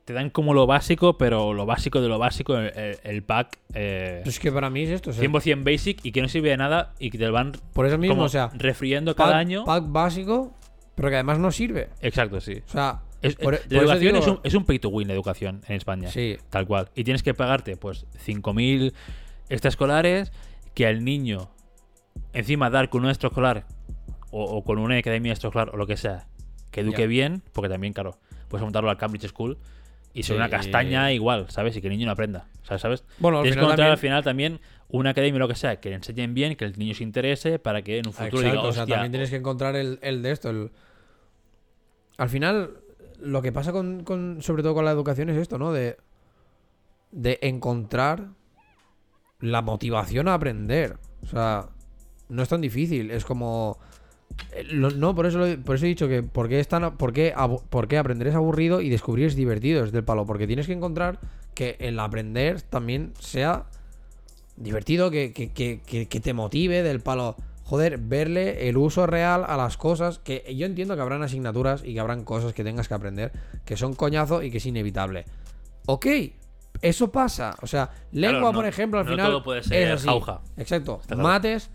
te 0.05 0.13
dan 0.13 0.29
como 0.29 0.53
lo 0.53 0.67
básico, 0.67 1.17
pero 1.17 1.53
lo 1.53 1.65
básico 1.65 2.01
de 2.01 2.07
lo 2.07 2.19
básico, 2.19 2.55
el, 2.57 2.67
el- 2.77 2.99
el 3.03 3.23
pack 3.23 3.57
eh, 3.73 4.21
Es 4.25 4.39
que 4.39 4.51
para 4.51 4.69
mí 4.69 4.83
es 4.83 4.89
esto, 4.91 5.09
o 5.09 5.13
sea, 5.13 5.23
100% 5.27 5.63
basic 5.63 6.05
y 6.05 6.11
que 6.11 6.21
no 6.21 6.27
sirve 6.27 6.49
de 6.49 6.57
nada 6.57 6.93
y 6.99 7.09
que 7.09 7.17
te 7.17 7.25
lo 7.25 7.33
van 7.33 7.53
por 7.73 7.85
eso 7.87 7.97
mismo, 7.97 8.15
como 8.15 8.25
o 8.25 8.29
sea, 8.29 8.51
refriendo 8.53 9.15
pack, 9.15 9.25
cada 9.27 9.37
año. 9.39 9.65
pack 9.65 9.85
básico, 9.87 10.53
pero 10.95 11.09
que 11.09 11.15
además 11.15 11.39
no 11.39 11.51
sirve. 11.51 11.89
Exacto, 12.01 12.39
sí. 12.41 12.61
O 12.67 12.71
sea, 12.71 13.01
Es- 13.21 13.35
por- 13.35 13.53
la 13.53 13.59
por 13.59 13.67
eso 13.73 13.81
educación 13.81 14.13
digo- 14.13 14.25
es, 14.25 14.27
un, 14.31 14.39
es 14.43 14.53
un 14.53 14.65
pay 14.65 14.79
to 14.79 14.89
win, 14.89 15.07
la 15.07 15.13
educación 15.13 15.61
en 15.67 15.75
España. 15.75 16.09
Sí, 16.09 16.37
Tal 16.49 16.67
cual. 16.67 16.89
Y 16.95 17.03
tienes 17.03 17.23
que 17.23 17.33
pagarte, 17.33 17.75
pues, 17.77 18.05
5.000 18.25 18.93
extraescolares, 19.49 20.31
que 20.73 20.85
al 20.85 21.03
niño, 21.03 21.49
encima 22.33 22.69
dar 22.69 22.89
con 22.89 23.03
un 23.03 23.09
extraescolar 23.09 23.65
o, 24.31 24.43
o 24.43 24.63
con 24.63 24.77
una 24.77 24.97
academia 24.97 25.31
extraescolar 25.31 25.69
o 25.73 25.77
lo 25.77 25.87
que 25.87 25.97
sea, 25.97 26.27
que 26.71 26.81
eduque 26.81 27.07
bien, 27.07 27.41
porque 27.53 27.69
también, 27.69 27.93
claro, 27.93 28.19
puedes 28.49 28.63
montarlo 28.63 28.89
al 28.89 28.97
Cambridge 28.97 29.27
School 29.29 29.57
y 30.13 30.23
ser 30.23 30.35
Sí. 30.35 30.37
una 30.37 30.49
castaña 30.49 31.11
igual, 31.11 31.45
¿sabes? 31.49 31.75
Y 31.77 31.81
que 31.81 31.87
el 31.87 31.93
niño 31.93 32.05
no 32.07 32.11
aprenda, 32.11 32.47
¿sabes? 32.63 32.81
¿sabes? 32.81 33.03
Bueno, 33.19 33.37
al 33.39 33.43
Tienes 33.43 33.55
que 33.57 33.63
encontrar 33.63 33.77
también- 33.77 33.91
al 33.93 33.97
final 33.97 34.23
también 34.23 34.59
una 34.89 35.09
academia 35.11 35.35
o 35.37 35.39
lo 35.39 35.47
que 35.47 35.55
sea, 35.55 35.79
que 35.79 35.89
le 35.89 35.95
enseñen 35.95 36.33
bien, 36.33 36.55
que 36.55 36.65
el 36.65 36.77
niño 36.77 36.93
se 36.93 37.03
interese, 37.03 37.57
para 37.59 37.81
que 37.81 37.97
en 37.99 38.07
un 38.07 38.13
futuro 38.13 38.39
Exacto, 38.41 38.57
diga, 38.57 38.61
o 38.69 38.71
sea, 38.71 38.83
"Hostia, 38.83 38.95
también 38.95 39.11
tienes 39.11 39.29
que 39.29 39.35
encontrar 39.37 39.75
el, 39.75 39.99
el 40.01 40.21
de 40.21 40.31
esto. 40.31 40.49
el- 40.49 40.71
Al 42.17 42.29
final, 42.29 42.77
lo 43.19 43.41
que 43.41 43.51
pasa 43.51 43.71
con, 43.71 44.03
con- 44.03 44.41
sobre 44.41 44.63
todo 44.63 44.73
con 44.73 44.85
la 44.85 44.91
educación 44.91 45.29
es 45.29 45.37
esto, 45.37 45.57
¿no? 45.57 45.71
De, 45.71 45.97
de 47.11 47.39
encontrar 47.41 48.29
la 49.39 49.61
motivación 49.61 50.27
a 50.27 50.33
aprender. 50.35 50.97
O 51.23 51.27
sea, 51.27 51.69
no 52.29 52.43
es 52.43 52.49
tan 52.49 52.61
difícil. 52.61 53.11
Es 53.11 53.25
como... 53.25 53.77
eh, 54.53 54.65
No, 54.73 55.15
por 55.15 55.25
eso, 55.25 55.39
lo- 55.39 55.61
por 55.63 55.75
eso 55.75 55.85
he 55.85 55.89
dicho 55.89 56.07
que 56.07 56.23
¿por 56.23 56.47
qué, 56.49 56.59
es 56.59 56.67
tan, 56.67 56.97
por, 56.97 57.13
qué, 57.13 57.33
aprender 57.97 58.27
es 58.27 58.35
aburrido 58.35 58.81
y 58.81 58.89
descubrir 58.89 59.27
es 59.27 59.35
divertido, 59.35 59.83
es 59.83 59.91
del 59.91 60.03
palo. 60.03 60.25
Porque 60.25 60.47
tienes 60.47 60.67
que 60.67 60.73
encontrar 60.73 61.19
que 61.53 61.75
el 61.79 61.99
aprender 61.99 62.61
también 62.61 63.13
sea 63.19 63.65
divertido, 64.57 65.11
que, 65.11 65.33
que, 65.33 65.51
que- 65.51 65.81
que 66.07 66.19
te 66.19 66.33
motive 66.33 66.83
del 66.83 66.99
palo. 66.99 67.35
Joder, 67.67 67.97
verle 67.97 68.69
el 68.69 68.77
uso 68.77 69.05
real 69.07 69.43
a 69.45 69.57
las 69.57 69.75
cosas. 69.75 70.19
Que 70.19 70.55
yo 70.55 70.65
entiendo 70.65 70.95
que 70.95 71.01
habrán 71.01 71.21
asignaturas 71.21 71.83
y 71.83 71.93
que 71.93 71.99
habrán 71.99 72.23
cosas 72.23 72.53
que 72.53 72.63
tengas 72.63 72.87
que 72.87 72.93
aprender 72.93 73.33
que 73.65 73.75
son 73.75 73.93
coñazo 73.93 74.41
y 74.41 74.49
que 74.49 74.59
es 74.59 74.65
inevitable. 74.65 75.25
Ok, 75.85 76.05
eso 76.81 77.11
pasa. 77.11 77.55
O 77.61 77.67
sea, 77.67 77.89
lengua, 78.13 78.51
no- 78.51 78.53
por 78.53 78.65
ejemplo, 78.65 78.99
al 79.01 79.05
no 79.05 79.11
final. 79.11 79.27
todo 79.31 79.43
puede 79.43 79.63
ser 79.63 79.81
es 79.89 79.93
así. 79.95 80.05
jauja. 80.07 80.39
Exacto. 80.55 80.99
Está. 81.01 81.17
Mates 81.17 81.69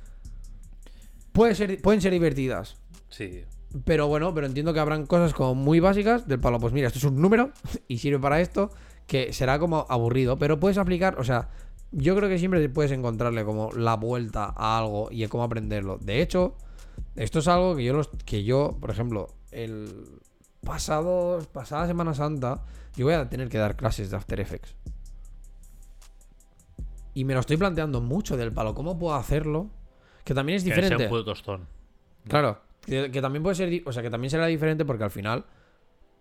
puede 1.33 1.55
ser, 1.55 1.81
pueden 1.83 2.01
ser 2.01 2.13
divertidas. 2.13 2.77
Sí. 3.11 3.45
Pero 3.85 4.07
bueno, 4.07 4.33
pero 4.35 4.47
entiendo 4.47 4.73
que 4.73 4.81
habrán 4.81 5.05
cosas 5.07 5.35
como 5.35 5.55
muy 5.55 5.79
básicas 5.81 6.27
del 6.27 6.41
palo. 6.41 6.59
Pues 6.59 6.73
mira, 6.73 6.87
esto 6.87 6.99
es 7.01 7.05
un 7.05 7.21
número 7.21 7.53
y 7.89 7.99
sirve 7.99 8.19
para 8.19 8.41
esto, 8.41 8.71
que 9.07 9.33
será 9.35 9.59
como 9.59 9.87
aburrido. 9.91 10.39
Pero 10.39 10.59
puedes 10.59 10.79
aplicar, 10.79 11.19
o 11.19 11.25
sea, 11.25 11.51
yo 11.93 12.17
creo 12.17 12.29
que 12.29 12.39
siempre 12.39 12.67
puedes 12.69 12.93
encontrarle 12.93 13.45
como 13.45 13.71
la 13.73 13.97
vuelta 13.97 14.53
a 14.57 14.79
algo 14.79 15.09
y 15.11 15.25
a 15.25 15.29
cómo 15.29 15.45
aprenderlo. 15.45 15.99
De 15.99 16.23
hecho, 16.23 16.57
esto 17.17 17.39
es 17.41 17.49
algo 17.49 17.77
que 17.77 17.85
yo, 17.85 17.93
los, 17.93 18.09
que 18.25 18.45
yo 18.45 18.77
por 18.81 18.91
ejemplo, 18.91 19.29
el 19.51 20.21
pasado, 20.65 21.47
pasada 21.53 21.87
Semana 21.87 22.15
Santa, 22.15 22.65
yo 22.97 23.07
voy 23.07 23.15
a 23.15 23.29
tener 23.29 23.49
que 23.49 23.59
dar 23.59 23.77
clases 23.77 24.11
de 24.11 24.17
After 24.17 24.41
Effects. 24.41 24.75
Y 27.15 27.25
me 27.25 27.35
lo 27.35 27.41
estoy 27.41 27.59
planteando 27.59 28.01
mucho 28.01 28.39
del 28.39 28.53
palo. 28.53 28.75
¿Cómo 28.75 28.99
puedo 28.99 29.15
hacerlo? 29.15 29.69
Que 30.25 30.33
también 30.35 30.57
es 30.57 30.65
Que 30.65 30.71
sea 30.71 30.77
diferente. 30.77 31.05
un 31.05 31.11
puto 31.11 31.25
tostón. 31.25 31.67
Claro, 32.27 32.61
que, 32.87 33.11
que 33.11 33.21
también 33.21 33.43
puede 33.43 33.55
ser, 33.55 33.83
o 33.85 33.93
sea, 33.93 34.03
que 34.03 34.09
también 34.09 34.31
será 34.31 34.47
diferente 34.47 34.87
porque 34.87 35.05
al 35.05 35.11
final 35.11 35.45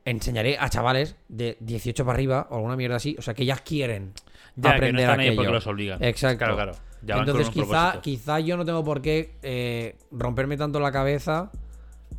enseñaré 0.05 0.57
a 0.59 0.69
chavales 0.69 1.15
de 1.29 1.57
18 1.59 2.03
para 2.05 2.15
arriba 2.15 2.47
o 2.49 2.55
alguna 2.55 2.75
mierda 2.75 2.95
así, 2.97 3.15
o 3.17 3.21
sea, 3.21 3.33
que 3.33 3.45
ya 3.45 3.55
quieren 3.57 4.13
Ya, 4.15 4.21
que 4.55 4.61
no 4.61 4.69
aprender 4.69 5.01
están 5.01 5.19
ahí 5.19 5.27
aquello. 5.27 5.41
porque 5.41 5.51
los 5.53 5.67
obligan. 5.67 6.03
Exacto. 6.03 6.37
Claro, 6.39 6.55
claro. 6.55 6.71
Ya 7.03 7.17
Entonces, 7.17 7.49
quizá, 7.49 7.99
quizá 8.01 8.39
yo 8.39 8.57
no 8.57 8.65
tengo 8.65 8.83
por 8.83 9.01
qué 9.01 9.35
eh, 9.41 9.95
romperme 10.11 10.55
tanto 10.57 10.79
la 10.79 10.91
cabeza. 10.91 11.51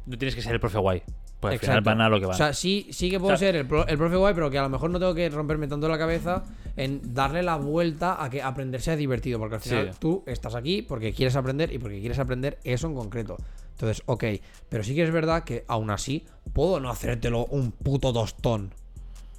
No 0.07 0.19
tienes 0.19 0.35
que 0.35 0.43
ser 0.43 0.53
el 0.55 0.61
profe 0.61 0.79
guay. 0.79 1.03
Pues 1.39 1.55
al 1.55 1.59
final 1.59 1.81
van 1.81 2.01
a 2.01 2.09
lo 2.09 2.19
que 2.21 2.27
van. 2.27 2.35
O 2.35 2.37
sea, 2.37 2.53
sí, 2.53 2.87
sí 2.91 3.11
que 3.11 3.19
puedo 3.19 3.35
O 3.35 3.37
sea- 3.37 3.49
ser 3.49 3.57
el, 3.57 3.67
pro- 3.67 3.87
el 3.87 3.99
profe 3.99 4.17
guay, 4.17 4.33
pero 4.35 4.49
que 4.51 4.59
a 4.59 4.63
lo 4.63 4.69
mejor 4.69 4.91
no 4.91 4.99
tengo 5.01 5.15
que 5.15 5.29
romperme 5.29 5.67
tanto 5.69 5.89
la 5.89 5.99
cabeza 5.99 6.45
en 6.77 7.15
darle 7.15 7.43
la 7.43 7.57
vuelta 7.57 8.23
a 8.23 8.31
que 8.31 8.43
aprender 8.43 8.81
sea 8.81 8.95
divertido. 8.97 9.39
Porque 9.41 9.57
al 9.57 9.61
final 9.61 9.91
Sí. 9.93 9.99
tú 10.01 10.23
estás 10.27 10.55
aquí 10.55 10.83
porque 10.83 11.13
quieres 11.13 11.35
aprender 11.37 11.73
y 11.73 11.79
porque 11.79 11.99
quieres 12.01 12.19
aprender 12.21 12.59
eso 12.65 12.87
en 12.87 12.95
concreto. 12.95 13.37
Entonces, 13.73 14.03
ok. 14.07 14.25
Pero 14.69 14.85
sí 14.85 14.95
que 14.95 15.03
es 15.03 15.11
verdad 15.11 15.45
que 15.45 15.65
aún 15.69 15.91
así 15.91 16.25
puedo 16.53 16.79
no 16.81 16.89
hacértelo 16.91 17.47
un 17.47 17.73
puto 17.73 18.13
tostón. 18.13 18.73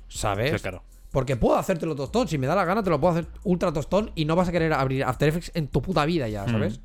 ¿Sabes? 0.09 0.51
Sí, 0.53 0.59
claro. 0.59 0.83
Porque 1.11 1.35
puedo 1.37 1.55
hacértelo 1.55 1.95
tostón. 1.95 2.27
Si 2.27 2.37
me 2.37 2.47
da 2.47 2.55
la 2.55 2.65
gana, 2.65 2.83
te 2.83 2.89
lo 2.89 2.99
puedo 2.99 3.13
hacer 3.13 3.27
ultra 3.43 3.71
tostón 3.71 4.11
y 4.15 4.25
no 4.25 4.35
vas 4.35 4.49
a 4.49 4.51
querer 4.51 4.73
abrir 4.73 5.03
After 5.03 5.29
Effects 5.29 5.51
en 5.53 5.67
tu 5.67 5.81
puta 5.81 6.05
vida 6.05 6.27
ya, 6.27 6.45
¿sabes? 6.47 6.81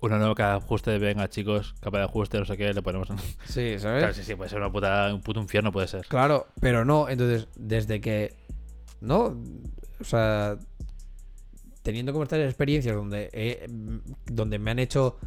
Uno 0.00 0.16
nuevo 0.18 0.34
cada 0.36 0.56
ajuste, 0.56 0.96
venga 0.98 1.28
chicos, 1.28 1.74
capa 1.80 1.98
de 1.98 2.04
ajuste, 2.04 2.38
no 2.38 2.44
sé 2.44 2.56
qué, 2.56 2.72
le 2.72 2.82
ponemos 2.82 3.10
en... 3.10 3.16
Sí, 3.46 3.78
¿sabes? 3.80 3.98
Claro, 4.02 4.14
sí, 4.14 4.22
sí, 4.22 4.34
puede 4.36 4.48
ser 4.48 4.60
una 4.60 4.70
puta, 4.70 5.12
un 5.12 5.20
puto 5.22 5.40
infierno, 5.40 5.72
puede 5.72 5.88
ser. 5.88 6.06
Claro, 6.06 6.46
pero 6.60 6.84
no, 6.84 7.08
entonces, 7.08 7.48
desde 7.56 8.00
que. 8.00 8.36
¿No? 9.00 9.36
O 10.00 10.04
sea. 10.04 10.56
Teniendo 11.82 12.12
como 12.12 12.22
estas 12.22 12.38
experiencias 12.40 12.94
donde, 12.94 13.28
he- 13.32 13.66
donde 14.26 14.58
me 14.60 14.70
han 14.70 14.78
hecho 14.78 15.18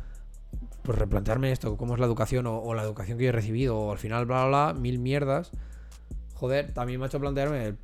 pues 0.85 0.97
replantearme 0.97 1.51
esto, 1.51 1.75
cómo 1.75 1.95
es 1.95 1.99
la 1.99 2.05
educación 2.05 2.47
o, 2.47 2.59
o 2.59 2.73
la 2.73 2.83
educación 2.83 3.17
que 3.17 3.25
yo 3.25 3.29
he 3.29 3.33
recibido, 3.33 3.77
o 3.77 3.91
al 3.91 3.97
final, 3.97 4.25
bla, 4.25 4.45
bla, 4.45 4.71
bla, 4.71 4.79
mil 4.79 4.99
mierdas. 4.99 5.51
Joder, 6.35 6.73
también 6.73 6.99
me 6.99 7.05
ha 7.05 7.07
hecho 7.07 7.19
plantearme 7.19 7.75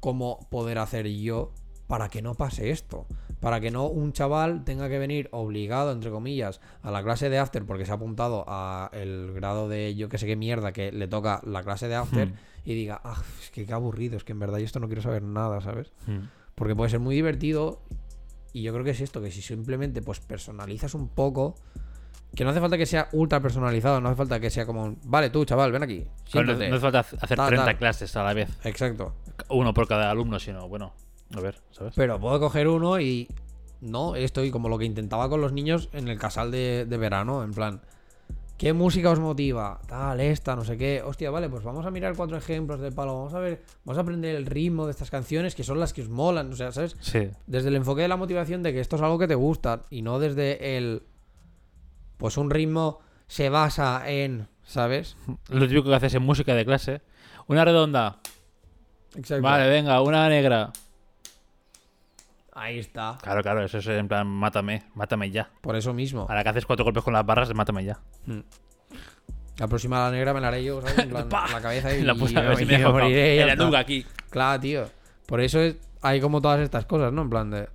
cómo 0.00 0.46
poder 0.50 0.78
hacer 0.78 1.06
yo 1.08 1.52
para 1.86 2.08
que 2.08 2.22
no 2.22 2.34
pase 2.34 2.70
esto. 2.70 3.06
Para 3.40 3.60
que 3.60 3.70
no 3.70 3.86
un 3.86 4.12
chaval 4.12 4.64
tenga 4.64 4.88
que 4.88 4.98
venir 4.98 5.28
obligado, 5.30 5.92
entre 5.92 6.10
comillas, 6.10 6.60
a 6.82 6.90
la 6.90 7.02
clase 7.02 7.28
de 7.28 7.38
after 7.38 7.64
porque 7.64 7.84
se 7.84 7.92
ha 7.92 7.94
apuntado 7.94 8.44
a 8.48 8.90
el 8.92 9.32
grado 9.34 9.68
de 9.68 9.94
yo 9.94 10.08
que 10.08 10.18
sé 10.18 10.26
qué 10.26 10.36
mierda 10.36 10.72
que 10.72 10.90
le 10.90 11.06
toca 11.06 11.40
la 11.44 11.62
clase 11.62 11.86
de 11.86 11.94
after 11.94 12.28
Hmm. 12.28 12.34
y 12.64 12.74
diga, 12.74 13.00
ah, 13.04 13.22
es 13.40 13.50
que 13.50 13.66
qué 13.66 13.72
aburrido, 13.72 14.16
es 14.16 14.24
que 14.24 14.32
en 14.32 14.38
verdad 14.38 14.58
yo 14.58 14.64
esto 14.64 14.80
no 14.80 14.86
quiero 14.86 15.02
saber 15.02 15.22
nada, 15.22 15.60
¿sabes? 15.60 15.92
Mm. 16.06 16.26
Porque 16.54 16.74
puede 16.74 16.90
ser 16.90 17.00
muy 17.00 17.14
divertido 17.14 17.82
y 18.52 18.62
yo 18.62 18.72
creo 18.72 18.84
que 18.84 18.92
es 18.92 19.00
esto, 19.00 19.20
que 19.20 19.30
si 19.30 19.42
simplemente 19.42 20.00
pues 20.00 20.20
personalizas 20.20 20.94
un 20.94 21.08
poco, 21.08 21.56
que 22.36 22.44
no 22.44 22.50
hace 22.50 22.60
falta 22.60 22.78
que 22.78 22.86
sea 22.86 23.08
ultra 23.12 23.40
personalizado, 23.40 24.00
no 24.00 24.08
hace 24.10 24.16
falta 24.16 24.38
que 24.38 24.50
sea 24.50 24.64
como, 24.66 24.84
un, 24.84 24.98
vale, 25.04 25.30
tú 25.30 25.44
chaval, 25.44 25.72
ven 25.72 25.82
aquí, 25.82 26.06
Claro, 26.30 26.46
no, 26.52 26.56
siéntate". 26.58 26.68
no 26.68 26.76
hace 26.76 26.82
falta 26.82 26.98
hacer 27.00 27.36
Tal, 27.36 27.48
30 27.48 27.64
tal. 27.64 27.76
clases 27.78 28.14
a 28.16 28.22
la 28.22 28.34
vez. 28.34 28.50
Exacto. 28.64 29.14
Uno 29.48 29.74
por 29.74 29.88
cada 29.88 30.10
alumno, 30.10 30.38
sino, 30.38 30.68
bueno, 30.68 30.92
a 31.34 31.40
ver, 31.40 31.56
¿sabes? 31.72 31.94
Pero 31.96 32.20
puedo 32.20 32.38
coger 32.38 32.68
uno 32.68 33.00
y. 33.00 33.26
No, 33.80 34.14
esto 34.16 34.42
y 34.44 34.50
como 34.50 34.68
lo 34.68 34.78
que 34.78 34.84
intentaba 34.86 35.28
con 35.28 35.40
los 35.40 35.52
niños 35.52 35.88
en 35.92 36.08
el 36.08 36.18
casal 36.18 36.50
de, 36.50 36.86
de 36.88 36.96
verano, 36.96 37.42
en 37.42 37.52
plan. 37.52 37.80
¿Qué 38.56 38.72
música 38.72 39.10
os 39.10 39.18
motiva? 39.20 39.80
Tal, 39.86 40.18
esta, 40.18 40.56
no 40.56 40.64
sé 40.64 40.78
qué. 40.78 41.02
Hostia, 41.04 41.30
vale, 41.30 41.50
pues 41.50 41.62
vamos 41.62 41.84
a 41.84 41.90
mirar 41.90 42.16
cuatro 42.16 42.38
ejemplos 42.38 42.80
de 42.80 42.90
palo. 42.90 43.14
Vamos 43.14 43.34
a 43.34 43.38
ver, 43.38 43.62
vamos 43.84 43.98
a 43.98 44.00
aprender 44.00 44.34
el 44.34 44.46
ritmo 44.46 44.86
de 44.86 44.92
estas 44.92 45.10
canciones 45.10 45.54
que 45.54 45.62
son 45.62 45.78
las 45.78 45.92
que 45.92 46.00
os 46.00 46.08
molan. 46.08 46.50
O 46.50 46.56
sea, 46.56 46.72
¿sabes? 46.72 46.96
Sí. 47.00 47.28
Desde 47.46 47.68
el 47.68 47.76
enfoque 47.76 48.00
de 48.00 48.08
la 48.08 48.16
motivación 48.16 48.62
de 48.62 48.72
que 48.72 48.80
esto 48.80 48.96
es 48.96 49.02
algo 49.02 49.18
que 49.18 49.28
te 49.28 49.34
gusta 49.34 49.82
y 49.90 50.00
no 50.00 50.18
desde 50.18 50.78
el. 50.78 51.02
Pues 52.18 52.36
un 52.36 52.50
ritmo 52.50 53.00
se 53.26 53.48
basa 53.48 54.08
en. 54.10 54.48
¿Sabes? 54.64 55.16
Lo 55.48 55.68
típico 55.68 55.88
que 55.88 55.94
haces 55.94 56.14
en 56.14 56.22
música 56.22 56.54
de 56.54 56.64
clase. 56.64 57.00
Una 57.46 57.64
redonda. 57.64 58.18
Exacto. 59.14 59.42
Vale, 59.42 59.68
venga, 59.68 60.00
una 60.02 60.28
negra. 60.28 60.72
Ahí 62.52 62.78
está. 62.78 63.18
Claro, 63.22 63.42
claro, 63.42 63.64
eso 63.64 63.78
es 63.78 63.86
en 63.86 64.08
plan, 64.08 64.26
mátame, 64.26 64.84
mátame 64.94 65.30
ya. 65.30 65.50
Por 65.60 65.76
eso 65.76 65.92
mismo. 65.92 66.26
A 66.28 66.34
la 66.34 66.42
que 66.42 66.48
haces 66.50 66.64
cuatro 66.66 66.84
golpes 66.84 67.04
con 67.04 67.12
las 67.12 67.24
barras, 67.24 67.52
mátame 67.54 67.84
ya. 67.84 68.00
La 69.58 69.68
próxima 69.68 69.98
la 70.00 70.10
negra 70.10 70.32
me 70.34 70.40
la 70.40 70.48
haré 70.48 70.64
yo, 70.64 70.80
¿sabes? 70.80 70.98
En 70.98 71.10
plan, 71.10 71.28
la 71.52 71.60
cabeza 71.60 71.94
y, 71.94 72.02
La 72.02 72.14
puta, 72.14 72.32
y 72.32 72.36
a 72.36 72.40
ver 72.48 72.56
si 72.56 72.62
y 72.64 72.66
me 72.66 72.78
dejo 72.78 72.92
moriré 72.92 73.34
y 73.34 73.36
ya 73.38 73.42
en 73.42 73.48
la 73.48 73.56
nuca 73.64 73.78
aquí. 73.78 74.06
Claro, 74.30 74.60
tío. 74.60 74.88
Por 75.26 75.40
eso 75.40 75.60
es, 75.60 75.76
hay 76.02 76.20
como 76.20 76.40
todas 76.40 76.60
estas 76.60 76.86
cosas, 76.86 77.12
¿no? 77.12 77.22
En 77.22 77.30
plan 77.30 77.50
de. 77.50 77.68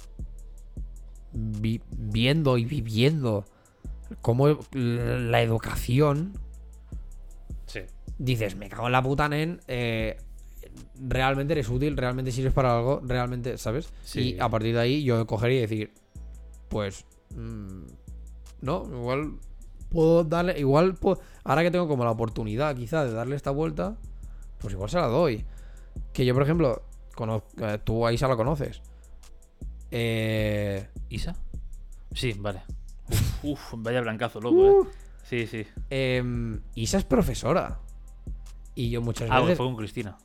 vi- 1.32 1.82
viendo 1.92 2.58
y 2.58 2.66
viviendo 2.66 3.46
cómo 4.22 4.48
la 4.74 5.42
educación. 5.42 6.34
Sí. 7.68 7.82
Dices, 8.18 8.56
me 8.56 8.70
cago 8.70 8.88
en 8.88 8.92
la 8.92 9.02
puta, 9.02 9.30
nen. 9.30 9.62
eh, 9.68 10.18
realmente 11.00 11.54
eres 11.54 11.70
útil, 11.70 11.98
realmente 11.98 12.32
sirves 12.32 12.54
para 12.54 12.78
algo, 12.78 13.02
realmente, 13.04 13.58
¿sabes? 13.58 13.92
Sí. 14.04 14.36
Y 14.36 14.40
a 14.40 14.48
partir 14.50 14.76
de 14.76 14.82
ahí 14.82 15.04
yo 15.04 15.26
cogería 15.26 15.58
y 15.60 15.62
decir, 15.62 15.94
pues. 16.70 17.06
mm, 17.36 17.84
no, 18.62 18.86
igual 18.92 19.40
puedo 19.90 20.24
darle. 20.24 20.60
Igual, 20.60 20.94
puedo- 20.96 21.20
ahora 21.44 21.64
que 21.64 21.72
tengo 21.72 21.88
como 21.88 22.04
la 22.06 22.12
oportunidad, 22.12 22.76
quizá, 22.76 23.04
de 23.06 23.12
darle 23.12 23.36
esta 23.36 23.52
vuelta, 23.52 23.98
pues 24.60 24.74
igual 24.74 24.90
se 24.90 24.98
la 24.98 25.08
doy. 25.08 25.44
Que 26.14 26.26
yo, 26.26 26.34
por 26.34 26.44
ejemplo, 26.44 26.84
cono- 27.16 27.44
eh, 27.58 27.80
tú 27.84 28.06
a 28.06 28.14
Isa 28.14 28.28
la 28.28 28.36
conoces. 28.36 28.82
Eh, 29.90 30.88
¿Isa? 31.10 31.36
Sí, 32.14 32.34
vale. 32.40 32.62
Uf, 33.12 33.44
uf, 33.44 33.74
vaya 33.78 34.02
blancazo, 34.02 34.40
loco, 34.42 34.84
eh. 34.84 34.88
Sí, 35.24 35.48
sí. 35.48 35.66
em, 35.90 36.62
Isa 36.76 36.98
es 36.98 37.04
profesora. 37.06 37.80
Y 38.76 38.90
yo 38.90 39.02
muchas 39.02 39.30
Ah, 39.32 39.42
veces. 39.42 39.58
fue 39.58 39.66
con 39.66 39.76
Cristina. 39.76 40.18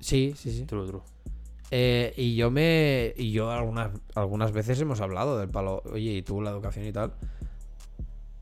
Sí, 0.00 0.34
sí, 0.36 0.50
sí. 0.50 0.64
True, 0.66 0.86
true. 0.88 1.00
Eh, 1.70 2.12
y 2.16 2.34
yo 2.34 2.50
me. 2.50 3.12
Y 3.16 3.30
yo 3.32 3.50
algunas, 3.50 3.90
algunas 4.14 4.52
veces 4.52 4.80
hemos 4.80 5.00
hablado 5.00 5.38
del 5.38 5.48
palo. 5.50 5.82
Oye, 5.92 6.12
y 6.14 6.22
tú 6.22 6.40
la 6.40 6.50
educación 6.50 6.86
y 6.86 6.92
tal. 6.92 7.12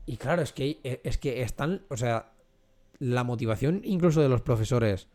Y 0.05 0.17
claro, 0.17 0.41
es 0.41 0.53
que 0.53 0.79
eh, 0.83 1.01
es 1.03 1.17
que 1.17 1.41
están. 1.41 1.83
O 1.89 1.97
sea, 1.97 2.31
la 2.99 3.23
motivación 3.23 3.81
incluso 3.83 4.21
de 4.21 4.29
los 4.29 4.41
profesores 4.41 5.09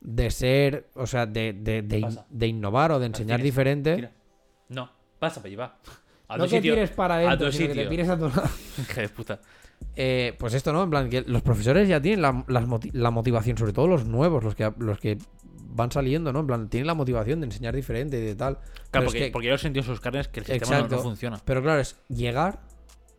de 0.00 0.30
ser. 0.30 0.90
O 0.94 1.06
sea, 1.06 1.26
de, 1.26 1.52
de, 1.52 1.82
de, 1.82 1.98
in- 2.00 2.18
de 2.28 2.46
innovar 2.48 2.90
o 2.92 2.98
de 2.98 3.06
enseñar 3.06 3.40
diferente. 3.40 3.94
Tira. 3.94 4.12
No, 4.68 4.90
pasa 5.20 5.40
para 5.40 5.50
llevar. 5.50 5.78
A 6.28 6.36
no 6.38 6.44
que 6.44 6.50
sitio. 6.56 6.74
tires 6.74 6.90
para 6.90 7.16
a 7.16 7.18
adentro, 7.18 7.52
sino 7.52 7.68
que 7.68 7.74
te 7.74 7.86
tires 7.86 8.08
a 8.08 8.18
tu 8.18 8.28
lado. 8.28 8.42
De 8.96 9.08
puta. 9.08 9.40
Eh, 9.96 10.34
pues 10.38 10.54
esto, 10.54 10.72
¿no? 10.72 10.82
En 10.82 10.90
plan, 10.90 11.10
que 11.10 11.22
los 11.22 11.42
profesores 11.42 11.88
ya 11.88 12.00
tienen 12.00 12.22
la, 12.22 12.44
las 12.48 12.66
moti- 12.66 12.90
la 12.92 13.10
motivación, 13.10 13.58
sobre 13.58 13.72
todo 13.72 13.86
los 13.86 14.04
nuevos, 14.06 14.42
los 14.42 14.54
que, 14.54 14.72
los 14.78 14.98
que 14.98 15.18
van 15.68 15.90
saliendo, 15.92 16.32
¿no? 16.32 16.40
En 16.40 16.46
plan, 16.46 16.68
tienen 16.68 16.86
la 16.86 16.94
motivación 16.94 17.40
de 17.40 17.46
enseñar 17.46 17.74
diferente 17.74 18.18
y 18.18 18.22
de 18.22 18.34
tal. 18.34 18.58
Claro, 18.90 19.06
es 19.06 19.12
porque, 19.12 19.26
que- 19.26 19.30
porque 19.32 19.46
yo 19.48 19.52
lo 19.52 19.58
sentí 19.58 19.80
en 19.80 19.84
sus 19.84 20.00
carnes 20.00 20.28
que 20.28 20.40
el 20.40 20.46
sistema 20.46 20.70
no- 20.76 20.78
no, 20.78 20.84
Exacto. 20.86 21.02
funciona. 21.04 21.40
Pero 21.44 21.62
claro, 21.62 21.80
es 21.80 21.96
llegar 22.08 22.60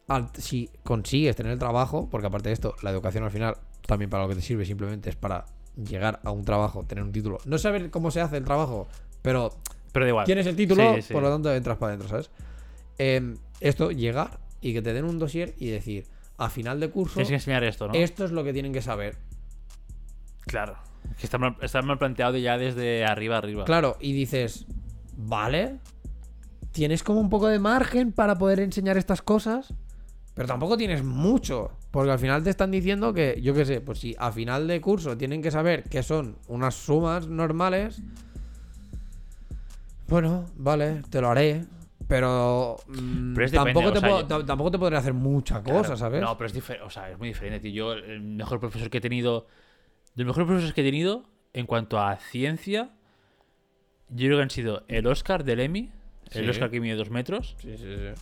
al. 0.07 0.29
Si 0.37 0.69
consigues 0.83 1.35
tener 1.35 1.51
el 1.51 1.59
trabajo, 1.59 2.09
porque 2.09 2.27
aparte 2.27 2.49
de 2.49 2.53
esto, 2.53 2.75
la 2.81 2.89
educación 2.91 3.23
al 3.23 3.31
final 3.31 3.55
también 3.85 4.09
para 4.09 4.23
lo 4.23 4.29
que 4.29 4.35
te 4.35 4.41
sirve 4.41 4.65
simplemente 4.65 5.09
es 5.11 5.15
para 5.15 5.45
llegar 5.75 6.21
a 6.23 6.31
un 6.31 6.43
trabajo, 6.43 6.83
tener 6.85 7.03
un 7.03 7.11
título. 7.11 7.37
No 7.45 7.57
saber 7.59 7.91
cómo 7.91 8.09
se 8.09 8.21
hace 8.21 8.37
el 8.37 8.45
trabajo, 8.45 8.87
pero 9.21 9.51
Pero 9.91 10.05
da 10.05 10.09
igual. 10.09 10.25
tienes 10.25 10.47
el 10.47 10.55
título, 10.55 10.95
Sí, 10.95 11.01
sí. 11.03 11.13
por 11.13 11.21
lo 11.21 11.29
tanto 11.29 11.53
entras 11.53 11.77
para 11.77 11.89
adentro, 11.93 12.07
¿sabes? 12.09 12.31
Em, 12.97 13.37
esto, 13.59 13.91
llegar 13.91 14.39
y 14.61 14.73
que 14.73 14.81
te 14.81 14.93
den 14.93 15.05
un 15.05 15.19
dossier 15.19 15.53
y 15.59 15.69
decir, 15.69 16.05
a 16.37 16.49
final 16.49 16.79
de 16.79 16.89
curso, 16.89 17.15
Tienes 17.15 17.29
que 17.29 17.35
enseñar 17.35 17.63
esto, 17.63 17.87
¿no? 17.87 17.93
esto 17.93 18.25
es 18.25 18.31
lo 18.31 18.43
que 18.43 18.53
tienen 18.53 18.73
que 18.73 18.81
saber. 18.81 19.17
Claro. 20.45 20.77
Que 21.19 21.25
está 21.25 21.37
mal, 21.37 21.55
está 21.61 21.81
mal 21.81 21.97
planteado 21.97 22.37
ya 22.37 22.57
desde 22.57 23.05
arriba 23.05 23.37
arriba. 23.37 23.65
Claro, 23.65 23.97
y 23.99 24.13
dices, 24.13 24.65
vale, 25.15 25.79
tienes 26.71 27.03
como 27.03 27.19
un 27.19 27.29
poco 27.29 27.47
de 27.47 27.59
margen 27.59 28.11
para 28.11 28.35
poder 28.37 28.59
enseñar 28.59 28.97
estas 28.97 29.21
cosas, 29.21 29.73
pero 30.35 30.47
tampoco 30.49 30.75
tienes 30.75 31.03
mucho, 31.03 31.71
porque 31.91 32.11
al 32.11 32.19
final 32.19 32.43
te 32.43 32.49
están 32.49 32.69
diciendo 32.69 33.13
que, 33.13 33.39
yo 33.41 33.53
qué 33.53 33.65
sé, 33.65 33.79
pues 33.79 33.99
si 33.99 34.15
a 34.19 34.33
final 34.33 34.67
de 34.67 34.81
curso 34.81 35.17
tienen 35.17 35.41
que 35.41 35.49
saber 35.49 35.83
que 35.83 36.03
son 36.03 36.37
unas 36.49 36.75
sumas 36.75 37.27
normales, 37.27 38.01
bueno, 40.07 40.45
vale, 40.57 41.01
te 41.09 41.21
lo 41.21 41.29
haré. 41.29 41.65
Pero, 42.07 42.77
mm, 42.87 43.33
Pero 43.33 43.51
tampoco, 43.51 43.91
te 43.91 43.97
o 43.97 44.01
sea, 44.01 44.09
puedo- 44.09 44.21
yo- 44.21 44.27
tam- 44.27 44.45
tampoco 44.45 44.71
te 44.71 44.77
podré 44.79 44.97
hacer 44.97 45.13
mucha 45.13 45.63
cosa, 45.63 45.79
Claro. 45.81 45.97
¿sabes? 45.97 46.21
No, 46.21 46.37
pero 46.37 46.47
es 46.47 46.53
diferente. 46.53 46.85
O 46.85 46.89
sea, 46.89 47.09
es 47.09 47.17
muy 47.17 47.29
diferente, 47.29 47.59
tío. 47.59 47.73
Yo, 47.73 47.93
el 47.93 48.21
mejor 48.21 48.59
profesor 48.59 48.89
que 48.89 48.99
he 48.99 49.01
tenido. 49.01 49.47
De 50.15 50.23
los 50.23 50.27
mejores 50.27 50.45
profesores 50.47 50.73
que 50.73 50.81
he 50.81 50.83
tenido 50.85 51.23
en 51.53 51.65
cuanto 51.65 51.99
a 51.99 52.15
ciencia, 52.17 52.91
yo 54.09 54.27
creo 54.27 54.37
que 54.37 54.43
han 54.43 54.49
sido 54.49 54.83
el 54.87 55.07
Oscar 55.07 55.43
del 55.43 55.59
Emmy 55.59 55.91
el. 56.31 56.49
Oscar 56.49 56.69
que 56.69 56.79
mide 56.79 56.95
dos 56.95 57.09
metros. 57.09 57.55
Sí, 57.59 57.75
sí, 57.77 57.83
sí. 57.83 58.21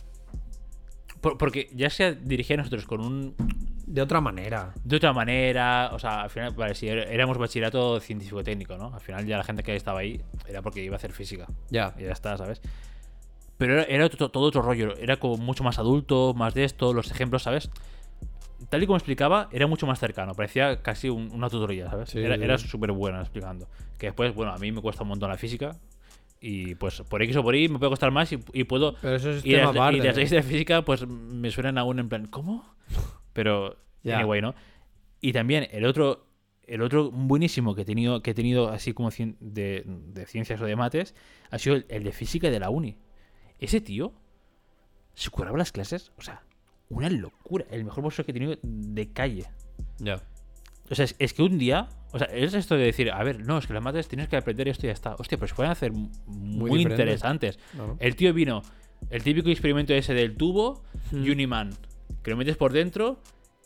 Por- 1.20 1.38
porque 1.38 1.68
ya 1.74 1.88
se 1.90 2.14
dirigía 2.14 2.54
a 2.54 2.58
nosotros 2.58 2.86
con 2.86 3.00
un. 3.00 3.34
De 3.86 4.00
otra 4.00 4.20
manera. 4.22 4.72
De 4.82 4.96
otra 4.96 5.12
manera, 5.12 5.90
o 5.92 5.98
sea, 5.98 6.22
al 6.22 6.30
final, 6.30 6.52
vale, 6.54 6.74
si 6.74 6.86
er- 6.86 7.06
éramos 7.10 7.36
bachillerato 7.36 8.00
científico-técnico, 8.00 8.78
¿no? 8.78 8.94
Al 8.94 9.00
final 9.00 9.26
ya 9.26 9.36
la 9.36 9.44
gente 9.44 9.62
que 9.62 9.76
estaba 9.76 10.00
ahí 10.00 10.22
era 10.48 10.62
porque 10.62 10.82
iba 10.82 10.94
a 10.94 10.96
hacer 10.96 11.12
física. 11.12 11.46
Ya. 11.70 11.94
Y 11.98 12.04
ya 12.04 12.12
está, 12.12 12.36
¿sabes? 12.38 12.62
Pero 13.58 13.74
era, 13.74 13.82
era 13.84 14.06
otro- 14.06 14.28
todo 14.30 14.44
otro 14.44 14.62
rollo. 14.62 14.96
Era 14.96 15.16
como 15.18 15.36
mucho 15.36 15.62
más 15.64 15.78
adulto, 15.78 16.34
más 16.34 16.54
de 16.54 16.64
esto, 16.64 16.92
los 16.92 17.10
ejemplos, 17.10 17.42
¿sabes? 17.42 17.70
Tal 18.70 18.82
y 18.82 18.86
como 18.86 18.96
explicaba, 18.96 19.48
era 19.52 19.66
mucho 19.66 19.86
más 19.86 19.98
cercano. 19.98 20.34
Parecía 20.34 20.82
casi 20.82 21.08
un- 21.08 21.30
una 21.32 21.48
tutoría, 21.50 21.90
¿sabes? 21.90 22.10
Sí, 22.10 22.18
era 22.18 22.36
sí, 22.36 22.42
era 22.42 22.58
súper 22.58 22.92
buena 22.92 23.20
explicando. 23.20 23.68
Que 23.98 24.06
después, 24.06 24.34
bueno, 24.34 24.52
a 24.52 24.58
mí 24.58 24.72
me 24.72 24.80
cuesta 24.80 25.02
un 25.02 25.08
montón 25.10 25.28
la 25.30 25.36
física. 25.36 25.76
Y 26.40 26.74
pues 26.74 27.00
por 27.08 27.22
X 27.22 27.36
o 27.36 27.42
por 27.42 27.54
Y 27.56 27.68
me 27.68 27.78
puede 27.78 27.90
costar 27.90 28.10
más 28.10 28.30
y, 28.32 28.38
y 28.52 28.64
puedo. 28.64 28.96
Pero 29.00 29.16
eso 29.16 29.30
es 29.30 29.44
y, 29.46 29.52
las, 29.52 29.74
y 29.74 29.78
aparte. 29.78 29.98
las 29.98 30.16
leyes 30.16 30.30
de 30.30 30.42
física, 30.42 30.82
pues 30.82 31.06
me 31.06 31.50
suenan 31.50 31.78
aún 31.78 31.98
en 32.00 32.08
plan, 32.08 32.26
¿cómo? 32.26 32.74
Pero, 33.32 33.76
Ya. 34.02 34.18
anyway, 34.18 34.42
¿no? 34.42 34.54
Y 35.20 35.32
también 35.32 35.68
el 35.70 35.86
otro, 35.86 36.26
el 36.66 36.82
otro 36.82 37.10
buenísimo 37.10 37.74
que 37.74 37.82
he 37.82 37.84
tenido, 37.86 38.22
que 38.22 38.32
he 38.32 38.34
tenido 38.34 38.68
así 38.68 38.92
como 38.92 39.10
de, 39.10 39.84
de 39.86 40.26
ciencias 40.26 40.60
o 40.60 40.66
de 40.66 40.76
mates, 40.76 41.14
ha 41.50 41.58
sido 41.58 41.76
el, 41.76 41.86
el 41.88 42.04
de 42.04 42.12
física 42.12 42.50
de 42.50 42.60
la 42.60 42.68
uni. 42.68 42.96
Ese 43.64 43.80
tío 43.80 44.12
se 45.14 45.30
curaba 45.30 45.56
las 45.58 45.72
clases, 45.72 46.12
o 46.18 46.22
sea, 46.22 46.42
una 46.88 47.08
locura. 47.08 47.64
El 47.70 47.84
mejor 47.84 48.02
profesor 48.02 48.24
que 48.24 48.32
he 48.32 48.34
tenido 48.34 48.56
de 48.62 49.12
calle. 49.12 49.46
Ya. 49.98 50.22
O 50.90 50.94
sea, 50.94 51.06
es, 51.06 51.16
es 51.18 51.32
que 51.32 51.42
un 51.42 51.58
día, 51.58 51.88
o 52.12 52.18
sea, 52.18 52.26
es 52.28 52.52
esto 52.52 52.76
de 52.76 52.84
decir, 52.84 53.10
a 53.10 53.22
ver, 53.24 53.40
no, 53.40 53.58
es 53.58 53.66
que 53.66 53.72
las 53.72 53.82
mates 53.82 54.06
tienes 54.06 54.28
que 54.28 54.36
aprender 54.36 54.68
esto 54.68 54.86
y 54.86 54.88
ya 54.88 54.92
está. 54.92 55.14
Hostia, 55.14 55.38
pero 55.38 55.48
se 55.48 55.54
pueden 55.54 55.72
hacer 55.72 55.92
muy, 56.26 56.82
interesantes. 56.82 57.58
No. 57.74 57.96
El 58.00 58.16
tío 58.16 58.34
vino, 58.34 58.62
el 59.10 59.22
típico 59.22 59.48
experimento 59.48 59.94
ese 59.94 60.12
del 60.12 60.36
tubo 60.36 60.82
Hmm. 61.10 61.24
y 61.24 61.30
un 61.30 61.40
imán, 61.40 61.70
que 62.22 62.30
lo 62.30 62.36
metes 62.36 62.56
por 62.56 62.72
dentro 62.72 63.18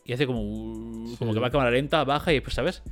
y 0.05 0.13
hace 0.13 0.27
como, 0.27 0.43
uh, 0.43 1.17
como 1.19 1.35
que 1.35 1.41
va 1.41 1.49
a 1.49 1.51
cámara 1.51 1.71
lenta, 1.71 2.05
baja 2.05 2.33
y 2.33 2.37
después, 2.37 2.55
¿sabes? 2.55 2.83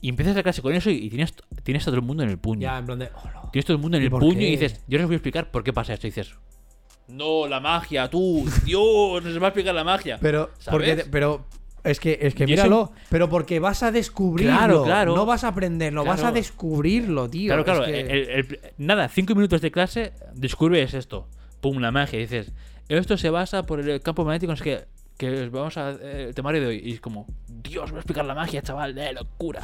Y 0.00 0.08
empiezas 0.10 0.36
la 0.36 0.42
clase 0.42 0.62
con 0.62 0.72
eso 0.74 0.90
y 0.90 1.08
tienes, 1.10 1.34
tienes 1.64 1.82
a 1.82 1.86
todo 1.86 1.96
el 1.96 2.02
mundo 2.02 2.22
en 2.22 2.28
el 2.30 2.38
puño. 2.38 2.62
Ya, 2.62 2.78
en 2.78 2.86
plan 2.86 2.98
de. 2.98 3.10
Tienes 3.52 3.64
todo 3.66 3.76
el 3.76 3.82
mundo 3.82 3.96
en 3.96 4.02
¿Y 4.04 4.06
el 4.06 4.10
puño 4.12 4.38
qué? 4.38 4.48
y 4.48 4.50
dices, 4.56 4.80
yo 4.86 4.98
les 4.98 5.06
voy 5.06 5.14
a 5.14 5.16
explicar 5.16 5.50
por 5.50 5.64
qué 5.64 5.72
pasa 5.72 5.94
esto. 5.94 6.06
Y 6.06 6.10
dices, 6.10 6.34
no, 7.08 7.46
la 7.48 7.60
magia, 7.60 8.08
tú, 8.08 8.46
Dios, 8.64 9.24
nos 9.24 9.40
va 9.42 9.46
a 9.46 9.48
explicar 9.48 9.74
la 9.74 9.84
magia. 9.84 10.18
Pero, 10.20 10.50
¿Sabes? 10.58 10.70
porque, 10.70 11.04
pero 11.10 11.46
es 11.84 11.98
que, 12.00 12.18
es 12.20 12.34
que 12.34 12.46
míralo, 12.46 12.92
pero 13.08 13.28
porque 13.28 13.58
vas 13.60 13.82
a 13.82 13.90
descubrirlo. 13.90 14.56
Claro, 14.56 14.84
claro. 14.84 15.16
No 15.16 15.26
vas 15.26 15.42
a 15.44 15.48
aprenderlo, 15.48 16.04
vas 16.04 16.18
a 16.20 16.22
Claro. 16.22 16.34
descubrirlo, 16.36 17.28
tío. 17.28 17.48
Claro, 17.48 17.64
claro. 17.64 17.84
Es 17.86 17.90
que- 17.92 18.00
el- 18.12 18.28
el- 18.30 18.60
nada, 18.78 19.08
cinco 19.08 19.34
minutos 19.34 19.60
de 19.60 19.70
clase, 19.70 20.12
descubres 20.34 20.94
esto. 20.94 21.28
Pum, 21.60 21.78
la 21.78 21.90
magia. 21.90 22.18
Y 22.18 22.22
dices, 22.22 22.52
esto 22.88 23.16
se 23.16 23.30
basa 23.30 23.64
por 23.66 23.80
el 23.80 24.00
campo 24.00 24.24
magnético, 24.24 24.52
no 24.52 24.56
sé 24.56 24.64
qué, 24.64 24.84
que 25.18 25.48
vamos 25.50 25.76
a 25.76 25.90
eh, 25.90 26.26
el 26.28 26.34
temario 26.34 26.60
de 26.62 26.66
hoy. 26.68 26.80
Y 26.82 26.94
es 26.94 27.00
como, 27.00 27.26
Dios, 27.46 27.90
voy 27.90 27.98
a 27.98 28.00
explicar 28.00 28.24
la 28.24 28.34
magia, 28.34 28.62
chaval, 28.62 28.94
de 28.94 29.12
locura. 29.12 29.60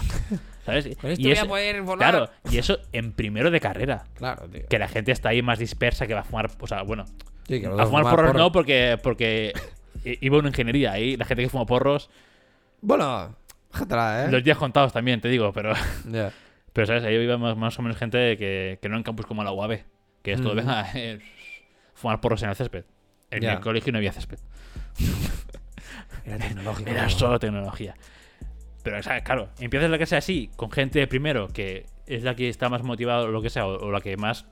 ¿Sabes? 0.66 0.84
Con 1.00 1.10
esto 1.10 1.22
y 1.22 1.24
voy 1.24 1.32
eso- 1.32 1.44
a 1.44 1.48
poder 1.48 1.82
volar. 1.82 2.10
Claro, 2.10 2.30
y 2.50 2.58
eso 2.58 2.78
en 2.92 3.12
primero 3.12 3.50
de 3.50 3.60
carrera. 3.60 4.04
Claro, 4.14 4.48
tío. 4.48 4.66
Que 4.68 4.78
la 4.78 4.88
gente 4.88 5.12
está 5.12 5.30
ahí 5.30 5.40
más 5.42 5.58
dispersa 5.58 6.06
que 6.06 6.12
va 6.14 6.20
a 6.20 6.24
fumar, 6.24 6.50
o 6.60 6.66
sea, 6.66 6.82
bueno, 6.82 7.04
Sí, 7.48 7.60
que 7.60 7.66
a 7.66 7.86
fumar 7.86 8.02
porros 8.02 8.16
porro. 8.32 8.32
no 8.38 8.50
porque, 8.52 8.98
porque 9.02 9.52
i- 10.04 10.18
iba 10.26 10.38
una 10.38 10.48
ingeniería 10.48 10.92
ahí, 10.92 11.16
la 11.16 11.24
gente 11.24 11.42
que 11.42 11.48
fuma 11.48 11.66
porros, 11.66 12.10
Bueno, 12.80 13.36
déjatela, 13.72 14.24
¿eh? 14.26 14.30
los 14.32 14.42
días 14.42 14.58
contados 14.58 14.92
también, 14.92 15.20
te 15.20 15.28
digo, 15.28 15.52
pero... 15.52 15.72
Ya. 16.10 16.32
Pero, 16.72 16.86
¿sabes? 16.88 17.04
Ahí 17.04 17.14
iba 17.14 17.38
más, 17.38 17.56
más 17.56 17.78
o 17.78 17.82
menos 17.82 17.96
gente 17.96 18.36
que, 18.36 18.78
que 18.82 18.88
no 18.88 18.96
en 18.96 19.04
campus 19.04 19.26
como 19.26 19.44
la 19.44 19.52
UAB. 19.52 19.84
Que 20.22 20.32
esto, 20.32 20.52
Mm. 20.52 20.56
venga, 20.56 20.86
eh, 20.94 21.20
fumar 21.94 22.20
porros 22.20 22.42
en 22.42 22.48
el 22.48 22.56
césped. 22.56 22.84
En 23.30 23.44
el 23.44 23.60
colegio 23.60 23.92
no 23.92 23.98
había 23.98 24.12
césped. 24.12 24.38
Era 26.24 26.38
tecnológico. 26.38 26.90
Era 26.90 27.08
solo 27.08 27.38
tecnología. 27.38 27.94
Pero, 28.82 29.02
¿sabes? 29.02 29.22
Claro, 29.22 29.48
empiezas 29.58 29.90
la 29.90 29.96
clase 29.96 30.16
así, 30.16 30.50
con 30.56 30.70
gente 30.70 31.06
primero 31.06 31.48
que 31.48 31.86
es 32.06 32.22
la 32.22 32.34
que 32.36 32.48
está 32.48 32.68
más 32.68 32.82
motivada 32.82 33.22
o 33.22 33.28
lo 33.28 33.40
que 33.42 33.48
sea, 33.50 33.66
o, 33.66 33.78
o 33.86 33.90
la 33.90 34.00
que 34.00 34.16
más 34.16 34.46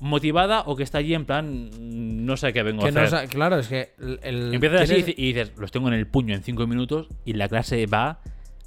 motivada 0.00 0.62
o 0.66 0.76
que 0.76 0.82
está 0.82 0.98
allí 0.98 1.14
en 1.14 1.26
plan, 1.26 1.66
mm, 1.66 2.24
no 2.24 2.36
sé 2.36 2.52
qué 2.52 2.62
vengo 2.62 2.82
Que 2.82 2.88
a 2.88 2.92
no 2.92 3.00
hacer. 3.02 3.28
claro, 3.28 3.58
es 3.58 3.68
que 3.68 3.92
el, 4.22 4.54
Empiezas 4.54 4.82
así 4.82 4.94
y 4.94 4.96
dices- 5.02 5.14
y 5.18 5.32
dices, 5.32 5.52
los 5.58 5.70
tengo 5.70 5.88
en 5.88 5.94
el 5.94 6.06
puño 6.06 6.34
en 6.34 6.42
cinco 6.42 6.66
minutos 6.66 7.08
y 7.24 7.34
la 7.34 7.48
clase 7.48 7.84
va 7.86 8.20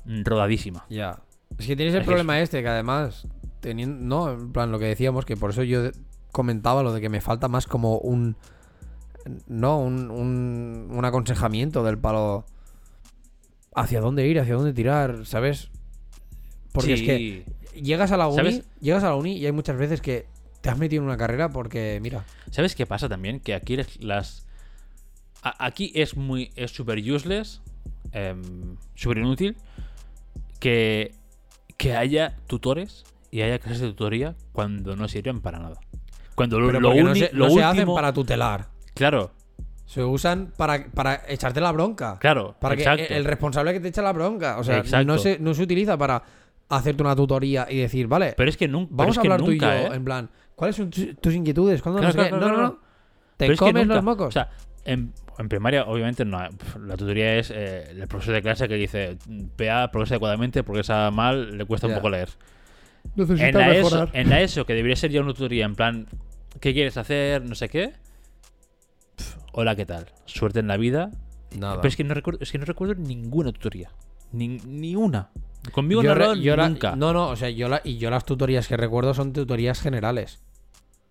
rodadísima. 0.05 0.85
Ya. 0.89 1.19
Es 1.57 1.67
que 1.67 1.75
tienes 1.75 1.93
el 1.95 2.01
Es 2.01 2.05
problema 2.07 2.39
este, 2.39 2.61
que 2.61 2.67
además, 2.67 3.27
teniendo, 3.61 3.97
no, 4.03 4.31
en 4.31 4.51
plan 4.51 4.71
lo 4.71 4.80
que 4.80 4.85
decíamos, 4.85 5.25
que 5.25 5.35
por 5.35 5.49
eso 5.51 5.63
yo 5.63 5.89
comentaba 6.31 6.84
lo 6.84 6.93
de 6.93 7.01
que 7.01 7.09
me 7.09 7.21
falta 7.21 7.47
más 7.47 7.65
como 7.67 7.97
un, 7.97 8.38
no, 9.47 9.79
un, 9.79 10.09
un, 10.11 10.87
un 10.91 11.05
aconsejamiento 11.05 11.83
del 11.83 11.97
palo 11.97 12.45
hacia 13.75 14.01
dónde 14.01 14.27
ir, 14.27 14.39
hacia 14.39 14.55
dónde 14.55 14.73
tirar, 14.73 15.25
¿sabes? 15.25 15.69
Porque 16.71 16.93
es 16.93 17.01
que 17.01 17.45
llegas 17.79 18.11
a 18.11 18.17
la 18.17 18.27
uni, 18.27 18.35
¿Sabes? 18.37 18.63
llegas 18.81 19.03
a 19.03 19.09
la 19.09 19.15
uni 19.15 19.37
y 19.37 19.45
hay 19.45 19.51
muchas 19.51 19.77
veces 19.77 20.01
que 20.01 20.25
te 20.61 20.69
has 20.69 20.77
metido 20.77 21.01
en 21.01 21.07
una 21.07 21.17
carrera 21.17 21.49
porque, 21.49 21.99
mira, 22.01 22.25
¿Sabes 22.51 22.75
qué 22.75 22.85
pasa 22.85 23.09
también? 23.09 23.39
Que 23.39 23.53
aquí 23.55 23.77
las. 23.99 24.45
a- 25.41 25.65
aquí 25.65 25.91
es 25.95 26.15
muy. 26.15 26.51
es 26.55 26.71
súper 26.71 26.99
useless. 26.99 27.61
em, 28.11 28.77
súper 28.95 29.17
inútil. 29.19 29.55
Que. 30.59 31.13
que 31.77 31.95
haya 31.95 32.37
tutores 32.47 33.03
y 33.31 33.41
haya 33.41 33.57
clases 33.59 33.81
de 33.81 33.87
tutoría 33.89 34.35
cuando 34.51 34.95
no 34.95 35.07
sirven 35.07 35.41
para 35.41 35.59
nada. 35.59 35.79
Cuando 36.35 36.59
lo, 36.59 36.67
pero 36.67 36.79
lo 36.79 36.93
no 36.93 37.15
se, 37.15 37.29
lo 37.33 37.47
no 37.47 37.53
se 37.53 37.63
hacen 37.63 37.93
para 37.93 38.13
tutelar. 38.13 38.67
Claro, 38.94 39.32
Se 39.86 40.03
usan 40.03 40.53
para, 40.57 40.86
para 40.94 41.22
echarte 41.28 41.60
la 41.61 41.72
bronca. 41.72 42.18
claro. 42.20 42.56
Para 42.60 42.76
que 42.76 42.84
exacto. 42.84 43.14
el 43.14 43.26
responsable 43.26 43.74
que 43.74 43.80
te 43.80 43.88
echa 43.90 44.02
la 44.02 44.14
bronca. 44.14 44.57
O 44.60 44.64
sea, 44.64 44.78
Exacto. 44.78 45.06
no 45.06 45.18
se, 45.18 45.40
no 45.40 45.53
se 45.53 45.64
utiliza 45.64 45.98
para 45.98 46.24
hacerte 46.70 47.03
una 47.03 47.15
tutoría 47.15 47.68
y 47.70 47.78
decir, 47.78 48.07
vale, 48.07 48.34
Pero 48.38 48.49
es 48.49 48.57
que 48.57 48.68
nunca. 48.68 48.90
vamos 48.95 49.18
a 49.18 49.22
que 49.22 49.28
hablar 49.28 49.41
tú 49.41 49.52
y 49.52 49.60
yo, 49.60 49.70
¿eh? 49.70 49.90
en 49.94 50.03
plan, 50.03 50.30
¿cuáles 50.56 50.76
son 50.76 50.90
tus, 50.90 51.15
tus 51.20 51.34
inquietudes? 51.34 51.82
¿Cuándo 51.82 51.99
Claro, 52.02 52.14
no 52.18 52.24
sé 52.24 52.30
qué? 52.30 52.38
claro, 52.38 52.56
No, 52.57 52.61
no. 52.64 52.72
Te 53.38 53.45
Pero 53.45 53.53
es 53.53 53.60
que 53.60 53.65
comes 53.65 53.88
los 53.88 54.03
mocos. 54.03 54.28
O 54.28 54.32
sea, 54.32 54.49
en, 54.86 55.11
en 55.38 55.49
primaria, 55.49 55.84
obviamente, 55.86 56.24
no. 56.26 56.38
La 56.40 56.95
tutoría 56.98 57.36
es 57.38 57.52
eh, 57.52 57.90
el 57.91 58.07
profesor 58.07 58.36
de 58.36 58.41
clase 58.41 58.68
que 58.68 58.76
dice: 58.76 59.18
PA 59.57 59.90
progresa 59.91 60.15
adecuadamente, 60.15 60.64
progresa 60.64 61.11
mal, 61.11 61.57
le 61.57 61.65
cuesta 61.65 61.88
un 61.88 61.95
poco 61.95 62.10
leer. 62.10 62.30
Necesitas 63.15 63.49
En 63.49 63.56
la, 63.57 63.76
ESO, 63.76 64.10
en 64.14 64.30
la 64.30 64.41
ESO, 64.41 64.65
que 64.65 64.74
debería 64.74 64.95
ser 64.95 65.11
ya 65.11 65.22
una 65.22 65.34
tutoría, 65.34 65.65
en 65.65 65.76
plan, 65.76 66.07
¿qué 66.60 66.74
quieres 66.74 66.95
hacer? 66.98 67.44
No 67.44 67.53
sé 67.56 67.68
qué. 67.70 67.91
Hola, 69.53 69.75
¿qué 69.75 69.85
tal? 69.85 70.07
Suerte 70.25 70.59
en 70.59 70.67
la 70.67 70.77
vida. 70.77 71.11
Nada. 71.57 71.75
Pero 71.77 71.88
es 71.89 71.95
que 71.95 72.03
no 72.03 72.13
recuerdo, 72.13 72.39
es 72.41 72.51
que 72.51 72.57
no 72.57 72.65
recuerdo 72.65 72.95
ninguna 72.95 73.51
tutoría. 73.51 73.91
Ni, 74.31 74.47
ni 74.47 74.95
una. 74.95 75.30
Conmigo 75.71 76.01
Yo 76.01 76.15
no 76.15 76.34
re- 76.34 76.41
yo 76.41 76.55
la- 76.55 76.67
nunca. 76.69 76.95
No, 76.95 77.13
no, 77.13 77.30
o 77.30 77.35
sea, 77.35 77.49
yo 77.49 77.69
la, 77.69 77.80
y 77.84 77.97
yo 77.97 78.09
las 78.09 78.25
tutorías 78.25 78.67
que 78.67 78.75
recuerdo 78.77 79.13
son 79.13 79.31
tutorías 79.31 79.80
generales. 79.80 80.41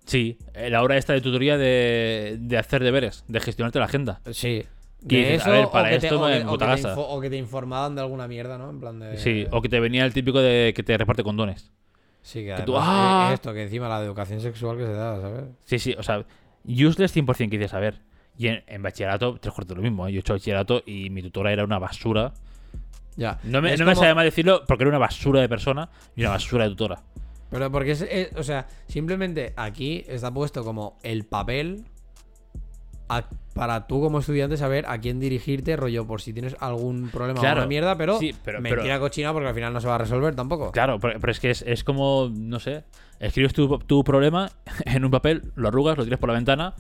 Sí, 0.05 0.37
eh, 0.55 0.69
la 0.71 0.83
hora 0.83 0.97
esta 0.97 1.13
de 1.13 1.21
tutoría 1.21 1.57
de, 1.57 2.37
de 2.41 2.59
hacer 2.59 2.83
deberes, 2.83 3.25
de 3.29 3.39
gestionarte 3.41 3.79
la 3.79 3.85
agenda. 3.85 4.21
Sí. 4.33 4.65
Que 5.09 5.17
dices, 5.19 5.33
a 5.33 5.43
eso, 5.45 5.51
ver, 5.53 5.65
o 5.67 5.71
para 5.71 5.91
que 5.91 5.99
te- 6.01 6.07
esto 6.09 6.21
o 6.23 6.27
que- 6.27 6.45
o 6.45 6.53
que 6.53 6.59
te 6.59 6.67
gasa. 6.67 6.91
info- 6.91 7.09
o 7.09 7.21
que 7.21 7.31
te 7.31 7.37
informaban 7.37 7.95
de 7.95 8.01
alguna 8.03 8.27
mierda, 8.27 8.59
¿no? 8.59 8.71
En 8.71 8.81
plan 8.81 8.99
de. 8.99 9.17
Sí, 9.19 9.47
o 9.53 9.63
que 9.63 9.69
te 9.69 9.79
venía 9.79 10.05
el 10.05 10.13
típico 10.13 10.41
de 10.41 10.73
que 10.75 10.83
te 10.83 10.99
reparte 10.99 11.23
condones. 11.23 11.71
Sí, 12.21 12.45
que, 12.45 12.55
que 12.57 12.63
tú- 12.63 12.75
¡ah! 12.77 13.29
eh, 13.31 13.35
esto, 13.35 13.53
que 13.53 13.63
encima 13.63 13.89
la 13.89 14.01
educación 14.01 14.41
sexual 14.41 14.77
que 14.77 14.87
se 14.87 14.93
da, 14.93 15.21
¿sabes? 15.21 15.45
Sí, 15.65 15.79
sí, 15.79 15.95
o 15.99 16.03
sea, 16.03 16.25
useless 16.65 17.13
100% 17.17 17.51
que 17.51 17.59
dices, 17.59 17.75
a 17.75 17.79
ver. 17.81 18.01
Y 18.39 18.49
en, 18.49 18.63
en 18.67 18.83
bachillerato, 18.83 19.37
tres 19.41 19.55
cuartos 19.55 19.77
lo 19.77 19.83
mismo. 19.83 20.07
¿eh? 20.09 20.13
Yo 20.13 20.19
he 20.19 20.21
hecho 20.21 20.33
bachillerato 20.33 20.83
y 20.87 21.11
mi 21.11 21.23
tutora 21.23 21.53
era 21.53 21.65
una 21.65 21.79
basura. 21.79 22.33
Ya. 23.17 23.39
No 23.45 23.61
me, 23.61 23.75
Es 23.75 23.81
no 23.81 23.87
me 23.87 23.95
sabe 23.95 24.15
mal 24.15 24.25
decirlo 24.25 24.63
porque 24.67 24.85
era 24.85 24.89
una 24.89 24.99
basura 24.99 25.41
de 25.41 25.49
persona 25.49 25.91
y 26.17 26.23
una 26.23 26.31
basura 26.31 26.65
de 26.65 26.71
tutora. 26.71 27.03
Pero 27.51 27.71
porque 27.71 27.91
es, 27.91 28.01
es- 28.03 28.35
o 28.37 28.43
sea, 28.43 28.67
simplemente 28.89 29.53
aquí 29.57 30.03
está 30.09 30.33
puesto 30.33 30.65
como 30.65 30.97
el 31.03 31.25
papel 31.25 31.85
a- 33.11 33.29
para 33.55 33.87
tú 33.87 34.01
como 34.01 34.21
estudiante 34.21 34.57
saber 34.57 34.87
a 34.89 34.99
quién 34.99 35.21
dirigirte, 35.21 35.77
rollo, 35.77 36.07
por 36.07 36.23
si 36.23 36.33
tienes 36.33 36.57
algún 36.61 37.11
problema 37.11 37.39
o 37.39 37.43
Claro, 37.43 37.61
alguna 37.61 37.69
mierda, 37.69 37.99
pero, 37.99 38.19
sí, 38.19 38.35
pero- 38.43 38.63
mentira 38.63 38.83
pero- 38.95 39.01
cochina 39.01 39.33
porque 39.35 39.49
al 39.49 39.55
final 39.55 39.75
no 39.75 39.81
se 39.83 39.89
va 39.89 39.97
a 39.97 39.99
resolver 39.99 40.35
tampoco. 40.35 40.73
Claro, 40.73 40.99
pero, 40.99 41.21
pero 41.21 41.31
es 41.31 41.39
que 41.41 41.51
es, 41.51 41.61
es 41.61 41.85
como, 41.85 42.31
no 42.35 42.59
sé, 42.59 42.85
escribes 43.21 43.53
tu, 43.53 43.79
tu 43.81 44.03
problema 44.03 44.51
en 44.87 45.05
un 45.05 45.11
papel, 45.11 45.53
lo 45.55 45.69
arrugas, 45.69 45.99
lo 45.99 46.05
tiras 46.05 46.19
por 46.19 46.31
la 46.31 46.35
ventana 46.37 46.75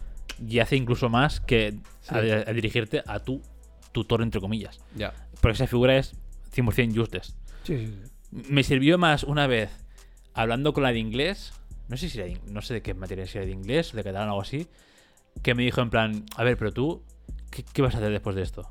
y 0.46 0.58
hace 0.58 0.76
incluso 0.76 1.08
más 1.08 1.40
que 1.40 1.74
Sí. 2.00 2.14
a, 2.14 2.18
a 2.18 2.52
dirigirte 2.52 3.02
a 3.06 3.20
tu 3.20 3.40
tutor, 3.92 4.22
entre 4.22 4.40
comillas. 4.40 4.80
Ya. 4.96 5.12
Porque 5.40 5.54
esa 5.54 5.66
figura 5.66 5.96
es 5.96 6.14
100% 6.54 6.98
useless. 6.98 7.36
Sí, 7.64 7.78
sí, 7.78 7.86
sí. 7.86 8.42
Me 8.50 8.62
sirvió 8.62 8.98
más 8.98 9.24
una 9.24 9.46
vez 9.46 9.70
hablando 10.34 10.72
con 10.72 10.82
la 10.82 10.92
de 10.92 10.98
inglés, 10.98 11.52
no 11.88 11.96
sé 11.96 12.08
si 12.08 12.18
era 12.18 12.26
de, 12.26 12.40
no 12.50 12.62
sé 12.62 12.74
de 12.74 12.82
qué 12.82 12.94
materia, 12.94 13.26
si 13.26 13.36
era 13.38 13.46
de 13.46 13.52
inglés, 13.52 13.92
de 13.92 14.02
catalán 14.02 14.28
o 14.28 14.32
algo 14.32 14.42
así, 14.42 14.66
que 15.42 15.54
me 15.54 15.62
dijo 15.62 15.80
en 15.82 15.90
plan, 15.90 16.24
a 16.36 16.42
ver, 16.44 16.56
pero 16.56 16.72
tú, 16.72 17.02
¿qué, 17.50 17.62
qué 17.72 17.82
vas 17.82 17.94
a 17.94 17.98
hacer 17.98 18.10
después 18.10 18.34
de 18.34 18.42
esto? 18.42 18.68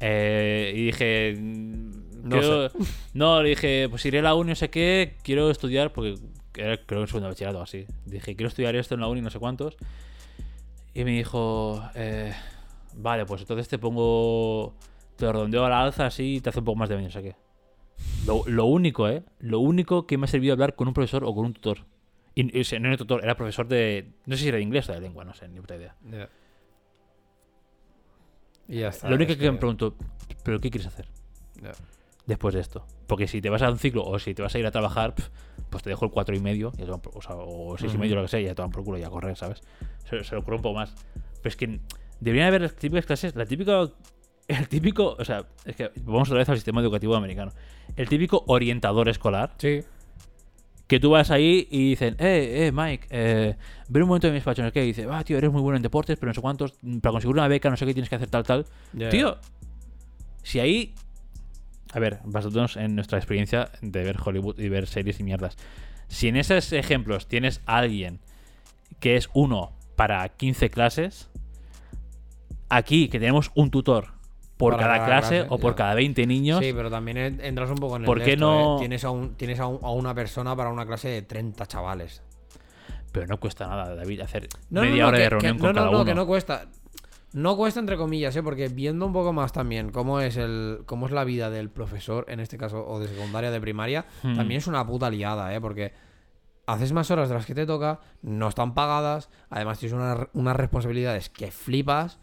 Eh, 0.00 0.72
y 0.76 0.86
dije, 0.86 1.36
"Mm, 1.38 2.28
No 2.28 2.38
quiero- 2.40 2.70
no, 3.14 3.42
le 3.42 3.50
dije, 3.50 3.86
pues 3.90 4.04
iré 4.06 4.20
a 4.20 4.22
la 4.22 4.34
uni, 4.34 4.50
no 4.50 4.54
sé 4.56 4.70
qué, 4.70 5.16
quiero 5.22 5.50
estudiar 5.50 5.92
porque 5.92 6.14
era, 6.56 6.76
creo 6.78 7.00
que 7.00 7.02
en 7.02 7.06
segundo 7.08 7.28
bachillerato 7.28 7.60
así. 7.60 7.86
Dije, 8.06 8.34
quiero 8.36 8.48
estudiar 8.48 8.74
esto 8.76 8.94
en 8.94 9.00
la 9.00 9.08
uni, 9.08 9.20
no 9.20 9.30
sé 9.30 9.38
cuántos. 9.38 9.76
Y 10.94 11.04
me 11.04 11.10
dijo, 11.10 11.82
eh, 11.94 12.32
vale, 12.94 13.26
pues 13.26 13.40
entonces 13.42 13.68
te 13.68 13.78
pongo, 13.78 14.74
te 15.16 15.30
redondeo 15.30 15.64
a 15.64 15.68
la 15.68 15.82
alza 15.82 16.06
así 16.06 16.36
y 16.36 16.40
te 16.40 16.50
hace 16.50 16.60
un 16.60 16.64
poco 16.64 16.76
más 16.76 16.88
de 16.88 16.94
daño, 16.94 17.08
o 17.08 17.10
sea 17.10 17.22
que... 17.22 17.36
Lo, 18.26 18.42
lo 18.46 18.64
único, 18.66 19.08
¿eh? 19.08 19.22
Lo 19.40 19.60
único 19.60 20.06
que 20.06 20.18
me 20.18 20.24
ha 20.24 20.28
servido 20.28 20.52
hablar 20.52 20.74
con 20.76 20.88
un 20.88 20.94
profesor 20.94 21.24
o 21.24 21.34
con 21.34 21.46
un 21.46 21.52
tutor. 21.52 21.84
Y, 22.34 22.56
y, 22.56 22.60
o 22.60 22.64
sea, 22.64 22.78
no 22.80 22.88
era 22.88 22.96
tutor, 22.96 23.22
era 23.22 23.36
profesor 23.36 23.66
de... 23.68 24.12
No 24.26 24.36
sé 24.36 24.42
si 24.42 24.48
era 24.48 24.56
de 24.56 24.62
inglés 24.62 24.88
o 24.88 24.92
de 24.92 25.00
lengua, 25.00 25.24
no 25.24 25.34
sé, 25.34 25.48
ni 25.48 25.60
puta 25.60 25.76
idea. 25.76 25.94
Ya. 26.10 26.28
Y 28.68 28.80
ya 28.80 28.88
está. 28.88 29.08
Lo 29.08 29.16
único 29.16 29.32
es 29.32 29.38
que 29.38 29.50
me 29.50 29.58
preguntó, 29.58 29.94
¿pero 30.42 30.60
qué 30.60 30.70
quieres 30.70 30.86
hacer 30.86 31.06
Ya. 31.62 31.72
después 32.26 32.54
de 32.54 32.60
esto? 32.60 32.86
Porque 33.06 33.26
si 33.26 33.40
te 33.42 33.50
vas 33.50 33.62
a 33.62 33.70
un 33.70 33.78
ciclo 33.78 34.04
o 34.04 34.18
si 34.18 34.34
te 34.34 34.42
vas 34.42 34.54
a 34.54 34.58
ir 34.58 34.66
a 34.66 34.70
trabajar, 34.70 35.14
pues 35.74 35.82
te 35.82 35.90
dejo 35.90 36.04
el 36.04 36.10
cuatro 36.12 36.36
y 36.36 36.40
medio, 36.40 36.72
ya 36.78 36.84
van 36.86 37.00
o, 37.12 37.20
sea, 37.20 37.34
o 37.36 37.76
seis 37.76 37.92
y 37.92 37.96
Ujú. 37.96 38.02
medio, 38.02 38.14
lo 38.16 38.22
que 38.22 38.28
sea, 38.28 38.38
y 38.40 38.44
ya 38.44 38.54
te 38.54 38.62
van 38.62 38.70
por 38.70 38.84
culo 38.84 38.96
y 38.98 39.02
a 39.02 39.10
correr, 39.10 39.36
¿sabes? 39.36 39.60
Se, 40.08 40.22
se 40.22 40.34
lo 40.36 40.40
ocurre 40.42 40.56
un 40.56 40.62
poco 40.62 40.76
más. 40.76 40.94
Pero 41.42 41.48
es 41.48 41.56
que 41.56 41.80
deberían 42.20 42.46
haber 42.48 42.60
las 42.62 42.74
típicas 42.76 43.06
clases, 43.06 43.34
la 43.34 43.44
típica, 43.44 43.88
el 44.48 44.68
típico, 44.68 45.16
o 45.18 45.24
sea, 45.24 45.44
es 45.64 45.74
que 45.74 45.90
vamos 46.04 46.28
otra 46.28 46.38
vez 46.38 46.48
al 46.48 46.56
sistema 46.56 46.80
educativo 46.80 47.16
americano. 47.16 47.52
El 47.96 48.08
típico 48.08 48.44
orientador 48.46 49.08
escolar, 49.08 49.54
Sí. 49.58 49.80
que 50.86 51.00
tú 51.00 51.10
vas 51.10 51.30
ahí 51.30 51.66
y 51.70 51.90
dicen, 51.90 52.14
eh, 52.20 52.66
eh, 52.66 52.72
Mike, 52.72 53.08
eh, 53.10 53.56
ven 53.88 54.02
un 54.04 54.08
momento 54.08 54.26
de 54.28 54.32
mis 54.32 54.44
¿qué? 54.72 54.84
Y 54.84 54.88
dice, 54.88 55.06
ah, 55.10 55.24
tío, 55.24 55.38
eres 55.38 55.50
muy 55.50 55.60
bueno 55.62 55.76
en 55.76 55.82
deportes, 55.82 56.16
pero 56.18 56.30
no 56.30 56.34
sé 56.34 56.40
cuántos, 56.40 56.72
para 57.02 57.10
conseguir 57.12 57.34
una 57.34 57.48
beca, 57.48 57.68
no 57.68 57.76
sé 57.76 57.84
qué 57.86 57.94
tienes 57.94 58.08
que 58.08 58.16
hacer, 58.16 58.28
tal, 58.30 58.44
tal. 58.44 58.64
Ya. 58.92 59.08
Tío, 59.08 59.38
si 60.42 60.60
ahí. 60.60 60.94
A 61.94 62.00
ver, 62.00 62.18
basándonos 62.24 62.76
en 62.76 62.94
nuestra 62.96 63.18
experiencia 63.18 63.70
de 63.80 64.02
ver 64.04 64.16
Hollywood 64.22 64.58
y 64.58 64.68
ver 64.68 64.86
series 64.88 65.20
y 65.20 65.22
mierdas. 65.22 65.56
Si 66.08 66.28
en 66.28 66.36
esos 66.36 66.72
ejemplos 66.72 67.28
tienes 67.28 67.60
a 67.66 67.78
alguien 67.78 68.20
que 69.00 69.16
es 69.16 69.30
uno 69.32 69.72
para 69.96 70.28
15 70.28 70.70
clases, 70.70 71.30
aquí 72.68 73.08
que 73.08 73.18
tenemos 73.20 73.50
un 73.54 73.70
tutor 73.70 74.08
por 74.56 74.76
cada 74.76 74.94
cada 74.98 75.06
clase, 75.06 75.36
clase, 75.40 75.46
o 75.50 75.58
por 75.58 75.72
ya. 75.72 75.76
cada 75.76 75.94
20 75.94 76.26
niños, 76.26 76.60
Sí, 76.60 76.72
pero 76.74 76.90
también 76.90 77.16
en- 77.16 77.40
entras 77.44 77.70
un 77.70 77.76
poco 77.76 77.96
en 77.96 78.02
el 78.02 78.06
¿Por 78.06 78.22
qué 78.22 78.32
esto, 78.34 78.44
no- 78.46 78.76
¿eh? 78.76 78.80
Tienes, 78.80 79.04
a, 79.04 79.10
un- 79.10 79.34
tienes 79.36 79.60
a, 79.60 79.66
un- 79.66 79.80
a 79.84 79.90
una 79.90 80.14
persona 80.14 80.54
para 80.56 80.70
una 80.70 80.86
clase 80.86 81.08
de 81.08 81.22
30 81.22 81.66
chavales. 81.66 82.22
pero 83.12 83.28
no 83.28 83.38
cuesta 83.38 83.68
nada, 83.68 83.94
David, 83.94 84.22
hacer 84.22 84.48
No, 84.70 84.80
no, 84.82 84.88
media 84.90 85.02
no, 85.04 85.08
hora 85.10 85.16
que- 85.18 85.22
de 85.22 85.30
reunión 85.30 85.56
no, 85.56 85.60
con 85.60 85.68
no, 85.68 85.74
cada 85.74 85.86
no, 85.92 85.96
uno. 85.98 86.04
que 86.04 86.14
no 86.14 86.26
cuesta. 86.26 86.66
No 87.34 87.56
cuesta 87.56 87.80
entre 87.80 87.96
comillas, 87.96 88.34
¿eh? 88.36 88.42
porque 88.42 88.68
viendo 88.68 89.04
un 89.04 89.12
poco 89.12 89.32
más 89.32 89.52
también 89.52 89.90
cómo 89.90 90.20
es 90.20 90.36
el 90.36 90.84
cómo 90.86 91.06
es 91.06 91.12
la 91.12 91.24
vida 91.24 91.50
del 91.50 91.68
profesor, 91.68 92.24
en 92.28 92.40
este 92.40 92.56
caso, 92.56 92.86
o 92.86 92.98
de 93.00 93.08
secundaria, 93.08 93.50
de 93.50 93.60
primaria, 93.60 94.06
Hmm. 94.22 94.36
también 94.36 94.58
es 94.58 94.66
una 94.68 94.86
puta 94.86 95.10
liada, 95.10 95.52
¿eh? 95.54 95.60
porque 95.60 95.92
haces 96.66 96.92
más 96.92 97.10
horas 97.10 97.28
de 97.28 97.34
las 97.34 97.44
que 97.44 97.54
te 97.54 97.66
toca, 97.66 98.00
no 98.22 98.48
están 98.48 98.72
pagadas, 98.72 99.28
además 99.50 99.78
tienes 99.80 99.94
una- 99.94 100.28
unas 100.32 100.56
responsabilidades 100.56 101.28
que 101.28 101.50
flipas 101.50 102.18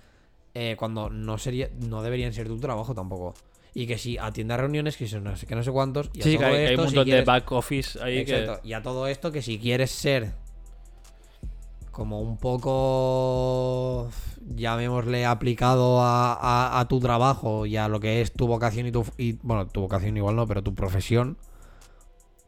eh, 0.53 0.75
cuando 0.79 1.09
no 1.09 1.37
sería 1.37 1.69
no 1.87 2.01
deberían 2.01 2.33
ser 2.33 2.47
tu 2.47 2.57
trabajo 2.59 2.93
tampoco. 2.95 3.33
Y 3.73 3.87
que 3.87 3.97
si 3.97 4.17
atiendas 4.17 4.59
reuniones, 4.59 4.97
que 4.97 5.07
son 5.07 5.23
no 5.23 5.35
sé 5.37 5.45
qué, 5.45 5.55
no 5.55 5.63
sé 5.63 5.71
cuántos, 5.71 6.09
y 6.13 6.21
Sí, 6.21 6.31
que 6.31 6.37
todo 6.37 6.47
hay, 6.47 6.55
hay 6.55 6.65
esto, 6.71 6.81
un 6.83 6.89
si 6.89 6.95
montón 6.95 7.11
de 7.15 7.21
back 7.23 7.51
office 7.53 8.03
ahí 8.03 8.25
que. 8.25 8.37
Exacto. 8.39 8.67
Y 8.67 8.73
a 8.73 8.81
todo 8.81 9.07
esto 9.07 9.31
que 9.31 9.41
si 9.41 9.59
quieres 9.59 9.91
ser 9.91 10.33
como 11.91 12.19
un 12.21 12.37
poco, 12.37 14.09
llamémosle, 14.55 15.25
aplicado 15.25 16.01
a, 16.01 16.33
a- 16.33 16.79
a 16.79 16.87
tu 16.87 16.99
trabajo 16.99 17.65
y 17.65 17.77
a 17.77 17.87
lo 17.87 17.99
que 17.99 18.21
es 18.21 18.31
tu 18.33 18.47
vocación 18.47 18.87
y 18.87 18.91
tu... 18.91 19.05
Y, 19.17 19.33
bueno, 19.43 19.67
tu 19.67 19.81
vocación 19.81 20.17
igual 20.17 20.35
no, 20.35 20.47
pero 20.47 20.61
tu 20.63 20.73
profesión, 20.75 21.37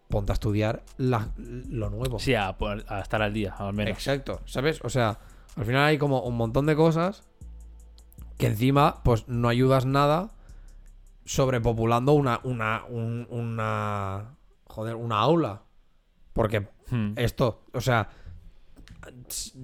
ponte 0.10 0.32
a 0.32 0.34
estudiar 0.34 0.84
la- 0.98 1.30
lo 1.38 1.90
nuevo. 1.90 2.20
Sí, 2.20 2.36
a, 2.36 2.56
estar 3.02 3.22
al 3.22 3.34
día, 3.34 3.56
al 3.57 3.74
menos. 3.74 3.91
Exacto, 3.94 4.41
¿sabes? 4.45 4.80
O 4.84 4.90
sea, 4.90 5.20
al 5.56 5.65
final 5.65 5.84
hay 5.86 5.98
como 5.98 6.22
un 6.22 6.36
montón 6.38 6.65
de 6.65 6.76
cosas 6.76 7.24
que 8.38 8.48
encima, 8.48 9.02
pues 9.03 9.28
no 9.28 9.48
ayudas 9.49 9.86
nada 9.86 10.32
sobrepopulando 11.26 12.14
una, 12.14 12.40
una, 12.44 12.84
un- 12.90 13.28
una, 13.30 14.36
joder, 14.65 14.95
una 14.95 15.20
aula. 15.20 15.64
Porque 16.34 16.68
Hmm. 16.90 17.14
esto, 17.15 17.64
o 17.74 17.80
sea, 17.82 18.10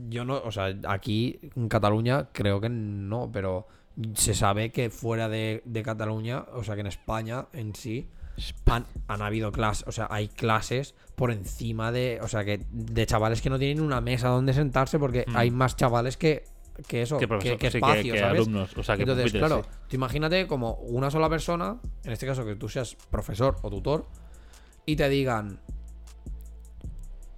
yo 0.09 0.25
no, 0.25 0.37
o 0.37 0.51
sea, 0.51 0.73
aquí 0.87 1.39
en 1.55 1.67
Cataluña 1.69 2.29
creo 2.31 2.59
que 2.61 2.69
no, 2.69 3.29
pero 3.31 3.67
se 4.15 4.33
sabe 4.33 4.71
que 4.71 4.89
fuera 4.89 5.27
de, 5.29 5.61
de 5.65 5.83
Cataluña, 5.83 6.45
o 6.53 6.63
sea, 6.63 6.75
que 6.75 6.81
en 6.81 6.87
España 6.87 7.47
en 7.53 7.75
sí, 7.75 8.09
han, 8.65 8.85
han 9.07 9.21
habido 9.21 9.51
clases, 9.51 9.85
o 9.87 9.91
sea, 9.91 10.07
hay 10.09 10.29
clases 10.29 10.95
por 11.15 11.31
encima 11.31 11.91
de, 11.91 12.19
o 12.21 12.27
sea, 12.29 12.45
que 12.45 12.61
de 12.71 13.05
chavales 13.05 13.41
que 13.41 13.49
no 13.49 13.59
tienen 13.59 13.83
una 13.83 13.99
mesa 13.99 14.29
donde 14.29 14.53
sentarse 14.53 14.97
porque 14.97 15.25
Mm. 15.27 15.35
hay 15.35 15.51
más 15.51 15.75
chavales 15.75 16.15
que, 16.15 16.45
que 16.87 17.01
eso, 17.01 17.17
Que 17.17 17.25
que, 17.25 17.27
profesor- 17.27 17.57
que 17.57 17.71
sí, 17.71 17.77
espacio, 17.77 18.13
que 18.13 18.19
¿sabes? 18.19 18.39
alumnos, 18.39 18.77
o 18.77 18.83
sea, 18.83 18.95
que 18.95 19.01
Entonces, 19.01 19.33
claro, 19.33 19.63
sí. 19.63 19.69
tú 19.89 19.95
imagínate 19.97 20.47
como 20.47 20.75
una 20.75 21.11
sola 21.11 21.27
persona, 21.29 21.77
en 22.05 22.11
este 22.13 22.25
caso 22.25 22.45
que 22.45 22.55
tú 22.55 22.69
seas 22.69 22.95
profesor 23.09 23.57
o 23.63 23.69
tutor, 23.69 24.07
y 24.85 24.95
te 24.95 25.09
digan, 25.09 25.59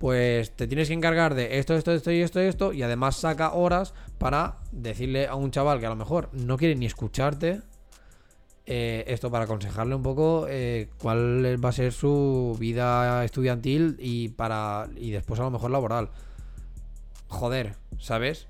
pues 0.02 0.50
te 0.56 0.66
tienes 0.66 0.88
que 0.88 0.96
encargar 0.96 1.36
de 1.36 1.60
esto, 1.60 1.76
esto, 1.76 1.92
esto 1.92 2.12
y 2.12 2.22
esto 2.22 2.40
esto, 2.40 2.74
y 2.74 2.82
además 2.82 3.18
saca 3.18 3.54
horas 3.54 3.94
para 4.18 4.58
decirle 4.72 5.28
a 5.28 5.36
un 5.36 5.52
chaval 5.52 5.80
que 5.80 5.86
a 5.86 5.90
lo 5.90 5.96
mejor 5.96 6.30
no 6.34 6.58
quiere 6.58 6.74
ni 6.76 6.88
escucharte, 6.88 7.62
eh, 8.66 9.04
esto 9.06 9.30
para 9.30 9.44
aconsejarle 9.44 9.94
un 9.94 10.02
poco 10.02 10.48
eh, 10.50 10.90
cuál 10.98 11.64
va 11.64 11.70
a 11.70 11.72
ser 11.72 11.94
su 11.94 12.58
vida 12.60 13.24
estudiantil 13.24 13.96
y 14.00 14.30
para 14.30 14.90
y 14.96 15.12
después 15.12 15.40
a 15.40 15.44
lo 15.44 15.52
mejor 15.52 15.70
laboral. 15.70 16.10
Joder, 17.28 17.76
¿sabes? 18.00 18.48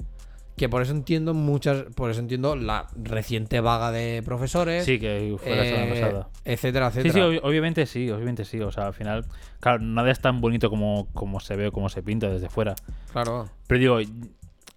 Que 0.61 0.69
por 0.69 0.83
eso 0.83 0.91
entiendo 0.91 1.33
muchas, 1.33 1.85
por 1.95 2.11
eso 2.11 2.19
entiendo 2.19 2.55
la 2.55 2.85
reciente 2.95 3.61
vaga 3.61 3.91
de 3.91 4.21
profesores, 4.23 4.85
Sí, 4.85 4.99
que 4.99 5.35
fue 5.41 5.55
la 5.55 5.63
semana 5.65 5.85
eh, 5.85 5.89
pasada. 5.89 6.29
etcétera, 6.45 6.91
Sí, 6.91 6.99
etcétera. 6.99 7.13
sí, 7.31 7.35
ob- 7.38 7.39
obviamente 7.41 7.85
sí, 7.88 8.11
obviamente 8.11 8.45
sí. 8.45 8.59
O 8.59 8.71
sea, 8.71 8.85
al 8.85 8.93
final, 8.93 9.25
claro, 9.59 9.79
nada 9.79 10.11
es 10.11 10.19
tan 10.19 10.39
bonito 10.39 10.69
como, 10.69 11.07
como 11.13 11.39
se 11.39 11.55
ve 11.55 11.69
o 11.69 11.71
como 11.71 11.89
se 11.89 12.03
pinta 12.03 12.29
desde 12.29 12.47
fuera. 12.47 12.75
Claro. 13.11 13.49
Pero 13.65 13.79
digo, 13.79 13.97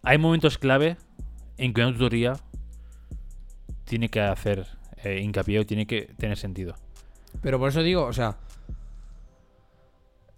hay 0.02 0.16
momentos 0.16 0.56
clave 0.56 0.97
en 1.59 1.74
que 1.74 1.82
una 1.82 1.93
tutoría 1.93 2.32
tiene 3.85 4.09
que 4.09 4.23
hacer 4.23 4.65
eh, 5.05 5.20
hincapié 5.23 5.59
o 5.59 5.66
tiene 5.66 5.86
que 5.86 6.15
tener 6.16 6.39
sentido. 6.39 6.77
Pero 7.43 7.59
por 7.59 7.69
eso 7.69 7.82
digo, 7.82 8.05
o 8.05 8.12
sea. 8.15 8.39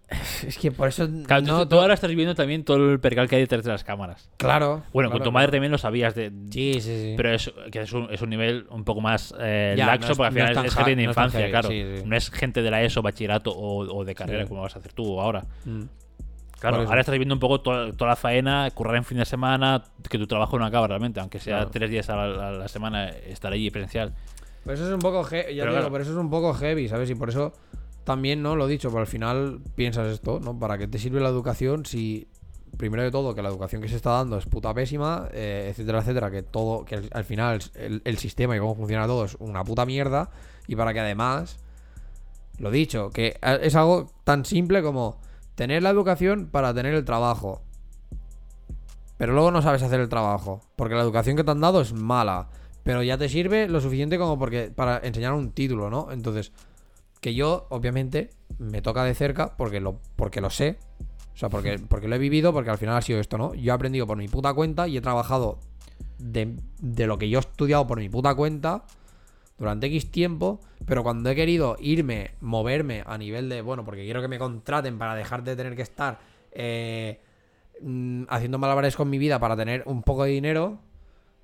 Es 0.47 0.57
que 0.59 0.71
por 0.71 0.89
eso. 0.89 1.09
Claro, 1.27 1.43
tú, 1.45 1.51
no 1.53 1.59
tú 1.69 1.77
to- 1.77 1.81
ahora 1.81 1.95
estás 1.95 2.15
viendo 2.15 2.35
también 2.35 2.65
todo 2.65 2.77
el 2.93 3.01
percal 3.01 3.29
que 3.29 3.37
hay 3.37 3.43
detrás 3.43 3.65
de 3.65 3.73
las 3.73 3.83
cámaras. 3.85 4.31
Claro. 4.37 4.83
Bueno, 4.93 5.09
claro, 5.11 5.19
con 5.19 5.23
tu 5.25 5.33
madre 5.33 5.47
claro. 5.47 5.53
también 5.57 5.73
lo 5.73 5.79
sabías 5.79 6.15
de... 6.15 6.31
Sí, 6.51 6.75
sí, 6.75 6.81
sí. 6.81 7.15
Pero 7.17 7.33
es, 7.35 7.53
que 7.73 7.81
es, 7.81 7.93
un, 7.93 8.09
es 8.13 8.23
un 8.23 8.31
nivel 8.31 8.67
un 8.71 8.85
poco 8.85 9.01
más 9.01 9.35
eh, 9.41 9.75
Ya, 9.77 9.87
laxo, 9.87 10.07
no 10.09 10.13
es- 10.13 10.19
porque 10.19 10.29
al 10.29 10.35
no 10.35 10.43
es 10.45 10.49
final 10.51 10.67
es, 10.67 10.75
gente 10.77 10.97
de 10.97 11.03
infancia, 11.03 11.41
heavy, 11.41 11.51
claro. 11.51 11.69
sí, 11.69 11.85
sí. 11.97 12.03
No 12.07 12.17
es 12.17 12.31
gente 12.31 12.63
de 12.63 12.71
la 12.71 12.83
ESO, 12.83 13.03
bachillerato 13.03 13.51
o, 13.51 13.97
o 13.97 14.05
de 14.05 14.15
carrera, 14.15 14.43
Sí. 14.45 14.49
como 14.49 14.63
vas 14.63 14.77
a 14.77 14.79
hacer 14.79 14.93
tú 14.93 15.21
ahora. 15.21 15.43
Mm. 15.65 15.83
Claro, 16.61 16.77
ahora 16.89 17.01
estás 17.01 17.15
viendo 17.17 17.35
un 17.35 17.41
poco 17.41 17.61
toda, 17.61 17.93
toda 17.93 18.11
la 18.11 18.17
faena, 18.17 18.71
currar 18.73 18.97
en 18.97 19.05
fin 19.05 19.19
de 19.19 19.25
semana, 19.27 19.83
que 20.09 20.17
tu 20.19 20.27
trabajo 20.27 20.59
no 20.59 20.65
acaba 20.65 20.87
realmente, 20.87 21.21
aunque 21.21 21.39
sea 21.39 21.57
Claro. 21.59 21.71
tres 21.71 21.91
días 21.91 22.09
a 22.09 22.17
la, 22.17 22.49
a 22.49 22.53
la 22.53 22.69
semana 22.69 23.09
estar 23.09 23.53
allí 23.53 23.71
presencial. 23.71 24.15
Por 24.65 24.73
eso 24.75 24.87
es 24.87 24.93
un 24.93 24.99
poco 24.99 25.23
ya 25.23 25.29
Pero 25.31 25.53
digo, 25.53 25.65
claro. 25.73 25.91
por 25.91 26.01
eso 26.01 26.11
es 26.13 26.17
un 26.17 26.29
poco 26.31 26.53
heavy, 26.55 26.89
¿sabes? 26.89 27.09
Y 27.11 27.15
por 27.15 27.29
eso 27.29 27.53
también, 28.07 28.41
¿no? 28.41 28.57
Lo 28.57 28.67
dicho, 28.67 28.89
pero 28.89 29.01
al 29.01 29.07
final 29.07 29.61
piensas 29.75 30.09
esto, 30.09 30.41
¿no? 30.41 30.59
¿Para 30.59 30.79
qué 30.79 30.89
te 30.89 30.99
sirve 30.99 31.21
la 31.21 31.29
educación 31.29 31.85
si 31.85 32.29
primero 32.79 33.03
de 33.03 33.11
todo 33.11 33.35
que 33.35 33.43
la 33.43 33.49
educación 33.49 33.83
que 33.83 33.89
se 33.89 33.97
está 33.97 34.11
dando 34.11 34.39
es 34.39 34.47
puta 34.47 34.73
pésima, 34.73 35.29
eh, 35.33 35.69
etcétera, 35.71 36.01
etcétera, 36.01 36.31
que 36.31 36.43
todo, 36.43 36.85
que 36.85 36.97
al, 36.97 37.11
al 37.13 37.25
final 37.25 37.61
el, 37.75 38.03
el 38.05 38.19
sistema 38.19 38.57
y 38.57 38.59
cómo 38.59 38.75
funciona 38.75 39.07
todo 39.07 39.25
es 39.25 39.37
una 39.41 39.65
puta 39.65 39.85
mierda 39.85 40.31
y 40.67 40.77
para 40.77 40.93
que 40.93 41.01
además, 41.01 41.59
lo 42.59 42.71
dicho, 42.71 43.11
que 43.11 43.39
es 43.63 43.75
algo 43.75 44.11
tan 44.25 44.45
simple 44.45 44.83
como 44.83 45.21
tener 45.55 45.83
la 45.83 45.91
educación 45.91 46.49
para 46.51 46.73
tener 46.73 46.95
el 46.95 47.05
trabajo. 47.05 47.63
Pero 49.17 49.33
luego 49.33 49.51
no 49.51 49.63
sabes 49.63 49.83
hacer 49.83 50.01
el 50.01 50.09
trabajo, 50.09 50.61
porque 50.77 50.95
la 50.95 51.03
educación 51.03 51.37
que 51.37 51.45
te 51.45 51.51
han 51.51 51.61
dado 51.61 51.81
es 51.81 51.93
mala, 51.93 52.49
pero 52.83 53.03
ya 53.03 53.17
te 53.17 53.29
sirve 53.29 53.69
lo 53.69 53.81
suficiente 53.81 54.19
como 54.19 54.39
porque 54.39 54.71
para 54.75 54.99
enseñar 54.99 55.33
un 55.33 55.53
título, 55.53 55.89
¿no? 55.89 56.13
Entonces, 56.13 56.53
que 57.27 57.35
yo 57.35 57.67
obviamente 57.71 58.31
me 58.61 58.83
toca 58.83 59.03
de 59.03 59.13
cerca 59.13 59.57
porque 59.57 59.81
lo 59.81 59.99
porque 60.15 60.41
lo 60.41 60.49
sé, 60.49 60.79
o 61.35 61.37
sea, 61.37 61.49
porque 61.49 61.77
porque 61.77 62.07
lo 62.07 62.15
he 62.15 62.21
vivido, 62.21 62.53
porque 62.53 62.71
al 62.71 62.79
final 62.79 62.97
ha 62.97 63.03
sido 63.03 63.19
esto, 63.19 63.37
¿no? 63.37 63.53
Yo 63.53 63.73
he 63.73 63.75
aprendido 63.75 64.07
por 64.07 64.17
mi 64.17 64.29
puta 64.29 64.55
cuenta 64.55 64.87
y 64.87 64.97
he 64.97 65.01
trabajado 65.01 65.59
de, 66.19 66.55
de 66.81 67.07
lo 67.09 67.19
que 67.19 67.29
yo 67.29 67.39
he 67.39 67.41
estudiado 67.41 67.85
por 67.85 67.99
mi 67.99 68.09
puta 68.09 68.33
cuenta 68.37 68.85
durante 69.59 69.89
X 69.89 70.13
tiempo, 70.13 70.61
pero 70.85 71.03
cuando 71.03 71.29
he 71.29 71.35
querido 71.35 71.77
irme, 71.81 72.31
moverme 72.41 73.03
a 73.05 73.19
nivel 73.19 73.49
de, 73.49 73.61
bueno, 73.61 73.85
porque 73.85 74.05
quiero 74.05 74.23
que 74.23 74.29
me 74.29 74.39
contraten 74.39 74.97
para 74.97 75.17
dejar 75.17 75.43
de 75.43 75.57
tener 75.57 75.75
que 75.75 75.83
estar 75.83 76.21
eh, 76.53 77.19
mm, 77.83 78.27
haciendo 78.29 78.59
malabares 78.59 78.95
con 78.95 79.11
mi 79.11 79.19
vida 79.19 79.41
para 79.41 79.57
tener 79.57 79.83
un 79.87 80.05
poco 80.05 80.23
de 80.23 80.31
dinero, 80.31 80.79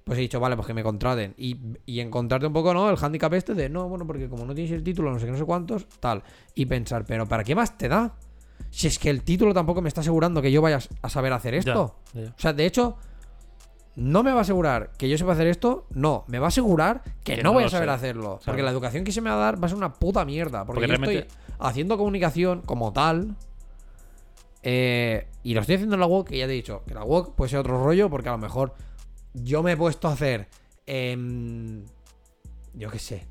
pues 0.05 0.19
he 0.19 0.23
dicho, 0.23 0.41
vale, 0.41 0.57
pues 0.57 0.67
que 0.67 0.75
me 0.75 0.83
contraten. 0.83 1.35
Y, 1.37 1.57
y 1.87 2.01
encontrarte 2.01 2.47
un 2.47 2.53
poco, 2.53 2.75
¿no? 2.75 2.91
El 2.91 2.97
handicap 3.01 3.33
este 3.35 3.55
de, 3.55 3.69
no, 3.69 3.89
bueno, 3.89 4.07
porque 4.07 4.29
como 4.29 4.45
no 4.45 4.55
tienes 4.55 4.73
el 4.73 4.83
título, 4.83 5.13
no 5.13 5.19
sé 5.19 5.27
qué, 5.27 5.33
no 5.33 5.39
sé 5.39 5.45
cuántos, 5.45 5.87
tal. 6.01 6.23
Y 6.55 6.67
pensar, 6.67 7.05
pero 7.07 7.27
¿para 7.27 7.45
qué 7.45 7.55
más 7.55 7.77
te 7.79 7.89
da? 7.89 8.15
Si 8.71 8.87
es 8.87 8.99
que 8.99 9.11
el 9.11 9.23
título 9.23 9.53
tampoco 9.55 9.81
me 9.83 9.89
está 9.89 10.01
asegurando 10.01 10.41
que 10.43 10.51
yo 10.51 10.63
vaya 10.63 10.79
a 11.03 11.09
saber 11.09 11.33
hacer 11.33 11.55
esto. 11.55 11.97
Ya, 12.15 12.21
ya. 12.23 12.29
O 12.31 12.35
sea, 12.41 12.53
de 12.53 12.65
hecho, 12.67 12.97
no 13.97 14.23
me 14.23 14.33
va 14.33 14.39
a 14.39 14.43
asegurar 14.43 14.91
que 14.97 15.09
yo 15.09 15.19
sepa 15.19 15.33
hacer 15.33 15.47
esto. 15.47 15.87
No, 15.91 16.25
me 16.27 16.39
va 16.39 16.47
a 16.47 16.49
asegurar 16.49 17.03
que, 17.23 17.37
Que 17.37 17.43
no 17.43 17.51
no 17.51 17.53
voy 17.55 17.65
a 17.65 17.69
saber 17.69 17.89
sé. 17.89 17.95
hacerlo. 17.95 18.41
Porque 18.45 18.63
la 18.63 18.71
educación 18.71 19.05
que 19.05 19.13
se 19.13 19.21
me 19.21 19.31
va 19.31 19.37
a 19.37 19.39
dar 19.41 19.63
va 19.63 19.67
a 19.67 19.69
ser 19.69 19.77
una 19.79 19.93
puta 19.93 20.25
mierda. 20.25 20.65
Porque, 20.65 20.81
Porque 20.81 20.93
yo 20.95 20.99
realmente- 20.99 21.29
estoy 21.29 21.39
haciendo 21.61 21.97
comunicación 21.99 22.63
como 22.63 22.93
tal. 22.93 23.37
eh, 24.63 25.27
y 25.43 25.55
lo 25.55 25.61
estoy 25.61 25.75
haciendo 25.77 25.97
en 25.97 26.01
la 26.01 26.07
WOC, 26.07 26.29
que 26.29 26.39
ya 26.39 26.47
te 26.47 26.53
he 26.53 26.57
dicho, 26.57 26.83
que 26.87 26.95
la 26.95 27.03
WOC 27.05 27.35
puede 27.35 27.49
ser 27.51 27.59
otro 27.59 27.83
rollo, 27.83 28.09
porque 28.09 28.29
a 28.29 28.33
lo 28.33 28.39
mejor 28.39 28.75
yo 29.35 29.63
me 29.63 29.73
he 29.73 29.77
puesto 29.77 30.09
a 30.09 30.13
hacer. 30.13 30.49
em, 30.87 31.85
yo 32.75 32.91
qué 32.91 32.99
sé. 32.99 33.27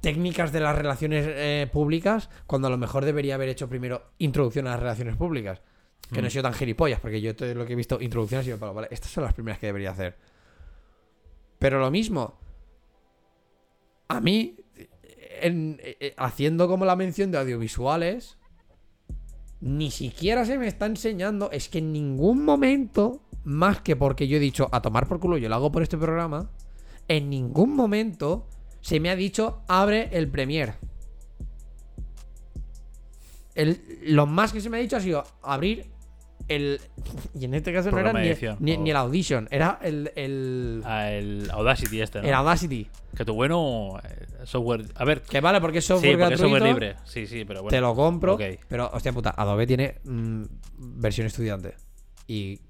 Técnicas 0.00 0.52
de 0.52 0.60
las 0.60 0.76
relaciones 0.76 1.24
eh, 1.28 1.68
públicas, 1.72 2.28
cuando 2.46 2.68
a 2.68 2.70
lo 2.70 2.78
mejor 2.78 3.04
debería 3.04 3.34
haber 3.34 3.48
hecho 3.48 3.68
primero 3.68 4.12
introducción 4.18 4.66
a 4.66 4.70
las 4.72 4.80
relaciones 4.80 5.16
públicas. 5.16 5.60
Que 6.12 6.20
no 6.22 6.28
he 6.28 6.30
sido 6.30 6.44
tan 6.44 6.52
gilipollas, 6.54 7.00
porque 7.00 7.20
yo 7.20 7.34
todo 7.34 7.52
lo 7.54 7.66
que 7.66 7.72
he 7.72 7.76
visto, 7.76 8.00
introducción 8.00 8.40
ha 8.40 8.44
sido 8.44 8.58
vale, 8.72 8.86
estas 8.92 9.10
son 9.10 9.24
las 9.24 9.34
primeras 9.34 9.58
que 9.58 9.66
debería 9.66 9.90
hacer. 9.90 10.16
Pero 11.58 11.80
lo 11.80 11.90
mismo, 11.90 12.38
a 14.06 14.20
mí, 14.20 14.56
en- 15.40 15.80
eh, 15.82 16.14
haciendo 16.16 16.68
como 16.68 16.84
la 16.84 16.94
mención 16.94 17.32
de 17.32 17.38
audiovisuales, 17.38 18.38
ni 19.60 19.90
siquiera 19.90 20.44
se 20.44 20.58
me 20.58 20.68
está 20.68 20.86
enseñando, 20.86 21.50
es 21.50 21.68
que 21.68 21.78
en 21.78 21.92
ningún 21.92 22.44
momento, 22.44 23.22
más 23.46 23.80
que 23.80 23.96
porque 23.96 24.28
yo 24.28 24.36
he 24.36 24.40
dicho 24.40 24.68
a 24.72 24.82
tomar 24.82 25.06
por 25.08 25.18
culo, 25.20 25.38
yo 25.38 25.48
lo 25.48 25.54
hago 25.54 25.72
por 25.72 25.82
este 25.82 25.96
programa, 25.96 26.50
en 27.08 27.30
ningún 27.30 27.74
momento 27.74 28.46
se 28.80 29.00
me 29.00 29.08
ha 29.08 29.16
dicho 29.16 29.62
abre 29.68 30.10
el 30.12 30.28
Premiere. 30.28 30.74
El- 33.54 33.80
lo 34.02 34.26
más 34.26 34.52
que 34.52 34.60
se 34.60 34.68
me 34.68 34.76
ha 34.76 34.80
dicho 34.80 34.96
ha 34.96 35.00
sido 35.00 35.24
abrir 35.42 35.86
el. 36.48 36.80
Y 37.34 37.44
en 37.46 37.54
este 37.54 37.72
caso 37.72 37.90
no 37.90 37.98
era 37.98 38.12
ni, 38.12 38.26
edición, 38.28 38.56
ni- 38.60 38.74
o- 38.74 38.80
ni 38.80 38.90
el 38.90 38.96
Audition, 38.96 39.48
era 39.50 39.78
el. 39.82 40.12
el, 40.14 40.82
Ah, 40.84 41.10
el 41.10 41.48
Audacity 41.50 42.00
este, 42.02 42.20
¿no? 42.20 42.28
el 42.28 42.34
Audacity. 42.34 42.88
Que 43.16 43.24
tu 43.24 43.32
bueno 43.32 43.98
eh, 44.04 44.26
software. 44.44 44.84
A 44.94 45.04
ver, 45.06 45.22
Que 45.22 45.40
vale, 45.40 45.60
porque 45.62 45.78
es 45.78 45.84
sí, 45.84 45.88
software 45.88 46.18
porque 46.18 46.34
es 46.34 46.40
gratuito. 46.40 46.58
software 46.58 46.72
libre. 46.74 46.96
Sí, 47.06 47.26
sí, 47.26 47.44
pero 47.46 47.62
bueno. 47.62 47.70
Te 47.74 47.80
lo 47.80 47.94
compro. 47.94 48.36
Pero, 48.68 48.90
hostia 48.92 49.12
puta, 49.12 49.30
Adobe 49.36 49.66
tiene 49.66 50.00
mm, 50.04 50.42
versión 50.76 51.26
estudiante. 51.26 51.74
Y 52.28 52.60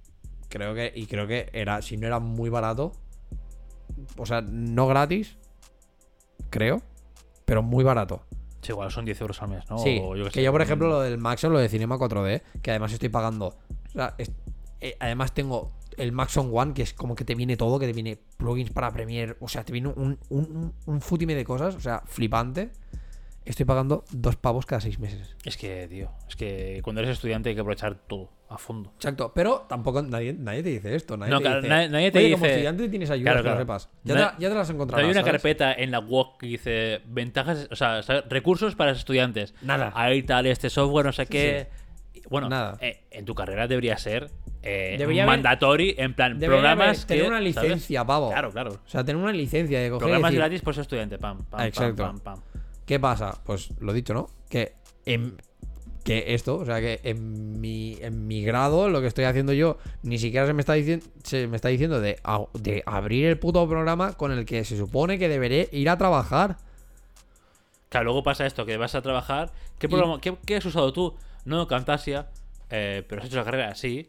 creo 0.56 0.74
que. 0.74 0.92
Y 0.94 1.06
creo 1.06 1.26
que 1.26 1.48
era. 1.52 1.80
Si 1.82 1.96
no 1.96 2.06
era 2.06 2.18
muy 2.18 2.50
barato. 2.50 2.92
O 4.16 4.26
sea, 4.26 4.40
no 4.42 4.86
gratis. 4.86 5.36
Creo. 6.50 6.82
Pero 7.44 7.62
muy 7.62 7.84
barato. 7.84 8.22
Sí, 8.62 8.72
igual 8.72 8.90
son 8.90 9.04
10 9.04 9.20
euros 9.20 9.40
al 9.42 9.48
mes, 9.50 9.70
¿no? 9.70 9.78
Sí, 9.78 10.00
O 10.02 10.12
que 10.14 10.30
sé, 10.30 10.42
yo, 10.42 10.50
por 10.50 10.60
ejemplo, 10.62 10.88
lo 10.88 11.00
del 11.00 11.18
Maxon, 11.18 11.52
lo 11.52 11.58
de 11.60 11.68
Cinema 11.68 11.96
4D, 11.98 12.42
que 12.62 12.70
además 12.70 12.92
estoy 12.92 13.08
pagando. 13.08 13.56
O 13.88 13.90
sea, 13.92 14.14
es- 14.18 14.32
eh, 14.80 14.96
además 14.98 15.32
tengo 15.32 15.72
el 15.96 16.10
Maxon 16.12 16.50
One, 16.52 16.74
que 16.74 16.82
es 16.82 16.92
como 16.92 17.14
que 17.14 17.24
te 17.24 17.34
viene 17.36 17.56
todo, 17.56 17.78
que 17.78 17.86
te 17.86 17.92
viene 17.92 18.18
plugins 18.36 18.70
para 18.70 18.90
Premiere, 18.90 19.36
o 19.40 19.48
sea, 19.48 19.64
te 19.64 19.72
viene 19.72 19.88
un, 19.88 20.18
un, 20.28 20.46
un, 20.50 20.74
un 20.86 21.00
futime 21.00 21.34
de 21.34 21.44
cosas, 21.44 21.74
o 21.76 21.80
sea, 21.80 22.02
flipante. 22.06 22.72
Estoy 23.47 23.64
pagando 23.64 24.05
dos 24.10 24.36
pavos 24.36 24.66
cada 24.66 24.81
seis 24.81 24.98
meses. 24.98 25.35
Es 25.44 25.56
que, 25.56 25.86
tío, 25.89 26.10
es 26.28 26.36
que 26.36 26.81
cuando 26.82 27.01
eres 27.01 27.12
estudiante 27.14 27.48
hay 27.48 27.55
que 27.55 27.60
aprovechar 27.62 27.94
todo 27.94 28.31
a 28.48 28.59
fondo. 28.59 28.93
Exacto, 28.97 29.32
pero 29.35 29.64
tampoco 29.68 30.02
nadie, 30.02 30.32
nadie 30.35 30.62
te 30.62 30.68
dice 30.70 30.94
esto. 30.94 31.16
Nadie 31.16 31.31
No, 31.32 31.39
te 31.39 31.43
claro, 31.44 31.56
dice, 31.62 31.68
nadie- 31.68 31.89
nadie 31.89 32.10
te 32.12 32.18
"Oye, 32.18 32.32
como 32.32 32.44
dice- 32.44 32.55
estudiante 32.55 32.89
tienes 32.89 33.10
ayuda, 33.10 33.31
Claro, 33.32 33.44
que 33.44 33.51
lo 33.51 33.59
sepas. 33.59 33.89
Ya, 34.05 34.14
Na- 34.14 34.36
te, 34.36 34.43
ya 34.43 34.48
te 34.48 34.55
las 34.56 34.70
encontrarás. 34.70 35.05
Hay 35.05 35.10
una 35.10 35.20
¿sabes? 35.20 35.32
carpeta 35.32 35.73
en 35.73 35.90
la 35.93 36.01
WOC 36.01 36.39
que 36.40 36.47
dice 36.47 37.01
ventajas, 37.06 37.68
o 37.70 37.77
sea, 37.77 38.01
recursos 38.28 38.74
para 38.74 38.90
estudiantes. 38.93 39.55
Nada. 39.62 39.93
Ahí 39.94 40.23
tal, 40.24 40.47
este 40.47 40.68
software, 40.68 41.06
no 41.06 41.12
sé 41.12 41.27
qué. 41.27 41.68
Bueno, 42.28 42.48
Nada. 42.48 42.77
eh, 42.81 43.05
en 43.12 43.24
tu 43.24 43.35
carrera 43.36 43.68
debería 43.68 43.97
ser 43.98 44.28
eh, 44.68 44.97
Debería 44.98 45.23
haber- 45.23 45.36
mandatory, 45.36 45.94
en 45.97 46.14
plan, 46.14 46.40
programas 46.40 46.86
haber- 46.89 47.05
tener 47.06 47.23
que, 47.23 47.28
una 47.28 47.39
¿sabes? 47.39 47.55
licencia, 47.55 48.05
pavo. 48.05 48.31
Claro, 48.31 48.51
claro. 48.51 48.73
O 48.85 48.89
sea, 48.89 49.05
tener 49.05 49.23
una 49.23 49.31
licencia 49.32 49.78
de 49.81 49.90
coger 49.90 50.01
Programas 50.01 50.31
decir, 50.32 50.40
gratis 50.40 50.60
por 50.62 50.74
ser 50.74 50.82
estudiante, 50.82 51.18
pam, 51.18 51.36
pam, 51.44 51.47
pam, 51.51 51.66
Exacto. 51.68 52.02
pam, 52.02 52.18
pam. 52.18 52.40
¿Qué 52.86 52.98
pasa? 53.00 53.40
Pues 53.44 53.70
lo 53.80 53.92
dicho, 53.92 54.14
¿no? 54.14 54.28
Que 54.48 54.72
en, 55.04 55.36
que 56.04 56.34
esto, 56.34 56.58
o 56.58 56.64
sea, 56.64 56.80
que 56.80 57.00
en 57.02 57.60
mi, 57.60 57.98
en 58.00 58.26
mi 58.28 58.44
grado, 58.44 58.88
lo 58.88 59.00
que 59.00 59.08
estoy 59.08 59.24
haciendo 59.24 59.52
yo, 59.52 59.78
ni 60.02 60.18
siquiera 60.18 60.46
se 60.46 60.52
me 60.52 60.60
está 60.60 60.74
diciendo, 60.74 61.04
se 61.24 61.48
me 61.48 61.56
está 61.56 61.68
diciendo 61.68 62.00
de, 62.00 62.18
de 62.54 62.82
abrir 62.86 63.26
el 63.26 63.38
puto 63.38 63.68
programa 63.68 64.12
con 64.12 64.30
el 64.30 64.44
que 64.46 64.64
se 64.64 64.76
supone 64.76 65.18
que 65.18 65.28
deberé 65.28 65.68
ir 65.72 65.90
a 65.90 65.98
trabajar. 65.98 66.58
Claro, 67.88 68.04
luego 68.04 68.22
pasa 68.22 68.46
esto, 68.46 68.64
que 68.66 68.76
vas 68.76 68.94
a 68.94 69.02
trabajar. 69.02 69.50
¿Qué, 69.78 69.86
Y- 69.86 69.90
programa, 69.90 70.20
qué, 70.20 70.36
qué 70.46 70.56
has 70.56 70.64
usado 70.64 70.92
tú? 70.92 71.14
No, 71.44 71.66
Camtasia, 71.66 72.28
eh, 72.70 73.04
pero 73.08 73.20
has 73.20 73.28
hecho 73.28 73.36
la 73.36 73.44
carrera, 73.44 73.74
sí. 73.74 74.06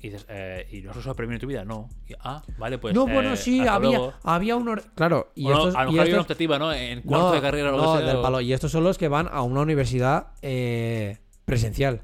Y 0.00 0.10
dices, 0.10 0.26
eh, 0.28 0.68
¿y 0.70 0.80
no 0.82 0.92
has 0.92 0.96
usado 0.96 1.14
Premiere 1.16 1.36
en 1.36 1.40
tu 1.40 1.46
vida? 1.48 1.64
No. 1.64 1.88
Y, 2.08 2.14
ah, 2.20 2.40
vale, 2.56 2.78
pues. 2.78 2.94
no, 2.94 3.08
eh, 3.08 3.12
bueno, 3.14 3.34
sí, 3.36 3.60
hasta 3.60 3.74
había, 3.74 3.98
luego. 3.98 4.14
había 4.22 4.54
un... 4.56 4.68
or- 4.68 4.84
Claro, 4.94 5.32
y 5.34 5.46
O 5.46 5.50
no, 5.50 5.58
estos, 5.58 5.74
a 5.74 5.84
lo 5.84 5.90
y 5.90 5.92
mejor 5.94 6.06
hay 6.06 6.12
una 6.12 6.22
optativa, 6.22 6.58
¿no? 6.58 6.72
En 6.72 7.02
cuarto 7.02 7.26
no, 7.28 7.32
de 7.34 7.40
carrera 7.40 7.74
o 7.74 7.76
no, 7.76 7.96
sea. 7.96 8.06
del 8.06 8.16
o- 8.18 8.22
palo. 8.22 8.40
Y 8.40 8.52
estos 8.52 8.70
son 8.70 8.84
los 8.84 8.96
que 8.96 9.08
van 9.08 9.28
a 9.30 9.42
una 9.42 9.60
universidad 9.60 10.28
eh, 10.42 11.18
presencial. 11.44 12.02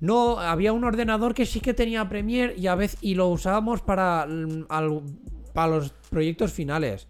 No, 0.00 0.40
había 0.40 0.72
un 0.72 0.82
ordenador 0.84 1.32
que 1.34 1.46
sí 1.46 1.60
que 1.60 1.74
tenía 1.74 2.08
Premiere 2.08 2.54
y 2.56 2.66
a 2.66 2.74
veces 2.74 2.98
y 3.02 3.14
lo 3.14 3.28
usábamos 3.28 3.82
para, 3.82 4.22
al- 4.22 4.66
para 5.54 5.68
los 5.68 5.90
proyectos 6.10 6.52
finales. 6.52 7.06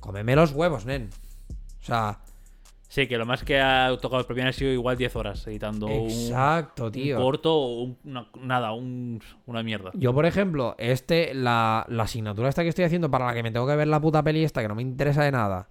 Cómeme 0.00 0.34
los 0.36 0.52
huevos, 0.52 0.84
nen. 0.84 1.10
O 1.80 1.84
sea, 1.84 2.20
Sí, 2.90 3.06
que 3.06 3.18
lo 3.18 3.26
más 3.26 3.44
que 3.44 3.60
ha 3.60 3.90
tocado 4.00 4.20
el 4.20 4.26
Premiere 4.26 4.48
ha 4.48 4.52
sido 4.54 4.72
igual 4.72 4.96
10 4.96 5.14
horas 5.16 5.46
editando 5.46 5.86
un- 5.88 6.08
exacto, 6.10 6.86
un, 6.86 6.92
tío. 6.92 7.18
corto 7.18 7.54
o 7.54 7.82
un- 7.82 7.98
una- 8.04 8.28
nada, 8.40 8.72
un- 8.72 9.20
una 9.44 9.62
mierda. 9.62 9.90
Yo, 9.94 10.14
por 10.14 10.24
ejemplo, 10.24 10.74
este, 10.78 11.34
la, 11.34 11.84
la 11.88 12.04
asignatura 12.04 12.48
esta 12.48 12.62
que 12.62 12.70
estoy 12.70 12.86
haciendo 12.86 13.10
para 13.10 13.26
la 13.26 13.34
que 13.34 13.42
me 13.42 13.50
tengo 13.50 13.66
que 13.66 13.76
ver 13.76 13.88
la 13.88 14.00
puta 14.00 14.22
peli 14.22 14.42
esta 14.42 14.62
que 14.62 14.68
no 14.68 14.74
me 14.74 14.80
interesa 14.82 15.22
de 15.22 15.32
nada. 15.32 15.68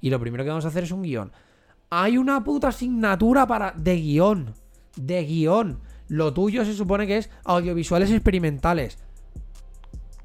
Y 0.00 0.10
lo 0.10 0.20
primero 0.20 0.44
que 0.44 0.50
vamos 0.50 0.64
a 0.64 0.68
hacer 0.68 0.84
es 0.84 0.92
un 0.92 1.02
guion. 1.02 1.32
Hay 1.90 2.16
una 2.16 2.44
puta 2.44 2.68
asignatura 2.68 3.48
para 3.48 3.72
de 3.76 3.96
guion. 3.96 4.54
De 4.96 5.24
guion. 5.24 5.80
Lo 6.06 6.32
tuyo 6.32 6.64
se 6.64 6.74
supone 6.74 7.04
que 7.08 7.16
es 7.16 7.30
audiovisuales 7.44 8.12
experimentales. 8.12 8.96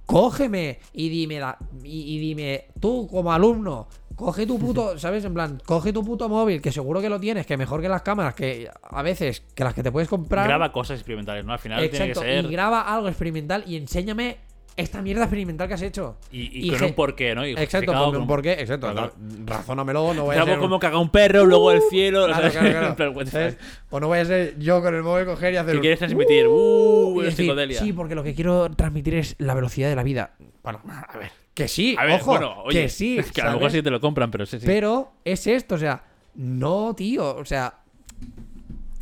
Cógeme 0.06 0.78
y 0.94 1.10
dime, 1.10 1.40
la- 1.40 1.58
y, 1.84 2.16
y 2.16 2.20
dime, 2.20 2.66
tú 2.80 3.08
como 3.10 3.34
alumno, 3.34 3.88
coge 4.16 4.46
tu 4.46 4.60
puto, 4.60 4.98
¿sabes? 5.00 5.26
En 5.26 5.34
plan, 5.34 5.62
coge 5.66 5.94
tu 5.94 6.04
puto 6.04 6.30
móvil, 6.30 6.62
que 6.62 6.72
seguro 6.72 7.02
que 7.02 7.10
lo 7.10 7.20
tienes, 7.20 7.46
que 7.46 7.58
mejor 7.58 7.82
que 7.82 7.90
las 7.90 8.02
cámaras, 8.02 8.34
que 8.34 8.70
a 8.84 9.02
veces, 9.02 9.42
que 9.54 9.64
las 9.64 9.74
que 9.74 9.84
te 9.84 9.92
puedes 9.92 10.10
comprar. 10.10 10.48
Graba 10.48 10.72
cosas 10.72 11.00
experimentales, 11.00 11.46
¿no? 11.46 11.54
Al 11.54 11.60
final 11.60 11.90
tiene 11.90 12.08
que 12.08 12.16
ser. 12.16 12.46
y 12.46 12.48
graba 12.50 12.82
algo 12.82 13.08
experimental 13.08 13.64
y 13.68 13.76
enséñame 13.78 14.38
esta 14.78 15.02
mierda 15.02 15.24
experimental 15.24 15.68
que 15.68 15.74
has 15.76 15.82
hecho. 15.82 16.18
Y, 16.32 16.42
y 16.60 16.68
y 16.68 16.72
con 16.72 16.84
un 16.84 16.94
porqué, 16.94 17.34
¿no? 17.34 17.46
Y 17.46 17.52
Exacto, 17.52 17.68
justificado 17.94 18.06
ponme 18.06 18.18
un 18.18 18.24
con- 18.24 18.28
porqué, 18.28 18.52
exacto. 18.54 18.92
Claro. 18.92 19.14
Razónamelo, 19.46 20.14
no 20.14 20.26
voy 20.26 20.36
a 20.36 20.44
ser. 20.46 20.60
como 20.60 20.80
caga 20.80 20.98
un 21.00 21.10
perro, 21.10 21.46
luego 21.46 21.72
el 21.72 21.82
cielo. 21.90 22.26
Claro, 22.26 22.42
¿sabes? 22.42 22.52
claro, 22.54 22.70
claro. 22.72 22.88
En 22.88 22.96
plan, 22.96 23.16
what 23.16 23.26
the 23.26 23.32
¿Sabes? 23.32 23.56
fuck. 23.56 23.94
O 23.94 24.00
no 24.02 24.08
voy 24.08 24.20
a 24.20 24.26
ser 24.26 24.60
yo 24.60 24.82
con 24.82 24.94
el 24.94 25.04
móvil 25.04 25.26
coger 25.26 25.54
y 25.54 25.58
hacer. 25.58 25.72
¿Qué 25.72 25.78
un- 25.78 25.82
quieres 25.82 26.00
transmitir? 26.00 26.48
Uh, 26.48 27.22
y 27.22 27.26
decir, 27.26 27.46
psicodelia. 27.46 27.80
Sí, 27.80 27.94
porque 27.94 28.16
lo 28.16 28.24
que 28.24 28.34
quiero 28.36 28.70
transmitir 28.72 29.16
es 29.16 29.36
la 29.40 29.54
velocidad 29.54 29.90
de 29.90 29.96
la 29.96 30.04
vida. 30.04 30.36
Bueno, 30.64 30.82
a 30.86 31.18
ver. 31.18 31.32
Que 31.54 31.70
sí, 31.70 31.96
A 31.98 32.04
ver, 32.04 32.20
ojo, 32.20 32.32
bueno, 32.32 32.64
oye, 32.64 32.82
que 32.84 32.90
sí. 32.90 33.18
Que 33.34 33.42
a 33.42 33.46
lo 33.46 33.52
mejor 33.52 33.70
¿sabes? 33.70 33.74
sí 33.80 33.82
te 33.84 33.90
lo 33.92 34.02
compran, 34.02 34.30
pero 34.30 34.46
sí, 34.46 34.60
sí. 34.60 34.66
Pero 34.66 35.14
es 35.24 35.48
esto, 35.48 35.76
o 35.76 35.78
sea, 35.78 36.04
no, 36.36 36.94
tío, 36.94 37.34
o 37.38 37.46
sea, 37.46 37.76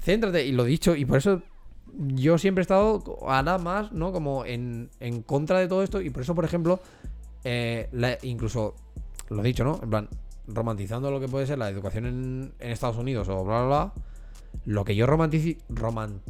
céntrate, 0.04 0.46
y 0.46 0.52
lo 0.52 0.64
dicho, 0.64 0.96
y 0.96 1.06
por 1.06 1.18
eso 1.18 1.42
yo 1.98 2.38
siempre 2.38 2.62
he 2.62 2.64
estado 2.64 3.04
ahora 3.22 3.58
más, 3.58 3.92
¿no? 3.92 4.12
Como 4.12 4.46
en, 4.46 4.90
en 5.00 5.22
contra 5.22 5.60
de 5.60 5.68
todo 5.68 5.84
esto, 5.84 6.02
y 6.02 6.10
por 6.10 6.24
eso, 6.24 6.34
por 6.36 6.46
ejemplo, 6.46 6.80
eh, 7.44 7.90
la- 7.92 8.18
incluso, 8.24 8.76
lo 9.30 9.42
he 9.42 9.48
dicho, 9.48 9.64
¿no? 9.64 9.80
En 9.84 9.90
plan, 9.90 10.10
romantizando 10.48 11.12
lo 11.12 11.20
que 11.20 11.28
puede 11.28 11.46
ser 11.48 11.58
la 11.60 11.70
educación 11.70 12.06
en, 12.06 12.54
en 12.60 12.72
Estados 12.72 12.98
Unidos 12.98 13.30
o 13.30 13.44
bla, 13.44 13.60
bla, 13.60 13.68
bla, 13.68 13.94
lo 14.66 14.84
que 14.86 14.96
yo 14.96 15.06
romantici 15.06 15.58
roman- 15.70 16.22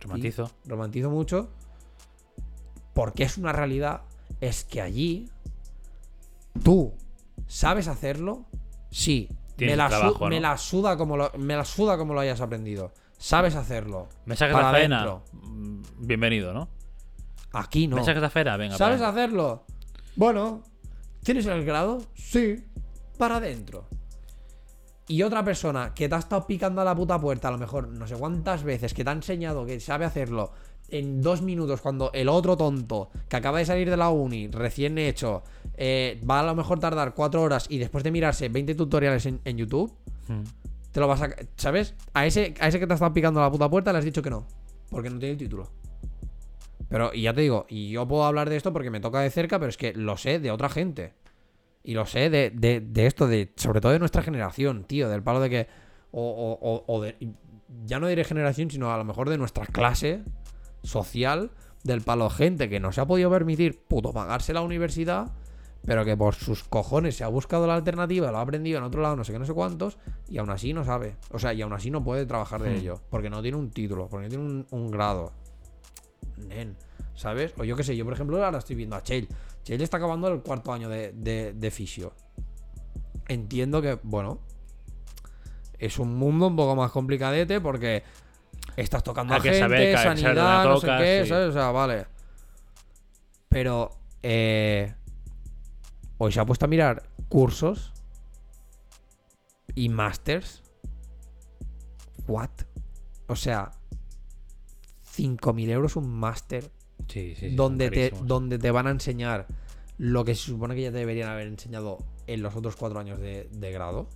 Romantizo. 0.00 0.50
romantizo 0.66 1.10
mucho, 1.10 1.48
porque 2.94 3.24
es 3.24 3.38
una 3.38 3.52
realidad, 3.52 4.02
es 4.40 4.64
que 4.64 4.80
allí 4.80 5.28
tú 6.62 6.92
sabes 7.46 7.88
hacerlo, 7.88 8.44
sí. 8.90 9.28
Me 9.58 9.74
la, 9.76 9.88
su- 9.88 9.96
trabajo, 9.96 10.24
¿no? 10.24 10.30
me 10.30 10.40
la 10.40 10.58
suda 10.58 10.96
como 10.98 11.16
lo, 11.16 11.30
me 11.38 11.56
la 11.56 11.64
suda 11.64 11.96
como 11.96 12.12
lo 12.14 12.20
hayas 12.20 12.40
aprendido. 12.40 12.92
Sabes 13.18 13.54
hacerlo. 13.56 14.08
¿Me 14.26 14.36
sacas 14.36 14.54
Para 14.54 14.72
la 14.72 14.78
faena? 14.78 15.02
adentro. 15.02 15.22
Mm, 15.32 15.82
Bienvenido, 16.00 16.52
¿no? 16.52 16.68
Aquí 17.52 17.88
no. 17.88 17.96
¿Me 17.96 18.04
sacas 18.04 18.22
la 18.22 18.30
faena? 18.30 18.56
Venga, 18.56 18.76
¿Sabes 18.76 18.98
para 18.98 19.10
hacerlo? 19.10 19.64
Bueno, 20.16 20.62
¿tienes 21.22 21.46
el 21.46 21.64
grado? 21.64 21.98
Sí. 22.14 22.64
Para 23.18 23.36
adentro. 23.36 23.88
Y 25.08 25.22
otra 25.22 25.44
persona 25.44 25.94
que 25.94 26.08
te 26.08 26.14
ha 26.14 26.18
estado 26.18 26.46
picando 26.46 26.80
a 26.80 26.84
la 26.84 26.94
puta 26.94 27.18
puerta, 27.20 27.48
a 27.48 27.52
lo 27.52 27.58
mejor 27.58 27.88
no 27.88 28.06
sé 28.06 28.16
cuántas 28.16 28.64
veces, 28.64 28.92
que 28.92 29.04
te 29.04 29.10
ha 29.10 29.12
enseñado 29.12 29.64
que 29.64 29.78
sabe 29.80 30.04
hacerlo 30.04 30.52
en 30.88 31.22
dos 31.22 31.42
minutos, 31.42 31.80
cuando 31.80 32.10
el 32.12 32.28
otro 32.28 32.56
tonto 32.56 33.10
que 33.28 33.36
acaba 33.36 33.58
de 33.58 33.64
salir 33.64 33.88
de 33.88 33.96
la 33.96 34.10
uni, 34.10 34.48
recién 34.48 34.98
hecho, 34.98 35.42
eh, 35.76 36.20
va 36.28 36.40
a 36.40 36.42
lo 36.44 36.54
mejor 36.54 36.78
tardar 36.80 37.14
cuatro 37.14 37.42
horas 37.42 37.66
y 37.68 37.78
después 37.78 38.04
de 38.04 38.10
mirarse 38.10 38.48
20 38.48 38.74
tutoriales 38.74 39.24
en, 39.26 39.40
en 39.44 39.56
YouTube, 39.56 39.92
Mm. 40.28 40.42
Te 40.96 41.00
lo 41.00 41.08
vas 41.08 41.20
a. 41.20 41.28
¿Sabes? 41.56 41.92
A 42.14 42.24
ese, 42.24 42.54
a 42.58 42.68
ese 42.68 42.80
que 42.80 42.86
te 42.86 42.94
ha 42.94 42.96
estado 42.96 43.12
picando 43.12 43.38
la 43.38 43.50
puta 43.50 43.68
puerta 43.68 43.92
le 43.92 43.98
has 43.98 44.04
dicho 44.06 44.22
que 44.22 44.30
no. 44.30 44.46
Porque 44.88 45.10
no 45.10 45.18
tiene 45.18 45.32
el 45.32 45.36
título. 45.38 45.68
Pero, 46.88 47.12
y 47.12 47.20
ya 47.20 47.34
te 47.34 47.42
digo, 47.42 47.66
y 47.68 47.90
yo 47.90 48.08
puedo 48.08 48.24
hablar 48.24 48.48
de 48.48 48.56
esto 48.56 48.72
porque 48.72 48.88
me 48.90 49.00
toca 49.00 49.20
de 49.20 49.28
cerca, 49.28 49.58
pero 49.58 49.68
es 49.68 49.76
que 49.76 49.92
lo 49.92 50.16
sé 50.16 50.38
de 50.38 50.50
otra 50.50 50.70
gente. 50.70 51.12
Y 51.84 51.92
lo 51.92 52.06
sé 52.06 52.30
de, 52.30 52.48
de, 52.50 53.06
esto, 53.06 53.28
de 53.28 53.52
sobre 53.56 53.82
todo 53.82 53.92
de 53.92 53.98
nuestra 53.98 54.22
generación, 54.22 54.84
tío, 54.84 55.10
del 55.10 55.22
palo 55.22 55.40
de 55.40 55.50
que. 55.50 55.66
O, 56.12 56.22
o- 56.22 56.58
o- 56.66 56.84
o 56.86 57.02
de. 57.02 57.14
Ya 57.84 58.00
no 58.00 58.06
diré 58.08 58.24
generación, 58.24 58.70
sino 58.70 58.90
a 58.90 58.96
lo 58.96 59.04
mejor 59.04 59.28
de 59.28 59.36
nuestra 59.36 59.66
clase 59.66 60.22
social, 60.82 61.50
del 61.84 62.00
palo 62.00 62.30
gente 62.30 62.70
que 62.70 62.80
no 62.80 62.90
se 62.90 63.02
ha 63.02 63.06
podido 63.06 63.28
permitir, 63.30 63.78
puto, 63.86 64.14
pagarse 64.14 64.54
la 64.54 64.62
universidad, 64.62 65.26
pero 65.86 66.04
que 66.04 66.16
por 66.16 66.34
sus 66.34 66.64
cojones 66.64 67.16
se 67.16 67.24
ha 67.24 67.28
buscado 67.28 67.66
la 67.66 67.74
alternativa, 67.76 68.30
lo 68.30 68.38
ha 68.38 68.42
aprendido 68.42 68.78
en 68.78 68.84
otro 68.84 69.00
lado, 69.00 69.16
no 69.16 69.24
sé 69.24 69.32
qué, 69.32 69.38
no 69.38 69.46
sé 69.46 69.54
cuántos, 69.54 69.96
y 70.28 70.38
aún 70.38 70.50
así 70.50 70.72
no 70.74 70.84
sabe. 70.84 71.16
O 71.30 71.38
sea, 71.38 71.52
y 71.54 71.62
aún 71.62 71.72
así 71.72 71.90
no 71.90 72.02
puede 72.04 72.26
trabajar 72.26 72.60
de 72.62 72.70
Hmm. 72.70 72.76
ello, 72.76 73.00
porque 73.08 73.30
no 73.30 73.40
tiene 73.40 73.56
un 73.56 73.70
título, 73.70 74.08
porque 74.08 74.24
no 74.24 74.28
tiene 74.28 74.44
un, 74.44 74.66
un 74.70 74.90
grado. 74.90 75.32
Nen, 76.36 76.76
¿sabes? 77.14 77.54
O 77.56 77.64
yo 77.64 77.76
qué 77.76 77.84
sé, 77.84 77.96
yo 77.96 78.04
por 78.04 78.12
ejemplo 78.14 78.44
ahora 78.44 78.58
estoy 78.58 78.76
viendo 78.76 78.96
a 78.96 79.02
Chell. 79.02 79.28
Chell 79.62 79.80
está 79.80 79.96
acabando 79.96 80.28
el 80.28 80.42
cuarto 80.42 80.72
año 80.72 80.88
de, 80.88 81.12
de, 81.12 81.52
de 81.54 81.70
fisio. 81.70 82.12
Entiendo 83.28 83.80
que, 83.80 83.98
bueno, 84.02 84.40
es 85.78 85.98
un 85.98 86.14
mundo 86.16 86.46
un 86.48 86.56
poco 86.56 86.76
más 86.76 86.90
complicadete 86.90 87.60
porque 87.60 88.02
estás 88.76 89.02
tocando 89.02 89.34
Hay 89.34 89.40
a 89.40 89.42
que 89.42 89.48
gente, 89.50 89.94
saber 89.94 89.98
sanidad, 89.98 90.64
no 90.64 90.76
sé 90.78 90.86
qué, 90.98 91.20
sí. 91.24 91.28
¿sabes? 91.30 91.48
O 91.48 91.52
sea, 91.52 91.70
vale. 91.70 92.06
Pero, 93.48 93.90
eh, 94.22 94.94
hoy 96.18 96.32
se 96.32 96.40
ha 96.40 96.46
puesto 96.46 96.64
a 96.64 96.68
mirar 96.68 97.08
cursos 97.28 97.92
y 99.74 99.88
masters. 99.88 100.62
¿What? 102.26 102.50
O 103.28 103.36
sea, 103.36 103.70
5.000 105.16 105.68
euros 105.70 105.96
un 105.96 106.08
máster 106.08 106.70
Sí, 107.08 107.34
sí, 107.36 107.50
sí, 107.50 107.54
donde, 107.54 107.90
te, 107.90 108.12
donde 108.24 108.58
te 108.58 108.70
van 108.70 108.86
a 108.86 108.90
enseñar 108.90 109.46
lo 109.98 110.24
que 110.24 110.34
se 110.34 110.42
supone 110.42 110.74
que 110.74 110.82
ya 110.82 110.90
te 110.90 110.98
deberían 110.98 111.28
haber 111.28 111.46
enseñado 111.46 111.98
en 112.26 112.42
los 112.42 112.56
otros 112.56 112.74
cuatro 112.76 112.98
años 112.98 113.18
de, 113.20 113.48
de 113.52 113.72
grado. 113.72 114.08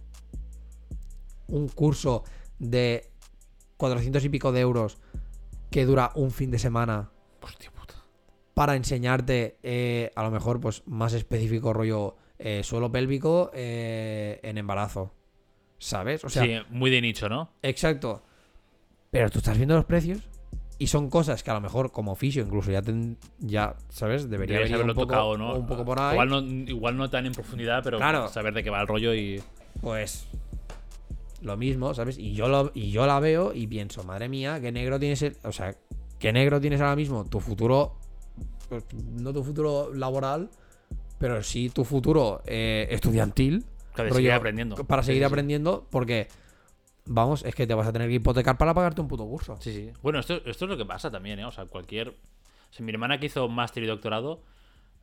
Un 1.47 1.69
curso 1.69 2.25
de 2.59 3.11
400 3.77 4.25
y 4.25 4.29
pico 4.29 4.53
de 4.53 4.61
euros 4.61 4.99
que 5.71 5.85
dura 5.87 6.11
un 6.17 6.31
fin 6.33 6.51
de 6.51 6.59
semana 6.59 7.11
Hostia 7.41 7.71
puta. 7.71 7.80
Para 8.61 8.77
enseñarte 8.77 9.57
eh, 9.63 10.11
a 10.15 10.23
lo 10.23 10.31
mejor 10.31 10.61
pues 10.61 10.83
más 10.85 11.15
específico 11.15 11.73
rollo 11.73 12.17
eh, 12.39 12.61
suelo 12.63 12.93
pélvico 12.93 13.51
eh, 13.55 14.39
en 14.43 14.59
embarazo. 14.59 15.15
¿Sabes? 15.79 16.23
O 16.27 16.29
sea, 16.29 16.43
sí, 16.45 16.59
muy 16.69 16.91
de 16.91 17.01
nicho, 17.01 17.27
¿no? 17.31 17.53
Exacto. 17.63 18.23
Pero 19.11 19.31
tú 19.31 19.39
estás 19.39 19.57
viendo 19.57 19.77
los 19.77 19.87
precios 19.87 20.19
y 20.77 20.89
son 20.89 21.09
cosas 21.09 21.43
que 21.43 21.51
a 21.51 21.55
lo 21.55 21.63
mejor 21.63 21.91
como 21.91 22.15
fisio 22.17 22.43
incluso 22.43 22.71
ya 22.71 22.83
ten- 22.83 23.17
ya 23.39 23.77
sabes 23.89 24.29
debería 24.29 24.57
Deberías 24.59 24.75
haberlo 24.75 24.93
un 24.93 24.97
poco, 24.97 25.07
tocado, 25.09 25.39
¿no? 25.39 25.55
un 25.55 25.67
poco 25.67 25.83
por 25.87 25.99
ahí. 25.99 26.13
Igual 26.13 26.29
no, 26.29 26.41
igual 26.71 26.97
no 26.99 27.09
tan 27.09 27.25
en 27.25 27.33
profundidad, 27.33 27.81
pero 27.83 27.97
Claro. 27.97 28.29
saber 28.29 28.53
de 28.53 28.63
qué 28.63 28.69
va 28.69 28.83
el 28.83 28.89
rollo 28.89 29.15
y. 29.15 29.43
Pues 29.81 30.27
lo 31.41 31.57
mismo, 31.57 31.95
¿sabes? 31.95 32.19
Y 32.19 32.35
yo 32.35 32.47
lo 32.49 32.73
y 32.75 32.91
yo 32.91 33.07
la 33.07 33.21
veo 33.21 33.55
y 33.55 33.67
pienso, 33.67 34.05
madre 34.05 34.29
mía, 34.29 34.61
qué 34.61 34.71
negro 34.71 34.99
tienes, 35.01 35.23
el- 35.23 35.39
o 35.45 35.53
sea, 35.53 35.75
qué 36.19 36.31
negro 36.35 36.61
tienes 36.61 36.83
ahora 36.83 36.97
mismo 36.97 37.25
tu 37.25 37.41
futuro 37.41 37.97
pues, 38.71 38.85
no 38.95 39.33
tu 39.35 39.45
futuro 39.45 39.93
laboral, 39.93 40.49
pero 41.19 41.43
sí 41.43 41.69
tu 41.69 41.85
futuro 41.85 42.41
eh, 42.47 42.87
estudiantil. 42.91 43.67
Claro, 43.93 44.15
seguir 44.15 44.33
aprendiendo. 44.33 44.77
Para 44.87 45.03
seguir 45.03 45.19
Sí, 45.19 45.25
sí, 45.25 45.29
sí. 45.29 45.33
aprendiendo, 45.33 45.87
porque 45.91 46.29
vamos, 47.05 47.45
es 47.45 47.55
que 47.55 47.67
te 47.67 47.75
vas 47.75 47.87
a 47.89 47.93
tener 47.93 48.09
que 48.09 48.15
hipotecar 48.15 48.57
para 48.57 48.73
pagarte 48.73 49.01
un 49.03 49.09
puto 49.09 49.27
curso. 49.27 49.57
Sí, 49.61 49.73
sí. 49.73 49.93
Bueno, 50.03 50.21
esto, 50.21 50.37
esto 50.47 50.65
es 50.65 50.71
lo 50.71 50.77
que 50.79 50.87
pasa 50.87 51.11
también, 51.11 51.39
¿eh? 51.41 51.45
O 51.45 51.51
sea, 51.51 51.67
cualquier. 51.67 52.09
O 52.09 52.73
sea, 52.73 52.87
mi 52.87 52.93
hermana 52.93 53.19
que 53.21 53.27
hizo 53.27 53.47
máster 53.49 53.83
y 53.83 53.87
doctorado 53.87 54.43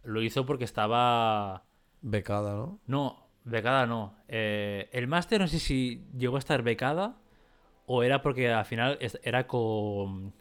lo 0.03 0.21
hizo 0.23 0.45
porque 0.45 0.63
estaba. 0.63 1.65
Becada, 2.01 2.53
¿no? 2.53 2.79
No, 2.87 3.27
becada 3.43 3.85
no. 3.85 4.15
Eh, 4.29 4.89
el 4.93 5.07
máster 5.07 5.41
no 5.41 5.47
sé 5.47 5.59
si 5.59 6.05
llegó 6.17 6.37
a 6.37 6.39
estar 6.39 6.63
becada 6.63 7.17
o 7.85 8.03
era 8.03 8.21
porque 8.21 8.51
al 8.51 8.65
final 8.65 8.97
era 9.23 9.47
co, 9.47 10.31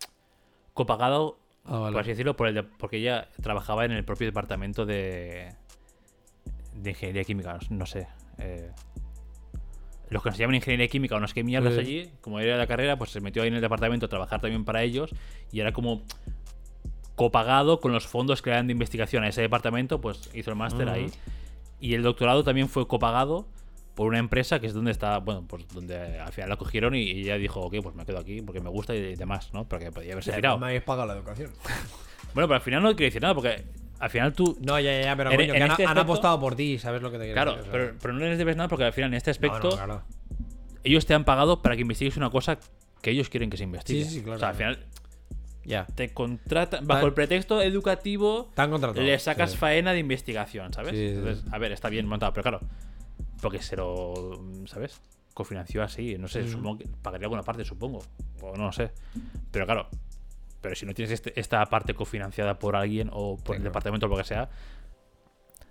copagado, 0.74 1.38
Ah, 1.68 1.78
vale. 1.78 1.92
por 1.92 2.00
así 2.02 2.10
decirlo, 2.10 2.36
por 2.36 2.48
el 2.48 2.54
de- 2.54 2.62
porque 2.62 2.98
ella 2.98 3.28
trabajaba 3.42 3.84
en 3.84 3.92
el 3.92 4.04
propio 4.04 4.26
departamento 4.26 4.86
de, 4.86 5.52
de 6.74 6.90
ingeniería 6.90 7.24
química, 7.24 7.58
no 7.70 7.86
sé. 7.86 8.06
eh, 8.38 8.70
los 10.08 10.22
que 10.22 10.30
se 10.30 10.38
llaman 10.38 10.54
ingeniería 10.56 10.86
química 10.86 11.16
o 11.16 11.20
no 11.20 11.26
sé 11.26 11.34
qué 11.34 11.42
mierdas 11.42 11.74
Sí. 11.74 11.80
allí, 11.80 12.10
como 12.20 12.38
era 12.38 12.56
la 12.56 12.66
carrera, 12.68 12.96
pues 12.96 13.10
se 13.10 13.20
metió 13.20 13.42
ahí 13.42 13.48
en 13.48 13.54
el 13.54 13.60
departamento 13.60 14.06
a 14.06 14.08
trabajar 14.08 14.40
también 14.40 14.64
para 14.64 14.82
ellos 14.84 15.10
y 15.50 15.58
era 15.60 15.72
como 15.72 16.02
copagado 17.16 17.80
con 17.80 17.92
los 17.92 18.06
fondos 18.06 18.42
que 18.42 18.50
le 18.50 18.56
dan 18.56 18.66
de 18.66 18.72
investigación 18.72 19.24
a 19.24 19.28
ese 19.28 19.40
departamento, 19.40 20.00
pues 20.00 20.30
hizo 20.34 20.50
el 20.50 20.56
máster 20.56 20.88
ahí. 20.88 21.10
Y 21.80 21.94
el 21.94 22.02
doctorado 22.02 22.44
también 22.44 22.68
fue 22.68 22.86
copagado 22.86 23.48
por 23.96 24.06
una 24.06 24.18
empresa 24.20 24.60
que 24.60 24.66
es 24.68 24.74
donde 24.74 24.92
está, 24.92 25.18
bueno, 25.18 25.44
pues 25.48 25.66
donde 25.68 26.20
al 26.20 26.32
final 26.32 26.50
la 26.50 26.56
cogieron 26.56 26.94
y, 26.94 27.00
y 27.00 27.20
ella 27.22 27.36
dijo, 27.38 27.60
ok, 27.62 27.76
pues 27.82 27.96
me 27.96 28.04
quedo 28.06 28.18
aquí 28.18 28.40
porque 28.42 28.60
me 28.60 28.68
gusta 28.68 28.94
y 28.94 29.16
demás, 29.16 29.50
¿no? 29.52 29.66
Porque 29.66 29.90
podía 29.90 30.12
haberse 30.12 30.32
tirado. 30.32 30.58
me 30.58 30.66
habéis 30.66 30.82
pagado 30.82 31.08
la 31.08 31.14
educación. 31.14 31.50
Bueno, 32.34 32.48
pero 32.48 32.56
al 32.56 32.60
final 32.60 32.82
no 32.82 32.90
quiere 32.90 33.06
decir 33.06 33.22
nada 33.22 33.34
porque 33.34 33.64
al 33.98 34.10
final 34.10 34.34
tú... 34.34 34.58
No, 34.60 34.78
ya, 34.78 34.92
ya, 34.92 35.00
ya, 35.04 35.16
pero 35.16 35.30
En- 35.30 35.36
coño, 35.38 35.48
en 35.54 35.56
que 35.58 35.62
han, 35.64 35.70
este 35.70 35.82
han 35.84 35.88
aspecto- 35.90 36.00
apostado 36.02 36.38
por 36.40 36.54
ti, 36.54 36.78
¿sabes 36.78 37.00
lo 37.00 37.10
que 37.10 37.16
te 37.16 37.24
quiero 37.24 37.34
Claro, 37.34 37.50
decir? 37.56 37.68
O 37.70 37.72
sea, 37.72 37.80
pero, 37.86 37.94
pero 38.02 38.12
no 38.14 38.20
les 38.20 38.36
debes 38.36 38.56
nada 38.56 38.68
porque 38.68 38.84
al 38.84 38.92
final 38.92 39.10
en 39.10 39.14
este 39.14 39.30
no, 39.30 39.32
aspecto 39.32 39.70
no, 39.70 39.76
claro. 39.76 40.02
ellos 40.84 41.06
te 41.06 41.14
han 41.14 41.24
pagado 41.24 41.62
para 41.62 41.76
que 41.76 41.82
investigues 41.82 42.18
una 42.18 42.28
cosa 42.28 42.58
que 43.00 43.10
ellos 43.10 43.30
quieren 43.30 43.48
que 43.48 43.56
se 43.56 43.64
investigue. 43.64 44.04
Sí, 44.04 44.10
sí, 44.18 44.22
claro, 44.22 44.36
O 44.36 44.38
sea, 44.40 44.48
al 44.50 44.56
claro. 44.56 44.74
final 44.74 44.86
Ya. 45.64 45.86
te 45.86 46.12
contratan 46.12 46.86
bajo 46.86 47.06
el 47.06 47.14
pretexto 47.14 47.62
educativo 47.62 48.50
Te 48.54 48.60
han 48.60 48.70
contratado. 48.70 49.02
le 49.06 49.18
sacas 49.18 49.52
sí. 49.52 49.56
faena 49.56 49.92
de 49.94 50.00
investigación, 50.00 50.74
¿sabes? 50.74 50.92
Entonces, 50.92 51.44
a 51.50 51.56
ver, 51.56 51.72
está 51.72 51.88
bien 51.88 52.06
montado, 52.06 52.34
pero 52.34 52.42
claro, 52.42 52.60
porque 53.40 53.60
se 53.62 53.76
lo, 53.76 54.40
¿sabes? 54.66 55.00
Cofinanció 55.34 55.82
así, 55.82 56.16
no 56.18 56.28
sé, 56.28 56.42
Mm. 56.42 56.48
supongo 56.48 56.78
que 56.78 56.88
pagaría 57.02 57.26
alguna 57.26 57.42
parte, 57.42 57.64
supongo, 57.64 58.00
o 58.40 58.56
no 58.56 58.72
sé. 58.72 58.92
Pero 59.50 59.66
claro, 59.66 59.88
pero 60.60 60.74
si 60.74 60.86
no 60.86 60.94
tienes 60.94 61.12
este- 61.12 61.38
esta 61.38 61.64
parte 61.66 61.94
cofinanciada 61.94 62.58
por 62.58 62.74
alguien 62.76 63.10
o 63.12 63.36
por 63.36 63.56
el 63.56 63.62
departamento 63.62 64.06
o 64.06 64.08
lo 64.08 64.16
que 64.16 64.24
sea, 64.24 64.48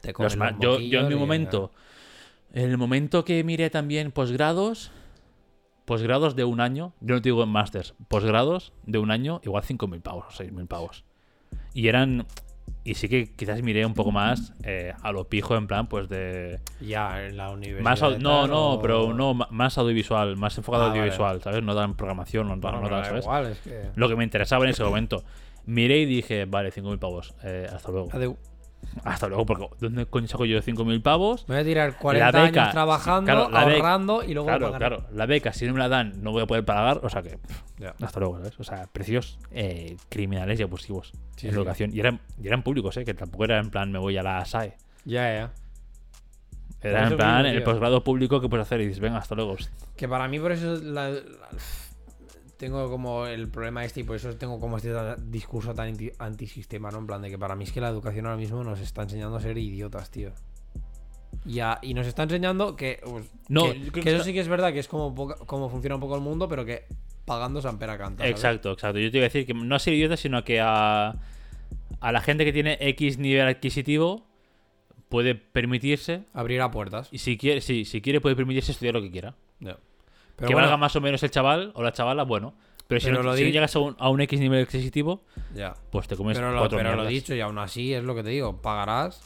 Te 0.01 0.13
los 0.13 0.35
los 0.35 0.59
yo, 0.59 0.79
yo 0.79 0.99
en 1.01 1.07
mi 1.07 1.15
momento, 1.15 1.71
en 2.53 2.69
el 2.69 2.77
momento 2.77 3.25
que 3.25 3.43
miré 3.43 3.69
también 3.71 4.11
posgrados, 4.11 4.91
posgrados 5.85 6.35
de 6.35 6.43
un 6.43 6.61
año, 6.61 6.93
yo 7.01 7.15
no 7.15 7.21
te 7.21 7.29
digo 7.29 7.43
en 7.43 7.49
másters, 7.49 7.95
posgrados 8.07 8.71
de 8.85 8.99
un 8.99 9.09
año, 9.11 9.41
igual 9.43 9.63
5.000 9.63 10.01
pavos 10.01 10.25
o 10.27 10.31
6.000 10.31 10.67
pavos. 10.67 11.03
Y 11.73 11.87
eran, 11.87 12.25
y 12.83 12.93
sí 12.95 13.09
que 13.09 13.33
quizás 13.35 13.61
miré 13.63 13.85
un 13.85 13.93
poco 13.95 14.11
más 14.11 14.53
eh, 14.63 14.93
a 15.01 15.11
lo 15.11 15.27
pijo, 15.27 15.55
en 15.55 15.65
plan, 15.67 15.87
pues 15.87 16.07
de... 16.07 16.59
Ya, 16.79 17.25
en 17.25 17.35
la 17.37 17.49
universidad. 17.49 17.83
Más 17.83 18.01
au- 18.03 18.15
y 18.19 18.23
no, 18.23 18.47
no, 18.47 18.73
o- 18.73 18.81
pero 18.81 19.13
no, 19.13 19.33
más 19.33 19.77
audiovisual, 19.77 20.37
más 20.37 20.57
enfocado 20.57 20.83
Ah, 20.83 20.85
a 20.85 20.89
vale. 20.89 21.01
audiovisual, 21.01 21.41
¿sabes? 21.41 21.63
No 21.63 21.73
dan 21.73 21.95
programación, 21.95 22.47
no, 22.47 22.57
Bueno, 22.57 22.81
no 22.81 22.89
dan, 22.89 23.01
da 23.01 23.07
¿sabes? 23.07 23.23
igual, 23.25 23.45
es 23.47 23.59
que. 23.59 23.89
Lo 23.95 24.07
que 24.07 24.15
me 24.15 24.23
interesaba 24.23 24.65
en 24.65 24.71
ese 24.71 24.83
momento. 24.83 25.23
Miré 25.65 25.97
y 25.99 26.05
dije, 26.05 26.45
vale, 26.45 26.69
5.000 26.71 26.99
pavos, 26.99 27.33
eh, 27.43 27.67
hasta 27.73 27.91
luego. 27.91 28.09
Adeu. 28.13 28.37
Hasta 29.03 29.27
luego, 29.27 29.45
porque 29.45 29.67
¿dónde 29.79 30.05
coño 30.05 30.27
saco 30.27 30.45
yo 30.45 30.59
5.000 30.61 31.01
pavos? 31.01 31.45
Me 31.47 31.55
voy 31.55 31.61
a 31.61 31.65
tirar 31.65 31.97
40 31.97 32.31
La 32.31 32.43
beca- 32.45 32.61
años 32.61 32.71
trabajando, 32.73 33.25
claro, 33.31 33.49
la 33.49 33.65
beca- 33.65 33.75
ahorrando 33.77 34.23
y 34.23 34.33
luego 34.33 34.47
Claro, 34.47 34.73
claro. 34.73 35.05
La 35.13 35.25
beca, 35.25 35.53
si 35.53 35.65
no 35.67 35.73
me 35.73 35.79
la 35.79 35.89
dan, 35.89 36.23
no 36.23 36.31
voy 36.31 36.43
a 36.43 36.45
poder 36.47 36.63
pagar. 36.65 36.99
O 37.03 37.09
sea 37.09 37.21
que, 37.21 37.37
hasta 38.01 38.19
luego, 38.19 38.37
¿sabes? 38.37 38.59
O 38.59 38.63
sea, 38.63 38.87
precios 38.91 39.37
eh, 39.51 39.97
criminales 40.09 40.59
y 40.59 40.63
abusivos 40.63 41.11
Sí, 41.35 41.47
en 41.47 41.53
sí. 41.53 41.57
educación. 41.59 41.91
Y 41.93 41.99
eran, 41.99 42.19
y 42.41 42.47
eran 42.47 42.63
públicos, 42.63 42.95
¿eh? 42.97 43.05
Que 43.05 43.13
tampoco 43.13 43.43
era 43.45 43.59
en 43.59 43.69
plan, 43.69 43.91
me 43.91 43.99
voy 43.99 44.17
a 44.17 44.23
la 44.23 44.43
SAE. 44.45 44.75
Ya, 45.05 45.33
ya. 45.33 45.51
Era 46.81 47.07
en 47.07 47.17
plan, 47.17 47.43
mismo, 47.43 47.57
el 47.57 47.63
posgrado 47.63 48.03
público 48.03 48.39
que 48.41 48.47
puedes 48.49 48.65
hacer 48.65 48.79
y 48.81 48.85
dices, 48.87 48.99
venga, 48.99 49.17
hasta 49.17 49.33
luego. 49.35 49.55
Que 49.95 50.07
para 50.07 50.27
mí 50.27 50.39
por 50.39 50.51
eso 50.51 50.75
la- 50.81 51.09
la- 51.09 51.21
tengo 52.57 52.89
como 52.89 53.25
el 53.27 53.47
problema 53.49 53.83
este 53.85 54.01
y 54.01 54.03
por 54.03 54.15
eso 54.15 54.35
tengo 54.35 54.59
como 54.59 54.77
este 54.77 54.93
discurso 55.27 55.73
tan 55.73 55.89
anti- 55.89 56.11
antisistema, 56.19 56.89
¿no? 56.91 56.99
En 56.99 57.07
plan 57.07 57.21
de 57.21 57.29
que 57.29 57.37
para 57.37 57.55
mí 57.55 57.63
es 57.65 57.71
que 57.71 57.81
la 57.81 57.89
educación 57.89 58.25
ahora 58.25 58.37
mismo 58.37 58.63
nos 58.63 58.79
está 58.79 59.03
enseñando 59.03 59.35
a 59.37 59.41
ser 59.41 59.57
idiotas, 59.57 60.09
tío. 60.11 60.31
Y, 61.45 61.59
a- 61.59 61.79
y 61.81 61.93
nos 61.93 62.07
está 62.07 62.23
enseñando 62.23 62.75
que, 62.75 62.99
pues, 63.03 63.29
No, 63.49 63.65
que, 63.93 63.99
eso 64.09 64.23
sí 64.23 64.33
que 64.33 64.39
es 64.39 64.47
verdad, 64.47 64.73
que 64.73 64.79
es 64.79 64.87
como, 64.87 65.13
poca- 65.13 65.35
como 65.45 65.69
funciona 65.69 65.95
un 65.95 66.01
poco 66.01 66.15
el 66.15 66.21
mundo, 66.21 66.47
pero 66.49 66.65
que 66.65 66.85
pagando 67.25 67.61
San 67.61 67.77
Pera 67.77 67.97
canta. 67.97 68.23
¿sabes? 68.23 68.31
Exacto, 68.35 68.71
exacto. 68.71 68.99
Yo 68.99 69.11
te 69.11 69.17
iba 69.17 69.25
a 69.25 69.29
decir 69.29 69.45
que 69.45 69.53
no 69.53 69.75
a 69.75 69.79
ser 69.79 69.93
idiota, 69.93 70.17
sino 70.17 70.43
que 70.43 70.59
a, 70.61 71.15
a 71.99 72.11
la 72.11 72.21
gente 72.21 72.45
que 72.45 72.53
tiene 72.53 72.77
X 72.79 73.17
nivel 73.19 73.47
adquisitivo 73.47 74.25
puede 75.09 75.35
permitirse, 75.35 76.23
Abrirá 76.33 76.71
puertas. 76.71 77.09
y 77.11 77.19
si 77.19 77.37
quiere, 77.37 77.61
sí, 77.61 77.85
si 77.85 78.01
quiere 78.01 78.21
puede 78.21 78.35
permitirse 78.35 78.71
estudiar 78.71 78.95
lo 78.95 79.01
que 79.01 79.11
quiera. 79.11 79.35
Ya. 79.59 79.77
Pero 80.35 80.47
que 80.49 80.53
bueno, 80.53 80.67
valga 80.67 80.77
más 80.77 80.95
o 80.95 81.01
menos 81.01 81.21
el 81.23 81.31
chaval 81.31 81.71
o 81.75 81.83
la 81.83 81.91
chavala, 81.93 82.23
bueno. 82.23 82.53
Pero 82.87 82.99
si, 83.01 83.07
Pero 83.07 83.17
no, 83.19 83.23
lo 83.31 83.35
si 83.35 83.41
no 83.41 83.45
di- 83.47 83.51
llegas 83.51 83.75
a 83.75 83.79
un, 83.79 83.95
a 83.97 84.09
un 84.09 84.21
X 84.21 84.39
nivel 84.39 84.63
adquisitivo, 84.63 85.23
ya. 85.55 85.73
pues 85.91 86.07
te 86.07 86.15
comes 86.15 86.37
Pero, 86.37 86.51
lo, 86.51 86.59
cuatro 86.59 86.77
pero 86.77 86.89
lo 86.91 86.95
mierdas. 86.97 87.11
dicho, 87.13 87.33
y 87.33 87.41
aún 87.41 87.57
así 87.57 87.93
es 87.93 88.03
lo 88.03 88.13
que 88.13 88.21
te 88.23 88.29
digo, 88.29 88.61
pagarás. 88.61 89.21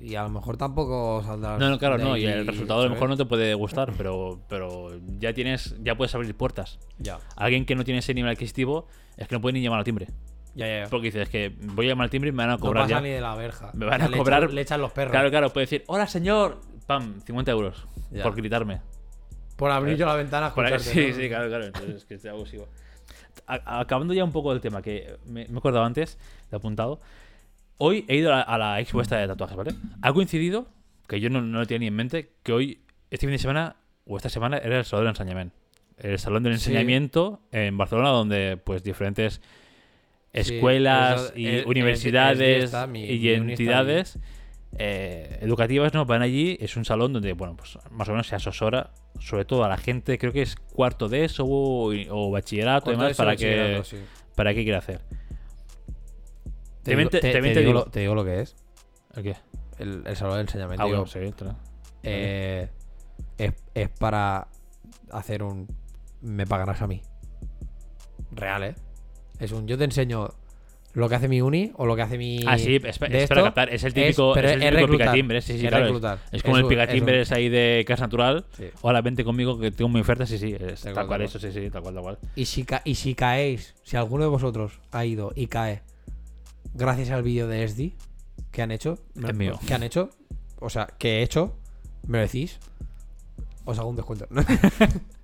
y 0.00 0.14
a 0.14 0.22
lo 0.22 0.30
mejor 0.30 0.56
tampoco 0.56 1.22
saldrás. 1.24 1.58
No, 1.60 1.70
no, 1.70 1.78
claro, 1.78 1.98
no. 1.98 2.16
Y 2.16 2.24
el 2.24 2.46
resultado 2.46 2.80
a 2.80 2.84
lo 2.84 2.90
mejor 2.90 3.08
no 3.08 3.16
te 3.16 3.24
puede 3.24 3.54
gustar, 3.54 3.92
pero, 3.96 4.40
pero 4.48 4.90
ya 5.18 5.32
tienes, 5.32 5.76
ya 5.82 5.96
puedes 5.96 6.14
abrir 6.14 6.34
puertas. 6.34 6.78
Ya. 6.98 7.18
Alguien 7.36 7.64
que 7.66 7.74
no 7.76 7.84
tiene 7.84 7.98
ese 8.00 8.14
nivel 8.14 8.32
adquisitivo 8.32 8.86
es 9.16 9.28
que 9.28 9.34
no 9.34 9.40
puede 9.40 9.52
ni 9.54 9.60
llamar 9.62 9.80
al 9.80 9.84
timbre. 9.84 10.08
Ya, 10.54 10.66
ya, 10.66 10.84
ya. 10.84 10.90
Porque 10.90 11.06
dices 11.08 11.28
que 11.28 11.54
voy 11.60 11.86
a 11.86 11.90
llamar 11.90 12.04
al 12.04 12.10
timbre 12.10 12.30
y 12.30 12.32
me 12.32 12.38
van 12.38 12.50
a 12.50 12.52
No 12.54 12.58
cobrar 12.60 12.84
pasa 12.84 12.96
ya. 12.96 13.00
ni 13.00 13.10
de 13.10 13.20
la 13.20 13.34
verja. 13.36 13.70
Me 13.74 13.86
van 13.86 14.02
a 14.02 14.08
le 14.08 14.16
cobrar- 14.16 14.42
echan- 14.44 14.52
le 14.54 14.60
echan 14.62 14.80
los 14.80 14.90
perros. 14.92 15.12
Claro, 15.12 15.30
claro, 15.30 15.52
puede 15.52 15.66
decir, 15.66 15.84
hola 15.86 16.06
señor, 16.08 16.60
pam, 16.86 17.20
50 17.20 17.50
euros 17.52 17.86
por 18.22 18.34
gritarme. 18.34 18.80
Por 19.58 19.70
abrir 19.70 19.96
yo 19.98 20.06
la 20.06 20.14
ventana 20.14 20.54
Por 20.54 20.64
ahí- 20.64 20.78
sí, 20.78 21.08
¿no? 21.10 21.16
sí, 21.16 21.28
claro, 21.28 21.48
claro. 21.48 21.66
Entonces 21.66 21.96
es 21.96 22.04
que 22.06 22.14
es 22.14 22.24
abusivo. 22.24 22.66
A- 23.46 23.80
acabando 23.80 24.14
ya 24.14 24.24
un 24.24 24.32
poco 24.32 24.52
del 24.52 24.60
tema 24.62 24.80
que 24.80 25.16
me, 25.26 25.46
me 25.48 25.54
he 25.54 25.58
acordado 25.58 25.84
antes, 25.84 26.16
de 26.50 26.56
apuntado. 26.56 27.00
Hoy 27.76 28.04
he 28.08 28.16
ido 28.16 28.32
a 28.32 28.36
la, 28.38 28.42
a 28.42 28.56
la 28.58 28.80
expo 28.80 29.00
esta 29.02 29.18
de 29.18 29.26
tatuajes, 29.26 29.56
¿vale? 29.56 29.72
Ha 30.02 30.12
coincidido, 30.12 30.66
que 31.06 31.20
yo 31.20 31.28
no, 31.30 31.42
no 31.42 31.58
lo 31.60 31.66
tenía 31.66 31.80
ni 31.80 31.86
en 31.88 31.94
mente, 31.96 32.30
que 32.42 32.52
hoy, 32.52 32.80
este 33.10 33.26
fin 33.26 33.32
de 33.32 33.38
semana, 33.38 33.76
o 34.06 34.16
esta 34.16 34.28
semana, 34.30 34.58
era 34.58 34.78
el 34.78 34.84
Salón 34.84 35.04
del 35.06 35.10
Enseñamiento. 35.10 35.54
El 35.98 36.18
Salón 36.18 36.42
del 36.44 36.58
Sí. 36.58 36.70
Enseñamiento 36.70 37.40
en 37.52 37.76
Barcelona, 37.76 38.10
donde 38.10 38.56
pues 38.62 38.82
diferentes 38.84 39.40
Sí, 40.34 40.54
escuelas 40.54 41.20
eso- 41.22 41.32
y 41.38 41.46
el- 41.48 41.66
universidades 41.66 42.72
el 42.72 42.88
mi- 42.88 43.04
y 43.06 43.30
entidades 43.30 44.18
eh, 44.76 45.38
educativas 45.40 45.94
no 45.94 46.04
van 46.04 46.20
allí 46.22 46.58
es 46.60 46.76
un 46.76 46.84
salón 46.84 47.14
donde 47.14 47.32
bueno 47.32 47.56
pues 47.56 47.78
más 47.90 48.06
o 48.08 48.12
menos 48.12 48.26
se 48.26 48.36
asesora 48.36 48.90
sobre 49.18 49.44
todo 49.44 49.64
a 49.64 49.68
la 49.68 49.76
gente 49.76 50.18
creo 50.18 50.32
que 50.32 50.42
es 50.42 50.56
cuarto 50.56 51.08
de 51.08 51.24
eso 51.24 51.44
o, 51.44 51.92
o 52.10 52.30
bachillerato 52.30 52.90
y 52.90 52.94
Con 52.94 52.94
todo 52.94 53.02
demás 53.04 53.10
eso 53.12 53.22
para 53.22 53.36
que 53.36 53.80
sí. 53.84 53.96
para 54.34 54.54
qué 54.54 54.62
quiere 54.62 54.78
hacer 54.78 55.00
Te 56.82 56.96
digo- 56.96 57.10
te- 57.10 57.20
te- 57.20 57.32
también 57.32 57.54
te 57.54 57.60
te 57.60 57.66
digo 57.66 57.72
digo- 57.72 57.84
lo- 57.84 57.90
te 57.90 58.00
digo 58.00 58.14
lo 58.14 58.24
que 58.24 58.40
es. 58.40 58.56
¿El 59.14 59.22
qué? 59.22 59.36
El, 59.78 60.02
el 60.06 60.16
salón 60.16 60.36
de 60.36 60.40
enseñamiento. 60.42 60.82
Ah, 60.82 60.86
digo, 60.86 61.04
bueno, 61.04 61.10
sí, 61.10 61.18
eh, 62.02 62.68
es, 63.36 63.52
es 63.74 63.88
para 63.90 64.48
hacer 65.10 65.42
un. 65.42 65.68
Me 66.22 66.46
pagarás 66.46 66.82
a 66.82 66.86
mí. 66.86 67.02
Real, 68.32 68.62
¿eh? 68.64 68.74
Es 69.38 69.52
un. 69.52 69.66
Yo 69.66 69.76
te 69.78 69.84
enseño 69.84 70.28
lo 70.94 71.08
que 71.08 71.14
hace 71.14 71.28
mi 71.28 71.40
uni 71.40 71.70
o 71.76 71.86
lo 71.86 71.94
que 71.94 72.02
hace 72.02 72.18
mi. 72.18 72.40
Ah, 72.46 72.58
sí, 72.58 72.76
es, 72.76 72.82
de 72.98 73.22
es 73.22 73.28
para 73.28 73.42
captar. 73.44 73.72
Es 73.72 73.84
el 73.84 73.92
típico, 73.94 74.32
pero 74.34 74.48
es 74.48 74.54
el 74.54 74.62
es 74.62 74.68
típico 74.68 74.80
reclutar, 74.86 75.06
picatimbres. 75.06 75.44
Sí, 75.44 75.58
sí, 75.58 75.64
es 75.66 75.70
claro. 75.70 75.86
es-. 75.86 75.92
Es, 76.32 76.42
como 76.42 76.56
Es 76.56 76.60
el 76.60 76.64
es 76.64 76.68
picatimbres 76.68 77.32
ahí 77.32 77.48
de 77.48 77.84
Casa 77.86 78.04
Natural. 78.04 78.44
Sí. 78.56 78.64
Hola, 78.80 79.00
vente 79.02 79.22
conmigo 79.24 79.58
que 79.58 79.70
tengo 79.70 79.88
mi 79.90 80.00
oferta. 80.00 80.26
Sí, 80.26 80.38
sí, 80.38 80.56
es 80.58 80.80
Tal 80.82 80.94
tal 80.94 81.06
cual, 81.06 81.22
eso, 81.22 81.38
sí, 81.38 81.52
sí, 81.52 81.70
tal 81.70 81.82
cual, 81.82 81.94
tal 81.94 82.02
cual. 82.02 82.18
Y 82.34 82.46
si, 82.46 82.64
ca- 82.64 82.82
y 82.84 82.94
si 82.96 83.14
caéis, 83.14 83.74
si 83.84 83.96
alguno 83.96 84.24
de 84.24 84.30
vosotros 84.30 84.80
ha 84.90 85.04
ido 85.04 85.32
y 85.36 85.46
cae 85.46 85.82
gracias 86.74 87.10
al 87.10 87.22
vídeo 87.22 87.46
de 87.48 87.66
SD 87.68 87.92
que 88.50 88.62
han 88.62 88.70
hecho, 88.70 88.98
Es 89.14 89.34
mío. 89.34 89.58
que 89.66 89.74
han 89.74 89.82
hecho, 89.82 90.10
o 90.58 90.70
sea, 90.70 90.86
que 90.98 91.18
he 91.18 91.22
hecho, 91.22 91.56
me 92.06 92.18
lo 92.18 92.24
decís, 92.24 92.58
os 93.64 93.78
hago 93.78 93.90
un 93.90 93.96
descuento. 93.96 94.26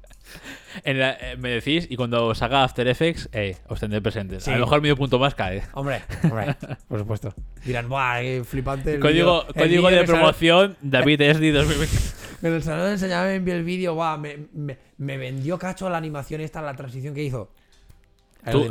En 0.82 0.98
la- 0.98 1.16
eh, 1.20 1.36
me 1.36 1.50
decís, 1.50 1.86
y 1.88 1.96
cuando 1.96 2.26
os 2.26 2.42
haga 2.42 2.64
After 2.64 2.86
Effects, 2.88 3.28
eh, 3.32 3.56
os 3.68 3.78
tendré 3.80 4.00
presentes. 4.00 4.44
Sí. 4.44 4.50
A 4.50 4.54
lo 4.56 4.66
mejor 4.66 4.80
medio 4.82 4.96
punto 4.96 5.18
más 5.18 5.34
cae. 5.34 5.62
hombre, 5.74 6.02
hombre, 6.24 6.56
por 6.88 6.98
supuesto. 6.98 7.34
Dirán, 7.64 7.88
¡buah, 7.88 8.20
qué 8.20 8.42
flipante! 8.44 8.94
El 8.94 9.00
Código, 9.00 9.46
el 9.48 9.54
código 9.54 9.90
de 9.90 10.04
promoción 10.04 10.76
David 10.82 11.20
Esdi 11.20 11.50
2020. 11.50 11.96
En 12.42 12.52
el 12.54 12.62
salón 12.62 12.86
de 12.86 12.92
enseñamiento 12.92 13.44
vi 13.44 13.50
el 13.52 13.64
vídeo, 13.64 13.94
¡buah! 13.94 14.16
Me, 14.16 14.38
me, 14.52 14.78
me 14.98 15.16
vendió 15.18 15.58
cacho 15.58 15.88
la 15.88 15.98
animación 15.98 16.40
esta, 16.40 16.60
la 16.62 16.74
transición 16.74 17.14
que 17.14 17.22
hizo. 17.22 17.50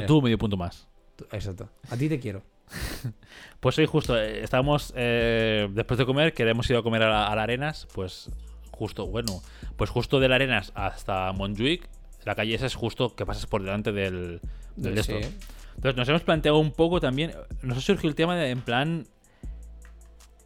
Tú, 0.08 0.22
medio 0.22 0.38
punto 0.38 0.58
más. 0.58 0.88
Exacto. 1.32 1.70
A 1.90 1.98
ti 1.98 2.10
te 2.10 2.20
quiero. 2.20 2.44
Pues 3.60 3.78
hoy 3.80 3.86
justo, 3.86 4.20
eh, 4.22 4.44
estábamos 4.44 4.92
eh, 4.94 5.70
después 5.72 5.98
de 5.98 6.06
comer, 6.06 6.34
que 6.34 6.44
hemos 6.44 6.70
ido 6.70 6.80
a 6.80 6.84
comer 6.84 7.04
a 7.04 7.10
la, 7.10 7.28
a 7.28 7.36
la 7.38 7.44
Arenas, 7.44 7.88
pues 7.94 8.30
justo, 8.84 9.08
bueno, 9.08 9.42
pues 9.78 9.90
justo 9.90 10.20
de 10.20 10.28
la 10.28 10.36
Arenas 10.36 10.74
hasta 10.76 11.32
Montjuic, 11.32 11.88
la 12.26 12.36
calle 12.36 12.54
esa 12.54 12.66
es 12.66 12.76
justo 12.76 13.16
que 13.16 13.26
pasas 13.26 13.46
por 13.46 13.64
delante 13.64 13.94
del, 13.94 14.42
del 14.76 14.96
de 14.96 15.02
esto. 15.02 15.16
Entonces 15.76 15.96
nos 15.96 16.10
hemos 16.10 16.24
planteado 16.24 16.58
un 16.58 16.72
poco 16.74 17.00
también, 17.00 17.32
nos 17.62 17.78
ha 17.78 17.82
surgido 17.82 18.10
el 18.10 18.16
tema 18.16 18.36
de, 18.36 18.50
en 18.50 18.60
plan, 18.60 19.08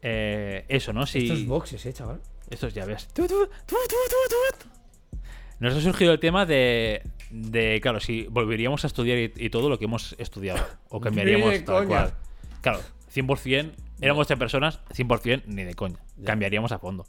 eh, 0.04 0.66
eso, 0.68 0.94
¿no? 0.94 1.08
Si, 1.08 1.24
Estos 1.24 1.46
boxes, 1.48 1.84
eh, 1.88 1.94
chaval. 1.94 2.22
Estos 2.52 2.76
ya 2.76 2.86
ves. 2.86 3.08
Tu, 3.08 3.24
tu, 3.28 3.46
tu, 3.46 3.48
tu, 3.66 3.76
tu, 3.88 4.58
tu. 4.60 5.18
Nos 5.60 5.74
ha 5.74 5.82
surgido 5.82 6.14
el 6.14 6.20
tema 6.20 6.46
de, 6.46 7.02
de 7.32 7.80
claro, 7.82 8.00
si 8.00 8.28
volveríamos 8.28 8.84
a 8.84 8.88
estudiar 8.88 9.18
y, 9.18 9.34
y 9.36 9.50
todo 9.50 9.68
lo 9.68 9.80
que 9.80 9.86
hemos 9.86 10.16
estudiado. 10.20 10.64
O 10.90 11.02
cambiaríamos 11.02 11.56
tal 11.66 11.86
coña. 11.86 11.88
cual. 11.88 12.14
Claro, 12.62 12.82
100%, 13.14 13.72
éramos 14.02 14.28
tres 14.28 14.38
personas, 14.38 14.80
100% 14.94 15.44
ni 15.48 15.64
de 15.64 15.74
coña. 15.74 15.98
Ya. 16.18 16.26
Cambiaríamos 16.26 16.72
a 16.72 16.80
fondo. 16.80 17.06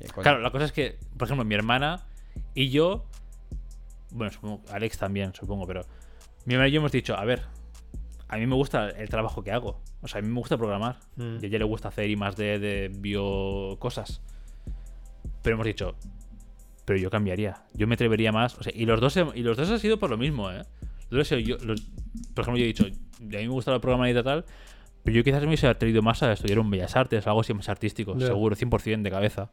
Eh. 0.00 0.06
Claro, 0.22 0.40
la 0.40 0.50
cosa 0.50 0.64
es 0.64 0.72
que, 0.72 0.98
por 1.16 1.26
ejemplo, 1.28 1.44
mi 1.44 1.54
hermana 1.54 2.04
y 2.54 2.70
yo, 2.70 3.04
bueno, 4.10 4.32
supongo, 4.32 4.62
Alex 4.72 4.98
también, 4.98 5.32
supongo, 5.34 5.66
pero 5.66 5.82
mi 6.44 6.54
hermana 6.54 6.68
y 6.68 6.72
yo 6.72 6.80
hemos 6.80 6.92
dicho, 6.92 7.14
a 7.16 7.24
ver, 7.24 7.42
a 8.28 8.36
mí 8.36 8.46
me 8.46 8.54
gusta 8.54 8.88
el 8.90 9.08
trabajo 9.08 9.42
que 9.42 9.52
hago. 9.52 9.80
O 10.00 10.08
sea, 10.08 10.18
a 10.18 10.22
mí 10.22 10.28
me 10.28 10.38
gusta 10.38 10.56
programar. 10.56 10.96
Mm. 11.16 11.36
Y 11.42 11.44
a 11.44 11.48
ella 11.48 11.58
le 11.58 11.64
gusta 11.64 11.88
hacer 11.88 12.08
y 12.10 12.16
más 12.16 12.34
de, 12.36 12.58
de 12.58 12.88
bio 12.92 13.76
cosas. 13.78 14.20
Pero 15.42 15.54
hemos 15.54 15.66
dicho, 15.66 15.94
pero 16.84 16.98
yo 16.98 17.10
cambiaría. 17.10 17.62
Yo 17.74 17.86
me 17.86 17.94
atrevería 17.94 18.32
más. 18.32 18.56
O 18.58 18.62
sea, 18.62 18.72
y 18.74 18.86
los 18.86 19.00
dos 19.00 19.16
hem- 19.16 19.32
y 19.34 19.42
los 19.42 19.56
dos 19.56 19.70
ha 19.70 19.78
sido 19.78 19.98
por 19.98 20.08
lo 20.10 20.16
mismo, 20.16 20.50
¿eh? 20.50 20.62
Los 21.10 21.28
dos 21.28 21.32
he 21.32 21.36
sido 21.42 21.58
yo- 21.58 21.64
los- 21.64 21.82
por 22.34 22.42
ejemplo, 22.42 22.58
yo 22.58 22.64
he 22.64 22.68
dicho, 22.68 22.84
a 22.84 22.88
mí 23.20 23.28
me 23.28 23.48
gusta 23.48 23.74
el 23.74 23.80
programar 23.80 24.08
y 24.08 24.22
tal, 24.22 24.44
pero 25.04 25.16
yo 25.16 25.22
quizás 25.24 25.42
me 25.42 25.48
hubiese 25.48 25.68
atrevido 25.68 26.00
más 26.02 26.22
a 26.22 26.32
estudiar 26.32 26.58
un 26.58 26.70
Bellas 26.70 26.96
Artes, 26.96 27.26
algo 27.26 27.40
así 27.40 27.52
más 27.54 27.68
artístico, 27.68 28.16
Ya. 28.16 28.26
seguro, 28.28 28.56
100% 28.56 29.02
de 29.02 29.10
cabeza. 29.10 29.50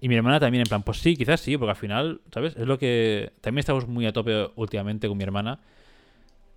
Y 0.00 0.08
mi 0.08 0.14
hermana 0.14 0.38
también, 0.38 0.60
en 0.62 0.68
plan, 0.68 0.82
pues 0.82 0.98
sí, 0.98 1.16
quizás 1.16 1.40
sí, 1.40 1.56
porque 1.56 1.70
al 1.70 1.76
final, 1.76 2.20
¿sabes? 2.32 2.54
Es 2.56 2.66
lo 2.66 2.78
que. 2.78 3.32
También 3.40 3.60
estamos 3.60 3.88
muy 3.88 4.06
a 4.06 4.12
tope 4.12 4.48
últimamente 4.56 5.08
con 5.08 5.16
mi 5.18 5.24
hermana 5.24 5.58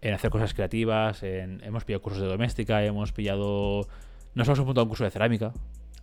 en 0.02 0.14
hacer 0.14 0.30
cosas 0.32 0.54
creativas, 0.54 1.22
en... 1.24 1.64
hemos 1.64 1.84
pillado 1.86 2.02
cursos 2.02 2.22
de 2.22 2.28
doméstica, 2.28 2.84
hemos 2.84 3.12
pillado... 3.12 3.88
Nos 4.34 4.48
hemos 4.48 4.60
apuntado 4.60 4.82
a 4.82 4.84
un 4.86 4.90
curso 4.90 5.04
de 5.04 5.12
cerámica, 5.12 5.54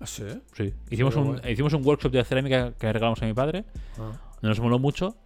¿Ah, 0.00 0.06
sí? 0.06 0.22
sí. 0.54 0.72
Hicimos, 0.90 1.16
un, 1.16 1.40
hicimos 1.48 1.72
un 1.72 1.84
workshop 1.84 2.12
de 2.12 2.22
cerámica 2.24 2.72
que 2.78 2.92
regalamos 2.92 3.20
a 3.22 3.26
mi 3.26 3.34
padre, 3.34 3.64
Ah. 3.98 4.12
nos 4.42 4.60
moló 4.60 4.78
mucho, 4.78 5.16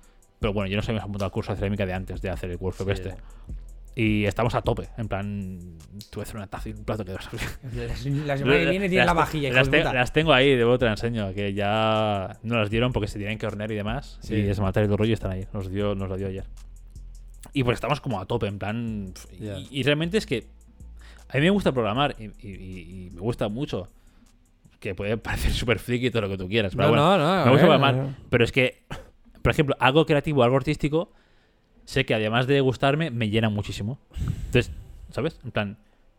pero 0.40 0.52
bueno, 0.55 0.70
yo 0.70 0.76
nos 0.76 0.89
habíamos 0.89 1.05
apuntado 1.05 1.26
al 1.26 1.32
curso 1.32 1.52
de 1.52 1.59
cerámica 1.59 1.84
de 1.84 1.93
antes 1.93 2.22
de 2.22 2.30
hacer 2.30 2.51
el 2.51 2.56
workshop 2.59 2.86
Sí. 2.86 2.93
este. 2.93 3.14
Y 3.94 4.24
estamos 4.24 4.55
a 4.55 4.62
tope, 4.62 4.89
en 4.97 5.06
plan, 5.06 5.59
tuve 6.10 6.23
que 6.24 6.28
hacer 6.28 6.36
una 6.36 6.47
taza 6.47 6.70
y 6.70 6.73
un 6.73 6.85
plato 6.85 7.05
que 7.05 7.12
La, 7.74 7.86
la 7.86 8.36
semana 8.39 8.59
que 8.59 8.70
viene 8.70 8.89
tienes 8.89 9.06
la 9.06 9.12
vajilla, 9.12 9.52
las, 9.52 9.69
te- 9.70 9.85
las 9.85 10.12
tengo 10.14 10.32
ahí, 10.32 10.56
luego 10.56 10.78
te 10.78 10.86
las 10.86 11.02
enseño, 11.02 11.35
que 11.35 11.52
ya 11.52 12.39
no 12.43 12.56
las 12.59 12.70
dieron 12.70 12.93
porque 12.94 13.06
se 13.09 13.19
tienen 13.19 13.36
que 13.36 13.47
hornear 13.47 13.70
y 13.70 13.74
demás. 13.74 14.19
Sí. 14.23 14.35
Y 14.36 14.48
esmaltar 14.48 14.82
y 14.85 14.86
todo 14.86 14.94
el 14.94 14.98
rollo 15.01 15.10
y 15.10 15.14
están 15.14 15.32
ahí. 15.32 15.47
Nos, 15.52 15.70
dio, 15.70 15.94
nos 15.94 16.09
lo 16.09 16.16
dio 16.16 16.28
ayer. 16.28 16.44
Y 17.52 17.64
pues 17.64 17.74
estamos 17.74 18.01
como 18.01 18.19
a 18.19 18.24
tope, 18.24 18.47
en 18.47 18.59
plan. 18.59 19.12
pf, 19.12 19.28
y-. 19.35 19.69
Y, 19.81 19.82
realmente 19.82 20.16
es 20.16 20.24
que 20.24 20.47
a 21.28 21.35
mí 21.36 21.43
me 21.43 21.51
gusta 21.51 21.70
programar 21.73 22.16
y, 22.19 22.24
y- 22.47 23.06
y- 23.09 23.10
me 23.12 23.20
gusta 23.20 23.48
mucho. 23.48 23.89
Que 24.81 24.94
puede 24.94 25.16
parecer 25.19 25.52
súper 25.52 25.78
friki 25.78 26.06
y 26.06 26.10
todo 26.10 26.23
lo 26.23 26.28
que 26.31 26.39
tú 26.39 26.48
quieras. 26.48 26.74
Pero 26.74 26.89
No, 26.89 26.94
bueno, 26.94 27.19
no, 27.19 27.36
no, 27.40 27.44
me 27.44 27.51
gusta 27.51 27.66
programar. 27.66 28.16
Pero 28.31 28.43
es 28.43 28.52
que, 28.52 28.85
por 29.43 29.52
ejemplo, 29.52 29.77
algo 29.78 30.06
creativo, 30.06 30.43
algo 30.44 30.56
artístico, 30.56 31.12
sé 31.84 32.04
que 32.04 32.14
además 32.14 32.46
de 32.46 32.60
gustarme, 32.60 33.10
me 33.10 33.28
llena 33.30 33.48
muchísimo. 33.48 33.98
Entonces, 34.46 34.70
¿sabes? 35.10 35.38
En 35.44 35.50
plan, 35.50 35.76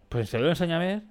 pues 0.09 0.29
se 0.29 0.39
lo 0.39 0.49
enseñame. 0.49 1.01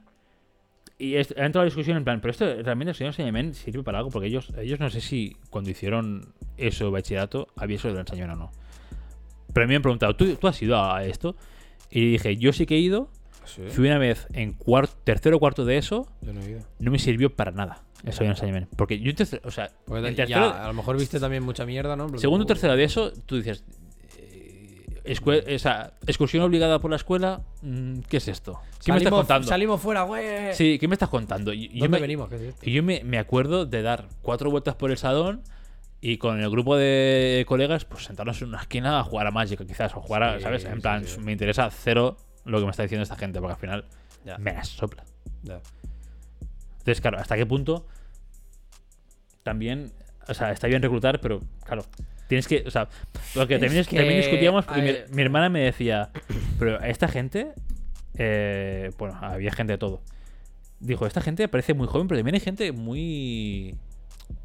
Y 0.98 1.16
es- 1.16 1.34
ha 1.36 1.46
entrado 1.46 1.60
la 1.64 1.64
discusión 1.64 1.96
en 1.96 2.04
plan, 2.04 2.20
pero 2.20 2.30
esto 2.30 2.44
realmente 2.62 2.90
el 2.90 2.94
señor 2.96 3.14
sirve 3.54 3.82
para 3.82 3.98
algo, 3.98 4.10
porque 4.10 4.28
ellos, 4.28 4.52
ellos 4.58 4.78
no 4.78 4.88
sé 4.90 5.00
si 5.00 5.36
cuando 5.50 5.70
hicieron 5.70 6.32
eso 6.56 6.84
de 6.84 6.90
bachillerato 6.92 7.48
había 7.56 7.76
eso 7.76 7.88
del 7.88 7.98
enseñamiento 7.98 8.44
o 8.44 8.46
no. 8.46 8.52
Pero 9.52 9.64
a 9.64 9.66
mí 9.66 9.70
me 9.72 9.76
han 9.76 9.82
preguntado, 9.82 10.14
¿tú, 10.14 10.32
¿tú 10.36 10.46
has 10.46 10.60
ido 10.62 10.80
a 10.82 11.04
esto? 11.04 11.34
Y 11.90 12.12
dije, 12.12 12.36
yo 12.36 12.52
sí 12.52 12.66
que 12.66 12.76
he 12.76 12.78
ido, 12.78 13.08
¿Sí? 13.44 13.62
fui 13.68 13.86
una 13.88 13.98
vez 13.98 14.28
en 14.32 14.52
cuarto, 14.52 14.94
tercero 15.04 15.36
o 15.36 15.40
cuarto 15.40 15.64
de 15.64 15.76
eso, 15.78 16.06
Yo 16.22 16.32
no 16.32 16.40
he 16.40 16.50
ido. 16.50 16.60
no 16.78 16.90
me 16.92 16.98
sirvió 16.98 17.34
para 17.34 17.50
nada 17.50 17.82
eso 18.04 18.22
de 18.22 18.30
enseñamiento. 18.30 18.70
Porque 18.76 19.00
yo 19.00 19.10
en 19.10 19.16
tercero, 19.16 19.42
o 19.44 19.50
sea, 19.50 19.70
en 19.88 20.02
ya, 20.14 20.26
tercero, 20.26 20.50
a 20.54 20.68
lo 20.68 20.74
mejor 20.74 20.96
viste 20.98 21.18
también 21.18 21.42
mucha 21.42 21.66
mierda, 21.66 21.96
¿no? 21.96 22.16
Segundo 22.18 22.44
o 22.44 22.46
tercero 22.46 22.76
de 22.76 22.84
eso, 22.84 23.12
tú 23.26 23.36
dices. 23.36 23.64
Escue- 25.04 25.54
o 25.54 25.58
sea, 25.58 25.92
excursión 26.06 26.42
obligada 26.42 26.78
por 26.80 26.90
la 26.90 26.96
escuela, 26.96 27.42
mm, 27.62 28.00
¿qué 28.08 28.16
es 28.18 28.28
esto? 28.28 28.60
¿Qué 28.84 28.92
me 28.92 28.98
estás 28.98 29.12
contando? 29.12 29.48
Salimos 29.48 29.80
fuera, 29.80 30.02
güey. 30.02 30.54
Sí, 30.54 30.78
¿qué 30.78 30.88
me 30.88 30.94
estás 30.94 31.08
contando? 31.08 31.52
Y, 31.52 31.64
y 31.66 31.68
yo 31.74 31.80
¿Dónde 31.84 31.96
me, 31.96 32.00
venimos? 32.00 32.30
Y 32.62 32.72
yo 32.72 32.82
me, 32.82 33.02
me 33.04 33.18
acuerdo 33.18 33.66
de 33.66 33.82
dar 33.82 34.06
cuatro 34.22 34.50
vueltas 34.50 34.74
por 34.74 34.90
el 34.90 34.98
salón 34.98 35.42
y 36.00 36.18
con 36.18 36.40
el 36.40 36.50
grupo 36.50 36.76
de 36.76 37.44
colegas, 37.48 37.84
pues 37.84 38.04
sentarnos 38.04 38.42
en 38.42 38.48
una 38.48 38.60
esquina 38.60 38.98
a 39.00 39.04
jugar 39.04 39.26
a 39.26 39.30
Magic, 39.30 39.64
quizás, 39.66 39.94
o 39.94 40.00
jugar 40.00 40.22
a, 40.24 40.36
Sí, 40.38 40.42
¿sabes? 40.42 40.64
En 40.64 40.74
sí, 40.76 40.80
plan, 40.80 41.06
sí. 41.06 41.20
me 41.20 41.32
interesa 41.32 41.70
cero 41.70 42.16
lo 42.44 42.58
que 42.58 42.64
me 42.64 42.70
está 42.72 42.82
diciendo 42.82 43.02
esta 43.04 43.16
gente, 43.16 43.38
porque 43.40 43.54
al 43.54 43.60
final 43.60 43.84
Ya. 44.24 44.36
me 44.38 44.52
las 44.52 44.68
sopla. 44.68 45.04
Ya. 45.44 45.60
Entonces, 46.78 47.00
claro, 47.00 47.18
¿hasta 47.18 47.36
qué 47.36 47.46
punto 47.46 47.86
también, 49.44 49.92
o 50.28 50.34
sea, 50.34 50.52
está 50.52 50.66
bien 50.68 50.82
reclutar, 50.82 51.20
pero 51.20 51.40
claro, 51.64 51.84
tienes 52.32 52.48
que, 52.48 52.64
o 52.66 52.70
sea, 52.70 52.88
lo 53.34 53.46
que 53.46 53.58
también, 53.58 53.84
que, 53.84 53.94
también 53.94 54.22
discutíamos, 54.22 54.64
porque 54.64 55.04
mi, 55.10 55.20
hermana 55.20 55.50
me 55.50 55.60
decía, 55.60 56.08
pero 56.58 56.80
esta 56.80 57.06
gente, 57.06 57.52
eh, 58.16 58.90
bueno, 58.96 59.18
había 59.20 59.52
gente 59.52 59.74
de 59.74 59.78
todo. 59.78 60.02
dijo, 60.80 61.06
esta 61.06 61.20
gente 61.20 61.46
parece 61.48 61.74
muy 61.74 61.86
joven, 61.86 62.08
pero 62.08 62.18
también 62.18 62.36
hay 62.36 62.40
gente 62.40 62.72
muy... 62.72 63.76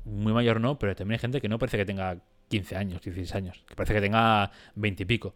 Muy 0.04 0.34
mayor 0.34 0.60
no, 0.60 0.78
pero 0.78 0.98
también 0.98 1.18
hay 1.18 1.22
gente 1.22 1.40
que 1.40 1.48
no 1.48 1.60
parece 1.60 1.78
que 1.78 1.86
tenga 1.86 2.18
15 2.50 2.76
años, 2.76 3.02
16 3.02 3.34
años, 3.36 3.64
que 3.66 3.74
parece 3.74 3.94
que 3.94 4.02
tenga 4.02 4.52
20 4.76 5.04
y 5.04 5.06
pico. 5.06 5.34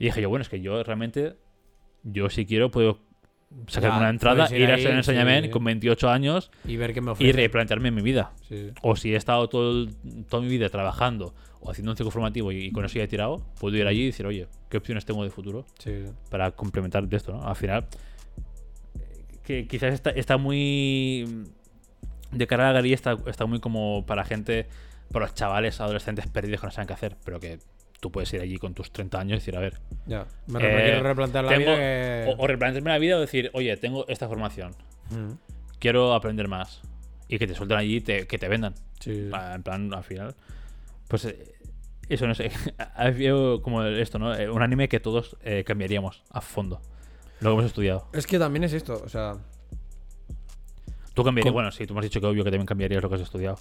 Y 0.00 0.06
dije 0.06 0.20
yo, 0.20 0.28
bueno, 0.28 0.42
es 0.42 0.48
que 0.48 0.60
yo 0.60 0.82
realmente, 0.82 1.36
yo 2.02 2.28
si 2.28 2.44
quiero 2.44 2.72
puedo 2.72 2.98
sacarme 3.66 3.98
una 3.98 4.10
entrada, 4.10 4.54
ir 4.54 4.70
a 4.70 4.74
hacer 4.74 4.88
un 4.88 5.02
sí. 5.02 5.10
enseñamiento 5.10 5.50
con 5.50 5.64
28 5.64 6.08
años 6.10 6.50
Y 6.64 6.76
ver 6.76 6.92
qué 6.92 7.00
me 7.00 7.10
y 7.10 7.12
ofrece. 7.12 7.32
replantearme 7.32 7.90
mi 7.90 8.02
vida. 8.02 8.32
Sí. 8.48 8.70
O 8.82 8.94
si 8.96 9.12
he 9.14 9.16
estado 9.16 9.48
todo 9.48 9.88
toda 10.28 10.42
mi 10.42 10.48
vida 10.48 10.68
trabajando 10.68 11.34
o 11.60 11.70
haciendo 11.70 11.90
un 11.92 11.96
ciclo 11.96 12.10
formativo 12.10 12.52
y, 12.52 12.66
y 12.66 12.70
con 12.72 12.84
eso 12.84 12.94
ya 12.98 13.04
he 13.04 13.08
tirado, 13.08 13.44
puedo 13.58 13.76
ir 13.76 13.86
allí 13.86 14.02
y 14.02 14.06
decir, 14.06 14.26
oye, 14.26 14.46
¿qué 14.68 14.76
opciones 14.76 15.04
tengo 15.04 15.24
de 15.24 15.30
futuro 15.30 15.64
Sí, 15.78 16.04
para 16.30 16.50
complementar 16.52 17.08
de 17.08 17.16
esto? 17.16 17.32
¿no? 17.32 17.42
Al 17.48 17.56
final, 17.56 17.86
que 19.44 19.66
quizás 19.66 19.94
está, 19.94 20.10
está 20.10 20.36
muy. 20.36 21.44
De 22.30 22.46
cara 22.46 22.64
a 22.64 22.66
la 22.68 22.72
galería 22.74 22.94
está, 22.94 23.16
está 23.26 23.46
muy 23.46 23.58
como 23.60 24.04
para 24.06 24.24
gente, 24.24 24.66
para 25.10 25.24
los 25.26 25.34
chavales, 25.34 25.80
adolescentes 25.80 26.26
perdidos 26.26 26.60
que 26.60 26.66
no 26.66 26.70
saben 26.70 26.86
qué 26.86 26.92
hacer, 26.92 27.16
pero 27.24 27.40
que 27.40 27.58
tú 28.00 28.10
puedes 28.12 28.32
ir 28.32 28.40
allí 28.40 28.58
con 28.58 28.74
tus 28.74 28.90
30 28.92 29.18
años 29.20 29.32
y 29.32 29.38
decir, 29.40 29.56
a 29.56 29.60
ver, 29.60 29.80
Ya. 30.06 30.26
Me 30.46 30.58
Eh, 30.60 30.84
quiero 30.84 31.02
replantear 31.02 31.44
la 31.44 31.50
tengo- 31.50 31.64
vida 31.66 31.76
que... 31.76 32.24
o, 32.36 32.42
o 32.42 32.46
replantearme 32.46 32.90
la 32.90 32.98
vida 32.98 33.16
o 33.16 33.20
decir, 33.20 33.50
oye, 33.54 33.76
tengo 33.76 34.06
esta 34.08 34.28
formación, 34.28 34.74
Mm. 35.10 35.32
quiero 35.78 36.12
aprender 36.14 36.48
más. 36.48 36.80
Y 37.28 37.38
que 37.38 37.46
te 37.46 37.54
suelten 37.54 37.76
allí 37.78 37.96
y 37.96 38.00
te, 38.00 38.26
que 38.26 38.38
te 38.38 38.48
vendan. 38.48 38.74
Sí. 39.00 39.28
Pa- 39.30 39.54
En 39.54 39.62
plan, 39.62 39.92
al 39.92 40.02
final. 40.04 40.34
Pues 41.08 41.24
eh, 41.26 41.54
eso 42.08 42.26
no 42.26 42.34
sé. 42.34 42.50
Había 42.94 43.32
como 43.62 43.82
esto, 43.84 44.18
¿no? 44.18 44.34
Eh, 44.34 44.48
Un 44.50 44.62
anime 44.62 44.88
que 44.88 44.98
todos 45.00 45.36
eh, 45.42 45.62
cambiaríamos 45.64 46.22
a 46.30 46.40
fondo. 46.40 46.80
Lo 47.40 47.50
que 47.50 47.52
hemos 47.54 47.64
estudiado. 47.66 48.08
Es 48.14 48.26
que 48.26 48.38
también 48.38 48.64
es 48.64 48.72
esto, 48.72 49.00
o 49.04 49.08
sea... 49.08 49.34
Tú 51.14 51.24
cambiarías. 51.24 51.50
Com- 51.50 51.54
Bueno, 51.54 51.70
sí, 51.72 51.86
tú 51.86 51.94
me 51.94 52.00
has 52.00 52.04
dicho 52.04 52.20
que 52.20 52.26
obvio 52.26 52.44
que 52.44 52.50
también 52.50 52.66
cambiarías 52.66 53.02
lo 53.02 53.08
que 53.08 53.16
has 53.16 53.20
estudiado. 53.22 53.58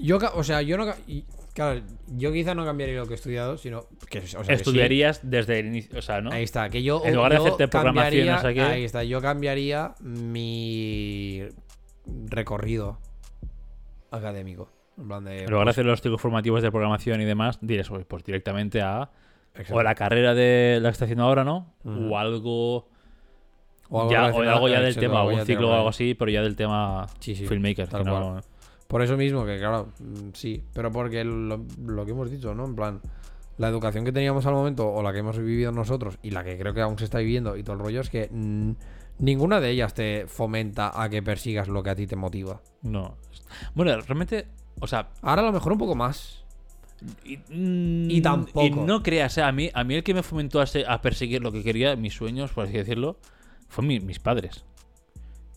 Yo, 0.00 0.18
o 0.34 0.42
sea, 0.42 0.62
yo 0.62 0.76
no... 0.78 0.86
Claro, 1.52 1.80
yo 2.16 2.32
quizá 2.32 2.54
no 2.54 2.64
cambiaría 2.64 2.96
lo 2.96 3.06
que 3.06 3.14
he 3.14 3.16
estudiado, 3.16 3.58
sino... 3.58 3.86
Que, 4.08 4.20
o 4.20 4.26
sea, 4.26 4.40
que 4.40 4.46
sí. 4.46 4.52
Estudiarías 4.52 5.20
desde 5.22 5.58
el 5.58 5.66
inicio. 5.66 5.98
O 5.98 6.02
sea, 6.02 6.20
¿no? 6.20 6.30
Ahí 6.30 6.44
está, 6.44 6.70
que 6.70 6.82
yo. 6.82 7.02
En 7.04 7.14
lugar 7.16 7.32
de 7.32 7.38
hacerte 7.38 7.68
programación. 7.68 8.28
Ahí 8.60 8.84
está, 8.84 9.02
yo 9.04 9.20
cambiaría 9.20 9.94
mi 10.00 11.42
recorrido 12.28 12.98
académico. 14.10 14.70
En 14.96 15.08
plan 15.08 15.24
de. 15.24 15.44
En 15.44 15.50
lugar 15.50 15.66
de 15.66 15.70
hacer 15.70 15.84
los 15.84 16.00
ciclos 16.00 16.20
formativos 16.20 16.62
de 16.62 16.70
programación 16.70 17.20
y 17.20 17.24
demás, 17.24 17.58
dirías, 17.60 17.88
pues, 17.88 18.04
pues 18.06 18.24
directamente 18.24 18.80
a. 18.82 19.10
Exacto. 19.54 19.74
O 19.76 19.82
la 19.82 19.94
carrera 19.94 20.34
de 20.34 20.78
la 20.80 20.90
que 20.90 20.92
está 20.92 21.04
haciendo 21.06 21.24
ahora, 21.24 21.42
¿no? 21.44 21.74
O 21.84 22.16
algo. 22.16 22.88
O 23.88 24.00
algo 24.02 24.12
ya, 24.12 24.26
o 24.32 24.40
algo 24.42 24.68
ya 24.68 24.80
del 24.80 24.96
tema, 24.96 25.32
ya 25.32 25.44
ciclo 25.44 25.70
o 25.70 25.74
algo 25.74 25.88
así, 25.88 26.14
pero 26.14 26.30
ya 26.30 26.42
del 26.42 26.54
tema 26.54 27.06
Sí, 27.18 27.34
sí, 27.34 27.46
filmmaker. 27.46 27.88
tal 27.88 28.04
que 28.04 28.10
no- 28.10 28.20
cual. 28.20 28.44
Por 28.90 29.00
eso 29.02 29.16
mismo, 29.16 29.46
que 29.46 29.56
claro, 29.58 29.88
mm, 30.00 30.30
sí. 30.34 30.62
Pero 30.74 30.90
porque 30.92 31.24
lo, 31.24 31.64
lo 31.86 32.04
que 32.04 32.10
hemos 32.10 32.30
dicho, 32.30 32.54
¿no? 32.54 32.64
En 32.66 32.74
plan, 32.74 33.00
la 33.56 33.68
educación 33.68 34.04
que 34.04 34.10
teníamos 34.12 34.44
al 34.46 34.54
momento, 34.54 34.88
o 34.92 35.02
la 35.02 35.12
que 35.12 35.20
hemos 35.20 35.38
vivido 35.38 35.70
nosotros, 35.72 36.18
y 36.22 36.30
la 36.32 36.42
que 36.44 36.58
creo 36.58 36.74
que 36.74 36.80
aún 36.80 36.98
se 36.98 37.04
está 37.04 37.18
viviendo, 37.18 37.56
y 37.56 37.62
todo 37.62 37.74
el 37.76 37.82
rollo, 37.82 38.00
es 38.00 38.10
que 38.10 38.28
ninguna 39.18 39.60
de 39.60 39.70
ellas 39.70 39.94
te 39.94 40.26
fomenta 40.26 40.90
a 41.00 41.08
que 41.08 41.22
persigas 41.22 41.68
lo 41.68 41.82
que 41.82 41.90
a 41.90 41.94
ti 41.94 42.06
te 42.06 42.16
motiva. 42.16 42.60
No. 42.82 43.16
Bueno, 43.74 43.96
realmente. 44.00 44.46
O 44.80 44.86
sea, 44.86 45.10
Ahora 45.22 45.42
a 45.42 45.44
lo 45.46 45.52
mejor 45.52 45.72
un 45.72 45.78
poco 45.78 45.94
más. 45.94 46.42
Y, 47.24 47.36
mm, 47.36 48.10
Y 48.10 48.20
tampoco. 48.22 48.66
Y 48.66 48.70
no 48.70 49.02
creas, 49.02 49.38
eh, 49.38 49.42
a 49.42 49.52
mí, 49.52 49.70
a 49.72 49.84
mí 49.84 49.94
el 49.94 50.02
que 50.02 50.14
me 50.14 50.22
fomentó 50.22 50.60
a, 50.60 50.64
a 50.88 51.00
perseguir 51.00 51.42
lo 51.42 51.52
que 51.52 51.62
quería, 51.62 51.94
mis 51.96 52.14
sueños, 52.14 52.50
por 52.52 52.64
así 52.64 52.72
decirlo, 52.74 53.18
fue 53.68 53.84
mi- 53.84 54.00
mis 54.00 54.18
padres. 54.18 54.64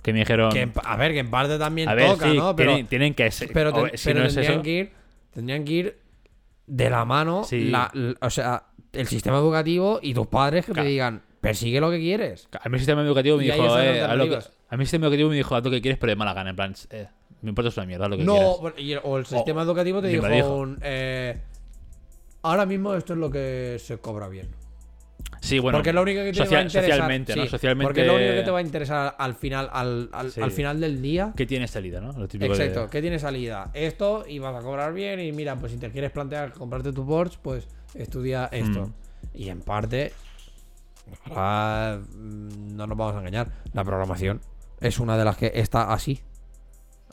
Que 0.04 0.14
me 0.14 0.20
dijeron. 0.20 0.52
Que 0.52 0.70
a 0.84 0.98
ver, 0.98 1.14
que 1.14 1.20
en 1.20 1.32
parte 1.32 1.58
también 1.58 1.90
a 1.90 1.96
ver, 1.96 2.12
toca, 2.12 2.30
sí, 2.30 2.38
¿no? 2.38 2.56
Pero, 2.56 2.72
tienen, 2.72 2.88
tienen 2.88 3.14
que 3.16 3.32
ser. 3.32 3.50
pero, 3.54 3.74
ten- 3.74 3.98
si 3.98 4.10
pero 4.10 4.20
no 4.20 4.26
es 4.28 4.34
tendrían, 4.36 4.54
eso. 4.56 4.62
que 4.64 4.70
ir, 4.72 4.92
tendrían 5.34 5.64
que 5.66 5.72
ir 5.74 5.98
de 6.68 6.90
la 6.90 7.06
mano, 7.06 7.44
Sí. 7.46 7.70
la- 7.70 7.90
l- 7.94 8.16
o 8.22 8.30
sea, 8.30 8.64
el 8.92 9.08
sistema 9.08 9.38
educativo 9.38 10.00
y 10.02 10.14
tus 10.14 10.28
padres 10.28 10.66
que 10.66 10.74
Claro. 10.74 10.86
te 10.86 10.92
digan, 10.92 11.22
persigue 11.42 11.80
lo 11.82 11.90
que 11.90 12.00
quieres. 12.00 12.48
A 12.62 12.70
mí 12.70 12.76
el 12.76 12.80
sistema 12.80 13.02
educativo 13.02 13.38
me 13.38 13.44
Y 13.46 13.52
dijo. 13.52 13.80
eh, 13.80 14.06
lo 14.16 14.30
que- 14.30 14.36
a 14.36 14.76
mí 14.78 14.82
el 14.82 14.86
sistema 14.86 15.06
educativo 15.08 15.30
me 15.30 15.36
dijo, 15.36 15.56
haz 15.56 15.64
lo 15.64 15.72
que 15.72 15.82
quieres, 15.82 15.98
pero 15.98 16.12
de 16.12 16.16
mala 16.16 16.34
gana. 16.34 16.50
En 16.52 16.56
plan, 16.56 16.76
eh, 16.90 17.08
me 17.42 17.50
importa 17.50 17.70
es 17.70 17.78
una 17.78 17.86
mierda 17.86 18.06
haz 18.06 18.12
lo 18.12 18.18
que 18.18 18.24
No, 18.24 18.36
quieras. 18.74 18.74
el- 18.78 19.00
o 19.04 19.18
el 19.18 19.26
sistema 19.26 19.62
educativo 19.64 20.02
te 20.02 20.08
dijo, 20.10 20.28
eh, 20.82 21.38
ahora 22.42 22.66
mismo 22.66 22.94
esto 22.94 23.14
es 23.14 23.20
lo 23.20 23.30
que 23.32 23.78
se 23.80 23.98
cobra 24.00 24.28
bien. 24.28 24.48
Sí, 25.44 25.60
bueno. 25.60 25.78
porque 25.78 25.90
es 25.90 25.96
lo 25.96 26.02
único 26.04 26.22
que 26.22 26.32
te 26.32 26.38
social- 26.38 26.54
va 26.56 26.60
a 26.60 26.64
interesar. 26.64 26.90
socialmente, 26.92 27.36
¿no? 27.36 27.44
sí, 27.44 27.50
Socialmente. 27.50 27.88
Porque 27.88 28.02
es 28.02 28.08
lo 28.08 28.16
único 28.16 28.32
que 28.34 28.42
te 28.44 28.52
va 28.52 28.60
a 28.60 28.62
interesar 28.62 29.16
al 29.20 29.36
final, 29.36 29.70
al, 29.74 30.10
al- 30.14 30.32
Sí. 30.32 30.42
al 30.42 30.52
final 30.52 30.80
del 30.80 31.02
día. 31.02 31.34
¿Qué 31.36 31.46
tiene 31.46 31.68
salida, 31.68 32.00
no? 32.00 32.14
Lo 32.14 32.28
típico 32.30 32.56
de- 32.56 32.66
Exacto, 32.66 32.90
¿qué 32.90 33.02
tiene 33.02 33.20
salida? 33.20 33.70
Esto 33.74 34.24
y 34.28 34.40
vas 34.40 34.56
a 34.56 34.62
cobrar 34.66 34.94
bien. 34.94 35.20
Y 35.20 35.34
mira, 35.34 35.58
pues 35.58 35.74
si 35.74 35.78
te 35.78 35.92
quieres 35.92 36.12
plantear 36.12 36.54
comprarte 36.54 36.94
tu 36.94 37.06
Porsche, 37.06 37.40
pues 37.42 37.68
estudia 37.94 38.46
esto. 38.54 38.88
Mm. 38.88 38.94
Y 39.34 39.50
en 39.50 39.60
parte, 39.62 40.14
ahora 41.26 42.00
mm, 42.00 42.76
no 42.76 42.88
nos 42.88 42.98
vamos 42.98 43.16
a 43.16 43.20
engañar. 43.20 43.52
La 43.74 43.84
programación 43.84 44.40
es 44.80 45.00
una 45.00 45.18
de 45.18 45.26
las 45.26 45.36
que 45.38 45.52
está 45.56 45.92
así. 45.94 46.22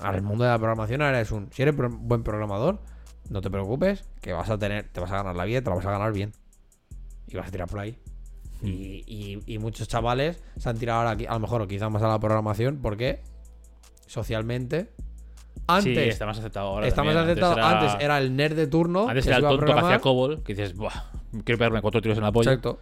Ahora 0.01 0.16
el 0.19 0.23
mundo 0.23 0.44
de 0.44 0.51
la 0.51 0.59
programación 0.59 1.02
ahora 1.02 1.20
es 1.20 1.31
un. 1.32 1.51
Si 1.52 1.62
eres 1.62 1.74
buen 1.77 2.23
programador, 2.23 2.81
no 3.28 3.40
te 3.40 3.51
preocupes, 3.51 4.05
que 4.20 4.32
vas 4.32 4.48
a 4.51 4.57
tener, 4.57 4.89
te 4.93 5.01
vas 5.01 5.11
a 5.11 5.16
ganar 5.16 5.35
la 5.36 5.44
vida, 5.44 5.61
te 5.62 5.69
la 5.69 5.77
vas 5.77 5.86
a 5.86 5.90
ganar 5.90 6.12
bien. 6.12 6.32
Y 7.27 7.36
vas 7.36 7.48
a 7.48 7.51
tirar 7.51 7.69
por 7.69 7.81
ahí. 7.81 7.98
Y, 8.62 9.03
y- 9.07 9.43
y 9.47 9.59
muchos 9.59 9.89
chavales 9.89 10.43
se 10.57 10.69
han 10.69 10.77
tirado 10.78 11.01
ahora 11.01 11.11
a 11.28 11.32
lo 11.35 11.41
mejor 11.41 11.62
o 11.62 11.66
quizás 11.69 11.91
más 11.91 12.03
a 12.03 12.09
la 12.09 12.19
programación, 12.20 12.78
porque 12.82 13.20
socialmente. 14.07 14.91
Antes 15.66 15.95
Sí, 16.05 16.09
está 16.09 16.27
más 16.27 16.39
aceptado 16.39 16.69
ahora. 16.69 16.87
está 16.89 17.05
más 17.05 17.15
aceptado. 17.16 17.57
Antes 17.62 17.95
era, 18.01 18.19
el 18.19 18.35
nerd 18.35 18.57
de 18.57 18.66
turno. 18.66 19.09
Antes 19.09 19.24
que 19.24 19.31
era 19.31 19.39
el 19.39 19.45
tonto 19.45 19.66
que 19.66 19.73
hacía. 19.73 19.99
COBOL, 20.01 20.43
que 20.43 20.55
dices, 20.55 20.74
Buah, 20.74 20.93
quiero 21.45 21.59
pegarme 21.59 21.81
cuatro 21.81 22.03
tiros 22.03 22.19
en 22.19 22.24
la 22.24 22.32
polla. 22.32 22.51
Exacto. 22.53 22.81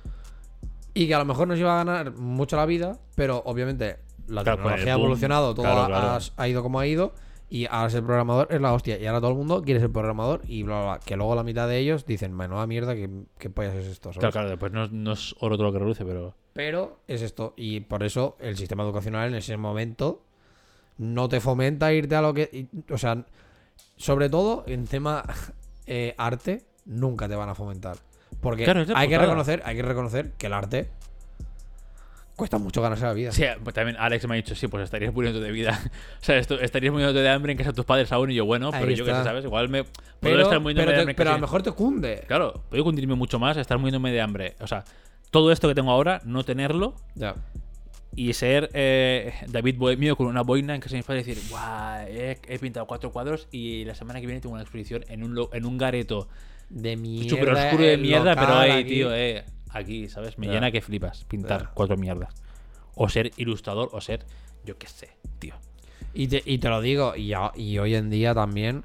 Y 0.95 1.07
que 1.07 1.15
a 1.15 1.19
lo 1.19 1.25
mejor 1.27 1.49
nos 1.49 1.59
iba 1.59 1.75
a 1.81 1.85
ganar 1.85 2.13
mucho 2.17 2.57
la 2.57 2.65
vida, 2.67 2.99
pero 3.15 3.43
obviamente 3.45 3.99
la 4.27 4.43
Claro, 4.43 4.59
tecnología 4.59 4.93
ha 4.95 4.97
evolucionado, 4.97 5.55
todo 5.55 5.65
claro, 5.65 5.83
ha- 5.83 5.87
claro. 5.87 6.07
Ha, 6.37 6.43
ha 6.43 6.49
ido 6.49 6.63
como 6.63 6.81
ha 6.81 6.87
ido. 6.87 7.13
Y 7.51 7.67
ahora 7.67 7.89
ser 7.89 8.05
programador 8.05 8.49
es 8.51 8.61
la 8.61 8.75
hostia. 8.75 8.99
Y 8.99 9.07
ahora 9.07 9.21
todo 9.21 9.31
el 9.31 9.37
mundo 9.37 9.63
quiere 9.63 9.81
ser 9.81 9.91
programador 9.91 10.43
y 10.47 10.63
bla, 10.63 10.77
bla, 10.77 10.85
bla. 10.85 11.01
Que 11.01 11.17
luego 11.17 11.35
la 11.35 11.43
mitad 11.43 11.67
de 11.67 11.79
ellos 11.79 12.05
dicen, 12.05 12.35
menuda 12.35 12.67
mierda, 12.67 12.95
¿qué, 12.95 13.09
qué 13.39 13.49
pollas 13.49 13.75
es 13.75 13.87
esto? 13.87 14.13
¿sabes? 14.13 14.19
Claro, 14.19 14.33
claro, 14.33 14.49
después 14.51 14.73
no, 14.73 14.87
no 14.89 15.13
es 15.13 15.35
oro 15.41 15.57
todo 15.57 15.69
lo 15.69 15.73
que 15.73 15.79
reluce, 15.79 16.05
pero. 16.05 16.35
Pero 16.53 17.01
es 17.07 17.23
esto. 17.23 17.55
Y 17.57 17.81
por 17.81 18.03
eso 18.03 18.37
el 18.41 18.57
sistema 18.57 18.83
educacional 18.83 19.29
en 19.29 19.37
ese 19.37 19.57
momento 19.57 20.23
no 20.99 21.29
te 21.29 21.41
fomenta 21.41 21.93
irte 21.93 22.17
a 22.17 22.23
lo 22.23 22.35
que. 22.35 22.67
O 22.91 22.99
sea, 22.99 23.25
sobre 23.97 24.29
todo 24.29 24.65
en 24.67 24.87
tema 24.87 25.25
eh, 25.87 26.15
arte, 26.19 26.65
nunca 26.85 27.29
te 27.29 27.35
van 27.35 27.49
a 27.49 27.55
fomentar. 27.55 27.97
Porque 28.41 28.65
Claro, 28.65 28.85
hay 28.95 29.09
que 29.09 29.19
reconocer, 29.19 29.63
hay 29.65 29.77
que 29.77 29.83
reconocer 29.83 30.33
que 30.33 30.47
el 30.47 30.53
arte 30.53 30.91
cuesta 32.39 32.57
mucho 32.57 32.81
ganarse 32.81 33.05
la 33.05 33.13
vida. 33.13 33.33
Sí, 33.33 33.45
pues 33.63 33.75
también 33.75 33.97
Alex 34.01 34.27
me 34.27 34.33
ha 34.35 34.37
dicho, 34.37 34.55
sí, 34.55 34.67
pues 34.69 34.85
estarías 34.85 35.13
muriendo 35.13 35.41
de 35.41 35.51
vida. 35.53 35.79
o 36.23 36.25
sea, 36.25 36.39
esto, 36.39 36.59
estarías 36.59 36.91
muriendo 36.93 37.21
de 37.21 37.29
hambre 37.29 37.53
en 37.53 37.59
casa 37.59 37.73
de 37.73 37.77
tus 37.77 37.85
padres 37.85 38.11
aún 38.13 38.31
y 38.31 38.35
yo, 38.35 38.47
bueno, 38.47 38.71
pero 38.71 38.87
Ahí 38.89 38.95
yo 38.97 39.05
qué 39.05 39.13
sé, 39.13 39.25
¿sabes?Igual 39.25 39.69
me. 39.69 39.85
Puedo 39.85 39.93
pero, 40.21 40.43
estar 40.43 40.61
muriéndome 40.61 40.87
pero 40.87 40.91
de 40.93 40.95
te- 40.97 41.01
hambre 41.03 41.15
pero 41.15 41.31
a 41.31 41.35
lo 41.35 41.41
mejor 41.41 41.63
te 41.63 41.73
cunde. 41.73 42.25
Claro, 42.27 42.63
puedo 42.71 42.83
cundirme 42.85 43.15
mucho 43.15 43.39
más 43.39 43.57
estar 43.59 43.77
muriéndome 43.79 44.11
de 44.13 44.21
hambre. 44.23 44.55
O 44.61 44.67
sea, 44.67 44.85
todo 45.31 45.53
esto 45.53 45.69
que 45.69 45.75
tengo 45.75 45.91
ahora, 45.91 46.23
no 46.25 46.43
tenerlo 46.45 46.95
Ya. 47.15 47.35
y 48.17 48.33
ser 48.33 48.71
eh, 48.73 49.35
David 49.49 49.77
Bohemio 49.77 50.17
con 50.17 50.27
una 50.27 50.43
boina 50.43 50.75
en 50.75 50.81
casa 50.81 50.93
de 50.93 50.99
mis 50.99 51.07
padres 51.07 51.27
y 51.29 51.35
decir, 51.35 51.51
guau, 51.51 52.07
he, 52.09 52.39
he 52.49 52.59
pintado 52.59 52.87
cuatro 52.87 53.13
cuadros 53.13 53.47
y 53.53 53.85
la 53.85 53.95
semana 53.95 54.21
que 54.21 54.27
viene 54.27 54.41
tengo 54.41 54.55
una 54.55 54.63
exposición 54.63 55.05
en 55.09 55.23
un, 55.23 55.49
en 55.53 55.67
un 55.67 55.77
gareto 55.79 56.29
De 56.71 56.97
mierda. 56.97 57.29
súper 57.31 57.49
oscuro 57.51 57.85
de 57.85 57.97
mierda, 57.99 58.35
pero 58.35 58.55
ahí, 58.57 58.85
tío, 58.85 59.15
eh, 59.15 59.45
aquí, 59.71 60.09
¿sabes? 60.09 60.39
Me 60.39 60.47
Ya. 60.47 60.53
llena 60.55 60.71
que 60.71 60.81
flipas 60.81 61.25
pintar 61.25 61.63
Ya. 61.63 61.71
cuatro 61.75 61.97
mierdas. 61.97 62.35
O 62.95 63.09
ser 63.09 63.31
ilustrador, 63.37 63.91
o 63.93 64.01
ser, 64.01 64.25
yo 64.65 64.77
qué 64.79 64.87
sé, 64.89 65.11
tío. 65.39 65.55
Y 66.15 66.27
te, 66.29 66.43
y 66.45 66.59
te 66.59 66.69
lo 66.69 66.81
digo, 66.81 67.15
y, 67.17 67.33
hoy 67.79 67.95
en 67.95 68.11
día 68.11 68.35
también 68.35 68.85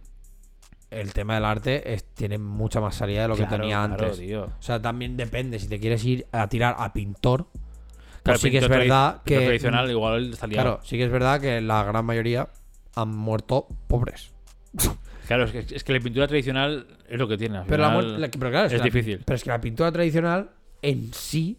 el 0.92 1.14
tema 1.14 1.36
del 1.36 1.46
arte 1.46 1.94
es- 1.94 2.04
tiene 2.14 2.38
mucha 2.38 2.80
más 2.80 2.96
salida 2.96 3.24
de 3.24 3.28
lo 3.30 3.36
que 3.36 3.46
tenía 3.46 3.78
claro, 3.88 4.04
antes. 4.06 4.20
tío. 4.20 4.44
O 4.46 4.62
sea, 4.62 4.80
también 4.82 5.18
depende. 5.18 5.58
Si 5.58 5.68
te 5.68 5.80
quieres 5.80 6.04
ir 6.06 6.28
a 6.32 6.48
tirar 6.50 6.76
a 6.78 6.94
pintor, 6.94 7.48
pues 7.52 8.22
Claro, 8.24 8.40
sí 8.40 8.52
que 8.52 8.58
es 8.60 8.68
verdad 8.70 9.22
que. 9.26 9.40
tradicional 9.40 9.90
igual 9.90 10.36
salía. 10.36 10.62
Claro, 10.62 10.80
sí 10.84 10.98
que 10.98 11.06
es 11.06 11.12
verdad 11.12 11.42
que 11.42 11.60
la 11.62 11.84
gran 11.84 12.06
mayoría 12.06 12.50
han 12.96 13.10
muerto 13.10 13.68
pobres. 13.88 14.32
Claro, 15.28 15.46
es 15.46 15.52
que, 15.52 15.76
es 15.76 15.84
que 15.84 15.94
la 15.94 16.00
pintura 16.00 16.28
tradicional 16.28 16.86
es 17.10 17.18
lo 17.18 17.28
que 17.28 17.38
tiene. 17.38 17.58
al 17.60 17.66
Pero, 17.66 17.84
la 17.84 17.90
final 17.90 18.06
muer- 18.06 18.18
la- 18.20 18.28
pero 18.30 18.52
claro, 18.52 18.66
es 18.68 18.72
que 18.74 18.78
la- 18.78 18.84
difícil. 18.84 19.22
pero 19.26 19.36
es 19.36 19.44
que 19.44 19.50
la 19.50 19.62
pintura 19.62 19.92
tradicional 19.92 20.52
en 20.84 21.12
sí 21.14 21.58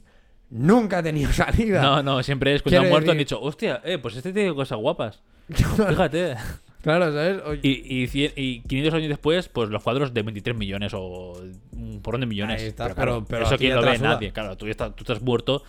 nunca 0.50 0.98
ha 0.98 1.02
tenido 1.02 1.32
salida. 1.32 1.82
No, 1.82 2.02
no, 2.02 2.22
siempre 2.22 2.54
es 2.54 2.62
cuando 2.62 2.82
han 2.82 2.88
muerto 2.88 3.10
han 3.10 3.16
decir- 3.16 3.26
dicho, 3.26 3.42
hostia, 3.42 3.80
eh, 3.84 3.98
pues 3.98 4.14
este 4.16 4.32
tiene 4.32 4.54
cosas 4.54 4.78
guapas. 4.78 5.20
Fíjate. 5.48 6.36
claro, 6.82 7.12
¿sabes? 7.12 7.42
Y, 7.62 8.02
y, 8.02 8.06
cien- 8.08 8.32
y 8.36 8.60
500 8.60 8.94
años 8.94 9.08
después, 9.08 9.48
pues 9.48 9.68
los 9.70 9.82
cuadros 9.82 10.14
de 10.14 10.22
23 10.22 10.56
millones 10.56 10.92
o 10.94 11.32
un 11.72 12.00
porrón 12.02 12.20
de 12.20 12.26
millones. 12.26 12.62
Ahí 12.62 12.68
está, 12.68 12.84
pero, 12.84 12.94
claro, 12.94 13.12
pero- 13.12 13.26
pero 13.28 13.44
eso 13.46 13.54
aquí 13.56 13.64
quién 13.66 13.74
ya 13.76 13.80
lo 13.80 13.90
ve 13.90 13.98
nadie. 13.98 14.32
Claro, 14.32 14.56
tú, 14.56 14.66
ya 14.66 14.70
estás, 14.70 14.94
tú 14.94 15.02
estás 15.02 15.20
muerto, 15.20 15.62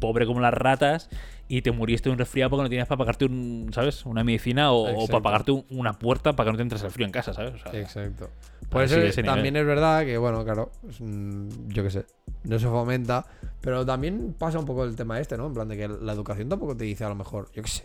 pobre 0.00 0.26
como 0.26 0.40
las 0.40 0.52
ratas, 0.54 1.08
y 1.50 1.62
te 1.62 1.72
muriste 1.72 2.08
de 2.08 2.12
un 2.12 2.18
resfriado 2.18 2.50
porque 2.50 2.64
no 2.64 2.68
tenías 2.68 2.86
para 2.86 2.98
pagarte 2.98 3.24
un, 3.24 3.70
¿sabes? 3.72 4.04
Una 4.04 4.22
medicina 4.22 4.70
o, 4.72 5.06
para 5.06 5.22
pagarte 5.22 5.50
un- 5.52 5.64
una 5.70 5.98
puerta 5.98 6.34
para 6.34 6.46
que 6.48 6.52
no 6.52 6.56
te 6.58 6.62
entres 6.62 6.82
el 6.82 6.90
frío 6.90 7.06
en 7.06 7.12
casa, 7.12 7.32
¿sabes? 7.32 7.54
O 7.54 7.58
sea, 7.58 7.80
Exacto. 7.80 8.28
Por 8.68 8.82
Así 8.82 8.92
eso 8.94 9.00
de 9.02 9.08
ese 9.08 9.22
nivel. 9.22 9.34
también 9.36 9.56
es 9.56 9.64
verdad 9.64 10.04
que, 10.04 10.18
bueno, 10.18 10.44
claro, 10.44 10.70
es 10.88 10.98
yo 11.00 11.82
qué 11.82 11.90
sé, 11.90 12.04
no 12.44 12.58
se 12.58 12.66
fomenta, 12.66 13.24
pero 13.62 13.86
también 13.86 14.34
pasa 14.38 14.58
un 14.58 14.66
poco 14.66 14.84
el 14.84 14.94
tema 14.94 15.18
este, 15.20 15.38
¿no? 15.38 15.46
En 15.46 15.54
plan 15.54 15.68
de 15.68 15.76
que 15.78 15.88
la 15.88 16.12
educación 16.12 16.50
tampoco 16.50 16.76
te 16.76 16.84
dice 16.84 17.04
a 17.04 17.08
lo 17.08 17.14
mejor, 17.14 17.50
yo 17.54 17.62
qué 17.62 17.68
sé. 17.70 17.84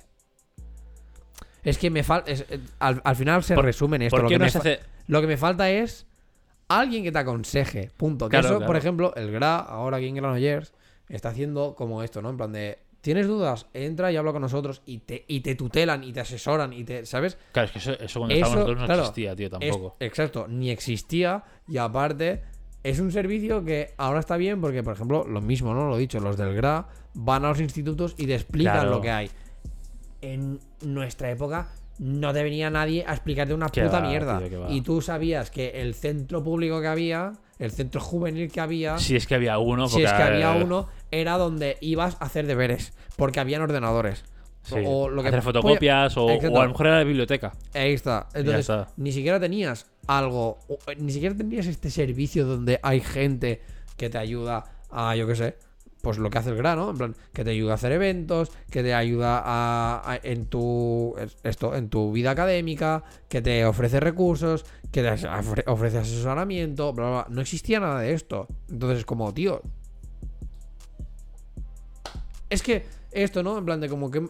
Es 1.63 1.77
que 1.77 1.89
me 1.89 2.03
falta, 2.03 2.29
al, 2.79 3.01
al 3.03 3.15
final 3.15 3.43
se 3.43 3.55
¿Por- 3.55 3.63
resume 3.63 3.95
en 3.95 4.01
esto. 4.03 4.17
¿Por 4.17 4.23
Lo 4.23 4.29
que, 4.29 4.37
no 4.37 4.43
me 4.45 4.51
se 4.51 4.59
fa- 4.59 4.67
hace...? 4.69 4.79
lo 5.07 5.21
que 5.21 5.27
me 5.27 5.37
falta 5.37 5.69
es 5.69 6.05
alguien 6.67 7.03
que 7.03 7.11
te 7.13 7.19
aconseje, 7.19 7.89
punto. 7.95 8.25
Que 8.27 8.31
Claro, 8.31 8.47
eso, 8.47 8.57
claro. 8.57 8.67
por 8.67 8.75
ejemplo, 8.75 9.13
el 9.15 9.31
GRA, 9.31 9.59
ahora 9.59 9.97
aquí 9.97 10.07
en 10.07 10.15
Granollers, 10.15 10.73
está 11.07 11.29
haciendo 11.29 11.75
como 11.75 12.03
esto, 12.03 12.21
¿no? 12.21 12.29
En 12.31 12.35
plan 12.37 12.51
de, 12.51 12.79
¿tienes 13.03 13.27
dudas? 13.27 13.67
Entra 13.75 14.11
y 14.11 14.15
habla 14.15 14.31
con 14.31 14.41
nosotros 14.41 14.81
y 14.87 14.99
te, 14.99 15.25
y 15.27 15.41
te 15.41 15.53
tutelan 15.55 16.03
y 16.03 16.13
te 16.13 16.21
asesoran 16.21 16.73
y 16.73 16.83
te, 16.85 17.05
¿sabes? 17.05 17.37
Claro, 17.51 17.65
es 17.67 17.71
que 17.73 17.77
eso, 17.79 17.91
eso 17.99 18.19
cuando 18.19 18.33
Eso, 18.33 18.45
estábamos 18.45 18.55
nosotros 18.55 18.79
no 18.79 18.85
claro, 18.87 19.01
existía, 19.01 19.35
tío, 19.35 19.45
Es- 19.47 19.51
tampoco. 19.51 19.95
exacto, 19.99 20.47
ni 20.47 20.71
existía 20.71 21.43
y 21.67 21.77
aparte 21.77 22.41
es 22.81 22.99
un 22.99 23.11
servicio 23.11 23.63
que 23.63 23.93
ahora 23.97 24.19
está 24.19 24.37
bien 24.37 24.59
porque, 24.61 24.81
por 24.83 24.93
ejemplo, 24.93 25.25
lo 25.27 25.41
mismo, 25.41 25.73
¿no? 25.73 25.87
Lo 25.87 25.97
he 25.97 25.99
dicho, 25.99 26.19
los 26.19 26.37
del 26.37 26.55
GRA 26.55 26.87
van 27.13 27.45
a 27.45 27.49
los 27.49 27.59
institutos 27.59 28.15
y 28.17 28.25
te 28.25 28.35
explican 28.35 28.73
Claro. 28.73 28.89
lo 28.89 29.01
que 29.01 29.11
hay. 29.11 29.29
En 30.21 30.59
nuestra 30.81 31.29
época 31.31 31.67
no 31.99 32.33
te 32.33 32.41
venía 32.43 32.69
nadie 32.69 33.03
a 33.05 33.11
explicarte 33.13 33.53
una 33.53 33.69
Qué 33.69 33.83
puta 33.83 33.99
va, 33.99 34.07
mierda. 34.07 34.39
tío, 34.39 34.67
y 34.69 34.81
tú 34.81 35.01
sabías 35.01 35.51
que 35.51 35.81
el 35.81 35.93
centro 35.93 36.43
público 36.43 36.81
que 36.81 36.87
había, 36.87 37.33
el 37.59 37.71
centro 37.71 38.01
juvenil 38.01 38.51
que 38.51 38.59
había, 38.61 38.97
Si 38.97 39.15
es 39.15 39.27
que 39.27 39.35
había 39.35 39.57
uno, 39.59 39.87
si 39.87 40.01
es 40.01 40.09
porque, 40.11 40.23
que 40.23 40.29
había 40.29 40.51
uno, 40.53 40.87
era 41.21 41.37
donde 41.37 41.77
ibas 41.81 42.15
a 42.19 42.25
hacer 42.25 42.45
deberes, 42.47 42.93
porque 43.15 43.39
habían 43.39 43.61
ordenadores. 43.61 44.23
sí, 44.63 44.75
O 44.85 45.09
lo 45.09 45.21
que 45.21 45.27
hacer 45.29 45.41
fotocopias 45.41 46.15
o, 46.17 46.25
o 46.25 46.29
a 46.59 46.63
lo 46.63 46.69
mejor 46.69 46.87
era 46.87 46.97
la 46.99 47.03
biblioteca. 47.03 47.51
Ahí 47.73 47.93
está. 47.93 48.27
Entonces, 48.33 48.61
está. 48.61 48.87
ni 48.97 49.11
siquiera 49.11 49.39
tenías 49.39 49.87
algo, 50.07 50.59
o- 50.67 50.77
eh, 50.91 50.95
ni 50.97 51.11
siquiera 51.11 51.35
tenías 51.35 51.65
este 51.67 51.89
servicio 51.89 52.45
donde 52.45 52.79
hay 52.83 53.01
gente 53.01 53.61
que 53.97 54.09
te 54.09 54.17
ayuda 54.17 54.63
a, 54.89 55.15
yo 55.15 55.27
qué 55.27 55.35
sé, 55.35 55.57
pues 56.01 56.17
lo 56.17 56.29
que 56.29 56.37
hace 56.37 56.49
el 56.49 56.57
grano, 56.57 56.89
en 56.89 56.97
plan, 56.97 57.15
que 57.33 57.43
te 57.45 57.51
ayuda 57.51 57.71
a 57.71 57.75
hacer 57.75 57.93
eventos, 57.93 58.51
que 58.69 58.83
te 58.83 58.93
ayuda 58.93 59.41
a, 59.43 60.01
a- 60.13 60.19
en 60.21 60.45
tu 60.47 61.15
esto, 61.43 61.75
en 61.75 61.89
tu 61.89 62.11
vida 62.11 62.31
académica, 62.31 63.03
que 63.29 63.41
te 63.41 63.65
ofrece 63.65 63.99
recursos, 64.01 64.65
que 64.91 65.01
te 65.01 65.63
ofrece 65.67 65.97
asesoramiento, 65.99 66.91
bla, 66.93 67.05
bla, 67.05 67.13
bla. 67.23 67.27
No 67.29 67.41
existía 67.41 67.79
nada 67.79 67.99
de 68.01 68.13
esto. 68.13 68.47
Entonces, 68.69 68.99
es 68.99 69.05
como, 69.05 69.33
tío. 69.33 69.61
Es 72.53 72.61
que 72.61 72.85
esto, 73.11 73.41
¿no? 73.41 73.57
En 73.57 73.65
plan 73.65 73.81
de 73.81 73.89
como 73.89 74.11
que 74.11 74.29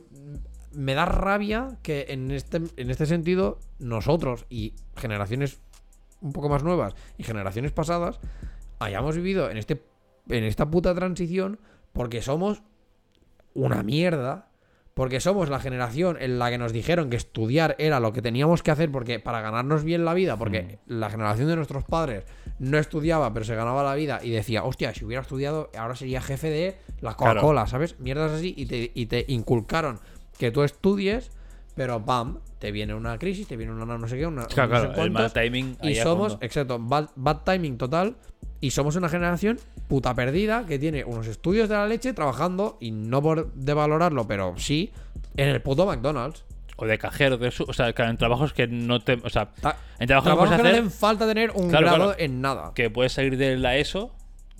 me 0.71 0.93
da 0.93 1.03
rabia 1.05 1.77
que 1.83 2.05
en 2.07 2.31
este, 2.31 2.61
en 2.77 2.89
este 2.89 3.05
sentido 3.05 3.59
nosotros 3.79 4.45
y 4.49 4.75
generaciones 4.95 5.59
un 6.21 6.31
poco 6.31 6.47
más 6.47 6.63
nuevas 6.63 6.95
y 7.17 7.23
generaciones 7.23 7.73
pasadas 7.73 8.21
hayamos 8.79 9.17
vivido 9.17 9.51
en, 9.51 9.57
este, 9.57 9.83
en 10.29 10.45
esta 10.45 10.71
puta 10.71 10.95
transición 10.95 11.59
porque 11.91 12.21
somos 12.21 12.63
una 13.53 13.83
mierda. 13.83 14.47
Porque 14.93 15.19
somos 15.19 15.49
la 15.49 15.59
generación 15.59 16.17
en 16.19 16.37
la 16.37 16.51
que 16.51 16.59
nos 16.59 16.71
dijeron 16.71 17.09
que 17.09 17.17
estudiar 17.17 17.75
era 17.79 17.99
lo 17.99 18.13
que 18.13 18.21
teníamos 18.21 18.61
que 18.61 18.69
hacer 18.69 18.91
porque 18.91 19.19
para 19.19 19.41
ganarnos 19.41 19.83
bien 19.83 20.05
la 20.05 20.13
vida, 20.13 20.37
porque 20.37 20.77
la 20.85 21.09
generación 21.09 21.47
de 21.47 21.55
nuestros 21.55 21.83
padres 21.83 22.25
no 22.59 22.77
estudiaba, 22.77 23.33
pero 23.33 23.43
se 23.43 23.55
ganaba 23.55 23.81
la 23.81 23.95
vida 23.95 24.19
y 24.21 24.29
decía, 24.29 24.63
hostia, 24.63 24.93
si 24.93 25.03
hubiera 25.03 25.23
estudiado, 25.23 25.71
ahora 25.75 25.95
sería 25.95 26.21
jefe 26.21 26.49
de 26.49 26.77
la 27.01 27.15
Coca-Cola, 27.15 27.65
¿sabes? 27.65 27.99
Mierdas 27.99 28.33
así, 28.33 28.53
y 28.55 28.67
te, 28.67 28.91
y 28.93 29.07
te 29.07 29.25
inculcaron 29.29 29.99
que 30.37 30.51
tú 30.51 30.61
estudies, 30.61 31.31
pero 31.75 32.03
¡pam! 32.05 32.39
Te 32.59 32.71
viene 32.71 32.93
una 32.93 33.17
crisis, 33.17 33.47
te 33.47 33.57
viene 33.57 33.73
una 33.73 33.97
no 33.97 34.07
sé 34.07 34.17
qué, 34.17 34.27
una. 34.27 34.45
Claro, 34.45 34.73
no 34.73 34.79
sé 34.79 34.87
claro, 34.87 35.03
el 35.03 35.11
mal 35.11 35.33
timing. 35.33 35.77
y 35.81 35.95
somos, 35.95 36.37
exacto, 36.39 36.77
bad, 36.79 37.09
bad 37.15 37.39
timing 37.43 37.77
total. 37.77 38.15
Y 38.63 38.71
somos 38.71 38.95
una 38.95 39.09
generación 39.09 39.59
puta 39.89 40.13
perdida 40.15 40.65
que 40.65 40.79
tiene 40.79 41.03
unos 41.03 41.27
estudios 41.27 41.67
de 41.67 41.75
la 41.75 41.85
leche 41.85 42.13
trabajando, 42.13 42.77
y 42.79 42.91
no 42.91 43.21
por 43.21 43.51
devalorarlo, 43.55 44.25
pero 44.25 44.53
sí, 44.57 44.93
en 45.35 45.49
el 45.49 45.61
puto 45.61 45.85
McDonald's. 45.85 46.45
O 46.77 46.85
de 46.85 46.97
cajero, 46.97 47.37
de 47.37 47.51
su- 47.51 47.65
o 47.67 47.73
sea, 47.73 47.89
en 47.95 48.17
trabajos 48.17 48.53
que 48.53 48.65
no 48.67 49.01
te. 49.01 49.19
O 49.25 49.29
sea, 49.29 49.51
en 49.99 50.07
trabajos 50.07 50.23
que 50.31 50.35
Trabajos 50.35 50.49
que 50.49 50.55
no 50.57 50.63
hacer, 50.63 50.75
hacen 50.75 50.91
falta 50.91 51.27
tener 51.27 51.51
un 51.51 51.67
Claro, 51.67 51.85
grado 51.87 52.03
claro. 52.05 52.15
en 52.19 52.39
nada. 52.39 52.71
que 52.73 52.89
puedes 52.89 53.11
salir 53.11 53.35
de 53.37 53.57
la 53.57 53.75
ESO, 53.75 54.15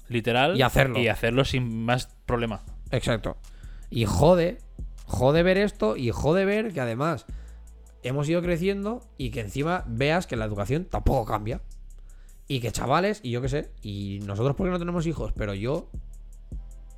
literal. 0.09 0.57
Y 0.57 0.63
hacerlo. 0.63 0.99
Y 0.99 1.07
hacerlo 1.07 1.45
sin 1.45 1.85
más 1.85 2.09
problema. 2.25 2.61
Exacto. 2.91 3.37
Y 3.89 4.03
jode, 4.03 4.57
jode 5.05 5.43
ver 5.43 5.57
esto 5.57 5.95
y 5.95 6.11
jode 6.11 6.43
ver 6.43 6.73
que 6.73 6.81
además 6.81 7.25
hemos 8.03 8.27
ido 8.27 8.41
creciendo 8.41 8.99
y 9.17 9.29
que 9.31 9.39
encima 9.39 9.85
veas 9.87 10.27
que 10.27 10.35
la 10.35 10.43
educación 10.43 10.83
tampoco 10.83 11.23
cambia. 11.25 11.61
Y 12.53 12.59
que 12.59 12.71
chavales, 12.71 13.19
y 13.23 13.31
yo 13.31 13.41
qué 13.41 13.49
sé, 13.49 13.71
y 13.81 14.19
nosotros 14.25 14.55
porque 14.55 14.69
no 14.71 14.77
tenemos 14.79 15.07
hijos, 15.07 15.31
pero 15.35 15.53
yo 15.53 15.89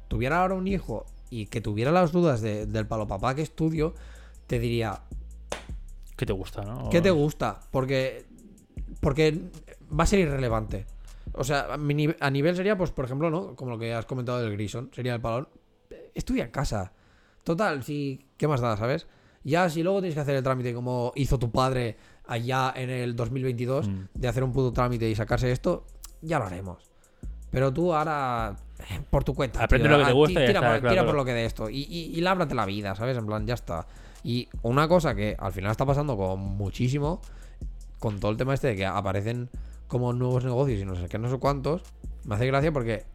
tuviera 0.09 0.41
ahora 0.41 0.55
un 0.55 0.67
hijo 0.67 1.05
y 1.29 1.45
que 1.45 1.61
tuviera 1.61 1.91
las 1.91 2.11
dudas 2.11 2.41
de- 2.41 2.65
del 2.65 2.87
palo 2.87 3.07
papá 3.07 3.35
que 3.35 3.41
estudio, 3.41 3.93
te 4.47 4.59
diría, 4.59 5.01
¿Qué 6.17 6.25
te 6.25 6.33
gusta, 6.33 6.63
no? 6.63 6.89
¿Qué 6.89 7.01
te 7.01 7.11
gusta? 7.11 7.59
Porque. 7.71 8.25
Porque 9.01 9.37
va 9.97 10.05
a 10.05 10.07
ser 10.07 10.19
irrelevante. 10.19 10.85
O 11.33 11.43
sea, 11.43 11.73
a, 11.73 11.77
mi 11.77 11.93
nive- 11.93 12.15
a 12.21 12.29
nivel 12.29 12.55
sería, 12.55 12.77
pues, 12.77 12.91
por 12.91 13.03
ejemplo, 13.03 13.29
¿no? 13.29 13.53
Como 13.55 13.71
lo 13.71 13.77
que 13.79 13.93
has 13.93 14.05
comentado 14.05 14.39
del 14.41 14.51
Grison, 14.53 14.89
sería 14.93 15.13
el 15.15 15.19
palón. 15.21 15.49
Estudia 16.13 16.45
en 16.45 16.51
casa. 16.51 16.93
Total, 17.43 17.83
si. 17.83 18.25
¿Qué 18.37 18.47
más 18.47 18.61
da, 18.61 18.77
sabes? 18.77 19.07
Ya 19.43 19.69
si 19.69 19.83
luego 19.83 19.99
tienes 19.99 20.15
que 20.15 20.21
hacer 20.21 20.35
el 20.37 20.43
trámite 20.43 20.73
como 20.73 21.11
hizo 21.15 21.37
tu 21.37 21.51
padre 21.51 21.97
allá 22.27 22.73
en 22.75 22.89
el 22.89 23.15
2022, 23.15 23.87
Mm. 23.87 23.99
de 24.13 24.27
hacer 24.27 24.43
un 24.43 24.51
puto 24.51 24.71
trámite 24.73 25.09
y 25.09 25.15
sacarse 25.15 25.51
esto, 25.51 25.85
ya 26.21 26.39
lo 26.39 26.45
haremos. 26.45 26.89
Pero 27.51 27.71
tú 27.73 27.93
ahora, 27.93 28.55
eh, 28.89 28.99
por 29.09 29.23
tu 29.23 29.33
cuenta. 29.33 29.63
Aprende 29.63 29.87
tío, 29.87 29.97
lo 29.97 30.03
que 30.03 30.11
te 30.11 30.11
ah, 30.11 30.15
y 30.15 30.33
ya 30.33 30.39
tira, 30.39 30.45
está, 30.47 30.59
por, 30.71 30.79
claro, 30.81 30.89
tira 30.89 31.05
por 31.05 31.15
lo 31.15 31.25
que 31.25 31.33
de 31.33 31.45
esto. 31.45 31.69
Y, 31.69 31.83
y, 31.83 32.11
y 32.17 32.21
lábrate 32.21 32.53
la 32.55 32.65
vida, 32.65 32.95
¿sabes? 32.95 33.17
En 33.17 33.25
plan, 33.25 33.45
ya 33.47 33.53
está. 33.53 33.87
Y 34.23 34.49
una 34.63 34.87
cosa 34.87 35.15
que 35.15 35.35
al 35.39 35.51
final 35.53 35.71
está 35.71 35.85
pasando 35.85 36.17
con 36.17 36.39
muchísimo, 36.39 37.21
con 37.99 38.19
todo 38.19 38.31
el 38.31 38.37
tema 38.37 38.53
este 38.53 38.67
de 38.69 38.75
que 38.75 38.85
aparecen 38.85 39.49
como 39.87 40.11
nuevos 40.13 40.43
negocios 40.43 40.81
y 40.81 40.85
no 40.85 40.95
sé 40.95 41.07
qué, 41.07 41.17
no 41.19 41.29
sé 41.29 41.37
cuántos, 41.37 41.83
me 42.25 42.35
hace 42.35 42.47
gracia 42.47 42.71
porque 42.73 43.05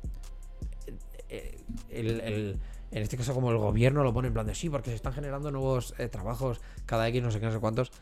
eh, 1.29 1.59
el- 1.91 2.21
el- 2.21 2.59
en 2.93 3.03
este 3.03 3.17
caso 3.17 3.35
como 3.35 3.51
el 3.51 3.59
gobierno 3.59 4.03
lo 4.03 4.13
pone 4.13 4.29
en 4.29 4.35
plan 4.35 4.47
de 4.47 4.55
sí, 4.55 4.69
porque 4.71 4.91
se 4.91 4.97
están 4.97 5.13
generando 5.13 5.51
nuevos 5.51 5.95
eh, 5.99 6.09
trabajos 6.09 6.61
cada 6.87 7.07
X, 7.09 7.23
no 7.23 7.31
sé 7.31 7.39
qué, 7.41 7.47
no 7.47 7.53
sé 7.53 7.61
cuántos. 7.61 7.93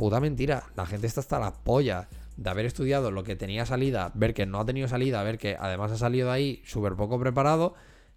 Puta 0.00 0.18
mentira, 0.18 0.64
la 0.76 0.86
gente 0.86 1.06
está 1.06 1.20
hasta 1.20 1.38
la 1.38 1.52
polla 1.52 2.08
de 2.38 2.48
haber 2.48 2.64
estudiado 2.64 3.10
lo 3.10 3.22
que 3.22 3.36
tenía 3.36 3.66
salida, 3.66 4.10
ver 4.14 4.32
que 4.32 4.46
no 4.46 4.58
ha 4.58 4.64
tenido 4.64 4.88
salida, 4.88 5.22
ver 5.22 5.36
que 5.36 5.58
además 5.60 5.92
ha 5.92 5.98
salido 5.98 6.28
de 6.28 6.32
ahí 6.32 6.62
súper 6.64 6.94
poco 6.94 7.20
preparado, 7.20 7.74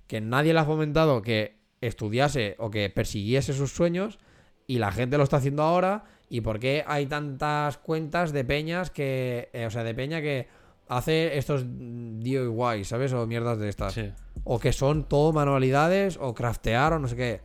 que 0.08 0.22
nadie 0.22 0.54
le 0.54 0.62
ha 0.62 0.64
fomentado 0.64 1.22
que 1.22 1.58
estudiase 1.82 2.56
o 2.58 2.72
que 2.72 2.90
persiguiese 2.90 3.52
sus 3.52 3.74
sueños 3.74 4.18
y 4.66 4.78
la 4.78 4.94
gente 4.94 5.18
lo 5.18 5.26
está 5.26 5.36
haciendo 5.36 5.64
ahora 5.64 6.06
y 6.30 6.40
por 6.40 6.58
qué 6.58 6.86
hay 6.88 7.06
tantas 7.06 7.80
cuentas 7.80 8.32
de 8.32 8.46
peñas 8.46 8.90
que, 8.90 9.50
eh, 9.52 9.66
o 9.66 9.70
sea, 9.70 9.84
de 9.84 9.94
peña 9.94 10.22
que 10.22 10.48
hace 10.88 11.38
estos 11.38 11.66
DIY, 11.68 12.86
¿sabes? 12.86 13.12
O 13.12 13.28
mierdas 13.28 13.60
de 13.60 13.68
estas. 13.68 13.94
Sí. 13.94 14.10
O 14.46 14.58
que 14.58 14.72
son 14.72 15.04
todo 15.10 15.34
manualidades 15.34 16.18
o 16.22 16.34
craftear 16.34 16.94
o 16.94 17.00
no 17.00 17.10
sé 17.10 17.18
qué. 17.18 17.42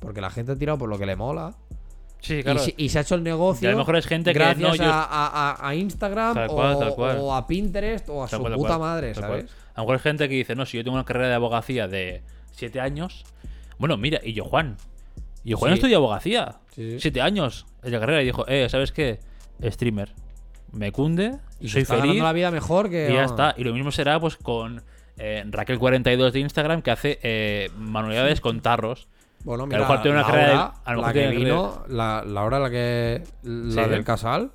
Porque 0.00 0.22
la 0.22 0.30
gente 0.30 0.52
ha 0.52 0.56
tirado 0.56 0.78
por 0.78 0.88
lo 0.88 0.98
que 0.98 1.04
le 1.04 1.14
mola. 1.14 1.58
Sí, 2.20 2.34
Y, 2.36 2.42
claro. 2.42 2.58
se, 2.60 2.74
y 2.76 2.88
se 2.90 2.98
ha 2.98 3.02
hecho 3.02 3.14
el 3.14 3.22
negocio. 3.22 3.66
Y 3.66 3.68
a 3.68 3.72
lo 3.72 3.78
mejor 3.78 3.96
es 3.96 4.06
gente 4.06 4.32
que 4.32 4.54
no, 4.56 4.74
yo- 4.74 4.84
a, 4.84 5.02
a- 5.04 5.50
a- 5.52 5.68
a 5.68 5.74
Instagram 5.74 6.34
Tal 6.34 6.48
o, 6.50 6.54
cual, 6.54 6.78
tal 6.78 6.94
cual. 6.94 7.16
o 7.20 7.34
a 7.34 7.46
Pinterest 7.46 8.08
o 8.08 8.22
a 8.24 8.28
Tal 8.28 8.38
su 8.38 8.42
cual, 8.42 8.54
puta 8.54 8.78
madre. 8.78 9.14
¿sabes? 9.14 9.46
A 9.74 9.80
lo 9.80 9.84
mejor 9.84 9.96
hay 9.96 10.02
gente 10.02 10.28
que 10.28 10.34
dice, 10.34 10.54
no, 10.54 10.66
si 10.66 10.76
yo 10.76 10.84
tengo 10.84 10.96
una 10.96 11.04
carrera 11.04 11.28
de 11.28 11.34
abogacía 11.34 11.88
de 11.88 12.22
7 12.52 12.80
años. 12.80 13.24
Bueno, 13.78 13.96
mira, 13.96 14.20
y 14.22 14.34
yo 14.34 14.44
Juan. 14.44 14.76
Y 15.44 15.50
yo 15.50 15.56
Juan 15.56 15.72
Sí. 15.72 15.78
estudió 15.78 15.96
abogacía. 15.96 16.58
Sí, 16.74 16.92
sí. 16.92 16.96
7 17.00 17.22
años 17.22 17.66
en 17.82 17.92
la 17.92 18.00
carrera 18.00 18.20
y 18.22 18.26
dijo, 18.26 18.46
eh, 18.48 18.68
¿sabes 18.68 18.92
qué? 18.92 19.20
Streamer. 19.62 20.12
Me 20.72 20.92
cunde, 20.92 21.38
Y 21.58 21.68
soy 21.68 21.82
está 21.82 21.96
feliz. 22.00 22.22
la 22.22 22.32
vida 22.32 22.50
mejor 22.50 22.90
que. 22.90 23.08
Y 23.10 23.14
ya 23.14 23.24
está. 23.24 23.54
Y 23.56 23.64
lo 23.64 23.72
mismo 23.72 23.90
será 23.90 24.20
pues 24.20 24.36
con 24.36 24.82
eh, 25.16 25.42
Raquel42 25.46 26.30
de 26.32 26.40
Instagram 26.40 26.82
que 26.82 26.90
hace 26.90 27.18
eh, 27.22 27.70
manualidades 27.76 28.40
con 28.40 28.60
tarros. 28.60 29.08
Bueno, 29.44 29.66
Que 29.68 29.76
a 29.76 29.78
lo 29.78 29.84
mira, 29.84 29.88
mejor 29.88 30.02
tiene 30.02 30.18
una 30.18 30.26
carrera 30.26 30.48
de- 30.48 30.54
a 30.84 30.92
lo 30.92 30.98
mejor 31.02 31.06
la 31.06 31.12
que 31.12 31.28
vino, 31.36 31.82
la, 31.88 32.24
la 32.26 32.42
hora 32.44 32.58
la 32.58 32.70
que 32.70 33.22
la 33.42 33.84
Sí. 33.84 33.90
del 33.90 34.04
casal, 34.04 34.52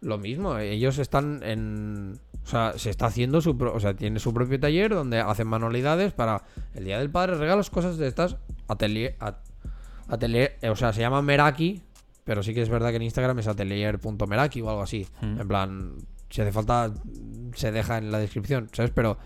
lo 0.00 0.18
mismo. 0.18 0.58
Ellos 0.58 0.98
están 0.98 1.40
en, 1.44 2.18
o 2.44 2.46
sea, 2.46 2.72
se 2.76 2.90
está 2.90 3.06
haciendo 3.06 3.40
su, 3.40 3.56
pro- 3.56 3.72
o 3.74 3.80
sea, 3.80 3.94
tiene 3.94 4.18
su 4.18 4.34
propio 4.34 4.58
taller 4.58 4.92
donde 4.94 5.20
hacen 5.20 5.46
manualidades 5.46 6.12
para 6.12 6.42
el 6.74 6.84
día 6.84 6.98
del 6.98 7.10
padre, 7.10 7.36
regalos, 7.36 7.70
cosas 7.70 7.98
de 7.98 8.08
estas, 8.08 8.36
atelier, 8.68 9.16
at- 9.20 9.38
atelier, 10.08 10.56
eh, 10.60 10.70
o 10.70 10.76
sea, 10.76 10.92
se 10.92 11.00
llama 11.00 11.22
Meraki, 11.22 11.82
pero 12.24 12.42
sí 12.42 12.52
que 12.52 12.62
es 12.62 12.68
verdad 12.68 12.90
que 12.90 12.96
en 12.96 13.02
Instagram 13.02 13.38
es 13.38 13.46
atelier.meraki 13.46 14.60
o 14.60 14.68
algo 14.70 14.82
así. 14.82 15.06
Mm. 15.20 15.40
En 15.40 15.48
plan, 15.48 15.92
si 16.30 16.40
hace 16.42 16.50
falta 16.50 16.92
se 17.54 17.70
deja 17.70 17.98
en 17.98 18.10
la 18.10 18.18
descripción, 18.18 18.68
¿sabes? 18.72 18.90
Pero 18.92 19.16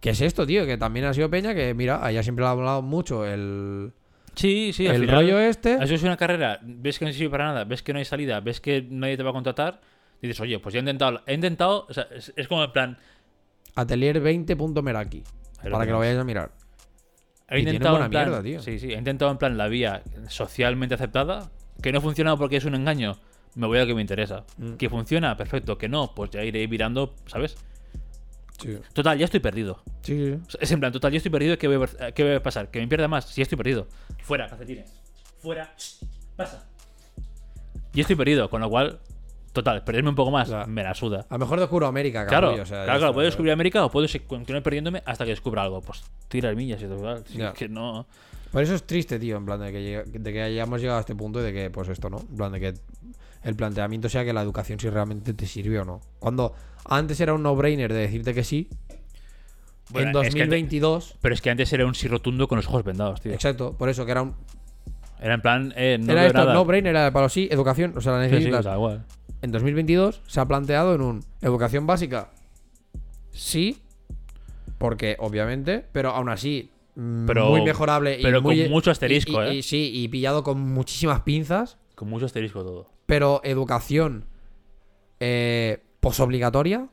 ¿qué 0.00 0.10
es 0.10 0.20
esto, 0.22 0.46
tío? 0.46 0.64
Que 0.64 0.78
también 0.78 1.04
ha 1.04 1.12
sido 1.12 1.28
Peña 1.28 1.54
que 1.54 1.74
mira, 1.74 2.02
allá 2.04 2.22
siempre 2.22 2.42
le 2.44 2.48
ha 2.48 2.52
hablado 2.52 2.80
mucho 2.80 3.26
el 3.26 3.92
Sí, 4.34 4.72
sí, 4.72 4.86
el 4.86 5.00
final, 5.02 5.16
rollo 5.16 5.38
este. 5.40 5.74
Eso 5.82 5.94
es 5.94 6.02
una 6.02 6.16
carrera, 6.16 6.60
ves 6.62 6.98
que 6.98 7.04
no 7.04 7.12
sirve 7.12 7.30
para 7.30 7.44
nada, 7.46 7.64
ves 7.64 7.82
que 7.82 7.92
no 7.92 7.98
hay 7.98 8.04
salida, 8.04 8.40
ves 8.40 8.60
que 8.60 8.86
nadie 8.88 9.16
te 9.16 9.22
va 9.22 9.30
a 9.30 9.32
contratar, 9.32 9.80
dices, 10.22 10.38
oye, 10.40 10.58
pues 10.60 10.72
ya 10.74 10.78
he 10.78 10.82
intentado, 10.82 11.20
he 11.26 11.34
intentado, 11.34 11.86
o 11.88 11.92
sea, 11.92 12.06
es, 12.14 12.32
es 12.36 12.46
como 12.48 12.62
en 12.64 12.72
plan, 12.72 12.98
Atelier20.meraki. 13.74 15.22
Ahí 15.60 15.64
lo 15.66 15.70
Para 15.72 15.86
que 15.86 15.92
lo 15.92 15.98
vayáis 15.98 16.18
a 16.18 16.24
mirar. 16.24 16.52
he 17.48 17.58
Y 17.58 17.60
intentado 17.62 17.94
buena 17.94 18.06
en 18.06 18.10
plan, 18.10 18.24
mierda, 18.28 18.42
tío. 18.42 18.62
sí, 18.62 18.78
sí, 18.78 18.92
he 18.92 18.98
intentado 18.98 19.30
en 19.30 19.38
plan 19.38 19.56
la 19.58 19.68
vía 19.68 20.02
socialmente 20.28 20.94
aceptada, 20.94 21.50
que 21.82 21.92
no 21.92 21.98
ha 21.98 22.00
funcionado 22.00 22.36
porque 22.38 22.56
es 22.56 22.64
un 22.64 22.74
engaño, 22.74 23.16
me 23.54 23.66
voy 23.66 23.78
a 23.78 23.82
lo 23.82 23.86
que 23.88 23.94
me 23.94 24.00
interesa. 24.00 24.44
Mm. 24.56 24.74
Que 24.74 24.88
funciona, 24.88 25.36
perfecto, 25.36 25.78
que 25.78 25.88
no, 25.88 26.12
pues 26.14 26.30
ya 26.30 26.44
iré 26.44 26.66
mirando, 26.68 27.14
¿sabes? 27.26 27.56
Sí, 28.58 28.76
Total, 28.92 29.16
ya 29.18 29.24
estoy 29.24 29.40
perdido. 29.40 29.82
sí. 30.02 30.36
Es 30.60 30.72
en 30.72 30.80
plan, 30.80 30.92
total, 30.92 31.12
yo 31.12 31.18
estoy 31.18 31.30
perdido, 31.30 31.56
¿qué 31.58 31.68
voy 31.68 31.86
a, 32.00 32.12
qué 32.12 32.24
voy 32.24 32.34
a 32.34 32.42
pasar? 32.42 32.70
¿Que 32.70 32.80
me 32.80 32.88
pierda 32.88 33.06
más? 33.08 33.26
Sí, 33.26 33.40
estoy 33.42 33.56
perdido. 33.56 33.86
Fuera, 34.22 34.48
calcetines. 34.48 34.92
Fuera. 35.40 35.72
Pasa. 36.36 36.66
Y 37.94 38.00
estoy 38.00 38.16
perdido, 38.16 38.50
con 38.50 38.60
lo 38.60 38.68
cual, 38.68 38.98
total, 39.52 39.84
perderme 39.84 40.10
un 40.10 40.14
poco 40.16 40.30
más 40.30 40.50
me 40.68 40.82
la 40.82 40.94
suda. 40.94 41.26
A 41.30 41.34
lo 41.34 41.38
mejor 41.40 41.60
descubro 41.60 41.86
América, 41.86 42.26
Claro, 42.26 42.48
cabrón. 42.48 42.62
o 42.62 42.66
sea, 42.66 42.78
ya 42.78 42.84
claro, 42.84 42.98
claro, 42.98 43.06
está, 43.10 43.14
puedo 43.14 43.26
descubrir 43.26 43.52
América 43.52 43.84
o 43.84 43.90
puedo 43.90 44.06
continuar 44.26 44.62
perdiéndome 44.62 45.02
hasta 45.06 45.24
que 45.24 45.30
descubra 45.30 45.62
algo. 45.62 45.80
Pues 45.80 46.02
tira 46.28 46.52
millas 46.54 46.82
y 46.82 46.86
total. 46.86 47.24
Si 47.26 47.38
Ya. 47.38 47.48
es 47.48 47.54
que 47.54 47.68
no. 47.68 48.06
Por 48.52 48.62
eso 48.62 48.74
es 48.74 48.82
triste, 48.84 49.18
tío, 49.18 49.36
en 49.36 49.44
plan 49.44 49.60
de 49.60 49.70
que, 49.72 50.04
de 50.18 50.32
que 50.32 50.42
hayamos 50.42 50.80
llegado 50.80 50.98
a 50.98 51.00
este 51.00 51.14
punto 51.14 51.40
y 51.40 51.44
de 51.44 51.52
que, 51.52 51.70
pues 51.70 51.88
esto, 51.88 52.08
¿no? 52.10 52.18
En 52.20 52.36
plan 52.36 52.50
de 52.52 52.60
que 52.60 52.74
el 53.42 53.54
planteamiento 53.56 54.08
sea 54.08 54.24
que 54.24 54.32
la 54.32 54.42
educación 54.42 54.78
si 54.80 54.88
realmente 54.90 55.32
te 55.34 55.46
sirve 55.46 55.78
o 55.80 55.84
no. 55.84 56.00
Cuando 56.18 56.54
antes 56.84 57.20
era 57.20 57.34
un 57.34 57.42
no-brainer 57.42 57.92
de 57.92 58.00
decirte 58.00 58.34
que 58.34 58.44
sí, 58.44 58.68
Bueno, 59.90 60.20
en 60.20 60.26
es 60.26 60.34
que 60.34 60.42
ante- 60.42 60.56
2022... 60.56 61.16
pero 61.20 61.34
es 61.34 61.40
que 61.40 61.50
antes 61.50 61.72
era 61.72 61.86
un 61.86 61.94
sí 61.94 62.08
rotundo 62.08 62.46
con 62.48 62.56
los 62.56 62.66
ojos 62.66 62.84
vendados, 62.84 63.20
tío. 63.20 63.32
Exacto, 63.32 63.72
por 63.76 63.88
eso 63.88 64.04
que 64.04 64.12
era 64.12 64.22
un... 64.22 64.34
Era 65.20 65.34
en 65.34 65.42
plan, 65.42 65.72
eh, 65.76 65.98
no 66.00 66.12
era 66.12 66.26
esto, 66.26 66.38
nada. 66.38 66.54
no-brainer, 66.54 66.90
era 66.94 67.10
para 67.10 67.24
los 67.24 67.32
sí, 67.32 67.48
educación, 67.50 67.92
o 67.96 68.00
sea, 68.00 68.12
la 68.12 68.22
Sí, 68.24 68.28
sí, 68.28 68.34
necesitas. 68.34 68.64
da 68.64 68.74
igual. 68.74 69.04
En 69.42 69.50
2022 69.52 70.22
se 70.26 70.40
ha 70.40 70.46
planteado 70.46 70.94
en 70.94 71.00
un 71.00 71.24
educación 71.42 71.86
básica, 71.86 72.30
sí, 73.32 73.78
porque 74.78 75.16
obviamente, 75.18 75.84
pero 75.92 76.10
aún 76.10 76.28
así 76.28 76.70
mm, 76.94 77.26
Pero- 77.26 77.48
muy 77.50 77.62
mejorable 77.62 78.18
y 78.18 78.22
pero 78.22 78.42
muy- 78.42 78.62
con 78.62 78.70
mucho 78.70 78.90
y- 78.90 78.92
asterisco, 78.92 79.42
y- 79.44 79.46
¿eh? 79.48 79.54
y 79.54 79.62
sí, 79.62 79.90
y 79.94 80.08
pillado 80.08 80.42
con 80.44 80.60
muchísimas 80.60 81.20
pinzas. 81.22 81.78
Con 81.94 82.08
mucho 82.10 82.26
asterisco 82.26 82.62
todo. 82.62 82.90
Pero 83.08 83.40
educación 83.42 84.26
eh, 85.18 85.82
posobligatoria. 86.00 86.90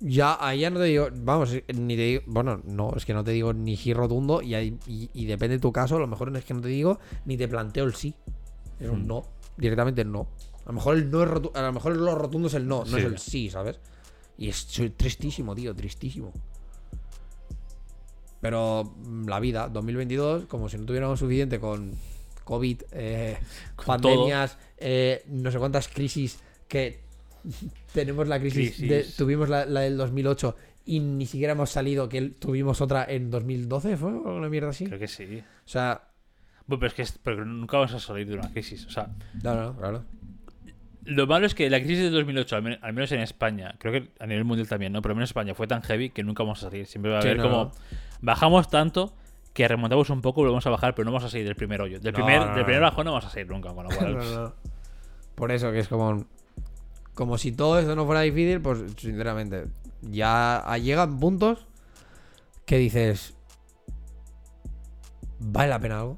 Ya, 0.00 0.38
ahí 0.40 0.60
ya 0.60 0.70
no 0.70 0.78
te 0.80 0.86
digo, 0.86 1.08
vamos, 1.12 1.50
ni 1.74 1.94
te 1.96 2.02
digo, 2.02 2.22
bueno, 2.26 2.62
no, 2.64 2.94
es 2.96 3.04
que 3.04 3.12
no 3.12 3.22
te 3.22 3.32
digo 3.32 3.52
ni 3.52 3.76
sí 3.76 3.92
rotundo 3.92 4.40
y, 4.40 4.54
ahí- 4.54 4.78
y, 4.86 5.10
y 5.12 5.26
depende 5.26 5.56
de 5.56 5.60
tu 5.60 5.72
caso, 5.72 5.96
a 5.96 5.98
lo 5.98 6.06
mejor 6.06 6.34
es 6.34 6.44
que 6.46 6.54
no 6.54 6.62
te 6.62 6.68
digo 6.68 6.98
ni 7.26 7.36
te 7.36 7.48
planteo 7.48 7.84
el 7.84 7.94
sí. 7.94 8.14
Es 8.80 8.88
un 8.88 9.02
Hmm. 9.02 9.06
no, 9.08 9.24
directamente 9.58 10.02
no. 10.02 10.26
A 10.64 10.68
lo 10.68 10.72
mejor 10.72 10.96
el 10.96 11.10
no 11.10 11.22
es 11.22 11.28
rotu- 11.28 11.54
a 11.54 11.60
lo 11.60 11.72
mejor 11.74 11.96
lo 11.96 12.14
rotundo 12.14 12.48
es 12.48 12.54
el 12.54 12.66
no, 12.66 12.78
no 12.80 12.86
Sí. 12.86 12.96
es 12.96 13.04
el 13.04 13.18
sí, 13.18 13.50
¿sabes? 13.50 13.78
Y 14.38 14.48
es 14.48 14.56
soy 14.56 14.88
tristísimo, 14.88 15.54
tío, 15.54 15.74
tristísimo. 15.76 16.32
Pero 18.40 18.84
mm, 18.84 19.26
la 19.28 19.38
vida, 19.40 19.68
2022, 19.68 20.46
como 20.46 20.68
si 20.70 20.78
no 20.78 20.84
tuviéramos 20.86 21.18
suficiente 21.18 21.60
con 21.60 21.92
COVID, 22.44 22.82
eh, 22.92 23.36
pandemias, 23.86 24.58
eh, 24.78 25.24
no 25.28 25.50
sé 25.50 25.58
cuántas 25.58 25.88
crisis 25.88 26.38
que 26.68 27.00
tenemos 27.92 28.28
la 28.28 28.38
crisis, 28.40 28.80
de- 28.80 29.04
tuvimos 29.16 29.48
la, 29.48 29.66
la 29.66 29.80
del 29.80 29.96
2008 29.96 30.56
y 30.86 31.00
ni 31.00 31.26
siquiera 31.26 31.52
hemos 31.54 31.70
salido, 31.70 32.08
que 32.08 32.20
tuvimos 32.30 32.80
otra 32.80 33.04
en 33.08 33.30
2012, 33.30 33.96
¿fue? 33.96 34.10
O 34.12 34.36
una 34.36 34.48
mierda 34.48 34.68
así. 34.70 34.84
Creo 34.86 34.98
que 34.98 35.08
sí. 35.08 35.42
O 35.42 35.68
sea, 35.68 36.08
Bueno, 36.66 36.80
pero 36.80 36.88
es 36.88 36.94
que 36.94 37.02
es- 37.02 37.18
pero 37.22 37.44
nunca 37.44 37.78
vamos 37.78 37.94
a 37.94 38.00
salir 38.00 38.26
de 38.28 38.34
una 38.34 38.50
crisis. 38.50 38.86
O 38.86 38.90
sea, 38.90 39.08
claro, 39.40 39.74
claro. 39.78 40.04
Lo 41.06 41.26
malo 41.26 41.44
es 41.46 41.54
que 41.54 41.68
la 41.68 41.80
crisis 41.80 42.04
de 42.04 42.10
2008, 42.10 42.56
al, 42.56 42.62
men- 42.62 42.78
al 42.80 42.92
menos 42.94 43.12
en 43.12 43.20
España, 43.20 43.74
creo 43.78 43.92
que 43.92 44.10
a 44.18 44.26
nivel 44.26 44.44
mundial 44.44 44.66
también, 44.68 44.90
¿no? 44.92 45.02
Pero 45.02 45.12
al 45.12 45.16
menos 45.16 45.28
en 45.28 45.32
España 45.32 45.54
fue 45.54 45.66
tan 45.66 45.82
heavy 45.82 46.08
que 46.10 46.22
nunca 46.22 46.42
vamos 46.42 46.62
a 46.64 46.70
salir. 46.70 46.86
Siempre 46.86 47.12
va 47.12 47.18
a 47.18 47.22
Sí, 47.22 47.28
haber 47.28 47.38
no, 47.38 47.44
como. 47.44 47.64
no. 47.64 47.72
Bajamos 48.22 48.70
tanto 48.70 49.14
que 49.54 49.66
remontamos 49.68 50.10
un 50.10 50.20
poco, 50.20 50.42
volvemos 50.42 50.66
a 50.66 50.70
bajar, 50.70 50.94
pero 50.94 51.06
no 51.06 51.12
vamos 51.12 51.24
a 51.24 51.30
salir 51.30 51.46
del 51.46 51.54
primer 51.56 51.80
hoyo. 51.80 51.98
Del 52.00 52.12
No, 52.12 52.16
primer, 52.16 52.40
no, 52.40 52.46
del 52.48 52.56
no. 52.58 52.64
primer 52.64 52.82
bajón 52.82 53.04
no 53.06 53.12
vamos 53.12 53.24
a 53.26 53.30
salir 53.30 53.48
nunca, 53.48 53.72
con 53.72 53.84
lo 53.84 53.96
cual. 53.96 54.18
No, 54.18 54.24
no. 54.42 54.52
Por 55.34 55.50
eso 55.52 55.72
que 55.72 55.78
es 55.78 55.88
como. 55.88 56.26
Como 57.14 57.38
si 57.38 57.52
todo 57.52 57.78
esto 57.78 57.94
no 57.94 58.04
fuera 58.06 58.20
difícil, 58.22 58.60
pues 58.60 58.80
sinceramente. 58.98 59.66
Ya 60.02 60.62
llegan 60.82 61.18
puntos 61.20 61.66
que 62.66 62.76
dices. 62.78 63.34
¿Vale 65.38 65.68
la 65.70 65.78
pena 65.78 66.00
algo? 66.00 66.16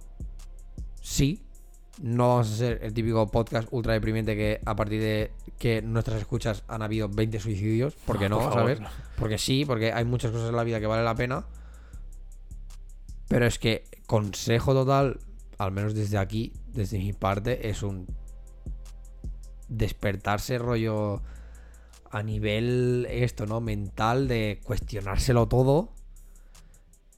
Sí. 1.01 1.43
No 2.03 2.29
vamos 2.29 2.53
a 2.53 2.57
ser 2.57 2.81
el 2.83 2.93
típico 2.93 3.27
podcast 3.31 3.69
ultra 3.71 3.95
deprimente 3.95 4.37
que 4.37 4.61
a 4.67 4.77
partir 4.77 5.01
de 5.01 5.33
que 5.59 5.81
nuestras 5.81 6.19
escuchas 6.19 6.63
han 6.69 6.83
habido 6.83 7.09
20 7.09 7.41
suicidios. 7.41 7.97
Porque 8.07 8.29
no, 8.29 8.37
por 8.39 8.45
favor, 8.53 8.61
¿sabes? 8.61 8.81
no. 8.81 8.89
Porque 9.19 9.39
sí, 9.39 9.65
porque 9.67 9.93
hay 9.93 10.05
muchas 10.05 10.31
cosas 10.31 10.51
en 10.51 10.57
la 10.57 10.65
vida 10.65 10.79
que 10.81 10.87
vale 10.87 11.03
la 11.05 11.15
pena. 11.15 11.45
Pero 13.29 13.47
es 13.47 13.59
que 13.59 13.85
consejo 14.07 14.73
total, 14.73 15.19
al 15.59 15.73
menos 15.73 15.95
desde 15.95 16.19
aquí, 16.19 16.53
desde 16.69 16.99
mi 16.99 17.13
parte, 17.13 17.69
es 17.69 17.83
un 17.83 18.07
despertarse 19.69 20.59
rollo 20.59 21.23
a 22.11 22.23
nivel 22.23 23.07
esto, 23.11 23.47
¿no? 23.47 23.61
Mental 23.61 24.29
de 24.29 24.61
cuestionárselo 24.65 25.49
todo 25.49 25.93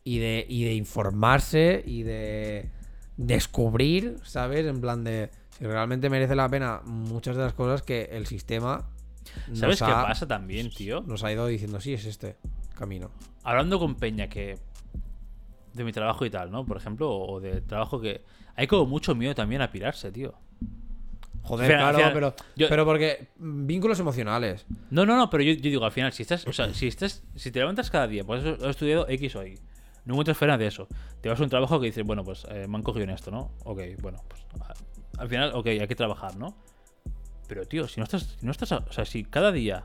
y 0.02 0.18
de, 0.18 0.47
y 0.48 0.64
de 0.64 0.74
informarse 0.74 1.82
y 1.85 2.02
de 2.02 2.70
descubrir, 3.16 4.16
¿sabes? 4.24 4.64
En 4.66 4.80
plan 4.80 5.05
de 5.05 5.30
si 5.59 5.66
realmente 5.66 6.09
merece 6.09 6.35
la 6.35 6.48
pena 6.48 6.80
muchas 6.85 7.36
de 7.36 7.43
las 7.43 7.52
cosas 7.52 7.82
que 7.82 8.05
el 8.12 8.26
sistema 8.26 8.89
¿Sabes 9.52 9.78
qué 9.80 9.85
ha- 9.85 10.02
pasa 10.02 10.26
también, 10.26 10.70
tío? 10.70 11.02
nos 11.02 11.22
ha 11.22 11.30
ido 11.30 11.47
diciendo, 11.47 11.80
sí, 11.80 11.93
es 11.93 12.06
este 12.06 12.36
camino. 12.74 13.10
Hablando 13.43 13.78
con 13.78 13.94
Peña 13.97 14.28
que. 14.28 14.59
De 15.74 15.85
mi 15.85 15.93
trabajo 15.93 16.24
y 16.27 16.31
tal, 16.31 16.51
¿no? 16.51 16.65
Por 16.65 16.77
ejemplo, 16.77 17.11
o 17.11 17.40
de 17.40 17.61
trabajo 17.61 18.01
que. 18.01 18.23
Hay 18.57 18.66
como 18.66 18.86
mucho 18.86 19.15
miedo 19.15 19.35
también 19.35 19.62
a 19.62 19.70
pirarse, 19.70 20.11
tío. 20.11 20.35
Joder, 21.43 21.77
claro, 21.78 21.99
final, 21.99 22.12
pero, 22.12 22.35
yo- 22.57 22.69
pero 22.69 22.85
porque 22.85 23.28
mm, 23.39 23.66
vínculos 23.66 23.99
emocionales. 24.01 24.66
No, 24.90 25.07
no, 25.07 25.16
no, 25.16 25.31
pero 25.31 25.43
yo, 25.45 25.53
yo 25.53 25.62
digo, 25.70 25.85
al 25.85 25.93
final, 25.93 26.12
si 26.12 26.23
estás, 26.23 26.47
o 26.47 26.53
sea, 26.53 26.74
si 26.74 26.89
estás, 26.89 27.23
si 27.36 27.51
te 27.51 27.61
levantas 27.61 27.90
cada 27.90 28.07
día, 28.07 28.24
pues 28.24 28.45
has 28.45 28.62
estudiado 28.62 29.09
X 29.09 29.36
o 29.36 29.47
Y, 29.47 29.59
no 30.05 30.15
encuentras 30.15 30.36
fuera 30.36 30.59
de 30.59 30.66
eso, 30.66 30.89
te 31.23 31.28
vas 31.28 31.40
a 31.40 31.45
un 31.45 31.49
trabajo 31.49 31.81
que 31.81 31.86
dices, 31.86 32.05
bueno, 32.05 32.23
pues 32.24 32.45
eh, 32.51 32.66
me 32.69 32.77
han 32.77 32.82
cogido 32.82 33.05
en 33.05 33.11
esto, 33.11 33.31
¿no? 33.31 33.53
Ok, 33.65 33.81
bueno, 34.03 34.19
pues 34.28 34.43
al 35.19 35.28
final, 35.28 35.53
ok, 35.55 35.66
hay 35.69 35.86
que 35.89 35.95
trabajar, 35.97 36.36
¿no? 36.36 36.55
Pero, 37.47 37.65
tío, 37.65 37.89
si 37.89 37.99
no 38.01 38.05
estás, 38.05 38.36
si 38.39 38.45
no 38.45 38.53
estás, 38.53 38.70
o 38.73 38.93
sea, 38.93 39.05
si 39.07 39.24
cada 39.24 39.51
día 39.53 39.85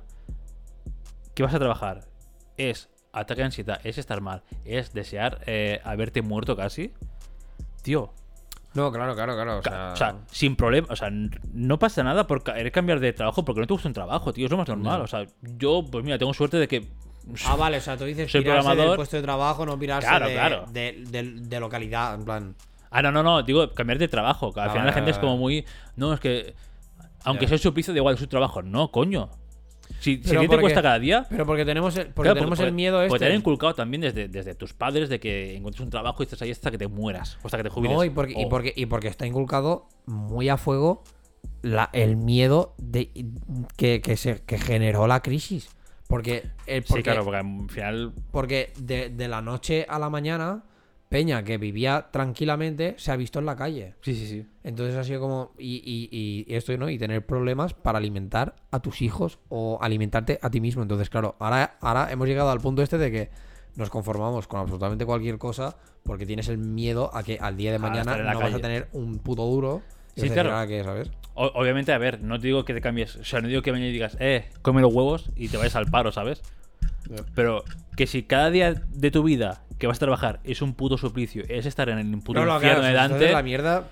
que 1.33 1.43
vas 1.43 1.53
a 1.53 1.59
trabajar 1.59 2.01
es 2.57 2.89
ataque 3.13 3.41
de 3.41 3.45
ansiedad, 3.45 3.79
es 3.83 3.97
estar 3.97 4.19
mal, 4.21 4.43
es 4.65 4.91
desear 4.93 5.39
eh, 5.45 5.79
haberte 5.85 6.21
muerto 6.21 6.55
casi, 6.57 6.91
tío, 7.83 8.11
No, 8.73 8.91
claro, 8.91 9.13
claro, 9.13 9.35
claro. 9.35 9.59
O 9.59 9.61
sea, 9.61 9.91
O 9.93 9.95
sea, 9.95 10.15
sin 10.31 10.55
problema. 10.55 10.87
O 10.89 10.95
sea, 10.95 11.09
no 11.11 11.77
pasa 11.77 12.01
nada 12.03 12.25
por 12.25 12.43
querer 12.43 12.71
cambiar 12.71 12.99
de 12.99 13.13
trabajo 13.13 13.45
porque 13.45 13.61
no 13.61 13.67
te 13.67 13.73
gusta 13.73 13.87
un 13.87 13.93
trabajo, 13.93 14.33
tío. 14.33 14.45
Es 14.45 14.51
lo 14.51 14.57
más 14.57 14.67
normal. 14.67 14.97
No. 14.97 15.03
O 15.03 15.07
sea, 15.07 15.25
yo, 15.41 15.85
pues 15.91 16.03
mira, 16.03 16.17
tengo 16.17 16.33
suerte 16.33 16.57
de 16.57 16.67
que. 16.67 16.87
Ah, 17.45 17.55
vale, 17.55 17.77
o 17.77 17.81
sea, 17.81 17.95
tú 17.97 18.03
dices 18.05 18.31
Soy 18.31 18.41
pirarse 18.41 18.57
del 18.67 18.71
programador. 18.75 18.95
puesto 18.97 19.15
de 19.15 19.21
trabajo, 19.21 19.65
no 19.67 19.77
pirarse 19.77 20.07
Claro, 20.09 20.27
de, 20.27 20.33
claro. 20.33 20.65
De, 20.71 21.03
de- 21.07 21.23
de 21.41 21.59
localidad, 21.59 22.15
en 22.15 22.25
plan. 22.25 22.55
Ah, 22.89 23.01
no, 23.03 23.11
no, 23.11 23.21
no. 23.21 23.43
Digo, 23.43 23.71
cambiar 23.73 23.99
de 23.99 24.07
trabajo. 24.07 24.51
que 24.51 24.59
al 24.59 24.69
Ah, 24.69 24.71
final 24.71 24.85
vale, 24.85 24.91
la 24.91 24.93
gente 24.95 25.11
es 25.11 25.17
vale, 25.17 25.27
como 25.27 25.37
muy. 25.37 25.65
No, 25.95 26.11
es 26.13 26.19
que. 26.19 26.55
Aunque 27.25 27.45
Ya. 27.45 27.49
sea 27.49 27.57
su 27.59 27.73
piso, 27.75 27.91
da 27.93 27.99
igual, 27.99 28.15
es 28.15 28.19
su 28.19 28.27
trabajo. 28.27 28.63
No, 28.63 28.91
coño. 28.91 29.29
Si, 30.03 30.17
si 30.17 30.21
Pero 30.29 30.39
a 30.39 30.43
ti 30.43 30.49
te 30.49 30.59
cuesta 30.59 30.81
cada 30.81 30.99
día. 30.99 31.25
Pero 31.29 31.45
porque 31.45 31.63
tenemos 31.63 31.95
el, 31.95 32.07
porque 32.07 32.27
claro, 32.27 32.35
tenemos 32.41 32.57
porque- 32.59 32.67
el 32.67 32.73
miedo 32.75 32.97
Porque 33.07 33.19
te 33.19 33.25
han 33.25 33.31
este. 33.31 33.39
inculcado 33.39 33.73
también 33.73 34.01
desde, 34.01 34.27
desde 34.27 34.53
tus 34.53 34.73
padres 34.73 35.07
de 35.07 35.19
que 35.21 35.55
encuentres 35.55 35.81
un 35.81 35.89
trabajo 35.89 36.21
y 36.21 36.25
estés 36.25 36.41
ahí 36.41 36.51
hasta 36.51 36.71
que 36.71 36.77
te 36.77 36.87
mueras. 36.87 37.37
O 37.41 37.47
hasta 37.47 37.57
que 37.57 37.63
te 37.63 37.69
jubiles. 37.69 37.95
No, 37.95 38.03
y 38.03 38.09
porque, 38.09 38.33
y, 38.37 38.45
porque, 38.47 38.73
y 38.75 38.85
porque 38.85 39.07
está 39.07 39.25
inculcado 39.25 39.87
muy 40.05 40.49
a 40.49 40.57
fuego 40.57 41.03
la- 41.61 41.89
el 41.93 42.17
miedo 42.17 42.75
de, 42.77 43.09
que, 43.77 44.01
que 44.01 44.17
se, 44.17 44.41
que 44.43 44.57
generó 44.57 45.07
la 45.07 45.21
crisis. 45.21 45.69
Porque, 46.09 46.43
eh, 46.67 46.81
porque, 46.85 46.99
Sí, 46.99 47.03
claro, 47.03 47.23
porque 47.23 47.37
al 47.37 47.69
final. 47.69 48.13
porque 48.31 48.73
de, 48.77 49.09
de 49.09 49.27
la 49.29 49.41
noche 49.41 49.85
a 49.87 49.97
la 49.99 50.09
mañana, 50.09 50.63
Peña, 51.13 51.43
que 51.43 51.59
vivía 51.59 52.07
tranquilamente, 52.09 52.95
se 52.97 53.11
ha 53.11 53.15
visto 53.15 53.37
en 53.37 53.45
la 53.45 53.55
calle. 53.55 53.93
Sí, 54.01 54.15
sí, 54.15 54.25
sí. 54.25 54.47
Entonces 54.63 54.95
ha 54.95 55.03
sido 55.03 55.19
como. 55.19 55.51
Y, 55.59 55.75
y- 55.85 56.45
y 56.49 56.55
esto, 56.55 56.75
¿no? 56.75 56.89
Y 56.89 56.97
tener 56.97 57.23
problemas 57.23 57.75
para 57.75 57.99
alimentar 57.99 58.55
a 58.71 58.79
tus 58.81 59.03
hijos 59.03 59.37
o 59.47 59.77
alimentarte 59.79 60.39
a 60.41 60.49
ti 60.49 60.59
mismo. 60.59 60.81
Entonces, 60.81 61.11
claro, 61.11 61.35
ahora, 61.37 61.77
ahora 61.81 62.11
hemos 62.11 62.27
llegado 62.27 62.49
al 62.49 62.59
punto 62.61 62.81
este 62.81 62.97
de 62.97 63.11
que 63.11 63.29
nos 63.75 63.91
conformamos 63.91 64.47
con 64.47 64.59
absolutamente 64.59 65.05
cualquier 65.05 65.37
cosa 65.37 65.77
porque 66.01 66.25
tienes 66.25 66.47
el 66.47 66.57
miedo 66.57 67.11
a 67.15 67.21
que 67.21 67.37
al 67.39 67.57
día 67.57 67.71
de 67.71 67.77
mañana 67.77 68.17
no 68.33 68.39
vas 68.39 68.53
a 68.55 68.59
tener 68.59 68.87
un 68.93 69.19
puto 69.19 69.45
duro. 69.45 69.83
Y 70.15 70.21
Sí, 70.21 70.29
claro. 70.31 70.49
¿sabes? 70.83 71.11
O- 71.35 71.51
obviamente, 71.53 71.91
a 71.93 71.99
ver, 71.99 72.23
no 72.23 72.39
te 72.39 72.47
digo 72.47 72.65
que 72.65 72.73
te 72.73 72.81
cambies. 72.81 73.17
O 73.17 73.23
sea, 73.23 73.39
no 73.39 73.47
digo 73.49 73.61
que 73.61 73.71
mañana 73.71 73.89
y 73.89 73.93
digas, 73.93 74.17
eh, 74.19 74.45
come 74.63 74.81
los 74.81 74.91
huevos 74.91 75.29
y 75.35 75.49
te 75.49 75.57
vayas 75.57 75.75
al 75.75 75.85
paro, 75.91 76.11
¿sabes? 76.11 76.41
Pero 77.35 77.63
que 77.95 78.07
si 78.07 78.23
cada 78.23 78.49
día 78.49 78.73
de 78.73 79.11
tu 79.11 79.21
vida 79.23 79.61
que 79.83 79.87
vas 79.87 79.97
a 79.97 79.99
trabajar 79.99 80.39
es 80.45 80.61
un 80.61 80.75
puto 80.75 80.97
suplicio, 80.97 81.43
es 81.49 81.65
estar 81.65 81.89
en 81.89 81.97
el 81.97 82.19
puto 82.21 82.39
No, 82.39 82.45
no, 82.45 82.55
infierno 82.55 82.79
claro, 82.83 82.87
de 82.87 82.93
Dante, 82.93 83.31
la 83.33 83.43
mierda. 83.43 83.89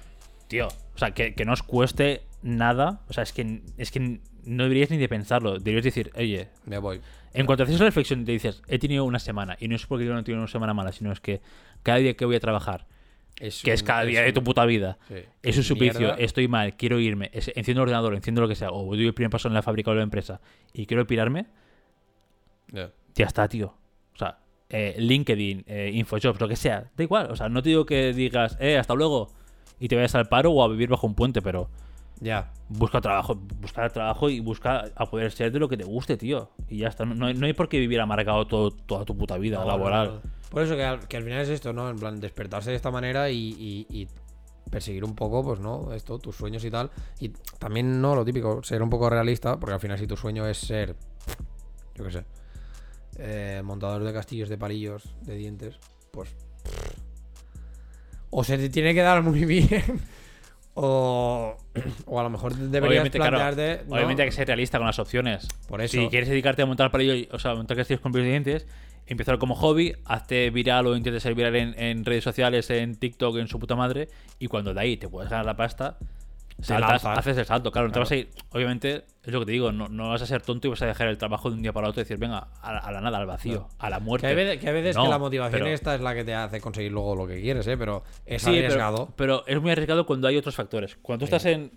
tío, 0.47 0.69
o 0.69 0.97
sea, 0.97 1.11
que, 1.11 1.35
que 1.35 1.43
no 1.43 1.51
os 1.51 1.63
cueste 1.63 2.21
nada, 2.41 3.01
o 3.09 3.13
sea, 3.13 3.23
es 3.23 3.33
que, 3.33 3.61
es 3.77 3.91
que 3.91 4.21
no 4.45 4.63
deberíais 4.63 4.89
ni 4.89 4.95
de 4.95 5.09
pensarlo, 5.09 5.55
deberíais 5.59 5.83
decir, 5.83 6.09
oye, 6.15 6.47
Me 6.65 6.77
voy. 6.77 7.01
en 7.33 7.45
cuanto 7.45 7.63
haces 7.63 7.75
esa 7.75 7.83
reflexión 7.83 8.21
y 8.21 8.23
te 8.23 8.31
dices, 8.31 8.61
he 8.69 8.79
tenido 8.79 9.03
una 9.03 9.19
semana, 9.19 9.57
y 9.59 9.67
no 9.67 9.75
es 9.75 9.85
porque 9.85 10.05
yo 10.05 10.13
no 10.13 10.23
tengo 10.23 10.39
una 10.39 10.47
semana 10.47 10.73
mala, 10.73 10.93
sino 10.93 11.11
es 11.11 11.19
que 11.19 11.41
cada 11.83 11.97
día 11.97 12.13
que 12.15 12.23
voy 12.23 12.37
a 12.37 12.39
trabajar, 12.39 12.87
Es 13.37 13.61
que 13.61 13.73
es 13.73 13.83
cada 13.83 14.05
día 14.05 14.21
de 14.21 14.31
tu 14.31 14.45
puta 14.45 14.63
vida, 14.65 14.97
sí, 15.09 15.15
es 15.43 15.57
un 15.57 15.63
suplicio, 15.65 15.99
mierda. 15.99 16.15
estoy 16.19 16.47
mal, 16.47 16.77
quiero 16.77 17.01
irme, 17.01 17.31
es- 17.33 17.51
enciendo 17.53 17.81
el 17.81 17.89
ordenador, 17.89 18.15
enciendo 18.15 18.39
lo 18.39 18.47
que 18.47 18.55
sea, 18.55 18.71
o 18.71 18.95
doy 18.95 19.07
el 19.07 19.13
primer 19.13 19.29
paso 19.29 19.49
en 19.49 19.53
la 19.55 19.61
fábrica 19.61 19.89
o 19.91 19.93
en 19.93 19.97
la 19.97 20.03
empresa, 20.05 20.39
y 20.71 20.85
quiero 20.85 21.05
pirarme, 21.05 21.47
ya 22.71 23.25
está, 23.25 23.45
tío. 23.49 23.75
O 24.13 24.17
sea, 24.17 24.37
eh, 24.71 24.95
LinkedIn, 24.97 25.65
eh, 25.67 25.91
Infojobs, 25.93 26.39
lo 26.39 26.47
que 26.47 26.55
sea, 26.55 26.89
da 26.97 27.03
igual. 27.03 27.29
O 27.31 27.35
sea, 27.35 27.49
no 27.49 27.61
te 27.61 27.69
digo 27.69 27.85
que 27.85 28.13
digas, 28.13 28.57
eh, 28.59 28.77
hasta 28.77 28.95
luego, 28.95 29.29
y 29.79 29.87
te 29.87 29.95
vayas 29.95 30.15
al 30.15 30.27
paro 30.27 30.51
o 30.51 30.63
a 30.63 30.67
vivir 30.67 30.89
bajo 30.89 31.05
un 31.05 31.13
puente, 31.15 31.41
pero 31.41 31.69
Ya. 32.19 32.51
busca 32.69 33.01
trabajo, 33.01 33.35
busca 33.59 33.87
trabajo 33.89 34.29
y 34.29 34.39
busca 34.39 34.85
a 34.95 35.05
poder 35.05 35.31
ser 35.31 35.51
de 35.51 35.59
lo 35.59 35.67
que 35.69 35.77
te 35.77 35.83
guste, 35.83 36.17
tío. 36.17 36.51
Y 36.69 36.77
ya 36.79 36.87
está. 36.87 37.03
No, 37.05 37.13
no 37.15 37.25
hay, 37.27 37.33
no 37.33 37.45
hay 37.45 37.53
por 37.53 37.67
qué 37.69 37.79
vivir 37.79 37.99
amargado 37.99 38.47
todo, 38.47 38.71
toda 38.71 39.05
tu 39.05 39.17
puta 39.17 39.37
vida 39.37 39.57
No, 39.59 39.65
laboral. 39.65 40.21
Por 40.49 40.63
eso 40.63 40.75
que 40.75 40.83
al, 40.83 41.07
que 41.07 41.17
al 41.17 41.23
final 41.23 41.41
es 41.41 41.49
esto, 41.49 41.73
¿no? 41.73 41.89
En 41.89 41.97
plan, 41.97 42.19
despertarse 42.19 42.69
de 42.71 42.75
esta 42.75 42.91
manera 42.91 43.29
y, 43.29 43.37
y- 43.37 43.87
y 43.89 44.07
perseguir 44.69 45.03
un 45.03 45.15
poco, 45.15 45.43
pues, 45.43 45.59
¿no? 45.59 45.91
Esto, 45.93 46.19
tus 46.19 46.35
sueños 46.35 46.63
y 46.63 46.71
tal. 46.71 46.91
Y 47.19 47.29
también, 47.59 48.01
¿no? 48.01 48.15
Lo 48.15 48.23
típico, 48.23 48.61
ser 48.63 48.81
un 48.83 48.89
poco 48.89 49.09
realista, 49.09 49.59
porque 49.59 49.73
al 49.73 49.79
final 49.79 49.97
si 49.97 50.07
tu 50.07 50.15
sueño 50.15 50.45
es 50.47 50.57
ser, 50.59 50.95
yo 51.95 52.03
qué 52.05 52.11
sé, 52.11 52.25
eh, 53.17 53.61
montador 53.63 54.03
de 54.03 54.13
castillos 54.13 54.49
de 54.49 54.57
palillos, 54.57 55.03
de 55.21 55.35
dientes, 55.35 55.79
pues... 56.11 56.35
O 58.29 58.43
se 58.43 58.57
te 58.57 58.69
tiene 58.69 58.93
que 58.93 59.01
dar 59.01 59.21
muy 59.21 59.45
bien, 59.45 60.01
o, 60.73 61.57
o 62.05 62.19
a 62.19 62.23
lo 62.23 62.29
mejor 62.29 62.55
deberías 62.55 62.89
Obviamente, 62.89 63.17
claro, 63.17 63.37
plantearte... 63.37 63.85
¿no? 63.87 63.95
obviamente 63.95 64.23
hay 64.23 64.29
que 64.29 64.35
ser 64.35 64.47
realista 64.47 64.77
con 64.77 64.87
las 64.87 64.99
opciones. 64.99 65.47
Por 65.67 65.81
eso. 65.81 65.97
Si 65.97 66.07
quieres 66.07 66.29
dedicarte 66.29 66.61
a 66.61 66.65
montar 66.65 66.91
palillos, 66.91 67.27
o 67.31 67.39
sea, 67.39 67.51
a 67.51 67.55
montar 67.55 67.77
castillos 67.77 68.01
con 68.01 68.11
dientes, 68.13 68.65
empezar 69.05 69.37
como 69.37 69.55
hobby, 69.55 69.93
hazte 70.05 70.49
viral 70.49 70.87
o 70.87 70.95
intentes 70.95 71.23
ser 71.23 71.35
viral 71.35 71.55
en, 71.55 71.77
en 71.77 72.05
redes 72.05 72.23
sociales, 72.23 72.69
en 72.69 72.95
TikTok, 72.95 73.37
en 73.37 73.47
su 73.47 73.59
puta 73.59 73.75
madre, 73.75 74.07
y 74.39 74.47
cuando 74.47 74.73
de 74.73 74.81
ahí 74.81 74.97
te 74.97 75.09
puedes 75.09 75.29
ganar 75.29 75.45
la 75.45 75.57
pasta, 75.57 75.97
saltas, 76.61 77.05
haces 77.05 77.37
el 77.37 77.45
salto. 77.45 77.71
Claro, 77.71 77.87
no 77.87 77.93
te 77.93 77.99
vas 77.99 78.11
a 78.11 78.15
ir. 78.15 78.29
Obviamente, 78.51 79.05
es 79.23 79.33
lo 79.33 79.39
que 79.39 79.45
te 79.47 79.51
digo, 79.51 79.71
no, 79.71 79.87
no 79.89 80.09
vas 80.09 80.21
a 80.21 80.25
ser 80.25 80.41
tonto 80.41 80.67
y 80.67 80.69
vas 80.69 80.81
a 80.81 80.85
dejar 80.85 81.07
el 81.07 81.17
trabajo 81.17 81.49
de 81.49 81.55
un 81.55 81.61
día 81.61 81.73
para 81.73 81.87
otro 81.89 82.01
y 82.01 82.03
decir, 82.03 82.17
venga, 82.17 82.47
a, 82.61 82.77
a 82.77 82.91
la 82.91 83.01
nada, 83.01 83.17
al 83.17 83.25
vacío, 83.25 83.67
a 83.79 83.89
la 83.89 83.97
Que 83.97 84.03
muerte. 84.03 84.27
hay 84.27 84.35
veces, 84.35 84.59
que, 84.59 84.67
hay 84.67 84.73
veces 84.73 84.95
No, 84.95 85.03
que 85.03 85.09
la 85.09 85.19
motivación 85.19 85.61
pero- 85.61 85.73
esta 85.73 85.95
es 85.95 86.01
la 86.01 86.13
que 86.13 86.23
te 86.23 86.33
hace 86.35 86.61
conseguir 86.61 86.91
luego 86.91 87.15
lo 87.15 87.27
que 87.27 87.41
quieres, 87.41 87.65
¿eh? 87.67 87.77
Pero 87.77 88.03
es 88.25 88.41
Sí, 88.41 88.49
arriesgado. 88.49 89.13
Pero, 89.15 89.45
es 89.47 89.61
muy 89.61 89.71
arriesgado 89.71 90.05
cuando 90.05 90.27
hay 90.27 90.37
otros 90.37 90.55
factores. 90.55 90.97
Cuando 91.01 91.19
tú 91.19 91.25
estás 91.25 91.45
en. 91.45 91.71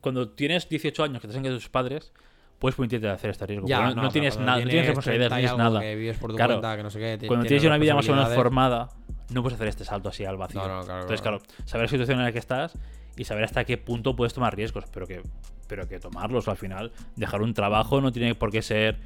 Cuando 0.00 0.30
tienes 0.30 0.68
18 0.68 1.04
años 1.04 1.20
que 1.20 1.28
te 1.28 1.40
que 1.42 1.50
tus 1.50 1.68
padres, 1.68 2.12
puedes 2.58 2.76
permitirte 2.76 3.08
hacer 3.08 3.30
este 3.30 3.44
riesgo. 3.46 3.66
Ya, 3.68 3.90
no, 3.94 4.08
tienes 4.08 4.38
nada, 4.38 4.60
no 4.60 4.66
tienes 4.68 4.86
responsabilidades, 4.86 5.30
no 5.30 5.36
30 5.36 5.38
y 5.38 5.42
tienes 5.42 5.58
nada. 5.58 5.80
Que 5.80 5.94
vives 5.96 6.16
por 6.18 6.30
tu 6.30 6.36
Claro. 6.36 6.54
cuenta, 6.54 6.76
que 6.76 6.82
no 6.82 6.90
sé 6.90 6.98
qué. 6.98 7.18
ti- 7.18 7.26
Cuando 7.26 7.44
tienes 7.46 7.64
una 7.64 7.76
vida 7.76 7.94
más 7.94 8.08
o 8.08 8.12
menos 8.14 8.32
formada, 8.34 8.88
no 9.30 9.42
puedes 9.42 9.56
hacer 9.56 9.68
este 9.68 9.84
salto 9.84 10.08
así 10.08 10.24
al 10.24 10.36
vacío. 10.38 10.62
Claro, 10.62 10.80
Entonces, 10.80 11.20
claro, 11.20 11.40
saber 11.66 11.84
la 11.86 11.88
situación 11.88 12.18
en 12.20 12.24
la 12.24 12.32
que 12.32 12.38
estás 12.38 12.74
y 13.16 13.24
saber 13.24 13.44
hasta 13.44 13.64
qué 13.64 13.76
punto 13.78 14.16
puedes 14.16 14.32
tomar 14.34 14.54
riesgos, 14.56 14.84
pero 14.92 15.06
que, 15.06 15.22
pero 15.68 15.86
que 15.88 15.98
tomarlos 16.00 16.48
al 16.48 16.56
final. 16.56 16.92
Dejar 17.16 17.42
un 17.42 17.54
trabajo 17.54 18.00
no 18.00 18.12
tiene 18.12 18.34
por 18.34 18.50
qué 18.50 18.62
ser 18.62 18.98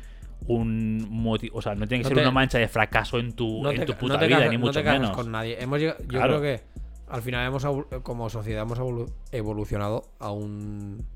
un 0.47 1.07
motivo, 1.11 1.59
o 1.59 1.62
sea, 1.62 1.74
no 1.74 1.87
tiene 1.89 2.03
que 2.03 2.05
No 2.05 2.09
ser 2.11 2.16
te- 2.19 2.23
una 2.23 2.31
mancha 2.31 2.59
de 2.59 2.69
fracaso 2.69 3.19
en 3.19 3.33
tu, 3.33 3.62
No 3.62 3.70
en 3.70 3.81
te, 3.81 3.87
tu 3.87 3.93
no 3.93 3.99
puta 3.99 4.19
te 4.19 4.27
vida, 4.27 4.47
ni 4.49 4.57
no 4.57 4.61
mucho 4.66 4.78
te 4.81 4.85
casas 4.85 5.01
menos. 5.01 5.16
con 5.16 5.31
nadie. 5.33 5.61
Hemos 5.62 5.78
llegado- 5.81 5.99
yo 6.01 6.07
Claro. 6.09 6.39
creo 6.41 6.43
que 6.43 6.65
al 7.09 7.23
final 7.23 7.47
hemos 7.47 7.65
como 8.03 8.28
sociedad 8.31 8.62
hemos 8.62 8.78
evolu- 8.78 9.12
evolucionado 9.33 10.05
a 10.19 10.31
un 10.33 11.07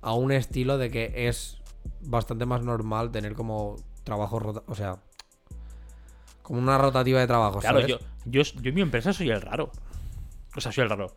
a 0.00 0.14
un 0.14 0.32
estilo 0.32 0.78
de 0.78 0.90
que 0.90 1.28
es 1.28 1.60
bastante 2.00 2.46
más 2.46 2.62
normal 2.62 3.10
tener 3.12 3.34
como 3.34 3.76
trabajo 4.04 4.62
o 4.66 4.74
sea, 4.74 4.96
como 6.42 6.58
una 6.58 6.76
rotativa 6.78 7.20
de 7.20 7.26
trabajo, 7.26 7.60
Claro, 7.60 7.80
¿sabes? 7.80 7.92
yo, 7.92 7.98
yo, 8.24 8.42
yo 8.42 8.68
en 8.70 8.74
mi 8.74 8.80
empresa 8.80 9.12
soy 9.12 9.30
el 9.30 9.40
raro. 9.40 9.70
O 10.56 10.60
sea, 10.60 10.72
soy 10.72 10.82
el 10.84 10.90
raro. 10.90 11.14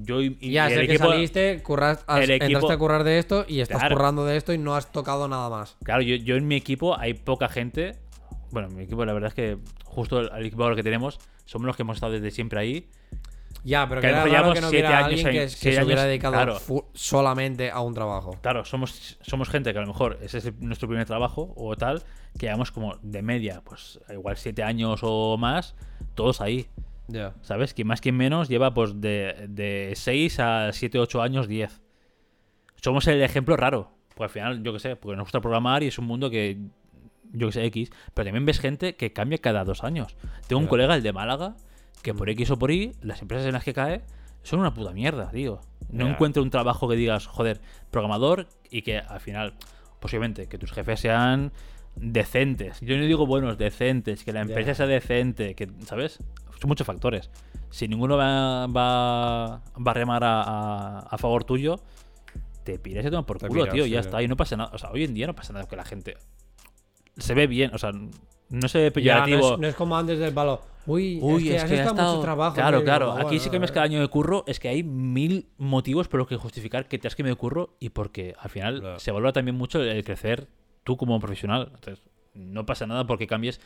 Yo 0.00 0.22
y, 0.22 0.36
y 0.40 0.52
ya 0.52 0.68
el 0.68 0.74
sé 0.74 0.86
que 0.86 0.94
equipo- 0.94 1.10
saliste, 1.10 1.62
curras, 1.62 2.04
has- 2.06 2.22
el 2.24 2.30
equipo- 2.30 2.46
entraste 2.46 2.72
a 2.72 2.78
currar 2.78 3.04
de 3.04 3.18
esto 3.18 3.44
y 3.46 3.60
estás 3.60 3.78
Claro. 3.80 3.96
currando 3.96 4.24
de 4.24 4.36
esto 4.36 4.52
y 4.52 4.58
no 4.58 4.74
has 4.74 4.90
tocado 4.90 5.28
nada 5.28 5.48
más. 5.50 5.76
Claro, 5.84 6.02
yo, 6.02 6.16
yo 6.16 6.36
en 6.36 6.48
mi 6.48 6.56
equipo 6.56 6.98
hay 6.98 7.14
poca 7.14 7.48
gente. 7.48 7.96
Bueno, 8.50 8.68
en 8.68 8.76
mi 8.76 8.84
equipo 8.84 9.04
la 9.04 9.12
verdad 9.12 9.28
es 9.28 9.34
que 9.34 9.58
justo 9.84 10.20
el, 10.20 10.30
el 10.36 10.46
equipo 10.46 10.62
ahora 10.62 10.76
que 10.76 10.82
tenemos 10.82 11.18
somos 11.44 11.66
los 11.66 11.76
que 11.76 11.82
hemos 11.82 11.96
estado 11.96 12.12
desde 12.12 12.30
siempre 12.30 12.58
ahí. 12.60 12.88
Ya, 13.64 13.88
pero 13.88 14.00
Que 14.00 14.08
que 14.08 14.12
era 14.12 14.24
llevamos 14.26 14.54
que 14.54 14.60
no 14.60 14.70
siete 14.70 14.86
años 14.88 15.04
alguien 15.06 15.26
en- 15.26 15.32
que, 15.34 15.40
que 15.40 15.72
se 15.74 15.84
hubiera 15.84 16.04
dedicado 16.04 16.34
claro. 16.34 16.58
solamente 16.94 17.70
a 17.70 17.80
un 17.80 17.94
trabajo. 17.94 18.36
Claro, 18.40 18.64
somos, 18.64 19.18
somos 19.20 19.48
gente 19.48 19.72
que 19.72 19.78
a 19.78 19.82
lo 19.82 19.86
mejor 19.88 20.18
ese 20.22 20.38
es 20.38 20.46
el- 20.46 20.54
nuestro 20.60 20.88
primer 20.88 21.06
trabajo 21.06 21.52
o 21.56 21.76
tal, 21.76 22.02
que 22.38 22.46
llevamos 22.46 22.72
como 22.72 22.96
de 23.02 23.22
media, 23.22 23.60
pues 23.64 24.00
igual 24.12 24.36
siete 24.36 24.62
años 24.62 25.00
o 25.02 25.36
más, 25.38 25.74
todos 26.14 26.40
ahí. 26.40 26.66
¿Sabes? 27.42 27.74
Quien 27.74 27.88
más, 27.88 28.00
quien 28.00 28.16
menos 28.16 28.48
lleva 28.48 28.72
pues 28.74 29.00
de, 29.00 29.46
de 29.48 29.92
6 29.94 30.40
a 30.40 30.72
7, 30.72 30.98
8 30.98 31.22
años, 31.22 31.48
10. 31.48 31.80
Somos 32.76 33.06
el 33.06 33.22
ejemplo 33.22 33.56
raro. 33.56 33.90
Pues 34.14 34.28
al 34.28 34.32
final, 34.32 34.62
yo 34.62 34.72
qué 34.72 34.78
sé, 34.78 34.96
porque 34.96 35.16
nos 35.16 35.24
gusta 35.24 35.40
programar 35.40 35.82
y 35.82 35.86
es 35.88 35.98
un 35.98 36.06
mundo 36.06 36.30
que, 36.30 36.58
yo 37.32 37.46
que 37.48 37.52
sé, 37.52 37.64
X. 37.66 37.90
Pero 38.14 38.26
también 38.26 38.44
ves 38.46 38.60
gente 38.60 38.94
que 38.96 39.12
cambia 39.12 39.38
cada 39.38 39.64
dos 39.64 39.84
años. 39.84 40.16
Tengo 40.46 40.60
un 40.60 40.68
colega, 40.68 40.94
el 40.94 41.02
de 41.02 41.12
Málaga, 41.12 41.56
que 42.02 42.14
por 42.14 42.28
X 42.30 42.50
o 42.50 42.58
por 42.58 42.70
Y, 42.70 42.92
las 43.02 43.22
empresas 43.22 43.46
en 43.46 43.52
las 43.52 43.64
que 43.64 43.72
cae 43.74 44.02
son 44.42 44.60
una 44.60 44.74
puta 44.74 44.92
mierda, 44.92 45.30
tío. 45.30 45.60
No 45.90 46.06
Ya. 46.06 46.12
encuentra 46.12 46.42
un 46.42 46.50
trabajo 46.50 46.88
que 46.88 46.96
digas, 46.96 47.26
joder, 47.26 47.60
programador 47.90 48.48
y 48.70 48.82
que 48.82 48.98
al 48.98 49.20
final, 49.20 49.54
posiblemente, 50.00 50.46
que 50.48 50.58
tus 50.58 50.72
jefes 50.72 51.00
sean 51.00 51.52
decentes. 51.96 52.80
Yo 52.80 52.96
no 52.96 53.04
digo 53.04 53.26
buenos, 53.26 53.58
decentes, 53.58 54.24
que 54.24 54.32
la 54.32 54.40
empresa 54.40 54.74
sea 54.74 54.86
decente, 54.86 55.54
que, 55.54 55.68
¿sabes? 55.84 56.18
Son 56.62 56.68
muchos 56.68 56.86
factores. 56.86 57.28
Si 57.70 57.88
ninguno 57.88 58.16
va, 58.16 58.66
va, 58.68 59.46
va 59.76 59.90
a 59.90 59.94
remar 59.94 60.22
a, 60.22 60.42
a- 60.42 60.98
a 61.00 61.18
favor 61.18 61.42
tuyo, 61.42 61.80
te 62.62 62.78
piras 62.78 63.02
y 63.02 63.06
te 63.06 63.10
tomas 63.10 63.26
por 63.26 63.38
Te 63.38 63.48
culo, 63.48 63.66
tío, 63.66 63.82
y 63.84 63.88
sí, 63.88 63.94
ya 63.94 64.00
está. 64.00 64.22
Y 64.22 64.28
no 64.28 64.36
pasa 64.36 64.56
nada. 64.56 64.70
O 64.72 64.78
sea, 64.78 64.90
hoy 64.92 65.02
en 65.02 65.12
día 65.12 65.26
no 65.26 65.34
pasa 65.34 65.52
nada 65.52 65.66
que 65.66 65.74
la 65.74 65.84
gente 65.84 66.16
se 67.18 67.34
ve 67.34 67.48
bien, 67.48 67.74
o 67.74 67.78
sea, 67.78 67.90
no 67.92 68.68
se 68.68 68.78
ve 68.78 68.84
Ya, 68.84 68.88
no, 68.90 68.92
peyorativo. 69.26 69.54
es, 69.54 69.58
no 69.58 69.66
es 69.66 69.74
como 69.74 69.96
antes 69.96 70.20
del 70.20 70.32
palo. 70.32 70.60
Uy, 70.86 71.18
Uy, 71.20 71.48
es 71.50 71.64
que 71.64 71.74
has 71.74 71.80
ha 71.80 71.90
estado 71.90 72.10
mucho 72.12 72.22
trabajo. 72.22 72.54
Claro, 72.54 72.78
tío". 72.78 72.84
claro. 72.84 73.12
Bueno, 73.12 73.26
Aquí 73.26 73.38
sí 73.40 73.50
que 73.50 73.58
me 73.58 73.64
es 73.66 73.72
cada 73.72 73.86
año 73.86 74.00
de 74.00 74.06
curro. 74.08 74.44
Es 74.46 74.60
que 74.60 74.68
hay 74.68 74.84
mil 74.84 75.48
motivos 75.58 76.06
por 76.06 76.18
los 76.20 76.28
que 76.28 76.36
justificar 76.36 76.86
que 76.86 76.98
te 76.98 77.08
has 77.08 77.16
que 77.16 77.24
me 77.24 77.28
de 77.28 77.34
curro 77.36 77.74
y 77.80 77.88
porque 77.90 78.34
al 78.38 78.50
final 78.50 78.80
Claro. 78.80 78.98
se 79.00 79.10
valora 79.10 79.32
también 79.32 79.56
mucho 79.56 79.80
el 79.82 80.04
crecer 80.04 80.46
tú 80.84 80.96
como 80.96 81.18
profesional. 81.18 81.72
Entonces, 81.74 82.04
no 82.34 82.64
pasa 82.66 82.86
nada 82.86 83.04
porque 83.06 83.26
cambies. 83.26 83.60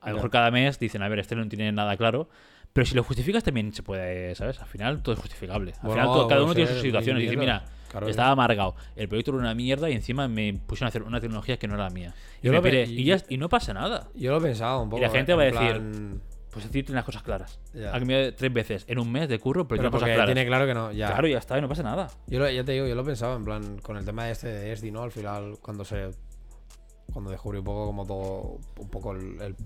A 0.00 0.10
lo 0.10 0.16
mejor 0.16 0.30
cada 0.30 0.50
mes 0.50 0.78
dicen, 0.78 1.02
a 1.02 1.08
ver, 1.08 1.18
este 1.18 1.36
no 1.36 1.46
tiene 1.48 1.70
nada 1.72 1.96
claro. 1.96 2.28
Pero 2.72 2.86
si 2.86 2.94
lo 2.94 3.02
justificas 3.02 3.42
también 3.42 3.72
se 3.72 3.82
puede, 3.82 4.34
¿sabes? 4.36 4.60
Al 4.60 4.66
final 4.68 5.02
todo 5.02 5.14
es 5.14 5.20
justificable. 5.20 5.72
Al 5.72 5.78
Bueno, 5.82 5.94
final 6.02 6.06
todo- 6.06 6.28
cada 6.28 6.42
uno 6.44 6.54
tiene 6.54 6.70
sus 6.70 6.82
situaciones. 6.82 7.22
Y 7.22 7.26
dice, 7.26 7.36
mira. 7.36 7.64
Claro 7.90 8.06
estaba 8.06 8.30
amargado. 8.30 8.76
El 8.94 9.08
proyecto 9.08 9.32
era 9.32 9.40
una 9.40 9.52
mierda 9.52 9.90
y 9.90 9.94
encima 9.94 10.28
me 10.28 10.54
pusieron 10.54 10.86
a 10.86 10.88
hacer 10.90 11.02
una 11.02 11.20
tecnología 11.20 11.58
que 11.58 11.66
no 11.66 11.74
era 11.74 11.82
la 11.84 11.90
mía. 11.90 12.14
Y, 12.40 12.46
Yo 12.46 12.52
me 12.52 12.62
piré. 12.62 12.84
y- 12.84 13.00
y, 13.00 13.04
ya, 13.04 13.16
y 13.28 13.36
no 13.36 13.48
pasa 13.48 13.74
nada. 13.74 14.06
Yo 14.14 14.30
lo 14.30 14.38
he 14.38 14.40
pensado 14.40 14.80
un 14.82 14.90
poco. 14.90 15.02
la 15.02 15.10
gente 15.10 15.32
en 15.32 15.38
va 15.38 15.42
a 15.42 15.46
decir, 15.46 15.58
plan- 15.72 16.22
Pues 16.52 16.64
decirte 16.66 16.92
las 16.92 17.04
cosas 17.04 17.22
claras. 17.24 17.58
Ha 17.92 17.98
cambiado 17.98 18.32
tres 18.34 18.52
veces 18.52 18.84
en 18.88 18.98
un 19.00 19.10
mes 19.10 19.28
de 19.28 19.38
curro, 19.40 19.66
pero, 19.66 19.80
Pero 19.82 19.90
tiene 19.90 19.90
cosas 19.90 20.08
claras. 20.14 20.26
tiene 20.26 20.46
claro 20.46 20.66
que 20.66 20.74
no. 20.74 20.92
Ya. 20.92 21.08
Claro, 21.08 21.26
ya 21.26 21.38
está, 21.38 21.58
y 21.58 21.60
no 21.62 21.68
pasa 21.68 21.82
nada. 21.82 22.08
Yo 22.28 22.38
lo, 22.38 22.48
ya 22.48 22.62
te 22.64 22.72
digo, 22.72 22.86
yo 22.86 22.94
lo 22.94 23.04
pensaba 23.04 23.34
en 23.34 23.44
plan 23.44 23.78
con 23.78 23.96
el 23.96 24.04
tema 24.04 24.30
este 24.30 24.46
de 24.48 24.70
ESDI, 24.72 24.90
¿no? 24.92 25.02
Al 25.02 25.10
final, 25.10 25.58
cuando 25.60 25.84
se. 25.84 26.10
Cuando 27.12 27.30
descubrí 27.30 27.58
un 27.58 27.64
poco 27.64 27.86
como 27.86 28.06
todo. 28.06 28.58
Un 28.78 28.88
poco 28.90 29.12
el. 29.12 29.40
el- 29.40 29.56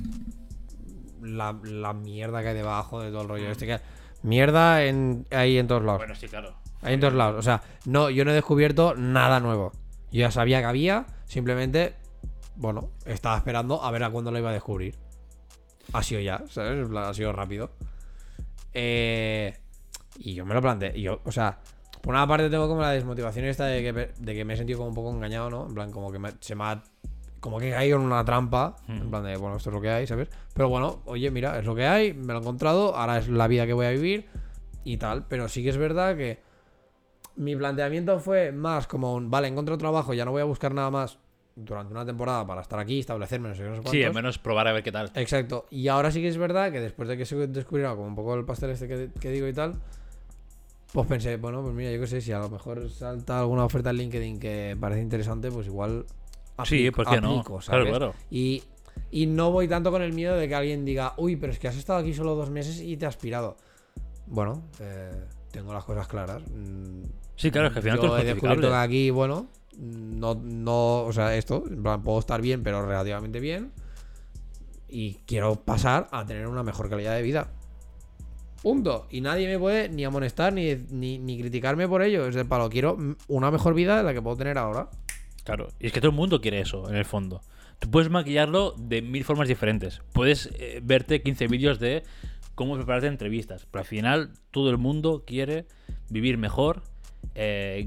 la, 1.22 1.58
la 1.64 1.92
mierda 1.94 2.42
que 2.42 2.48
hay 2.48 2.54
debajo 2.54 3.00
de 3.00 3.10
todo 3.10 3.22
el 3.22 3.28
rollo. 3.28 3.50
Este 3.50 3.66
que. 3.66 3.78
Mierda 4.22 4.84
en, 4.84 5.26
ahí 5.30 5.58
en 5.58 5.66
todos 5.66 5.82
lados. 5.84 5.98
Bueno, 6.00 6.14
sí, 6.14 6.28
claro. 6.28 6.54
Ahí 6.82 6.94
en 6.94 7.00
todos 7.00 7.14
lados. 7.14 7.38
O 7.38 7.42
sea, 7.42 7.62
no, 7.86 8.08
yo 8.10 8.24
no 8.24 8.30
he 8.30 8.34
descubierto 8.34 8.94
nada 8.94 9.40
nuevo. 9.40 9.72
Yo 10.10 10.20
ya 10.20 10.30
sabía 10.30 10.60
que 10.60 10.66
había, 10.66 11.06
simplemente, 11.26 11.94
bueno, 12.56 12.90
estaba 13.06 13.36
esperando 13.36 13.82
a 13.82 13.90
ver 13.90 14.04
a 14.04 14.10
cuándo 14.10 14.30
lo 14.30 14.38
iba 14.38 14.50
a 14.50 14.52
descubrir. 14.52 14.94
Ha 15.92 16.02
sido 16.02 16.20
ya, 16.20 16.42
¿sabes? 16.48 16.88
Ha 16.94 17.14
sido 17.14 17.32
rápido. 17.32 17.70
Eh, 18.72 19.54
y 20.16 20.34
yo 20.34 20.44
me 20.46 20.54
lo 20.54 20.60
planteé. 20.62 21.00
yo, 21.00 21.20
o 21.24 21.32
sea, 21.32 21.58
por 22.00 22.14
una 22.14 22.26
parte 22.26 22.48
tengo 22.50 22.68
como 22.68 22.80
la 22.80 22.90
desmotivación 22.90 23.44
esta 23.46 23.66
de 23.66 23.82
que, 23.82 23.92
me- 23.92 24.06
de 24.18 24.34
que 24.34 24.44
me 24.44 24.54
he 24.54 24.56
sentido 24.56 24.78
como 24.78 24.88
un 24.90 24.94
poco 24.94 25.10
engañado, 25.10 25.50
¿no? 25.50 25.66
En 25.66 25.74
plan, 25.74 25.90
como 25.90 26.10
que 26.12 26.18
me- 26.18 26.32
se 26.40 26.54
me 26.54 26.64
ha. 26.64 26.82
Como 27.44 27.58
que 27.58 27.72
caído 27.72 27.98
en 27.98 28.04
una 28.04 28.24
trampa. 28.24 28.74
En 28.88 29.04
Hmm. 29.06 29.10
plan 29.10 29.22
de, 29.22 29.36
bueno, 29.36 29.56
esto 29.58 29.68
es 29.68 29.74
lo 29.74 29.82
que 29.82 29.90
hay, 29.90 30.06
¿sabes? 30.06 30.30
Pero 30.54 30.70
bueno, 30.70 31.02
oye, 31.04 31.30
mira, 31.30 31.58
es 31.58 31.66
lo 31.66 31.74
que 31.74 31.84
hay, 31.86 32.14
me 32.14 32.32
lo 32.32 32.38
he 32.38 32.40
encontrado, 32.40 32.96
ahora 32.96 33.18
es 33.18 33.28
la 33.28 33.46
vida 33.48 33.66
que 33.66 33.74
voy 33.74 33.84
a 33.84 33.90
vivir 33.90 34.24
y 34.82 34.96
tal. 34.96 35.26
Pero 35.28 35.46
sí 35.50 35.62
que 35.62 35.68
es 35.68 35.76
verdad 35.76 36.16
que 36.16 36.38
mi 37.36 37.54
planteamiento 37.54 38.18
fue 38.18 38.50
más 38.50 38.86
como 38.86 39.12
un, 39.12 39.30
vale, 39.30 39.48
encuentro 39.48 39.76
trabajo, 39.76 40.14
ya 40.14 40.24
no 40.24 40.30
voy 40.30 40.40
a 40.40 40.44
buscar 40.44 40.72
nada 40.72 40.90
más 40.90 41.18
durante 41.54 41.92
una 41.92 42.06
temporada 42.06 42.46
para 42.46 42.62
estar 42.62 42.78
aquí, 42.78 43.00
establecerme, 43.00 43.50
no 43.50 43.54
sé 43.54 43.62
qué, 43.62 43.68
no 43.68 43.82
sé 43.82 43.88
Sí, 43.90 44.02
al 44.02 44.14
menos 44.14 44.38
probar 44.38 44.66
a 44.66 44.72
ver 44.72 44.82
qué 44.82 44.90
tal. 44.90 45.10
Exacto. 45.14 45.66
Y 45.68 45.88
ahora 45.88 46.10
sí 46.10 46.22
que 46.22 46.28
es 46.28 46.38
verdad 46.38 46.72
que 46.72 46.80
después 46.80 47.10
de 47.10 47.18
que 47.18 47.26
se 47.26 47.36
descubriera 47.48 47.90
como 47.94 48.06
un 48.06 48.14
poco 48.14 48.34
el 48.36 48.46
pastel 48.46 48.70
este 48.70 48.88
que, 48.88 49.10
que 49.20 49.30
digo 49.30 49.46
y 49.46 49.52
tal, 49.52 49.74
pues 50.94 51.06
pensé, 51.06 51.36
bueno, 51.36 51.60
pues 51.60 51.74
mira, 51.74 51.90
yo 51.92 52.00
qué 52.00 52.06
sé, 52.06 52.22
si 52.22 52.32
a 52.32 52.38
lo 52.38 52.48
mejor 52.48 52.88
salta 52.88 53.38
alguna 53.40 53.66
oferta 53.66 53.90
en 53.90 53.96
LinkedIn 53.98 54.40
que 54.40 54.76
parece 54.80 55.02
interesante, 55.02 55.50
pues 55.50 55.66
igual 55.66 56.06
Sí, 56.64 56.90
¿por 56.90 57.06
qué 57.06 57.20
no? 57.20 57.40
aplico, 57.40 57.58
Claro, 57.58 57.84
¿sabes? 57.84 57.88
claro. 57.88 58.14
Y, 58.30 58.62
y 59.10 59.26
no 59.26 59.50
voy 59.50 59.66
tanto 59.68 59.90
con 59.90 60.02
el 60.02 60.12
miedo 60.12 60.36
de 60.36 60.46
que 60.48 60.54
alguien 60.54 60.84
diga, 60.84 61.14
uy, 61.16 61.36
pero 61.36 61.52
es 61.52 61.58
que 61.58 61.68
has 61.68 61.76
estado 61.76 61.98
aquí 61.98 62.14
solo 62.14 62.34
dos 62.34 62.50
meses 62.50 62.80
y 62.80 62.96
te 62.96 63.06
has 63.06 63.16
pirado. 63.16 63.56
Bueno, 64.26 64.62
eh, 64.80 65.10
tengo 65.50 65.72
las 65.72 65.84
cosas 65.84 66.06
claras. 66.06 66.42
Mm, 66.50 67.02
Sí, 67.36 67.50
claro, 67.50 67.66
es 67.66 67.72
que 67.72 67.78
al 67.80 67.82
final 67.82 67.98
yo 67.98 68.06
todo 68.06 68.16
es 68.18 68.22
he 68.22 68.26
descubierto 68.26 68.68
que 68.68 68.74
aquí, 68.74 69.10
bueno, 69.10 69.48
no, 69.76 70.36
no, 70.36 71.02
o 71.02 71.12
sea, 71.12 71.34
esto, 71.34 71.64
en 71.68 71.82
plan, 71.82 72.00
puedo 72.02 72.20
estar 72.20 72.40
bien, 72.40 72.62
pero 72.62 72.86
relativamente 72.86 73.40
bien. 73.40 73.72
Y 74.88 75.14
quiero 75.26 75.56
pasar 75.56 76.06
a 76.12 76.24
tener 76.24 76.46
una 76.46 76.62
mejor 76.62 76.88
calidad 76.88 77.16
de 77.16 77.22
vida. 77.22 77.50
Punto. 78.62 79.06
Y 79.10 79.20
nadie 79.20 79.48
me 79.48 79.58
puede 79.58 79.88
ni 79.88 80.04
amonestar 80.04 80.52
ni, 80.52 80.76
ni, 80.90 81.18
ni 81.18 81.38
criticarme 81.40 81.88
por 81.88 82.02
ello. 82.02 82.26
Es 82.26 82.34
de 82.36 82.44
palo, 82.44 82.70
quiero 82.70 82.96
mm, 82.96 83.16
una 83.28 83.50
mejor 83.50 83.74
vida 83.74 83.96
de 83.96 84.04
la 84.04 84.14
que 84.14 84.22
puedo 84.22 84.36
tener 84.36 84.56
ahora. 84.56 84.88
Claro, 85.44 85.68
y 85.78 85.86
es 85.86 85.92
que 85.92 86.00
todo 86.00 86.10
el 86.10 86.16
mundo 86.16 86.40
quiere 86.40 86.60
eso, 86.60 86.88
en 86.88 86.96
el 86.96 87.04
fondo. 87.04 87.40
Tú 87.78 87.90
puedes 87.90 88.10
maquillarlo 88.10 88.74
de 88.78 89.02
mil 89.02 89.24
formas 89.24 89.48
diferentes. 89.48 90.00
Puedes 90.12 90.50
eh, 90.58 90.80
verte 90.82 91.22
15 91.22 91.48
vídeos 91.48 91.78
de 91.78 92.02
cómo 92.54 92.76
prepararte 92.76 93.08
entrevistas. 93.08 93.66
Pero 93.70 93.80
al 93.80 93.86
final, 93.86 94.32
todo 94.50 94.70
el 94.70 94.78
mundo 94.78 95.24
quiere 95.26 95.66
vivir 96.08 96.38
mejor, 96.38 96.82
eh, 97.34 97.86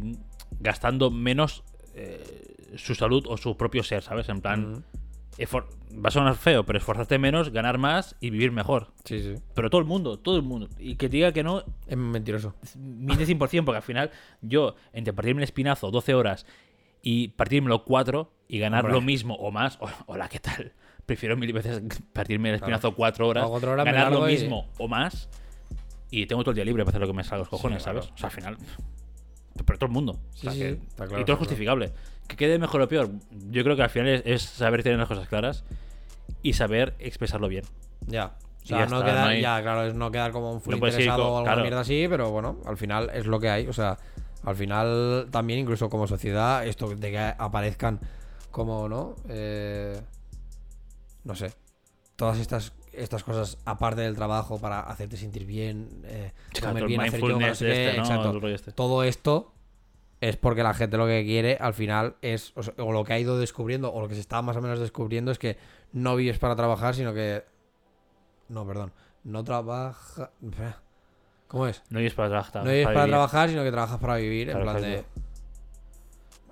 gastando 0.60 1.10
menos 1.10 1.64
eh, 1.96 2.56
su 2.76 2.96
salud 2.96 3.26
o 3.28 3.38
su 3.38 3.58
propio 3.58 3.84
ser, 3.84 4.04
¿sabes? 4.04 4.30
En 4.30 4.42
plan, 4.42 4.84
va 5.44 6.10
a 6.10 6.12
sonar 6.12 6.36
feo, 6.36 6.66
pero 6.66 6.78
esforzarte 6.78 7.18
menos, 7.18 7.52
ganar 7.52 7.78
más 7.78 8.16
y 8.20 8.30
vivir 8.30 8.52
mejor. 8.52 8.92
Sí, 9.04 9.20
sí. 9.20 9.36
Pero 9.54 9.70
todo 9.70 9.80
el 9.82 9.88
mundo, 9.88 10.20
todo 10.20 10.36
el 10.36 10.44
mundo. 10.44 10.68
Y 10.78 10.96
que 10.96 11.10
te 11.10 11.18
diga 11.18 11.32
que 11.32 11.44
no, 11.44 11.64
Es 11.88 11.98
mentiroso. 11.98 12.56
miente 12.76 13.26
100%, 13.26 13.66
porque 13.66 13.78
al 13.78 13.84
final 13.84 14.12
yo, 14.42 14.76
entre 14.94 15.14
partirme 15.14 15.42
el 15.42 15.46
espinazo 15.46 15.92
12 15.92 16.14
horas 16.14 16.46
y 17.10 17.30
partírmelo 17.30 17.86
4 17.86 18.34
y 18.50 18.60
ganar 18.60 18.82
Hombre. 18.84 18.94
lo 18.96 19.02
mismo 19.02 19.34
o 19.36 19.50
más, 19.50 19.78
o- 19.80 19.90
hola, 20.08 20.28
¿qué 20.28 20.40
tal? 20.40 20.74
Prefiero 21.06 21.38
mil 21.38 21.54
veces 21.54 21.82
partirme 22.12 22.50
el 22.50 22.56
espinazo 22.56 22.94
4 22.94 23.26
horas, 23.26 23.46
A 23.46 23.48
cuatro 23.48 23.72
horas 23.72 23.86
ganar 23.86 24.12
lo 24.12 24.20
largo 24.20 24.30
y- 24.30 24.34
mismo 24.34 24.68
o 24.78 24.90
más 24.90 25.30
y 26.12 26.26
tengo 26.26 26.42
todo 26.44 26.52
el 26.52 26.56
día 26.56 26.66
libre 26.66 26.84
para 26.84 26.92
hacer 26.98 27.02
lo 27.02 27.08
que 27.08 27.14
me 27.14 27.24
salga 27.24 27.38
los 27.40 27.48
cojones, 27.50 27.82
claro. 27.82 28.02
¿sabes? 28.02 28.14
O 28.14 28.18
sea, 28.18 28.28
al 28.28 28.36
final. 28.36 28.58
Pero 29.66 29.80
todo 29.80 29.88
el 29.88 29.94
mundo. 29.94 30.12
O 30.14 30.36
Sí, 30.36 30.42
sea, 30.42 30.52
sí, 30.52 30.60
que- 30.60 30.70
sí, 30.76 30.80
está 30.86 31.08
claro, 31.08 31.22
y 31.22 31.26
todo 31.26 31.34
es 31.36 31.40
justificable. 31.40 31.92
Que 32.28 32.36
quede 32.36 32.60
mejor 32.60 32.82
o 32.82 32.88
peor, 32.90 33.10
yo 33.52 33.64
creo 33.64 33.78
que 33.78 33.84
al 33.84 33.90
final 33.90 34.10
es, 34.10 34.22
es 34.26 34.42
saber 34.42 34.84
tener 34.84 35.00
las 35.00 35.08
cosas 35.08 35.30
claras 35.30 35.64
y 36.44 36.54
saber 36.54 36.94
expresarlo 37.00 37.48
bien. 37.48 37.64
Ya. 38.06 38.36
O 38.64 38.66
sea, 38.68 38.80
ya 38.80 38.86
no 38.88 38.98
está, 39.00 39.12
quedar, 39.12 39.24
no 39.24 39.30
hay- 39.32 39.42
ya, 39.42 39.62
claro, 39.62 39.84
es 39.86 39.94
no 39.94 40.12
quedar 40.12 40.34
como 40.34 40.52
un 40.52 40.60
full 40.60 40.72
No 40.78 40.78
ir 40.88 40.92
interesado 40.92 41.24
con- 41.24 41.28
o 41.32 41.38
alguna 41.38 41.54
claro. 41.54 41.62
mierda 41.62 41.80
así, 41.80 42.06
pero 42.10 42.32
bueno, 42.32 42.58
al 42.66 42.76
final 42.76 43.10
es 43.14 43.26
lo 43.26 43.40
que 43.40 43.50
hay. 43.50 43.66
O 43.68 43.72
sea, 43.72 43.98
al 44.44 44.56
final 44.56 45.28
también, 45.32 45.60
incluso 45.60 45.90
como 45.90 46.08
sociedad, 46.08 46.66
esto 46.66 46.88
de 46.96 47.12
que 47.12 47.20
aparezcan 47.20 48.00
como, 48.52 48.88
¿no? 48.90 49.16
Eh, 49.30 50.00
no 51.24 51.36
sé. 51.36 51.54
Todas 52.16 52.40
estas, 52.40 52.74
estas 52.94 53.24
cosas, 53.24 53.58
aparte 53.66 54.02
del 54.02 54.16
trabajo, 54.16 54.60
para 54.60 54.80
hacerte 54.80 55.18
sentir 55.18 55.46
bien, 55.46 56.02
eh, 56.06 56.32
comer 56.62 56.86
bien, 56.88 57.02
hacer 57.02 57.20
yoga, 57.20 57.34
no 57.34 57.38
mindfulness 57.40 57.58
sé 57.60 57.66
qué, 57.66 57.98
este, 58.00 58.54
este. 58.54 58.72
Todo 58.72 59.04
esto 59.04 59.54
es 60.20 60.36
porque 60.36 60.64
la 60.64 60.74
gente 60.74 60.98
lo 60.98 61.06
que 61.06 61.24
quiere 61.24 61.58
al 61.60 61.74
final 61.74 62.16
es, 62.22 62.52
o, 62.56 62.64
sea, 62.64 62.74
o 62.80 62.92
lo 62.92 63.04
que 63.04 63.14
ha 63.14 63.20
ido 63.20 63.38
descubriendo, 63.38 63.94
o 63.94 64.02
lo 64.02 64.08
que 64.08 64.16
se 64.16 64.22
está 64.22 64.42
más 64.42 64.58
o 64.58 64.62
menos 64.62 64.80
descubriendo 64.80 65.32
es 65.32 65.38
que 65.38 65.58
no 65.94 66.16
vives 66.16 66.40
para 66.40 66.56
trabajar, 66.56 66.96
sino 66.96 67.14
que... 67.14 67.44
No, 68.50 68.66
perdón. 68.66 68.92
No 69.24 69.44
trabaja... 69.44 70.32
¿Cómo 71.48 71.68
es? 71.68 71.82
No 71.90 72.00
vives 72.00 72.14
para 72.14 72.30
trabajar. 72.30 72.64
No 72.64 72.72
vives 72.72 72.88
para 72.88 73.08
trabajar, 73.08 73.50
sino 73.50 73.64
que 73.64 73.72
trabajas 73.72 74.00
para 74.00 74.16
vivir. 74.18 74.48
Claro, 74.50 74.60
en 74.60 74.66
plan 74.78 74.82
de... 74.82 75.04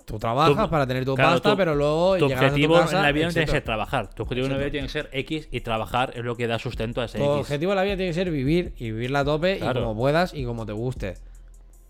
Tú 0.04 0.20
trabajas 0.20 0.64
Tu- 0.66 0.70
para 0.70 0.86
tener 0.86 1.04
tu 1.04 1.16
claro, 1.16 1.32
pasta, 1.32 1.50
tu- 1.50 1.56
pero 1.56 1.74
luego 1.74 2.16
Tu 2.16 2.28
llegas 2.28 2.38
a 2.38 2.46
tu 2.46 2.52
objetivo 2.52 2.74
casa, 2.74 2.96
en 2.98 3.02
la 3.02 3.12
vida 3.12 3.26
no 3.26 3.32
tiene 3.32 3.46
que 3.46 3.50
ser 3.52 3.64
trabajar. 3.64 4.14
Tu 4.14 4.22
objetivo 4.22 4.46
en 4.46 4.52
la 4.52 4.58
vida 4.58 4.70
tiene 4.70 4.86
que 4.86 4.92
ser 4.92 5.08
X 5.12 5.48
y 5.50 5.60
trabajar 5.62 6.12
es 6.14 6.24
lo 6.24 6.36
que 6.36 6.46
da 6.46 6.58
sustento 6.60 7.00
a 7.00 7.06
ese 7.06 7.18
Tu 7.18 7.24
X. 7.24 7.36
objetivo 7.40 7.72
en 7.72 7.76
la 7.76 7.82
vida 7.82 7.96
tiene 7.96 8.10
que 8.10 8.14
ser 8.14 8.30
vivir 8.30 8.72
y 8.78 8.92
vivirla 8.92 9.20
a 9.20 9.24
tope 9.24 9.58
Claro. 9.58 9.80
y 9.80 9.82
como 9.82 9.96
puedas 9.96 10.32
y 10.32 10.44
como 10.44 10.64
te 10.64 10.72
guste. 10.72 11.14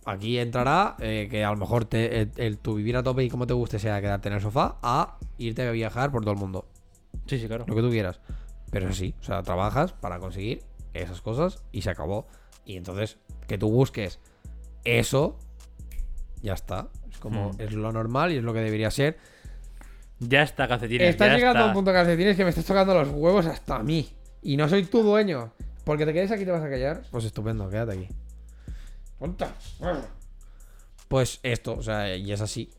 Aquí 0.07 0.39
entrará 0.39 0.97
eh, 1.01 1.29
que 1.31 1.45
a 1.45 1.51
lo 1.51 1.57
mejor 1.59 1.85
te, 1.85 2.23
el, 2.23 2.31
el 2.37 2.59
tu 2.59 2.77
vivir 2.77 2.97
a 2.97 3.03
tope 3.03 3.23
y 3.23 3.29
como 3.29 3.47
te 3.47 3.53
guste 3.53 3.79
sea 3.79 4.01
quedarte 4.01 4.29
en 4.29 4.37
el 4.37 4.41
sofá 4.41 4.77
a 4.83 5.19
irte 5.37 5.67
a 5.69 5.71
viajar 5.73 6.11
por 6.11 6.23
todo 6.23 6.33
el 6.33 6.39
mundo. 6.39 6.65
Sí, 7.27 7.39
sí, 7.39 7.47
claro. 7.49 7.65
Lo 7.69 7.75
que 7.75 7.83
tú 7.83 7.91
quieras. 7.91 8.21
Pero 8.71 8.93
sí, 8.95 9.15
o 9.21 9.23
sea, 9.25 9.43
trabajas 9.43 9.93
para 9.93 10.19
conseguir 10.21 10.63
esas 10.95 11.21
cosas 11.21 11.63
y 11.71 11.83
se 11.83 11.91
acabó. 11.91 12.27
Y 12.67 12.77
entonces, 12.77 13.17
que 13.49 13.57
tú 13.57 13.71
busques 13.71 14.19
eso, 14.85 15.39
ya 16.43 16.53
está. 16.53 16.89
Es 17.11 17.17
como, 17.19 17.53
Hmm. 17.53 17.61
es 17.61 17.73
lo 17.73 17.91
normal 17.93 18.33
y 18.33 18.37
es 18.37 18.43
lo 18.45 18.53
que 18.53 18.61
debería 18.61 18.91
ser. 18.91 19.17
Ya 20.19 20.43
está, 20.43 20.67
calcetines. 20.69 21.09
Estás 21.11 21.29
ya 21.29 21.35
llegando 21.37 21.61
está. 21.61 21.65
a 21.65 21.69
un 21.69 21.75
punto 21.75 21.93
calcetines 21.93 22.37
que 22.37 22.45
me 22.45 22.51
estás 22.51 22.65
tocando 22.67 22.93
los 22.95 23.09
huevos 23.09 23.47
hasta 23.47 23.77
a 23.77 23.83
mí. 23.83 24.13
Y 24.43 24.57
no 24.57 24.69
soy 24.69 24.85
tu 24.85 25.03
dueño. 25.03 25.53
Porque 25.85 26.05
te 26.05 26.13
quedes 26.13 26.31
aquí 26.33 26.43
y 26.43 26.45
te 26.45 26.51
vas 26.51 26.63
a 26.63 26.69
callar. 26.69 27.03
Pues 27.11 27.25
estupendo, 27.25 27.69
quédate 27.71 27.93
aquí. 27.93 28.09
Ponta. 29.19 29.55
Pues 31.09 31.39
esto, 31.43 31.77
o 31.77 31.83
sea, 31.83 32.17
y 32.17 32.33
es 32.33 32.41
así. 32.41 32.71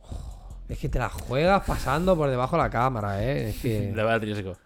Es 0.67 0.77
que 0.79 0.89
te 0.89 0.99
la 0.99 1.07
juegas 1.09 1.63
pasando 1.65 2.17
por 2.17 2.29
debajo 2.29 2.57
de 2.57 2.63
la 2.63 2.69
cámara, 2.69 3.23
eh. 3.23 3.49
Es 3.49 3.61
que. 3.61 3.91
Le 3.95 4.03
va 4.03 4.09
a 4.09 4.13
dar 4.13 4.21
riesgo. 4.21 4.57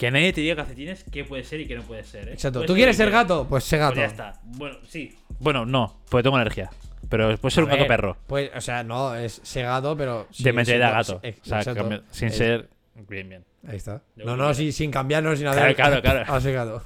Que 0.00 0.10
nadie 0.10 0.32
te 0.32 0.40
diga 0.40 0.56
calcetines 0.56 1.04
qué 1.12 1.24
puede 1.26 1.44
ser 1.44 1.60
y 1.60 1.66
qué 1.66 1.76
no 1.76 1.82
puede 1.82 2.04
ser. 2.04 2.28
¿eh? 2.28 2.32
Exacto. 2.32 2.60
Puede 2.60 2.66
¿Tú 2.68 2.72
ser 2.72 2.78
quieres 2.78 2.96
ser 2.96 3.10
gato? 3.10 3.46
Pues 3.46 3.64
sé 3.64 3.76
Pues 3.76 3.88
gato. 3.88 3.96
ya 4.00 4.06
está. 4.06 4.40
Bueno, 4.44 4.76
sí. 4.88 5.14
Bueno, 5.38 5.66
no, 5.66 6.00
porque 6.08 6.22
tengo 6.22 6.36
alergia. 6.38 6.70
Pero 7.10 7.36
puede 7.36 7.50
ser 7.54 7.62
A 7.62 7.64
un 7.66 7.70
gato 7.72 7.86
perro. 7.86 8.16
Pues, 8.26 8.50
o 8.56 8.60
sea, 8.62 8.82
no, 8.82 9.14
es 9.14 9.40
sé 9.44 9.60
gato, 9.62 9.94
pero. 9.98 10.26
de 10.38 10.52
mentalidad 10.54 10.92
gato. 10.92 11.20
ex- 11.22 11.40
O 11.42 11.44
sea, 11.44 11.58
exacto. 11.58 12.02
sin 12.12 12.28
Es- 12.28 12.36
ser. 12.36 12.70
Bien, 13.08 13.28
bien. 13.28 13.44
Ahí 13.68 13.76
está. 13.76 14.02
Yo 14.16 14.24
No, 14.24 14.36
no, 14.38 14.54
sí, 14.54 14.72
sin 14.72 14.90
cambiarnos, 14.90 15.38
sin 15.38 15.46
Claro, 15.48 15.60
hacer. 15.62 15.76
claro, 15.76 16.00
claro. 16.00 16.24
Ah, 16.28 16.40
soy 16.40 16.52
gato. 16.54 16.82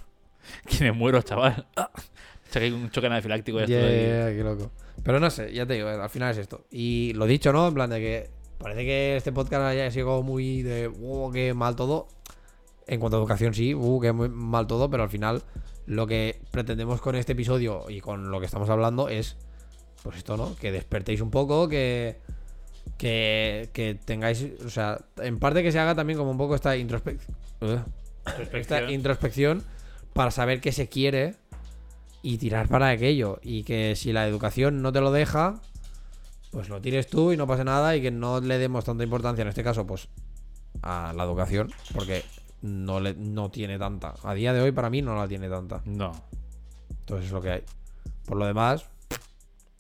Que 0.68 0.84
me 0.84 0.93
muero, 0.93 1.23
chaval. 1.23 1.67
O 1.76 2.57
sea, 2.57 2.60
que 2.60 2.67
hay 2.67 2.73
un 2.73 2.89
choque 2.91 3.07
anafiláctico 3.09 3.59
de 3.59 3.65
esto. 3.65 3.75
Yeah, 3.75 4.36
qué 4.36 4.43
loco. 4.44 4.70
Pero 5.02 5.18
no 5.18 5.28
sé, 5.31 5.52
ya 5.52 5.67
te 5.67 5.75
digo, 5.75 5.89
al 5.89 6.09
final 6.10 6.31
es 6.33 6.39
esto. 6.39 6.67
Y 6.70 7.12
lo 7.15 7.26
dicho, 7.26 7.52
¿no? 7.52 7.67
En 7.68 7.75
plan 7.75 7.91
de 7.91 7.99
que 8.01 8.31
parece 8.59 8.84
que 8.84 9.17
este 9.17 9.33
podcast 9.33 9.62
haya 9.65 9.91
sido 9.91 10.23
muy 10.23 10.62
de, 10.62 10.86
uh, 10.89 11.33
qué 11.33 11.52
mal 11.55 11.75
todo. 11.75 12.07
En 12.87 13.01
cuanto 13.01 13.17
a 13.17 13.21
educación, 13.21 13.55
sí, 13.55 13.75
uh, 13.75 14.01
qué 14.01 14.13
muy 14.13 14.29
mal 14.29 14.67
todo, 14.67 14.91
pero 14.91 15.03
al 15.03 15.09
final 15.09 15.43
lo 15.87 16.07
que 16.07 16.41
pretendemos 16.51 17.01
con 17.01 17.15
este 17.17 17.33
episodio 17.33 17.87
y 17.89 18.01
con 18.01 18.31
lo 18.31 18.41
que 18.41 18.47
estamos 18.47 18.69
hablando 18.69 19.09
es, 19.09 19.37
pues 20.03 20.17
esto, 20.17 20.37
¿no? 20.37 20.55
Que 20.57 20.71
despertéis 20.73 21.21
un 21.21 21.31
poco, 21.31 21.69
que, 21.69 22.21
que, 22.99 23.71
que 23.73 23.95
tengáis, 23.95 24.47
o 24.65 24.71
sea, 24.71 24.99
en 25.17 25.39
parte 25.39 25.63
que 25.63 25.73
se 25.73 25.79
haga 25.79 25.95
también 25.95 26.19
como 26.19 26.31
un 26.31 26.39
poco 26.39 26.55
esta 26.55 26.77
introspección. 26.77 27.37
esta 27.61 27.85
Introspección. 28.27 28.91
introspección 28.91 29.63
para 30.13 30.31
saber 30.31 30.61
qué 30.61 30.73
se 30.73 30.89
quiere 30.89 31.35
y 32.23 32.39
tirar 32.39 32.69
para 32.69 32.89
aquello. 32.89 33.39
Y 33.43 33.65
que 33.65 33.97
si 33.97 34.13
la 34.13 34.27
educación 34.27 34.81
no 34.83 34.93
te 34.93 35.01
lo 35.01 35.13
deja, 35.13 35.61
pues 36.51 36.69
lo 36.69 36.81
tires 36.81 37.09
tú 37.09 37.33
y 37.33 37.37
no 37.37 37.47
pase 37.47 37.65
nada 37.65 37.97
y 37.97 38.03
que 38.03 38.11
no 38.11 38.41
le 38.41 38.59
demos 38.59 38.85
tanta 38.85 39.05
importancia, 39.05 39.43
en 39.43 39.49
este 39.49 39.65
caso, 39.65 39.87
pues 39.87 40.09
a 40.83 41.13
la 41.15 41.25
educación, 41.25 41.71
porque 41.95 42.25
no, 42.65 42.99
le, 42.99 43.15
no 43.15 43.51
tiene 43.51 43.78
tanta. 43.78 44.15
A 44.23 44.33
día 44.33 44.55
de 44.55 44.62
hoy 44.62 44.73
para 44.73 44.89
mí 44.89 45.02
no 45.02 45.15
la 45.15 45.28
tiene 45.28 45.51
tanta. 45.51 45.83
No. 45.84 46.12
Entonces 46.89 47.26
es 47.26 47.33
lo 47.33 47.43
que 47.43 47.51
hay. 47.51 47.62
Por 48.25 48.39
lo 48.39 48.47
demás, 48.47 48.89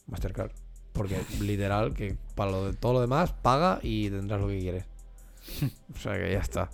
Mastercard. 0.06 0.50
Porque 0.92 1.18
literal, 1.40 1.94
que 1.94 2.16
para 2.34 2.50
lo 2.50 2.66
de, 2.66 2.74
todo 2.74 2.92
lo 2.92 3.00
demás, 3.00 3.32
paga 3.32 3.80
y 3.82 4.10
tendrás 4.10 4.38
lo 4.40 4.48
que 4.48 4.58
quieres. 4.58 4.84
O 5.94 5.98
sea 5.98 6.14
que 6.18 6.30
ya 6.30 6.40
está. 6.40 6.68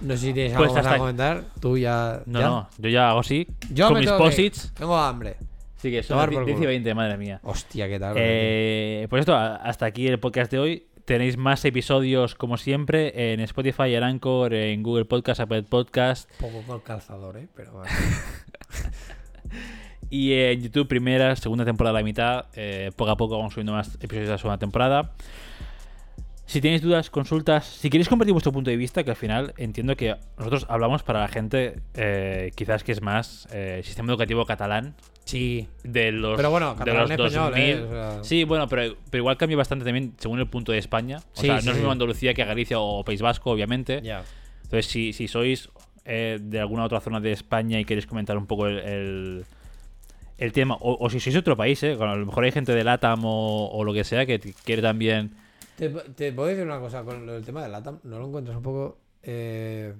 No 0.00 0.14
sé 0.16 0.28
si 0.28 0.32
tienes 0.32 0.56
Pues 0.56 0.70
algo 0.70 0.82
más 0.82 0.86
a 0.94 0.98
comentar. 0.98 1.44
Tú 1.60 1.76
ya. 1.76 2.22
No, 2.24 2.40
¿ya? 2.40 2.46
no. 2.46 2.68
Yo 2.78 2.88
ya 2.88 3.10
hago 3.10 3.20
así. 3.20 3.46
Yo 3.70 3.88
con 3.88 4.00
mis 4.00 4.10
posits. 4.10 4.72
Tengo 4.72 4.96
hambre. 4.96 5.36
Sí, 5.76 5.90
que 5.90 6.02
son 6.02 6.16
Tomar 6.16 6.28
las 6.30 6.36
por 6.36 6.46
10 6.46 6.56
y 6.56 6.58
culo. 6.60 6.68
20, 6.68 6.94
madre 6.94 7.18
mía. 7.18 7.40
Hostia, 7.42 7.86
qué 7.86 8.00
tal. 8.00 8.14
Eh, 8.16 9.06
pues 9.10 9.20
esto, 9.20 9.34
hasta 9.34 9.84
aquí 9.84 10.06
el 10.06 10.18
podcast 10.18 10.50
de 10.50 10.58
hoy. 10.58 10.86
Tenéis 11.04 11.36
más 11.36 11.62
episodios, 11.66 12.34
como 12.34 12.56
siempre, 12.56 13.34
en 13.34 13.40
Spotify, 13.40 13.94
en 13.94 14.04
Anchor, 14.04 14.54
en 14.54 14.82
Google 14.82 15.04
Podcast, 15.04 15.38
Apple 15.38 15.64
Podcast 15.64 16.30
poco 16.40 16.62
con 16.62 16.80
calzador, 16.80 17.36
eh. 17.36 17.46
Pero 17.54 17.72
bueno. 17.72 17.90
y 20.10 20.32
en 20.32 20.62
YouTube, 20.62 20.88
primera, 20.88 21.36
segunda 21.36 21.66
temporada, 21.66 21.98
la 21.98 22.04
mitad. 22.04 22.46
Eh, 22.54 22.90
poco 22.96 23.10
a 23.10 23.18
poco 23.18 23.36
vamos 23.36 23.52
subiendo 23.52 23.72
más 23.72 23.96
episodios 23.96 24.28
de 24.28 24.32
la 24.32 24.38
segunda 24.38 24.58
temporada. 24.58 25.12
Si 26.46 26.62
tenéis 26.62 26.80
dudas, 26.80 27.10
consultas, 27.10 27.66
si 27.66 27.90
queréis 27.90 28.08
compartir 28.08 28.32
vuestro 28.32 28.52
punto 28.52 28.70
de 28.70 28.76
vista, 28.78 29.04
que 29.04 29.10
al 29.10 29.16
final 29.16 29.52
entiendo 29.58 29.96
que 29.96 30.16
nosotros 30.38 30.64
hablamos 30.70 31.02
para 31.02 31.20
la 31.20 31.28
gente 31.28 31.80
eh, 31.94 32.50
quizás 32.54 32.82
que 32.82 32.92
es 32.92 33.02
más 33.02 33.46
eh, 33.52 33.82
sistema 33.84 34.10
educativo 34.10 34.46
catalán 34.46 34.94
Sí. 35.24 35.66
de 35.82 36.12
los, 36.12 36.36
Pero 36.36 36.50
bueno, 36.50 36.74
de 36.74 36.92
los 36.92 37.10
español, 37.10 37.50
2000. 37.52 37.64
¿eh? 37.64 37.82
O 37.82 37.88
sea- 37.90 38.24
Sí, 38.24 38.44
bueno, 38.44 38.68
pero, 38.68 38.94
pero 39.10 39.22
igual 39.22 39.36
cambia 39.36 39.56
bastante 39.56 39.84
también 39.84 40.12
según 40.18 40.38
el 40.40 40.46
punto 40.48 40.72
de 40.72 40.78
España. 40.78 41.18
O 41.18 41.40
Sí, 41.40 41.46
sea, 41.46 41.60
sí, 41.60 41.66
no 41.66 41.72
es 41.72 41.76
sí. 41.76 41.80
mismo 41.80 41.92
Andalucía 41.92 42.34
que 42.34 42.44
Galicia 42.44 42.78
o 42.78 43.04
País 43.04 43.22
Vasco, 43.22 43.50
obviamente. 43.50 44.00
Ya. 44.02 44.22
Entonces, 44.64 44.86
si, 44.86 45.12
si 45.12 45.26
sois 45.28 45.70
eh, 46.04 46.38
de 46.40 46.60
alguna 46.60 46.84
otra 46.84 47.00
zona 47.00 47.20
de 47.20 47.32
España 47.32 47.80
y 47.80 47.84
queréis 47.84 48.06
comentar 48.06 48.36
un 48.36 48.46
poco 48.46 48.66
el, 48.66 48.78
el, 48.78 49.44
el 50.38 50.52
tema, 50.52 50.74
o, 50.80 50.98
o 51.00 51.08
si 51.10 51.20
sois 51.20 51.32
de 51.32 51.40
otro 51.40 51.56
país, 51.56 51.82
¿eh? 51.82 51.96
a 51.98 52.14
lo 52.16 52.26
mejor 52.26 52.44
hay 52.44 52.52
gente 52.52 52.74
de 52.74 52.84
LATAM 52.84 53.24
o, 53.24 53.68
o 53.72 53.84
lo 53.84 53.92
que 53.94 54.04
sea 54.04 54.26
que 54.26 54.38
quiere 54.64 54.82
también... 54.82 55.32
Te, 55.76 55.88
te 55.88 56.32
puedo 56.32 56.48
decir 56.48 56.64
una 56.64 56.78
cosa 56.78 57.02
con 57.02 57.28
el 57.28 57.44
tema 57.44 57.62
del 57.62 57.72
LATAM. 57.72 57.98
¿No 58.04 58.18
lo 58.18 58.26
encuentras 58.26 58.56
un 58.56 58.62
poco 58.62 58.98
eh, 59.22 59.94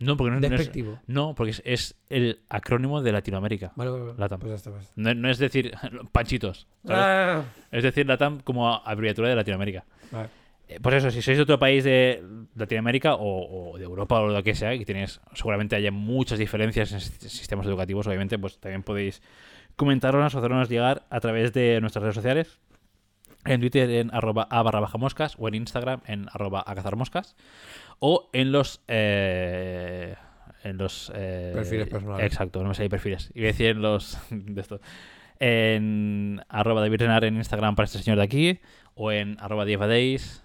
No, 0.00 0.16
porque 0.16 0.30
no, 0.30 0.40
no 0.40 0.54
es, 0.56 0.70
no, 1.08 1.34
porque 1.34 1.50
es, 1.50 1.62
es 1.64 1.96
el 2.08 2.40
acrónimo 2.48 3.02
de 3.02 3.10
Latinoamérica. 3.10 3.72
Vale, 3.74 3.90
vale, 3.90 4.04
vale. 4.04 4.18
LATAM. 4.18 4.40
Pues 4.40 4.62
pues. 4.62 4.92
No, 4.94 5.12
no 5.14 5.28
es 5.28 5.38
decir 5.38 5.72
panchitos. 6.12 6.68
Ah, 6.88 7.42
es 7.72 7.82
decir 7.82 8.06
LATAM 8.06 8.40
como 8.40 8.72
abreviatura 8.72 9.28
de 9.28 9.34
Latinoamérica. 9.36 9.84
vale. 10.12 10.28
Eh, 10.68 10.78
Pues 10.82 10.96
eso, 10.96 11.10
si 11.10 11.20
sois 11.22 11.36
de 11.38 11.42
otro 11.42 11.58
país 11.58 11.82
de 11.82 12.22
Latinoamérica 12.54 13.14
o, 13.14 13.70
o 13.72 13.78
de 13.78 13.84
Europa 13.84 14.20
o 14.20 14.28
lo 14.28 14.42
que 14.44 14.54
sea, 14.54 14.76
que 14.78 14.84
tenéis, 14.84 15.18
seguramente 15.34 15.74
haya 15.74 15.90
muchas 15.90 16.38
diferencias 16.38 16.92
en 16.92 17.00
sis- 17.00 17.18
sistemas 17.32 17.66
educativos, 17.66 18.06
obviamente, 18.06 18.38
pues 18.38 18.58
también 18.58 18.82
podéis 18.84 19.20
comentarnos 19.76 20.34
o 20.34 20.38
hacernos 20.38 20.68
llegar 20.68 21.06
a 21.10 21.20
través 21.20 21.52
de 21.54 21.80
nuestras 21.80 22.02
redes 22.02 22.14
sociales. 22.16 22.58
En 23.44 23.60
Twitter 23.60 23.88
en 23.88 24.12
arroba 24.14 24.46
a 24.50 24.62
barra 24.62 24.80
baja 24.80 24.98
moscas 24.98 25.36
o 25.38 25.48
en 25.48 25.54
Instagram 25.54 26.00
en 26.06 26.26
arroba 26.32 26.62
a 26.66 26.74
cazar 26.74 26.96
moscas 26.96 27.34
o 28.00 28.30
en 28.32 28.52
los 28.52 28.82
eh, 28.88 30.14
en 30.64 30.78
los 30.78 31.12
eh, 31.14 31.52
Perfiles 31.54 31.88
personales. 31.88 32.26
exacto 32.26 32.62
no 32.62 32.68
me 32.68 32.74
sé 32.74 32.88
perfiles 32.88 33.30
iba 33.34 33.44
a 33.46 33.52
decir 33.52 33.68
en 33.68 33.82
los 33.82 34.18
de 34.30 34.60
esto 34.60 34.80
en 35.40 36.40
arroba 36.48 36.80
David 36.80 37.00
Renar 37.00 37.24
en 37.24 37.36
Instagram 37.36 37.76
para 37.76 37.84
este 37.84 37.98
señor 37.98 38.18
de 38.18 38.24
aquí 38.24 38.60
o 38.94 39.12
en 39.12 39.36
arroba 39.40 39.64
Days 39.64 40.44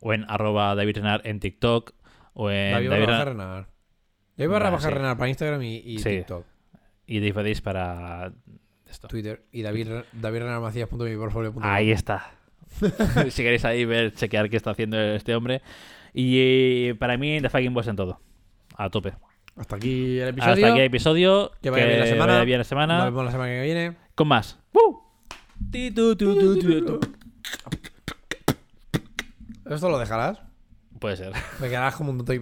o 0.00 0.14
en 0.14 0.24
arroba 0.28 0.74
David 0.74 0.96
Renar 0.96 1.20
en 1.24 1.40
TikTok 1.40 1.92
o 2.32 2.50
en 2.50 2.72
David 2.72 2.90
David 2.90 3.04
Renar 3.06 3.28
Renar. 3.28 3.66
David 4.36 4.50
barra 4.52 4.70
baja 4.70 4.88
sí. 4.88 4.94
Renar 4.94 5.16
para 5.18 5.28
Instagram 5.28 5.62
y, 5.62 5.76
y 5.78 5.98
Sí. 5.98 6.08
TikTok. 6.10 6.46
y 7.06 7.20
Days 7.20 7.60
para 7.60 8.32
esto 8.88 9.08
Twitter. 9.08 9.44
Y 9.52 9.62
David, 9.62 9.88
David 10.12 10.38
Renar 10.40 10.60
Macías.miportfolio.com. 10.60 11.62
Ahí 11.64 11.90
está. 11.90 12.32
si 13.28 13.42
queréis 13.42 13.64
ahí 13.64 13.84
ver, 13.84 14.12
chequear 14.14 14.48
qué 14.48 14.56
está 14.56 14.70
haciendo 14.70 14.98
este 14.98 15.34
hombre. 15.34 15.60
Y 16.12 16.88
eh, 16.88 16.94
para 16.98 17.16
mí, 17.16 17.40
The 17.40 17.48
Fucking 17.48 17.74
Boss 17.74 17.88
en 17.88 17.96
todo. 17.96 18.20
A 18.76 18.88
tope. 18.90 19.14
Hasta 19.56 19.76
aquí 19.76 20.18
el 20.18 20.28
episodio. 20.28 20.52
Hasta 20.54 20.66
aquí 20.68 20.78
el 20.78 20.86
episodio. 20.86 21.52
Que 21.62 21.70
vaya 21.70 21.86
bien 21.86 22.00
la 22.00 22.06
semana. 22.06 22.32
vaya 22.34 22.44
bien 22.44 22.58
la 22.58 22.60
Nos 22.60 22.68
semana. 22.68 23.04
vemos 23.04 23.24
la 23.24 23.30
semana 23.30 23.50
que 23.50 23.62
viene. 23.62 23.96
Con 24.14 24.28
más. 24.28 24.58
¡Woo! 24.72 25.02
¿Esto 29.70 29.88
lo 29.88 29.98
dejarás? 29.98 30.40
Puede 30.98 31.16
ser. 31.16 31.32
Me 31.60 31.68
quedarás 31.68 31.94
como 31.96 32.10
un 32.10 32.24
tonto. 32.24 32.32